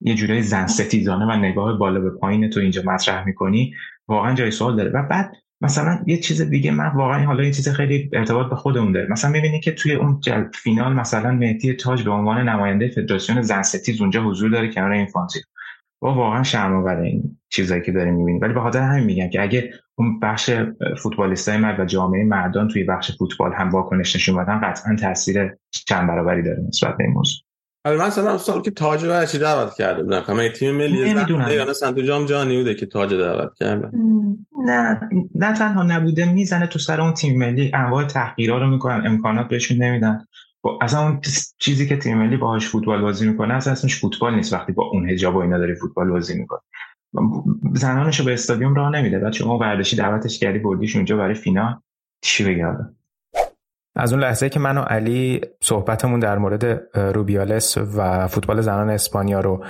یه 0.00 0.14
جورایی 0.14 0.42
زن 0.42 0.66
ستیزانه 0.66 1.26
و 1.26 1.36
نگاه 1.36 1.78
بالا 1.78 2.00
به 2.00 2.10
پایین 2.10 2.50
تو 2.50 2.60
اینجا 2.60 2.82
مطرح 2.86 3.26
می‌کنی. 3.26 3.74
واقعا 4.08 4.34
جای 4.34 4.50
سوال 4.50 4.76
داره. 4.76 4.90
و 4.90 5.02
بعد 5.10 5.32
مثلا 5.60 6.02
یه 6.06 6.20
چیز 6.20 6.42
دیگه 6.42 6.70
من 6.70 6.88
واقعا 6.88 7.24
حالا 7.26 7.42
این 7.42 7.52
چیز 7.52 7.68
خیلی 7.68 8.10
ارتباط 8.12 8.50
به 8.50 8.56
خودمون 8.56 8.92
داره. 8.92 9.06
مثلا 9.10 9.30
می‌بینی 9.30 9.60
که 9.60 9.72
توی 9.72 9.92
اون 9.92 10.20
فینال 10.54 10.92
مثلا 10.92 11.32
مهدی 11.32 11.74
تاج 11.74 12.02
به 12.02 12.10
عنوان 12.10 12.48
نماینده 12.48 12.88
فدراسیون 12.88 13.42
زن 13.42 13.62
ستیز 13.62 14.00
اونجا 14.00 14.22
حضور 14.22 14.50
داره 14.50 14.72
کنار 14.72 14.90
این 14.90 15.06
فانتی 15.06 15.40
و 16.02 16.06
واقعا 16.06 16.42
شرم 16.42 16.86
این 16.86 17.38
چیزایی 17.50 17.82
که 17.82 17.92
داریم 17.92 18.14
می‌بینیم 18.14 18.40
ولی 18.40 18.52
به 18.52 18.60
خاطر 18.60 18.80
همین 18.82 19.04
میگن 19.04 19.30
که 19.30 19.42
اگه 19.42 19.70
اون 19.94 20.20
بخش 20.20 20.50
فوتبالیستای 21.02 21.56
مرد 21.56 21.80
و 21.80 21.84
جامعه 21.84 22.24
مردان 22.24 22.68
توی 22.68 22.84
بخش 22.84 23.18
فوتبال 23.18 23.52
هم 23.52 23.70
واکنش 23.70 24.16
نشون 24.16 24.36
بدن 24.36 24.60
قطعا 24.60 24.96
تاثیر 24.96 25.56
چند 25.70 26.08
برابری 26.08 26.42
داره 26.42 26.62
نسبت 26.68 26.96
به 26.96 27.04
این 27.04 27.12
موضوع. 27.12 27.47
آره 27.84 28.06
مثلا 28.06 28.38
سال 28.38 28.62
که 28.62 28.70
تاج 28.70 29.04
رو 29.04 29.26
چی 29.26 29.38
دعوت 29.38 29.74
کرده 29.74 30.02
بودن 30.02 30.22
همه 30.22 30.48
تیم 30.48 30.74
ملی 30.74 31.14
نمی‌دونم. 31.14 31.48
یا 31.48 31.72
تو 31.72 32.02
جام 32.02 32.26
جهانی 32.26 32.56
بوده 32.56 32.74
که 32.74 32.86
تاج 32.86 33.14
دعوت 33.14 33.54
کرده. 33.54 33.90
نه 34.66 35.00
نه 35.34 35.52
تنها 35.52 35.82
نبوده 35.82 36.32
می‌زنه 36.32 36.66
تو 36.66 36.78
سر 36.78 37.00
اون 37.00 37.14
تیم 37.14 37.38
ملی. 37.38 37.70
انواع 37.74 38.04
تحقیرا 38.04 38.58
رو 38.58 38.66
می‌کنن 38.66 39.06
امکانات 39.06 39.48
بهشون 39.48 39.82
نمیدن. 39.82 40.24
با 40.62 40.78
اصلا 40.82 41.02
اون 41.02 41.20
چیزی 41.58 41.88
که 41.88 41.96
تیم 41.96 42.18
ملی 42.18 42.36
باهاش 42.36 42.68
فوتبال 42.68 43.00
بازی 43.00 43.28
می‌کنه 43.28 43.54
اصلا 43.54 43.72
اسمش 43.72 44.00
فوتبال 44.00 44.34
نیست. 44.34 44.52
وقتی 44.52 44.72
با 44.72 44.84
اون 44.92 45.10
حجاب 45.10 45.36
و 45.36 45.38
اینا 45.38 45.58
داری 45.58 45.74
فوتبال 45.74 46.10
بازی 46.10 46.38
می‌کنه 46.38 46.60
زنانشو 47.74 48.24
به 48.24 48.32
استادیوم 48.32 48.74
راه 48.74 48.90
نمیده. 48.90 49.18
بعد 49.18 49.32
شما 49.32 49.58
ورزشی 49.58 49.96
دعوتش 49.96 50.38
کردی 50.38 50.58
بردیش 50.58 50.96
اونجا 50.96 51.16
برای 51.16 51.34
فینال. 51.34 51.74
چی 52.22 52.44
بگم 52.44 52.94
از 53.98 54.12
اون 54.12 54.22
لحظه 54.22 54.48
که 54.48 54.60
من 54.60 54.78
و 54.78 54.80
علی 54.80 55.40
صحبتمون 55.60 56.20
در 56.20 56.38
مورد 56.38 56.82
روبیالس 56.94 57.78
و 57.96 58.26
فوتبال 58.26 58.60
زنان 58.60 58.90
اسپانیا 58.90 59.40
رو 59.40 59.64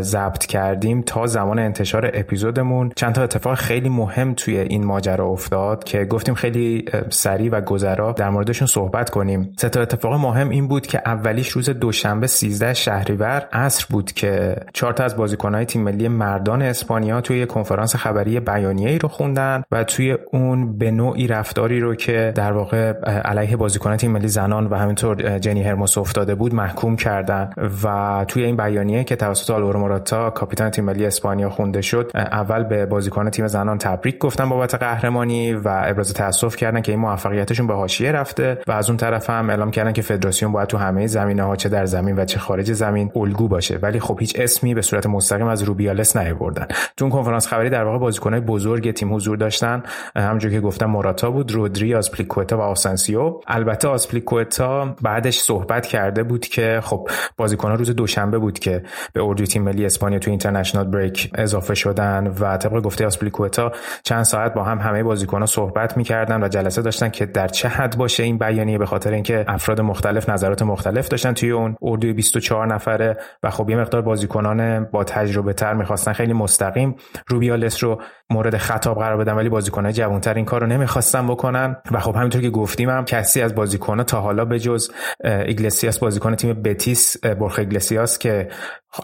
ضبط 0.00 0.46
کردیم 0.46 1.02
تا 1.02 1.26
زمان 1.26 1.58
انتشار 1.58 2.10
اپیزودمون 2.14 2.92
چند 2.96 3.14
تا 3.14 3.22
اتفاق 3.22 3.54
خیلی 3.54 3.88
مهم 3.88 4.34
توی 4.34 4.58
این 4.58 4.84
ماجرا 4.84 5.26
افتاد 5.26 5.84
که 5.84 6.04
گفتیم 6.04 6.34
خیلی 6.34 6.84
سریع 7.10 7.50
و 7.50 7.60
گذرا 7.60 8.12
در 8.12 8.30
موردشون 8.30 8.66
صحبت 8.66 9.10
کنیم. 9.10 9.52
سه 9.58 9.68
تا 9.68 9.80
اتفاق 9.80 10.12
مهم 10.12 10.48
این 10.48 10.68
بود 10.68 10.86
که 10.86 11.02
اولیش 11.06 11.48
روز 11.48 11.70
دوشنبه 11.70 12.26
13 12.26 12.74
شهریور 12.74 13.48
عصر 13.52 13.86
بود 13.90 14.12
که 14.12 14.56
چهار 14.72 14.92
تا 14.92 15.04
از 15.04 15.16
بازیکنهای 15.16 15.64
تیم 15.64 15.82
ملی 15.82 16.08
مردان 16.08 16.62
اسپانیا 16.62 17.20
توی 17.20 17.46
کنفرانس 17.46 17.96
خبری 17.96 18.40
بیانیه 18.40 18.90
ای 18.90 18.98
رو 18.98 19.08
خوندن 19.08 19.62
و 19.72 19.84
توی 19.84 20.16
اون 20.32 20.78
به 20.78 20.90
نوعی 20.90 21.26
رفتاری 21.26 21.80
رو 21.80 21.94
که 21.94 22.32
در 22.34 22.52
واقع 22.52 22.92
علیه 23.02 23.56
بازیکن 23.64 23.96
تیم 23.96 24.10
ملی 24.10 24.28
زنان 24.28 24.66
و 24.66 24.74
همینطور 24.74 25.38
جنی 25.38 25.62
هرموس 25.62 25.98
افتاده 25.98 26.34
بود 26.34 26.54
محکوم 26.54 26.96
کردن 26.96 27.50
و 27.84 28.24
توی 28.28 28.44
این 28.44 28.56
بیانیه 28.56 29.04
که 29.04 29.16
توسط 29.16 29.50
آلوارو 29.50 29.80
موراتا 29.80 30.30
کاپیتان 30.30 30.70
تیم 30.70 30.84
ملی 30.84 31.06
اسپانیا 31.06 31.50
خونده 31.50 31.80
شد 31.80 32.10
اول 32.14 32.62
به 32.62 32.86
بازیکن 32.86 33.30
تیم 33.30 33.46
زنان 33.46 33.78
تبریک 33.78 34.18
گفتن 34.18 34.48
بابت 34.48 34.74
قهرمانی 34.74 35.54
و 35.54 35.82
ابراز 35.84 36.12
تاسف 36.12 36.56
کردن 36.56 36.80
که 36.80 36.92
این 36.92 37.00
موفقیتشون 37.00 37.66
به 37.66 37.74
حاشیه 37.74 38.12
رفته 38.12 38.58
و 38.66 38.72
از 38.72 38.90
اون 38.90 38.96
طرف 38.96 39.30
هم 39.30 39.50
اعلام 39.50 39.70
کردن 39.70 39.92
که 39.92 40.02
فدراسیون 40.02 40.52
باید 40.52 40.68
تو 40.68 40.76
همه 40.78 41.06
زمینه 41.06 41.42
ها 41.42 41.56
چه 41.56 41.68
در 41.68 41.86
زمین 41.86 42.16
و 42.16 42.24
چه 42.24 42.38
خارج 42.38 42.72
زمین 42.72 43.10
الگو 43.16 43.48
باشه. 43.48 43.78
ولی 43.82 44.00
خب 44.00 44.16
هیچ 44.20 44.40
اسمی 44.40 44.74
به 44.74 44.82
صورت 44.82 45.06
مستقیم 45.06 45.46
از 45.46 45.62
روبیالس 45.62 46.16
نیاوردن. 46.16 46.66
تو 46.96 47.08
کنفرانس 47.08 47.46
خبری 47.46 47.70
در 47.70 47.84
واقع 47.84 47.98
بازیکنای 47.98 48.40
بزرگ 48.40 48.90
تیم 48.90 49.14
حضور 49.14 49.36
داشتن. 49.36 49.82
همونجوری 50.16 50.54
که 50.54 50.60
گفتم 50.60 50.86
موراتا 50.86 51.30
بود 51.30 51.52
رودری 51.52 51.94
پلیکوتا 51.94 52.58
و 52.58 52.60
آسنسیو. 52.60 53.40
البته 53.54 53.88
آسپلیکوتا 53.88 54.96
بعدش 55.02 55.38
صحبت 55.38 55.86
کرده 55.86 56.22
بود 56.22 56.46
که 56.46 56.80
خب 56.82 57.08
بازیکن 57.36 57.70
روز 57.72 57.90
دوشنبه 57.90 58.38
بود 58.38 58.58
که 58.58 58.82
به 59.12 59.22
اردوی 59.22 59.46
تیم 59.46 59.62
ملی 59.62 59.86
اسپانیا 59.86 60.18
تو 60.18 60.30
اینترنشنال 60.30 60.84
بریک 60.84 61.30
اضافه 61.34 61.74
شدن 61.74 62.26
و 62.40 62.56
طبق 62.56 62.80
گفته 62.80 63.06
آسپلیکوتا 63.06 63.72
چند 64.02 64.22
ساعت 64.22 64.54
با 64.54 64.64
هم 64.64 64.78
همه 64.78 65.02
بازیکن‌ها 65.02 65.46
صحبت 65.46 65.96
می‌کردن 65.96 66.42
و 66.42 66.48
جلسه 66.48 66.82
داشتن 66.82 67.08
که 67.08 67.26
در 67.26 67.48
چه 67.48 67.68
حد 67.68 67.96
باشه 67.96 68.22
این 68.22 68.38
بیانیه 68.38 68.78
به 68.78 68.86
خاطر 68.86 69.12
اینکه 69.12 69.44
افراد 69.48 69.80
مختلف 69.80 70.28
نظرات 70.28 70.62
مختلف 70.62 71.08
داشتن 71.08 71.32
توی 71.32 71.50
اون 71.50 71.76
اردوی 71.82 72.12
24 72.12 72.74
نفره 72.74 73.16
و 73.42 73.50
خب 73.50 73.70
یه 73.70 73.76
مقدار 73.76 74.02
بازیکنان 74.02 74.84
با 74.84 75.04
تجربه 75.04 75.52
تر 75.52 75.74
می‌خواستن 75.74 76.12
خیلی 76.12 76.32
مستقیم 76.32 76.96
روبیالس 77.28 77.84
رو 77.84 78.00
مورد 78.30 78.56
خطاب 78.56 78.98
قرار 78.98 79.16
بدن 79.16 79.32
ولی 79.32 79.48
بازیکن‌های 79.48 79.92
جوان‌تر 79.92 80.34
این 80.34 80.44
کار 80.44 80.60
رو 80.60 80.66
نمی‌خواستن 80.66 81.26
بکنن. 81.26 81.76
و 81.90 82.00
خب 82.00 82.16
همینطور 82.16 82.42
که 82.42 82.50
گفتیم 82.50 82.90
هم 82.90 83.04
کسی 83.04 83.42
از 83.42 83.54
بازیکن‌ها 83.54 84.04
تا 84.04 84.20
حالا 84.20 84.44
به 84.44 84.58
جز 84.58 84.90
ایگلسیاس 85.24 85.98
بازیکن 85.98 86.34
تیم 86.34 86.62
بتیس 86.62 87.24
برخ 87.24 87.58
ایگلسیاس 87.58 88.18
که 88.18 88.48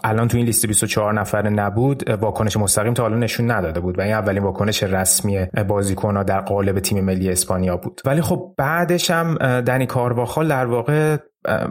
الان 0.03 0.27
تو 0.27 0.37
این 0.37 0.45
لیست 0.45 0.65
24 0.65 1.13
نفره 1.13 1.49
نبود 1.49 2.09
واکنش 2.09 2.57
مستقیم 2.57 2.93
تا 2.93 3.03
حالا 3.03 3.17
نشون 3.17 3.51
نداده 3.51 3.79
بود. 3.79 3.99
و 3.99 4.01
این 4.01 4.13
اولین 4.13 4.43
واکنش 4.43 4.83
رسمی 4.83 5.45
بازیکن‌ها 5.67 6.23
در 6.23 6.41
قالب 6.41 6.79
تیم 6.79 7.05
ملی 7.05 7.29
اسپانیا 7.29 7.77
بود. 7.77 8.01
ولی 8.05 8.21
خب 8.21 8.53
بعدش 8.57 9.11
هم 9.11 9.37
دنی 9.61 9.85
کارواخال 9.85 10.47
در 10.47 10.65
واقع 10.65 11.17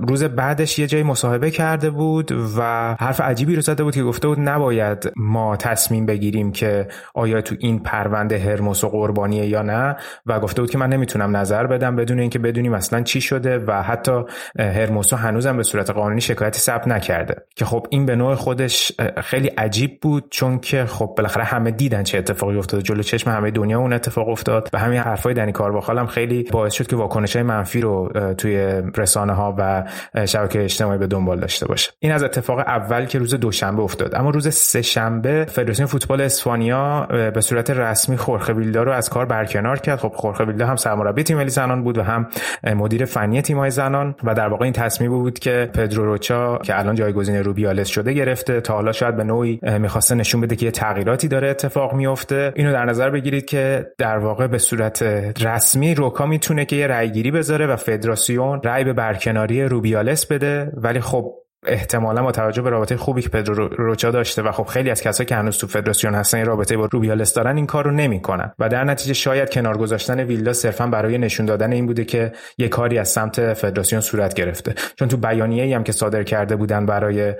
روز 0.09 0.25
بعدش 0.25 0.79
یه 0.79 0.87
جایی 0.87 1.05
مصاحبه 1.05 1.51
کرده 1.51 1.91
بود 1.91 2.33
و 2.59 2.63
حرف 3.01 3.21
عجیبی 3.21 3.57
رو 3.57 3.63
زده 3.63 3.85
بود 3.85 3.95
که 3.95 4.03
گفته 4.03 4.29
بود 4.29 4.41
نباید 4.41 5.13
ما 5.17 5.57
تصمیم 5.57 6.07
بگیریم 6.07 6.53
که 6.53 6.89
آیا 7.15 7.41
تو 7.41 7.55
این 7.59 7.79
پرونده 7.79 8.39
هرموس 8.39 8.85
و 8.85 8.89
قربانیه 8.89 9.47
یا 9.47 9.63
نه 9.63 9.97
و 10.27 10.41
گفته 10.41 10.63
بود 10.63 10.71
که 10.71 10.79
من 10.79 10.89
نمی‌تونم 10.89 11.37
نظر 11.37 11.67
بدم 11.67 11.97
بدون 11.97 12.21
اینکه 12.21 12.39
بدونیم 12.39 12.75
اصلا 12.75 13.03
چی 13.03 13.21
شده 13.21 13.59
و 13.59 13.83
حتی 13.83 14.23
هرموسو 14.59 15.17
هنوزم 15.17 15.57
به 15.57 15.63
صورت 15.63 15.91
قانونی 15.91 16.21
شکایتی 16.21 16.61
ثبت 16.61 16.89
نکرده. 16.89 17.35
که 17.57 17.65
خب 17.65 17.87
این 17.91 18.07
به 18.07 18.17
نوع 18.17 18.35
خودش 18.35 18.93
خیلی 19.25 19.49
عجیب 19.49 20.01
بود 20.01 20.25
چون 20.31 20.59
که 20.59 20.85
خب 20.85 21.15
بالاخره 21.17 21.45
همه 21.45 21.71
دیدن 21.71 22.03
چه 22.03 22.19
اتفاقی 22.19 22.57
افتاد 22.57 22.81
جلو 22.81 23.03
چشم 23.03 23.31
همه 23.31 23.51
دنیا 23.51 23.79
اون 23.79 23.93
اتفاق 23.93 24.29
افتاد 24.29 24.71
و 24.73 24.79
همین 24.79 24.99
حرفای 24.99 25.35
دنی 25.35 25.53
کارواخال 25.53 25.99
هم 25.99 26.07
خیلی 26.07 26.43
باعث 26.43 26.73
شد 26.73 26.87
که 26.87 26.97
واکنش‌های 26.97 27.43
منفی 27.43 27.81
رو 27.81 28.13
توی 28.39 28.83
رسانه 28.97 29.33
ها 29.33 29.53
و 29.61 29.85
شبکه 30.27 30.65
اجتماعی 30.65 30.99
به 30.99 31.07
دنبال 31.07 31.41
داشته 31.41 31.67
باشه. 31.67 31.91
این 31.99 32.13
از 32.13 32.23
اتفاق 32.23 32.59
اول 32.59 33.05
که 33.05 33.19
روز 33.19 33.35
دوشنبه 33.35 33.83
افتاد. 33.83 34.15
اما 34.15 34.31
روز 34.31 34.55
سه 34.55 34.83
شنبه 34.83 35.47
فدراسیون 35.49 35.87
فوتبال 35.87 36.21
اسپانیا 36.21 37.07
به 37.35 37.41
صورت 37.41 37.71
رسمی 37.71 38.17
خورخه 38.17 38.53
ویلدا 38.53 38.83
رو 38.83 38.93
از 38.93 39.09
کار 39.11 39.27
برکنار 39.27 39.79
کرد. 39.79 39.99
خب 39.99 40.13
خورخه 40.17 40.45
ویلدا 40.45 40.67
هم 40.67 40.77
سرمربی 40.77 41.23
تیم 41.23 41.37
ملی 41.37 41.51
زنان 41.51 41.85
بود 41.85 41.99
و 41.99 42.03
هم 42.03 42.29
مدیر 42.77 43.05
فنی 43.05 43.43
تیم‌های 43.43 43.71
زنان 43.71 44.15
و 44.25 44.35
در 44.35 44.49
واقع 44.49 44.65
این 44.65 44.73
تصمیم 44.73 45.11
بود 45.11 45.39
که 45.39 45.71
پدرو 45.75 46.05
روچا 46.05 46.59
که 46.59 46.79
الان 46.79 46.95
جایگزین 46.95 47.37
روبیالس 47.37 47.89
شده 47.89 48.13
گرفته 48.13 48.61
تا 48.61 48.75
حالا 48.75 48.93
شاید 48.93 49.17
به 49.17 49.25
نوعی 49.25 49.61
می‌خواسته 49.79 50.15
نشون 50.15 50.41
بده 50.41 50.57
که 50.57 50.67
یه 50.67 50.73
تغییراتی 50.73 51.29
داره 51.29 51.49
اتفاق 51.49 51.95
میفته 51.95 52.53
اینو 52.57 52.73
در 52.73 52.85
نظر 52.85 53.11
بگیرید 53.11 53.45
که 53.45 53.87
در 53.99 54.19
واقع 54.19 54.47
به 54.47 54.59
صورت 54.59 55.03
رسمی 55.43 55.95
روکا 55.95 56.27
می‌تونه 56.27 56.65
که 56.65 56.77
یه 56.77 56.87
رأیگیری 56.87 57.31
بذاره 57.31 57.67
و 57.67 57.77
فدراسیون 57.77 58.61
رأی 58.65 58.85
به 58.85 58.93
برکناری 58.93 59.50
کناری 59.51 59.69
روبیالس 59.69 60.27
بده 60.27 60.73
ولی 60.75 61.01
خب 61.01 61.35
احتمالا 61.67 62.23
با 62.23 62.33
توجه 62.33 62.63
به 62.63 62.71
رابطه 62.71 62.97
خوبی 62.97 63.23
که 63.23 63.29
پدرو 63.29 63.69
روچا 63.69 64.11
داشته 64.11 64.43
و 64.43 64.53
خب 64.53 64.65
خیلی 64.65 64.91
از 64.91 65.03
کسایی 65.03 65.27
که 65.27 65.35
هنوز 65.35 65.59
تو 65.59 65.67
فدراسیون 65.67 66.15
هستن 66.15 66.39
این 66.39 66.47
رابطه 66.47 66.77
با 66.77 66.89
روبیالس 66.93 67.35
دارن 67.35 67.57
این 67.57 67.67
کار 67.67 67.85
رو 67.85 67.91
نمی‌کنن. 67.91 68.53
و 68.59 68.69
در 68.69 68.85
نتیجه 68.85 69.15
شاید 69.15 69.51
کنار 69.51 69.79
گذاشتن 69.79 70.21
ویلدا 70.21 70.53
صرفا 70.53 70.87
برای 70.87 71.19
نشون 71.19 71.47
دادن 71.47 71.73
این 71.73 71.87
بوده 71.87 72.05
که 72.05 72.33
یه 72.59 72.69
کاری 72.69 72.99
از 72.99 73.09
سمت 73.09 73.53
فدراسیون 73.55 74.01
صورت 74.01 74.35
گرفته. 74.35 74.75
چون 74.97 75.09
تو 75.09 75.17
بیانیه‌ای 75.17 75.73
هم 75.73 75.85
که 75.85 75.93
صادر 75.93 76.23
کرده 76.23 76.57
بودن 76.57 76.87
برای 76.87 77.35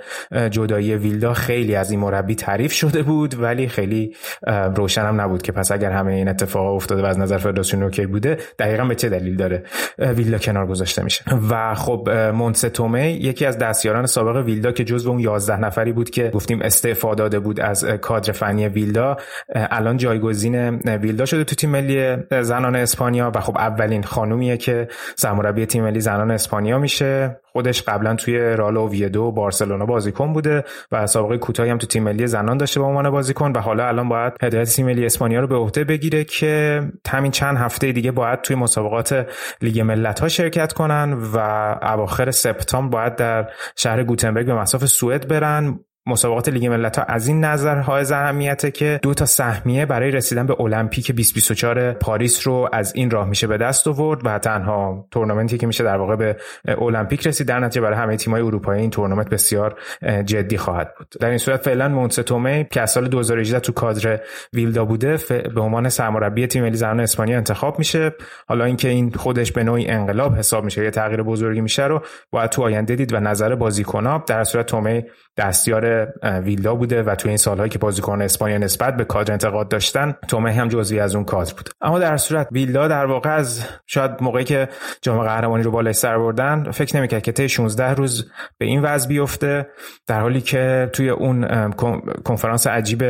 جدایی 0.49 0.95
ویلدا 0.95 1.33
خیلی 1.33 1.75
از 1.75 1.91
این 1.91 1.99
مربی 1.99 2.35
تعریف 2.35 2.71
شده 2.71 3.03
بود 3.03 3.41
ولی 3.41 3.67
خیلی 3.67 4.15
روشن 4.75 5.05
هم 5.05 5.21
نبود 5.21 5.41
که 5.41 5.51
پس 5.51 5.71
اگر 5.71 5.91
همه 5.91 6.13
این 6.13 6.27
اتفاق 6.27 6.75
افتاده 6.75 7.01
و 7.01 7.05
از 7.05 7.19
نظر 7.19 7.37
فدراسیون 7.37 7.83
اوکی 7.83 8.05
بوده 8.05 8.37
دقیقا 8.59 8.85
به 8.85 8.95
چه 8.95 9.09
دلیل 9.09 9.35
داره 9.35 9.63
ویلدا 9.99 10.37
کنار 10.37 10.67
گذاشته 10.67 11.03
میشه. 11.03 11.23
و 11.49 11.75
خب 11.75 12.09
مونستومه 12.33 13.11
یکی 13.11 13.45
از 13.45 13.57
دستیاران 13.57 14.05
سابق 14.11 14.45
ویلدا 14.45 14.71
که 14.71 14.83
جزو 14.83 15.09
اون 15.09 15.19
11 15.19 15.59
نفری 15.59 15.91
بود 15.91 16.09
که 16.09 16.29
گفتیم 16.29 16.61
استعفا 16.61 17.15
داده 17.15 17.39
بود 17.39 17.59
از 17.59 17.85
کادر 17.85 18.31
فنی 18.31 18.67
ویلدا. 18.67 19.17
الان 19.55 19.97
جایگزین 19.97 20.69
ویلدا 20.79 21.25
شده 21.25 21.43
تو 21.43 21.55
تیم 21.55 21.69
ملی 21.69 22.17
زنان 22.41 22.75
اسپانیا 22.75 23.31
و 23.35 23.39
خب 23.39 23.57
اولین 23.57 24.03
خانومیه 24.03 24.57
که 24.57 24.87
سرمربی 25.15 25.65
تیم 25.65 25.83
ملی 25.83 25.99
زنان 25.99 26.31
اسپانیا 26.31 26.79
میشه. 26.79 27.39
خودش 27.51 27.81
قبلا 27.81 28.15
توی 28.15 28.39
رئال 28.39 28.77
اوویدو 28.77 29.23
و 29.23 29.31
بارسلونا 29.31 29.85
بازیکن 29.85 30.33
بوده 30.33 30.63
و 30.91 31.07
سابقه 31.07 31.37
کوتاهی 31.37 31.69
هم 31.69 31.77
تو 31.77 31.87
تیم 31.87 32.03
ملی 32.03 32.27
زنان 32.27 32.57
داشته 32.57 32.79
به 32.79 32.85
عنوان 32.85 33.09
بازیکن 33.09 33.51
و 33.51 33.59
حالا 33.59 33.87
الان 33.87 34.09
باید 34.09 34.33
هدایت 34.41 34.69
تیم 34.69 34.85
ملی 34.85 35.05
اسپانیا 35.05 35.39
رو 35.39 35.47
به 35.47 35.55
عهده 35.55 35.83
بگیره 35.83 36.23
که 36.23 36.81
همین 37.09 37.31
چند 37.31 37.57
هفته 37.57 37.91
دیگه 37.91 38.11
باید 38.11 38.41
توی 38.41 38.55
مسابقات 38.55 39.27
لیگ 39.61 39.79
ملت 39.79 40.19
ها 40.19 40.27
شرکت 40.27 40.73
کنن 40.73 41.13
و 41.13 41.37
اواخر 41.81 42.31
سپتامبر 42.31 42.91
باید 42.91 43.15
در 43.15 43.49
شهر 43.75 44.03
گوتنبرگ 44.03 44.45
به 44.45 44.53
مصاف 44.53 44.85
سوئد 44.85 45.27
برن. 45.27 45.79
مسابقات 46.05 46.49
لیگ 46.49 46.65
ملت 46.65 46.97
ها 46.99 47.03
از 47.03 47.27
این 47.27 47.45
نظر 47.45 47.79
حائز 47.79 48.11
اهمیته 48.11 48.71
که 48.71 48.99
دو 49.01 49.13
تا 49.13 49.25
سهمیه 49.25 49.85
برای 49.85 50.11
رسیدن 50.11 50.45
به 50.45 50.61
المپیک 50.61 51.11
2024 51.11 51.93
پاریس 51.93 52.47
رو 52.47 52.69
از 52.73 52.95
این 52.95 53.11
راه 53.11 53.27
میشه 53.27 53.47
به 53.47 53.57
دست 53.57 53.87
آورد 53.87 54.21
و 54.23 54.39
تنها 54.39 55.07
تورنمنتی 55.11 55.57
که 55.57 55.67
میشه 55.67 55.83
در 55.83 55.97
واقع 55.97 56.15
به 56.15 56.37
المپیک 56.67 57.27
رسید 57.27 57.47
در 57.47 57.59
نتیجه 57.59 57.81
برای 57.81 57.97
همه 57.97 58.17
تیم‌های 58.17 58.41
اروپایی 58.41 58.81
این 58.81 58.89
تورنمنت 58.89 59.29
بسیار 59.29 59.75
جدی 60.25 60.57
خواهد 60.57 60.95
بود. 60.97 61.07
در 61.19 61.29
این 61.29 61.37
صورت 61.37 61.61
فعلا 61.61 61.89
مونستومه 61.89 62.67
که 62.71 62.81
از 62.81 62.91
سال 62.91 63.07
2018 63.07 63.59
تو 63.59 63.71
کادر 63.71 64.19
ویلدا 64.53 64.85
بوده 64.85 65.17
به 65.55 65.61
عنوان 65.61 65.89
سرمربی 65.89 66.47
تیم 66.47 66.63
ملی 66.63 66.77
زنان 66.77 66.99
اسپانیا 66.99 67.37
انتخاب 67.37 67.79
میشه. 67.79 68.15
حالا 68.47 68.65
اینکه 68.65 68.87
این 68.87 69.11
خودش 69.11 69.51
به 69.51 69.63
نوعی 69.63 69.87
انقلاب 69.87 70.35
حساب 70.35 70.63
میشه 70.63 70.83
یه 70.83 70.91
تغییر 70.91 71.23
بزرگی 71.23 71.61
میشه 71.61 71.83
رو 71.83 72.01
باید 72.31 72.49
تو 72.49 72.61
آینده 72.61 72.95
دید 72.95 73.13
و 73.13 73.19
نظر 73.19 73.55
بازیکن‌ها. 73.55 74.23
در 74.27 74.43
صورت 74.43 74.65
تومه 74.65 75.05
دستیار 75.37 75.90
ویلدا 76.43 76.75
بوده 76.75 77.03
و 77.03 77.15
تو 77.15 77.27
این 77.27 77.37
سالهایی 77.37 77.69
که 77.69 77.79
بازیکن 77.79 78.21
اسپانیا 78.21 78.57
نسبت 78.57 78.97
به 78.97 79.05
کادر 79.05 79.31
انتقاد 79.31 79.69
داشتن 79.69 80.15
تومه 80.27 80.51
هم 80.51 80.67
جزوی 80.67 80.99
از 80.99 81.15
اون 81.15 81.23
کادر 81.25 81.53
بود. 81.53 81.69
اما 81.81 81.99
در 81.99 82.17
صورت 82.17 82.47
ویلدا 82.51 82.87
در 82.87 83.05
واقع 83.05 83.35
از 83.35 83.65
شاید 83.87 84.11
موقعی 84.21 84.43
که 84.43 84.69
جام 85.01 85.23
قهرمانی 85.23 85.63
رو 85.63 85.71
بالای 85.71 85.93
سر 85.93 86.17
بردن 86.17 86.71
فکر 86.71 86.97
نمی‌کرد 86.97 87.21
که 87.21 87.31
طی 87.31 87.49
16 87.49 87.93
روز 87.93 88.31
به 88.57 88.65
این 88.65 88.81
وضع 88.81 89.07
بیفته 89.07 89.67
در 90.07 90.21
حالی 90.21 90.41
که 90.41 90.89
توی 90.93 91.09
اون 91.09 91.71
کنفرانس 92.23 92.67
عجیب 92.67 93.03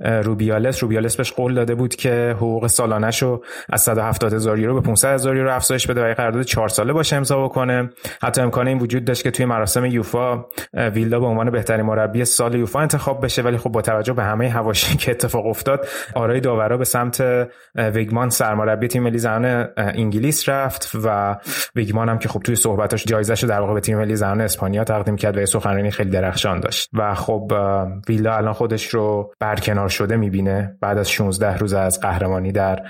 روبیالس 0.00 0.82
روبیالس 0.82 1.16
بهش 1.16 1.32
قول 1.32 1.54
داده 1.54 1.74
بود 1.74 1.94
که 1.94 2.34
حقوق 2.36 2.66
سالانش 2.66 3.22
رو 3.22 3.44
از 3.70 3.82
170 3.82 4.32
هزار 4.32 4.58
یورو 4.58 4.74
به 4.74 4.80
500 4.80 5.14
هزار 5.14 5.36
یورو 5.36 5.50
افزایش 5.50 5.86
بده 5.86 6.10
و 6.10 6.14
قرارداد 6.14 6.42
4 6.42 6.68
ساله 6.68 6.92
باشه 6.92 7.16
امضا 7.16 7.44
بکنه. 7.44 7.90
حتی 8.22 8.40
امکان 8.40 8.68
این 8.68 8.78
وجود 8.78 9.04
داشت 9.04 9.22
که 9.22 9.30
توی 9.30 9.44
مراسم 9.46 9.84
یوفا 9.84 10.44
ویلدا 10.74 11.20
به 11.20 11.26
عنوان 11.26 11.50
بهترین 11.50 11.86
مربی 11.86 12.22
سال 12.26 12.54
یوفا 12.54 12.80
انتخاب 12.80 13.24
بشه 13.24 13.42
ولی 13.42 13.56
خب 13.56 13.70
با 13.70 13.82
توجه 13.82 14.12
به 14.12 14.22
همه 14.22 14.48
هواشی 14.48 14.96
که 14.96 15.10
اتفاق 15.10 15.46
افتاد 15.46 15.88
آرای 16.14 16.40
داورا 16.40 16.76
به 16.76 16.84
سمت 16.84 17.24
ویگمان 17.74 18.30
سرمربی 18.30 18.88
تیم 18.88 19.02
ملی 19.02 19.18
زنان 19.18 19.68
انگلیس 19.76 20.48
رفت 20.48 20.90
و 21.04 21.36
ویگمان 21.74 22.08
هم 22.08 22.18
که 22.18 22.28
خب 22.28 22.40
توی 22.40 22.56
صحبتاش 22.56 23.04
جایزش 23.04 23.44
در 23.44 23.60
واقع 23.60 23.74
به 23.74 23.80
تیم 23.80 23.98
ملی 23.98 24.16
زنان 24.16 24.40
اسپانیا 24.40 24.84
تقدیم 24.84 25.16
کرد 25.16 25.38
و 25.38 25.46
سخنرانی 25.46 25.90
خیلی 25.90 26.10
درخشان 26.10 26.60
داشت. 26.60 26.90
و 26.92 27.14
خب 27.14 27.52
ویلا 28.08 28.36
الان 28.36 28.52
خودش 28.52 28.86
رو 28.86 29.32
برکنار 29.40 29.88
شده 29.88 30.16
می‌بینه 30.16 30.76
بعد 30.80 30.98
از 30.98 31.10
16 31.10 31.58
روز 31.58 31.72
از 31.72 32.00
قهرمانی 32.00 32.52
در 32.52 32.82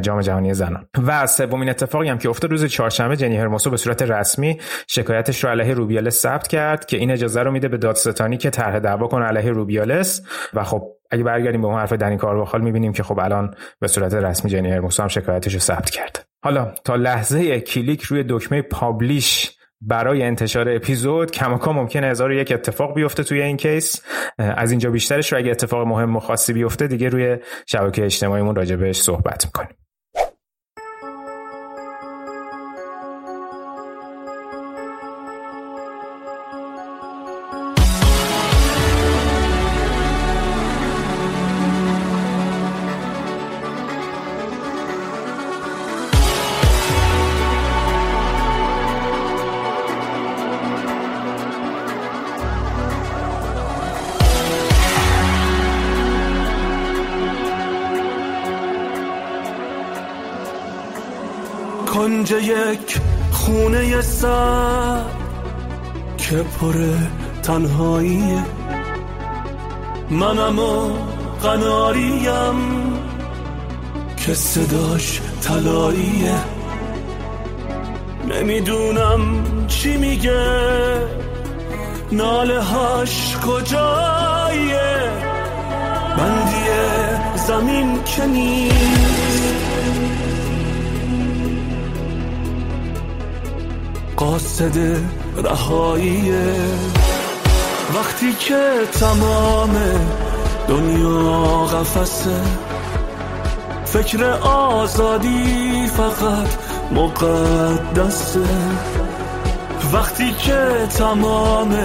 جام 0.00 0.20
جهانی 0.20 0.54
زنان. 0.54 0.86
و 1.06 1.26
سومین 1.26 1.70
اتفاقی 1.70 2.08
هم 2.08 2.18
که 2.18 2.28
افتاد 2.28 2.50
روز 2.50 2.64
چهارشنبه 2.64 3.16
جنی 3.16 3.36
هرموسو 3.36 3.70
به 3.70 3.76
صورت 3.76 4.02
رسمی 4.02 4.58
شکایتش 4.88 5.44
رو 5.44 5.50
علیه 5.50 5.74
روبیال 5.74 6.10
ثبت 6.10 6.48
کرد 6.48 6.86
که 6.86 6.96
این 6.96 7.10
اجازه 7.10 7.42
رو 7.42 7.50
میده 7.50 7.68
به 7.68 7.76
دادستانی 7.76 8.36
که 8.36 8.50
طرح 8.50 8.78
دعوا 8.84 9.06
کنه 9.06 9.24
علیه 9.24 9.50
روبیالس 9.50 10.22
و 10.54 10.64
خب 10.64 10.82
اگه 11.10 11.24
برگردیم 11.24 11.60
به 11.60 11.66
اون 11.66 11.78
حرف 11.78 11.92
دنی 11.92 12.16
کارواخال 12.16 12.60
می‌بینیم 12.60 12.92
که 12.92 13.02
خب 13.02 13.18
الان 13.18 13.54
به 13.80 13.88
صورت 13.88 14.14
رسمی 14.14 14.50
جنی 14.50 14.70
هرموسو 14.70 15.02
هم 15.02 15.08
شکایتش 15.08 15.54
رو 15.54 15.60
ثبت 15.60 15.90
کرد 15.90 16.24
حالا 16.44 16.74
تا 16.84 16.96
لحظه 16.96 17.60
کلیک 17.60 18.02
روی 18.02 18.24
دکمه 18.28 18.62
پابلیش 18.62 19.50
برای 19.80 20.22
انتشار 20.22 20.68
اپیزود 20.68 21.30
کماکا 21.30 21.72
ممکنه 21.72 22.06
هزار 22.06 22.32
یک 22.32 22.52
اتفاق 22.52 22.94
بیفته 22.94 23.22
توی 23.24 23.42
این 23.42 23.56
کیس. 23.56 24.02
از 24.38 24.70
اینجا 24.70 24.90
بیشترش 24.90 25.32
رو 25.32 25.38
اگه 25.38 25.50
اتفاق 25.50 25.86
مهم 25.86 26.16
و 26.16 26.20
خاصی 26.20 26.52
بیفته 26.52 26.86
دیگه 26.86 27.08
روی 27.08 27.36
شبکه 27.66 28.04
اجتماعیمون 28.04 28.54
راجع 28.54 28.76
بهش 28.76 29.00
صحبت 29.00 29.44
می‌کنیم. 29.44 29.76
کنج 62.24 62.32
یک 62.32 63.00
خونه 63.32 64.00
سر 64.00 65.00
که 66.16 66.36
پر 66.36 66.74
تنهاییه 67.42 68.44
منم 70.10 70.58
و 70.58 70.90
قناریم 71.42 72.56
که 74.16 74.34
صداش 74.34 75.20
تلاییه 75.42 76.34
نمی‌دونم 78.28 79.44
چی 79.68 79.96
میگه. 79.96 81.00
ناله 82.12 82.60
هاش 82.60 83.36
کجاییه؟ 83.36 85.10
بندی 86.18 86.64
زمین 87.46 88.02
که 88.04 88.26
قاصد 94.16 94.78
رهاییه 95.36 96.54
وقتی 97.94 98.32
که 98.32 98.60
تمام 99.00 99.76
دنیا 100.68 101.64
قفسه 101.64 102.40
فکر 103.84 104.24
آزادی 104.24 105.86
فقط 105.96 106.48
مقدسه 106.92 108.40
وقتی 109.92 110.32
که 110.32 110.86
تمام 110.98 111.76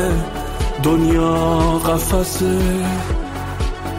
دنیا 0.84 1.60
قفسه 1.88 2.60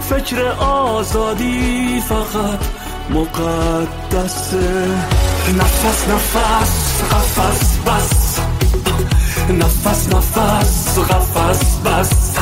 فکر 0.00 0.42
آزادی 0.60 2.02
فقط 2.08 2.60
مقدسه 3.10 4.86
نفس 5.58 6.08
نفس 6.08 7.02
قفس. 7.12 7.69
بس. 7.86 8.40
نفس 9.50 10.14
نفس 10.14 10.98
قفس 10.98 11.80
بس. 11.84 12.38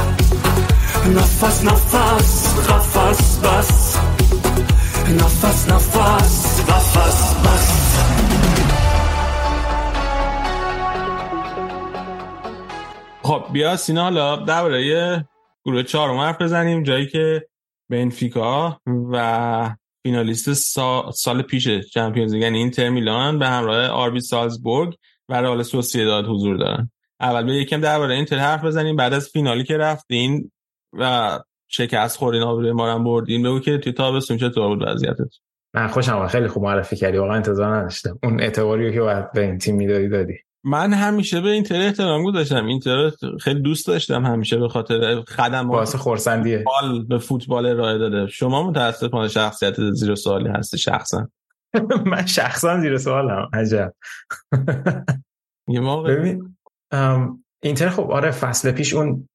نفس 1.16 1.64
نفس 1.64 2.58
قفس 2.68 3.38
بس. 3.38 3.96
نفس 5.08 5.68
نفس 5.68 6.62
قفس 6.68 7.34
بس. 7.44 7.78
خب 13.22 13.44
بیا 13.52 13.76
سینا 13.76 14.02
حالا 14.02 14.36
درباره 14.36 15.24
گروه 15.64 15.82
چهارم 15.82 16.16
حرف 16.16 16.42
بزنیم 16.42 16.82
جایی 16.82 17.06
که 17.06 17.48
بنفیکا 17.90 18.80
و 18.86 19.70
فینالیست 20.02 20.52
سال 21.12 21.42
پیش 21.42 21.68
چمپیونز 21.68 22.32
لیگ 22.32 22.42
یعنی 22.42 22.58
اینتر 22.58 22.88
میلان 22.88 23.38
به 23.38 23.46
همراه 23.46 23.86
آربی 23.86 24.20
سالزبورگ 24.20 24.94
و 25.28 25.34
رئال 25.34 25.62
سوسییداد 25.62 26.26
حضور 26.26 26.56
دارن. 26.56 26.90
اول 27.20 27.46
به 27.46 27.52
یکم 27.52 27.80
درباره 27.80 28.14
اینتر 28.14 28.38
حرف 28.38 28.64
بزنیم 28.64 28.96
بعد 28.96 29.12
از 29.12 29.28
فینالی 29.28 29.64
که 29.64 29.76
رفتین 29.76 30.50
و 30.92 31.38
شکست 31.68 32.18
خورین 32.18 32.42
آبروی 32.42 32.72
ما 32.72 32.92
هم 32.92 33.04
بردین 33.04 33.42
بگو 33.42 33.60
که 33.60 33.78
توی 33.78 33.92
تابستون 33.92 34.36
چطور 34.36 34.68
بود 34.68 34.88
وضعیتت؟ 34.88 35.34
من 35.74 35.88
خوشم 35.88 36.26
خیلی 36.26 36.48
خوب 36.48 36.62
معرفی 36.62 36.96
کردی. 36.96 37.18
واقعا 37.18 37.36
انتظار 37.36 37.76
نداشتم. 37.76 38.18
اون 38.22 38.40
اعتباری 38.40 38.92
که 38.92 39.00
باید 39.00 39.32
به 39.32 39.40
این 39.40 39.58
تیم 39.58 39.76
می‌دادی 39.76 40.08
دادی. 40.08 40.34
من 40.64 40.92
همیشه 40.92 41.40
به 41.40 41.48
اینتر 41.48 41.80
احترام 41.80 42.22
گذاشتم. 42.24 42.66
اینتر 42.66 43.10
خیلی 43.40 43.60
دوست 43.60 43.86
داشتم 43.86 44.26
همیشه 44.26 44.56
به 44.56 44.68
خاطر 44.68 45.22
خدمات 45.28 45.76
واسه 45.76 45.98
خورسندیه 45.98 46.58
فوتبال 46.64 47.04
به 47.04 47.18
فوتبال 47.18 47.66
ارائه 47.66 47.98
داده. 47.98 48.26
شما 48.26 48.70
متاسفانه 48.70 49.28
شخصیت 49.28 49.90
زیر 49.90 50.14
سوالی 50.14 50.48
هستی 50.48 50.78
شخصا. 50.78 51.28
من 52.12 52.26
شخصا 52.26 52.80
زیر 52.80 52.98
سوالم. 52.98 53.48
عجب. 53.52 53.94
یه 55.74 55.80
موقع. 55.80 56.16
ببین 56.16 56.56
اینتر 57.62 57.88
خب 57.88 58.10
آره 58.10 58.30
فصل 58.30 58.70
پیش 58.70 58.94
اون 58.94 59.28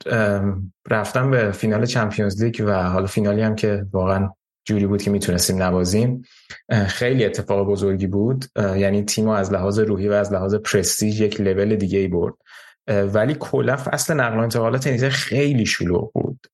رفتن 0.90 1.32
به 1.32 1.52
فینال 1.52 1.86
چمپیونز 1.86 2.44
لیگ 2.44 2.64
و 2.66 2.84
حالا 2.84 3.06
فینالی 3.06 3.42
هم 3.42 3.56
که 3.56 3.86
واقعا 3.92 4.30
جوری 4.66 4.88
بود 4.88 5.02
که 5.02 5.12
می‌تونستیم 5.12 5.64
نوازیم 5.64 6.22
اه، 6.70 6.88
خیلی 6.88 7.26
اتفاق 7.26 7.68
بزرگی 7.68 8.08
بود. 8.08 8.46
یعنی 8.58 9.04
تیم 9.04 9.28
از 9.28 9.54
لحاظ 9.54 9.80
روحی 9.80 10.10
و 10.10 10.14
از 10.14 10.34
لحاظ 10.34 10.56
پرستیژ 10.56 11.22
یک 11.22 11.42
لول 11.42 11.76
دیگه 11.76 12.00
ای 12.00 12.08
برد. 12.08 12.34
ولی 12.88 13.36
کلا 13.40 13.78
فصل 13.78 14.14
نقل 14.14 14.38
و 14.38 14.42
انتقالات 14.42 14.88
اینتر 14.88 15.10
خیلی 15.10 15.66
شلوغ 15.66 16.12
بود. 16.14 16.48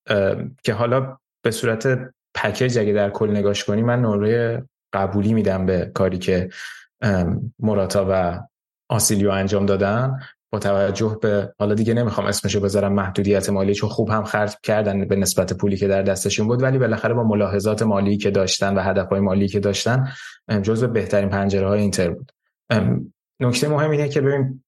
که 0.64 0.74
حالا 0.74 1.18
به 1.44 1.52
صورت 1.52 2.12
پکیج 2.36 2.78
اگه 2.78 2.94
در 2.94 3.10
کل 3.10 3.30
نگاش 3.30 3.64
کنی 3.64 3.82
من 3.82 4.02
نمره 4.02 4.64
قبولی 4.94 5.34
میدم 5.34 5.66
به 5.66 5.92
کاری 5.94 6.18
که 6.18 6.50
موراتا 7.60 8.08
و 8.10 8.40
آسیلیو 8.90 9.30
انجام 9.30 9.66
دادن 9.66 10.20
با 10.52 10.60
توجه 10.60 11.18
به 11.22 11.54
حالا 11.60 11.76
دیگه 11.76 11.94
نمی‌خوام 11.94 12.28
اسمشو 12.28 12.60
بذارم 12.60 12.94
محدودیت 12.94 13.50
مالی 13.50 13.76
چون 13.76 13.90
خوب 13.90 14.10
هم 14.10 14.24
خرج 14.24 14.56
کردن 14.64 15.08
به 15.08 15.16
نسبت 15.16 15.54
پولی 15.54 15.78
که 15.78 15.88
در 15.88 16.02
دستشون 16.02 16.48
بود 16.48 16.64
ولی 16.64 16.78
بالاخره 16.78 17.14
با 17.14 17.24
ملاحظات 17.24 17.82
مالی 17.84 18.18
که 18.18 18.32
داشتن 18.32 18.76
و 18.76 18.80
هدفهای 18.80 19.20
مالی 19.20 19.48
که 19.48 19.60
داشتن 19.60 20.10
جزو 20.62 20.88
بهترین 20.88 21.30
پنجره 21.30 21.68
های 21.68 21.82
اینتر 21.82 22.10
بود. 22.10 22.32
نکته 23.40 23.68
مهم 23.68 23.92
اینه 23.92 24.10
که 24.10 24.22
ببین 24.22 24.64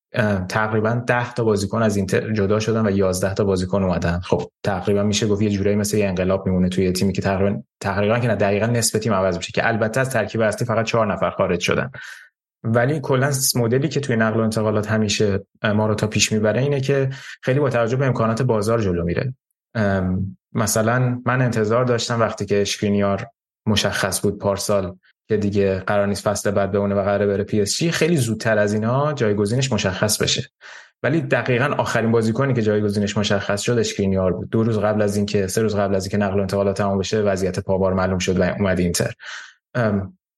تقریبا 0.50 1.04
10 1.08 1.34
تا 1.34 1.44
بازیکن 1.44 1.82
از 1.82 1.98
اینتر 1.98 2.34
جدا 2.34 2.60
شدن 2.60 2.88
و 2.88 2.92
11 2.92 3.34
تا 3.34 3.44
بازیکن 3.44 3.84
اومدن. 3.84 4.20
خب 4.20 4.52
تقریبا 4.64 5.04
میشه 5.04 5.28
گفت 5.28 5.42
یه 5.42 5.50
جورایی 5.50 5.76
مثل 5.76 5.98
یه 5.98 6.08
انقلاب 6.08 6.46
میمونه 6.48 6.70
توی 6.70 6.92
تیمی 6.92 7.14
که 7.14 7.22
تقریبا 7.22 7.62
تقریبا 7.80 8.20
که 8.20 8.28
نه 8.28 8.36
دقیقا 8.36 8.66
نصف 8.66 9.00
تیم 9.00 9.14
عوض 9.14 9.38
میشه 9.38 9.52
که 9.52 9.68
البته 9.68 10.00
از 10.00 10.10
ترکیب 10.10 10.42
اصلی 10.42 10.68
فقط 10.68 10.86
چهار 10.86 11.14
نفر 11.14 11.30
خارج 11.30 11.60
شدن. 11.60 11.92
ولی 12.64 13.00
کلا 13.00 13.32
مدلی 13.56 13.90
که 13.90 14.00
توی 14.00 14.16
نقل 14.16 14.40
و 14.40 14.44
انتقالات 14.44 14.92
همیشه 14.92 15.46
ما 15.64 15.88
رو 15.88 15.96
تا 15.96 16.08
پیش 16.08 16.32
می‌بره 16.32 16.62
اینه 16.62 16.82
که 16.82 17.10
خیلی 17.42 17.60
با 17.60 17.70
توجه 17.70 17.98
به 17.98 18.06
امکانات 18.06 18.42
بازار 18.42 18.82
جلو 18.82 19.04
میره. 19.04 19.34
مثلا 20.54 21.22
من 21.26 21.42
انتظار 21.42 21.86
داشتم 21.86 22.20
وقتی 22.20 22.46
که 22.46 22.62
اشکرینیار 22.62 23.28
مشخص 23.68 24.22
بود 24.22 24.38
پارسال 24.38 24.96
که 25.32 25.38
دیگه 25.38 25.80
قرار 25.80 26.08
نیست 26.08 26.24
فصل 26.24 26.52
بعد 26.52 26.72
بمونه 26.72 26.96
و 26.96 27.04
قراره 27.04 27.28
بره 27.28 27.44
پی 27.44 27.62
اس 27.62 27.78
جی 27.78 27.92
خیلی 27.92 28.18
زودتر 28.18 28.58
از 28.58 28.74
اینا 28.74 29.14
جایگزینش 29.14 29.72
مشخص 29.72 30.22
بشه. 30.22 30.50
ولی 31.04 31.22
دقیقا 31.22 31.66
آخرین 31.66 32.12
بازیکنی 32.12 32.54
که 32.54 32.62
جایگزینش 32.62 33.18
مشخص 33.18 33.62
شد 33.62 33.78
اشکرینیار 33.78 34.34
بود. 34.34 34.50
دو 34.50 34.64
روز 34.64 34.80
قبل 34.80 35.02
از 35.02 35.18
اینکه 35.18 35.48
سه 35.48 35.62
روز 35.62 35.76
قبل 35.76 35.96
از 35.96 36.06
اینکه 36.06 36.18
نقل 36.18 36.38
و 36.38 36.42
انتقالات 36.42 36.78
تمام 36.78 36.98
بشه 36.98 37.22
وضعیت 37.22 37.60
پاوار 37.60 37.94
معلوم 37.94 38.18
شد 38.18 38.40
و 38.40 38.44
اومد 38.44 38.80
اینتر. 38.80 39.14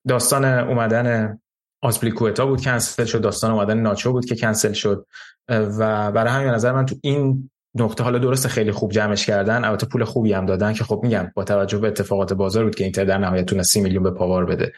داستان 0.07 0.45
اومدن 0.45 1.37
آسپلیکوتا 1.81 2.45
بود 2.45 2.61
کنسل 2.61 3.05
شد. 3.05 3.21
داستان 3.21 3.51
اومدن 3.51 3.77
ناچو 3.77 4.11
بود 4.11 4.25
که 4.25 4.35
کنسل 4.35 4.73
شد. 4.73 5.05
و 5.49 6.11
برای 6.11 6.33
همین 6.33 6.47
نظر 6.47 6.71
من 6.71 6.85
تو 6.85 6.95
این 7.01 7.49
نقطه 7.75 8.03
حالا 8.03 8.19
درست 8.19 8.47
خیلی 8.47 8.71
خوب 8.71 8.91
جمعش 8.91 9.25
کردن 9.25 9.65
البته 9.65 9.87
پول 9.87 10.03
خوبی 10.03 10.33
هم 10.33 10.45
دادن 10.45 10.73
که 10.73 10.83
خب 10.83 10.99
میگم 11.03 11.31
با 11.35 11.43
توجه 11.43 11.77
به 11.77 11.87
اتفاقات 11.87 12.33
بازار 12.33 12.63
بود 12.63 12.75
که 12.75 12.83
اینتر 12.83 13.05
در 13.05 13.17
نهایت 13.17 13.45
تونست 13.45 13.71
30 13.71 13.81
میلیون 13.81 14.03
به 14.03 14.11
پاوار 14.11 14.45
بده. 14.45 14.71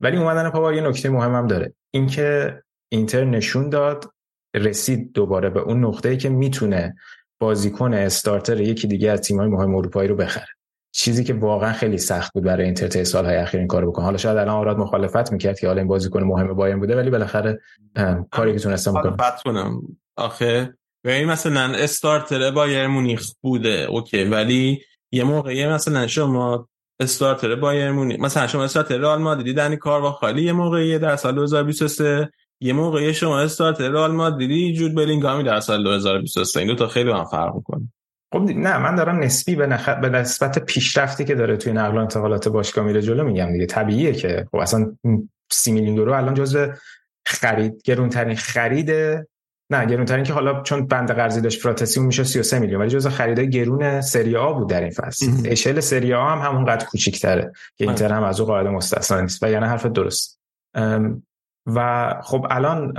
ولی 0.00 0.16
اومدن 0.16 0.50
پاوار 0.50 0.74
یه 0.74 0.80
نکته 0.80 1.10
مهم 1.10 1.34
هم 1.34 1.46
داره. 1.46 1.74
اینکه 1.90 2.58
اینتر 2.88 3.24
نشون 3.24 3.68
داد 3.68 4.12
رسید 4.54 5.12
دوباره 5.12 5.50
به 5.50 5.60
اون 5.60 5.84
نقطه‌ای 5.84 6.16
که 6.16 6.28
می‌تونه 6.28 6.94
بازیکن 7.40 7.94
استارتر 7.94 8.60
یکی 8.60 8.88
دیگه 8.88 9.10
از 9.10 9.20
تیم‌های 9.20 9.48
مهم 9.48 9.74
اروپایی 9.74 10.08
رو 10.08 10.16
بخره. 10.16 10.46
چیزی 10.94 11.24
که 11.24 11.34
واقعا 11.34 11.72
خیلی 11.72 11.98
سخت 11.98 12.32
بود 12.32 12.44
برای 12.44 12.64
اینتر 12.64 12.88
طی 12.88 13.04
سال‌های 13.04 13.36
اخیر 13.36 13.60
این 13.60 13.68
کارو 13.68 13.90
بکنه. 13.90 14.04
حالا 14.04 14.16
شاید 14.16 14.36
الان 14.36 14.56
آراد 14.56 14.78
مخالفت 14.78 15.32
می‌کرد 15.32 15.58
که 15.58 15.66
حالا 15.66 15.80
این 15.80 15.88
بازیکن 15.88 16.22
مهم 16.22 16.54
بایرن 16.54 16.80
بوده 16.80 16.96
ولی 16.96 17.10
بالاخره 17.10 17.60
کاری 18.30 18.52
که 18.52 18.58
تونسته 18.58 18.90
می‌کنه. 18.90 19.12
مخالفت 19.12 19.42
کنم 19.42 19.82
آخه 20.16 20.74
ببین 21.04 21.24
مثلا 21.24 21.74
استارتر 21.74 22.50
بایر 22.50 22.86
مونیخ 22.86 23.32
بوده 23.40 23.86
اوکی. 23.88 24.24
ولی 24.24 24.82
یه 25.12 25.24
موقعی 25.24 25.66
مثلا 25.66 26.06
شما 26.06 26.68
استارتر 27.00 27.54
بایر 27.54 27.90
مونیخ 27.90 28.20
مثلا 28.20 28.46
شما 28.46 28.64
استارتر 28.64 28.98
رئال 28.98 29.22
مادرید 29.22 29.56
دنی 29.56 29.76
کاروا 29.76 30.12
خالی 30.12 30.42
یه 30.42 30.52
موقعی 30.52 30.98
در 30.98 31.16
سال 31.16 31.34
2023 31.34 32.30
یه 32.60 32.72
موقعی 32.72 33.14
شما 33.14 33.40
استارتر 33.40 33.88
رئال 33.88 34.12
مادریدی 34.12 34.72
جود 34.72 34.94
بلینگامی 34.94 35.42
در 35.44 35.60
سال 35.60 35.84
2023 35.84 36.60
این 36.60 36.68
دو 36.68 36.74
تا 36.74 36.88
خیلی 36.88 37.10
با 37.10 37.18
هم 37.18 37.24
فرق 37.24 37.54
می‌کنه. 37.54 37.92
خب 38.32 38.38
نه 38.38 38.78
من 38.78 38.94
دارم 38.94 39.18
نسبی 39.18 39.54
به, 39.54 39.66
نخ... 39.66 39.88
به 39.88 40.08
نسبت 40.08 40.58
پیشرفتی 40.58 41.24
که 41.24 41.34
داره 41.34 41.56
توی 41.56 41.72
نقل 41.72 41.96
و 41.96 42.00
انتقالات 42.00 42.48
باشگاه 42.48 42.84
میره 42.84 43.02
جلو 43.02 43.24
میگم 43.24 43.52
دیگه. 43.52 43.66
طبیعیه 43.66 44.12
که 44.12 44.46
خب 44.50 44.56
اصلا 44.56 44.96
سی 45.50 45.72
میلیون 45.72 45.96
یورو 45.96 46.12
الان 46.12 46.34
جزو 46.34 46.72
خرید 47.26 47.82
گرونترین 47.84 48.36
خرید 48.36 48.90
نه 49.74 49.86
گرونترین 49.86 50.24
که 50.24 50.32
حالا 50.32 50.62
چون 50.62 50.86
بند 50.86 51.10
قرضی 51.10 51.40
داشت 51.40 51.62
فراتسی 51.62 52.00
اون 52.00 52.06
میشه 52.06 52.24
33 52.24 52.58
میلیون 52.58 52.80
ولی 52.80 52.90
جزو 52.90 53.10
خریدای 53.10 53.50
گرون 53.50 54.00
سری 54.00 54.36
آ 54.36 54.52
بود 54.52 54.68
در 54.68 54.80
این 54.80 54.90
فصل. 54.90 55.26
اشل 55.44 55.80
سری 55.80 56.14
آ 56.14 56.28
هم 56.28 56.38
همونقدر 56.38 56.86
کوچیک‌تره. 56.86 57.52
که 57.76 57.84
اینتر 57.84 58.12
هم 58.12 58.22
از 58.22 58.40
اون 58.40 58.46
قاعده 58.46 58.70
مستثنا 58.70 59.20
نیست. 59.20 59.42
و 59.42 59.50
یعنی 59.50 59.66
حرف 59.66 59.86
درست. 59.86 60.40
و 61.66 62.14
خب 62.22 62.46
الان 62.50 62.92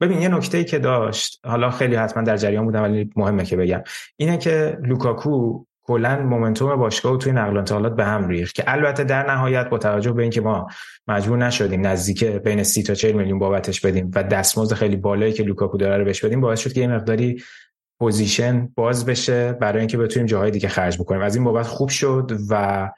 ببین 0.00 0.22
یه 0.22 0.28
نکته 0.28 0.58
ای 0.58 0.64
که 0.64 0.78
داشت 0.78 1.40
حالا 1.46 1.70
خیلی 1.70 1.96
حتما 1.96 2.22
در 2.22 2.36
جریان 2.36 2.64
بودم 2.64 2.82
ولی 2.82 3.10
مهمه 3.16 3.44
که 3.44 3.56
بگم. 3.56 3.82
اینه 4.16 4.38
که 4.38 4.78
لوکاکو 4.82 5.64
کلا 5.86 6.22
momentum 6.22 6.76
باشگاه 6.76 7.18
توی 7.18 7.32
نقل 7.32 7.54
و 7.54 7.58
انتقالات 7.58 7.96
به 7.96 8.04
هم 8.04 8.28
ریخت 8.28 8.54
که 8.54 8.64
البته 8.66 9.04
در 9.04 9.30
نهایت 9.30 9.68
با 9.68 9.78
توجه 9.78 10.12
به 10.12 10.22
اینکه 10.22 10.40
ما 10.40 10.66
مجبور 11.08 11.38
نشدیم 11.38 11.86
نزدیک 11.86 12.24
بین 12.24 12.62
30 12.62 12.82
تا 12.82 12.94
40 12.94 13.12
میلیون 13.12 13.38
بابتش 13.38 13.80
بدیم 13.80 14.10
و 14.14 14.22
دستمزد 14.22 14.74
خیلی 14.74 14.96
بالایی 14.96 15.32
که 15.32 15.42
لوکاکو 15.42 15.78
داره 15.78 15.96
رو 15.96 16.04
بهش 16.04 16.24
بدیم 16.24 16.40
باعث 16.40 16.60
شد 16.60 16.72
که 16.72 16.80
یه 16.80 16.86
مقداری 16.86 17.42
position 17.98 18.68
باز 18.74 19.06
بشه 19.06 19.52
برای 19.52 19.78
اینکه 19.78 19.98
بتونیم 19.98 20.26
جاهای 20.26 20.50
دیگه 20.50 20.68
خرج 20.68 20.98
بکنیم. 20.98 21.22
از 21.22 21.36
این 21.36 21.44
بابت 21.44 21.66
خوب 21.66 21.88
شد 21.88 22.32
و 22.50 22.90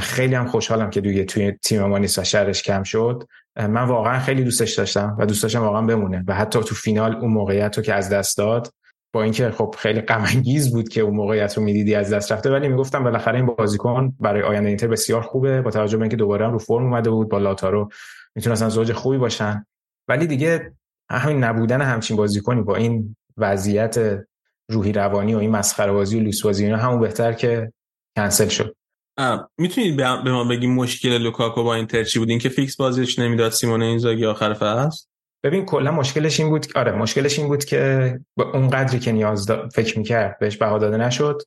خیلی 0.00 0.34
هم 0.34 0.46
خوشحالم 0.46 0.90
که 0.90 1.00
دیگه 1.00 1.24
توی 1.24 1.52
تیم 1.52 1.84
ما 1.84 1.98
نیست 1.98 2.18
و 2.18 2.24
شرش 2.24 2.62
کم 2.62 2.82
شد. 2.82 3.24
من 3.56 3.84
واقعا 3.84 4.18
خیلی 4.18 4.44
دوستش 4.44 4.74
داشتم 4.74 5.16
و 5.18 5.26
دوست 5.26 5.42
داشتم 5.42 5.60
واقعا 5.60 5.82
بمونه 5.82 6.24
و 6.26 6.34
حتی 6.34 6.60
تو 6.60 6.74
فینال 6.74 7.16
اون 7.16 7.30
موقعیت 7.30 7.76
رو 7.76 7.82
که 7.82 7.94
از 7.94 8.08
دست 8.10 8.38
داد 8.38 8.72
با 9.12 9.22
اینکه 9.22 9.50
خب 9.50 9.74
خیلی 9.78 10.00
غم 10.00 10.24
بود 10.72 10.88
که 10.88 11.00
اون 11.00 11.14
موقعیت 11.14 11.56
رو 11.56 11.62
می‌دیدی 11.62 11.94
از 11.94 12.12
دست 12.12 12.32
رفته 12.32 12.50
ولی 12.50 12.68
می‌گفتم 12.68 13.04
بالاخره 13.04 13.36
این 13.36 13.46
بازیکن 13.46 14.16
برای 14.20 14.42
آینده 14.42 14.68
اینتر 14.68 14.86
بسیار 14.86 15.22
خوبه 15.22 15.62
با 15.62 15.70
توجه 15.70 15.96
به 15.96 16.02
اینکه 16.02 16.16
دوباره 16.16 16.46
هم 16.46 16.52
رو 16.52 16.58
فرم 16.58 16.84
اومده 16.84 17.10
بود 17.10 17.28
با 17.28 17.38
لاتارو. 17.38 17.88
می‌تونستن 18.34 18.68
زوج 18.68 18.92
خوبی 18.92 19.18
باشن. 19.18 19.66
ولی 20.08 20.26
دیگه 20.26 20.72
همین 21.10 21.44
نبودن 21.44 21.82
همچین 21.82 22.16
بازیکنی 22.16 22.62
با 22.62 22.76
این 22.76 23.16
وضعیت 23.36 24.20
روحی 24.70 24.92
روانی 24.92 25.34
و 25.34 25.38
این 25.38 25.50
مسخره 25.50 25.92
بازی 25.92 26.20
و 26.20 26.22
لوس 26.22 26.42
بازی 26.42 26.66
همون 26.66 27.00
بهتر 27.00 27.32
که 27.32 27.72
کنسل 28.16 28.48
شد. 28.48 28.76
می‌تونید 29.58 29.96
به 29.96 30.22
به 30.24 30.32
ما 30.32 30.44
بگی 30.44 30.66
مشکل 30.66 31.18
لوکاکو 31.18 31.62
با 31.62 31.74
اینتر 31.74 32.04
چی 32.04 32.18
بود؟ 32.18 32.30
اینکه 32.30 32.48
فیکس 32.48 32.76
بازیش 32.76 33.18
نمی‌داد 33.18 33.52
سیمون 33.52 33.82
اینزاگی 33.82 34.26
آخر 34.26 34.54
فصل؟ 34.54 35.06
ببین 35.42 35.64
کلا 35.64 35.92
مشکلش 35.92 36.40
این 36.40 36.48
بود 36.48 36.66
آره 36.74 36.92
مشکلش 36.92 37.38
این 37.38 37.48
بود 37.48 37.64
که 37.64 38.20
اون 38.54 38.70
قدری 38.70 38.98
که 38.98 39.12
نیاز 39.12 39.46
دا... 39.46 39.68
فکر 39.68 39.98
می‌کرد 39.98 40.38
بهش 40.38 40.56
بها 40.56 40.78
داده 40.78 40.96
نشد 40.96 41.42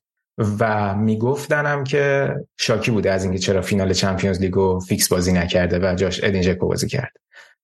و 0.60 0.94
می‌گفتنم 0.94 1.84
که 1.84 2.34
شاکی 2.60 2.90
بوده 2.90 3.12
از 3.12 3.24
اینکه 3.24 3.38
چرا 3.38 3.62
فینال 3.62 3.92
چمپیونز 3.92 4.40
لیگو 4.40 4.80
فیکس 4.80 5.08
بازی 5.08 5.32
نکرده 5.32 5.78
و 5.82 5.94
جاش 5.94 6.24
ادین 6.24 6.42
ژکو 6.42 6.68
بازی 6.68 6.88
کرد. 6.88 7.12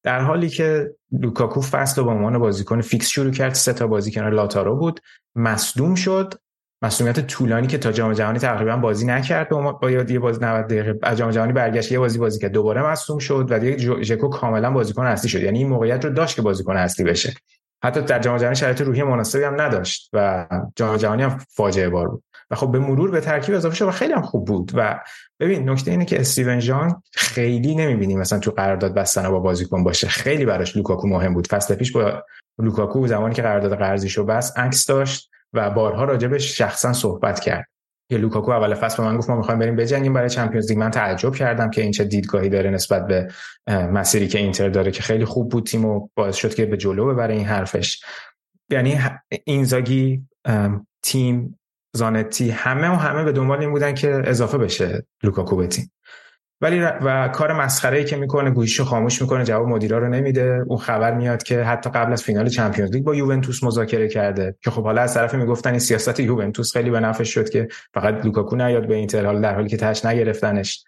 در 0.02 0.20
حالی 0.20 0.48
که 0.48 0.90
لوکاکو 1.12 1.60
فصل 1.60 2.00
رو 2.00 2.05
به 2.05 2.10
عنوان 2.10 2.39
بازیکن 2.39 2.81
فیکس 2.81 3.08
شروع 3.08 3.32
کرد 3.32 3.55
سه 3.55 3.73
تا 3.73 3.86
بازی 3.86 4.10
کنار 4.10 4.32
لاتارو 4.32 4.76
بود 4.76 5.00
مصدوم 5.34 5.94
شد 5.94 6.34
مسئولیت 6.82 7.20
طولانی 7.26 7.66
که 7.66 7.78
تا 7.78 7.92
جام 7.92 8.12
جهانی 8.12 8.39
تقریبا 8.39 8.76
بازی 8.76 9.07
نکرد 9.07 9.48
با 9.48 9.90
یه 9.90 10.18
بازی 10.18 10.40
90 10.40 10.66
دقیقه 10.66 10.98
از 11.02 11.18
جام 11.18 11.31
جهانی 11.31 11.52
برگشت 11.52 11.92
یه 11.92 11.98
بازی 11.98 12.18
بازی 12.18 12.40
کرد. 12.40 12.52
دوباره 12.52 12.82
مصدوم 12.82 13.18
شد 13.18 13.47
و 13.50 13.58
دیگه 13.58 14.02
ژکو 14.02 14.28
کاملا 14.28 14.70
بازیکن 14.70 15.07
اصلی 15.07 15.31
شد. 15.31 15.42
یعنی 15.42 15.58
این 15.58 15.68
موقعیت 15.68 16.05
رو 16.05 16.10
داشت 16.10 16.36
که 16.36 16.42
بازیکن 16.42 16.76
اصلی 16.76 17.05
بشه. 17.05 17.34
حتی 17.84 18.00
در 18.00 18.18
جام 18.18 18.39
جهانی 18.39 18.57
شرایط 18.57 18.81
روحی 18.81 19.02
مناسبی 19.02 19.42
هم 19.42 19.60
نداشت 19.60 20.10
و 20.12 20.47
جام 20.76 20.97
جهانی 20.97 21.23
هم 21.23 21.39
فاجعه 21.50 21.89
بار 21.89 22.08
بود. 22.08 22.23
و 22.50 22.55
خب 22.55 22.73
به 22.73 22.78
مرور 22.78 23.10
به 23.10 23.20
ترکیب 23.20 23.55
اضافه 23.55 23.76
شد 23.76 23.89
و 23.89 23.90
خیلی 23.90 24.12
هم 24.12 24.23
خوب 24.23 24.47
بود. 24.47 24.73
و 24.74 25.00
ببین 25.40 25.70
نکته 25.70 25.90
اینه 25.90 26.05
که 26.05 26.20
استیون 26.20 26.58
جان 26.58 27.02
خیلی 27.12 27.74
نمی‌بینیم 27.74 28.18
مثلا 28.18 28.39
تو 28.39 28.50
قرارداد 28.50 28.94
بستن 28.94 29.31
با 29.31 29.40
بازیکن 29.40 29.84
باشه. 29.84 30.08
خیلی 30.08 30.44
براش 30.44 30.76
لوکاکو 30.76 31.08
مهم 31.08 31.34
بود. 31.34 31.47
فصل 31.47 31.74
پیش 31.74 31.92
با 31.92 32.23
لوکاکو 32.58 33.07
زمانی 33.07 33.34
که 33.34 33.42
قرارداد 33.42 33.78
قرضیشو 33.78 34.24
بست 34.25 34.57
عکس 34.57 34.86
داشت. 34.86 35.31
و 35.52 35.70
بارها 35.70 36.05
راجبش 36.05 36.59
شخصا 36.59 36.93
صحبت 36.93 37.41
کرد. 37.41 37.67
که 38.10 38.18
لوکاکو 38.18 38.51
اول 38.51 38.75
فصل 38.75 39.02
به 39.02 39.09
من 39.09 39.17
گفت 39.17 39.31
ما 39.31 39.36
می‌خوایم 39.36 39.59
بریم 39.60 39.77
بجنگیم 39.77 40.12
برای 40.12 40.31
چمپیونز 40.31 40.68
لیگ. 40.68 40.78
من 40.78 40.91
تعجب 40.91 41.35
کردم 41.35 41.70
که 41.70 41.83
این 41.83 41.93
چه 41.93 42.05
دیدگاهی 42.05 42.49
داره 42.49 42.70
نسبت 42.70 43.07
به 43.07 43.28
مسیری 43.67 44.28
که 44.28 44.39
اینتر 44.39 44.68
داره 44.68 44.91
که 44.91 45.02
خیلی 45.02 45.25
خوب 45.25 45.51
بود 45.51 45.67
تیم 45.67 45.85
و 45.85 46.09
باعث 46.15 46.36
شد 46.36 46.55
که 46.55 46.67
به 46.67 46.77
جلو 46.77 47.07
ببره 47.07 47.35
این 47.35 47.47
حرفش. 47.47 48.02
یعنی 48.70 49.01
اینزاگی 49.44 50.23
تیم 51.02 51.59
زانتی 51.97 52.51
همه 52.51 52.91
و 52.91 52.94
همه 52.94 53.25
به 53.25 53.33
دنبال 53.33 53.60
این 53.60 53.70
بودن 53.70 53.94
که 53.94 54.23
اضافه 54.25 54.59
بشه 54.59 55.07
لوکاکو 55.23 55.57
به 55.57 55.67
تیم. 55.67 55.91
ولی 56.61 56.81
و 56.81 57.28
کار 57.28 57.53
مسخره 57.53 57.99
ای 57.99 58.05
که 58.05 58.17
می‌کنه 58.17 58.51
گوشیشو 58.51 58.85
خاموش 58.85 59.23
می‌کنه 59.23 59.45
جواب 59.45 59.69
مدیرا 59.69 59.99
رو 59.99 60.09
نمیده. 60.09 60.65
اون 60.67 60.78
خبر 60.78 61.15
میاد 61.15 61.43
که 61.43 61.62
حتی 61.62 61.91
قبل 61.91 62.12
از 62.12 62.23
فینال 62.23 62.49
چمپیونز 62.49 62.91
لیگ 62.91 63.05
با 63.05 63.15
یوونتوس 63.15 63.65
مذاکره 63.65 64.09
کرده. 64.09 64.55
که 64.65 64.70
خب 64.70 64.83
حالا 64.85 65.03
از 65.03 65.15
طرف 65.15 65.35
می‌گفتن 65.35 65.70
این 65.70 65.78
سیاست 65.78 66.20
یوونتوس 66.20 66.73
خیلی 66.73 66.91
به 66.91 67.01
نفعش 67.01 67.35
شد 67.35 67.51
که 67.51 67.69
فقط 67.95 68.25
لوکاکو 68.25 68.57
نیاد 68.57 68.89
به 68.89 68.95
اینتر 68.95 69.27
حال 69.27 69.41
در 69.41 69.55
حالی 69.55 69.69
که 69.69 69.77
تاش 69.77 70.05
نگرفتنش. 70.05 70.85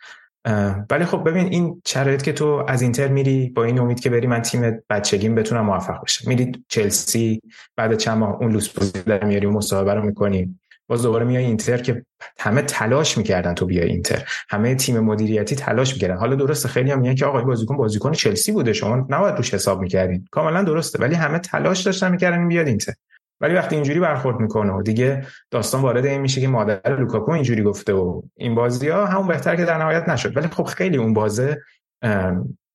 ولی 0.91 1.05
خب 1.05 1.29
ببین 1.29 1.47
این 1.47 1.83
شرایط 1.87 2.23
که 2.23 2.33
تو 2.33 2.65
از 2.69 2.83
اینتر 2.83 3.09
میری 3.09 3.49
با 3.49 3.65
این 3.65 3.79
امید 3.79 4.01
که 4.01 4.11
بری 4.11 4.27
من 4.27 4.43
تیم 4.43 4.83
بچگیم 4.91 5.35
بتونم 5.35 5.65
موفق 5.65 6.03
بشم. 6.05 6.29
میری 6.29 6.53
چلسی 6.69 7.41
بعد 7.77 7.95
چند 7.95 8.19
ماه 8.19 8.37
اون 8.41 8.53
لوس 8.53 8.79
در 9.07 9.25
میاری 9.25 9.47
و 9.47 9.51
مصاحبه 9.51 9.95
رو 9.95 10.03
می‌کنیم 10.03 10.60
باز 10.91 11.03
دوباره 11.03 11.25
میای 11.25 11.45
اینتر 11.45 11.77
که 11.77 12.05
همه 12.39 12.63
تلاش 12.63 13.19
می‌کردن 13.19 13.55
تو 13.55 13.67
بیای 13.67 13.89
اینتر. 13.89 14.23
همه 14.49 14.75
تیم 14.75 15.01
مدیریتی 15.01 15.57
تلاش 15.57 15.93
می‌کردن. 15.93 16.17
حالا 16.17 16.37
درسته 16.37 16.69
خیلی 16.69 16.91
هم 16.91 17.01
میگن 17.01 17.15
که 17.15 17.27
آقا 17.27 17.43
بازیکن 17.43 17.77
بازیکن 17.77 18.13
چلسی 18.13 18.53
بوده. 18.53 18.73
شما 18.73 19.07
نباید 19.09 19.37
روش 19.37 19.55
حساب 19.55 19.81
می‌کردین. 19.81 20.29
کاملا 20.31 20.63
درسته. 20.63 20.99
ولی 20.99 21.15
همه 21.15 21.39
تلاش 21.39 21.83
داشتن 21.83 22.11
می‌کردن 22.11 22.49
بیاد 22.49 22.67
اینتر. 22.67 22.93
ولی 23.41 23.55
وقتی 23.55 23.75
اینجوری 23.75 24.01
برخورد 24.01 24.41
می‌کنه 24.41 24.73
و 24.73 24.83
دیگه 24.83 25.27
داستان 25.51 25.83
وارد 25.83 26.07
این 26.07 26.21
میشه 26.21 26.41
که 26.41 26.49
مادر 26.49 26.97
لوکاکو 26.97 27.31
اینجوری 27.31 27.63
گفته 27.63 27.93
و 27.93 28.23
این 28.37 28.55
بازی 28.55 28.89
ها 28.89 29.07
همون 29.07 29.29
بهتر 29.29 29.57
که 29.57 29.65
در 29.65 29.79
نهایت 29.79 30.09
نشد. 30.09 30.37
ولی 30.37 30.49
خب 30.49 30.65
خیلی 30.65 30.97
اون 30.97 31.15
بازه 31.15 31.63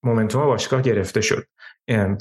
momentum 0.03 0.45
باشگاه 0.45 0.81
گرفته 0.81 1.21
شد. 1.21 1.43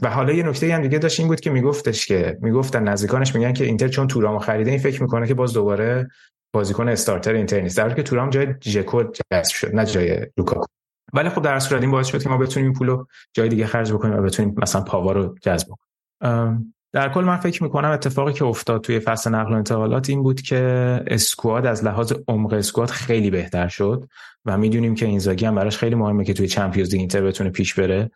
و 0.03 0.11
حالا 0.11 0.33
یه 0.33 0.43
نکته 0.43 0.75
هم 0.75 0.83
دیگه 0.83 0.99
داشت 0.99 1.21
این 1.21 1.29
بود 1.29 1.41
که 1.41 1.51
میگفتش 1.51 2.07
که 2.07 2.39
می‌گفتن 2.41 2.89
نزدیکانش 2.89 3.35
میگن 3.35 3.53
که 3.53 3.65
اینتر 3.65 3.89
چون 3.89 4.07
تورامو 4.07 4.39
خریده 4.39 4.71
این 4.71 4.81
فکر 4.81 5.03
می‌کنه 5.03 5.27
که 5.27 5.35
باز 5.35 5.53
دوباره 5.53 6.09
بازیکن 6.55 6.89
starter 6.89 7.33
اینتر 7.33 7.61
نیست. 7.61 7.77
در 7.77 7.95
که 7.95 8.03
تورام 8.03 8.31
جای 8.31 8.47
جکو 8.61 9.03
جذب 9.03 9.55
شد 9.55 9.75
نه 9.75 9.87
جای 9.87 10.27
لوکاکو. 10.37 10.67
ولی 11.13 11.29
خب 11.29 11.43
در 11.43 11.59
صورت 11.59 11.83
این 11.83 11.91
باعث 11.91 12.07
شد 12.07 12.23
که 12.23 12.29
ما 12.29 12.39
بتونیم 12.39 12.69
این 12.69 12.79
پولو 12.79 13.05
جای 13.33 13.49
دیگه 13.49 13.67
خرج 13.67 13.93
بکنیم 13.93 14.19
و 14.19 14.23
بتونیم 14.23 14.55
مثلا 14.63 14.83
پاوا 14.83 15.13
رو 15.13 15.35
جذب 15.43 15.69
کنیم 15.69 16.75
در 16.93 17.09
کل 17.09 17.25
من 17.25 17.37
فکر 17.37 17.63
می‌کنم 17.63 17.91
اتفاقی 17.91 18.33
که 18.33 18.45
افتاد 18.45 18.81
توی 18.81 19.01
فصل 19.01 19.31
نقل 19.31 19.53
و 19.53 19.57
انتقالات 19.57 20.11
این 20.11 20.23
بود 20.23 20.41
که 20.41 20.59
squad 21.07 21.67
از 21.67 21.85
لحاظ 21.85 22.13
عمق 22.29 22.53
squad 22.53 22.91
خیلی 22.91 23.31
بهتر 23.31 23.69
شد 23.69 24.09
و 24.45 24.59
می‌دونیم 24.59 24.95
که 24.95 25.07
اینزاگی 25.07 25.47
هم 25.47 25.55
براش 25.55 25.79
خیلی 25.79 25.95
مهمه 25.95 26.25
که 26.25 26.35
توی 26.35 26.49
چمپیونز 26.49 26.91
لیگ 26.91 27.01
اینتر 27.01 27.23
بتونه 27.23 27.51
پیش 27.51 27.75
بره. 27.75 28.11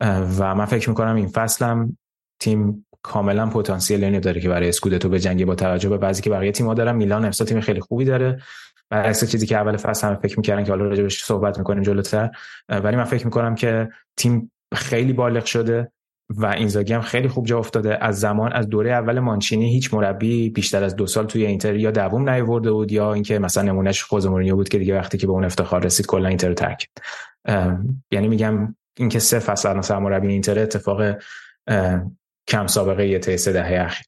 و 0.00 0.54
من 0.54 0.64
فکر 0.64 0.88
می‌کنم 0.88 1.16
این 1.16 1.28
فصلم 1.28 1.96
تیم 2.40 2.86
کاملا 3.02 3.46
پتانسیل 3.46 4.04
اینو 4.04 4.20
داره 4.20 4.40
که 4.40 4.48
برای 4.48 4.68
اسکودتو 4.68 5.08
بجنگه 5.08 5.44
با 5.44 5.54
توجه 5.54 5.88
به 5.88 5.98
وضعی 5.98 6.22
که 6.22 6.30
بقیه 6.30 6.52
تیم‌ها 6.52 6.74
دارن 6.74 6.96
میلان 6.96 7.24
امسال 7.24 7.46
تیم 7.46 7.60
خیلی 7.60 7.80
خوبی 7.80 8.04
داره. 8.04 8.40
برعکس 8.90 9.24
چیزی 9.24 9.46
که 9.46 9.56
اول 9.56 9.76
فصل 9.76 10.08
هم 10.08 10.16
فکر 10.16 10.36
می‌کردن 10.36 10.64
که 10.64 10.70
حالا 10.70 10.84
راجبش 10.84 11.24
صحبت 11.24 11.58
می‌کنیم 11.58 11.82
جلوتر 11.82 12.30
ولی 12.68 12.96
من 12.96 13.04
فکر 13.04 13.24
می‌کنم 13.24 13.54
که 13.54 13.88
تیم 14.16 14.52
خیلی 14.74 15.12
بالغ 15.12 15.44
شده 15.44 15.92
و 16.30 16.46
اینزاگی 16.46 16.92
هم 16.92 17.00
خیلی 17.00 17.28
خوب 17.28 17.46
جا 17.46 17.58
افتاده. 17.58 18.04
از 18.04 18.20
زمان 18.20 18.52
از 18.52 18.68
دوره 18.68 18.90
اول 18.90 19.20
مانچینی 19.20 19.72
هیچ 19.72 19.94
مربی 19.94 20.50
بیشتر 20.50 20.84
از 20.84 20.96
دو 20.96 21.06
سال 21.06 21.26
توی 21.26 21.46
اینتر 21.46 21.76
یا 21.76 21.90
دووم 21.90 22.30
نیورده 22.30 22.72
بود 22.72 22.92
یا 22.92 23.14
اینکه 23.14 23.38
مثلا 23.38 23.62
نمونهش 23.62 24.02
خوزه 24.02 24.26
مورینیو 24.26 24.56
بود 24.56 24.68
که 24.68 24.78
دیگه 24.78 24.98
وقتی 24.98 25.18
که 25.18 25.26
به 25.26 25.32
اون 25.32 25.44
افتخار 25.44 25.84
رسید 25.84 26.06
کلا 26.06 26.28
اینتر 26.28 26.48
رو 26.48 26.54
ترک 26.54 26.88
یعنی 28.10 28.28
میگم 28.28 28.74
اینکه 28.98 29.18
سه 29.18 29.38
فصل 29.38 29.68
الان 29.68 29.82
سرمربی 29.82 30.28
اینتر 30.28 30.58
اتفاق 30.58 31.16
کم 32.48 32.66
سابقه 32.66 33.06
یه 33.06 33.18
تا 33.18 33.36
سه 33.36 33.52
دهه 33.52 33.84
اخیر. 33.84 34.06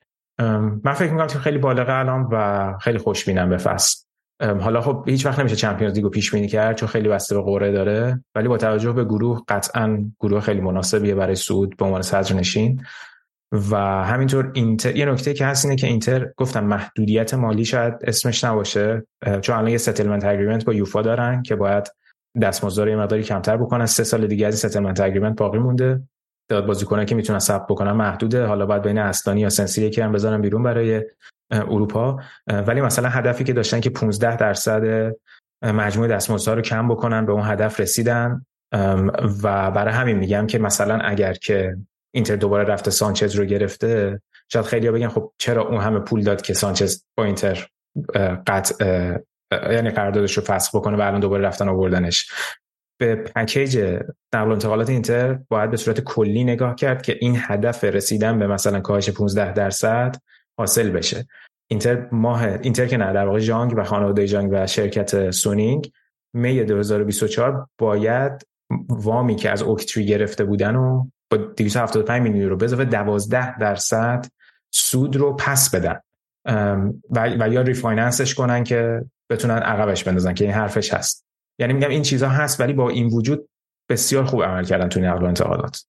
من 0.84 0.92
فکر 0.92 1.10
می‌کنم 1.10 1.26
تیم 1.26 1.40
خیلی 1.40 1.58
بالغه 1.58 1.92
الان 1.92 2.28
و 2.32 2.78
خیلی 2.78 2.98
خوشبینم 2.98 3.48
به 3.48 3.56
فصل. 3.56 4.04
حالا 4.40 4.80
خب 4.80 5.04
هیچ 5.08 5.26
وقت 5.26 5.38
نمیشه 5.38 5.56
چمپیونز 5.56 5.94
لیگو 5.94 6.08
پیش 6.08 6.30
بینی 6.30 6.48
کرد 6.48 6.76
چون 6.76 6.88
خیلی 6.88 7.08
بسته 7.08 7.34
به 7.34 7.42
قرعه 7.42 7.72
داره 7.72 8.24
ولی 8.34 8.48
با 8.48 8.56
توجه 8.56 8.92
به 8.92 9.04
گروه 9.04 9.42
قطعا 9.48 10.10
گروه 10.20 10.40
خیلی 10.40 10.60
مناسبیه 10.60 11.14
برای 11.14 11.34
سود 11.34 11.76
به 11.76 11.84
عنوان 11.84 12.02
صدر 12.02 12.34
نشین. 12.34 12.84
و 13.70 13.76
همینطور 14.04 14.50
اینتر 14.54 14.96
یه 14.96 15.04
نکته 15.04 15.34
که 15.34 15.46
هست 15.46 15.64
اینه 15.64 15.76
که 15.76 15.86
اینتر 15.86 16.30
گفتم 16.36 16.64
محدودیت 16.64 17.34
مالی 17.34 17.64
شاید 17.64 17.94
اسمش 18.02 18.44
نباشه 18.44 19.06
چون 19.40 19.56
الان 19.56 19.70
یه 19.70 19.78
settlement 19.78 20.24
agreement 20.24 20.64
با 20.64 20.74
یوفا 20.74 21.02
دارن 21.02 21.42
که 21.42 21.56
باید 21.56 21.88
دستمزد 22.40 22.88
یه 22.88 22.96
مقداری 22.96 23.22
کمتر 23.22 23.56
بکنن. 23.56 23.86
سه 23.86 24.04
سال 24.04 24.26
دیگه 24.26 24.46
از 24.46 24.54
settlement 24.54 25.00
agreement 25.00 25.36
باقی 25.36 25.58
مونده. 25.58 26.02
تعداد 26.50 26.66
بازیکنان 26.66 27.06
که 27.06 27.14
می‌تونن 27.14 27.38
ثبت 27.38 27.66
بکنن 27.66 27.92
محدوده. 27.92 28.46
حالا 28.46 28.66
باید 28.66 28.82
بین 28.82 28.98
اصلانی 28.98 29.40
یا 29.40 29.48
سنسی 29.48 29.82
یکی 29.82 30.00
هم 30.00 30.12
بذارن 30.12 30.40
بیرون 30.40 30.62
برای 30.62 31.02
اروپا. 31.50 32.20
ولی 32.46 32.80
مثلا 32.80 33.08
هدفی 33.08 33.44
که 33.44 33.52
داشتن 33.52 33.80
که 33.80 33.90
15 33.90 34.36
درصد 34.36 35.12
مجموع 35.62 36.08
دستمزدها 36.08 36.54
رو 36.54 36.62
کم 36.62 36.88
بکنن 36.88 37.26
به 37.26 37.32
اون 37.32 37.42
هدف 37.44 37.80
رسیدن. 37.80 38.46
و 39.42 39.70
برای 39.70 39.94
همین 39.94 40.16
میگم 40.16 40.46
که 40.46 40.58
مثلا 40.58 40.98
اگر 40.98 41.32
که 41.32 41.76
اینتر 42.14 42.36
دوباره 42.36 42.64
رفته 42.64 42.90
سانچز 42.90 43.34
رو 43.34 43.44
گرفته 43.44 44.20
شاید 44.48 44.66
خیلی 44.66 44.90
بگن 44.90 45.08
خب 45.08 45.32
چرا 45.38 45.68
اون 45.68 45.80
همه 45.80 45.98
پول 45.98 46.22
داد 46.22 46.42
که 46.42 46.54
سانچز 46.54 47.04
با 47.16 47.24
اینتر 47.24 47.68
قطع 48.46 48.74
یعنی 49.72 49.90
قراردادش 49.90 50.38
رو 50.38 50.42
فسخ 50.42 50.76
بکنه 50.76 50.96
و 50.96 51.00
الان 51.00 51.20
دوباره 51.20 51.42
رفتن 51.42 51.68
آوردنش. 51.68 52.30
به 52.98 53.14
package 53.14 53.78
نقل 54.34 54.48
و 54.48 54.52
انتقالات 54.52 54.90
اینتر 54.90 55.38
باید 55.48 55.70
به 55.70 55.76
صورت 55.76 56.00
کلی 56.00 56.44
نگاه 56.44 56.74
کرد 56.74 57.02
که 57.02 57.16
این 57.20 57.36
هدف 57.38 57.84
رسیدن 57.84 58.38
به 58.38 58.46
مثلا 58.46 58.80
کاهش 58.80 59.10
15 59.10 59.52
درصد 59.52 60.16
حاصل 60.58 60.90
بشه. 60.90 61.26
اینتر 61.70 62.08
ماه 62.12 62.44
اینتر 62.44 62.86
که 62.86 62.96
نه 62.96 63.12
در 63.12 63.26
واقع 63.26 63.38
جانگ 63.38 63.74
و 63.76 63.84
خانواده 63.84 64.26
جانگ 64.26 64.50
و 64.52 64.66
شرکت 64.66 65.30
سانینگ 65.30 65.92
می 66.34 66.64
2024 66.64 67.66
باید 67.78 68.46
وامی 68.88 69.36
که 69.36 69.50
از 69.50 69.62
اوکتری 69.62 70.06
گرفته 70.06 70.44
بودن 70.44 70.76
و 70.76 71.04
با 71.30 71.36
275 71.36 72.22
میلیون 72.22 72.42
یورو 72.42 72.56
به 72.56 72.64
اضافه 72.64 72.84
12 72.84 73.58
درصد 73.58 74.26
سود 74.70 75.16
رو 75.16 75.36
پس 75.36 75.74
بدن. 75.74 76.00
و, 77.10 77.28
و 77.40 77.52
یا 77.52 77.60
refinance 77.62 78.21
ش 78.21 78.34
کنن 78.34 78.64
که 78.64 79.04
بتونن 79.32 79.58
عقبش 79.58 80.04
بندازن 80.04 80.34
که 80.34 80.44
این 80.44 80.54
حرفش 80.54 80.94
هست. 80.94 81.26
یعنی 81.58 81.72
میگم 81.72 81.88
این 81.88 82.02
چیزها 82.02 82.28
هست 82.28 82.60
ولی 82.60 82.72
با 82.72 82.88
این 82.88 83.06
وجود 83.06 83.48
بسیار 83.90 84.24
خوب 84.24 84.42
عمل 84.42 84.64
کردن 84.64 84.88
تو 84.88 85.00
نقل 85.00 85.22
و 85.22 85.26
انتقالات. 85.26 85.84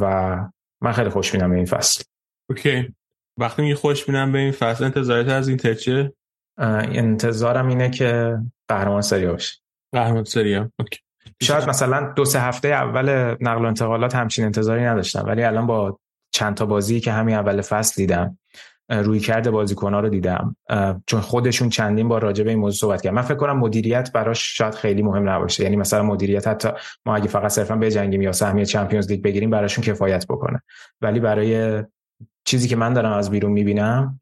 و 0.00 0.36
من 0.82 0.92
خیلی 0.92 1.08
خوش‌بینم 1.08 1.36
به 1.36 1.54
این 1.54 1.64
فصل. 1.64 2.04
okay. 2.50 2.94
وقتی 3.38 3.62
میگی 3.62 3.74
خوش 3.74 4.04
بینم 4.04 4.32
به 4.32 4.38
این 4.38 4.52
فصل 4.52 4.84
انتظارت 4.84 5.28
از 5.28 5.48
این 5.48 5.74
چیه 5.74 6.12
انتظارم 6.58 7.68
اینه 7.68 7.90
که 7.90 8.38
قهرمان 8.68 9.02
سریا 9.02 9.32
بشه 9.32 9.56
قهرمان 9.92 10.24
سریا 10.24 10.70
okay. 10.78 11.00
شاید 11.42 11.68
مثلا 11.68 12.12
دو 12.12 12.24
سه 12.24 12.40
هفته 12.40 12.68
اول 12.68 13.36
نقل 13.40 13.64
و 13.64 13.66
انتقالات 13.66 14.14
همچین 14.14 14.44
انتظاری 14.44 14.84
نداشتم 14.84 15.24
ولی 15.26 15.42
الان 15.42 15.66
با 15.66 15.98
چند 16.32 16.54
تا 16.54 16.66
بازی 16.66 17.00
که 17.00 17.12
همین 17.12 17.34
اول 17.34 17.60
فصل 17.60 17.94
دیدم 17.96 18.38
روی 18.88 19.20
کرده 19.20 19.50
بازیکن 19.50 19.94
ها 19.94 20.00
رو 20.00 20.08
دیدم. 20.08 20.56
چون 21.06 21.20
خودشون 21.20 21.68
چندین 21.68 22.08
بار 22.08 22.22
راجع 22.22 22.44
به 22.44 22.50
این 22.50 22.58
موضوع 22.58 22.78
صحبت 22.78 23.02
کردن. 23.02 23.16
من 23.16 23.22
فکر 23.22 23.34
کنم 23.34 23.58
مدیریت 23.58 24.12
براش 24.12 24.56
شاید 24.56 24.74
خیلی 24.74 25.02
مهم 25.02 25.28
نباشه. 25.28 25.62
یعنی 25.62 25.76
مثلا 25.76 26.02
مدیریت 26.02 26.48
حتی 26.48 26.68
ما 27.06 27.16
اگه 27.16 27.28
فقط 27.28 27.50
صرفا 27.50 27.76
بجنگیم 27.76 28.22
یا 28.22 28.32
سهمیه 28.32 28.64
چمپیونز 28.64 29.10
لیگ 29.10 29.22
بگیریم 29.22 29.50
براشون 29.50 29.84
کفایت 29.84 30.26
بکنه. 30.26 30.62
ولی 31.00 31.20
برای 31.20 31.82
چیزی 32.44 32.68
که 32.68 32.76
من 32.76 32.92
دارم 32.92 33.12
از 33.12 33.30
بیرون 33.30 33.52
می‌بینم 33.52 34.20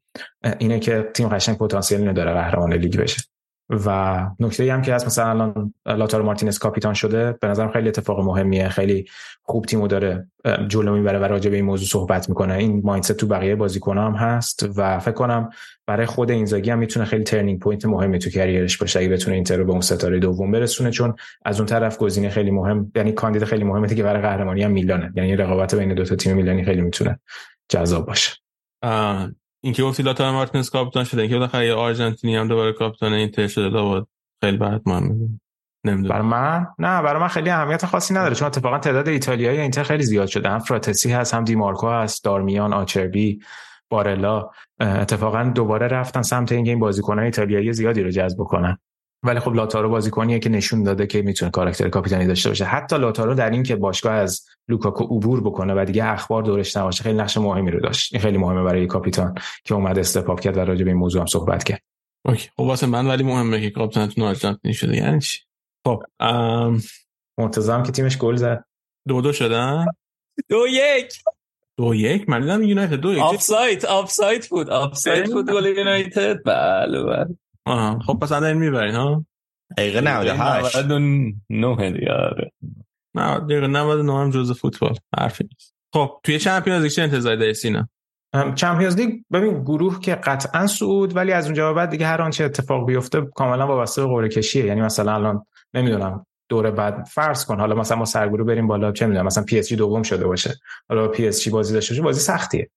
اینه 0.59 0.79
که 0.79 1.11
تیم 1.13 1.29
قشنگ 1.29 1.57
پتانسیل 1.57 2.09
نداره 2.09 2.33
قهرمان 2.33 2.73
لیگ 2.73 2.99
بشه. 2.99 3.21
و 3.69 4.19
نکته 4.39 4.73
هم 4.73 4.81
که 4.81 4.93
هست 4.93 5.05
مثلا 5.05 5.29
الان 5.29 5.73
لائوتارو 5.85 6.25
مارتینز 6.25 6.59
کاپیتان 6.59 6.93
شده 6.93 7.31
به 7.31 7.47
نظرم 7.47 7.71
خیلی 7.71 7.87
اتفاق 7.87 8.19
مهمیه. 8.19 8.69
خیلی 8.69 9.05
خوب 9.43 9.65
تیمو 9.65 9.87
داره 9.87 10.27
جلو 10.67 10.95
می‌بره 10.95 11.19
و 11.19 11.23
راجع 11.23 11.49
به 11.49 11.55
این 11.55 11.65
موضوع 11.65 11.87
صحبت 11.87 12.29
می‌کنه. 12.29 12.53
این 12.53 12.81
mindset 12.83 13.11
تو 13.11 13.27
بقیه 13.27 13.55
بازیکن 13.55 13.97
هم 13.97 14.13
هست 14.13 14.69
و 14.75 14.99
فکر 14.99 15.11
کنم 15.11 15.49
برای 15.87 16.05
خود 16.05 16.31
اینزاگی 16.31 16.69
هم 16.69 16.79
می‌تونه 16.79 17.05
خیلی 17.05 17.23
turning 17.23 17.59
point 17.59 17.85
مهمی 17.85 18.19
تو 18.19 18.29
career 18.29 18.65
ش 18.65 18.77
باشه 18.77 18.99
اگه 18.99 19.09
بتونه 19.09 19.35
اینتر 19.35 19.57
رو 19.57 19.65
به 19.65 19.71
اون 19.71 19.81
ستاره 19.81 20.19
دوم 20.19 20.51
برسونه 20.51 20.91
چون 20.91 21.15
از 21.45 21.59
اون 21.59 21.65
طرف 21.65 21.97
گزینه 21.97 22.29
خیلی 22.29 22.51
مهم 22.51 22.91
یعنی 22.95 23.11
کاندید 23.11 23.43
خیلی 23.43 23.63
مهمه 23.63 23.95
که 23.95 24.03
برای 24.03 24.21
قهرمانی 24.21 24.63
هم 24.63 24.71
میلانه 24.71 25.13
یعنی 25.15 25.35
رقابت 25.35 25.75
بین 25.75 25.93
دو 25.93 26.05
تا 26.05 26.15
تیم 26.15 26.35
میلانی 26.35 26.65
خیلی 26.65 26.81
می‌تونه 26.81 27.19
جذاب 27.69 28.05
باشه. 28.05 28.31
اینکه 29.63 29.83
گفتی 29.83 30.03
لائوتارو 30.03 30.31
مارتینز 30.31 30.69
کاپیتان 30.69 31.03
شده 31.03 31.21
اینکه 31.21 31.35
بالاخره 31.35 31.65
یه 31.65 31.73
آرژانتینی 31.73 32.35
هم 32.35 32.47
دوباره 32.47 32.73
کاپیتان 32.73 33.13
اینتر 33.13 33.47
شده 33.47 33.69
دوباره 33.69 34.05
خیلی 34.41 34.57
برات 34.57 34.81
مهم 34.85 35.39
نمی‌دونم. 35.83 36.09
برای 36.09 36.27
من؟ 36.27 36.67
نه 36.79 37.01
برای 37.01 37.21
من 37.21 37.27
خیلی 37.27 37.49
اهمیت 37.49 37.85
خاصی 37.85 38.13
نداره 38.13 38.35
چون 38.35 38.47
اتفاقا 38.47 38.79
تعداد 38.79 39.07
ایتالیایی 39.07 39.59
اینتر 39.59 39.83
خیلی 39.83 40.03
زیاد 40.03 40.27
شده. 40.27 40.49
هم 40.49 40.59
فراتسی 40.59 41.11
هست 41.11 41.33
هم 41.33 41.43
دیمارکو 41.43 41.89
هست 41.89 42.23
دارمیان 42.23 42.73
آچربی 42.73 43.39
بارلا. 43.89 44.49
اتفاقا 44.79 45.43
دوباره 45.43 45.87
رفتن 45.87 46.21
سمت 46.21 46.51
اینکه 46.51 46.69
این 46.71 46.79
بازیکنان 46.79 47.25
ایتالیایی 47.25 47.73
زیادی 47.73 48.03
رو 48.03 48.11
جذب 48.11 48.37
کنن 48.37 48.77
ولی 49.27 49.39
خب 49.39 49.53
لائوتارو 49.53 49.89
بازیکنیه 49.89 50.39
که 50.39 50.49
نشون 50.49 50.83
داده 50.83 51.07
که 51.07 51.21
می‌تونه 51.21 51.51
character 51.51 51.89
کاپیتانی 51.89 52.27
داشته 52.27 52.49
باشه. 52.49 52.65
حتی 52.65 52.97
لائوتارو 52.97 53.33
در 53.33 53.49
این 53.49 53.63
که 53.63 53.75
باشگاه 53.75 54.13
از 54.13 54.45
لوکاکو 54.67 55.03
عبور 55.03 55.41
بکنه 55.41 55.73
و 55.73 55.85
دیگه 55.85 56.05
اخبار 56.05 56.43
دورش 56.43 56.77
نباشه 56.77 57.03
خیلی 57.03 57.17
نقش 57.17 57.37
مهمی 57.37 57.71
رو 57.71 57.79
داشت. 57.79 58.13
این 58.13 58.21
خیلی 58.21 58.37
مهمه 58.37 58.63
برای 58.63 58.87
کاپیتان 58.87 59.35
که 59.63 59.75
اومد 59.75 59.99
step 59.99 60.26
up 60.26 60.39
کرد 60.39 60.57
و 60.57 60.59
راجع 60.59 60.83
به 60.83 60.89
این 60.89 60.99
موضوع 60.99 61.21
هم 61.21 61.27
صحبت 61.27 61.63
کرد. 61.63 61.81
okay. 62.25 62.49
خب 62.57 62.63
واسه 62.63 62.87
من 62.87 63.07
ولی 63.07 63.23
مهمه 63.23 63.61
که 63.61 63.69
کاپیتانتون 63.69 64.23
آرژانتینی 64.23 64.73
شده 64.73 64.97
یعنی 64.97 65.19
چی؟ 65.19 65.39
خب. 65.87 66.03
مرتضی 67.37 67.71
هم 67.71 67.83
که 67.83 67.91
تیمش 67.91 68.17
گل 68.17 68.35
زد. 68.35 68.65
دو 69.07 69.21
دو 69.21 69.33
شدن؟ 69.33 69.85
دو 70.49 70.67
یک. 70.67 71.13
دو 71.77 71.95
یک؟ 71.95 72.29
من 72.29 72.41
دیدم 72.41 72.63
یونایتد 72.63 72.93
دو 72.93 73.13
یک. 73.13 73.19
آفساید 73.19 73.85
آفساید 73.85 74.47
بود. 74.49 74.69
آفساید 74.69 75.33
بود 75.33 75.51
گل 75.51 75.65
یونایتد. 75.65 76.37
بله 76.45 77.03
بله. 77.03 77.37
خب 78.05 78.19
پس 78.21 78.31
الان 78.31 78.53
می‌برین 78.53 78.95
ها؟ 78.95 79.25
دقیقه 79.77 80.01
98 80.01 80.75
99 80.77 81.91
دیگه 81.91 82.11
آره 82.11 82.51
نه. 83.15 83.39
دقیقه 83.39 83.67
99 83.67 84.13
هم 84.13 84.29
جزء 84.29 84.53
فوتبال. 84.53 84.95
حرفی 85.17 85.43
نیست. 85.43 85.75
خب 85.93 86.19
توی 86.23 86.39
چمپیونز 86.39 86.83
لیگ 86.83 86.91
چه 86.91 87.01
انتظاری 87.01 87.37
داری 87.37 87.53
سینا؟ 87.53 87.89
چمپیونز 88.55 88.95
لیگ 88.95 89.21
ببین 89.31 89.63
گروه 89.63 89.99
که 89.99 90.15
قطعا 90.15 90.67
صعود 90.67 91.15
ولی 91.15 91.31
از 91.31 91.45
اونجا 91.45 91.73
بعد 91.73 91.89
دیگه 91.89 92.07
هر 92.07 92.21
آنچه 92.21 92.43
اتفاق 92.43 92.87
بیفته 92.87 93.21
کاملا 93.35 93.67
وابسته 93.67 94.01
به 94.01 94.07
قرعه 94.07 94.29
کشیه. 94.29 94.65
یعنی 94.65 94.81
مثلا 94.81 95.13
الان 95.13 95.45
نمی‌دونم 95.73 96.25
دوره 96.49 96.71
بعد 96.71 97.07
فرض 97.13 97.45
کن 97.45 97.59
حالا 97.59 97.75
مثلا 97.75 97.97
ما 97.97 98.05
سرگروه 98.05 98.47
بریم 98.47 98.67
بالا 98.67 98.91
چه 98.91 99.07
می‌دونم 99.07 99.25
مثلا 99.25 99.43
پی 99.43 99.59
اس 99.59 99.67
جی 99.67 99.75
دوم 99.75 100.03
شده 100.03 100.27
باشه. 100.27 100.53
حالا 100.89 101.07
پی 101.07 101.27
اس 101.27 101.41
جی 101.41 101.49
بازی 101.49 101.73
داشته 101.73 101.93
باشه 101.93 102.03
بازی 102.03 102.19
سختیه. 102.19 102.69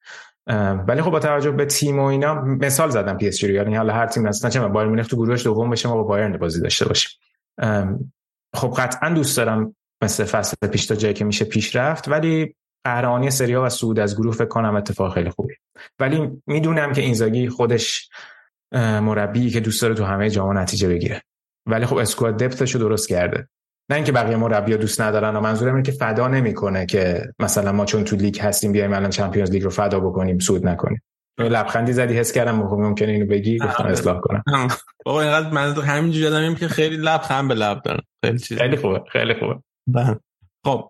ولی 0.86 1.02
خب 1.02 1.10
با 1.10 1.20
توجه 1.20 1.50
به 1.50 1.64
تیم 1.64 1.98
و 1.98 2.04
اینا 2.04 2.34
مثال 2.34 2.90
زدم 2.90 3.16
پی 3.16 3.28
اس 3.28 3.38
جی 3.38 3.48
رو. 3.48 3.54
یعنی 3.54 3.76
حالا 3.76 3.94
هر 3.94 4.06
تیم 4.06 4.22
مثلا 4.22 4.50
چه 4.50 4.60
بایرن 4.60 4.88
مونیخ 4.88 5.06
تو 5.06 5.16
گروهش 5.16 5.44
دوم 5.44 5.70
بشه 5.70 5.88
ما 5.88 5.94
با 5.94 6.02
بایرن 6.02 6.36
بازی 6.36 6.60
داشته 6.60 6.88
باشیم. 6.88 7.10
خب 8.54 8.74
قطعا 8.76 9.10
دوست 9.10 9.36
دارم 9.36 9.76
مثل 10.02 10.24
فصل 10.24 10.66
پیش 10.66 10.86
تا 10.86 10.94
جایی 10.94 11.14
که 11.14 11.24
میشه 11.24 11.44
پیش 11.44 11.76
رفت 11.76 12.08
ولی 12.08 12.54
قهرمانی 12.84 13.30
سری 13.30 13.54
و 13.54 13.68
صعود 13.68 13.98
از 13.98 14.16
گروه 14.16 14.34
فکر 14.34 14.48
کنم 14.48 14.76
اتفاق 14.76 15.14
خیلی 15.14 15.30
خوبی. 15.30 15.54
ولی 15.98 16.42
می‌دونم 16.46 16.92
که 16.92 17.02
اینزاگی 17.02 17.48
خودش 17.48 18.08
مربی 18.72 19.50
که 19.50 19.60
دوست 19.60 19.82
داره 19.82 19.94
تو 19.94 20.04
همه 20.04 20.30
جام 20.30 20.58
نتیجه 20.58 20.88
بگیره. 20.88 21.22
ولی 21.66 21.86
خب 21.86 21.96
اسکواد 21.96 22.36
دپتشو 22.36 22.78
درست 22.78 23.08
کرده. 23.08 23.48
نه 23.90 23.96
اینکه 23.96 24.12
بقیه 24.12 24.36
مربی‌ها 24.36 24.78
دوست 24.78 25.00
ندارن 25.00 25.36
و 25.36 25.40
منظورم 25.40 25.74
اینه 25.74 25.86
که 25.86 25.92
فدا 25.92 26.28
نمی‌کنه 26.28 26.86
که 26.86 27.22
مثلا 27.38 27.72
ما 27.72 27.84
چون 27.84 28.04
تو 28.04 28.16
لیگ 28.16 28.40
هستیم 28.40 28.72
بیایم 28.72 28.92
الان 28.92 29.10
چمپیونز 29.10 29.50
لیگ 29.50 29.62
رو 29.62 29.70
فدا 29.70 30.00
بکنیم 30.00 30.38
سود 30.38 30.66
نکنیم. 30.66 31.02
لبخندی 31.38 31.92
زدی 31.92 32.14
حس 32.14 32.32
کردم 32.32 32.54
ممکنه 32.56 33.12
اینو 33.12 33.26
بگی 33.26 33.58
گفتم 33.58 33.84
اصلاح 33.84 34.20
کنم. 34.20 34.42
بابا 35.04 35.22
اینقدر 35.22 35.50
من 35.50 35.72
همینجوری 35.72 36.26
آدمیم 36.26 36.54
که 36.54 36.68
خیلی 36.68 36.96
لبخند 36.96 37.48
به 37.48 37.54
لب 37.54 37.82
دارم. 37.82 38.02
خیلی 38.24 38.38
چیز. 38.38 38.58
خیلی 38.58 38.76
خوبه 38.76 39.02
خیلی 39.12 39.34
خوبه. 39.34 39.60
خب 40.66 40.88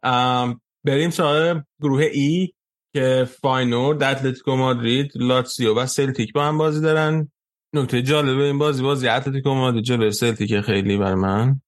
بریم 0.84 1.10
سراغ 1.10 1.62
گروه 1.82 2.02
E 2.02 2.52
که 2.94 3.28
فاینورد 3.40 4.02
اتلتیکو 4.02 4.56
مادرید 4.56 5.12
لاتسیو 5.14 5.74
و 5.74 5.86
سلتیک 5.86 6.32
با 6.32 6.44
هم 6.44 6.58
بازی 6.58 6.80
دارن. 6.80 7.30
نکته 7.74 8.02
جالب 8.02 8.38
این 8.38 8.58
بازی 8.58 8.82
بازی 8.82 9.08
اتلتیکو 9.08 9.54
مادرید 9.54 9.84
جلوی 9.84 10.12
سلتیک 10.12 10.60
خیلی 10.60 10.96
بر 10.96 11.14
من. 11.14 11.60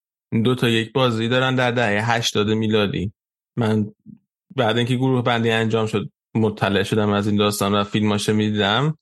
دو 0.44 0.55
تا 0.55 0.69
یک 0.69 0.93
بازی 0.93 1.28
دارن 1.28 1.55
در 1.55 1.70
دهه 1.70 2.12
80 2.15 2.49
میلادی. 2.49 3.12
من 3.57 3.86
بعد 4.57 4.77
اینکه 4.78 4.97
گروه 4.97 5.23
بندی 5.23 5.51
انجام 5.51 5.86
شد 5.86 6.11
مطلع 6.35 6.83
شدم 6.83 7.11
از 7.11 7.27
این 7.27 7.36
داستان 7.36 7.75
و 7.75 7.85
فیلماشه 7.85 8.33
می‌دیدم. 8.33 8.99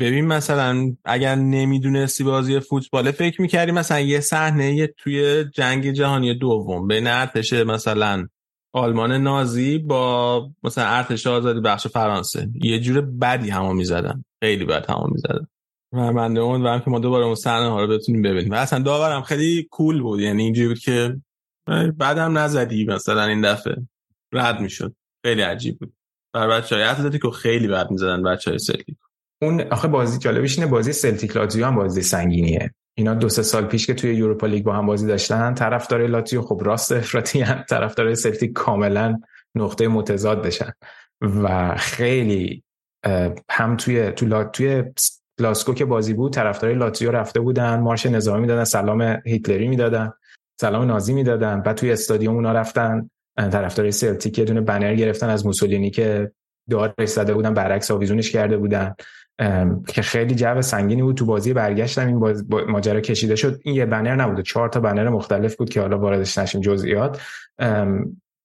ببین 0.00 0.26
مثلا 0.26 0.96
اگر 1.04 1.34
نمی‌دونستی 1.34 2.24
بازی 2.24 2.60
فوتبال 2.60 3.10
فکر 3.10 3.42
می‌کردی 3.42 3.72
مثلا 3.72 4.00
یه 4.00 4.20
صحنه 4.20 4.86
توی 4.86 5.44
جنگ 5.44 5.90
جهانی 5.90 6.34
دوم 6.34 6.86
بین 6.86 7.06
ارتش 7.06 7.52
مثلا 7.52 8.26
آلمان 8.72 9.12
نازی 9.12 9.78
با 9.78 10.50
مثلا 10.62 10.84
ارتش 10.84 11.26
آزادی 11.26 11.60
بخش 11.60 11.86
فرانسه. 11.86 12.48
یه 12.62 12.80
جور 12.80 13.00
بدی 13.00 13.50
همو 13.50 13.72
می‌زدن. 13.72 14.24
خیلی 14.42 14.64
بد 14.64 14.90
همو 14.90 15.06
می‌زدن. 15.12 15.46
من 15.92 16.36
اون 16.36 16.80
که 16.80 16.90
ما 16.90 16.98
دوباره 16.98 17.24
اون 17.24 17.34
صحنه 17.34 17.68
ها 17.68 17.84
رو 17.84 17.88
بتونیم 17.88 18.22
ببینیم. 18.22 18.52
و 18.52 18.54
اصلا 18.54 18.78
داورم 18.78 19.22
خیلی 19.22 19.68
cool 19.70 20.02
بود. 20.02 20.20
یعنی 20.20 20.42
اینجوری 20.42 20.68
بود 20.68 20.78
که 20.78 21.16
بعدم 21.96 22.38
نزدی 22.38 22.84
مثلا 22.84 23.24
این 23.24 23.40
دفعه. 23.40 23.76
رد 24.32 24.60
می‌شد. 24.60 24.94
خیلی 25.24 25.42
عجیب 25.42 25.78
بود. 25.78 25.92
بر 26.32 26.48
بچه‌های 26.48 26.82
اتلتیکو 26.82 27.30
خیلی 27.30 27.68
بد 27.68 27.90
می‌زدن 27.90 28.22
بچه‌های 28.22 28.58
سلتیک 28.58 28.96
اون 29.42 29.60
آخه 29.60 29.88
بازی 29.88 30.18
جالبش 30.18 30.58
اینه 30.58 30.70
بازی 30.70 30.92
سلتیک 30.92 31.36
لاتزیو 31.36 31.66
هم 31.66 31.74
بازی 31.74 32.02
سنگینیه. 32.02 32.74
اینا 32.94 33.14
دو 33.14 33.28
سه 33.28 33.42
سال 33.42 33.64
پیش 33.64 33.86
که 33.86 33.94
توی 33.94 34.14
یوروپا 34.14 34.46
لیگ 34.46 34.64
با 34.64 34.72
هم 34.72 34.86
بازی 34.86 35.06
داشتن 35.06 35.54
طرفدار 35.54 36.06
لاتزیو 36.06 36.42
خب 36.42 36.60
راست 36.64 36.92
افراطی 36.92 37.40
هم 37.40 37.64
طرفدار 37.68 38.14
سلتیک 38.14 38.52
کاملا 38.52 39.20
نقطه 39.54 39.88
متضاد 39.88 40.42
داشتن 40.42 40.72
و 41.20 41.76
خیلی 41.76 42.62
هم 43.50 43.76
توی 43.76 44.12
تو 44.12 44.44
توی 44.44 44.84
لاسکو 45.40 45.74
که 45.74 45.84
بازی 45.84 46.14
بود 46.14 46.32
طرفدار 46.32 46.74
لاتزیو 46.74 47.10
رفته 47.10 47.40
بودن 47.40 47.80
مارش 47.80 48.06
نظامی 48.06 48.40
می‌دادن 48.40 48.64
سلام 48.64 49.02
هیتلری 49.24 49.68
می‌دادن 49.68 50.12
سلام 50.60 50.84
نازی 50.84 51.14
می‌دادن 51.14 51.60
بعد 51.60 51.76
توی 51.76 51.92
استادیوم 51.92 52.34
اونا 52.34 52.52
رفتن. 52.52 53.10
طرفدار 53.36 53.90
سلتیک 53.90 54.38
یه 54.38 54.44
دونه 54.44 54.60
بنر 54.60 54.94
گرفتن 54.94 55.28
از 55.28 55.46
موسولینی 55.46 55.90
که 55.90 56.32
دارش 56.70 57.08
زده 57.08 57.34
بودن 57.34 57.54
برعکس 57.54 57.90
آویزونش 57.90 58.30
کرده 58.30 58.56
بودن. 58.56 58.94
که 59.88 60.02
خیلی 60.02 60.34
جو 60.34 60.62
سنگینی 60.62 61.02
بود. 61.02 61.16
تو 61.16 61.26
بازی 61.26 61.52
برگشتم 61.52 62.06
این 62.06 62.20
باز... 62.20 62.44
ماجرا 62.68 63.00
کشیده 63.00 63.36
شد. 63.36 63.60
این 63.64 63.74
یه 63.74 63.86
بنر 63.86 64.16
نبود 64.16 64.44
چهار 64.44 64.68
تا 64.68 64.80
بنر 64.80 65.08
مختلف 65.08 65.56
بود 65.56 65.70
که 65.70 65.80
حالا 65.80 65.98
واردش 65.98 66.38
نشیم 66.38 66.60
جزئیات. 66.60 67.20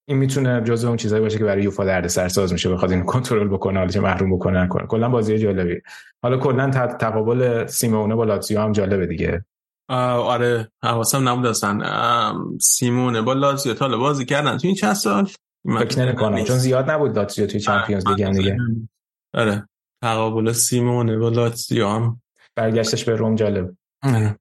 این 0.07 0.17
می‌تونه 0.17 0.61
جزء 0.61 0.87
اون 0.87 0.97
چیزایی 0.97 1.21
باشه 1.21 1.37
که 1.37 1.43
برای 1.43 1.63
یوفا 1.63 1.85
درد 1.85 2.07
سرساز 2.07 2.53
میشه. 2.53 2.69
بخواد 2.69 2.91
این 2.91 3.03
کنترل 3.03 3.47
بکنه 3.47 3.79
حالا 3.79 4.01
محروم 4.01 4.35
بکنه 4.35 4.63
نکنه 4.63 4.87
کلا 4.87 5.09
بازی 5.09 5.39
جالبی 5.39 5.81
حالا 6.23 6.37
کلا 6.37 6.69
تقابل 6.99 7.65
سیمونه 7.65 8.15
با 8.15 8.23
لاتزیو 8.23 8.61
هم 8.61 8.71
جالبه 8.71 9.07
دیگه. 9.07 9.45
آره 9.89 10.71
حواسم 10.83 11.29
نبود 11.29 11.45
اصلا. 11.45 12.33
سیمونه 12.61 13.21
با 13.21 13.33
لاتزیو 13.33 13.73
تا 13.73 13.97
بازی 13.97 14.25
کردن. 14.25 14.57
تو 14.57 14.67
این 14.67 14.75
چند 14.75 14.93
سال؟ 14.93 15.29
فکر 15.79 16.05
نمی‌کنم 16.05 16.43
چون 16.43 16.57
زیاد 16.57 16.91
نبود 16.91 17.17
لاتزیو 17.17 17.47
توی 17.47 17.59
چمپیونز 17.59 18.07
لیگ 18.07 18.31
دیگه. 18.31 18.57
آره. 19.33 19.67
تقابل 20.03 20.51
سیمونه 20.51 21.17
با 21.17 21.29
لاتزیو 21.29 21.87
هم. 21.87 22.21
برگشتش 22.55 23.03
به 23.03 23.15
روم 23.15 23.35
جالب. 23.35 23.75
آره. 24.03 24.37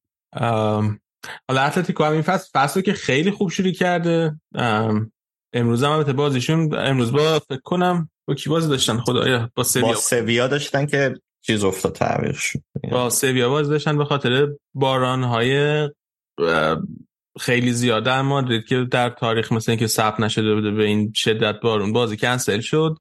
حالا 1.48 1.60
اتلتیکو 1.60 2.04
هم 2.04 2.12
این 2.12 2.22
فصل 2.22 2.48
فصل 2.54 2.80
که 2.80 2.92
خیلی 2.92 3.30
خوب 3.30 3.50
شروع 3.50 3.72
کرده. 3.72 4.40
امروز 5.52 5.84
هم 5.84 5.90
البته 5.90 6.12
بازیشون 6.12 6.74
امروز 6.74 7.12
با 7.12 7.38
فکر 7.38 7.60
کنم 7.64 8.10
با 8.28 8.34
کی 8.34 8.50
بازی 8.50 8.68
داشتن؟ 8.68 8.98
خدایا 8.98 9.50
با 9.54 9.62
سویا. 9.62 9.86
با 9.86 9.94
سویا 9.94 10.48
داشتن 10.48 10.86
که 10.86 11.14
چیز 11.42 11.64
افتاد 11.64 11.92
تعمیرش 11.92 12.56
با 12.90 13.10
سویا 13.10 13.48
بازی 13.48 13.70
داشتن 13.70 13.98
به 13.98 14.04
خاطر 14.04 14.48
باران 14.74 15.22
های 15.22 15.88
خیلی 17.40 17.72
زیاده 17.72 18.06
در 18.06 18.22
مادرید 18.22 18.64
که 18.64 18.86
در 18.90 19.10
تاریخ 19.10 19.52
مثل 19.52 19.72
اینکه 19.72 19.86
ثبت 19.86 20.20
نشده 20.20 20.54
بوده 20.54 20.70
به 20.70 20.84
این 20.84 21.12
شدت 21.14 21.60
بارون 21.60 21.92
بازی 21.92 22.16
کنسل 22.16 22.60
شد. 22.60 22.96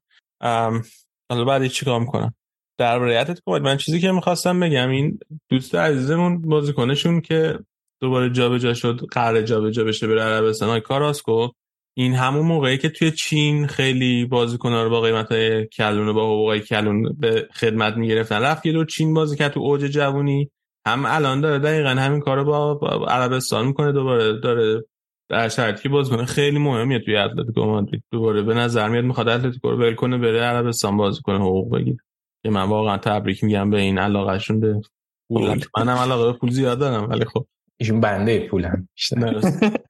حالا 1.30 1.44
بعد 1.46 1.66
چیکار 1.66 2.00
می‌کنم. 2.00 2.34
در 2.78 2.98
رعایتت 2.98 3.40
کنید 3.40 3.62
من 3.62 3.76
چیزی 3.76 4.00
که 4.00 4.12
می‌خواستم 4.12 4.60
بگم 4.60 4.88
این 4.88 5.18
دوست 5.50 5.74
عزیزمون 5.74 6.42
بازیکنشون 6.42 7.20
که 7.20 7.58
دوباره 8.02 8.30
جابجا 8.30 8.74
شد 8.74 9.00
قرار 9.10 9.42
جابجا 9.42 9.84
بشه 9.84 10.06
بره 10.06 10.22
عربستان 10.22 10.68
های 10.68 10.80
کاراسکو. 10.80 11.48
این 11.96 12.14
همون 12.14 12.46
موقعی 12.46 12.78
که 12.78 12.88
توی 12.88 13.10
چین 13.10 13.66
خیلی 13.66 14.24
بازیکن‌ها 14.24 14.82
رو 14.82 14.90
با 14.90 15.00
قیمت 15.00 15.28
کلون 15.64 16.12
با 16.12 16.24
حقوق 16.24 16.58
کلون 16.58 17.16
به 17.18 17.48
خدمت 17.54 17.96
می‌گرفتن. 17.96 18.42
رفت 18.42 18.66
یه 18.66 18.72
دور 18.72 18.86
چین 18.86 19.14
بازی 19.14 19.36
کرد 19.36 19.52
تو 19.52 19.60
اوج 19.60 19.80
جوونی. 19.84 20.50
هم 20.86 21.06
الان 21.06 21.40
داره 21.40 21.58
دقیقا 21.58 21.88
همین 21.88 22.20
کارو 22.20 22.44
با, 22.44 22.74
با 22.74 23.06
عربستان 23.06 23.66
می‌کنه. 23.66 23.92
دوباره 23.92 24.40
داره 24.40 24.84
در 25.28 25.48
شرطی 25.48 25.82
که 25.82 25.88
بازیکن 25.88 26.24
خیلی 26.24 26.58
مهمیه 26.58 26.98
توی 26.98 27.16
اتلتیکو 27.16 27.64
مادرید. 27.64 28.02
دوباره 28.10 28.42
به 28.42 28.54
نظر 28.54 28.88
میاد 28.88 29.04
می‌خواد 29.04 29.28
اتلتیکو 29.28 29.70
رو 29.70 29.76
ول 29.76 29.94
کنه 29.94 30.18
بره 30.18 30.40
عربستان 30.40 30.96
بازی 30.96 31.22
کنه 31.22 31.38
حقوق 31.38 31.76
بگیره. 31.76 31.98
که 32.42 32.50
من 32.50 32.62
واقعا 32.62 32.98
تبریک 32.98 33.44
میگم 33.44 33.70
به 33.70 33.80
این 33.80 33.98
علاقهشون 33.98 34.60
به 34.60 34.80
پول. 35.28 35.60
منم 35.76 35.96
علاقه 35.96 36.32
به 36.32 36.38
پول 36.38 36.50
زیاد 36.50 36.78
دارم 36.78 37.10
ولی 37.10 37.24
خب. 37.24 37.46
ایشون 37.80 38.00
بنده 38.00 38.48
پولن 38.48 38.88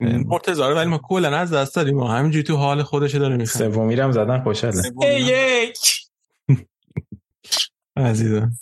مرتضی 0.00 0.62
رو 0.62 0.74
ولی 0.74 0.90
ما 0.90 0.98
کلا 0.98 1.36
از 1.36 1.52
دست 1.52 1.76
دادیم. 1.76 1.96
ما 1.96 2.08
همینجوری 2.08 2.44
تو 2.44 2.56
حال 2.56 2.82
خودش 2.82 3.14
داره 3.14 3.36
می‌خواد 3.36 3.72
سومی 3.72 3.94
هم 3.94 4.12
زدن 4.12 4.42
خوشحاله. 4.42 4.82
یک. 5.20 5.78
عزیزم. 7.96 8.52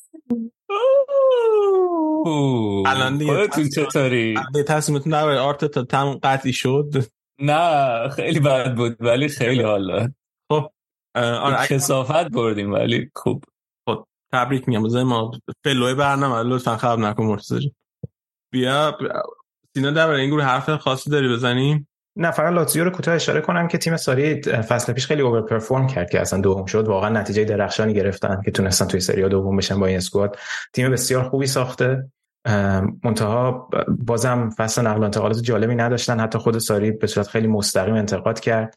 الان 2.86 3.18
دیگه 3.18 3.32
خودتون 3.32 3.68
چطوری؟ 3.68 4.34
به 4.52 4.62
تصمیمتون 4.62 5.14
آرت 5.14 5.64
تا 5.64 5.84
تم 5.84 6.20
قطعی 6.22 6.52
شد. 6.52 7.06
نه 7.38 8.08
خیلی 8.08 8.40
بد 8.40 8.74
بود 8.74 8.96
ولی 9.00 9.28
خیلی 9.28 9.62
حالا 9.62 10.08
خب 10.52 10.70
آره 11.14 11.66
کسافت 11.66 12.28
بردیم 12.30 12.72
ولی 12.72 13.10
خوب. 13.14 13.44
تبریک 14.32 14.68
میگم. 14.68 15.02
ما 15.02 15.30
فلوی 15.64 15.94
برنامه 15.94 16.42
لطفا 16.42 16.76
خراب 16.76 16.98
نکن 16.98 17.24
مرتضی 17.24 17.72
بیا. 18.52 18.98
سینا 19.76 19.90
در 19.90 20.08
این 20.08 20.30
گروه 20.30 20.44
حرف 20.44 20.70
خاصی 20.70 21.10
داری 21.10 21.28
بزنیم 21.28 21.88
نه 22.18 22.30
فقط 22.30 22.52
لاتزیو 22.52 22.84
رو 22.84 22.90
کوتاه 22.90 23.14
اشاره 23.14 23.40
کنم 23.40 23.68
که 23.68 23.78
تیم 23.78 23.96
ساری 23.96 24.42
فصل 24.42 24.92
پیش 24.92 25.06
خیلی 25.06 25.22
اوور 25.22 25.42
پرفورم 25.42 25.86
کرد 25.86 26.10
که 26.10 26.20
اصلا 26.20 26.40
دوم 26.40 26.66
شد. 26.66 26.88
واقعا 26.88 27.10
نتیجه 27.10 27.44
درخشانی 27.44 27.94
گرفتن 27.94 28.40
که 28.44 28.50
تونستن 28.50 28.86
توی 28.86 29.00
سری 29.00 29.28
دوم 29.28 29.56
بشن 29.56 29.80
با 29.80 29.86
این 29.86 29.96
اسکواد. 29.96 30.38
تیم 30.72 30.90
بسیار 30.90 31.28
خوبی 31.28 31.46
ساخته. 31.46 32.10
منتها 33.04 33.68
بازم 33.98 34.50
فصل 34.56 34.86
نقل 34.86 35.00
و 35.00 35.04
انتقالات 35.04 35.42
جالبی 35.42 35.74
نداشتن. 35.74 36.20
حتی 36.20 36.38
خود 36.38 36.58
ساری 36.58 36.90
به 36.90 37.06
صورت 37.06 37.28
خیلی 37.28 37.46
مستقیم 37.46 37.94
انتقاد 37.94 38.40
کرد. 38.40 38.74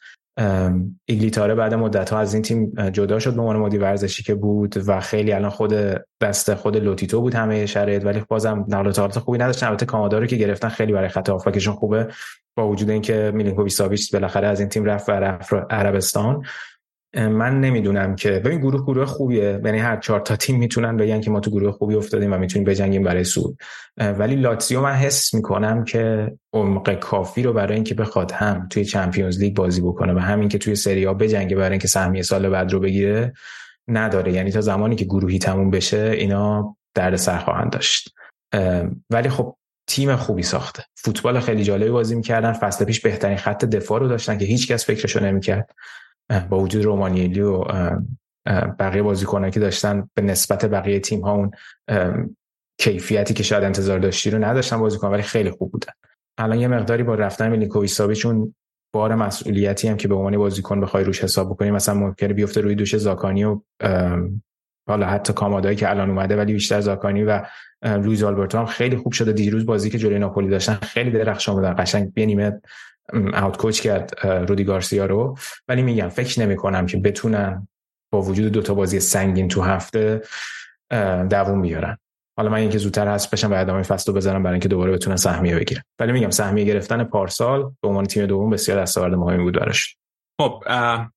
ایگلی 1.05 1.34
تاره 1.34 1.55
بعد 1.55 1.73
مدت 1.73 2.09
ها 2.09 2.19
از 2.19 2.33
این 2.33 2.43
تیم 2.43 2.89
جدا 2.89 3.19
شد 3.19 3.33
به 3.33 3.41
عنوان 3.41 3.57
مدیر 3.57 3.81
ورزشی 3.81 4.23
که 4.23 4.35
بود 4.35 4.83
و 4.87 4.99
خیلی 4.99 5.31
الان 5.31 5.49
خود 5.49 5.73
دست 6.21 6.53
خود 6.53 6.77
لوتیتو 6.77 7.21
بود 7.21 7.33
همه 7.33 7.65
شرایط 7.65 8.05
ولی 8.05 8.23
بازم 8.27 8.65
نقل 8.67 8.87
و 8.87 9.09
خوبی 9.09 9.37
نداشتن 9.37 9.67
البته 9.67 9.85
کامادا 9.85 10.13
رو 10.13 10.27
که 10.27 10.35
گرفتن 10.35 10.69
خیلی 10.69 10.93
برای 10.93 11.09
خط 11.09 11.29
هافبکشون 11.29 11.75
خوبه 11.75 12.07
با 12.55 12.69
وجود 12.69 12.89
اینکه 12.89 13.31
میلینکوویچ 13.35 13.73
ساویچ 13.73 14.13
بالاخره 14.13 14.47
از 14.47 14.59
این 14.59 14.69
تیم 14.69 14.85
رفت 14.85 15.09
و 15.09 15.11
رفت 15.11 15.53
عربستان. 15.69 16.45
من 17.13 17.61
نمی‌دونم 17.61 18.15
که 18.15 18.31
ببین 18.31 18.59
گروه 18.59 18.83
گروه 18.83 19.05
خوبیه. 19.05 19.61
یعنی 19.65 19.79
هر 19.79 19.97
چهار 19.97 20.19
تا 20.19 20.35
تیم 20.35 20.59
می‌تونن 20.59 20.97
بگن 20.97 21.21
که 21.21 21.31
ما 21.31 21.39
تو 21.39 21.51
گروه 21.51 21.71
خوبی 21.71 21.95
افتادیم 21.95 22.33
و 22.33 22.37
می‌تونیم 22.37 22.65
بجنگیم 22.65 23.03
برای 23.03 23.23
صعود. 23.23 23.57
ولی 23.97 24.35
لاتزیو 24.35 24.81
من 24.81 24.93
حس 24.93 25.33
می‌کنم 25.33 25.83
که 25.83 26.31
عمق 26.53 26.93
کافی 26.93 27.43
رو 27.43 27.53
برای 27.53 27.75
اینکه 27.75 27.93
بخواد 27.95 28.31
هم 28.31 28.67
توی 28.69 28.85
چمپیونز 28.85 29.39
لیگ 29.39 29.55
بازی 29.55 29.81
بکنه 29.81 30.13
و 30.13 30.19
همین 30.19 30.49
که 30.49 30.57
توی 30.57 30.75
سری 30.75 31.03
آ 31.03 31.13
بجنگه 31.13 31.55
برای 31.55 31.71
اینکه 31.71 31.87
سهمیه 31.87 32.21
سال 32.21 32.49
بعد 32.49 32.71
رو 32.73 32.79
بگیره 32.79 33.33
نداره. 33.87 34.31
یعنی 34.31 34.51
تا 34.51 34.61
زمانی 34.61 34.95
که 34.95 35.05
گروهی 35.05 35.39
تموم 35.39 35.69
بشه 35.69 36.11
اینا 36.17 36.75
درد 36.95 37.15
سر 37.15 37.37
خواهند 37.37 37.71
داشت. 37.71 38.13
ولی 39.09 39.29
خب 39.29 39.55
تیم 39.87 40.15
خوبی 40.15 40.43
ساخته. 40.43 40.83
فوتبال 40.95 41.39
خیلی 41.39 41.63
جالبی 41.63 41.89
بازی 41.89 42.15
می‌کردن. 42.15 42.53
فصل 42.53 42.85
پیش 42.85 43.01
بهترین 43.01 43.37
خط 43.37 43.65
دفاع 43.65 43.99
رو 43.99 44.07
داشتن 44.07 44.37
که 44.37 44.45
هیچکس 44.45 44.85
فکرشو 44.85 45.19
نمی‌کرد. 45.19 45.69
با 46.49 46.59
وجود 46.59 46.85
رومانیلی 46.85 47.41
و 47.41 47.63
بقیه 48.79 49.01
بازیکنایی 49.01 49.51
که 49.51 49.59
داشتن 49.59 50.09
به 50.13 50.21
نسبت 50.21 50.65
بقیه 50.65 50.99
تیم 50.99 51.21
ها 51.21 51.31
اون 51.31 51.51
کیفیتی 52.79 53.33
که 53.33 53.43
شاید 53.43 53.63
انتظار 53.63 53.99
داشتی 53.99 54.29
رو 54.29 54.43
نداشتن 54.45 54.77
بازیکن 54.77 55.07
ولی 55.07 55.21
خیلی 55.21 55.51
خوب 55.51 55.71
بودن. 55.71 55.93
الان 56.37 56.59
یه 56.59 56.67
مقداری 56.67 57.03
با 57.03 57.15
رفتن 57.15 57.49
میلینکوویچ 57.49 57.91
ساویچ 57.91 58.25
اون 58.25 58.55
بار 58.93 59.15
مسئولیتی 59.15 59.87
هم 59.87 59.97
که 59.97 60.07
به 60.07 60.15
عنوان 60.15 60.37
بازیکن 60.37 60.81
بخوای 60.81 61.03
روش 61.03 61.23
حساب 61.23 61.49
بکنی 61.49 61.71
مثلا 61.71 61.95
ممکنه 61.95 62.33
بیفته 62.33 62.61
روی 62.61 62.75
دوش 62.75 62.97
زاکانی 62.97 63.43
و 63.43 63.61
حالا 64.87 65.05
حتی 65.05 65.33
کامادایی 65.33 65.75
که 65.75 65.89
الان 65.89 66.09
اومده 66.09 66.35
ولی 66.35 66.53
بیشتر 66.53 66.81
زاکانی 66.81 67.23
و 67.23 67.45
لویز 67.83 68.23
آلبرتو 68.23 68.57
هم 68.57 68.65
خیلی 68.65 68.97
خوب 68.97 69.13
شده. 69.13 69.33
دیروز 69.33 69.65
بازی 69.65 69.89
که 69.89 69.97
جلوی 69.97 70.19
ناپولی 70.19 70.49
داشتن 70.49 70.73
خیلی 70.73 71.11
درخشان 71.11 71.55
بودن 71.55 71.75
قشنگ 71.77 72.13
یه 72.15 72.61
اوت 73.13 73.57
کوچ 73.57 73.81
کرد 73.81 74.25
رودی 74.25 74.63
گارسیا 74.63 75.05
رو. 75.05 75.37
ولی 75.67 75.81
میگم 75.81 76.09
فکر 76.09 76.41
نمی 76.41 76.55
کنم 76.55 76.85
که 76.85 76.97
بتونن 76.97 77.67
با 78.11 78.21
وجود 78.21 78.51
دوتا 78.51 78.73
بازی 78.73 78.99
سنگین 78.99 79.47
تو 79.47 79.61
هفته 79.61 80.21
دووم 81.29 81.61
بیارن. 81.61 81.97
حالا 82.37 82.49
من 82.49 82.57
اینکه 82.57 82.77
زودتر 82.77 83.07
هست 83.07 83.31
بشم 83.31 83.51
و 83.51 83.55
ادامه 83.55 83.83
فصل 83.83 84.11
رو 84.11 84.17
بزنم 84.17 84.43
برای 84.43 84.53
اینکه 84.53 84.67
دوباره 84.67 84.91
بتونن 84.91 85.15
سهمیه 85.15 85.55
بگیرن. 85.55 85.81
ولی 85.99 86.11
میگم 86.11 86.29
سهمیه 86.29 86.65
گرفتن 86.65 87.03
پارسال 87.03 87.71
به 87.81 87.87
عنوان 87.87 88.05
تیم 88.05 88.25
دوم 88.25 88.49
بسیار 88.49 88.81
دستاورد 88.81 89.13
مهمی 89.13 89.43
بود 89.43 89.59
براش. 89.59 89.95
خب 90.41 90.63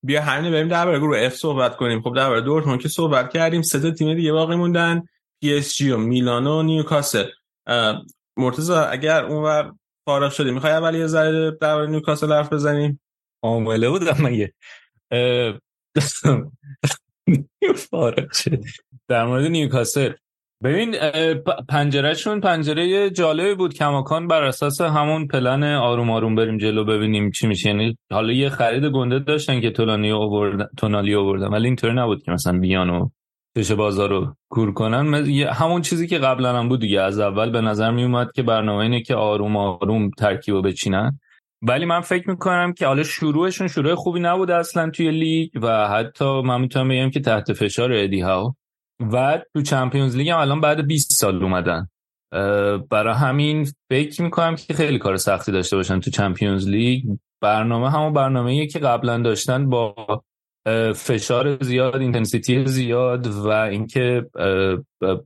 بیا 0.03 0.23
همین 0.23 0.51
بریم 0.51 0.69
درباره 0.69 0.99
گروه 0.99 1.19
اف 1.19 1.35
صحبت 1.35 1.77
کنیم. 1.77 2.03
خب 2.03 2.15
درباره 2.17 2.41
دورتموند 2.41 2.81
که 2.81 2.89
صحبت 2.89 3.33
کردیم 3.33 3.63
سه 3.63 3.81
تا 3.81 3.91
تیم 3.91 4.15
دیگه 4.15 4.33
باقی 4.33 4.57
موندن. 4.57 5.03
پی 5.41 5.55
اس 5.55 5.75
جی 5.75 5.91
و 5.91 5.97
میلان 5.97 6.47
و 6.47 6.63
نیوکاسل. 6.63 7.25
مرتضی 8.37 8.73
اگر 8.73 9.25
اونور 9.25 9.73
فارغ 10.05 10.33
شدی. 10.33 10.51
می‌خوای 10.51 10.73
اول 10.73 10.95
یه 10.95 11.07
ذره 11.07 11.51
درباره 11.61 11.91
نیوکاسل 11.91 12.33
حرف 12.33 12.53
بزنیم؟ 12.53 13.01
آماده 13.43 13.89
بودم 13.89 14.17
مگه. 14.21 14.53
فارغ 17.77 18.33
شد 18.33 18.61
در 19.09 19.25
مورد 19.25 19.45
نیوکاسل. 19.45 20.13
ببین 20.65 20.95
پنجره‌شون 21.69 22.41
پنجره 22.41 23.11
جالبی 23.11 23.55
بود. 23.55 23.75
کماکان 23.75 24.29
بر 24.29 24.43
اساس 24.43 24.81
همون 24.81 25.27
پلن 25.27 25.65
آروم 25.65 26.11
آروم 26.11 26.35
بریم 26.35 26.59
جلو 26.59 26.85
ببینیم 26.85 27.31
چی 27.31 27.47
میشه. 27.47 27.69
یعنی 27.69 27.99
حالا 28.13 28.33
یه 28.33 28.49
خرید 28.49 28.85
گنده 28.85 29.19
داشتن 29.19 29.61
که 29.61 29.71
تونالی 29.71 30.13
آوردن 30.13 30.69
تونالی 30.77 31.15
آوردن. 31.15 31.47
ولی 31.47 31.67
اینطوری 31.67 31.95
نبود 31.95 32.23
که 32.23 32.33
مثلا 32.33 32.59
بیان 32.59 32.91
و 32.91 33.09
پیش 33.55 33.73
بازار 33.73 34.11
رو 34.11 34.35
کور 34.51 34.73
کنن. 34.73 35.15
همون 35.47 35.83
چیزی 35.83 36.07
که 36.07 36.19
قبلا 36.19 36.59
هم 36.59 36.69
بود 36.69 36.81
دیگه. 36.81 37.01
از 37.01 37.19
اول 37.19 37.51
به 37.51 37.61
نظر 37.61 37.91
می 37.91 38.05
اومد 38.05 38.33
که 38.33 38.43
برنامه 38.43 38.83
اینه 38.83 39.01
که 39.01 39.15
آروم 39.15 39.57
آروم 39.57 40.11
ترکیب 40.11 40.55
رو 40.55 40.63
بچینن. 40.63 41.21
ولی 41.63 41.85
من 41.85 42.01
فکر 42.01 42.31
می‌کنم 42.31 42.73
که 42.73 42.87
حالا 42.87 43.03
شروعشون 43.03 43.69
شروع 43.69 43.95
خوبی 43.95 44.21
نبود 44.21 44.51
اصلا 44.51 44.91
توی 44.91 45.11
لیگ 45.11 45.51
و 45.63 45.89
حتی 45.89 46.43
من 46.43 46.61
می‌تونم 46.61 46.89
بگم 46.89 47.11
که 47.11 47.21
تحت 47.21 47.53
فشار 47.53 47.93
ادی 47.93 48.21
ها 48.21 48.57
و 49.13 49.43
تو 49.55 49.63
چمپیونز 49.63 50.17
لیگ 50.17 50.29
هم 50.29 50.39
الان 50.39 50.61
بعد 50.61 50.87
20 50.87 51.11
سال 51.11 51.43
اومدن. 51.43 51.89
برای 52.91 53.15
همین 53.15 53.69
فکر 53.91 54.23
می‌کنم 54.23 54.57
که 54.57 54.75
خیلی 54.75 54.99
کار 54.99 55.17
سختی 55.17 55.53
داشته 55.53 55.77
باشن 55.77 56.01
تو 56.01 56.11
چمپیونز 56.11 56.69
لیگ. 56.69 57.05
برنامه 57.41 57.91
همون 57.91 58.13
برنامه 58.13 58.67
که 58.67 58.79
قبلا 58.79 59.19
داشتن 59.19 59.69
با 59.71 59.95
فشار 60.95 61.63
زیاد 61.63 61.97
intensity 61.97 62.67
زیاد 62.67 63.27
و 63.27 63.49
اینکه 63.49 64.27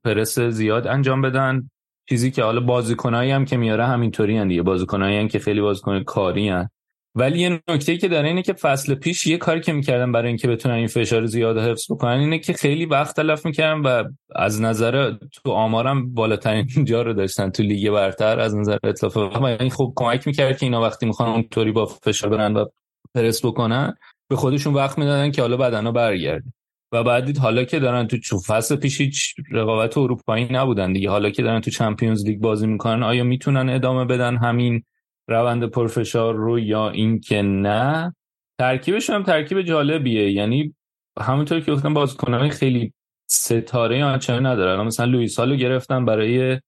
پرس 0.04 0.38
زیاد 0.38 0.86
انجام 0.86 1.22
بدن. 1.22 1.70
چیزی 2.08 2.30
که 2.30 2.42
حالا 2.42 2.60
بازیکنایی 2.60 3.30
هم 3.30 3.44
که 3.44 3.56
میاره 3.56 3.86
همینطوری 3.86 4.38
ان 4.38 4.48
دیگه. 4.48 4.62
بازیکنایی 4.62 5.18
هم 5.18 5.28
که 5.28 5.38
خیلی 5.38 5.60
بازیکن 5.60 6.02
کاری 6.02 6.48
هن. 6.48 6.68
ولی 7.14 7.38
یه 7.38 7.60
نکته 7.68 7.96
که 7.96 8.08
داره 8.08 8.28
اینه 8.28 8.42
که 8.42 8.52
فصل 8.52 8.94
پیش 8.94 9.26
یه 9.26 9.36
کاری 9.36 9.60
که 9.60 9.72
می‌کردن 9.72 10.12
برای 10.12 10.28
اینکه 10.28 10.48
بتونن 10.48 10.74
این 10.74 10.86
فشار 10.86 11.26
زیاد 11.26 11.58
حفظ 11.58 11.92
بکنن 11.92 12.18
اینه 12.18 12.38
که 12.38 12.52
خیلی 12.52 12.86
وقت 12.86 13.16
تلف 13.16 13.46
می‌کردن 13.46 13.80
و 13.80 14.04
از 14.34 14.60
نظر 14.60 15.12
تو 15.44 15.50
آمارم 15.50 16.14
بالاترین 16.14 16.66
جا 16.88 17.02
رو 17.02 17.12
داشتن 17.12 17.50
تو 17.50 17.62
لیگ 17.62 17.90
برتر. 17.90 18.40
از 18.40 18.54
نظر 18.54 18.78
اتلاف 18.84 19.16
و 19.16 19.44
این 19.44 19.70
خوب 19.70 19.92
کمک 19.96 20.26
می‌کرد 20.26 20.58
که 20.58 20.66
اینا 20.66 20.82
وقتی 20.82 21.06
می‌خوان 21.06 21.28
اونطوری 21.28 21.72
با 21.72 21.86
فشار 21.86 22.30
برن 22.30 22.56
و 22.56 22.64
پرس 23.14 23.44
بکنن. 23.44 23.94
به 24.28 24.36
خودشون 24.36 24.74
وقت 24.74 24.98
می‌دادن 24.98 25.30
که 25.30 25.42
حالا 25.42 25.56
بدنا 25.56 25.92
برگرده. 25.92 26.52
و 26.92 27.04
بعد 27.04 27.38
حالا 27.38 27.64
که 27.64 27.78
دارن 27.78 28.06
تو 28.06 28.38
فصل 28.38 28.76
پیش 28.76 29.00
هیچ 29.00 29.34
رقابت 29.50 29.98
اروپایی 29.98 30.48
نبودن 30.50 30.92
دیگه. 30.92 31.10
حالا 31.10 31.30
که 31.30 31.42
دارن 31.42 31.60
تو 31.60 31.70
چمپیونز 31.70 32.26
لیگ 32.26 32.40
بازی 32.40 32.66
می‌کنن 32.66 33.02
آیا 33.02 33.24
می‌تونن 33.24 33.68
ادامه 33.68 34.04
بدن 34.04 34.36
همین 34.36 34.82
روند 35.28 35.64
پرفشار 35.64 36.34
رو 36.34 36.58
یا 36.58 36.90
اینکه 36.90 37.42
نه؟ 37.42 38.14
ترکیبشون 38.58 39.16
هم 39.16 39.22
ترکیب 39.22 39.62
جالبیه. 39.62 40.30
یعنی 40.30 40.74
همونطور 41.20 41.60
که 41.60 41.72
گفتم 41.72 41.94
بازیکنان 41.94 42.48
خیلی 42.48 42.92
ستاره 43.26 44.04
آنچنان 44.04 44.46
ندارن. 44.46 44.86
مثلا 44.86 45.06
لوئیس 45.06 45.38
هالو 45.38 45.56
گرفتن 45.56 46.04
برای 46.04 46.60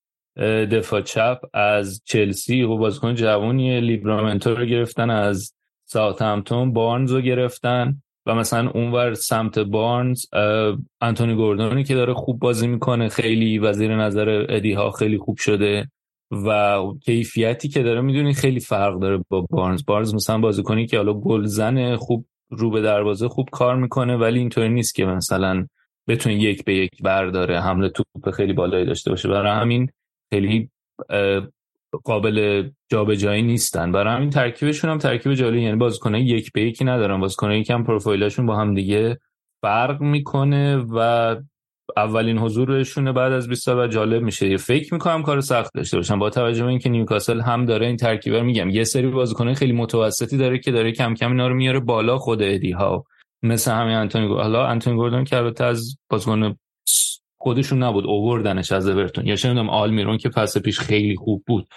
دفاع 0.66 1.00
چپ 1.00 1.40
از 1.54 2.02
چلسی. 2.04 2.62
و 2.62 2.76
بازیکن 2.76 3.14
جوونی 3.14 3.80
لیبرامنتو 3.80 4.54
رو 4.54 4.64
گرفتن 4.64 5.10
از 5.10 5.54
همتون 5.96 6.72
بارنز 6.72 7.12
رو 7.12 7.20
گرفتن 7.20 8.02
و 8.26 8.34
مثلا 8.34 8.70
اونور 8.70 9.14
سمت 9.14 9.58
بارنز 9.58 10.24
انتونی 11.00 11.34
گوردونی 11.34 11.84
که 11.84 11.94
داره 11.94 12.14
خوب 12.14 12.38
بازی 12.38 12.66
می‌کنه 12.66 13.08
خیلی 13.08 13.58
وزیر 13.58 13.96
نظر 13.96 14.46
ادی 14.48 14.72
ها 14.72 14.90
خیلی 14.90 15.18
خوب 15.18 15.36
شده 15.36 15.90
و 16.30 16.78
کیفیتی 17.04 17.68
که 17.68 17.82
داره 17.82 18.00
می‌دونی 18.00 18.34
خیلی 18.34 18.60
فرق 18.60 18.98
داره 18.98 19.24
با 19.28 19.46
بارنز. 19.50 19.84
بارنز 19.86 20.14
مثلا 20.14 20.38
بازیکنی 20.38 20.86
که 20.86 20.96
حالا 20.96 21.14
گلزن 21.14 21.96
خوب 21.96 22.26
رو 22.50 22.70
به 22.70 22.80
دروازه 22.80 23.28
خوب 23.28 23.48
کار 23.52 23.76
می‌کنه 23.76 24.16
ولی 24.16 24.38
اینطوری 24.38 24.68
نیست 24.68 24.94
که 24.94 25.04
مثلا 25.04 25.66
بتونه 26.08 26.34
یک 26.34 26.64
به 26.64 26.74
یک 26.74 27.02
برداره 27.02 27.60
حمله 27.60 27.88
توپ 27.88 28.30
خیلی 28.30 28.52
بالایی 28.52 28.86
داشته 28.86 29.10
باشه. 29.10 29.28
برای 29.28 29.60
همین 29.60 29.90
خیلی 30.30 30.70
قابل 32.04 32.68
جابجایی 32.90 33.42
نیستن. 33.42 33.92
برای 33.92 34.14
همین 34.14 34.30
ترکیبشون 34.30 34.90
هم 34.90 34.98
ترکیب 34.98 35.34
جالبی. 35.34 35.62
یعنی 35.62 35.76
بازیکنای 35.76 36.22
یک 36.22 36.52
به 36.52 36.60
یکی 36.62 36.84
ندارن. 36.84 37.20
بازیکنایی 37.20 37.64
که 37.64 37.74
هم 37.74 37.84
پروفایلشون 37.84 38.46
با 38.46 38.56
هم 38.56 38.74
دیگه 38.74 39.18
فرق 39.62 40.00
می‌کنه 40.00 40.76
و 40.76 41.36
اولین 41.96 42.38
حضورشون 42.38 43.12
بعد 43.12 43.32
از 43.32 43.48
20 43.48 43.64
سال 43.64 43.88
جالب 43.88 44.22
میشه. 44.22 44.56
فکر 44.56 44.94
می‌کنم 44.94 45.22
کار 45.22 45.40
سخت 45.40 45.74
داشته 45.74 45.96
باشن. 45.96 46.18
با 46.18 46.30
توجه 46.30 46.62
به 46.62 46.68
اینکه 46.68 46.88
نیوکاسل 46.88 47.40
هم 47.40 47.64
داره 47.64 47.86
این 47.86 47.96
ترکیب 47.96 48.34
میگم. 48.34 48.70
یه 48.70 48.84
سری 48.84 49.06
بازیکنای 49.06 49.54
خیلی 49.54 49.72
متوسطی 49.72 50.36
داره 50.36 50.58
که 50.58 50.72
داره 50.72 50.92
کم 50.92 51.14
کم 51.14 51.30
اینا 51.30 51.48
رو 51.48 51.54
میاره 51.54 51.80
بالا 51.80 52.18
خود 52.18 52.42
ادی 52.42 52.70
ها 52.70 53.04
مثل 53.42 53.72
همین 53.72 53.94
انتونی 53.94 54.26
حالا 54.26 54.66
انتونی 54.66 54.96
گوردون 54.96 55.24
که 55.24 55.36
البته 55.36 55.64
از 55.64 55.98
بازیکن 56.10 56.56
خودشون 57.38 57.82
نبود 57.82 58.06
اووردنش 58.06 58.72
از 58.72 58.88
اورتون. 58.88 59.26
یا 59.26 59.36
شنیدم 59.36 59.70
آلمیرون 59.70 60.18
که 60.18 60.28
پس 60.28 60.58
پیش 60.58 60.80
خیلی 60.80 61.16
خوب 61.16 61.44
بود. 61.46 61.68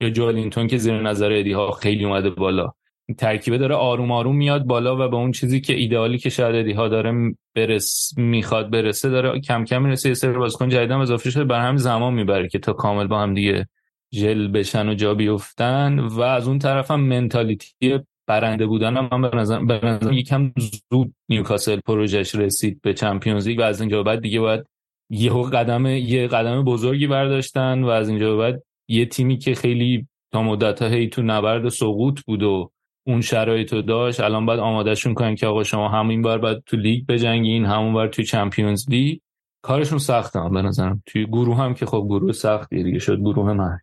یا 0.00 0.10
جولینتون 0.10 0.66
که 0.66 0.76
زیر 0.76 1.00
نظر 1.00 1.32
ادی 1.32 1.52
ها 1.52 1.70
خیلی 1.70 2.04
اومده 2.04 2.30
بالا. 2.30 2.72
ترکیبه 3.18 3.58
داره 3.58 3.74
آروم 3.74 4.12
آروم 4.12 4.36
میاد 4.36 4.64
بالا 4.64 5.06
و 5.06 5.08
به 5.08 5.16
اون 5.16 5.32
چیزی 5.32 5.60
که 5.60 5.74
ایدئالی 5.74 6.18
که 6.18 6.30
شاید 6.30 6.54
ادی 6.54 6.72
ها 6.72 6.88
داره 6.88 7.34
برس 7.54 8.12
می‌خواد 8.16 8.70
برسه 8.70 9.08
داره 9.08 9.40
کم 9.40 9.64
کم 9.64 9.82
می‌رسه 9.82 10.08
یه 10.08 10.14
سری 10.14 10.32
بازیکن 10.32 10.68
جدیدم 10.68 11.00
اضافه 11.00 11.30
شده 11.30 11.44
بر 11.44 11.60
هم 11.60 11.76
زمان 11.76 12.14
می‌بره 12.14 12.48
که 12.48 12.58
تا 12.58 12.72
کامل 12.72 13.06
با 13.06 13.20
هم 13.20 13.34
دیگه 13.34 13.68
جل 14.12 14.48
بشن 14.48 14.88
و 14.88 14.94
جا 14.94 15.14
بیفتن. 15.14 15.98
و 15.98 16.20
از 16.20 16.48
اون 16.48 16.58
طرف 16.58 16.90
هم 16.90 17.00
منتالیتی 17.00 18.00
برنده 18.26 18.66
بودن 18.66 18.96
هم 18.96 19.08
من 19.12 19.30
به 19.30 19.36
نظر, 19.36 19.58
به 19.58 19.80
نظر 19.86 20.12
یکم 20.12 20.52
زود 20.90 21.14
نیوکاسل 21.28 21.80
پروژه‌ش 21.86 22.34
رسید 22.34 22.80
به 22.82 22.94
چمپیونز 22.94 23.48
لیگ 23.48 23.58
و 23.58 23.62
از 23.62 23.80
اینجا 23.80 24.02
بعد 24.02 24.20
دیگه 24.20 24.40
باید 24.40 24.64
یه 25.10 25.32
قدم 25.52 25.86
یه 25.86 26.26
قدم 26.26 26.64
بزرگی 26.64 27.06
برداشتن 27.06 27.82
و 27.82 27.88
از 27.88 28.08
اینجا 28.08 28.36
بعد 28.36 28.62
یه 28.88 29.06
تیمی 29.06 29.38
که 29.38 29.54
خیلی 29.54 30.08
تا 30.32 30.42
مدت 30.42 30.82
هی 30.82 31.08
تو 31.08 31.22
نبرد 31.22 31.68
سقوط 31.68 32.20
بود 32.20 32.42
و 32.42 32.70
اون 33.06 33.20
شرایط 33.20 33.72
رو 33.72 33.82
داشت 33.82 34.20
الان 34.20 34.46
باید 34.46 34.60
آماده‌شون 34.60 35.14
کنن 35.14 35.34
که 35.34 35.46
آقا 35.46 35.64
شما 35.64 35.88
همین 35.88 36.22
بار 36.22 36.38
باید 36.38 36.62
تو 36.66 36.76
لیگ 36.76 37.06
بجنگین 37.06 37.64
همون 37.64 37.92
بار 37.92 38.08
تو 38.08 38.22
چمپیونز 38.22 38.90
لیگ. 38.90 39.18
کارشون 39.62 39.98
سخته 39.98 40.40
به 40.52 40.62
نظرم. 40.62 41.02
توی 41.06 41.26
گروه 41.26 41.56
هم 41.56 41.74
که 41.74 41.86
خب 41.86 42.06
گروه 42.08 42.32
سختی 42.32 42.82
دیگه 42.82 42.98
شد 42.98 43.18
گروه 43.18 43.52
مرگ. 43.52 43.78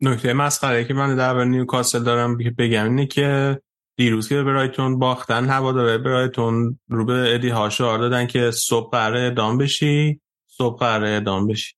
نکته 0.00 0.32
مسخره 0.32 0.84
که 0.84 0.94
من 0.94 1.16
در 1.16 1.44
نیوکاسل 1.44 2.02
دارم 2.02 2.36
بگم 2.36 2.84
اینه 2.84 3.06
که 3.06 3.60
دیروز 4.02 4.28
که 4.28 4.34
به 4.34 4.44
برایتون 4.44 4.98
باختن 4.98 5.48
هواداره 5.48 5.98
برایتون 5.98 6.78
رو 6.88 7.04
به 7.04 7.34
ادی 7.34 7.48
هاشار 7.48 7.98
دادن 7.98 8.26
که 8.26 8.50
صبح 8.50 8.90
قراره 8.90 9.20
اعدام 9.20 9.58
بشی. 9.58 10.20
صبح 10.46 10.78
قراره 10.78 11.08
اعدام 11.08 11.46
بشی. 11.46 11.74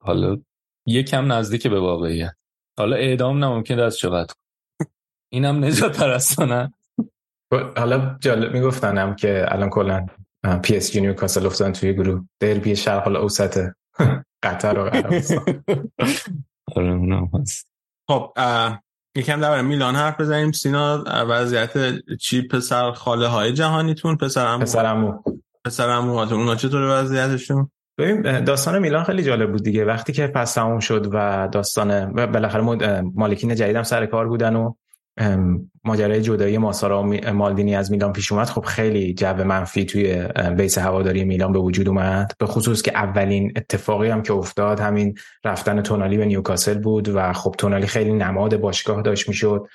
حالا 0.00 0.38
یکم 0.86 1.32
نزدیک 1.32 1.66
به 1.66 1.80
واقعیت 1.80 2.34
حالا 2.78 2.96
اعدام 2.96 3.44
نممکن 3.44 3.78
از 3.78 3.98
چقدر 3.98 4.34
اینم 5.32 5.64
نجات 5.64 6.00
پرستانه. 6.00 6.72
حالا 7.76 8.18
جالب 8.20 8.52
میگفتنم 8.52 9.16
که 9.16 9.46
الان 9.48 9.70
کلا 9.70 10.06
پی 10.62 10.76
اس 10.76 10.92
جی 10.92 11.00
نیوکاسل 11.00 11.46
افتادن 11.46 11.72
توی 11.72 11.94
گروه. 11.94 12.24
دربی 12.40 12.76
شرق 12.76 13.06
الاوسط 13.06 13.70
قطر 14.44 14.78
و 14.78 14.86
عربستان 14.86 15.64
آره، 16.76 17.28
خب 18.08 18.32
یکم 19.18 19.40
در 19.40 19.62
میلان 19.62 19.96
حرف 19.96 20.20
بزنیم. 20.20 20.52
سینا 20.52 21.04
وضعیت 21.06 21.72
چی؟ 22.20 22.42
پسر 22.42 22.92
خاله 22.92 23.26
های 23.26 23.52
جهانیتون 23.52 24.16
پسرم 24.16 24.60
پسرمو 24.60 25.22
پسرمو 25.64 26.18
اونا 26.18 26.54
چطور 26.54 26.82
وضعیتشون؟ 26.82 27.70
ببین 27.98 28.44
داستان 28.44 28.78
میلان 28.78 29.04
خیلی 29.04 29.22
جالب 29.22 29.52
بود 29.52 29.62
دیگه. 29.62 29.84
وقتی 29.84 30.12
که 30.12 30.26
پس 30.26 30.54
تموم 30.54 30.80
شد 30.80 31.08
و 31.12 31.48
داستان 31.52 32.12
بالاخره 32.12 32.62
مالکین 33.14 33.54
جدیدم 33.54 33.82
سر 33.82 34.06
کار 34.06 34.28
بودن 34.28 34.56
و 34.56 34.74
ماجرای 35.84 36.22
جدایی 36.22 36.58
ماسارا 36.58 37.02
و 37.02 37.32
مالدینی 37.32 37.76
از 37.76 37.90
میلان 37.90 38.12
پیش 38.12 38.32
اومد. 38.32 38.46
خب 38.46 38.64
خیلی 38.64 39.14
جو 39.14 39.44
منفی 39.44 39.84
توی 39.84 40.28
بیس 40.56 40.78
هواداری 40.78 41.24
میلان 41.24 41.52
به 41.52 41.58
وجود 41.58 41.88
اومد. 41.88 42.32
به 42.38 42.46
خصوص 42.46 42.82
که 42.82 42.92
اولین 42.94 43.52
اتفاقی 43.56 44.08
هم 44.08 44.22
که 44.22 44.32
افتاد 44.32 44.80
همین 44.80 45.14
رفتن 45.44 45.82
تونالی 45.82 46.16
به 46.16 46.26
نیوکاسل 46.26 46.78
بود 46.78 47.08
و 47.08 47.32
خب 47.32 47.54
تونالی 47.58 47.86
خیلی 47.86 48.12
نماد 48.12 48.56
باشگاه 48.56 49.02
داشت 49.02 49.28
می‌شد 49.28 49.66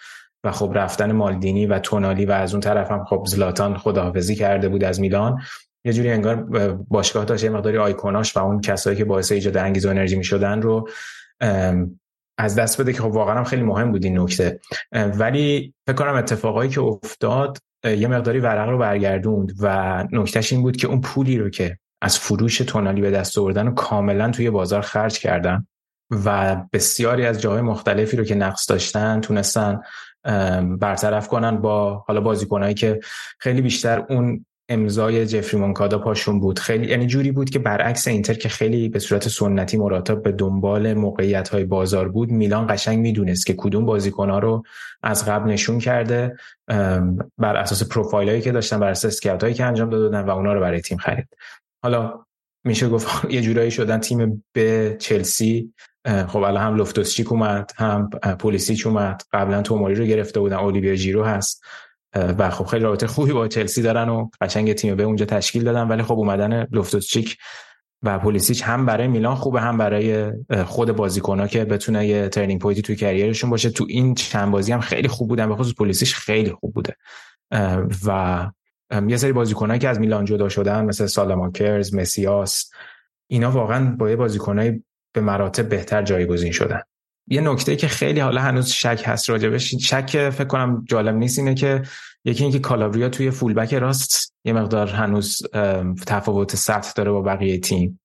و 0.43 0.51
خب 0.51 0.71
رفتن 0.75 1.11
مالدینی 1.11 1.65
و 1.65 1.79
تونالی 1.79 2.25
و 2.25 2.31
از 2.31 2.53
اون 2.53 2.61
طرف 2.61 2.91
هم 2.91 3.05
خب 3.05 3.23
زلاتان 3.27 3.77
خداحافظی 3.77 4.35
کرده 4.35 4.69
بود 4.69 4.83
از 4.83 4.99
میلان. 4.99 5.37
یه 5.85 5.93
جوری 5.93 6.09
انگار 6.09 6.35
باشگاه 6.87 7.25
داشت 7.25 7.43
یه 7.43 7.49
مقداری 7.49 7.77
آیکوناش 7.77 8.37
و 8.37 8.39
اون 8.39 8.61
کسایی 8.61 8.97
که 8.97 9.05
باعث 9.05 9.31
ایجاد 9.31 9.57
انگیزه 9.57 9.89
انرژی 9.89 10.15
می‌شدن 10.15 10.61
رو 10.61 10.89
از 12.37 12.55
دست 12.55 12.81
بده 12.81 12.93
که 12.93 13.01
خب 13.01 13.11
واقعا 13.11 13.37
هم 13.37 13.43
خیلی 13.43 13.61
مهم 13.61 13.91
بود 13.91 14.05
این 14.05 14.19
نکته. 14.19 14.59
ولی 14.91 15.73
فکر 15.87 15.95
کنم 15.95 16.13
اتفاقایی 16.13 16.69
که 16.69 16.81
افتاد 16.81 17.57
یه 17.83 18.07
مقداری 18.07 18.39
ورق 18.39 18.69
رو 18.69 18.77
برگردوند 18.77 19.51
و 19.59 20.03
نکتهش 20.11 20.53
این 20.53 20.61
بود 20.61 20.77
که 20.77 20.87
اون 20.87 21.01
پولی 21.01 21.37
رو 21.37 21.49
که 21.49 21.77
از 22.01 22.19
فروش 22.19 22.57
تونالی 22.57 23.01
به 23.01 23.11
دست 23.11 23.37
آوردن 23.37 23.73
کاملا 23.73 24.31
توی 24.31 24.49
بازار 24.49 24.81
خرج 24.81 25.19
کردن 25.19 25.67
و 26.25 26.57
بسیاری 26.73 27.25
از 27.25 27.41
جاهای 27.41 27.61
مختلفی 27.61 28.17
رو 28.17 28.23
که 28.23 28.35
نقص 28.35 28.69
داشتن 28.69 29.21
تونستن 29.21 29.81
برطرف 30.79 31.27
کنن 31.27 31.57
با 31.57 32.03
حالا 32.07 32.21
بازیکنایی 32.21 32.73
که 32.73 32.99
خیلی 33.39 33.61
بیشتر 33.61 34.05
اون 34.09 34.45
امضای 34.73 35.25
جفری 35.25 35.59
مونکادا 35.59 35.99
پاشون 35.99 36.39
بود. 36.39 36.59
خیلی 36.59 36.87
یعنی 36.87 37.07
جوری 37.07 37.31
بود 37.31 37.49
که 37.49 37.59
برعکس 37.59 38.07
اینتر 38.07 38.33
که 38.33 38.49
خیلی 38.49 38.89
به 38.89 38.99
صورت 38.99 39.27
سنتی 39.27 39.77
مراتب 39.77 40.23
به 40.23 40.31
دنبال 40.31 40.93
موقعیت 40.93 41.49
های 41.49 41.63
بازار 41.63 42.09
بود. 42.09 42.29
میلان 42.29 42.67
قشنگ 42.69 42.99
می‌دونست 42.99 43.45
که 43.45 43.53
کدوم 43.57 43.85
بازیکن 43.85 44.29
ها 44.29 44.39
رو 44.39 44.63
از 45.03 45.25
قبل 45.25 45.51
نشون 45.51 45.79
کرده 45.79 46.35
بر 47.37 47.55
اساس 47.57 47.89
پروفایل 47.89 48.29
هایی 48.29 48.41
که 48.41 48.51
داشتن 48.51 48.79
بر 48.79 48.89
اساس 48.89 49.27
هایی 49.27 49.53
که 49.53 49.65
انجام 49.65 49.89
دادن 49.89 50.25
و 50.25 50.29
اونا 50.29 50.53
رو 50.53 50.59
برای 50.59 50.81
تیم 50.81 50.97
خرید. 50.97 51.27
حالا 51.83 52.25
میشه 52.63 52.89
گفت 52.89 53.07
یه 53.35 53.41
جورایی 53.41 53.71
شدن 53.71 53.99
تیم 53.99 54.43
ب 54.53 54.97
چلسی. 54.99 55.73
خب 56.27 56.37
الان 56.37 56.63
هم 56.63 56.75
لوفتوس‌چیک 56.75 57.31
اومد 57.31 57.71
هم 57.75 58.09
پولیسیچ 58.39 58.87
اومد. 58.87 59.21
قبلا 59.31 59.61
توموری 59.61 59.95
رو 59.95 60.05
گرفته 60.05 60.39
بودن. 60.39 60.55
اولیویه 60.55 60.95
ژیرو 60.95 61.23
هست. 61.23 61.63
و 62.15 62.49
خب 62.49 62.65
خیلی 62.65 62.83
رابطه 62.83 63.07
خوبی 63.07 63.33
با 63.33 63.47
چلسی 63.47 63.81
دارن 63.81 64.09
و 64.09 64.29
قشنگ 64.41 64.73
تیم 64.73 64.95
ب 64.95 65.03
اونجا 65.03 65.25
تشکیل 65.25 65.63
دادن 65.63 65.87
ولی 65.87 66.03
خب 66.03 66.13
اومدن 66.13 66.67
لوفتوس‌چیک 66.71 67.37
و 68.03 68.19
پولیسیچ 68.19 68.63
هم 68.63 68.85
برای 68.85 69.07
میلان 69.07 69.35
خوبه 69.35 69.61
هم 69.61 69.77
برای 69.77 70.31
خود 70.65 70.91
بازیکن‌ها 70.91 71.47
که 71.47 71.65
بتونه 71.65 72.07
یه 72.07 72.29
turning 72.29 72.61
point 72.61 72.78
ی 72.78 72.81
توی 72.81 72.95
career 72.95 73.28
شون 73.28 73.49
باشه. 73.49 73.69
تو 73.69 73.85
این 73.89 74.15
چند 74.15 74.51
بازی 74.51 74.71
هم 74.71 74.79
خیلی 74.79 75.07
خوب 75.07 75.29
بودن 75.29 75.49
به 75.49 75.55
خصوص 75.55 75.73
پولیسیچ 75.73 76.15
خیلی 76.15 76.51
خوب 76.51 76.73
بوده. 76.73 76.95
و 78.05 78.51
یه 79.07 79.17
سری 79.17 79.31
بازیکنایی 79.31 79.79
که 79.79 79.89
از 79.89 79.99
میلان 79.99 80.25
جدا 80.25 80.49
شدن 80.49 80.85
مثل 80.85 81.05
سالاماکرز 81.05 81.95
مسیاس 81.95 82.71
اینا 83.27 83.51
واقعا 83.51 83.95
با 83.95 84.09
یه 84.09 84.15
بازیکنای 84.15 84.83
به 85.13 85.21
مراتب 85.21 85.69
بهتر 85.69 86.01
جایگزین 86.03 86.51
شدن. 86.51 86.81
یه 87.27 87.41
نکته 87.41 87.75
که 87.75 87.87
خیلی 87.87 88.19
حالا 88.19 88.41
هنوز 88.41 88.67
شک 88.67 89.03
هست 89.05 89.29
راجبش 89.29 89.75
شک 89.75 90.29
فکر 90.29 90.47
کنم 90.47 90.85
جالب 90.89 91.15
نیست 91.15 91.39
اینه 91.39 91.53
که 91.53 91.81
یکی 92.25 92.43
اینکه 92.43 92.59
کالابریا 92.59 93.09
توی 93.09 93.31
فولبک 93.31 93.73
راست 93.73 94.33
یه 94.45 94.53
مقدار 94.53 94.87
هنوز 94.87 95.41
تفاوت 96.07 96.55
سطح 96.55 96.91
داره 96.95 97.11
با 97.11 97.21
بقیه 97.21 97.59
تیم. 97.59 97.99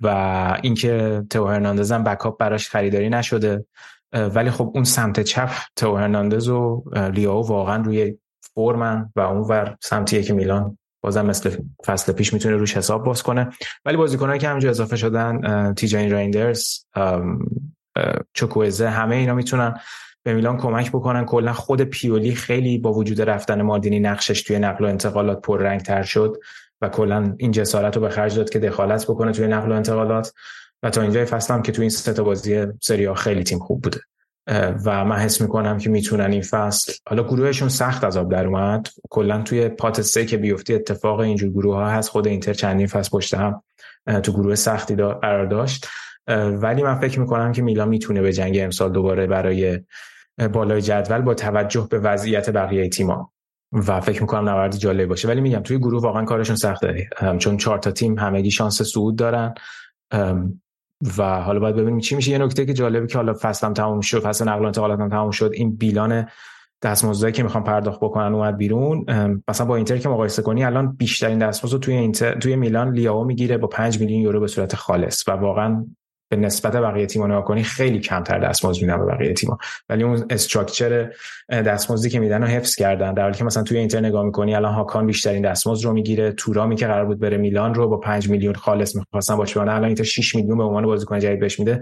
و 0.00 0.58
اینکه 0.62 1.24
تو 1.30 1.46
هرناندز 1.46 1.92
هم 1.92 2.04
بکاپ 2.04 2.38
براش 2.38 2.68
خریداری 2.68 3.08
نشده. 3.08 3.64
ولی 4.12 4.50
خب 4.50 4.72
اون 4.74 4.84
سمت 4.84 5.20
چپ 5.20 5.50
تو 5.76 5.96
هرناندز 5.96 6.48
و 6.48 6.84
لیاو 7.14 7.46
واقعا 7.46 7.82
روی 7.82 8.18
فرمن 8.54 9.12
و 9.16 9.20
اون 9.20 9.40
ور 9.40 9.76
سمتیه 9.80 10.22
که 10.22 10.32
میلان 10.32 10.78
بازم 11.02 11.26
مثل 11.26 11.50
فصل 11.86 12.12
پیش 12.12 12.32
می‌تونه 12.32 12.56
روش 12.56 12.76
حساب 12.76 13.04
باز 13.04 13.22
کنه. 13.22 13.50
ولی 13.84 13.96
بازیکنایی 13.96 14.40
که 14.40 14.48
همینجا 14.48 14.70
اضافه 14.70 14.96
شدن 14.96 15.74
تیجین 15.74 16.10
رایندرز 16.10 16.84
چوکوزه 18.32 18.88
همه 18.88 19.16
اینا 19.16 19.34
می‌تونن 19.34 19.80
به 20.22 20.34
میلان 20.34 20.56
کمک 20.56 20.88
بکنن. 20.88 21.24
کلا 21.24 21.52
خود 21.52 21.82
پیولی 21.82 22.34
خیلی 22.34 22.78
با 22.78 22.92
وجود 22.92 23.22
رفتن 23.22 23.62
مالدینی 23.62 24.00
نقشش 24.00 24.42
توی 24.42 24.58
نقل 24.58 24.84
و 24.84 24.88
انتقالات 24.88 25.40
پررنگ 25.40 25.80
تر 25.80 26.02
شد 26.02 26.36
و 26.80 26.88
کلا 26.88 27.34
این 27.38 27.50
جسارت 27.50 27.96
رو 27.96 28.02
به 28.02 28.08
خرج 28.08 28.36
داد 28.36 28.50
که 28.50 28.58
دخالت 28.58 29.04
بکنه 29.04 29.32
توی 29.32 29.46
نقل 29.46 29.72
و 29.72 29.74
انتقالات. 29.74 30.32
و 30.82 30.90
تا 30.90 31.02
اینجای 31.02 31.24
فصل 31.24 31.54
هم 31.54 31.62
که 31.62 31.72
توی 31.72 31.82
این 31.82 31.90
سه 31.90 32.12
تا 32.12 32.22
بازی 32.22 32.66
سری 32.80 33.14
خیلی 33.14 33.44
تیم 33.44 33.58
خوب 33.58 33.82
بوده. 33.82 34.00
و 34.84 35.04
من 35.04 35.16
حس 35.16 35.40
می‌کنم 35.40 35.78
که 35.78 35.90
می‌تونن 35.90 36.32
این 36.32 36.42
فصل 36.42 36.92
حالا 37.08 37.22
گروهشون 37.22 37.68
سخت 37.68 38.04
از 38.04 38.16
آب 38.16 38.30
در 38.30 38.46
اومد. 38.46 38.88
کلا 39.10 39.42
توی 39.42 39.68
پات 39.68 40.00
سه 40.00 40.24
که 40.24 40.36
بیفتی 40.36 40.74
اتفاق 40.74 41.20
اینجور 41.20 41.50
گروه 41.50 41.76
ها 41.76 41.90
هست 41.90 42.08
خود 42.08 42.26
اینتر 42.26 42.52
چندین 42.52 42.86
فصل 42.86 43.10
پشت 43.10 43.34
هم 43.34 43.62
تو 44.22 44.32
گروه 44.32 44.54
سختی 44.54 44.96
قرار 44.96 45.46
داشت. 45.46 45.86
ولی 46.28 46.82
من 46.82 46.94
فکر 46.94 47.20
می‌کنم 47.20 47.52
که 47.52 47.62
میلان 47.62 47.88
می‌تونه 47.88 48.22
به 48.22 48.32
جنگ 48.32 48.58
امسال 48.60 48.92
دوباره 48.92 49.26
برای 49.26 49.80
بالای 50.52 50.82
جدول 50.82 51.20
با 51.20 51.34
توجه 51.34 51.88
به 51.90 51.98
وضعیت 51.98 52.50
بقیه 52.50 52.88
تیما 52.88 53.32
و 53.72 54.00
فکر 54.00 54.20
می‌کنم 54.20 54.48
نبردی 54.48 54.78
جالب 54.78 55.08
باشه. 55.08 55.28
ولی 55.28 55.40
میگم 55.40 55.60
توی 55.60 55.78
گروه 55.78 56.02
واقعا 56.02 56.24
کارشون 56.24 56.56
سخته. 56.56 57.08
چون 57.38 57.56
چهار 57.56 57.78
تا 57.78 57.90
تیم 57.90 58.18
همگی 58.18 58.50
شانس 58.50 58.82
صعود 58.82 59.16
دارن. 59.16 59.54
و 61.18 61.40
حالا 61.40 61.60
باید 61.60 61.76
ببینیم 61.76 62.00
چی 62.00 62.16
میشه. 62.16 62.30
یه 62.30 62.38
نکته 62.38 62.66
که 62.66 62.74
جالبه 62.74 63.06
که 63.06 63.18
حالا 63.18 63.34
فصلم 63.40 63.72
تموم 63.72 64.00
شد 64.00 64.20
فصل 64.20 64.48
نقل 64.48 64.62
و 64.62 64.66
انتقالاتم 64.66 65.08
تموم 65.08 65.30
شد 65.30 65.50
این 65.54 65.76
بیلان 65.76 66.26
دستمزدی 66.82 67.32
که 67.32 67.42
می‌خوام 67.42 67.64
پرداخت 67.64 68.00
بکنن 68.00 68.34
اومد 68.34 68.56
بیرون. 68.56 69.04
مثلا 69.48 69.66
با 69.66 69.76
اینتر 69.76 69.98
که 69.98 70.08
مقایسه 70.08 70.42
کنی 70.42 70.64
الان 70.64 70.92
بیشترین 70.92 71.38
دستمزد 71.38 71.80
توی 71.80 71.94
اینتر 71.94 72.38
توی 72.38 72.56
میلان 72.56 72.92
لیاو 72.92 73.24
می‌گیره 73.24 73.58
با 73.58 73.66
5 73.66 74.00
میلیون 74.00 74.20
یورو 74.20 74.40
به 74.40 74.46
صورت 74.46 74.76
خالص. 74.76 75.28
و 75.28 75.32
واقعا 75.32 75.86
به 76.28 76.36
نسبت 76.36 76.76
بقیه 76.76 77.06
تیم‌ها 77.06 77.28
نگاه 77.28 77.44
کنی 77.44 77.62
خیلی 77.62 78.00
کمتر 78.00 78.38
دستمزد 78.38 78.82
میدن 78.82 78.98
به 78.98 79.04
بقیه 79.04 79.32
تیم‌ها. 79.32 79.58
ولی 79.88 80.02
اون 80.02 80.24
استراکچر 80.30 81.10
دستمزدی 81.48 82.10
که 82.10 82.20
میدن 82.20 82.42
رو 82.42 82.48
حفظ 82.48 82.74
کردن. 82.74 83.14
در 83.14 83.22
حالی 83.22 83.34
که 83.34 83.44
مثلا 83.44 83.62
توی 83.62 83.78
اینتر 83.78 84.00
نگاه 84.00 84.24
می‌کنی 84.24 84.54
الان 84.54 84.74
هاکان 84.74 85.06
بیشترین 85.06 85.42
دستمزد 85.42 85.84
رو 85.84 85.92
می‌گیره. 85.92 86.32
تورامی 86.32 86.76
که 86.76 86.86
قرار 86.86 87.04
بود 87.04 87.20
بره 87.20 87.36
میلان 87.36 87.74
رو 87.74 87.88
با 87.88 87.96
5 87.96 88.28
میلیون 88.30 88.54
خالص 88.54 88.96
می‌خواستن 88.96 89.36
باشه 89.36 89.60
الان 89.60 89.84
اینتر 89.84 90.04
6 90.04 90.34
میلیون 90.34 90.58
به 90.58 90.64
عنوان 90.64 90.86
بازیکن 90.86 91.18
جدید 91.18 91.40
بهش 91.40 91.58
میده. 91.58 91.80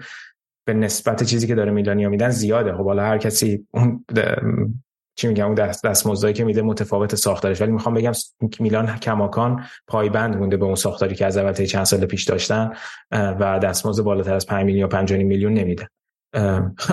به 0.67 0.75
نسبت 0.75 1.23
چیزی 1.23 1.47
که 1.47 1.55
داره 1.55 1.71
میلانیا 1.73 2.09
میدن 2.09 2.29
زیاده. 2.29 2.73
خب 2.73 2.85
حالا 2.85 3.03
هر 3.03 3.19
کسی 3.19 3.67
اون 3.75 4.05
چی 5.17 5.29
میگم 5.29 5.47
اون 5.47 5.55
دست 5.55 5.85
دستمزدی 5.85 6.33
که 6.33 6.45
میده 6.45 6.63
متفاوت 6.63 7.15
ساختارش. 7.15 7.61
ولی 7.61 7.73
می‌خوام 7.73 7.95
بگم 7.95 8.13
میلان 8.61 8.99
کماکان 8.99 9.65
پایبند 9.87 10.37
مونده 10.37 10.57
به 10.57 10.65
اون 10.65 10.75
ساختاری 10.75 11.15
که 11.15 11.27
از 11.27 11.37
اول 11.37 11.53
چند 11.53 11.85
سال 11.85 12.07
پیش 12.07 12.25
داشتن 12.25 12.73
و 13.11 13.59
دستمزد 13.59 14.03
بالاتر 14.03 14.35
از 14.35 14.47
5 14.47 14.65
میلیون 14.65 14.89
5 14.89 15.13
میلیون 15.13 15.55
نمیده. 15.55 15.89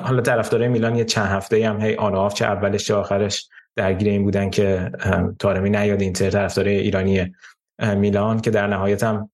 حالا 0.03 0.21
طرفدارای 0.21 0.67
میلان 0.67 0.95
یه 0.95 1.05
چند 1.05 1.27
هفته 1.27 1.69
هم 1.69 1.81
هی 1.81 1.95
آن 1.95 2.15
آف 2.15 2.33
چه 2.33 2.45
اولش 2.45 2.85
چه 2.85 2.93
آخرش 2.93 3.49
درگیر 3.75 4.09
این 4.09 4.23
بودن 4.23 4.49
که 4.49 4.91
تارمی 5.39 5.69
نیاد. 5.69 6.01
اینتر 6.01 6.29
طرفدارای 6.29 6.77
ایرانی 6.77 7.35
میلان 7.95 8.39
که 8.39 8.51
در 8.51 8.67
نهایت 8.67 9.03
هم 9.03 9.29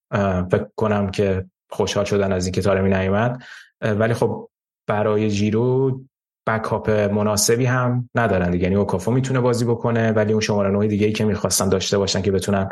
فکر 0.52 0.68
کنم 0.76 1.12
که 1.12 1.46
خوشحال 1.70 2.06
شدن 2.06 2.32
از 2.32 2.46
اینکه 2.46 2.62
تارمی 2.62 2.90
نیومد. 2.90 3.44
ولی 3.82 4.14
خب 4.14 4.50
برای 4.88 5.32
جیرو 5.32 6.02
بکاپ 6.48 6.90
مناسبی 6.90 7.66
هم 7.66 8.10
ندارن 8.16 8.52
دیگه. 8.52 8.64
یعنی 8.64 8.76
اوکافو 8.76 9.12
می‌تونه 9.12 9.40
بازی 9.40 9.66
بکنه 9.66 10.12
ولی 10.12 10.34
اون 10.34 10.42
شماره 10.42 10.70
نوع 10.70 10.88
دیگه 10.88 11.08
ای 11.08 11.14
که 11.14 11.26
می‌خواستن 11.26 11.70
داشته 11.70 11.98
باشن 11.98 12.22
که 12.22 12.32
بتونن 12.32 12.70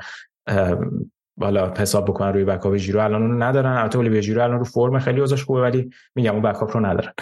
بالا 1.37 1.73
حساب 1.77 2.05
بکنن 2.05 2.33
روی 2.33 2.45
بکاپ 2.45 2.75
جیرو 2.75 2.99
الان 2.99 3.21
اون 3.21 3.43
ندارن. 3.43 3.77
البته 3.77 3.99
ولی 3.99 4.21
جیرو 4.21 4.43
الان 4.43 4.59
رو 4.59 4.65
فرم 4.65 4.99
خیلی 4.99 5.21
ازش 5.21 5.43
خوبه 5.43 5.61
ولی 5.61 5.89
میگم 6.15 6.33
اون 6.33 6.41
بکاپ 6.41 6.77
رو 6.77 6.85
ندارن. 6.85 7.13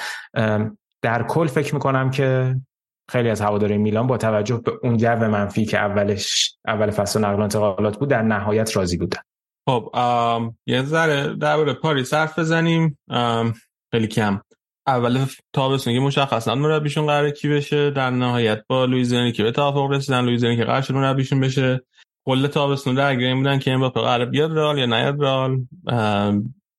در 1.01 1.23
کل 1.23 1.48
فکر 1.48 1.73
می‌کنم 1.73 2.11
که 2.11 2.56
خیلی 3.11 3.30
از 3.30 3.41
هواداری 3.41 3.77
میلان 3.77 4.07
با 4.07 4.17
توجه 4.17 4.61
به 4.65 4.72
اون 4.83 4.98
جو 4.98 5.15
منفی 5.15 5.65
که 5.65 5.77
اولش 5.77 6.57
اول 6.67 6.91
فصل 6.91 7.19
نقل 7.25 7.40
و 7.40 7.41
انتقالات 7.41 7.99
بود 7.99 8.09
در 8.09 8.22
نهایت 8.22 8.77
راضی 8.77 8.98
بودن. 8.98 9.19
خب 9.69 9.91
یه 10.65 10.83
ذره 10.83 11.35
درباره 11.35 11.73
پاریس 11.73 12.14
حرف 12.14 12.40
بزنیم. 12.40 12.98
خیلی 13.91 14.07
کم. 14.07 14.41
اول 14.87 15.25
تابستون 15.53 15.93
که 15.93 15.99
مشخصا 15.99 16.55
مربیشون 16.55 17.05
قراره 17.05 17.31
کی 17.31 17.49
بشه. 17.49 17.91
در 17.91 18.09
نهایت 18.09 18.63
با 18.67 18.85
لویزینی 18.85 19.31
که 19.31 19.43
به 19.43 19.51
توافق 19.51 19.91
رسیدن. 19.91 20.25
لویزینی 20.25 20.57
که 20.57 20.63
قرار 20.63 20.81
شد 20.81 20.93
مربیشون 20.93 21.39
بشه. 21.39 21.81
کل 22.25 22.47
تابستون 22.47 22.95
درگیر 22.95 23.35
بودن 23.35 23.59
که 23.59 23.71
امباپه 23.71 24.01
قرار 24.01 24.25
بیاد 24.25 24.57
رئال 24.57 24.77
یا 24.77 24.85
نیاد 24.85 25.21
رئال. 25.23 25.65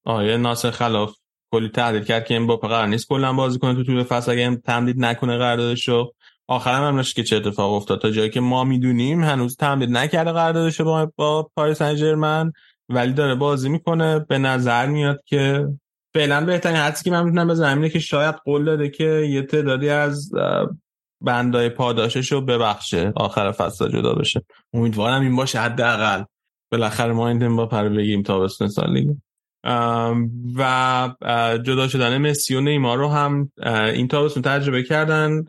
آیه 0.04 0.36
ناصر 0.36 0.70
خلاف 0.70 1.16
کلی 1.52 1.68
تحلیل 1.68 2.02
کرد 2.02 2.24
که 2.24 2.36
امباپه 2.36 2.68
قرار 2.68 2.86
نیست 2.86 3.08
کلا 3.08 3.32
بازی 3.32 3.58
کنه 3.58 3.74
تو 3.74 3.84
طول 3.84 4.02
فصل. 4.02 4.32
اگه 4.32 4.56
تمدید 4.56 5.04
نکنه 5.04 5.38
قراردادشو 5.38 6.12
آخرم 6.48 6.98
هم 6.98 7.02
که 7.02 7.22
چه 7.22 7.36
اتفاق 7.36 7.72
افتاد. 7.72 8.00
تا 8.00 8.10
جایی 8.10 8.30
که 8.30 8.40
ما 8.40 8.64
می‌دونیم 8.64 9.24
هنوز 9.24 9.56
تمدید 9.56 9.90
نکرده 9.90 10.32
قراردادشو 10.32 10.84
با 10.84 11.12
با 11.16 11.50
پاریس 11.56 11.78
سن 11.78 12.52
ولی 12.88 13.12
داره 13.12 13.34
بازی 13.34 13.68
می‌کنه. 13.68 14.18
به 14.18 14.38
نظر 14.38 14.86
میاد 14.86 15.20
که 15.26 15.68
فعلا 16.14 16.44
بهترین 16.44 16.76
حدسی 16.76 17.04
که 17.04 17.10
من 17.10 17.24
می‌تونم 17.24 17.48
بزنم 17.48 17.76
اینه 17.76 17.88
که 17.88 17.98
شاید 17.98 18.34
قول 18.34 18.64
داده 18.64 18.88
که 18.88 19.04
یه 19.04 19.42
تعدادی 19.42 19.88
از 19.88 20.30
بندای 21.20 21.68
پاداشش 21.68 22.32
رو 22.32 22.40
ببخشه 22.40 23.12
آخر 23.16 23.52
فصل 23.52 23.88
جدا 23.88 24.12
بشه. 24.12 24.44
امیدوارم 24.72 25.22
این 25.22 25.36
باشه 25.36 25.60
حداقل. 25.60 26.24
بالاخره 26.72 27.12
ما 27.12 27.28
این 27.28 27.56
با 27.56 27.66
پر 27.66 27.88
بگیریم 27.88 28.22
تابستون 28.22 28.68
سال 28.68 29.14
و 30.56 31.10
جدا 31.62 31.88
شدن 31.88 32.18
مسی 32.18 32.54
و 32.54 32.60
نیمار 32.60 32.98
رو 32.98 33.08
هم 33.08 33.52
این 33.66 34.08
تابستون 34.08 34.42
تجربه 34.42 34.82
کردن. 34.82 35.44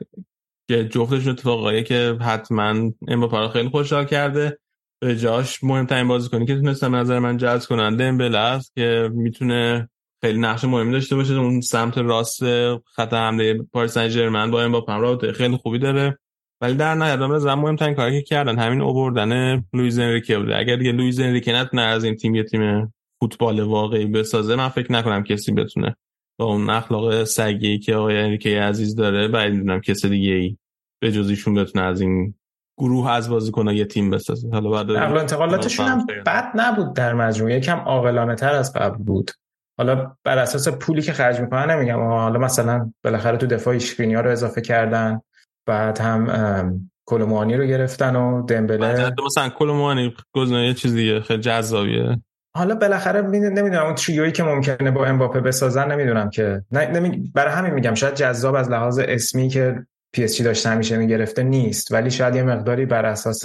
که 0.70 0.88
جفتشون 0.88 1.32
اتفاقایی 1.32 1.84
که 1.84 2.18
حتما 2.22 2.92
امباپه 3.08 3.38
رو 3.38 3.48
خیلی 3.48 3.70
خوشحال 3.70 4.06
کرده. 4.06 4.60
به 5.02 5.18
جاش 5.18 5.64
مهمترین 5.64 6.08
بازیکنی 6.08 6.46
که 6.46 6.56
تونستن 6.56 6.86
به 6.86 6.96
نظر 6.96 7.20
من 7.20 7.38
جذب 7.38 7.70
کنن 7.70 8.04
دمبله 8.04 8.38
است 8.38 8.72
که 8.76 9.10
می‌تونه 9.14 9.90
خیلی 10.26 10.40
نقش 10.40 10.64
مهمی 10.64 10.92
داشته 10.92 11.16
باشه. 11.16 11.34
اون 11.34 11.62
سمت 11.62 11.98
راست 11.98 12.44
خط 12.86 13.14
حمله 13.14 13.54
پاریس 13.74 13.94
سن 13.94 14.08
ژرمن 14.08 14.52
با 14.52 14.64
امباپه 14.64 14.94
رابطه 14.94 15.32
خیلی 15.32 15.58
خوبی 15.58 15.80
داره. 15.80 16.18
ولی 16.62 16.74
در 16.74 16.96
نهایت 16.96 17.20
به 17.20 17.40
نظرم 17.40 17.60
مهمترین 17.60 17.96
کاری 17.96 18.22
که 18.22 18.22
کردن 18.22 18.60
همین 18.60 18.82
اووردن 18.82 19.64
لوئیز 19.74 20.00
انریکه 20.00 20.38
بوده. 20.38 20.58
اگر 20.58 20.76
دیگه 20.76 20.92
لوئیز 20.92 21.20
انریکه 21.20 21.54
نتونه 21.54 21.82
از 21.82 22.04
این 22.04 22.16
تیم 22.16 22.36
یه 22.36 22.44
تیم 22.44 22.94
فوتبال 23.20 23.60
واقعی 23.60 24.06
بسازه 24.06 24.56
من 24.56 24.70
فکر 24.70 24.92
نکنم 24.92 25.24
کسی 25.24 25.52
بتونه 25.52 25.96
با 26.40 26.46
اون 26.46 26.70
اخلاق 26.70 27.24
سگی 27.24 27.80
که 27.80 27.96
آقای 27.96 28.18
انریکه 28.18 28.62
عزیز 28.62 28.96
داره 28.96 29.28
بعید 29.28 29.52
می‌دونم 29.52 29.82
کسی 29.82 30.10
دیگه 30.10 30.32
ای 30.32 30.58
به 31.02 31.12
جز 31.12 31.30
ایشون 31.30 31.54
بتونه 31.54 31.86
از 31.86 32.02
این 32.02 32.36
گروه 32.78 33.10
از 33.10 33.30
بازیکن‌ها 33.30 33.74
یه 33.74 33.86
تیم 33.86 34.10
بسازه. 34.10 34.50
حالا 34.50 34.70
بعد 34.70 34.92
انتقالاتشون 34.92 35.86
هم 35.86 36.06
بد 36.26 36.52
نبود 36.56 36.94
در 36.94 37.14
مجموع 37.14 37.52
یکم 37.52 37.78
عاقلانه 37.78 38.36
تر 38.36 38.54
از 38.54 38.74
قبل 38.74 39.04
بود. 39.04 39.32
حالا 39.78 40.16
بر 40.24 40.38
اساس 40.38 40.68
پولی 40.68 41.02
که 41.02 41.14
خرج 41.14 41.42
می‌کنن 41.42 41.72
نمیگم. 41.72 42.00
حالا 42.00 42.40
مثلا 42.40 42.92
بالاخره 43.04 43.38
تو 43.38 43.48
دفاع 43.48 43.78
ها 44.00 44.22
رو 44.22 44.32
اضافه 44.32 44.62
کردن 44.62 45.22
بعد 45.66 46.00
هم 46.00 46.90
کلومانی 47.06 47.58
رو 47.58 47.66
گرفتن 47.66 48.16
و 48.16 48.46
دمبله. 48.46 49.12
مثلا 49.26 49.50
کلومانی 49.50 50.14
گزینه 50.34 50.68
یه 50.68 50.74
چیزیه 50.74 51.20
خیلی 51.20 51.42
جذابیه. 51.42 52.18
حالا 52.58 52.76
بالاخره 52.76 53.22
نمی‌دونم 53.22 53.86
اون 53.86 53.96
تریویی 53.96 54.32
که 54.32 54.44
ممکنه 54.44 54.92
با 54.92 55.06
امباپه 55.06 55.40
بسازن 55.40 55.92
نمی‌دونم 55.92 56.30
که. 56.30 56.64
نه 56.72 57.12
برای 57.34 57.54
همین 57.54 57.74
میگم 57.74 57.94
شاید 57.94 58.16
جذاب 58.16 58.56
از 58.56 58.70
لحاظ 58.70 59.00
اسمی 59.00 59.50
که 59.50 59.86
پی 60.14 60.24
اس 60.24 60.36
جی 60.36 60.44
داشته 60.44 60.70
همیشه 60.70 60.98
می‌گرفته 60.98 61.44
نیست 61.44 61.92
ولی 61.92 62.12
شاید 62.12 62.36
یه 62.36 62.44
مقداری 62.44 62.86
بر 62.86 63.06
اساس 63.06 63.44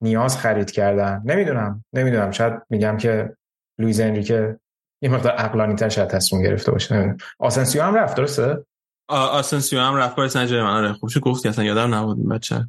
نیاز 0.00 0.38
خرید 0.38 0.70
کردن. 0.70 1.22
نمی‌دونم 1.24 1.84
نمی‌دونم. 1.92 2.30
شاید 2.30 2.52
میگم 2.70 2.96
که 2.96 3.36
لوئیز 3.78 4.00
انریکه 4.00 4.58
یه 5.02 5.10
مقدار 5.10 5.32
عقلانی 5.32 5.74
تر 5.74 5.88
شاید 5.88 6.08
تصمیم 6.08 6.42
گرفته 6.42 6.72
باشه. 6.72 7.16
آسنسیو 7.38 7.82
هم 7.82 7.94
رفت 7.94 8.16
درسته؟ 8.16 8.64
آسنسیو 9.08 9.80
هم 9.80 9.96
رفت 9.96 10.16
پاریس 10.16 10.32
سن 10.32 10.39
ژرمن 10.39 10.54
آره 10.54 10.92
خوب 10.92 11.10
شو 11.10 11.20
گفتی 11.20 11.48
اصلا 11.48 11.64
یادم 11.64 11.94
نبود 11.94 12.28
بچه. 12.28 12.66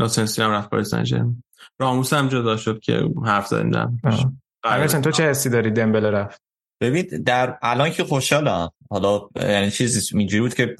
آسنسیو 0.00 0.44
هم 0.44 0.50
رفت 0.50 0.70
پاریس 0.70 0.88
سن 0.88 1.04
ژرمن 1.04 1.36
راموس 1.78 2.12
هم 2.12 2.28
جدا 2.28 2.56
شد 2.56 2.80
که 2.80 3.08
حرف 3.24 3.46
زدیم 3.46 4.00
امیرحسین 4.64 5.00
تو 5.00 5.10
چه 5.10 5.30
حسی 5.30 5.50
داری 5.50 5.70
دمبله 5.70 6.10
رفت؟ 6.10 6.42
ببین 6.80 7.22
در 7.26 7.58
الان 7.62 7.90
که 7.90 8.04
خوشحالم. 8.04 8.70
حالا 8.90 9.28
یعنی 9.36 9.70
چیزی 9.70 10.18
اینجوری 10.18 10.40
بود 10.40 10.54
که 10.54 10.76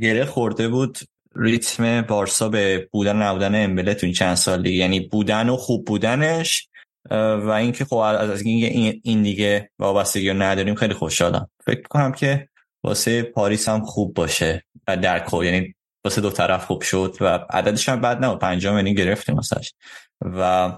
گره 0.00 0.24
خورده 0.24 0.68
بود 0.68 0.98
ریتم 1.36 2.02
بارسا 2.02 2.48
به 2.48 2.88
بودن 2.92 3.22
نبودن 3.22 3.64
امبله 3.64 3.94
تو 3.94 4.06
این 4.06 4.14
چند 4.14 4.34
سال 4.34 4.62
دیگه. 4.62 4.76
یعنی 4.76 5.00
بودن 5.00 5.48
و 5.48 5.56
خوب 5.56 5.84
بودنش 5.84 6.68
و 7.10 7.48
اینکه 7.48 7.84
خب 7.84 7.96
از 7.96 8.42
این 8.42 9.00
این 9.04 9.22
دیگه 9.22 9.70
وابستگی 9.78 10.30
رو 10.30 10.42
نداریم 10.42 10.74
خیلی 10.74 10.94
خوشحالم. 10.94 11.50
فکر 11.64 11.82
کنم 11.82 12.12
که 12.12 12.48
واسه 12.84 13.22
پاریس 13.22 13.68
هم 13.68 13.84
خوب 13.84 14.14
باشه 14.14 14.64
در 14.86 15.18
کل 15.24 15.44
یعنی 15.44 15.74
واسه 16.04 16.20
دو 16.20 16.30
طرف 16.30 16.64
خوب 16.64 16.82
شد 16.82 17.16
و 17.20 17.26
عددش 17.50 17.88
هم 17.88 18.00
بد 18.00 18.24
نه 18.24 18.36
پنجم 18.36 18.76
یعنی 18.76 18.94
گرفتیم 18.94 19.34
واسش. 19.34 19.72
و 20.20 20.72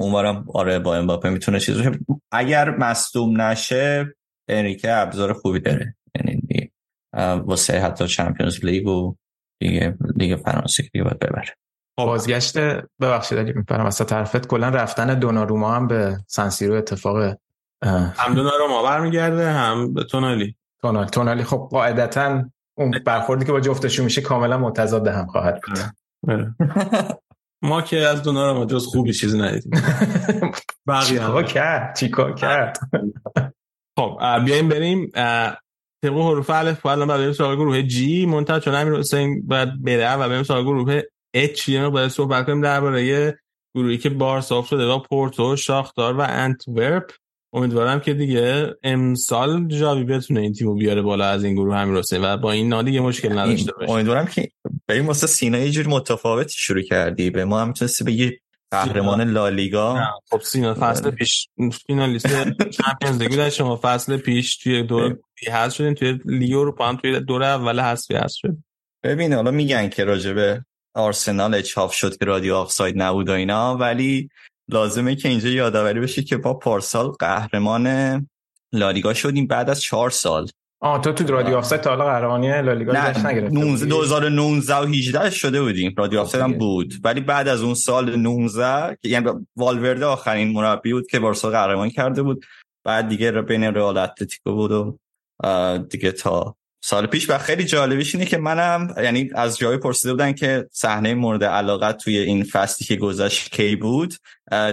اونورم 0.00 0.46
آره 0.54 0.78
با 0.78 0.96
امباپه 0.96 1.30
می‌تونه 1.30 1.60
چیز 1.60 1.76
باشه. 1.76 1.98
اگر 2.32 2.70
مصدوم 2.70 3.40
نشه 3.40 4.14
انریکه 4.48 4.92
ابزار 4.92 5.32
خوبی 5.32 5.60
داره. 5.60 5.96
یعنی 6.14 6.70
واسه 7.44 7.80
حتی 7.80 8.08
چمپیونز 8.08 8.64
لیگ 8.64 8.86
و 8.86 9.14
دیگه 9.60 9.96
لیگ 10.16 10.36
فرانسه 10.36 10.82
دیگه 10.82 11.04
باید 11.04 11.18
ببره. 11.18 11.54
بازگشت 11.96 12.58
ببخشید 13.00 13.38
اگه 13.38 13.52
میپرم 13.52 13.84
واسه 13.84 14.04
طرفت 14.04 14.46
کلا 14.46 14.68
رفتن 14.68 15.18
دوناروما 15.18 15.74
هم 15.74 15.86
به 15.86 16.18
سنسیرو 16.26 16.74
اتفاق 16.74 17.36
هم 17.82 18.34
دوناروما 18.34 18.82
برمیگرده 18.82 19.50
هم 19.50 19.94
به 19.94 20.04
تونالی. 20.04 20.56
تونالی. 20.82 21.10
تونالی 21.10 21.44
خب 21.44 21.68
قاعدتا 21.70 22.44
اون 22.74 23.00
برخوردی 23.06 23.44
که 23.44 23.52
با 23.52 23.60
جفتشون 23.60 24.04
میشه 24.04 24.20
کاملا 24.20 24.58
متضاد 24.58 25.08
هم 25.08 25.26
خواهد 25.26 25.60
بود. 25.66 25.78
آره. 26.28 26.54
ما 27.62 27.82
که 27.82 27.96
از 27.96 28.22
دوناروما 28.22 28.64
جز 28.64 28.86
خوبی 28.86 29.12
چیزی 29.12 29.38
ندیدیم. 29.38 29.72
بقیه 30.86 31.42
کرد؟ 31.42 31.96
چیکار 31.96 32.34
کرد؟ 32.34 32.78
خب 33.98 34.18
بیایم 34.44 34.68
بریم 34.68 35.10
طبق 36.02 36.14
حروف 36.14 36.50
الف 36.50 36.86
بعد 36.86 36.98
بریم 36.98 37.32
سراغ 37.32 37.54
گروه 37.54 37.82
جی 37.82 38.26
منتها 38.26 38.60
چون 38.60 38.74
امیر 38.74 38.98
حسین 38.98 39.46
باید 39.46 39.82
بره 39.84 40.14
و 40.14 40.28
بریم 40.28 40.42
سراغ 40.42 40.64
گروه 40.64 41.02
اچ 41.34 41.68
یه 41.68 41.88
باید 41.88 42.10
صحبت 42.10 42.46
کنیم 42.46 42.62
درباره 42.62 43.38
گروهی 43.74 43.98
که 43.98 44.10
بارسا 44.10 44.62
شده 44.62 44.86
با 44.86 44.98
پورتو 44.98 45.56
شاختار 45.56 46.16
و 46.16 46.26
انتورپ. 46.28 47.10
امیدوارم 47.54 48.00
که 48.00 48.14
دیگه 48.14 48.74
امسال 48.82 49.68
جاوی 49.68 50.04
بتونه 50.04 50.40
این 50.40 50.52
تیمو 50.52 50.74
بیاره 50.74 51.02
بالا 51.02 51.26
از 51.26 51.44
این 51.44 51.54
گروه 51.54 51.76
همین 51.76 51.96
رسه 51.96 52.18
و 52.18 52.36
با 52.36 52.52
این 52.52 52.68
نادی 52.68 52.90
یه 52.90 53.00
مشکل 53.00 53.38
نداشته 53.38 53.72
باشه. 53.72 53.92
امیدوارم 53.92 54.26
که 54.26 54.50
بریم 54.88 55.06
واسه 55.06 55.26
سینا 55.26 55.58
یه 55.58 55.70
جور 55.70 55.86
متفاوتی 55.86 56.54
شروع 56.58 56.82
کردی. 56.82 57.30
به 57.30 57.44
ما 57.44 57.60
هم 57.60 57.68
می‌تونستی 57.68 58.04
بگی 58.04 58.32
قهرمان 58.70 59.30
لالیگا. 59.30 60.00
خب 60.30 60.40
سینا 60.40 60.74
فصل 60.74 61.10
پیش 61.10 61.48
فینالیست 61.86 62.26
چمپیونز 62.70 63.22
لیگ 63.22 63.48
شما 63.48 63.80
فصل 63.82 64.16
پیش 64.16 64.56
توی 64.56 64.82
دور 64.82 65.18
هست 65.52 65.76
شدین 65.76 65.94
توی 65.94 66.18
لیگ 66.24 66.56
اروپا 66.56 66.88
هم 66.88 66.96
توی 66.96 67.20
دور 67.20 67.42
اول 67.42 67.80
حذفی 67.80 68.14
حذف 68.14 68.36
شد. 68.36 68.56
ببین 69.02 69.32
حالا 69.32 69.50
میگن 69.50 69.88
که 69.88 70.04
راجب 70.04 70.64
آرسنال 70.94 71.54
اجحاف 71.54 71.94
شد 71.94 72.16
که 72.16 72.24
رادیو 72.24 72.54
آفساید 72.54 73.02
نبود 73.02 73.28
و 73.28 73.32
اینا. 73.32 73.76
ولی 73.76 74.28
لازمه 74.68 75.14
که 75.14 75.28
اینجا 75.28 75.48
یادآوری 75.48 76.00
بشه 76.00 76.22
که 76.22 76.36
ما 76.36 76.54
پارسال 76.54 77.08
قهرمان 77.08 78.26
لالیگا 78.72 79.14
شدیم 79.14 79.46
بعد 79.46 79.70
از 79.70 79.82
چهار 79.82 80.10
سال. 80.10 80.48
آه 80.80 81.00
تو 81.00 81.12
تو 81.12 81.32
رادیو 81.32 81.56
آفساید 81.56 81.80
تا 81.80 81.90
حالا 81.90 82.04
قهرمانی 82.04 82.62
لالیگا 82.62 82.92
نه 82.92 83.26
نگرفته 83.26 83.86
2019 83.86 84.74
و 84.74 84.86
18 84.86 85.30
شده 85.30 85.62
بودیم. 85.62 85.94
رادیو 85.98 86.20
آفساید 86.20 86.44
هم 86.44 86.52
بود. 86.52 86.94
ولی 87.04 87.20
بعد 87.20 87.48
از 87.48 87.62
اون 87.62 87.74
سال 87.74 88.16
19 88.16 88.96
یعنی 89.04 89.30
والورده 89.56 90.06
آخرین 90.06 90.52
مربی 90.52 90.92
بود 90.92 91.06
که 91.06 91.20
بارسا 91.20 91.50
قهرمانی 91.50 91.90
کرده 91.90 92.22
بود. 92.22 92.44
بعد 92.84 93.08
دیگه 93.08 93.30
بین 93.30 93.64
رئال 93.64 93.98
اتلتیکو 93.98 94.52
بود 94.54 94.72
و 94.72 95.78
دیگه 95.90 96.12
تا 96.12 96.56
سال 96.84 97.06
پیش 97.06 97.30
و 97.30 97.38
خیلی 97.38 97.64
جالبیش 97.64 98.14
اینه 98.14 98.26
که 98.26 98.38
منم 98.38 98.94
یعنی 99.02 99.30
از 99.34 99.58
جایی 99.58 99.78
پرسیده 99.78 100.12
بودن 100.12 100.32
که 100.32 100.68
صحنه 100.72 101.14
مورد 101.14 101.44
علاقت 101.44 101.96
توی 101.96 102.18
این 102.18 102.44
فصلی 102.44 102.86
که 102.86 102.96
گذشت 102.96 103.50
کی 103.50 103.76
بود 103.76 104.14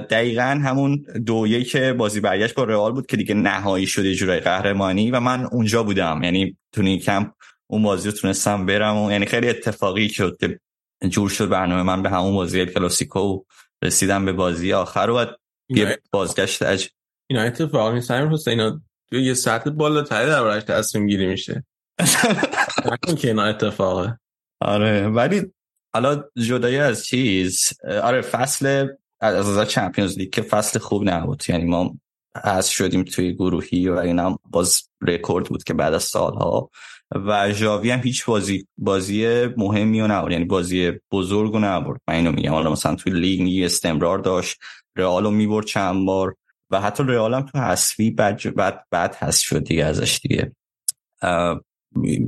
دقیقا 0.10 0.62
همون 0.64 1.06
دویه 1.26 1.64
که 1.64 1.94
بازی 1.94 2.20
برگشت 2.20 2.56
با 2.56 2.64
رئال 2.64 2.92
بود 2.92 3.06
که 3.06 3.18
دیگه 3.18 3.34
نهایی 3.34 3.88
شده 3.88 4.16
جورای 4.16 4.40
قهرمانی 4.40 5.12
و 5.12 5.20
من 5.20 5.46
اونجا 5.46 5.84
بودم. 5.84 6.22
یعنی 6.24 6.58
تو 6.72 6.98
کمپ 6.98 7.32
اون 7.68 7.84
بازی 7.84 8.10
رو 8.10 8.16
تونستم 8.16 8.66
برم 8.66 8.98
و 8.98 9.12
یعنی 9.12 9.26
خیلی 9.26 9.50
اتفاقی 9.50 10.10
شد 10.10 10.38
که 10.40 10.60
جور 11.10 11.30
شد 11.30 11.50
برنامه 11.50 11.84
من 11.84 12.04
به 12.04 12.10
همون 12.10 12.36
بازی 12.36 12.66
کلاسیکو 12.66 13.44
رسیدم 13.84 14.26
به 14.26 14.34
بازی 14.34 14.74
آخر 14.74 15.10
و 15.10 15.26
یه 15.70 16.00
بازگشت 16.12 16.64
اج 16.64 16.88
اینا 17.30 17.44
اتفاق 17.44 17.94
نیست. 17.94 18.12
همین 18.12 18.38
اینا 18.48 18.82
یه 19.12 19.34
سطح 19.34 19.70
بالاتری 19.70 20.28
در 20.28 20.62
تصمیم 20.62 21.08
گیری 21.08 21.28
میشه. 21.28 21.64
نکن 22.86 23.16
که 23.16 23.28
اینا 23.28 23.44
اتفاقه. 23.44 24.20
آره 24.62 25.08
ولی 25.08 25.42
حالا 25.94 26.24
جدای 26.38 26.80
از 26.80 27.06
چیز 27.06 27.74
آره 28.04 28.22
فصل 28.22 28.88
از 29.20 29.58
از 29.58 29.70
چمپیونز 29.70 30.18
لیگ 30.18 30.30
که 30.30 30.42
فصل 30.42 30.80
خوب 30.80 31.10
نبود. 31.10 31.44
یعنی 31.48 31.66
ما 31.66 31.98
از 32.36 32.70
شدیم 32.70 33.04
توی 33.04 33.34
گروهی 33.34 33.90
و 33.90 33.96
اینا 33.96 34.40
باز 34.50 34.90
رکورد 35.02 35.46
بود 35.46 35.64
که 35.64 35.74
بعد 35.74 35.94
از 35.94 36.04
سالها. 36.04 36.70
و 37.16 37.52
ژاوی 37.52 37.92
هم 37.92 38.00
هیچ 38.00 38.26
بازی 38.26 38.68
بازی 38.78 39.46
مهمی 39.58 40.02
و 40.02 40.08
نبود 40.08 40.32
یعنی 40.32 40.46
بازی 40.46 40.92
بزرگ 41.12 41.54
و 41.54 41.60
نبود 41.60 42.02
من 42.08 42.16
اینو 42.16 42.32
میگم. 42.32 42.52
حالا 42.52 42.72
مثلا 42.72 42.96
توی 42.96 43.14
لیگ 43.14 43.64
استمرار 43.66 44.20
داشت. 44.20 44.58
رئال 44.96 45.34
می‌برد 45.34 45.66
چند 45.66 46.06
بار. 46.06 46.36
و 46.70 46.82
حتی 46.82 47.04
رئال 47.04 47.34
هم 47.34 47.42
تو 47.42 47.60
حسفی 47.60 48.12
بعد 48.12 48.56
بعد 48.56 48.86
بعد 48.92 49.16
حذف 49.16 49.44
شد 49.44 49.64
دیگه 49.64 49.86
ازش 49.86 50.20
دیگه. 50.24 50.56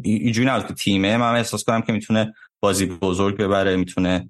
اینجوری 0.04 0.48
نبود 0.48 0.68
که 0.68 0.74
تیمه. 0.74 1.18
من 1.18 1.36
احساس 1.36 1.64
کنم 1.64 1.82
که 1.82 1.94
می‌تونه 1.94 2.34
بازی 2.60 2.86
بزرگ 2.86 3.38
ببره 3.38 3.76
می‌تونه 3.76 4.30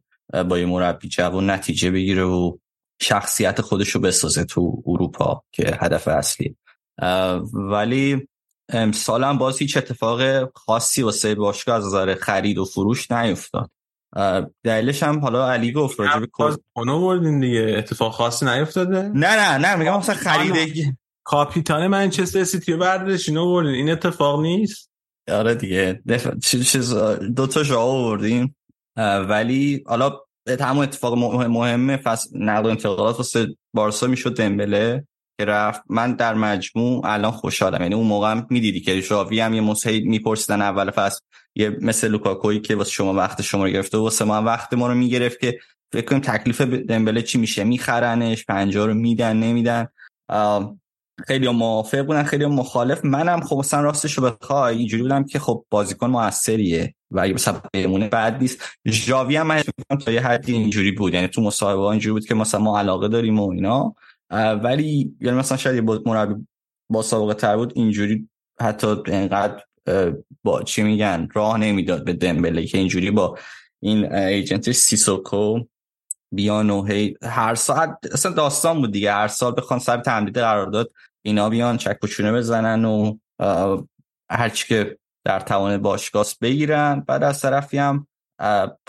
با 0.50 0.60
یه 0.60 0.66
مربی 0.66 1.08
جوان 1.08 1.50
نتیجه 1.50 1.92
بگیره 1.92 2.24
و 2.24 2.58
شخصیت 3.02 3.62
خودش 3.62 3.90
رو 3.90 4.02
بسازه 4.02 4.44
تو 4.44 4.84
اروپا 4.86 5.44
که 5.52 5.78
هدف 5.82 6.08
اصلی. 6.08 6.56
ولی 7.54 8.28
امسال 8.70 9.24
هم 9.24 9.38
باز 9.38 9.60
هیچ 9.60 9.78
اتفاق 9.78 10.52
خاصی 10.58 11.04
واسه 11.04 11.36
باشگاه 11.36 11.78
از 11.78 11.86
نظر 11.86 12.16
خرید 12.16 12.58
و 12.58 12.66
فروش 12.66 13.12
نیفتاد. 13.12 13.72
دلیلش 14.64 15.04
هم 15.04 15.20
حالا 15.20 15.52
علی 15.52 15.72
گفت 15.72 16.00
راجع 16.00 16.20
به 16.20 16.28
بردین 16.76 17.40
دیگه. 17.40 17.76
اتفاق 17.78 18.14
خاصی 18.14 18.46
نیفتاده؟ 18.46 19.02
نه 19.02 19.36
نه 19.36 19.58
نه 19.58 19.76
میگم 19.76 19.98
مثلا 19.98 20.16
خرید 20.16 20.98
کاپیتان 21.24 21.88
منچستر 21.88 22.44
سیتی 22.44 22.72
رو 22.72 22.78
بردش 22.78 23.30
اینو 23.30 23.46
بردین. 23.46 23.74
این 23.74 23.90
اتفاق 23.90 24.42
نیست؟ 24.42 24.91
آره 25.28 25.56
دیگه. 25.56 26.02
چیز 26.44 26.94
دو 27.36 27.48
تا 27.48 27.64
جا 27.64 27.82
آوردیم. 27.82 28.56
ولی 29.30 29.84
حالا 29.88 30.20
همون 30.60 30.84
اتفاق 30.84 31.18
مهمه 31.34 31.98
فصل 31.98 32.38
نقل 32.38 32.66
و 32.66 32.70
انتقالات 32.70 33.18
واسه 33.18 33.48
بارسا 33.74 34.08
می‌شد 34.08 34.38
دمبله 34.38 35.08
که 35.40 35.46
رفت. 35.46 35.82
من 35.90 36.14
در 36.14 36.34
مجموع 36.34 37.06
الان 37.06 37.32
خوشحالم. 37.32 37.82
یعنی 37.82 37.96
اون 37.96 38.08
موقع 38.08 38.32
هم 38.32 38.48
می‌دیدی 38.50 38.82
که 38.82 39.02
ژاوی 39.02 39.40
هم 39.40 39.54
یه 39.54 39.62
مسهی 39.62 40.00
میپرسیدن 40.00 40.62
اول 40.62 40.92
فصل. 40.92 41.20
یه 41.56 41.78
مثل 41.82 42.08
لوکاکوی 42.08 42.60
که 42.60 42.76
واسه 42.76 42.92
شما 42.92 43.14
وقت 43.14 43.42
شما 43.42 43.66
رو 43.66 43.70
گرفته 43.70 43.98
واسه 43.98 44.26
ما 44.26 44.42
وقت 44.42 44.74
ما 44.74 44.88
رو 44.88 44.96
می‌گرفت 44.96 45.40
که 45.40 45.60
فکر 45.94 46.06
کنیم 46.06 46.22
تکلیف 46.22 46.62
دمبله 46.62 47.22
چی 47.22 47.38
میشه؟ 47.38 47.64
میخرنش 47.64 48.46
پنجا 48.46 48.86
رو 48.86 48.94
میدن 48.94 49.38
نمیدن. 49.38 49.88
خیلی 51.28 51.50
موافق 51.50 52.02
بودن 52.02 52.24
خیلی 52.24 52.46
مخالف. 52.46 53.06
منم 53.06 53.42
خب 53.42 53.56
مثلا 53.56 53.82
راستش 53.82 54.18
رو 54.18 54.30
بخوای 54.30 54.78
اینجوری 54.78 55.04
بودم 55.04 55.24
که 55.24 55.40
خب 55.40 55.66
بازیکن 55.70 56.10
موثریه 56.10 56.96
و 57.12 57.20
اگه 57.20 57.34
مثلا 57.34 57.62
بمونه 57.74 58.10
بعد 58.10 58.42
نیست. 58.42 58.62
ژاوی 58.88 59.36
هم 59.36 59.48
من 59.48 59.64
تا 60.06 60.12
یه 60.12 60.22
حدی 60.22 60.54
اینجوری 60.54 60.92
بود 60.92 61.14
یعنی 61.14 61.28
تو 61.28 61.42
مصاحبه 61.42 61.82
اینجوری 61.82 62.14
بود 62.14 62.26
که 62.26 62.36
مثلا 62.36 62.60
ما 62.60 62.80
علاقه 62.80 63.08
داریم 63.08 63.40
و 63.40 63.52
اینا. 63.52 63.96
ولی 64.64 65.16
یعنی 65.22 65.38
مثلا 65.38 65.58
شاید 65.58 65.84
مربی 65.84 66.48
با 66.90 67.02
سابقه 67.02 67.34
تر 67.34 67.58
بود 67.58 67.74
اینجوری 67.76 68.30
حتی 68.62 68.88
اینقدر 69.08 69.64
با 70.44 70.64
چی 70.64 70.84
میگن 70.84 71.28
راه 71.34 71.58
نمی‌داد 71.58 72.06
به 72.06 72.14
دمبله 72.14 72.66
که 72.66 72.78
اینجوری 72.78 73.12
با 73.12 73.38
این 73.80 74.14
ایجنت 74.14 74.72
سیسوکو 74.72 75.60
بیان 76.34 76.70
و 76.70 76.84
هی 76.84 77.16
هر 77.24 77.56
ساعت 77.56 77.98
اصلا 78.12 78.32
داستان 78.32 78.82
بود 78.82 78.92
دیگه. 78.92 79.14
هر 79.14 79.28
سال 79.28 79.54
بخوان 79.58 79.80
سر 79.80 79.98
تمدید 79.98 80.38
قرارداد 80.38 80.92
اینا 81.22 81.50
بیان 81.50 81.78
چک 81.78 81.98
و 82.04 82.08
بزنن 82.34 82.86
و 82.86 83.18
هرچی 84.32 84.68
که 84.68 84.98
در 85.26 85.40
توان 85.40 85.78
باشگاس 85.78 86.38
بگیرن. 86.38 87.00
بعد 87.08 87.24
از 87.24 87.42
طرفی 87.42 87.78
هم 87.78 88.08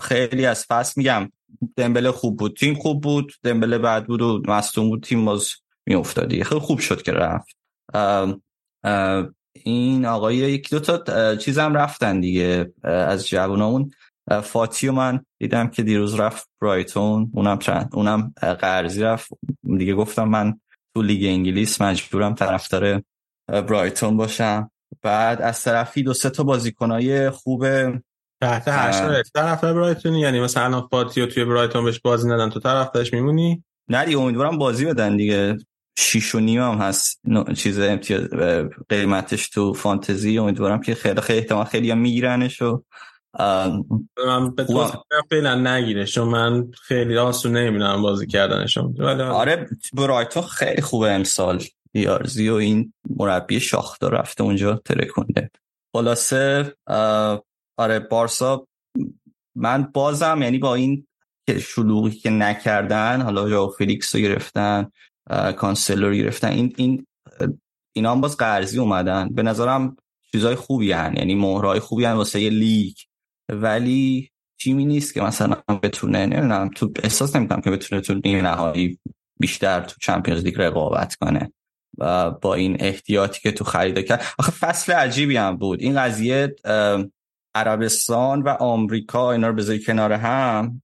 خیلی 0.01 0.47
از 0.47 0.65
فصل 0.65 0.93
میگم 0.97 1.31
دمبله 1.77 2.11
خوب 2.11 2.39
بود 2.39 2.57
تیم 2.57 2.75
خوب 2.75 3.03
بود. 3.03 3.33
دمبله 3.43 3.79
بعد 3.79 4.07
بود 4.07 4.23
و 4.23 4.43
مستون 4.49 4.89
بود 4.89 5.03
تیم 5.03 5.25
باز 5.25 5.51
میافتادی 5.87 6.45
خیلی 6.45 6.61
خوب 6.61 6.79
شد 6.79 7.03
که 7.03 7.13
رفت. 7.13 7.57
این 9.65 10.07
آقای 10.07 10.37
یک 10.37 10.71
دو 10.71 10.81
تا 10.81 11.37
چیزم 11.37 11.75
رفتن 11.75 12.21
دیگه 12.21 12.73
از 12.83 13.29
جوانامون 13.29 13.91
فاتی 14.43 14.89
و 14.89 14.93
من 14.93 15.25
دیدم 15.39 15.69
که 15.69 15.83
دیروز 15.83 16.15
رفت 16.15 16.49
برایتون. 16.61 17.31
اونم 17.35 17.59
چند 17.59 17.91
اونم 17.93 18.35
قرضی 18.41 19.03
رفت. 19.03 19.31
دیگه 19.79 19.95
گفتم 19.95 20.29
من 20.29 20.61
تو 20.95 21.03
لیگ 21.03 21.25
انگلیس 21.25 21.81
مجبورم 21.81 22.35
طرفدار 22.35 23.03
برایتون 23.49 24.17
باشم. 24.17 24.71
بعد 25.03 25.43
از 25.43 25.63
طرفی 25.63 26.03
دو 26.03 26.15
سه 26.15 26.31
تا 26.31 26.43
بازیکنای 26.43 27.31
خوب 27.31 27.67
تحت 28.41 28.65
هشت 28.67 29.33
طرفدار 29.35 29.75
برایتون 29.75 30.15
یعنی 30.15 30.41
مثلا 30.41 30.81
فاتی 30.81 31.21
و 31.21 31.27
توی 31.27 31.45
برایتون 31.45 31.85
بهش 31.85 32.01
بازی 32.01 32.29
ندن. 32.29 32.51
تو 32.51 32.61
طرفدارش 32.61 33.13
میمونی؟ 33.13 33.65
نه 33.89 34.05
دیگه 34.05 34.19
امیدوارم 34.19 34.59
بازی 34.59 34.85
بدن 34.85 35.17
دیگه. 35.17 35.57
شیش 35.99 36.35
و 36.35 36.41
نیم 36.41 36.63
هم 36.63 36.79
هست. 36.79 37.21
چیز 37.57 37.79
امتیاز 37.79 38.29
قیمتش 38.89 39.49
تو 39.49 39.73
فانتزی. 39.73 40.39
امیدوارم 40.39 40.81
که 40.81 40.95
خیلی 40.95 41.21
خیلی 41.21 41.39
احتمال 41.39 41.65
خیلی 41.65 41.91
هم 41.91 41.99
میگیرنش 41.99 42.63
و 42.63 42.85
من 43.39 44.55
به 44.57 44.67
فعلا 45.31 45.55
نگیره. 45.55 46.07
چون 46.07 46.29
من 46.29 46.71
خیلی 46.71 47.19
آسون 47.19 47.57
نمی‌دونم 47.57 48.03
بازی 48.03 48.27
کردنشون. 48.27 49.03
آره 49.21 49.69
برایتون 49.93 50.43
خیلی 50.43 50.83
خوبه 50.83 51.13
امسال. 51.13 51.63
یارزی 51.95 52.49
و 52.49 52.55
این 52.55 52.93
مربی 53.19 53.61
شاختا 53.61 54.09
رفته 54.09 54.45
اونجا 54.45 54.83
ترکونده. 54.85 55.51
خلاصه 55.93 56.75
آره 57.77 57.99
بارسا 57.99 58.67
من 59.55 59.83
بازم 59.83 60.39
یعنی 60.43 60.59
با 60.59 60.75
این 60.75 61.07
شلوغی 61.61 62.11
که 62.11 62.31
نکردن 62.31 63.21
حالا 63.21 63.51
جاو 63.51 63.71
فیلیکس 63.71 64.15
رو 64.15 64.21
گرفتن 64.21 64.91
کانسلر 65.57 66.09
رو 66.09 66.15
گرفتن 66.15 66.49
این 66.49 66.75
این 66.77 67.07
اینا 67.93 68.13
هم 68.13 68.21
باز 68.21 68.37
قرضی 68.37 68.79
اومدن. 68.79 69.29
به 69.29 69.43
نظرم 69.43 69.97
چیزای 70.33 70.55
خوبی 70.55 70.93
هن. 70.93 71.15
یعنی 71.17 71.35
مهرهای 71.35 71.81
خوبی 71.81 72.05
هن 72.05 72.13
واسه 72.13 72.41
یه 72.41 72.51
لیگ. 72.51 72.95
ولی 73.53 74.31
تیمی 74.61 74.85
نیست 74.85 75.15
که 75.15 75.21
مثلا 75.21 75.57
بتونه 75.83 76.27
نمی‌دونم 76.27 76.71
تو 76.75 76.93
احساس 77.03 77.37
نمی‌کنم 77.37 77.61
که 77.61 77.71
بتونه 77.71 78.01
تو 78.01 78.21
نیمه 78.25 78.43
نهایی 78.43 78.99
بیشتر 79.41 79.81
تو 79.81 79.97
چمپیونز 80.01 80.45
لیگ 80.45 80.55
رقابت 80.59 81.15
کنه 81.15 81.53
و 81.99 82.31
با 82.31 82.55
این 82.55 82.77
احتیاطی 82.81 83.41
که 83.41 83.53
تو 83.53 83.65
خرید 83.65 83.99
کرد. 83.99 84.23
آخه 84.39 84.53
فصل 84.53 84.93
عجیبی 84.93 85.37
هم 85.37 85.57
بود. 85.57 85.81
این 85.81 86.01
قضیه 86.01 86.55
عربستان 87.55 88.43
و 88.43 88.49
آمریکا 88.49 89.33
اینا 89.33 89.49
رو 89.49 89.55
بذاری 89.55 89.85
کنار 89.85 90.13
هم. 90.13 90.83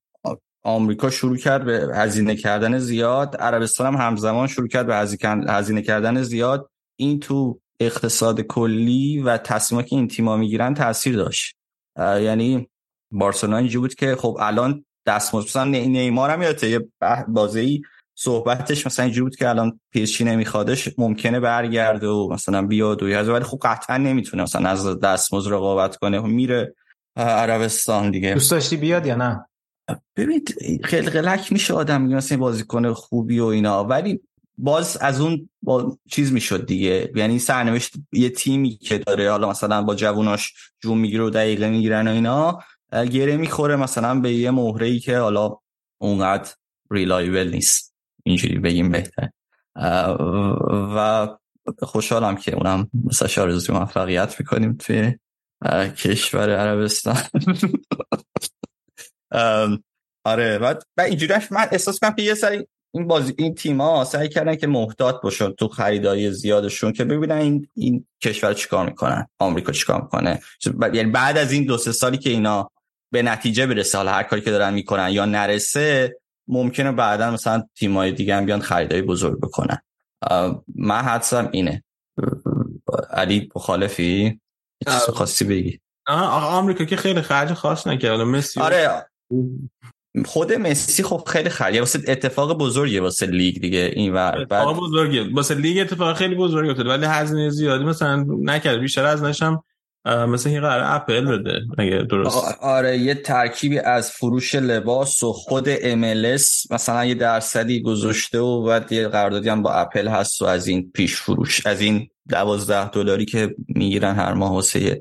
آمریکا 0.64 1.10
شروع 1.10 1.36
کرد 1.36 1.64
به 1.64 1.90
هزینه 1.94 2.36
کردن 2.36 2.78
زیاد. 2.78 3.36
عربستان 3.36 3.94
هم 3.94 4.06
همزمان 4.06 4.46
شروع 4.46 4.68
کرد 4.68 4.86
به 4.86 4.96
هزینه 5.48 5.82
کردن 5.82 6.22
زیاد. 6.22 6.70
این 6.96 7.20
تو 7.20 7.60
اقتصاد 7.80 8.40
کلی 8.40 9.18
و 9.18 9.36
تصمیماتی 9.36 9.88
که 9.88 9.96
این 9.96 10.08
تیم‌ها 10.08 10.36
می‌گیرن 10.36 10.74
تاثیر 10.74 11.16
داشت. 11.16 11.57
یعنی 11.98 12.68
بارسلونا 13.12 13.56
اینجوری 13.56 13.80
بود 13.80 13.94
که 13.94 14.16
خب 14.16 14.36
الان 14.40 14.84
دستمزد 15.06 15.46
مثلا 15.46 15.64
نیمار 15.64 16.30
هم 16.30 16.42
یادته 16.42 16.70
یه 16.70 16.88
بازی 17.28 17.82
صحبتش 18.18 18.86
مثلا 18.86 19.04
اینجوری 19.04 19.24
بود 19.24 19.36
که 19.36 19.48
الان 19.48 19.80
پیسچی 19.92 20.24
نمیخوادش 20.24 20.88
ممکنه 20.98 21.40
برگرده 21.40 22.08
و 22.08 22.28
مثلا 22.32 22.66
بیاد 22.66 23.02
و 23.02 23.06
ولی 23.06 23.44
خب 23.44 23.58
قطعا 23.62 23.96
نمی‌تونه 23.96 24.42
مثلا 24.42 24.70
از 24.70 25.00
دستمزد 25.00 25.52
رقابت 25.52 25.96
کنه 25.96 26.20
میره 26.20 26.74
عربستان 27.16 28.10
دیگه. 28.10 28.34
دوست 28.34 28.50
داشتی 28.50 28.76
بیاد 28.76 29.06
یا 29.06 29.16
نه؟ 29.16 29.46
ببین 30.16 30.44
خیلی 30.84 31.10
قلق 31.10 31.52
میشه 31.52 31.74
آدم 31.74 32.02
میگه 32.02 32.16
مثلا 32.16 32.38
بازیکن 32.38 32.92
خوبی 32.92 33.40
و 33.40 33.44
اینا 33.44 33.84
ولی 33.84 34.20
باز 34.58 34.96
از 34.96 35.20
اون 35.20 35.48
با 35.62 35.98
چیز 36.10 36.32
می‌شد 36.32 36.66
دیگه. 36.66 37.12
یعنی 37.14 37.38
سرنوشت 37.38 37.92
یه 38.12 38.30
تیمی 38.30 38.76
که 38.76 38.98
داره 38.98 39.30
حالا 39.30 39.50
مثلا 39.50 39.82
با 39.82 39.94
جووناش 39.94 40.54
جون 40.80 40.98
می‌گیره 40.98 41.24
و 41.24 41.30
دقیقه 41.30 41.70
می‌گیرن 41.70 42.08
و 42.08 42.10
اینا 42.10 42.62
گره 42.92 43.36
می‌خوره 43.36 43.76
مثلا 43.76 44.20
به 44.20 44.32
یه 44.32 44.50
مهره 44.50 44.86
ای 44.86 44.98
که 44.98 45.18
حالا 45.18 45.56
اونقدر 46.00 46.54
ریلایبل 46.90 47.48
نیست. 47.48 47.94
اینجوری 48.24 48.58
بگیم 48.58 48.90
بهتر. 48.90 49.28
و 50.96 51.28
خوشحالم 51.82 52.36
که 52.36 52.54
اونم 52.54 52.90
مثلا 53.04 53.28
شارزوی 53.28 53.74
موفقیت 53.74 54.40
می‌کنیم 54.40 54.74
توی 54.74 55.14
کشور 55.96 56.50
عربستان. 56.50 57.16
آره 60.24 60.58
بعد 60.58 60.82
اینجوری 60.98 61.34
من 61.50 61.66
احساس 61.72 61.98
کنم 61.98 62.14
که 62.14 62.22
یه 62.22 62.34
سری 62.34 62.66
این 62.94 63.06
بازی 63.06 63.34
این 63.38 63.54
تیم 63.54 63.80
ها 63.80 64.04
سعی 64.04 64.28
کردن 64.28 64.56
که 64.56 64.66
محتاط 64.66 65.20
باشن 65.22 65.52
تو 65.52 65.68
خریداری 65.68 66.32
زیادشون 66.32 66.92
که 66.92 67.04
ببینن 67.04 67.36
این 67.36 67.68
این 67.74 68.06
کشور 68.22 68.54
چیکار 68.54 68.86
می‌کنن 68.86 69.26
آمریکا 69.38 69.72
چیکار 69.72 70.02
می‌کنه. 70.02 70.40
یعنی 70.92 71.10
بعد 71.10 71.38
از 71.38 71.52
این 71.52 71.64
دو 71.64 71.78
سه 71.78 71.92
سالی 71.92 72.18
که 72.18 72.30
اینا 72.30 72.70
به 73.12 73.22
نتیجه 73.22 73.66
برسه 73.66 73.98
حالا 73.98 74.12
هر 74.12 74.22
کاری 74.22 74.42
که 74.42 74.50
دارن 74.50 74.74
می‌کنن 74.74 75.08
یا 75.10 75.24
نرسه 75.24 76.16
ممکنه 76.48 76.92
بعدا 76.92 77.30
مثلا 77.30 77.62
تیمای 77.76 78.12
دیگه 78.12 78.36
هم 78.36 78.46
بیان 78.46 78.60
خریدای 78.60 79.02
بزرگ 79.02 79.40
بکنن. 79.40 79.78
من 80.74 81.00
حدسم 81.00 81.48
اینه. 81.52 81.84
علی 83.10 83.48
مخالفی؟ 83.56 84.40
چیز 84.88 85.02
خاصی 85.02 85.44
بگی. 85.44 85.80
آمریکا 86.06 86.84
که 86.84 86.96
خیلی 86.96 87.22
خرج 87.22 87.52
خاص 87.52 87.86
نکرد 87.86 88.20
مسی 88.20 88.60
آره. 88.60 89.06
خود 90.24 90.52
مسی 90.52 91.02
خب 91.02 91.22
خیلی 91.26 91.48
خرید 91.48 91.80
واسه 91.80 92.00
اتفاق 92.08 92.58
بزرگیه 92.58 93.00
واسه 93.00 93.26
لیگ 93.26 93.60
دیگه 93.60 93.90
این 93.92 94.12
و 94.12 94.44
بعد 94.50 94.68
بزرگیه. 94.68 95.34
واسه 95.34 95.54
لیگ 95.54 95.78
اتفاق 95.78 96.16
خیلی 96.16 96.34
بزرگی 96.34 96.70
افتاد 96.70 96.86
ولی 96.86 97.06
هزینه 97.06 97.50
زیادی 97.50 97.84
مثلا 97.84 98.26
نکرد. 98.42 98.80
بیشتر 98.80 99.04
از 99.04 99.22
نشم 99.22 99.62
مثلا 100.06 100.52
این 100.52 100.60
قرار 100.60 100.96
اپل 100.96 101.38
بده 101.38 101.60
اگه 101.78 102.02
درست. 102.10 102.44
آره 102.60 102.98
یه 102.98 103.14
ترکیبی 103.14 103.78
از 103.78 104.10
فروش 104.10 104.54
لباس 104.54 105.22
و 105.22 105.32
خود 105.32 105.74
MLS 105.74 106.42
مثلا 106.70 107.04
یه 107.04 107.14
درصدی 107.14 107.82
گذاشته 107.82 108.38
و 108.38 108.64
بعد 108.64 108.92
یه 108.92 109.08
قراردادی 109.08 109.48
هم 109.48 109.62
با 109.62 109.72
اپل 109.72 110.08
هست 110.08 110.42
و 110.42 110.44
از 110.44 110.66
این 110.66 110.90
پیش 110.94 111.16
فروش 111.16 111.66
از 111.66 111.80
این 111.80 112.08
12 112.28 112.90
دلاری 112.90 113.24
که 113.24 113.54
می‌گیرن 113.68 114.14
هر 114.14 114.32
ماه 114.32 114.52
واسه 114.52 115.00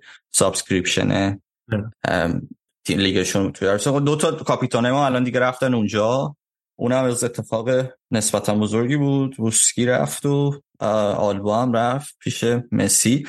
subscription 2.87 3.01
لیگشون 3.01 3.51
توی 3.51 3.77
خب 3.77 4.05
دو 4.05 4.15
تا 4.15 4.31
کاپیتان 4.31 4.91
ما 4.91 5.05
الان 5.05 5.23
دیگه 5.23 5.39
رفتن 5.39 5.73
اونجا. 5.73 6.35
اونم 6.79 7.03
از 7.03 7.23
اتفاق 7.23 7.69
نسبتا 8.11 8.55
بزرگی 8.55 8.97
بود. 8.97 9.37
بوسکی 9.37 9.85
رفت 9.85 10.25
و 10.25 10.61
آلبا 10.79 11.61
هم 11.61 11.73
رفت 11.73 12.17
پیش 12.19 12.43
مسی. 12.71 13.27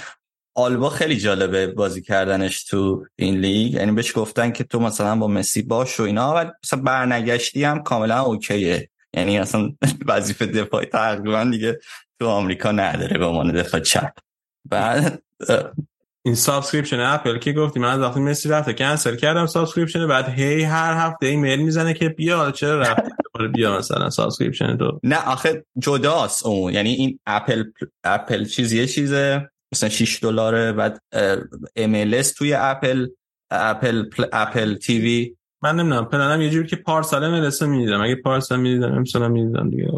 آلبا 0.54 0.90
خیلی 0.90 1.16
جالبه 1.16 1.66
بازی 1.66 2.02
کردنش 2.02 2.64
تو 2.64 3.06
این 3.16 3.40
لیگ. 3.40 3.74
یعنی 3.74 3.92
بهش 3.92 4.18
گفتن 4.18 4.50
که 4.50 4.64
تو 4.64 4.80
مثلا 4.80 5.16
با 5.16 5.26
مسی 5.26 5.62
باش 5.62 6.00
و 6.00 6.02
اینا 6.02 6.34
و 6.36 6.52
مثلا 6.64 6.82
برنگشتی 6.82 7.64
هم 7.64 7.82
کاملا 7.82 8.22
اوکیه. 8.22 8.90
یعنی 9.14 9.38
اصلا 9.38 9.72
وظیفه 10.08 10.46
دفاعی 10.46 10.86
تقریبا 10.86 11.44
دیگه 11.44 11.78
تو 12.20 12.26
آمریکا 12.26 12.72
نداره 12.72 13.18
به 13.18 13.24
عنوان 13.24 13.52
دفاع 13.52 13.80
چپ. 13.80 14.12
بعد 14.64 15.22
این 16.24 16.34
subscription 16.34 17.00
اپل 17.00 17.38
که 17.38 17.52
گفتی 17.52 17.80
من 17.80 17.88
از 17.88 18.00
وقتی 18.00 18.20
مسی 18.20 18.48
رفته. 18.48 18.72
کنسل 18.72 19.16
کردم 19.16 19.46
subscription 19.46 20.06
بعد 20.06 20.28
هی 20.28 20.62
هر 20.62 20.94
هفته 20.94 21.26
ایمیل 21.26 21.60
می‌زنه 21.60 21.94
که 21.94 22.08
بیا 22.08 22.50
چرا 22.50 22.80
رفتی؟ 22.80 23.10
بیا 23.54 23.78
مثلا 23.78 24.10
subscription 24.10 24.76
تو 24.76 25.00
نه 25.02 25.28
آخه 25.28 25.64
جداست 25.78 26.46
اون. 26.46 26.74
یعنی 26.74 26.92
این 26.92 27.18
اپل 27.26 27.64
اپل 28.04 28.44
چیزیه 28.44 28.86
چیزه. 28.86 29.50
مثلا 29.72 29.88
6 29.88 30.18
دلاره 30.22 30.72
بعد 30.72 31.00
ام 31.76 32.22
توی 32.38 32.54
اپل 32.54 33.06
اپل 33.50 34.04
اپل 34.32 34.74
TV 34.74 35.34
من 35.62 35.76
نمی‌دونم 35.76 36.04
پلنم 36.04 36.42
یه 36.42 36.50
جوری 36.50 36.68
که 36.68 36.76
پارسال 36.76 37.24
MLS 37.24 37.68
می‌دیدم. 37.68 38.00
اگه 38.00 38.14
پارسال 38.14 38.60
می‌دیدم 38.60 38.92
امسال 38.92 39.30
می‌دیدم 39.30 39.70
دیگه. 39.70 39.88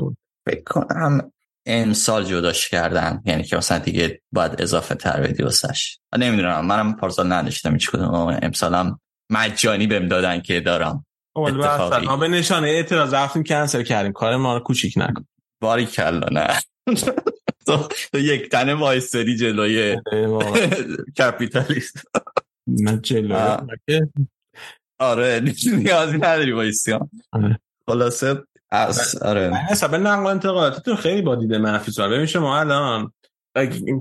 فکر 0.46 0.62
کنم 0.62 1.32
امسال 1.70 2.24
جداش 2.24 2.68
کردن. 2.68 3.22
یعنی 3.24 3.44
که 3.44 3.56
مثلا 3.56 3.78
دیگه 3.78 4.20
باید 4.32 4.62
اضافه 4.62 4.94
تر 4.94 5.20
بدی 5.20 5.42
واسش. 5.42 5.98
نمی‌دونم. 6.18 6.66
منم 6.66 6.96
پارسال 6.96 7.32
نداشتم 7.32 7.72
هیچ 7.72 7.90
کدوم. 7.90 8.38
امسالم 8.42 9.00
مجانی 9.30 9.86
بهم 9.86 10.08
دادن 10.08 10.40
که 10.40 10.60
دارم 10.60 11.06
ما 12.04 12.16
به 12.16 12.28
نشانه 12.28 12.68
اعتراض 12.68 13.14
رفتیم 13.14 13.42
کنسل 13.42 13.82
کردیم. 13.82 14.12
کار 14.12 14.36
ما 14.36 14.56
رو 14.56 14.60
کوچیک 14.60 14.94
نکن. 14.96 15.26
باریکلا 15.60 16.28
نه. 16.32 16.60
تو, 17.66 17.88
یک 18.18 18.50
تنه 18.50 18.74
وایستادی 18.74 19.36
جلوی 19.36 19.96
کپیتالیست. 21.18 22.02
نه 22.66 22.98
جلوی 22.98 23.56
آره 24.98 25.42
نیازی 25.66 26.16
نداری 26.16 26.52
وایستی 26.52 26.92
آره. 27.32 27.60
خلاصه 27.86 28.42
از 28.70 29.22
آره. 29.22 29.52
حساب 29.70 29.94
نقل 29.94 30.26
انتقالاتتون 30.26 30.96
خیلی 30.96 31.22
با 31.22 31.34
دیده 31.34 31.58
منفی 31.58 31.92
سوال. 31.92 32.10
ببین 32.10 32.26
شما 32.26 32.60
الان 32.60 33.12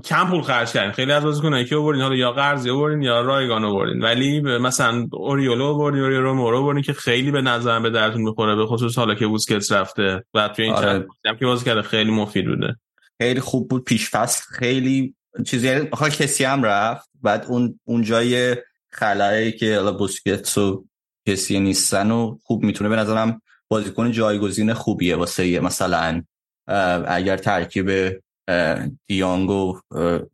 کم 0.04 0.30
پول 0.30 0.42
خرج 0.42 0.72
کردین. 0.72 0.92
خیلی 0.92 1.12
از 1.12 1.24
بازیکنایی 1.24 1.64
که 1.64 1.76
آوردین 1.76 2.02
حالا 2.02 2.14
یا 2.14 2.32
قرضی 2.32 2.70
آوردین 2.70 3.02
یا 3.02 3.20
رایگان 3.20 3.64
آوردین. 3.64 4.02
ولی 4.02 4.40
مثلا 4.40 5.06
اوریولو 5.12 5.64
آوردین 5.64 6.00
اوریول 6.00 6.22
رومئو 6.22 6.49
رو 6.49 6.58
آوردین 6.58 6.82
که 6.82 6.92
خیلی 6.92 7.30
به 7.30 7.42
نظر 7.42 7.80
به 7.80 7.90
دردتون 7.90 8.22
می‌خوره 8.22 8.56
به 8.56 8.66
خصوص 8.66 8.98
حالا 8.98 9.14
که 9.14 9.26
بوسکتس 9.26 9.72
رفته 9.72 10.24
و 10.34 10.48
توی 10.48 10.64
این 10.64 10.74
آره. 10.74 11.06
چند 11.24 11.38
که 11.38 11.46
بازی 11.46 11.64
کرده 11.64 11.82
خیلی 11.82 12.10
مفید 12.10 12.46
بوده. 12.46 12.76
خیلی 13.18 13.40
خوب 13.40 13.68
بود 13.68 13.84
پیش 13.84 14.10
فصل 14.10 14.42
خیلی 14.54 15.14
چیزی 15.46 15.66
یعنی 15.66 15.88
کسی 16.10 16.44
هم 16.44 16.62
رفت. 16.62 17.10
بعد 17.22 17.46
اون 17.48 17.80
اون 17.84 18.02
جای 18.02 18.56
خلایی 18.92 19.52
که 19.52 19.76
حالا 19.76 19.92
بوسکتس 19.92 20.58
و 20.58 20.84
کسی 21.28 21.60
نیستن 21.60 22.10
و 22.10 22.38
خوب 22.42 22.62
می‌تونه 22.62 22.90
به 22.90 22.96
نظرم 22.96 23.42
بازیکن 23.70 24.12
جایگزین 24.12 24.74
خوبیه 24.74 25.16
واسه 25.16 25.60
مثلا 25.60 26.22
اگر 27.06 27.36
ترکیب 27.36 28.20
دیانگ 29.06 29.50
و 29.50 29.80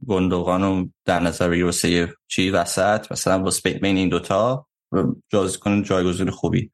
گندوغان 0.06 0.94
در 1.04 1.20
نظر 1.20 1.48
بگیر 1.48 1.64
واسه 1.64 2.14
چی 2.28 2.50
وسط 2.50 3.12
مثلا 3.12 3.42
واسه 3.42 3.70
بین 3.70 3.96
این 3.96 4.08
دوتا 4.08 4.66
بازیکن 5.32 5.82
جایگزین 5.82 6.30
خوبی. 6.30 6.70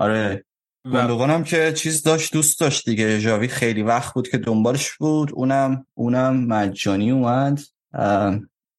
آره 0.00 0.44
گندوغان 0.92 1.30
هم 1.30 1.44
که 1.44 1.72
چیز 1.72 2.02
داشت 2.02 2.32
دوست 2.32 2.60
داشت 2.60 2.84
دیگه. 2.84 3.20
جاوی 3.20 3.48
خیلی 3.48 3.82
وقت 3.82 4.14
بود 4.14 4.28
که 4.28 4.38
دنبالش 4.38 4.92
بود. 4.92 5.32
اونم 5.32 5.86
اونم 5.94 6.46
مجانی 6.46 7.10
اومد. 7.10 7.60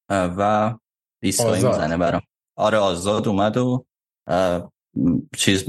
و 0.10 0.74
دیسکایی 1.22 1.64
می‌زنه 1.68 1.98
برام. 1.98 2.22
آره 2.58 2.78
آزاد 2.78 3.28
اومد 3.28 3.58
و 3.58 3.86
چیز 5.38 5.66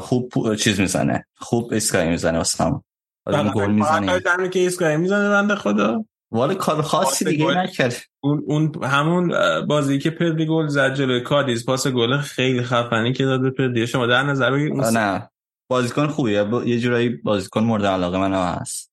خوب 0.00 0.54
چیز 0.54 0.80
می‌زنه. 0.80 1.26
خوب 1.36 1.70
اسکای 1.72 2.08
می‌زنه 2.08 2.38
واسم. 2.38 2.84
آدم 3.26 3.50
گل 3.50 3.70
می‌زنه. 3.70 4.48
که 4.48 4.66
اسکای 4.66 4.96
می‌زنه 4.96 5.28
بنده 5.28 5.54
خدا. 5.54 6.04
ولی 6.32 6.54
کار 6.54 6.82
خاصی 6.82 7.24
دیگه 7.24 7.46
نکرد. 7.46 7.96
اون 8.20 8.42
اون 8.46 8.84
همون 8.84 9.32
بازی 9.66 9.98
که 9.98 10.10
پدری 10.10 10.46
گل 10.46 10.66
زد 10.66 10.94
جلوی 10.94 11.20
کادیز 11.20 11.66
پاس 11.66 11.86
گل 11.86 12.16
خیلی 12.16 12.62
خفنی 12.62 13.12
که 13.12 13.24
داد 13.24 13.42
به 13.42 13.50
پدری. 13.50 13.86
شما 13.86 14.06
در 14.06 14.22
نظر 14.22 14.50
بگیرید 14.50 14.80
نه. 14.80 15.30
بازیکن 15.70 16.06
خوبیه. 16.06 16.46
یه 16.66 16.78
جورایی 16.78 17.08
بازیکن 17.08 17.64
مورد 17.64 17.86
علاقه 17.86 18.18
من 18.18 18.34
هست. 18.34 18.92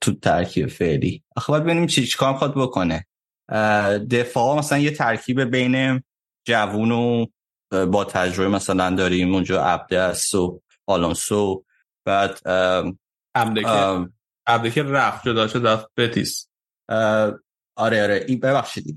تو 0.00 0.14
ترکیب 0.14 0.66
فعلی. 0.66 1.22
آخه 1.36 1.52
باید 1.52 1.64
ببینیم 1.64 1.86
چی 1.86 2.06
چیکار 2.06 2.32
می‌خواد 2.32 2.54
بکنه. 2.54 3.06
دفاع 4.10 4.58
مثلا 4.58 4.78
یه 4.78 4.90
ترکیب 4.90 5.40
بین 5.40 6.02
جوون 6.46 6.90
و 6.90 7.26
با 7.84 8.04
تجربه 8.04 8.48
مثلا 8.48 8.90
داریم 8.90 9.34
اونجا 9.34 9.64
عبدس 9.64 10.34
و 10.34 10.60
آلونسو. 10.86 11.64
بعد 12.04 12.48
عبده 14.46 14.70
که 14.70 14.82
رفت 14.82 15.28
جدا 15.28 15.48
شد 15.48 15.66
رفت 15.66 15.86
بتیس. 15.96 16.48
آره 17.78 18.02
آره 18.02 18.24
این 18.28 18.40
ببخشید 18.40 18.94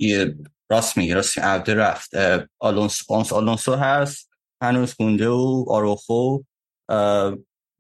راست 0.72 0.98
میگه 0.98 1.16
راست 1.16 1.38
عبده 1.38 1.74
رفت. 1.74 2.12
آلونسو 2.60 3.36
آلونسو 3.36 3.76
هست 3.76 4.30
هنوز 4.62 4.96
گونده 4.96 5.28
و 5.28 5.66
آروخو. 5.70 6.40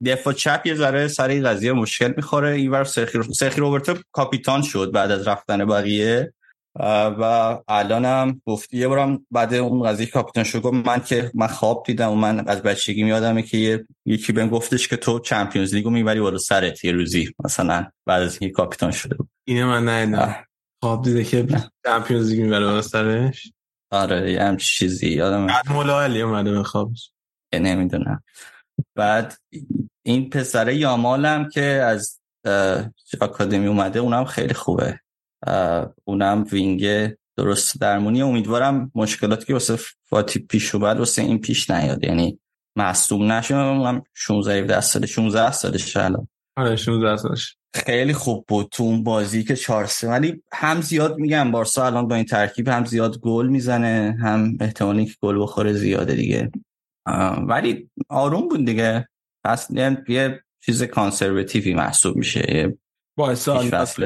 دفاع 0.06 0.34
چپ 0.34 0.62
یه 0.66 0.76
ذره 0.76 1.08
سر 1.08 1.28
این 1.28 1.44
قضیه 1.44 1.74
مشکل 1.74 2.14
می‌خوره. 2.18 2.50
این 2.50 2.72
ور 2.72 2.84
سرخی, 2.84 3.34
سرخی 3.34 3.62
روبرتو 3.62 3.96
کاپیتان 4.12 4.62
شد 4.62 4.92
بعد 4.92 5.12
از 5.12 5.28
رفتن 5.28 5.66
بقیه. 5.66 6.34
و 6.76 7.58
الانم 7.68 8.42
گفت 8.46 8.74
یه 8.74 8.88
بارم 8.88 9.26
بعد 9.32 9.54
اون 9.54 9.84
قضیه 9.84 10.06
کاپیتان 10.06 10.44
شد 10.44 10.62
گفت 10.62 10.88
من 10.88 11.00
که 11.04 11.32
من 11.34 11.48
خواب 11.48 11.84
دیدم 11.86 12.12
و 12.12 12.16
من 12.16 12.48
از 12.48 12.62
بچگی 12.62 13.04
میادمه 13.04 13.42
که 13.42 13.86
یکی 14.06 14.34
بهم 14.34 14.50
گفتش 14.50 14.88
که 14.88 14.98
تو 14.98 15.20
چمپیونز 15.20 15.74
لیگو 15.74 15.90
می‌بری 15.90 16.20
بالا 16.20 16.38
سرت 16.38 16.86
یه 16.86 16.92
روزی 16.92 17.34
مثلا 17.46 17.86
بعد 18.06 18.22
از 18.22 18.38
اینکه 18.42 18.54
کاپیتان 18.54 18.92
شده 18.92 19.16
بود. 19.16 19.30
اینه 19.48 19.66
من 19.66 19.90
ندیدم 19.90 20.36
خواب 20.84 21.04
دیده 21.04 21.24
که 21.24 21.48
چمپیونز 21.86 22.30
لیگ 22.30 22.42
می‌بره 22.42 22.66
بالا 22.66 22.82
سرش؟ 22.82 23.52
آره 23.92 24.32
یه 24.32 24.44
هم 24.44 24.58
چیزی 24.58 25.10
یادم 25.10 25.48
بعد 25.48 25.90
علی 25.90 26.22
اومده 26.22 26.52
به 26.52 26.64
خوابش 26.64 27.12
نمی‌دونم. 27.54 28.24
بعد 28.96 29.38
این 30.04 30.30
پسره 30.30 30.76
یامالم 30.76 31.50
که 31.50 31.62
از 31.62 32.20
آکادمی 33.22 33.68
اومده 33.68 34.00
اونم 34.00 34.26
خیلی 34.26 34.54
خوبه. 34.54 35.00
اونم 36.06 36.46
وینگ 36.52 37.14
درست 37.38 37.82
درمونی. 37.82 38.22
امیدوارم 38.22 38.92
مشکلاتی 38.96 39.46
که 39.46 39.54
واسه 39.54 39.78
فاتی 40.04 40.40
پیش 40.40 40.76
اومد 40.76 41.00
واسه 41.00 41.22
این 41.22 41.40
پیش 41.40 41.70
نیاد. 41.70 42.04
یعنی 42.04 42.40
مصدوم 42.76 43.32
نشه 43.32 43.56
اونم 43.56 44.04
16 44.14 44.60
17 44.60 44.82
ساله 44.82 45.08
16 45.08 45.52
سالش 45.52 45.98
الان. 45.98 46.28
آره 46.58 46.76
16 46.76 47.18
سالش 47.18 47.56
خیلی 47.74 48.14
خوب 48.14 48.46
بود 48.48 48.70
تو 48.72 48.84
اون 48.84 49.04
بازی 49.04 49.44
که 49.44 49.56
4 49.56 49.90
ولی 50.04 50.44
هم 50.54 50.82
زیاد 50.82 51.18
میگم 51.18 51.52
بارسا 51.52 51.86
الان 51.86 52.08
با 52.08 52.16
این 52.16 52.26
ترکیب 52.26 52.68
هم 52.68 52.86
زیاد 52.86 53.20
گل 53.20 53.48
می‌زنه 53.48 54.18
هم 54.22 54.58
احتمالی 54.60 55.06
که 55.06 55.14
گل 55.22 55.42
بخوره 55.42 55.74
زیاده 55.74 56.16
دیگه. 56.16 56.52
ولی 57.48 57.90
آروم 58.10 58.48
بود 58.48 58.66
دیگه. 58.66 59.08
پس 59.44 59.68
یه 60.08 60.44
چیز 60.66 60.84
کانسرواتیوی 60.84 61.74
محسوب 61.74 62.16
میشه. 62.16 62.74
با 63.20 63.36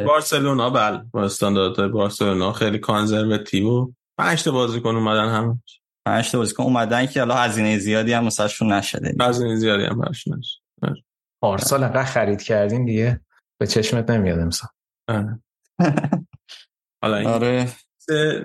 بارسلونا 0.06 0.69
بله. 0.69 1.06
با 1.11 1.24
استانداردهای 1.24 1.88
بارسلونا. 1.88 2.53
خیلی 2.53 2.80
کانزرواتیو 2.80 3.92
پنج 4.17 4.43
تا 4.43 4.51
بازیکن 4.51 4.95
اومدن 4.95 5.30
هم 5.30 5.61
پنج 6.06 6.32
تا 6.32 6.38
بازیکن 6.38 6.64
اومدن 6.64 7.06
که 7.06 7.19
حالا 7.19 7.35
هزینه 7.35 7.77
زیادی 7.77 8.14
هم 8.14 8.25
مثلا 8.25 8.67
نشده. 8.77 9.16
هزینه 9.22 9.56
زیادی 9.56 9.83
هم 9.83 10.00
براشون 10.00 10.38
نشد 10.38 10.59
آره. 10.82 11.03
پارسال 11.42 11.83
انقدر 11.83 12.03
خرید 12.03 12.42
کردین 12.42 12.85
دیگه. 12.85 13.19
به 13.59 13.67
چشمت 13.67 14.09
نمیاد 14.09 14.40
امسال. 14.40 14.69
آره. 15.09 15.40
حالا 17.03 17.17
این 17.17 17.27
آره. 17.27 17.69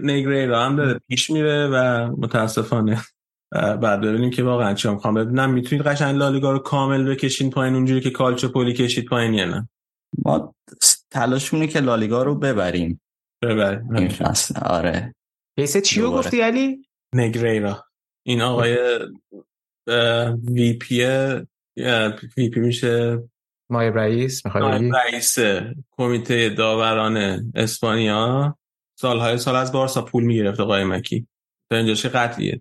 نگریرا 0.03 0.65
هم 0.65 0.77
داره 0.77 1.01
پیش 1.09 1.31
میره 1.31 1.69
و 1.69 2.07
متاسفانه 2.19 3.03
بعد 3.53 4.01
ببینیم 4.01 4.31
که 4.31 4.43
واقعا 4.43 4.75
چه 4.75 4.91
می‌خوام. 4.91 5.15
ببینم 5.15 5.51
می‌تونید 5.51 5.87
قشنگ 5.87 6.17
لالیگا 6.17 6.53
رو 6.53 6.59
کامل 6.59 7.11
بکشین 7.11 7.51
پایین 7.51 7.75
اونجوری 7.75 8.01
که 8.01 8.11
کالچو 8.11 8.49
پولی 8.49 8.73
کشید 8.73 9.05
پایین 9.05 9.35
یا 9.35 9.45
نه. 9.45 9.69
ما 10.25 10.55
تلاش 11.11 11.51
کنیم 11.51 11.69
که 11.69 11.81
لالیگا 11.81 12.23
رو 12.23 12.35
ببریم. 12.35 13.01
ببریم. 13.43 13.95
این 13.95 14.09
فصل. 14.09 14.55
آره. 14.59 15.15
پیسه 15.59 15.81
چی 15.81 16.01
رو 16.01 16.11
گفتی 16.11 16.41
علی؟ 16.41 16.83
نگریرا. 17.15 17.85
این 18.27 18.43
آقای 18.43 18.77
وی 20.45 20.73
پی 20.73 21.05
وی 22.37 22.49
پی 22.49 22.61
میشه؟ 22.61 23.23
مای 23.71 23.91
رئیس 23.91 24.47
می‌خواد 24.47 24.83
رئیس 24.95 25.39
کمیته 25.91 26.49
داوران 26.49 27.17
اسپانیا. 27.55 28.59
سالهای 28.99 29.39
سال 29.39 29.57
از 29.57 29.73
بارسا 29.73 30.03
پول 30.03 30.25
می‌گرفته 30.25 30.63
آقای 30.63 30.85
مکی. 30.85 31.29
تا 31.71 31.77
اینجا 31.77 31.95
چه 31.95 32.09
قتلیه 32.09 32.61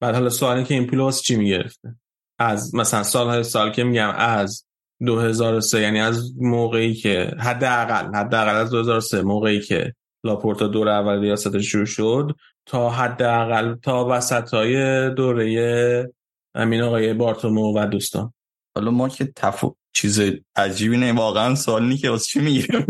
بعد 0.00 0.14
حالا 0.14 0.28
سوالی 0.28 0.64
که 0.64 0.74
این 0.74 0.86
پول 0.86 1.00
واسه 1.00 1.22
چی 1.22 1.36
می‌گرفته؟ 1.36 1.96
از 2.38 2.74
مثلا 2.74 3.02
سالهای 3.02 3.42
سال 3.42 3.72
که 3.72 3.84
میگم 3.84 4.10
از 4.16 4.66
2003 5.04 5.80
یعنی 5.80 6.00
از 6.00 6.32
موقعی 6.36 6.94
که 6.94 7.34
حداقل 7.38 8.14
حداقل 8.14 8.54
از 8.54 8.70
2003 8.70 9.22
موقعی 9.22 9.60
که 9.60 9.94
لاپورتا 10.24 10.66
دور 10.66 10.88
اول 10.88 11.20
ریاستش 11.20 11.66
شروع 11.66 11.86
شد 11.86 12.36
تا 12.66 12.90
حداقل 12.90 13.74
تا 13.74 14.06
وسط 14.10 14.54
های 14.54 15.10
دوره 15.14 16.12
امین 16.54 16.82
آقای 16.82 17.14
بارتومو 17.14 17.78
و 17.78 17.86
دوستان. 17.86 18.32
حالا 18.76 18.90
ما 18.90 19.08
که 19.08 19.32
تفو 19.36 19.74
چیز 19.92 20.20
عجیبی 20.56 20.96
نه 20.96 21.12
واقعا 21.12 21.54
سوال 21.54 21.84
نی 21.88 21.96
که 21.96 22.10
واسه 22.10 22.26
چی 22.26 22.40
می‌گیرم 22.40 22.86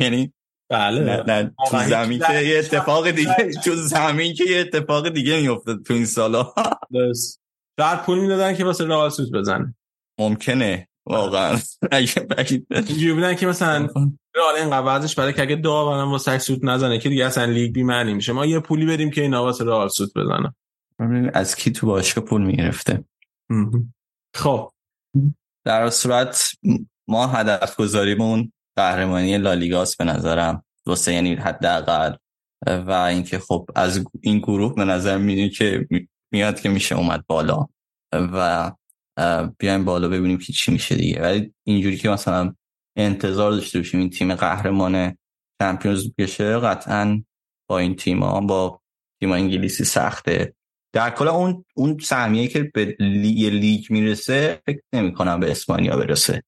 یعنی 0.00 0.32
بله. 0.70 1.00
نه 1.00 1.22
نه 1.22 1.54
تو 1.70 1.78
زمین 1.88 2.18
که 2.18 2.32
یه 2.32 2.58
اتفاق 2.58 3.10
دیگه 3.10 3.50
تو 3.64 3.74
زمین 3.74 4.34
که 4.34 4.44
یه 4.44 4.60
اتفاق 4.60 5.08
دیگه 5.08 5.40
میفته 5.40 5.76
تو 5.86 5.94
این 5.94 6.06
سالا. 6.06 6.52
بس 6.94 7.38
بعد 7.78 8.02
پول 8.04 8.18
می‌دادن 8.18 8.54
که 8.54 8.64
واسه 8.64 8.84
رئال 8.84 9.10
سوت 9.10 9.30
بزنه. 9.32 9.74
ممکنه. 10.18 10.88
واقعا. 11.06 11.58
اینجوری 12.70 13.12
بودن 13.12 13.34
که 13.34 13.46
مثلا 13.46 13.88
رئال 14.34 14.54
اینقدر 14.56 14.82
وضعش 14.86 15.14
برای 15.14 15.32
که 15.32 15.42
اگه 15.42 15.56
داورم 15.56 16.10
واسه 16.10 16.38
سوت 16.38 16.64
نزنه 16.64 16.98
که 16.98 17.08
دیگه 17.08 17.26
اصلا 17.26 17.44
لیگ 17.44 17.72
بی 17.72 17.82
معنی 17.82 18.14
میشه. 18.14 18.32
ما 18.32 18.46
یه 18.46 18.60
پولی 18.60 18.86
بدیم 18.86 19.10
که 19.10 19.20
اینا 19.22 19.42
واسه 19.42 19.64
رئال 19.64 19.88
سوت 19.88 20.10
بزنن 20.16 20.52
از 21.34 21.56
کی 21.56 21.72
تو 21.72 21.86
باشگاه 21.86 22.24
پول 22.24 22.42
می‌گرفته. 22.42 23.04
خب. 24.34 24.72
در 25.64 25.90
صورت 25.90 26.52
ما 27.08 27.26
هدف 27.26 27.76
گذاریمون 27.76 28.52
قهرمانی 28.76 29.38
لالیگاس 29.38 29.96
به 29.96 30.04
نظرم. 30.04 30.64
واسه 30.86 31.12
یعنی 31.12 31.34
حداقل. 31.34 32.14
و 32.66 32.90
اینکه 32.90 33.38
خب 33.38 33.70
از 33.74 34.04
این 34.20 34.38
گروه 34.38 34.74
به 34.74 34.84
نظر 34.84 35.18
میاد 35.18 35.50
که 35.50 35.88
میاد 36.32 36.60
که 36.60 36.68
میشه 36.68 36.94
اومد 36.94 37.24
بالا. 37.26 37.66
و 38.12 38.72
بیایم 39.58 39.84
بالا 39.84 40.08
ببینیم 40.08 40.38
که 40.38 40.52
چی 40.52 40.72
میشه 40.72 40.94
دیگه. 40.94 41.22
ولی 41.22 41.54
اینجوری 41.66 41.96
که 41.96 42.08
مثلا 42.08 42.54
انتظار 42.96 43.52
داشته 43.52 43.78
باشیم 43.78 44.00
این 44.00 44.10
تیم 44.10 44.34
قهرمان 44.34 45.16
چمپیونز 45.62 46.08
بشه 46.18 46.58
قطعا 46.58 47.22
با 47.68 47.78
این 47.78 47.96
تیم 47.96 48.22
ها 48.22 48.40
با 48.40 48.80
تیم 49.20 49.32
انگلیسی 49.32 49.84
سخته. 49.84 50.54
در 50.94 51.10
کل 51.10 51.28
اون 51.28 51.64
اون 51.74 51.98
سهمیه 51.98 52.48
که 52.48 52.70
به 52.74 52.96
لی... 53.00 53.50
لیگ 53.50 53.84
می‌رسه 53.90 54.62
فکر 54.66 54.80
نمی 54.92 55.12
کنم 55.12 55.40
به 55.40 55.50
اسپانیا 55.50 55.96
برسه. 55.96 56.42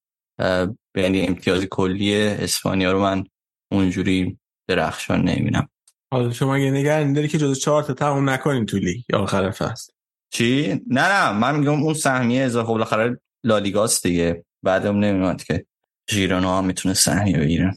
یعنی 0.97 1.21
امتیاز 1.21 1.65
کلی 1.65 2.17
اسپانیا 2.17 2.93
رو 2.93 3.03
من 3.03 3.25
اونجوری 3.73 4.39
درخشان 4.69 5.21
نمی‌بینم. 5.21 5.69
حالا 6.13 6.33
شما 6.33 6.59
یه 6.59 6.71
نگرانی 6.71 7.13
داری 7.13 7.29
که 7.29 7.39
جز 7.39 7.59
چهار 7.59 7.83
تا 7.83 7.95
تموم 7.95 8.31
نکنیم 8.31 8.65
تو 8.65 8.77
لیگ 8.77 9.05
آخر 9.15 9.51
فصل. 9.51 9.93
چی؟ 10.31 10.81
نه 10.87 11.03
نه 11.03 11.33
من 11.33 11.57
میگم 11.57 11.83
اون 11.83 11.95
سهمیه 11.95 12.43
اضافه 12.43 12.69
بالاخره 12.69 13.21
لالیگاست 13.45 14.03
دیگه. 14.03 14.45
بعدم 14.63 14.99
نمیاد 14.99 15.43
که 15.43 15.67
ژیرونا 16.11 16.59
هم 16.59 16.65
می‌تونه 16.65 16.95
سهمیه 16.95 17.39
بگیره. 17.39 17.75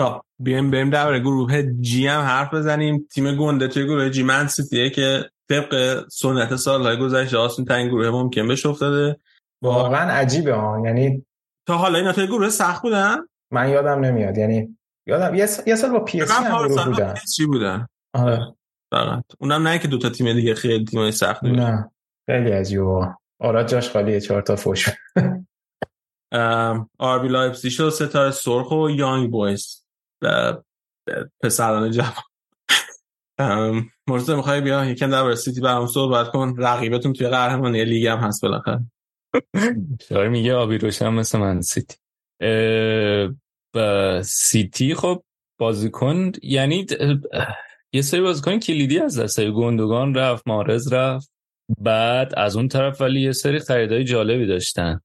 خب 0.00 0.22
بیایم 0.38 0.70
بریم 0.70 0.90
در 0.90 1.18
گروه 1.18 1.62
جی 1.62 2.06
هم 2.06 2.20
حرف 2.20 2.54
بزنیم. 2.54 3.08
تیم 3.14 3.36
گنده 3.36 3.68
توی 3.68 3.84
گروه 3.84 4.10
جی 4.10 4.22
من 4.22 4.46
سیتیه 4.46 4.90
که 4.90 5.30
طبق 5.48 6.04
سنت 6.08 6.56
سالهای 6.56 6.98
گذشته 6.98 7.36
آسون 7.36 7.64
ترین 7.64 7.88
گروه 7.88 8.10
ممکن 8.10 8.48
بهش 8.48 8.66
افتاده. 8.66 9.16
واقعا 9.62 10.12
عجیبه 10.12 10.54
ها. 10.54 10.82
یعنی 10.84 11.26
تا 11.66 11.76
حالا 11.76 11.98
اینا 11.98 12.12
توی 12.12 12.26
گروه 12.26 12.48
سخت 12.48 12.82
بودن؟ 12.82 13.16
من 13.52 13.70
یادم 13.70 14.04
نمیاد. 14.04 14.38
یعنی 14.38 14.78
یادم 15.06 15.34
یه 15.34 15.76
سال 15.76 15.90
با 15.90 16.04
پی 16.04 16.22
اس 16.22 16.25
جی 16.25 16.30
هم 16.30 16.68
گروه 16.68 16.84
بودن. 16.84 17.14
چی 17.36 17.46
بودن. 17.46 17.86
آره. 18.14 18.54
فقط. 18.92 19.24
اونم 19.38 19.68
نه 19.68 19.78
که 19.78 19.88
دو 19.88 19.98
تا 19.98 20.10
تیم 20.10 20.32
دیگه 20.32 20.54
خیلی 20.54 20.84
تیمای 20.84 21.12
سخت 21.12 21.44
نه. 21.44 21.90
خیلی 22.26 22.50
عجیبه. 22.50 23.08
آراد 23.40 23.68
جاش 23.68 23.90
خالیه 23.90 24.20
چهار 24.20 24.42
تا 24.42 24.56
فوش. 24.56 24.88
آر 26.98 27.18
بی 27.22 27.28
لایپزیگ 27.28 27.86
و 27.86 27.90
ستاره 27.90 28.30
سرخ 28.30 28.70
و 28.70 28.90
یانگ 28.90 29.30
بویز 29.30 29.84
پسران 31.42 31.90
جوان. 31.90 32.12
مرتضی 34.08 34.34
می‌خوای 34.34 34.60
بیا؟ 34.60 34.84
یکم 34.84 35.10
در 35.10 35.34
سیتی 35.34 35.60
برام 35.60 35.86
صحبت 35.86 36.28
کن. 36.28 36.54
رقیبتون 36.58 37.12
توی 37.12 37.28
قهرمانی 37.28 37.84
لیگ 37.84 38.06
هم 38.06 38.18
هست 38.18 38.42
بالاخره. 38.42 38.80
شاید 40.08 40.30
میگه 40.30 40.54
آبی 40.54 40.78
روشن 40.78 41.08
مثل 41.08 41.38
من 41.38 41.60
سیتی. 41.60 41.96
سیتی 44.24 44.94
خب 44.94 45.22
بازیکن 45.58 46.32
یعنی 46.42 46.86
یه 47.94 48.02
سری 48.02 48.20
بازیکن 48.20 48.58
کلیدی 48.58 48.98
از 48.98 49.18
دسته 49.18 49.50
گندگان 49.50 50.14
رفت 50.14 50.48
مارز 50.48 50.92
رفت. 50.92 51.32
بعد 51.78 52.34
از 52.36 52.56
اون 52.56 52.68
طرف 52.68 53.00
ولی 53.00 53.20
یه 53.20 53.32
سری 53.32 53.58
خریدای 53.58 54.04
جالبی 54.04 54.46
داشتن. 54.46 55.00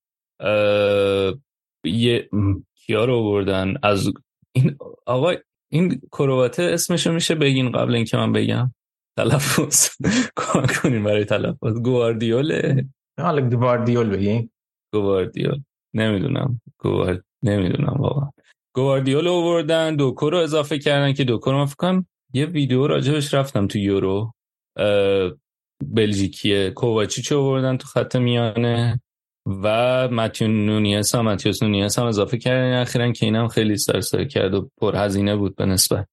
یه 1.85 2.30
کیا 2.75 3.06
رو 3.06 3.24
بردن 3.24 3.74
از 3.83 4.11
این 4.56 4.77
آقا 5.06 5.33
این 5.72 6.01
کرواته 6.11 6.64
اسمشو 6.64 7.11
میشه 7.11 7.35
بگین 7.35 7.72
قبل 7.72 7.95
اینکه 7.95 8.17
من 8.17 8.32
بگم؟ 8.32 8.74
تلفظ. 9.17 9.90
کنین 10.82 11.03
برای 11.03 11.25
تلفظ. 11.25 11.82
گواردیوله. 11.83 12.85
حالا 13.19 13.49
گواردیول 13.49 14.09
بگین 14.09 14.49
گواردیول. 14.93 15.61
نمی‌دونم. 15.93 16.61
گوارد 16.77 17.24
نمی‌دونم 17.43 17.95
واقعا. 17.99 18.32
گواردیول 18.75 19.27
آوردن 19.27 19.95
دوکو 19.95 20.30
رو 20.30 20.38
اضافه 20.38 20.80
کردن 20.80 21.14
که 21.14 21.24
دوکو 21.24 21.51
رو 21.51 21.57
من 21.57 21.66
فکر 21.66 22.03
یه 22.38 22.45
ویدیو 22.45 22.88
راجبش 22.88 23.33
رفتم 23.33 23.67
تو 23.67 23.80
یورو 23.80 24.33
بلژیکیه. 25.85 26.69
کوواچیچ 26.69 27.32
آوردن 27.32 27.77
تو 27.77 27.88
خط 27.88 28.16
میانه 28.16 29.01
و 29.45 30.07
متیون 30.07 30.66
نونیس 30.66 31.16
هم 31.16 31.25
متیوس 31.25 31.64
نونیس 31.64 31.99
هم 31.99 32.06
اضافه 32.06 32.38
کردن. 32.38 32.82
اخیرا 32.82 33.11
که 33.11 33.25
اینم 33.25 33.48
خیلی 33.48 33.77
سرسر 33.77 34.24
کرد 34.24 34.53
و 34.53 34.69
پر 34.77 34.95
هزینه 34.95 35.35
بود 35.35 35.56
به 35.56 35.66
نسبت. 35.66 36.07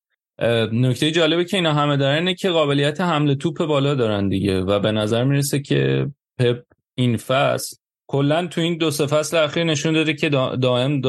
نکته 0.73 1.11
جالبه 1.11 1.45
که 1.45 1.57
اینا 1.57 1.73
همه 1.73 1.97
دارن 1.97 2.35
که 2.35 2.51
قابلیت 2.51 3.01
حمله 3.01 3.35
توپ 3.35 3.65
بالا 3.67 3.95
دارن 3.95 4.29
دیگه 4.29 4.61
و 4.61 4.79
به 4.79 4.93
نظر 4.93 5.25
می‌رسه 5.25 5.61
که 5.61 6.11
پپ 6.39 6.63
این 6.95 7.17
فصل 7.17 7.77
کلا 8.07 8.47
تو 8.47 8.61
این 8.61 8.79
دو 8.79 8.91
سه 8.91 9.07
فصل 9.07 9.37
اخیر 9.37 9.65
نشون 9.65 9.93
داده 9.93 10.15
که 10.15 10.29
دائم 10.29 11.01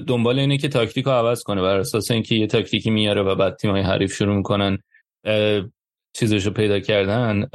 دنبال 0.00 0.38
اینه 0.38 0.58
که 0.58 0.68
تاکتیک 0.68 1.04
رو 1.04 1.12
عوض 1.12 1.42
کنه. 1.42 1.62
بر 1.62 1.78
اساس 1.78 2.10
اینکه 2.10 2.34
یه 2.34 2.46
تاکتیکی 2.46 2.90
میاره 2.90 3.22
و 3.22 3.34
بعد 3.34 3.56
تیمای 3.56 3.82
حریف 3.82 4.14
شروع 4.14 4.36
می‌کنن 4.36 4.78
چیزشو 6.16 6.50
پیدا 6.50 6.80
کردن 6.80 7.46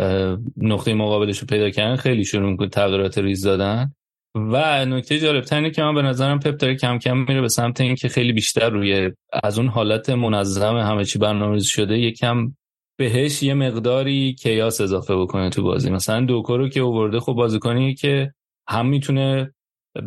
نقطه 0.57 0.93
مقابلش 0.93 1.39
رو 1.39 1.47
پیدا 1.47 1.69
کردن 1.69 1.95
خیلی 1.95 2.25
شروع 2.25 2.49
می‌کنه 2.49 2.69
تغییرات 2.69 3.17
ریز 3.17 3.45
دادن. 3.45 3.91
و 4.35 4.85
نکته 4.85 5.19
جالب 5.19 5.43
اینه 5.51 5.71
که 5.71 5.81
من 5.81 5.95
به 5.95 6.01
نظرم 6.01 6.39
پپ 6.39 6.57
داره 6.57 6.75
کم 6.75 6.97
کم 6.97 7.17
میره 7.17 7.41
به 7.41 7.49
سمت 7.49 7.81
اینکه 7.81 8.09
خیلی 8.09 8.33
بیشتر 8.33 8.69
روی 8.69 9.11
از 9.43 9.59
اون 9.59 9.67
حالت 9.67 10.09
منظم 10.09 10.77
همه 10.77 11.05
چی 11.05 11.19
برنامه‌ریزی 11.19 11.67
شده 11.67 11.99
یکم 11.99 12.55
بهش 12.97 13.43
یه 13.43 13.53
مقداری 13.53 14.33
کیاس 14.33 14.81
اضافه 14.81 15.15
بکنه 15.15 15.49
تو 15.49 15.63
بازی. 15.63 15.89
مثلا 15.89 16.25
دوکو 16.25 16.57
رو 16.57 16.69
که 16.69 16.79
اوورده 16.79 17.19
خب 17.19 17.33
بازیکنی 17.33 17.93
که 17.93 18.33
هم 18.67 18.85
می‌تونه 18.85 19.53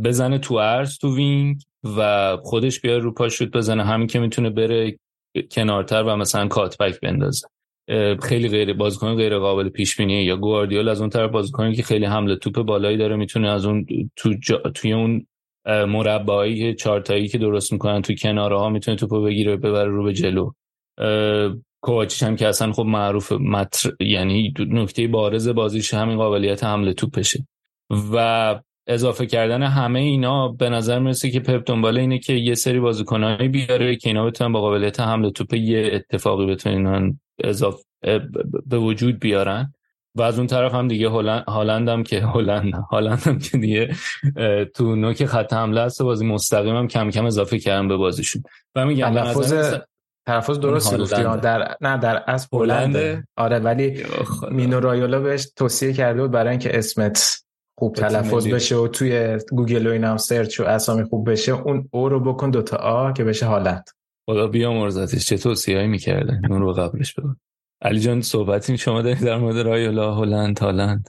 بزنه 0.05 0.39
تو 0.39 0.55
ارز 0.55 0.99
تو 0.99 1.17
وینگ 1.17 1.63
و 1.85 2.37
خودش 2.43 2.81
بیاد 2.81 3.03
رو 3.03 3.13
پاش 3.13 3.39
شوت 3.39 3.51
بزنه. 3.51 3.85
همین 3.85 4.07
که 4.07 4.19
می‌تونه 4.19 4.51
بره 4.51 4.99
کنارتر 5.51 6.03
و 6.03 6.17
مثلا 6.17 6.49
کاتبک 6.49 7.01
بندازه. 7.01 7.49
خیلی 8.23 8.49
غیر 8.49 8.73
بازیکن 8.73 9.15
غیر 9.15 9.39
قابل 9.39 9.69
پیش 9.69 9.97
بینی 9.97 10.25
یا 10.25 10.37
گواردیول 10.37 10.89
از 10.89 11.01
اون 11.01 11.11
طرف 11.11 11.31
بازیکنی 11.31 11.75
که 11.75 11.83
خیلی 11.83 12.05
حمله 12.05 12.37
توپ 12.37 12.63
بالایی 12.63 12.97
داره 12.97 13.17
می‌تونه 13.17 13.51
از 13.51 13.67
اون 13.67 13.87
تو 14.17 14.35
جا... 14.35 14.57
توی 14.75 14.93
اون 14.93 15.27
مربعی 15.67 16.75
چارتایی 16.75 17.29
که 17.29 17.39
درست 17.39 17.73
می‌کنن 17.73 18.03
تو 18.03 18.15
کناره 18.15 18.59
ها 18.59 18.69
می‌تونه 18.69 18.97
توپو 18.97 19.23
بگیره 19.23 19.57
ببره 19.57 19.91
رو 19.91 20.05
به 20.05 20.13
جلو. 20.13 20.51
کوواچیچ 21.83 22.23
هم 22.23 22.37
که 22.37 22.49
اصلا 22.49 22.73
خب 22.73 22.83
معروف 22.83 23.33
متر 23.33 23.91
یعنی 24.01 24.55
نکته 24.59 25.09
بارز 25.09 25.49
بازیش 25.49 25.95
همین 25.95 26.17
قابلیت 26.17 26.65
حمله 26.65 26.93
توپشه. 26.93 27.47
و 28.13 28.61
اضافه 28.91 29.27
کردن 29.27 29.63
همه 29.63 30.01
اینا 30.01 30.49
به 30.49 30.69
نظر 30.69 30.99
می‌رسه 30.99 31.31
که 31.31 31.41
پپ 31.41 31.63
دنبال 31.67 31.99
اینه 31.99 32.19
که 32.19 32.33
یه 32.33 32.55
سری 32.55 32.81
بازیکنایی 32.81 33.49
بیاره 33.49 33.97
که 33.97 34.09
اینا 34.09 34.27
بتونن 34.27 34.53
با 34.53 34.61
قابلیت 34.61 35.01
حمله 35.01 35.31
توپ 35.31 35.55
یه 35.55 35.91
اتفاقی 35.93 36.47
بتونن 36.47 37.21
اضافه 37.45 37.83
به 38.67 38.79
وجود 38.79 39.21
بیارن. 39.21 39.73
و 40.15 40.23
از 40.23 40.39
اون 40.39 40.47
طرف 40.47 40.75
هم 40.75 40.89
دیگه 40.89 41.09
هالند 41.49 41.89
هم 41.89 42.03
که 42.03 42.21
هلند 42.21 42.73
هالند 42.91 43.19
هم 43.19 43.39
که 43.39 43.59
دیگه 43.59 43.95
تو 44.75 44.97
نوک 44.97 45.25
خط 45.25 45.53
حمله 45.53 45.81
است 45.81 46.03
بازی 46.03 46.27
مستقیم 46.27 46.77
هم 46.77 46.89
کم 46.89 47.11
کم 47.11 47.27
اضافه 47.27 47.59
کردن 47.59 47.89
به 47.89 47.97
بازیشون. 47.97 48.43
و 48.75 48.87
میگم 48.87 49.15
تلفظ 49.15 49.75
تلفظ 50.27 50.59
درست 50.59 50.99
گفتی 50.99 51.23
در 51.23 51.77
نه 51.81 51.99
در 51.99 52.25
از 52.27 52.49
هلند 52.53 53.25
آره 53.37 53.59
ولی 53.59 54.03
مینو 54.51 54.81
رایولا 54.81 55.21
بهش 55.21 55.47
توصیه 55.57 55.93
کرده 55.93 56.23
بود 56.23 56.31
برای 56.31 56.51
اینکه 56.51 56.79
اسمت 56.79 57.43
خوب 57.81 57.95
تلفظ 57.95 58.47
بشه 58.47 58.77
و 58.77 58.89
توی 58.89 59.39
گوگل 59.53 59.87
و 59.87 59.91
اینم 59.91 60.17
سرچ 60.17 60.61
و 60.61 60.65
اسامی 60.65 61.05
خوب 61.05 61.31
بشه 61.31 61.53
اون 61.53 61.89
او 61.91 62.09
رو 62.09 62.21
بکن 62.21 62.51
دوتا 62.51 62.77
آ 62.77 63.13
که 63.13 63.25
بشه 63.25 63.47
حالت 63.47 63.91
خدا 64.27 64.47
بیامرزتش 64.47 65.25
چه 65.25 65.37
توصیه‌ای 65.37 65.87
می‌کرده. 65.87 66.41
اون 66.51 66.61
رو 66.61 66.73
قبلش 66.73 67.15
بگو. 67.15 67.35
علی 67.83 68.01
جان 68.01 68.21
صحبتی 68.21 68.79
شما 68.79 69.03
دارید 69.03 69.25
در 69.25 69.37
مورد 69.37 69.59
رایولا 69.59 70.15
هلند 70.15 70.59
هالند. 70.59 71.09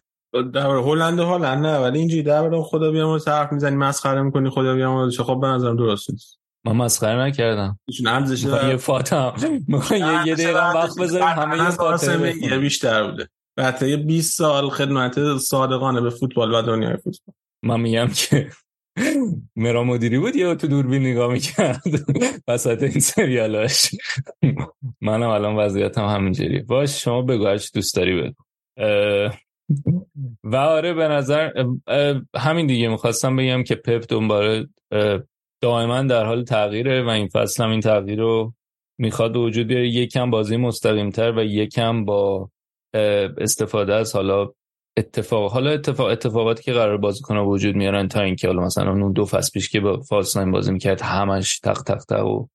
در 0.53 0.67
هلند 0.67 1.19
و 1.19 1.25
هالند 1.25 1.65
نه 1.65 1.77
ولی 1.77 1.99
اینجوری 1.99 2.23
در 2.23 2.61
خدا 2.61 2.91
بیامرز 2.91 3.27
حرف 3.27 3.53
می‌زنی 3.53 3.75
مسخره 3.75 4.21
می‌کنی 4.21 4.49
خدا 4.49 4.75
بیامرز 4.75 5.19
خب 5.19 5.39
به 5.41 5.47
نظرم 5.47 5.75
درست 5.75 6.09
نیست. 6.09 6.37
من 6.65 6.71
مسخره 6.71 7.19
نکردم. 7.19 7.79
ایشون 7.87 8.07
ارزش 8.07 8.43
یه 8.43 8.77
فاتم 8.77 9.33
یه 9.91 10.27
یه 10.27 10.35
دقیقه 10.35 10.73
وقت 10.73 10.99
بذاریم 10.99 11.27
همه 11.27 11.57
یه 11.57 11.69
فاتحه 11.69 12.59
بیشتر 12.59 13.11
بوده. 13.11 13.29
بعد 13.57 13.83
یه 13.83 13.97
20 13.97 14.37
سال 14.37 14.69
خدمت 14.69 15.37
صادقانه 15.37 16.01
به 16.01 16.09
فوتبال 16.09 16.53
و 16.53 16.61
دنیای 16.61 16.97
فوتبال. 16.97 17.35
من 17.63 17.79
میگم 17.79 18.07
که 18.07 18.49
مرا 19.55 19.83
مدیری 19.83 20.19
بود 20.19 20.35
یا 20.35 20.55
تو 20.55 20.67
دوربین 20.67 21.01
نگاه 21.01 21.33
می‌کرد؟ 21.33 21.81
وسط 22.47 22.83
این 22.83 22.99
سریالاش. 22.99 23.95
منم 25.01 25.29
الان 25.29 25.55
وضعیتم 25.55 26.05
همینجوری 26.05 26.59
باش 26.61 27.03
شما 27.03 27.21
بگو 27.21 27.45
هرچی 27.45 27.69
دوست 27.73 27.95
داری 27.95 28.21
بگو. 28.21 28.43
و 30.43 30.55
آره 30.55 30.93
به 30.93 31.07
نظر 31.07 31.65
همین 32.35 32.67
دیگه. 32.67 32.87
می‌خواستم 32.87 33.35
بگم 33.35 33.63
که 33.63 33.75
پپ 33.75 34.05
دنباره 34.09 34.69
دائما 35.61 36.01
در 36.01 36.25
حال 36.25 36.43
تغییره 36.43 37.03
و 37.03 37.09
این 37.09 37.27
فصل 37.27 37.63
هم 37.63 37.69
این 37.69 37.79
تغییر 37.79 38.19
رو 38.19 38.53
می‌خواد 38.99 39.35
وجود 39.35 39.71
یکم 39.71 40.29
بازی 40.29 40.57
مستقیمتر 40.57 41.31
و 41.31 41.43
یکم 41.43 42.05
با 42.05 42.49
استفاده 43.37 43.93
از 43.93 44.15
حالا 44.15 44.49
اتفاق 44.97 45.51
حالا 45.51 45.71
اتفاق 45.71 46.07
اتفاقاتی 46.07 46.63
که 46.63 46.73
قرار 46.73 46.97
بازیکن 46.97 47.37
وجود 47.37 47.75
میارن 47.75 48.07
تا 48.07 48.21
اینکه 48.21 48.47
حالا 48.47 48.63
مثلا 48.63 48.91
اون 48.91 49.11
دو 49.11 49.25
فصل 49.25 49.51
پیش 49.51 49.69
که 49.69 49.79
با 49.79 50.01
فالس 50.01 50.37
بازی 50.37 50.71
می‌کرد 50.71 51.01
همش 51.01 51.59
تق 51.59 51.81
تق 51.81 52.03
تق 52.09 52.25
و 52.25 52.47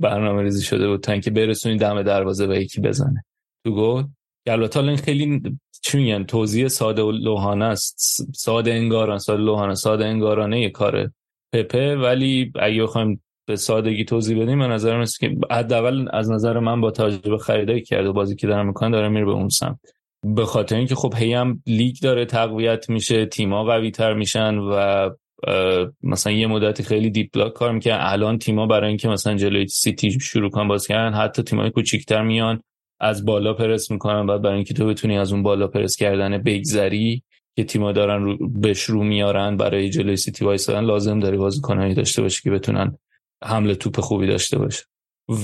برنامه 0.00 0.42
ریزی 0.42 0.64
شده 0.64 0.88
بود 0.88 1.00
تا 1.00 1.12
اینکه 1.12 1.30
برسونی 1.30 1.76
دم 1.76 2.02
دروازه 2.02 2.46
و 2.46 2.54
یکی 2.54 2.80
بزنه. 2.80 3.24
تو 3.64 3.74
گل؟ 3.74 4.04
البته 4.46 4.80
این 4.80 4.96
خیلی 4.96 5.42
چی 5.82 5.98
میگن؟ 5.98 6.24
توضیح 6.24 6.68
ساده 6.68 7.10
لوحانه 7.10 7.64
است. 7.64 8.26
ساده 8.34 8.72
انگاران 8.72 9.18
ساده 9.18 9.42
لوحانه 9.42 9.74
ساده 9.74 10.06
انگارانه 10.06 10.60
یه 10.60 10.70
کاره 10.70 11.12
پپه 11.52 11.96
ولی 11.96 12.52
اگه 12.54 12.82
بخوایم 12.82 13.22
به 13.46 13.56
سادگی 13.56 14.04
توضیح 14.04 14.42
بدیم 14.42 14.58
به 14.58 14.66
نظر 14.66 15.00
مثل 15.00 15.28
که 15.28 15.36
حداقل 15.50 16.08
از 16.12 16.30
نظر 16.30 16.58
من 16.58 16.80
با 16.80 16.90
تجربه 16.90 17.38
خریدایی 17.38 17.69
که 17.69 17.82
کرده 17.82 18.10
بازی 18.10 18.36
که 18.36 18.46
دارم 18.46 18.66
می‌کنن 18.66 18.90
داره 18.90 19.08
میره 19.08 19.24
به 19.24 19.32
اون 19.32 19.48
سمت. 19.48 19.78
به 20.24 20.44
خاطر 20.44 20.76
اینکه 20.76 20.94
خب 20.94 21.14
هی 21.16 21.32
هم 21.32 21.62
لیگ 21.66 21.96
داره 22.02 22.24
تقویت 22.24 22.90
میشه 22.90 23.26
تیما 23.26 23.64
قوی 23.64 23.90
تر 23.90 24.14
میشن 24.14 24.58
و 24.58 25.10
مثلا 26.02 26.32
یه 26.32 26.46
مدتی 26.46 26.82
خیلی 26.82 27.10
deep 27.10 27.28
block 27.32 27.52
کار 27.52 27.72
می‌کنن. 27.72 27.98
الان 28.00 28.38
تیما 28.38 28.66
برای 28.66 28.88
اینکه 28.88 29.08
مثلا 29.08 29.34
جلوی 29.34 29.68
سیتی 29.68 30.20
شروع 30.20 30.50
کنن 30.50 30.68
باز 30.68 30.86
کردن 30.86 31.16
حتی 31.16 31.42
تیمای 31.42 31.70
کوچیکتر 31.70 32.22
میان 32.22 32.60
از 33.00 33.24
بالا 33.24 33.54
پرس 33.54 33.90
می‌کنن 33.90 34.26
بعد 34.26 34.42
برای 34.42 34.54
اینکه 34.54 34.74
تو 34.74 34.86
بتونی 34.86 35.18
از 35.18 35.32
اون 35.32 35.42
بالا 35.42 35.66
پرس 35.66 35.96
کردن 35.96 36.38
بگذری 36.38 37.22
که 37.56 37.64
تیما 37.64 37.92
دارن 37.92 38.24
رو 38.24 38.48
بهش 38.48 38.82
رو 38.82 39.04
میارن 39.04 39.56
برای 39.56 39.90
جلوی 39.90 40.16
سیتی 40.16 40.44
وایسادن 40.44 40.84
لازم 40.84 41.20
داری 41.20 41.36
بازیکنایی 41.36 41.94
داشته 41.94 42.22
باشه 42.22 42.40
که 42.42 42.50
بتونن 42.50 42.98
حمله 43.46 43.74
توپ 43.74 44.00
خوبی 44.00 44.26
داشته 44.26 44.58
باشه. 44.58 44.84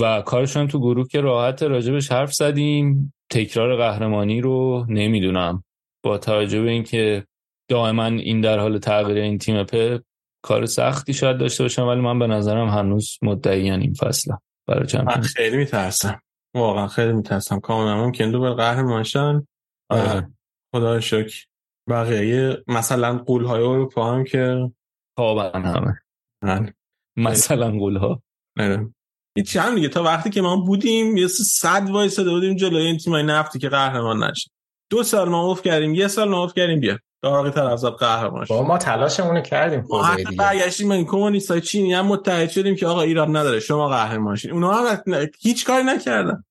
و 0.00 0.22
کارشون 0.22 0.68
تو 0.68 0.78
گروه 0.78 1.08
که 1.08 1.20
راحت 1.20 1.62
راجبش 1.62 2.12
حرف 2.12 2.32
زدیم. 2.32 3.14
تکرار 3.30 3.76
قهرمانی 3.76 4.40
رو 4.40 4.86
نمی‌دونم. 4.88 5.64
با 6.04 6.18
توجه 6.18 6.62
به 6.62 6.70
اینکه 6.70 7.26
دائما 7.68 8.04
این 8.04 8.40
در 8.40 8.58
حال 8.58 8.78
تغییر 8.78 9.18
این 9.18 9.38
تیم 9.38 9.64
په 9.64 10.02
کار 10.44 10.66
سختی 10.66 11.14
شاید 11.14 11.38
داشته 11.38 11.64
باشم 11.64 11.86
ولی 11.86 12.00
من 12.00 12.18
به 12.18 12.26
نظرم 12.26 12.68
هنوز 12.68 13.18
مدعیان 13.22 13.80
این 13.80 13.94
فصل. 13.94 14.32
برای 14.68 15.04
من 15.06 15.20
خیلی 15.20 15.56
میترسم. 15.56 16.20
واقعا 16.54 16.86
خیلی 16.86 17.12
میترسم. 17.12 17.60
کاملا 17.60 18.04
ممکن. 18.04 18.30
دو 18.30 18.40
بر 18.40 18.52
قهرمان 18.52 19.02
شن 19.02 19.46
آره. 19.90 20.30
خدا 20.74 21.00
شکر. 21.00 21.44
بقیه 21.88 22.64
مثلا 22.66 23.18
قول 23.18 23.44
های 23.44 23.62
اروپا 23.62 24.12
هم 24.12 24.24
که 24.24 24.70
خوابن 25.16 25.62
همه. 25.62 26.00
من. 26.42 26.72
مثلا 27.16 27.70
قول 27.70 27.96
ها 27.96 28.22
آره. 28.60 28.90
هیچ 29.36 29.56
هم 29.56 29.74
دیگه؟ 29.74 29.88
تا 29.88 30.02
وقتی 30.02 30.30
که 30.30 30.42
ما 30.42 30.56
بودیم 30.56 31.16
یه 31.16 31.28
صد 31.28 31.90
وایساده 31.90 32.30
بودیم 32.30 32.56
جلوی 32.56 32.82
این 32.82 32.98
تیمای 32.98 33.22
نفتی 33.22 33.58
که 33.58 33.68
قهرمان 33.68 34.24
نشه 34.24 34.50
دو 34.90 35.02
سال 35.02 35.28
ما 35.28 35.42
اوف 35.42 35.62
کردیم 35.62 35.94
یه 35.94 36.08
سال 36.08 36.28
ما 36.28 36.42
اوف 36.42 36.54
کردیم 36.54 36.80
بیا. 36.80 36.98
داغی 37.22 37.50
تر 37.50 37.64
از 37.64 37.84
قهرمان 37.84 38.44
شد 38.44 38.54
ما 38.54 38.78
تلاشمون 38.78 39.40
کردیم 39.40 39.84
ما 39.90 40.02
حتی 40.02 40.36
برگشتیم 40.36 40.90
این 40.90 41.04
کمونیستای 41.04 41.60
چینی 41.60 41.94
هم 41.94 42.06
متحد 42.06 42.50
شدیم 42.50 42.76
که 42.76 42.86
آقا 42.86 43.00
ایران 43.00 43.36
نداره 43.36 43.60
شما 43.60 43.88
قهرمان 43.88 44.36
شید. 44.36 44.50
اونا 44.50 44.72
هم 44.72 45.02
هیچ 45.40 45.66
کاری 45.66 45.84
نکردن. 45.84 46.44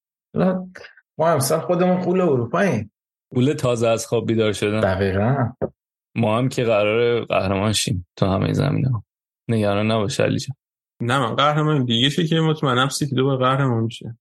ما 1.18 1.30
امسال 1.30 1.60
خودمون 1.60 2.02
قول 2.02 2.22
اروپاییم. 2.22 2.92
قول 3.36 3.54
تازه 3.54 3.88
از 3.88 4.08
خواب 4.08 4.28
بیدار 4.28 4.54
شدن. 4.54 4.80
دقیقا. 4.80 5.50
ما 6.16 6.38
هم 6.38 6.50
که 6.50 6.64
قرار 6.64 7.26
قهرمان 7.26 7.74
شیم 7.74 8.08
تو 8.16 8.26
همه 8.26 8.54
زمین 8.54 8.86
ها 8.86 9.04
نگران 9.54 9.92
نباشه 9.92 10.24
علی 10.24 10.40
جان. 10.40 10.56
نه 11.02 11.20
من 11.20 11.36
قهرمان 11.36 11.86
دیگه 11.86 12.10
شه 12.10 12.28
که 12.28 12.40
مطمئنم 12.40 12.90
سیتی 12.90 13.16
دو 13.16 13.38
قهرمان 13.38 13.84
میشه. 13.84 14.18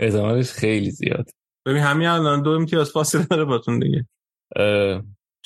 احتمالش 0.00 0.50
خیلی 0.50 0.90
زیاد. 0.90 1.30
ببین 1.66 1.82
همین 1.82 2.08
الان 2.08 2.42
دو 2.42 2.50
امتیاز 2.50 2.90
فاصله 2.90 3.24
داره 3.24 3.44
باتون 3.44 3.78
دیگه. 3.78 4.06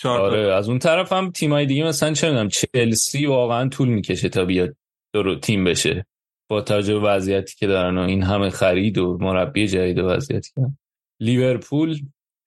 آره 0.04 0.54
از 0.54 0.68
اون 0.68 0.78
طرف 0.78 1.12
هم 1.12 1.30
تیمای 1.30 1.66
دیگه 1.66 1.84
مثلا 1.84 2.12
چه 2.12 2.28
می‌دونم 2.28 2.48
چلسی 2.48 3.26
واقعا 3.26 3.68
طول 3.68 3.88
می‌کشه 3.88 4.28
تا 4.28 4.44
بیاد 4.44 4.76
درو 5.14 5.34
تیم 5.34 5.64
بشه. 5.64 6.06
با 6.50 6.60
توجه 6.60 6.94
به 6.94 7.00
وضعیتی 7.00 7.54
که 7.56 7.66
دارن 7.66 7.98
و 7.98 8.00
این 8.00 8.22
همه 8.22 8.50
خرید 8.50 8.98
و 8.98 9.18
مربی 9.20 9.68
جدید 9.68 9.98
و 9.98 10.06
وضعیتی 10.06 10.50
که 10.54 10.60
لیورپول 11.20 11.98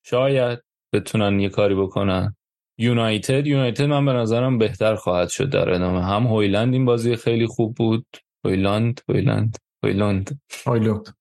شاید 0.05 0.59
بتونن 0.93 1.39
یه 1.39 1.49
کاری 1.49 1.75
بکنن. 1.75 2.35
یونایتد 2.81 3.47
یونایتد 3.47 3.83
من 3.83 4.05
به 4.05 4.13
نظرم 4.13 4.57
بهتر 4.57 4.95
خواهد 4.95 5.29
شد 5.29 5.49
در 5.49 5.69
ادامه. 5.69 6.05
هم 6.05 6.27
هویلند 6.27 6.73
این 6.73 6.85
بازی 6.85 7.15
خیلی 7.15 7.47
خوب 7.47 7.75
بود. 7.75 8.05
هویلند 8.45 9.01
هویلند 9.09 9.57
هویلند. 9.83 10.41
هویلند. 10.67 11.15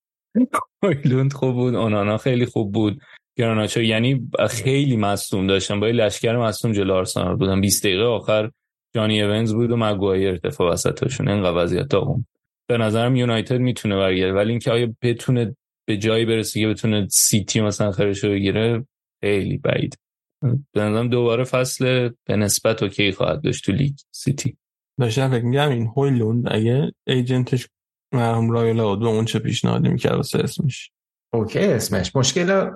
هویلوند 0.83 1.33
خوب 1.33 1.55
بود. 1.55 1.75
اونانا 1.75 2.17
خیلی 2.17 2.47
خوب 2.47 2.73
بود. 2.73 3.01
گراناچو 3.39 3.83
یعنی 3.83 4.31
خیلی 4.51 4.97
مصدوم 4.97 5.47
داشتن. 5.47 5.81
با 5.81 5.87
لشکر 5.87 6.37
مصدوم 6.37 6.73
جلو 6.73 6.95
آرسنال 6.95 7.37
بودن. 7.37 7.61
20 7.61 7.83
دقیقه 7.87 8.05
آخر 8.05 8.51
جانی 8.95 9.23
اوانز 9.23 9.55
بود 9.55 9.71
و 9.71 9.77
مگوایر 9.77 10.29
دفاع 10.29 10.73
وسطشون 10.73 11.29
اینقدر 11.29 11.65
وضعیت 11.65 11.89
داغون 11.89 12.27
به 12.69 12.79
نظرم 12.79 13.17
یونایتد 13.17 13.61
می‌تونه 13.61 13.97
برگرده. 13.97 14.33
ولی 14.33 14.51
اینکه 14.51 14.71
آیا 14.71 14.95
بتونه 15.03 15.57
به 15.87 15.97
جایی 15.97 16.25
برسه 16.25 16.61
که 16.61 16.69
بتونه 16.69 17.09
سیتی 17.11 17.61
مثلا 17.61 17.93
خرشو 17.93 18.31
بگیره 18.31 18.87
خیلی 19.21 19.59
بعید. 19.59 19.99
به 20.43 20.81
نظرم 20.81 21.09
دوباره 21.09 21.45
فصل 21.45 22.11
به 22.25 22.37
نسبت 22.37 22.83
اوکی 22.83 23.13
خواهد 23.13 23.43
داشت 23.43 23.65
تو 23.65 23.73
لیگ 23.73 23.95
سیتی. 24.11 24.57
داشتم 25.01 25.31
فکر 25.31 25.45
میگم 25.45 25.69
این 25.69 25.87
هویلوند 25.97 26.53
اگه 26.53 26.93
agent 27.07 27.51
ش 27.51 27.69
مرحوم 28.15 28.51
رایولا 28.51 28.97
به 28.97 29.07
اون 29.07 29.25
چه 29.25 29.39
پیشنهاد 29.39 29.89
می‌کرد 29.89 30.15
واسه 30.15 30.39
اسمش؟ 30.39 30.91
اوکی 31.33 31.59
اسمش. 31.59 32.17
مشکل 32.17 32.71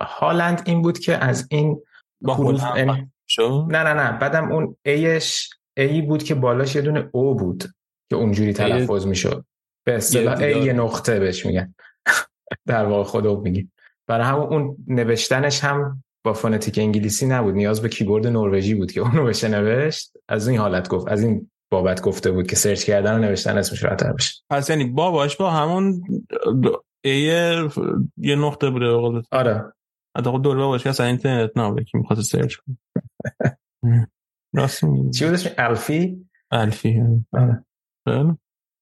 هالند 0.00 0.62
این 0.66 0.82
بود 0.82 0.98
که 0.98 1.24
از 1.24 1.48
این 1.50 1.82
با 2.20 2.34
هلند 2.34 3.12
شو 3.26 3.66
نه 3.70 3.82
نه 3.82 3.94
نه. 3.94 4.18
بعدم 4.18 4.52
اون 4.52 4.76
ایش 4.86 5.50
A 5.76 6.02
بود 6.02 6.22
که 6.22 6.34
بالاش 6.34 6.74
یه 6.74 6.82
دونه 6.82 7.10
او 7.12 7.34
بود 7.34 7.64
که 8.10 8.16
اونجوری 8.16 8.52
تلفظ 8.52 9.06
می‌شد. 9.06 9.44
به 9.86 9.94
اصطلاح 9.96 10.38
A 10.38 10.64
یه 10.64 10.72
نقطه 10.72 11.18
بهش 11.18 11.46
میگن. 11.46 11.74
در 12.66 12.86
واقع 12.86 13.04
خدا 13.04 13.40
میگی 13.40 13.70
برای 14.06 14.26
همون 14.26 14.46
اون 14.46 14.76
نوشتنش 14.86 15.64
هم 15.64 16.04
با 16.24 16.32
فونتیک 16.32 16.78
انگلیسی 16.78 17.26
نبود. 17.26 17.54
نیاز 17.54 17.82
به 17.82 17.88
کیبورد 17.88 18.26
نروژی 18.26 18.74
بود 18.74 18.92
که 18.92 19.00
اونو 19.00 19.24
بشه 19.24 19.48
نوشت. 19.48 20.12
از 20.28 20.48
این 20.48 20.58
حالت 20.58 20.88
گفت 20.88 21.08
از 21.08 21.22
این 21.22 21.50
بابت 21.70 22.02
گفته 22.02 22.30
بود 22.30 22.46
که 22.46 22.56
سرچ 22.56 22.84
کردن 22.84 23.14
و 23.14 23.18
نوشتن 23.18 23.58
اسمش 23.58 23.84
راحت‌تر 23.84 24.12
بشه. 24.12 24.42
پس 24.50 24.70
یعنی 24.70 24.84
باباش 24.84 25.36
با 25.36 25.50
همون 25.50 26.02
A 27.04 27.20
یه 28.16 28.36
نقطه 28.36 28.70
بوده 28.70 28.86
بقول 28.86 29.22
آره. 29.32 29.72
حتی 30.16 30.30
خب 30.30 30.42
دور 30.42 30.56
باباش 30.56 30.82
که 30.82 30.90
اصلا 30.90 31.06
اینترنت 31.06 31.50
نبوده 31.56 31.84
که 31.84 31.98
می‌خواست 31.98 32.22
سرچ 32.22 32.54
کنه. 32.54 32.78
راست 34.56 34.80
چی 35.14 35.24
بود 35.24 35.34
اسمش؟ 35.34 35.52
الفی؟ 35.58 36.26
الفی. 36.50 37.02
آره. 37.32 37.64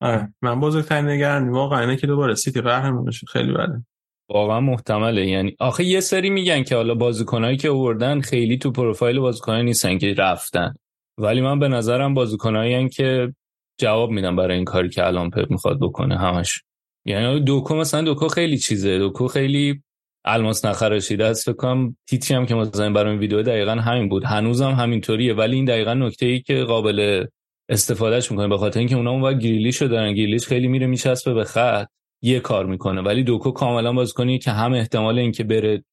آره. 0.01 0.35
من 0.43 0.61
بزرگترین 0.61 1.09
نگران 1.09 1.49
واقعا 1.49 1.81
اینه 1.81 1.97
که 1.97 2.07
دوباره 2.07 2.35
سیتی 2.35 2.61
قهرمان 2.61 3.05
بشه. 3.05 3.27
خیلی 3.27 3.53
بده. 3.53 3.85
واقعا 4.33 4.61
محتمله. 4.61 5.27
یعنی 5.27 5.57
آخه 5.59 5.85
یه 5.85 6.01
سری 6.01 6.31
میگن 6.31 6.63
که 6.63 6.77
حالا 6.77 6.95
بازیکنایی 6.95 7.57
که 7.57 7.71
آوردن 7.71 8.21
خیلی 8.21 8.59
تو 8.59 8.71
پروفایل 8.71 9.19
بازیکنایی 9.19 9.65
نیستن 9.65 9.99
که 9.99 10.15
رفتن. 10.15 10.75
ولی 11.19 11.41
من 11.41 11.59
به 11.59 11.69
نظرم 11.69 12.15
بازیکنایی 12.15 12.89
که 12.89 13.35
جواب 13.79 14.11
میدن 14.11 14.37
برای 14.37 14.57
این 14.57 14.65
کاری 14.65 14.89
که 14.89 15.07
الان 15.07 15.31
پپ 15.31 15.51
می‌خواد 15.51 15.79
بکنه 15.81 16.19
همش. 16.19 16.63
یعنی 17.05 17.41
دوکو 17.41 17.75
مثلا 17.75 18.03
دوکو 18.03 18.29
خیلی 18.29 18.59
چیزه. 18.59 18.99
دوکو 18.99 19.29
خیلی 19.29 19.83
الماس 20.25 20.65
نخراشیده 20.65 21.25
است. 21.25 21.45
فکر 21.45 21.57
کنم 21.57 21.97
تیتری 22.09 22.37
هم 22.37 22.47
که 22.47 22.55
مثلا 22.55 22.93
برای 22.93 23.11
این 23.11 23.21
ویدیو 23.21 23.43
دقیقا 23.43 23.73
همین 23.73 24.09
بود. 24.09 24.25
هنوزم 24.25 24.71
هم 24.71 24.83
همینطوریه. 24.83 25.35
ولی 25.35 25.57
این 25.57 25.65
دقیقا 25.65 25.95
نکته 25.95 26.27
ای 26.27 26.41
که 26.41 26.65
قابل 26.65 27.27
استفادهش 27.69 28.31
می‌کنه. 28.31 28.49
به 28.49 28.59
خاطر 28.59 28.79
اینکه 28.79 28.97
اونا 28.97 29.11
اون 29.11 29.39
گریلیش 29.39 29.83
رو 29.83 29.89
دارن. 29.89 30.15
گریلیش 30.15 30.47
خیلی 30.47 30.69
میره 30.69 30.87
میچسبه 30.87 31.35
به 31.35 31.45
خط. 31.45 31.87
یه 32.23 32.41
کار 32.41 32.67
می‌کنه. 32.67 33.01
ولی 33.01 33.23
دوکو 33.23 33.51
کاملا 33.51 33.93
بازیکنی 33.93 34.39
که 34.39 34.51
هم 34.51 34.73
احتمال 34.73 35.19
اینکه 35.19 35.45
بره 35.45 35.85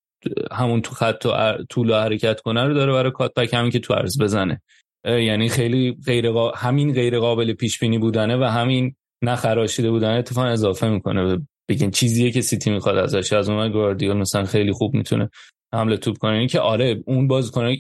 همون 0.52 0.82
تو 0.82 0.96
خط 0.96 1.26
و 1.26 1.64
طول 1.70 1.94
حرکت 1.94 2.42
کنه 2.42 2.64
رو 2.64 2.74
داره 2.74 2.94
برای 2.94 3.12
کات 3.12 3.54
همین 3.54 3.72
که 3.72 3.80
تو 3.80 3.94
عرض 3.94 4.22
بزنه. 4.22 4.62
یعنی 5.06 5.50
خیلی 5.50 5.98
غیر 6.06 6.28
همین 6.56 6.94
غیر 6.94 7.20
قابل 7.20 7.54
پیش 7.54 7.80
بینی 7.80 7.98
بودنه 7.98 8.38
و 8.38 8.44
همین 8.44 8.96
نخراشیده 9.24 9.92
بودن 9.92 10.18
اتفاقا 10.18 10.48
اضافه 10.48 10.90
می‌کنه. 10.90 11.48
بگین 11.70 11.92
چیزیه 11.92 12.32
که 12.32 12.42
سیتی 12.42 12.72
می‌خواد 12.72 12.98
ازش. 12.98 13.34
از 13.34 13.50
اون 13.50 13.72
گواردیول 13.72 14.18
مثلا 14.18 14.46
خیلی 14.46 14.72
خوب 14.72 14.94
می‌تونه 14.94 15.30
حمله 15.74 15.98
توپ 15.98 16.18
کنه. 16.18 16.48
که 16.48 16.60
آره 16.60 17.04
اون 17.06 17.28
بازیکن 17.28 17.76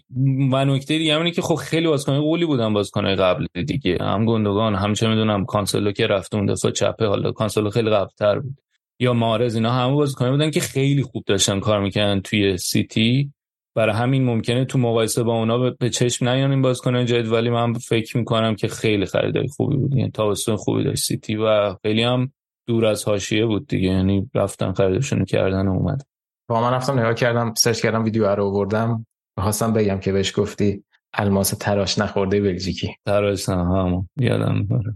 و 0.51 0.66
نکته 0.66 0.98
دیگه 0.98 1.16
همینه 1.16 1.32
که 1.32 1.42
خب 1.42 1.56
خیلی 1.56 1.88
بازیکن 1.88 2.19
غولی 2.19 2.45
بودن 2.45 2.74
بازیکن 2.74 3.16
قبل 3.16 3.45
دیگه. 3.68 3.98
هم 4.01 4.26
گوندوغان 4.25 4.75
هم 4.76 4.93
چه 4.93 5.08
می‌دونم 5.08 5.45
کانسلو 5.45 5.92
که 5.92 6.08
رفت 6.08 6.35
اون 6.35 6.45
دفعه 6.45 6.72
چپه. 6.72 7.08
حالا 7.08 7.32
کانسلو 7.32 7.69
خیلی 7.69 7.90
قبلتر 7.90 8.40
بود. 8.40 8.58
یا 9.00 9.14
محرز 9.14 9.56
اینا 9.56 9.72
همه 9.72 9.93
بازیکن 9.93 10.32
بودن 10.32 10.51
که 10.51 10.59
خیلی 10.59 11.03
خوب 11.03 11.24
داشتن 11.26 11.59
کار 11.59 11.82
می‌کنن 11.82 12.22
توی 12.22 12.58
سیتی. 12.58 13.34
برای 13.76 13.95
همین 13.95 14.26
ممکنه 14.26 14.66
تو 14.66 14.77
مقایسه 14.77 15.24
با 15.24 15.34
اونا 15.34 15.58
به 15.69 15.90
چشم 15.90 16.30
نیان 16.30 16.51
این 16.51 16.61
بازیکن 16.61 17.06
جدید. 17.06 17.32
ولی 17.32 17.50
من 17.50 17.74
فکر 17.74 18.18
می‌کنم 18.18 18.56
که 18.56 18.68
خیلی 18.68 19.06
خریدای 19.06 19.48
خوبی 19.48 19.76
بود. 19.76 19.95
یعنی 19.95 20.11
تابستون 20.11 20.56
خوبی 20.56 20.84
داشت 20.84 21.03
سیتی 21.03 21.35
و 21.35 21.76
خیلی 21.82 22.03
هم 22.03 22.32
دور 22.68 22.85
از 22.85 23.06
حاشیه 23.08 23.45
بود 23.45 23.68
دیگه. 23.68 23.90
یعنی 23.90 24.30
رفتن 24.35 24.72
خریدشون 24.72 25.26
کردن 25.26 25.68
اومد 25.68 26.01
با 26.50 26.61
من 26.61 26.74
رفتم 26.74 27.00
نگاه 27.00 27.14
کردم 27.14 27.53
سرچ 27.58 27.82
کردم 27.82 28.03
ویدیو 28.03 28.36
رو 28.36 28.45
آوردم. 28.45 29.06
خواستم 29.40 29.74
بگم 29.74 30.00
که 30.00 30.11
بهش 30.11 30.40
گفتی 30.40 30.84
الماس 31.14 31.50
تراش 31.50 32.00
نخورده 32.00 32.42
بلژیکی. 32.42 32.95
تراش 33.06 33.50
نه 33.50 33.56
هم 33.56 34.10
یادم 34.18 34.68
داره 34.69 34.95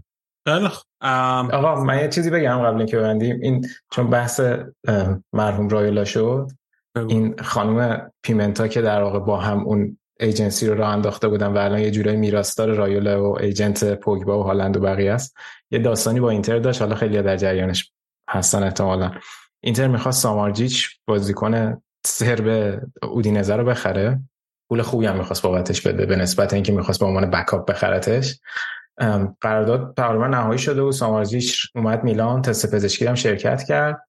آقا 1.52 1.84
من 1.84 1.98
یه 1.98 2.08
چیزی 2.08 2.30
بگم 2.30 2.58
قبل 2.58 2.78
اینکه 2.78 2.96
ببندیم. 2.96 3.40
این 3.40 3.66
چون 3.92 4.10
بحث 4.10 4.40
مرحوم 5.32 5.68
رایولا 5.68 6.04
شد 6.04 6.50
این 7.08 7.34
خانم 7.42 8.10
پیمنتا 8.22 8.68
که 8.68 8.82
در 8.82 9.02
واقع 9.02 9.18
با 9.18 9.40
هم 9.40 9.64
اون 9.64 9.98
ایجنسی 10.20 10.66
رو 10.66 10.74
راه 10.74 10.88
انداخته 10.88 11.28
بودن 11.28 11.46
و 11.46 11.58
الان 11.58 11.78
یه 11.78 11.90
جورای 11.90 12.16
میراستار 12.16 12.74
رایولا 12.74 13.30
و 13.30 13.38
ایجنت 13.38 13.94
پوگبا 13.94 14.40
و 14.40 14.42
هالند 14.42 14.76
و 14.76 14.80
بقیه 14.80 15.12
است. 15.12 15.36
یه 15.70 15.78
داستانی 15.78 16.20
با 16.20 16.30
اینتر 16.30 16.58
داشت 16.58 16.82
حالا 16.82 16.94
خیلی 16.94 17.22
در 17.22 17.36
جریانش 17.36 17.92
هستن 18.30 18.62
احتمالا. 18.62 19.12
اینتر 19.64 19.88
می‌خواست 19.88 20.22
سامارجیچ 20.22 20.90
بازیکن 21.06 21.82
سرب 22.06 22.80
اودینزه 23.02 23.56
رو 23.56 23.64
بخره. 23.64 24.20
پول 24.68 24.82
خوبی 24.82 25.06
هم 25.06 25.16
می‌خواست 25.16 25.42
بابتش 25.42 25.86
بده 25.86 26.06
به 26.06 26.16
نسبت 26.16 26.54
اینکه 26.54 26.72
می‌خواست 26.72 27.00
به 27.00 27.06
عنوان 27.06 27.30
بکاپ 27.30 27.70
بخرتش. 27.70 28.40
قرارداد 29.40 29.94
تقریبا 29.96 30.26
نهایی 30.26 30.58
شده 30.58 30.82
و 30.82 30.92
سامارجیچ 30.92 31.66
اومد 31.74 32.04
میلان 32.04 32.42
تست 32.42 32.74
پزشکی 32.74 33.06
هم 33.06 33.14
شرکت 33.14 33.62
کرد. 33.62 34.06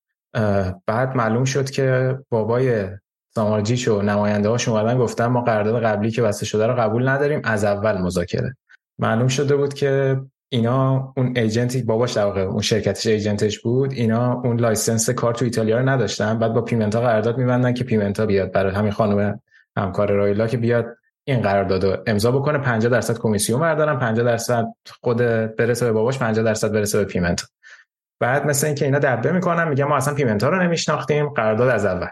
بعد 0.88 1.16
معلوم 1.16 1.46
شد 1.46 1.70
که 1.70 2.18
بابای 2.30 2.88
سامارجیچ 3.36 3.88
و 3.88 4.02
نماینده 4.02 4.50
هاش 4.50 4.68
اومدن 4.68 4.98
گفتن 4.98 5.26
ما 5.26 5.42
قرارداد 5.42 5.84
قبلی 5.84 6.12
که 6.12 6.22
بسته 6.22 6.46
شده 6.46 6.68
رو 6.68 6.76
قبول 6.76 7.08
نداریم 7.08 7.42
از 7.44 7.64
اول 7.64 7.98
مذاکره. 7.98 8.56
معلوم 9.00 9.28
شده 9.28 9.56
بود 9.56 9.74
که 9.74 10.22
اینا 10.56 11.14
اون 11.18 11.34
agent 11.36 11.74
ی 11.74 11.82
باباش 11.82 12.14
در 12.14 12.26
واقع 12.26 12.42
اون 12.42 12.62
شرکتش 12.62 13.08
agent 13.08 13.45
ش 13.45 13.60
بود 13.60 13.92
اینا 13.92 14.34
اون 14.34 14.60
license 14.60 15.10
کار 15.10 15.34
تو 15.34 15.46
ایتالیا 15.46 15.78
رو 15.78 15.90
نداشتن 15.90 16.40
بعد 16.40 16.54
با 16.54 16.62
پیمنتا 16.62 17.02
قرارداد 17.02 17.38
میبندن 17.38 17.74
که 17.74 17.84
پیمنتا 17.84 18.26
بیاد 18.26 18.52
برای 18.52 18.76
همین 18.76 18.92
خانم 18.92 19.40
همکار 19.78 20.12
رایولا 20.12 20.48
که 20.48 20.58
بیاد 20.58 20.98
این 21.24 21.42
قرارداد 21.42 21.86
رو 21.86 21.98
امضا 22.08 22.32
بکنه. 22.32 22.58
50 22.58 22.92
درصد 22.92 23.18
کمیسیون 23.18 23.60
بردارن 23.60 24.00
50 24.00 24.26
درصد 24.26 24.66
خود 25.02 25.18
برسه 25.56 25.86
به 25.86 25.92
باباش 25.92 26.20
50 26.20 26.46
درصد 26.46 26.72
برسه 26.72 26.98
به 26.98 27.06
پیمنتا. 27.06 27.48
بعد 28.20 28.46
مثلا 28.46 28.68
اینکه 28.68 28.86
اینا 28.86 29.00
دبه 29.00 29.32
می‌کنن 29.32 29.68
میگن 29.68 29.86
ما 29.86 29.98
اصلا 29.98 30.14
پیمنتا 30.14 30.50
رو 30.50 30.64
نمیشناختیم 30.64 31.30
قرارداد 31.30 31.70
از 31.70 31.86
اول. 31.86 32.08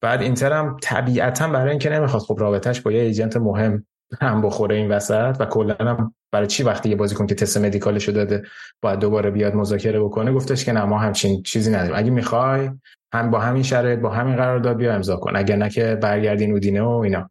بعد 0.00 0.22
اینتر 0.22 0.52
هم 0.52 0.76
طبیعتا 0.82 1.48
برای 1.48 1.70
اینکه 1.70 1.90
نمی‌خواد 1.90 2.22
خب 2.22 2.36
رابطش 2.40 2.80
با 2.80 2.92
یه 2.92 3.02
agent 3.02 3.36
مهم 3.36 3.86
هم 4.20 4.42
بخوره 4.42 4.76
این 4.76 4.90
وسط 4.90 5.36
و 5.40 5.46
کلا 5.46 5.76
هم 5.80 6.14
برای 6.32 6.46
چی 6.46 6.62
وقتی 6.62 6.88
یه 6.88 6.96
بازیکن 6.96 7.26
که 7.26 7.34
تست 7.34 7.58
مدیکالشو 7.58 8.12
داده 8.12 8.42
باید 8.82 8.98
دوباره 8.98 9.30
بیاد 9.30 9.54
مذاکره 9.54 10.00
بکنه؟ 10.00 10.32
گفتش 10.32 10.64
که 10.64 10.72
نه 10.72 10.84
ما 10.84 10.98
همچین 10.98 11.42
چیزی 11.42 11.70
نداریم. 11.70 11.96
اگه 11.96 12.10
می‌خوای 12.10 12.70
هم 13.12 13.30
با 13.30 13.38
همین 13.38 13.62
شرایط 13.62 13.98
با 13.98 14.10
همین 14.10 14.36
قرارداد 14.36 14.76
بیا 14.76 14.94
امضا 14.94 15.16
کن. 15.16 15.36
اگر 15.36 15.56
نه 15.56 15.70
که 15.70 15.98
برگردین 16.02 16.52
اودینه 16.52 16.82
و 16.82 16.88
اینا. 16.88 17.30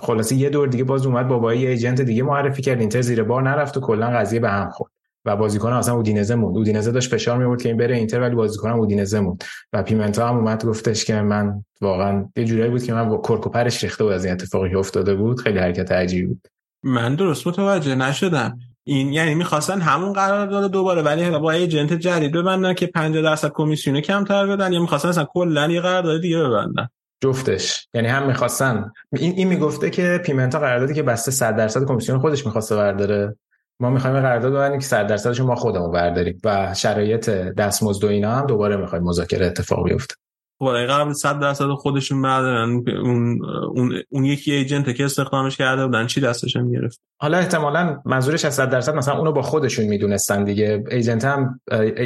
خلاصه 0.00 0.34
یه 0.36 0.50
دور 0.50 0.68
دیگه 0.68 0.84
باز 0.84 1.06
اومد 1.06 1.28
با 1.28 1.54
یه 1.54 1.70
ایجنت 1.70 2.00
دیگه 2.00 2.22
معرفی 2.22 2.62
کرد. 2.62 2.80
اینتر 2.80 3.00
زیر 3.00 3.22
بار 3.22 3.42
نرفت 3.42 3.76
و 3.76 3.80
کلا 3.80 4.10
قضیه 4.10 4.40
به 4.40 4.50
هم 4.50 4.70
خورد. 4.70 4.92
و 5.24 5.36
بازیکن 5.36 5.72
اصلا 5.72 5.94
اودینزه 5.94 6.34
موند. 6.34 6.56
اودینزه 6.56 6.92
داشت 6.92 7.10
فشار 7.10 7.38
میورد 7.38 7.62
که 7.62 7.68
این 7.68 7.78
بره 7.78 7.96
اینتر 7.96 8.20
ولی 8.20 8.34
بازیکن 8.34 8.70
اودینزه 8.70 9.20
موند. 9.20 9.44
و 9.72 9.82
پیمنتا 9.82 10.28
هم 10.28 10.36
اومد 10.36 10.64
گفتش 10.64 11.04
که 11.04 11.20
من 11.20 11.64
واقعا 11.80 12.28
یه 12.36 12.44
جورایی 12.44 12.70
بود 12.70 12.82
که 12.82 12.92
من 12.92 13.08
با 13.08 13.18
کرک 13.18 13.46
و 13.46 13.50
پرش 13.50 13.84
ریخته 13.84 14.04
بود 14.04 14.12
از 14.12 14.24
این 14.24 14.34
اتفاقی 14.34 14.74
افتاده 14.74 15.14
بود. 15.14 15.40
خیلی 15.40 15.58
حرکت 15.58 15.92
عجیبی 15.92 16.26
بود. 16.26 16.48
من 16.82 17.14
درست 17.14 17.46
متوجه 17.46 17.94
نشدم. 17.94 18.58
این 18.84 19.12
یعنی 19.12 19.34
می‌خواستن 19.34 19.80
همون 19.80 20.12
قرار 20.12 20.46
داده 20.46 20.68
دوباره 20.68 21.02
ولی 21.02 21.30
با 21.30 21.50
ایجنت 21.50 21.92
جدید 21.92 22.32
ببندن 22.32 22.74
که 22.74 22.86
50 22.86 23.22
درصد 23.22 23.52
کمیسیون 23.54 24.00
کمتر 24.00 24.46
بدن 24.46 24.72
یا 24.72 24.80
می‌خواستن 24.80 25.08
اصلا 25.08 25.24
کلا 25.24 25.70
یه 25.70 25.80
قرارداد 25.80 26.20
دیگه 26.20 26.38
ببندن؟ 26.38 26.88
جفتش. 27.22 27.88
یعنی 27.94 28.08
هم 28.08 28.26
می‌خواستن. 28.26 28.92
این 29.12 29.32
این 29.32 29.48
می‌گفته 29.48 29.90
که 29.90 30.20
پیمنتا 30.24 30.58
قراردادی 30.58 30.94
که 30.94 31.02
بسته 31.02 31.30
100 31.30 31.56
درصد 31.56 31.84
کمیسیون 31.84 32.18
خودش 32.18 32.46
می‌خواسته 32.46 32.76
برداره. 32.76 33.36
ما 33.80 33.90
می‌خوایم 33.90 34.20
قرارداد 34.20 34.52
ببندیم 34.52 34.78
که 34.78 34.86
100 34.86 35.06
درصدش 35.06 35.40
ما 35.40 35.54
خودمون 35.54 35.90
برداریم 35.90 36.40
و 36.44 36.74
شرایط 36.74 37.30
دستمزد 37.30 38.04
و 38.04 38.08
اینا 38.08 38.34
هم 38.34 38.46
دوباره 38.46 38.76
می‌خوایم 38.76 39.04
مذاکره 39.04 39.46
اتفاق 39.46 39.84
بیفته. 39.84 40.14
بالای 40.60 40.86
قبل 40.86 41.12
100 41.12 41.40
درصد 41.40 41.68
خودشون 41.68 42.22
بردارن 42.22 42.82
اون 43.02 43.44
اون 43.44 43.92
اون 44.10 44.24
یکی 44.24 44.52
ایجنت 44.52 44.94
که 44.96 45.04
استخدامش 45.04 45.56
کرده 45.56 45.86
بودن 45.86 46.06
چی 46.06 46.20
دستشون 46.20 46.72
گرفت؟ 46.72 47.00
حالا 47.20 47.38
احتمالا 47.38 48.02
منظورش 48.04 48.44
از 48.44 48.54
100 48.54 48.70
درصد 48.70 48.94
مثلا 48.94 49.18
اونو 49.18 49.32
با 49.32 49.42
خودشون 49.42 49.86
می‌دونستن 49.86 50.44
دیگه. 50.44 50.84
ایجنت 50.90 51.24
هم 51.24 51.60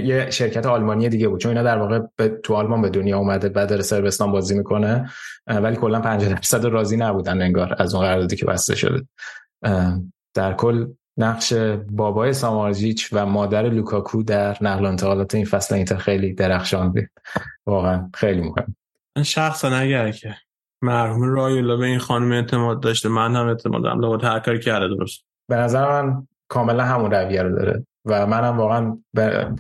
یه 0.05 0.31
شرکت 0.31 0.67
آلمانی 0.67 1.09
دیگه 1.09 1.29
بود. 1.29 1.41
چون 1.41 1.49
اینا 1.49 1.63
در 1.63 1.79
واقع 1.79 2.29
تو 2.29 2.55
آلمان 2.55 2.83
به 2.83 2.89
دنیا 2.89 3.19
اومده 3.19 3.49
بعد 3.49 3.69
داره 3.69 3.83
سربستان 3.83 4.33
بازی 4.33 4.59
می‌کنه 4.59 5.11
ولی 5.47 5.77
کلا 5.77 6.01
50 6.01 6.33
درصد 6.33 6.65
راضی 6.65 6.97
نبودن 6.97 7.43
انگار 7.43 7.77
از 7.79 7.95
اون 7.95 8.05
قراردادی 8.05 8.37
که 8.37 8.47
بسته 8.47 8.75
شده. 8.75 9.07
در 10.35 10.55
کل 10.55 10.87
نقش 11.19 11.53
بابای 11.91 12.33
سامارجیچ 12.33 13.09
و 13.13 13.27
مادر 13.27 13.63
لوکاکو 13.63 14.23
در 14.23 14.57
نقل 14.61 14.85
و 14.85 14.89
انتقالات 14.89 15.35
این 15.35 15.45
فصل 15.45 15.75
اینتر 15.75 15.97
خیلی 15.97 16.33
درخشان 16.33 16.93
بود 16.93 17.09
واقعا 17.67 18.11
خیلی 18.15 18.41
مهم. 18.41 18.77
من 19.17 19.23
شخصا 19.23 19.69
اگر 19.69 20.11
که 20.11 20.37
مرحوم 20.83 21.23
رایولا 21.23 21.77
به 21.77 21.87
این 21.87 21.99
خانم 21.99 22.33
اعتماد 22.33 22.81
داشته 22.81 23.09
من 23.09 23.37
هم 23.37 23.47
اعتماد 23.47 23.83
دارم 23.83 24.01
لابد 24.01 24.25
هر 24.25 24.39
کاری 24.39 24.61
کرده 24.61 24.89
درست. 24.89 25.25
به 25.49 25.57
نظر 25.57 26.03
من 26.03 26.27
کاملا 26.49 26.85
همون 26.85 27.11
رویه 27.11 27.43
رو 27.43 27.57
داره 27.57 27.87
و 28.05 28.27
منم 28.27 28.59
واقعا 28.59 28.99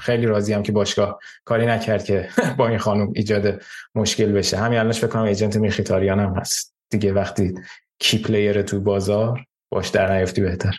خیلی 0.00 0.26
راضیم 0.26 0.62
که 0.62 0.73
باشگاه 0.73 1.18
کاری 1.44 1.66
نکرد 1.66 2.05
که 2.05 2.28
با 2.58 2.68
این 2.68 2.78
خانم 2.78 3.12
ایجاد 3.15 3.62
مشکل 3.94 4.33
بشه. 4.33 4.57
همین 4.57 4.78
الانش 4.78 4.99
فکر 4.99 5.07
کنم 5.07 5.23
agent 5.23 5.56
میخیتاریان 5.57 6.20
هم 6.20 6.34
هست. 6.34 6.74
دیگه 6.91 7.12
وقتی 7.12 7.55
key 7.98 8.18
player 8.18 8.62
تو 8.62 8.81
بازار 8.81 9.44
باش 9.70 9.89
در 9.89 10.18
نیفتی 10.18 10.41
بهتر. 10.41 10.74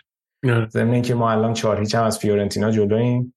ضمن 0.70 0.94
اینکه 0.94 1.16
ما 1.16 1.32
الان 1.32 1.54
چهار 1.54 1.80
هیچ 1.80 1.96
هم 1.96 2.04
از 2.04 2.20
فیورنتینا 2.20 2.72
جلوییم 2.72 3.34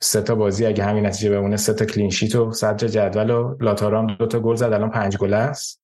سه 0.00 0.22
تا 0.22 0.34
بازی 0.34 0.66
اگه 0.66 0.84
همین 0.84 1.06
نتیجه 1.06 1.30
بمونه 1.30 1.56
سه 1.56 1.74
تا 1.74 1.84
clean 1.84 2.10
sheet 2.10 2.36
و 2.36 2.52
صدر 2.52 2.88
جدول 2.88 3.30
و 3.30 3.56
لاوتارو 3.60 3.99
هم 3.99 4.14
دو 4.14 4.26
تا 4.26 4.40
گل 4.40 4.54
زد 4.54 4.72
الان 4.72 4.90
پنج 4.90 5.16
گل 5.16 5.34
است. 5.34 5.80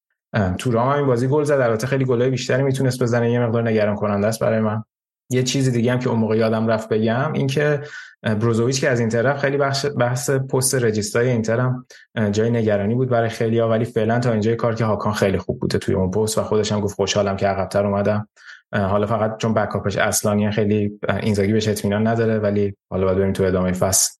تو 0.58 0.70
رام 0.70 0.88
این 0.88 1.06
بازی 1.06 1.28
گل 1.28 1.44
زد 1.44 1.60
البته 1.60 1.86
خیلی 1.86 2.04
گلای 2.04 2.30
بیشتری 2.30 2.62
می‌تونست 2.62 3.02
بزنه 3.02 3.32
یه 3.32 3.40
مقدار 3.40 3.68
نگران 3.68 3.96
کننده 3.96 4.26
است 4.26 4.40
برای 4.40 4.60
من. 4.60 4.84
یه 5.30 5.42
چیز 5.42 5.72
دیگه 5.72 5.92
هم 5.92 5.98
که 5.98 6.08
اون 6.08 6.18
موقع 6.18 6.36
یادم 6.36 6.66
رفت 6.66 6.88
بگم 6.88 7.32
این 7.32 7.46
که 7.46 7.80
بروزوویچ 8.22 8.80
که 8.80 8.90
از 8.90 9.00
این 9.00 9.08
طرف 9.08 9.38
خیلی 9.38 9.56
بحث, 9.56 9.86
بحث 9.98 10.30
پست 10.30 10.74
رجیستای 10.74 11.28
اینتر 11.28 11.60
هم 11.60 11.86
جای 12.32 12.50
نگرانی 12.50 12.94
بود 12.94 13.08
برای 13.08 13.28
خیلی 13.28 13.58
ها 13.58 13.68
ولی 13.68 13.84
فعلا 13.84 14.18
تا 14.18 14.32
اینجای 14.32 14.56
کار 14.56 14.74
که 14.74 14.84
هاکان 14.84 15.12
خیلی 15.12 15.38
خوب 15.38 15.60
بوده 15.60 15.78
توی 15.78 15.94
اون 15.94 16.10
پست 16.10 16.38
و 16.38 16.42
خودش 16.42 16.72
هم 16.72 16.80
گفت 16.80 16.94
خوشحالم 16.94 17.36
که 17.36 17.46
عقبتر 17.46 17.86
اومدم. 17.86 18.28
حالا 18.72 19.06
فقط 19.06 19.36
چون 19.36 19.54
بکاپش 19.54 19.96
اصلانی 19.96 20.50
خیلی 20.50 21.00
اینزاگی 21.22 21.52
بهش 21.52 21.68
اطمینان 21.68 22.06
نداره 22.06 22.38
ولی 22.38 22.74
حالا 22.90 23.04
باید 23.04 23.18
بریم 23.18 23.32
تو 23.32 23.44
ادامه 23.44 23.72
فصل 23.72 24.10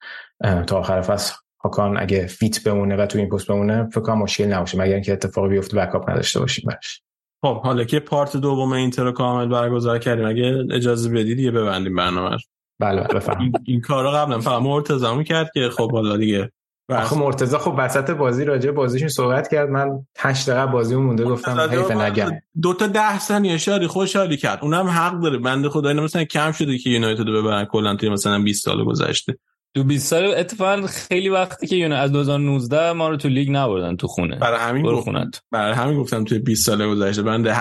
تا 0.67 0.79
آخر 0.79 1.01
فصل. 1.01 1.35
هاکان 1.65 1.99
اگه 1.99 2.27
فیت 2.27 2.65
بمونه 2.65 2.97
و 2.97 3.07
تو 3.07 3.19
این 3.19 3.29
پست 3.29 3.47
بمونه 3.47 3.89
فکر 3.89 4.01
کنم 4.01 4.19
مشکل 4.19 4.45
نباشه 4.45 4.79
مگر 4.79 4.95
اینکه 4.95 5.13
اتفاقی 5.13 5.49
بیفته 5.49 5.77
بکاپ 5.77 6.11
نداشته 6.11 6.41
باشیم 6.41 6.65
براش. 6.69 7.03
خب 7.43 7.63
حالا 7.63 7.85
که 7.85 8.01
پارت 8.01 8.37
دوم 8.37 8.73
اینتر 8.73 9.05
رو 9.05 9.13
کامل 9.13 9.49
برگزار 9.49 9.99
کردیم 9.99 10.27
اگه 10.27 10.65
اجازه 10.71 11.11
بدید 11.11 11.37
دیگه 11.37 11.51
ببندیم 11.51 11.97
برنامه 11.97 12.37
بله 12.81 13.03
بفهم 13.03 13.41
این, 13.41 13.53
این 13.65 13.81
کارو 13.81 14.11
قبلا 14.11 14.41
فقط 14.41 14.63
مرتضی 14.63 15.15
می‌کرد 15.15 15.51
که 15.55 15.69
خب 15.69 15.93
حالا 15.93 16.17
دیگه 16.17 16.53
آخه 16.93 17.19
مرتضی 17.19 17.59
خب 17.59 17.75
وسط 17.79 18.11
بازی 18.11 18.45
راجع 18.45 18.71
بازیشون 18.71 19.09
صحبت 19.09 19.49
کرد. 19.49 19.71
من 19.71 20.07
8 20.19 20.51
دقیقه 20.51 20.67
بازی 20.67 20.97
مونده 20.97 21.25
گفتم 21.25 21.61
حیف 21.61 21.91
نگم 21.91 22.31
دو 22.63 22.75
تا 22.75 22.87
10 22.87 23.19
ثانیه 23.19 23.59
شادی 23.59 23.87
خوشحالی 23.87 24.37
کرد. 24.37 24.59
اونم 24.63 24.87
حق 24.87 25.21
داره. 25.21 25.39
بنده 25.39 25.69
خدا 25.69 25.89
اینا 25.89 26.03
مثلا 26.03 26.25
کم 26.25 26.53
شده 26.53 26.79
که 26.79 26.91
یونایتد 26.91 27.29
رو 27.29 27.43
ببرن. 27.43 27.65
کلا 27.65 27.97
توی 27.97 28.09
مثلا 28.09 28.43
20 28.43 28.65
سال 28.65 28.85
گذشته. 28.85 29.39
تو 29.75 29.85
20 29.85 30.07
سال 30.07 30.25
اتفاقا 30.25 30.87
خیلی 30.87 31.29
وقتی 31.29 31.67
که 31.67 31.77
یونه 31.77 31.95
از 31.95 32.13
2019 32.13 32.93
ما 32.93 33.09
رو 33.09 33.17
تو 33.17 33.29
لیگ 33.29 33.51
نبردن 33.51 33.97
تو 33.97 34.07
خونه. 34.07 34.37
برای 34.37 34.61
همین 34.61 34.83
گفتم 34.83 35.31
برای 35.51 35.75
همین 35.75 35.99
گفتم 35.99 36.25
توی 36.25 36.39
20 36.39 36.67
سال 36.67 36.89
گذشته. 36.89 37.23
بنده 37.23 37.57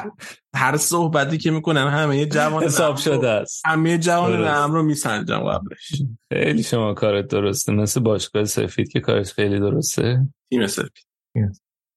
هر 0.56 0.78
صحبتی 0.78 1.38
که 1.38 1.52
می‌کنن 1.52 1.88
همه 1.88 2.18
یه 2.18 2.26
جوان 2.26 2.64
حساب 2.64 2.98
شده 2.98 3.30
است. 3.30 3.62
همه 3.66 3.98
جوان 3.98 4.42
نام 4.42 4.72
رو 4.72 4.84
میسنجم 4.84 5.40
قبلش. 5.40 6.02
خیلی 6.34 6.64
شما 6.64 6.94
کارت 6.94 7.28
درسته. 7.28 7.72
مثل 7.72 8.00
باشگاه 8.00 8.46
سفید 8.46 8.92
که 8.92 9.00
کارش 9.00 9.34
خیلی 9.34 9.60
درسته. 9.60 10.28
تیم 10.50 10.68
سفید. 10.68 11.06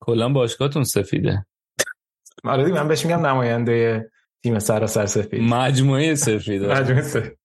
کلا 0.00 0.28
باشگاهتون 0.28 0.84
سفیده. 0.84 1.46
آره 2.44 2.68
من 2.68 2.88
بهش 2.88 3.06
میگم 3.06 3.26
نماینده 3.26 4.10
تیم 4.42 4.58
سراسر 4.58 5.06
سفید. 5.06 5.42
مجموعه 5.42 6.14
سفید. 6.14 6.64
مجموعه 6.64 7.02
سفید. 7.02 7.38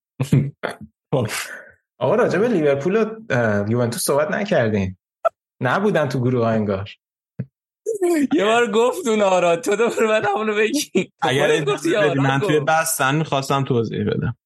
آقا 1.98 2.14
راجع 2.14 2.38
به 2.38 2.48
لیورپول 2.48 2.96
و 2.96 3.64
یوونتوس 3.68 4.02
صحبت 4.02 4.30
نکردین 4.30 4.96
نبودن 5.60 6.08
تو 6.08 6.20
گروه 6.20 6.46
انگار. 6.46 6.90
یه 8.34 8.44
بار 8.44 8.70
گفت 8.70 9.06
اون 9.06 9.22
آرا 9.22 9.56
تو 9.56 9.76
دوباره 9.76 10.06
بعد 10.08 10.24
همونو 10.34 10.54
بگی. 10.54 11.12
اگر 11.22 11.64
من 12.14 12.40
توی 12.40 12.60
بستن 12.60 13.14
می‌خواستم 13.14 13.64
توضیح 13.64 14.04
بدم. 14.04 14.36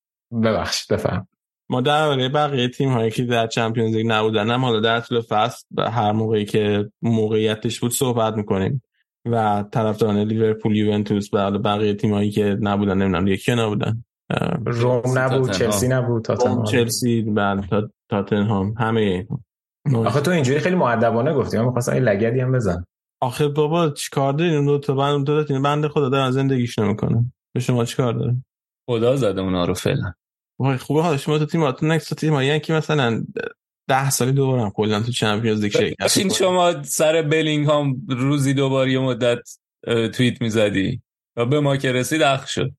ببخشید 0.43 0.97
بفهم. 0.97 1.29
ما 1.69 1.81
درباره 1.81 2.29
بقیه 2.29 2.69
تیم 2.69 2.89
هایی 2.89 3.11
که 3.11 3.25
در 3.25 3.47
چمپیونز 3.47 3.95
لیگ 3.95 4.07
نبودن 4.09 4.51
هم 4.51 4.65
حالا 4.65 4.81
در 4.81 5.01
طول 5.01 5.21
فصل 5.21 5.67
هر 5.79 6.13
موقعی 6.13 6.45
که 6.45 6.91
موقعیتش 7.03 7.81
بود 7.81 7.93
صحبت 7.93 8.35
می‌کنیم. 8.35 8.83
و 9.27 9.65
طرفداران 9.73 10.19
لیورپول 10.19 10.77
یوونتوس 10.77 11.29
و 11.33 11.51
بقیه 11.51 11.95
تیم 11.95 12.15
هایی 12.15 12.31
که 12.31 12.57
نبودن 12.61 12.99
نمی‌دونم 12.99 13.27
یکی 13.27 13.55
نبودن. 13.55 14.05
روم 14.67 15.19
نبود 15.19 15.51
چلسی 15.51 15.89
نبود 15.89 16.25
تاتنهام. 16.25 16.65
چلسی 16.65 17.23
بعد 17.23 17.91
تاتنهام. 18.11 18.75
همه 18.79 19.27
آخه 19.95 20.21
تو 20.21 20.31
اینجوری 20.31 20.59
خیلی 20.59 20.77
مؤدبانه 20.77 21.35
گفتی. 21.35 21.59
من 21.59 21.65
می‌خواستم 21.65 21.93
این 21.93 22.03
لگدی 22.03 22.41
هم 22.41 22.53
بزن 22.53 22.85
آخه 23.23 23.49
بابا 23.49 23.91
چیکار 23.91 24.33
دارین 24.33 24.65
دو 24.65 24.79
تا 24.79 24.95
بند 24.95 25.27
دو 25.27 25.45
تا 25.45 25.61
بنده 25.61 25.89
خدا 25.89 26.09
دارن 26.09 26.31
زندگیش 26.31 26.79
نمی‌کنه. 26.79 27.33
به 27.55 27.61
شما 27.61 27.85
چیکار 27.85 28.13
داره؟ 28.13 28.37
خدا 28.91 29.17
زده 29.17 29.41
اونا 29.41 29.65
رو 29.65 29.75
فعلا. 29.75 30.13
وای 30.61 30.77
خوبه 30.77 31.03
حالا 31.03 31.17
شما 31.17 31.39
تو 31.39 31.47
تیماتون 31.47 31.93
نکست 31.93 32.15
تیم 32.15 32.41
یعنی 32.41 32.61
که 32.61 32.73
مثلا 32.73 33.25
ده 33.89 34.11
سالی 34.11 34.33
دوباره 34.33 34.71
کلا 34.71 35.01
تو 35.01 35.13
چمپیونز 35.13 35.63
لیگ 35.63 35.73
شرکت 35.73 36.19
این 36.19 36.29
شما 36.29 36.83
سر 36.83 37.23
بلینگ 37.23 37.67
هم 37.67 38.03
روزی 38.09 38.55
دوباره 38.55 38.93
یه 38.93 38.99
مدت 38.99 39.59
توییت 40.15 40.43
می‌زدی. 40.43 41.03
و 41.37 41.47
به 41.47 41.61
ما 41.61 41.77
که 41.77 41.93
رسید 41.93 42.23
اخ 42.23 42.49
شد. 42.49 42.73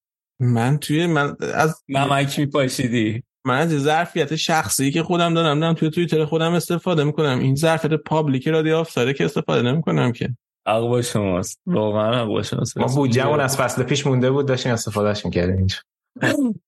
من 0.44 0.78
توی 0.78 1.08
من 1.08 1.36
از 1.54 1.84
نمک 1.90 2.40
میپاشیدی. 2.40 3.24
من 3.46 3.58
از 3.58 3.70
ظرفیت 3.70 4.36
شخصی 4.36 4.92
که 4.92 5.04
خودم 5.04 5.34
دارم 5.34 5.60
دارم 5.60 5.74
توی 5.74 5.90
توییتر 5.90 6.26
خودم 6.26 6.54
استفاده 6.54 7.04
می‌کنم. 7.04 7.40
این 7.40 7.56
ظرفیت 7.56 7.94
public 7.94 8.48
رادیو 8.48 8.76
آفساید 8.76 9.16
که 9.16 9.26
استفاده 9.26 9.72
نمی‌کنم 9.72 10.12
که. 10.12 10.30
حق 10.68 10.82
با 10.82 11.02
شماست. 11.02 11.62
واقعا 11.66 12.22
حق 12.22 12.28
با 12.28 12.44
شماست. 12.44 12.78
ما 12.78 12.86
بودجهمون 12.86 13.40
از 13.40 13.58
فصل 13.58 13.84
پیش 13.84 14.08
مونده 14.08 14.32
بود 14.32 14.48
داشتیم 14.48 14.72
استفادهش 14.72 15.26
می‌کردیم 15.26 15.58
اینجا. 15.58 15.78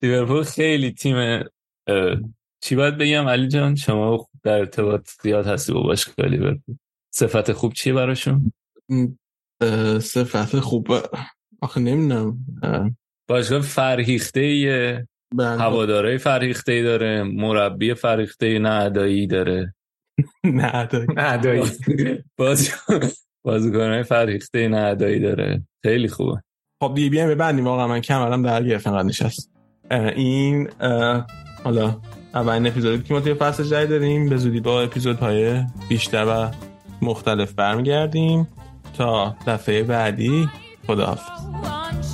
لیورپول 0.01 0.43
خیلی 0.43 0.91
تیم 0.91 1.43
چی 2.61 2.75
باید 2.75 2.97
بگم؟ 2.97 3.27
علی 3.27 3.47
جان 3.47 3.75
شما 3.75 4.27
در 4.43 4.57
ارتباط 4.57 5.09
زیاد 5.23 5.47
هستی 5.47 5.73
با 5.73 5.81
باشگاه 5.81 6.25
لیورپول. 6.25 6.75
صفت 7.13 7.51
خوب 7.51 7.73
چیه 7.73 7.93
براشون؟ 7.93 8.53
صفت 10.01 10.59
خوب 10.59 10.87
آخه 11.61 11.79
نمی‌دونم 11.79 12.45
باشگاه 13.27 13.61
فرهیخته 13.61 15.05
هواداره 15.39 16.17
فرهیخته 16.17 16.71
ای 16.71 16.83
داره 16.83 17.23
مربی 17.23 17.93
فرهیخته 17.93 18.59
نه 18.59 18.69
ادایی 18.69 19.27
داره. 19.27 19.73
نه 20.43 20.75
ادایی. 20.75 21.07
نه 21.15 21.33
ادایی. 21.33 21.63
بازیکنهای 23.45 24.03
فرهیخته 24.03 24.67
نه 24.67 24.77
ادایی 24.77 25.19
داره. 25.19 25.61
خیلی 25.83 26.07
خوبه. 26.07 26.41
خب 26.83 26.93
بی 26.95 27.09
بی 27.09 27.19
ام 27.19 27.29
ببندیم. 27.29 27.65
واقعا 27.65 27.87
من 27.87 28.01
کمرم 28.01 28.41
در 28.41 28.63
گرفت 28.63 28.87
انقدر 28.87 29.03
نشست. 29.03 29.51
این 29.91 30.69
حالا 31.63 32.01
اولین 32.33 32.67
اپیزودی 32.67 33.03
که 33.03 33.13
ما 33.13 33.19
توی 33.19 33.33
فصل 33.33 33.63
جدید 33.63 33.89
داریم. 33.89 34.29
به 34.29 34.37
زودی 34.37 34.59
با 34.59 34.81
اپیزودهای 34.81 35.63
بیشتر 35.89 36.25
و 36.25 36.51
مختلف 37.01 37.53
برمیگردیم. 37.53 38.47
تا 38.97 39.35
دفعه 39.47 39.83
بعدی 39.83 40.49
خداحافظ. 40.87 42.04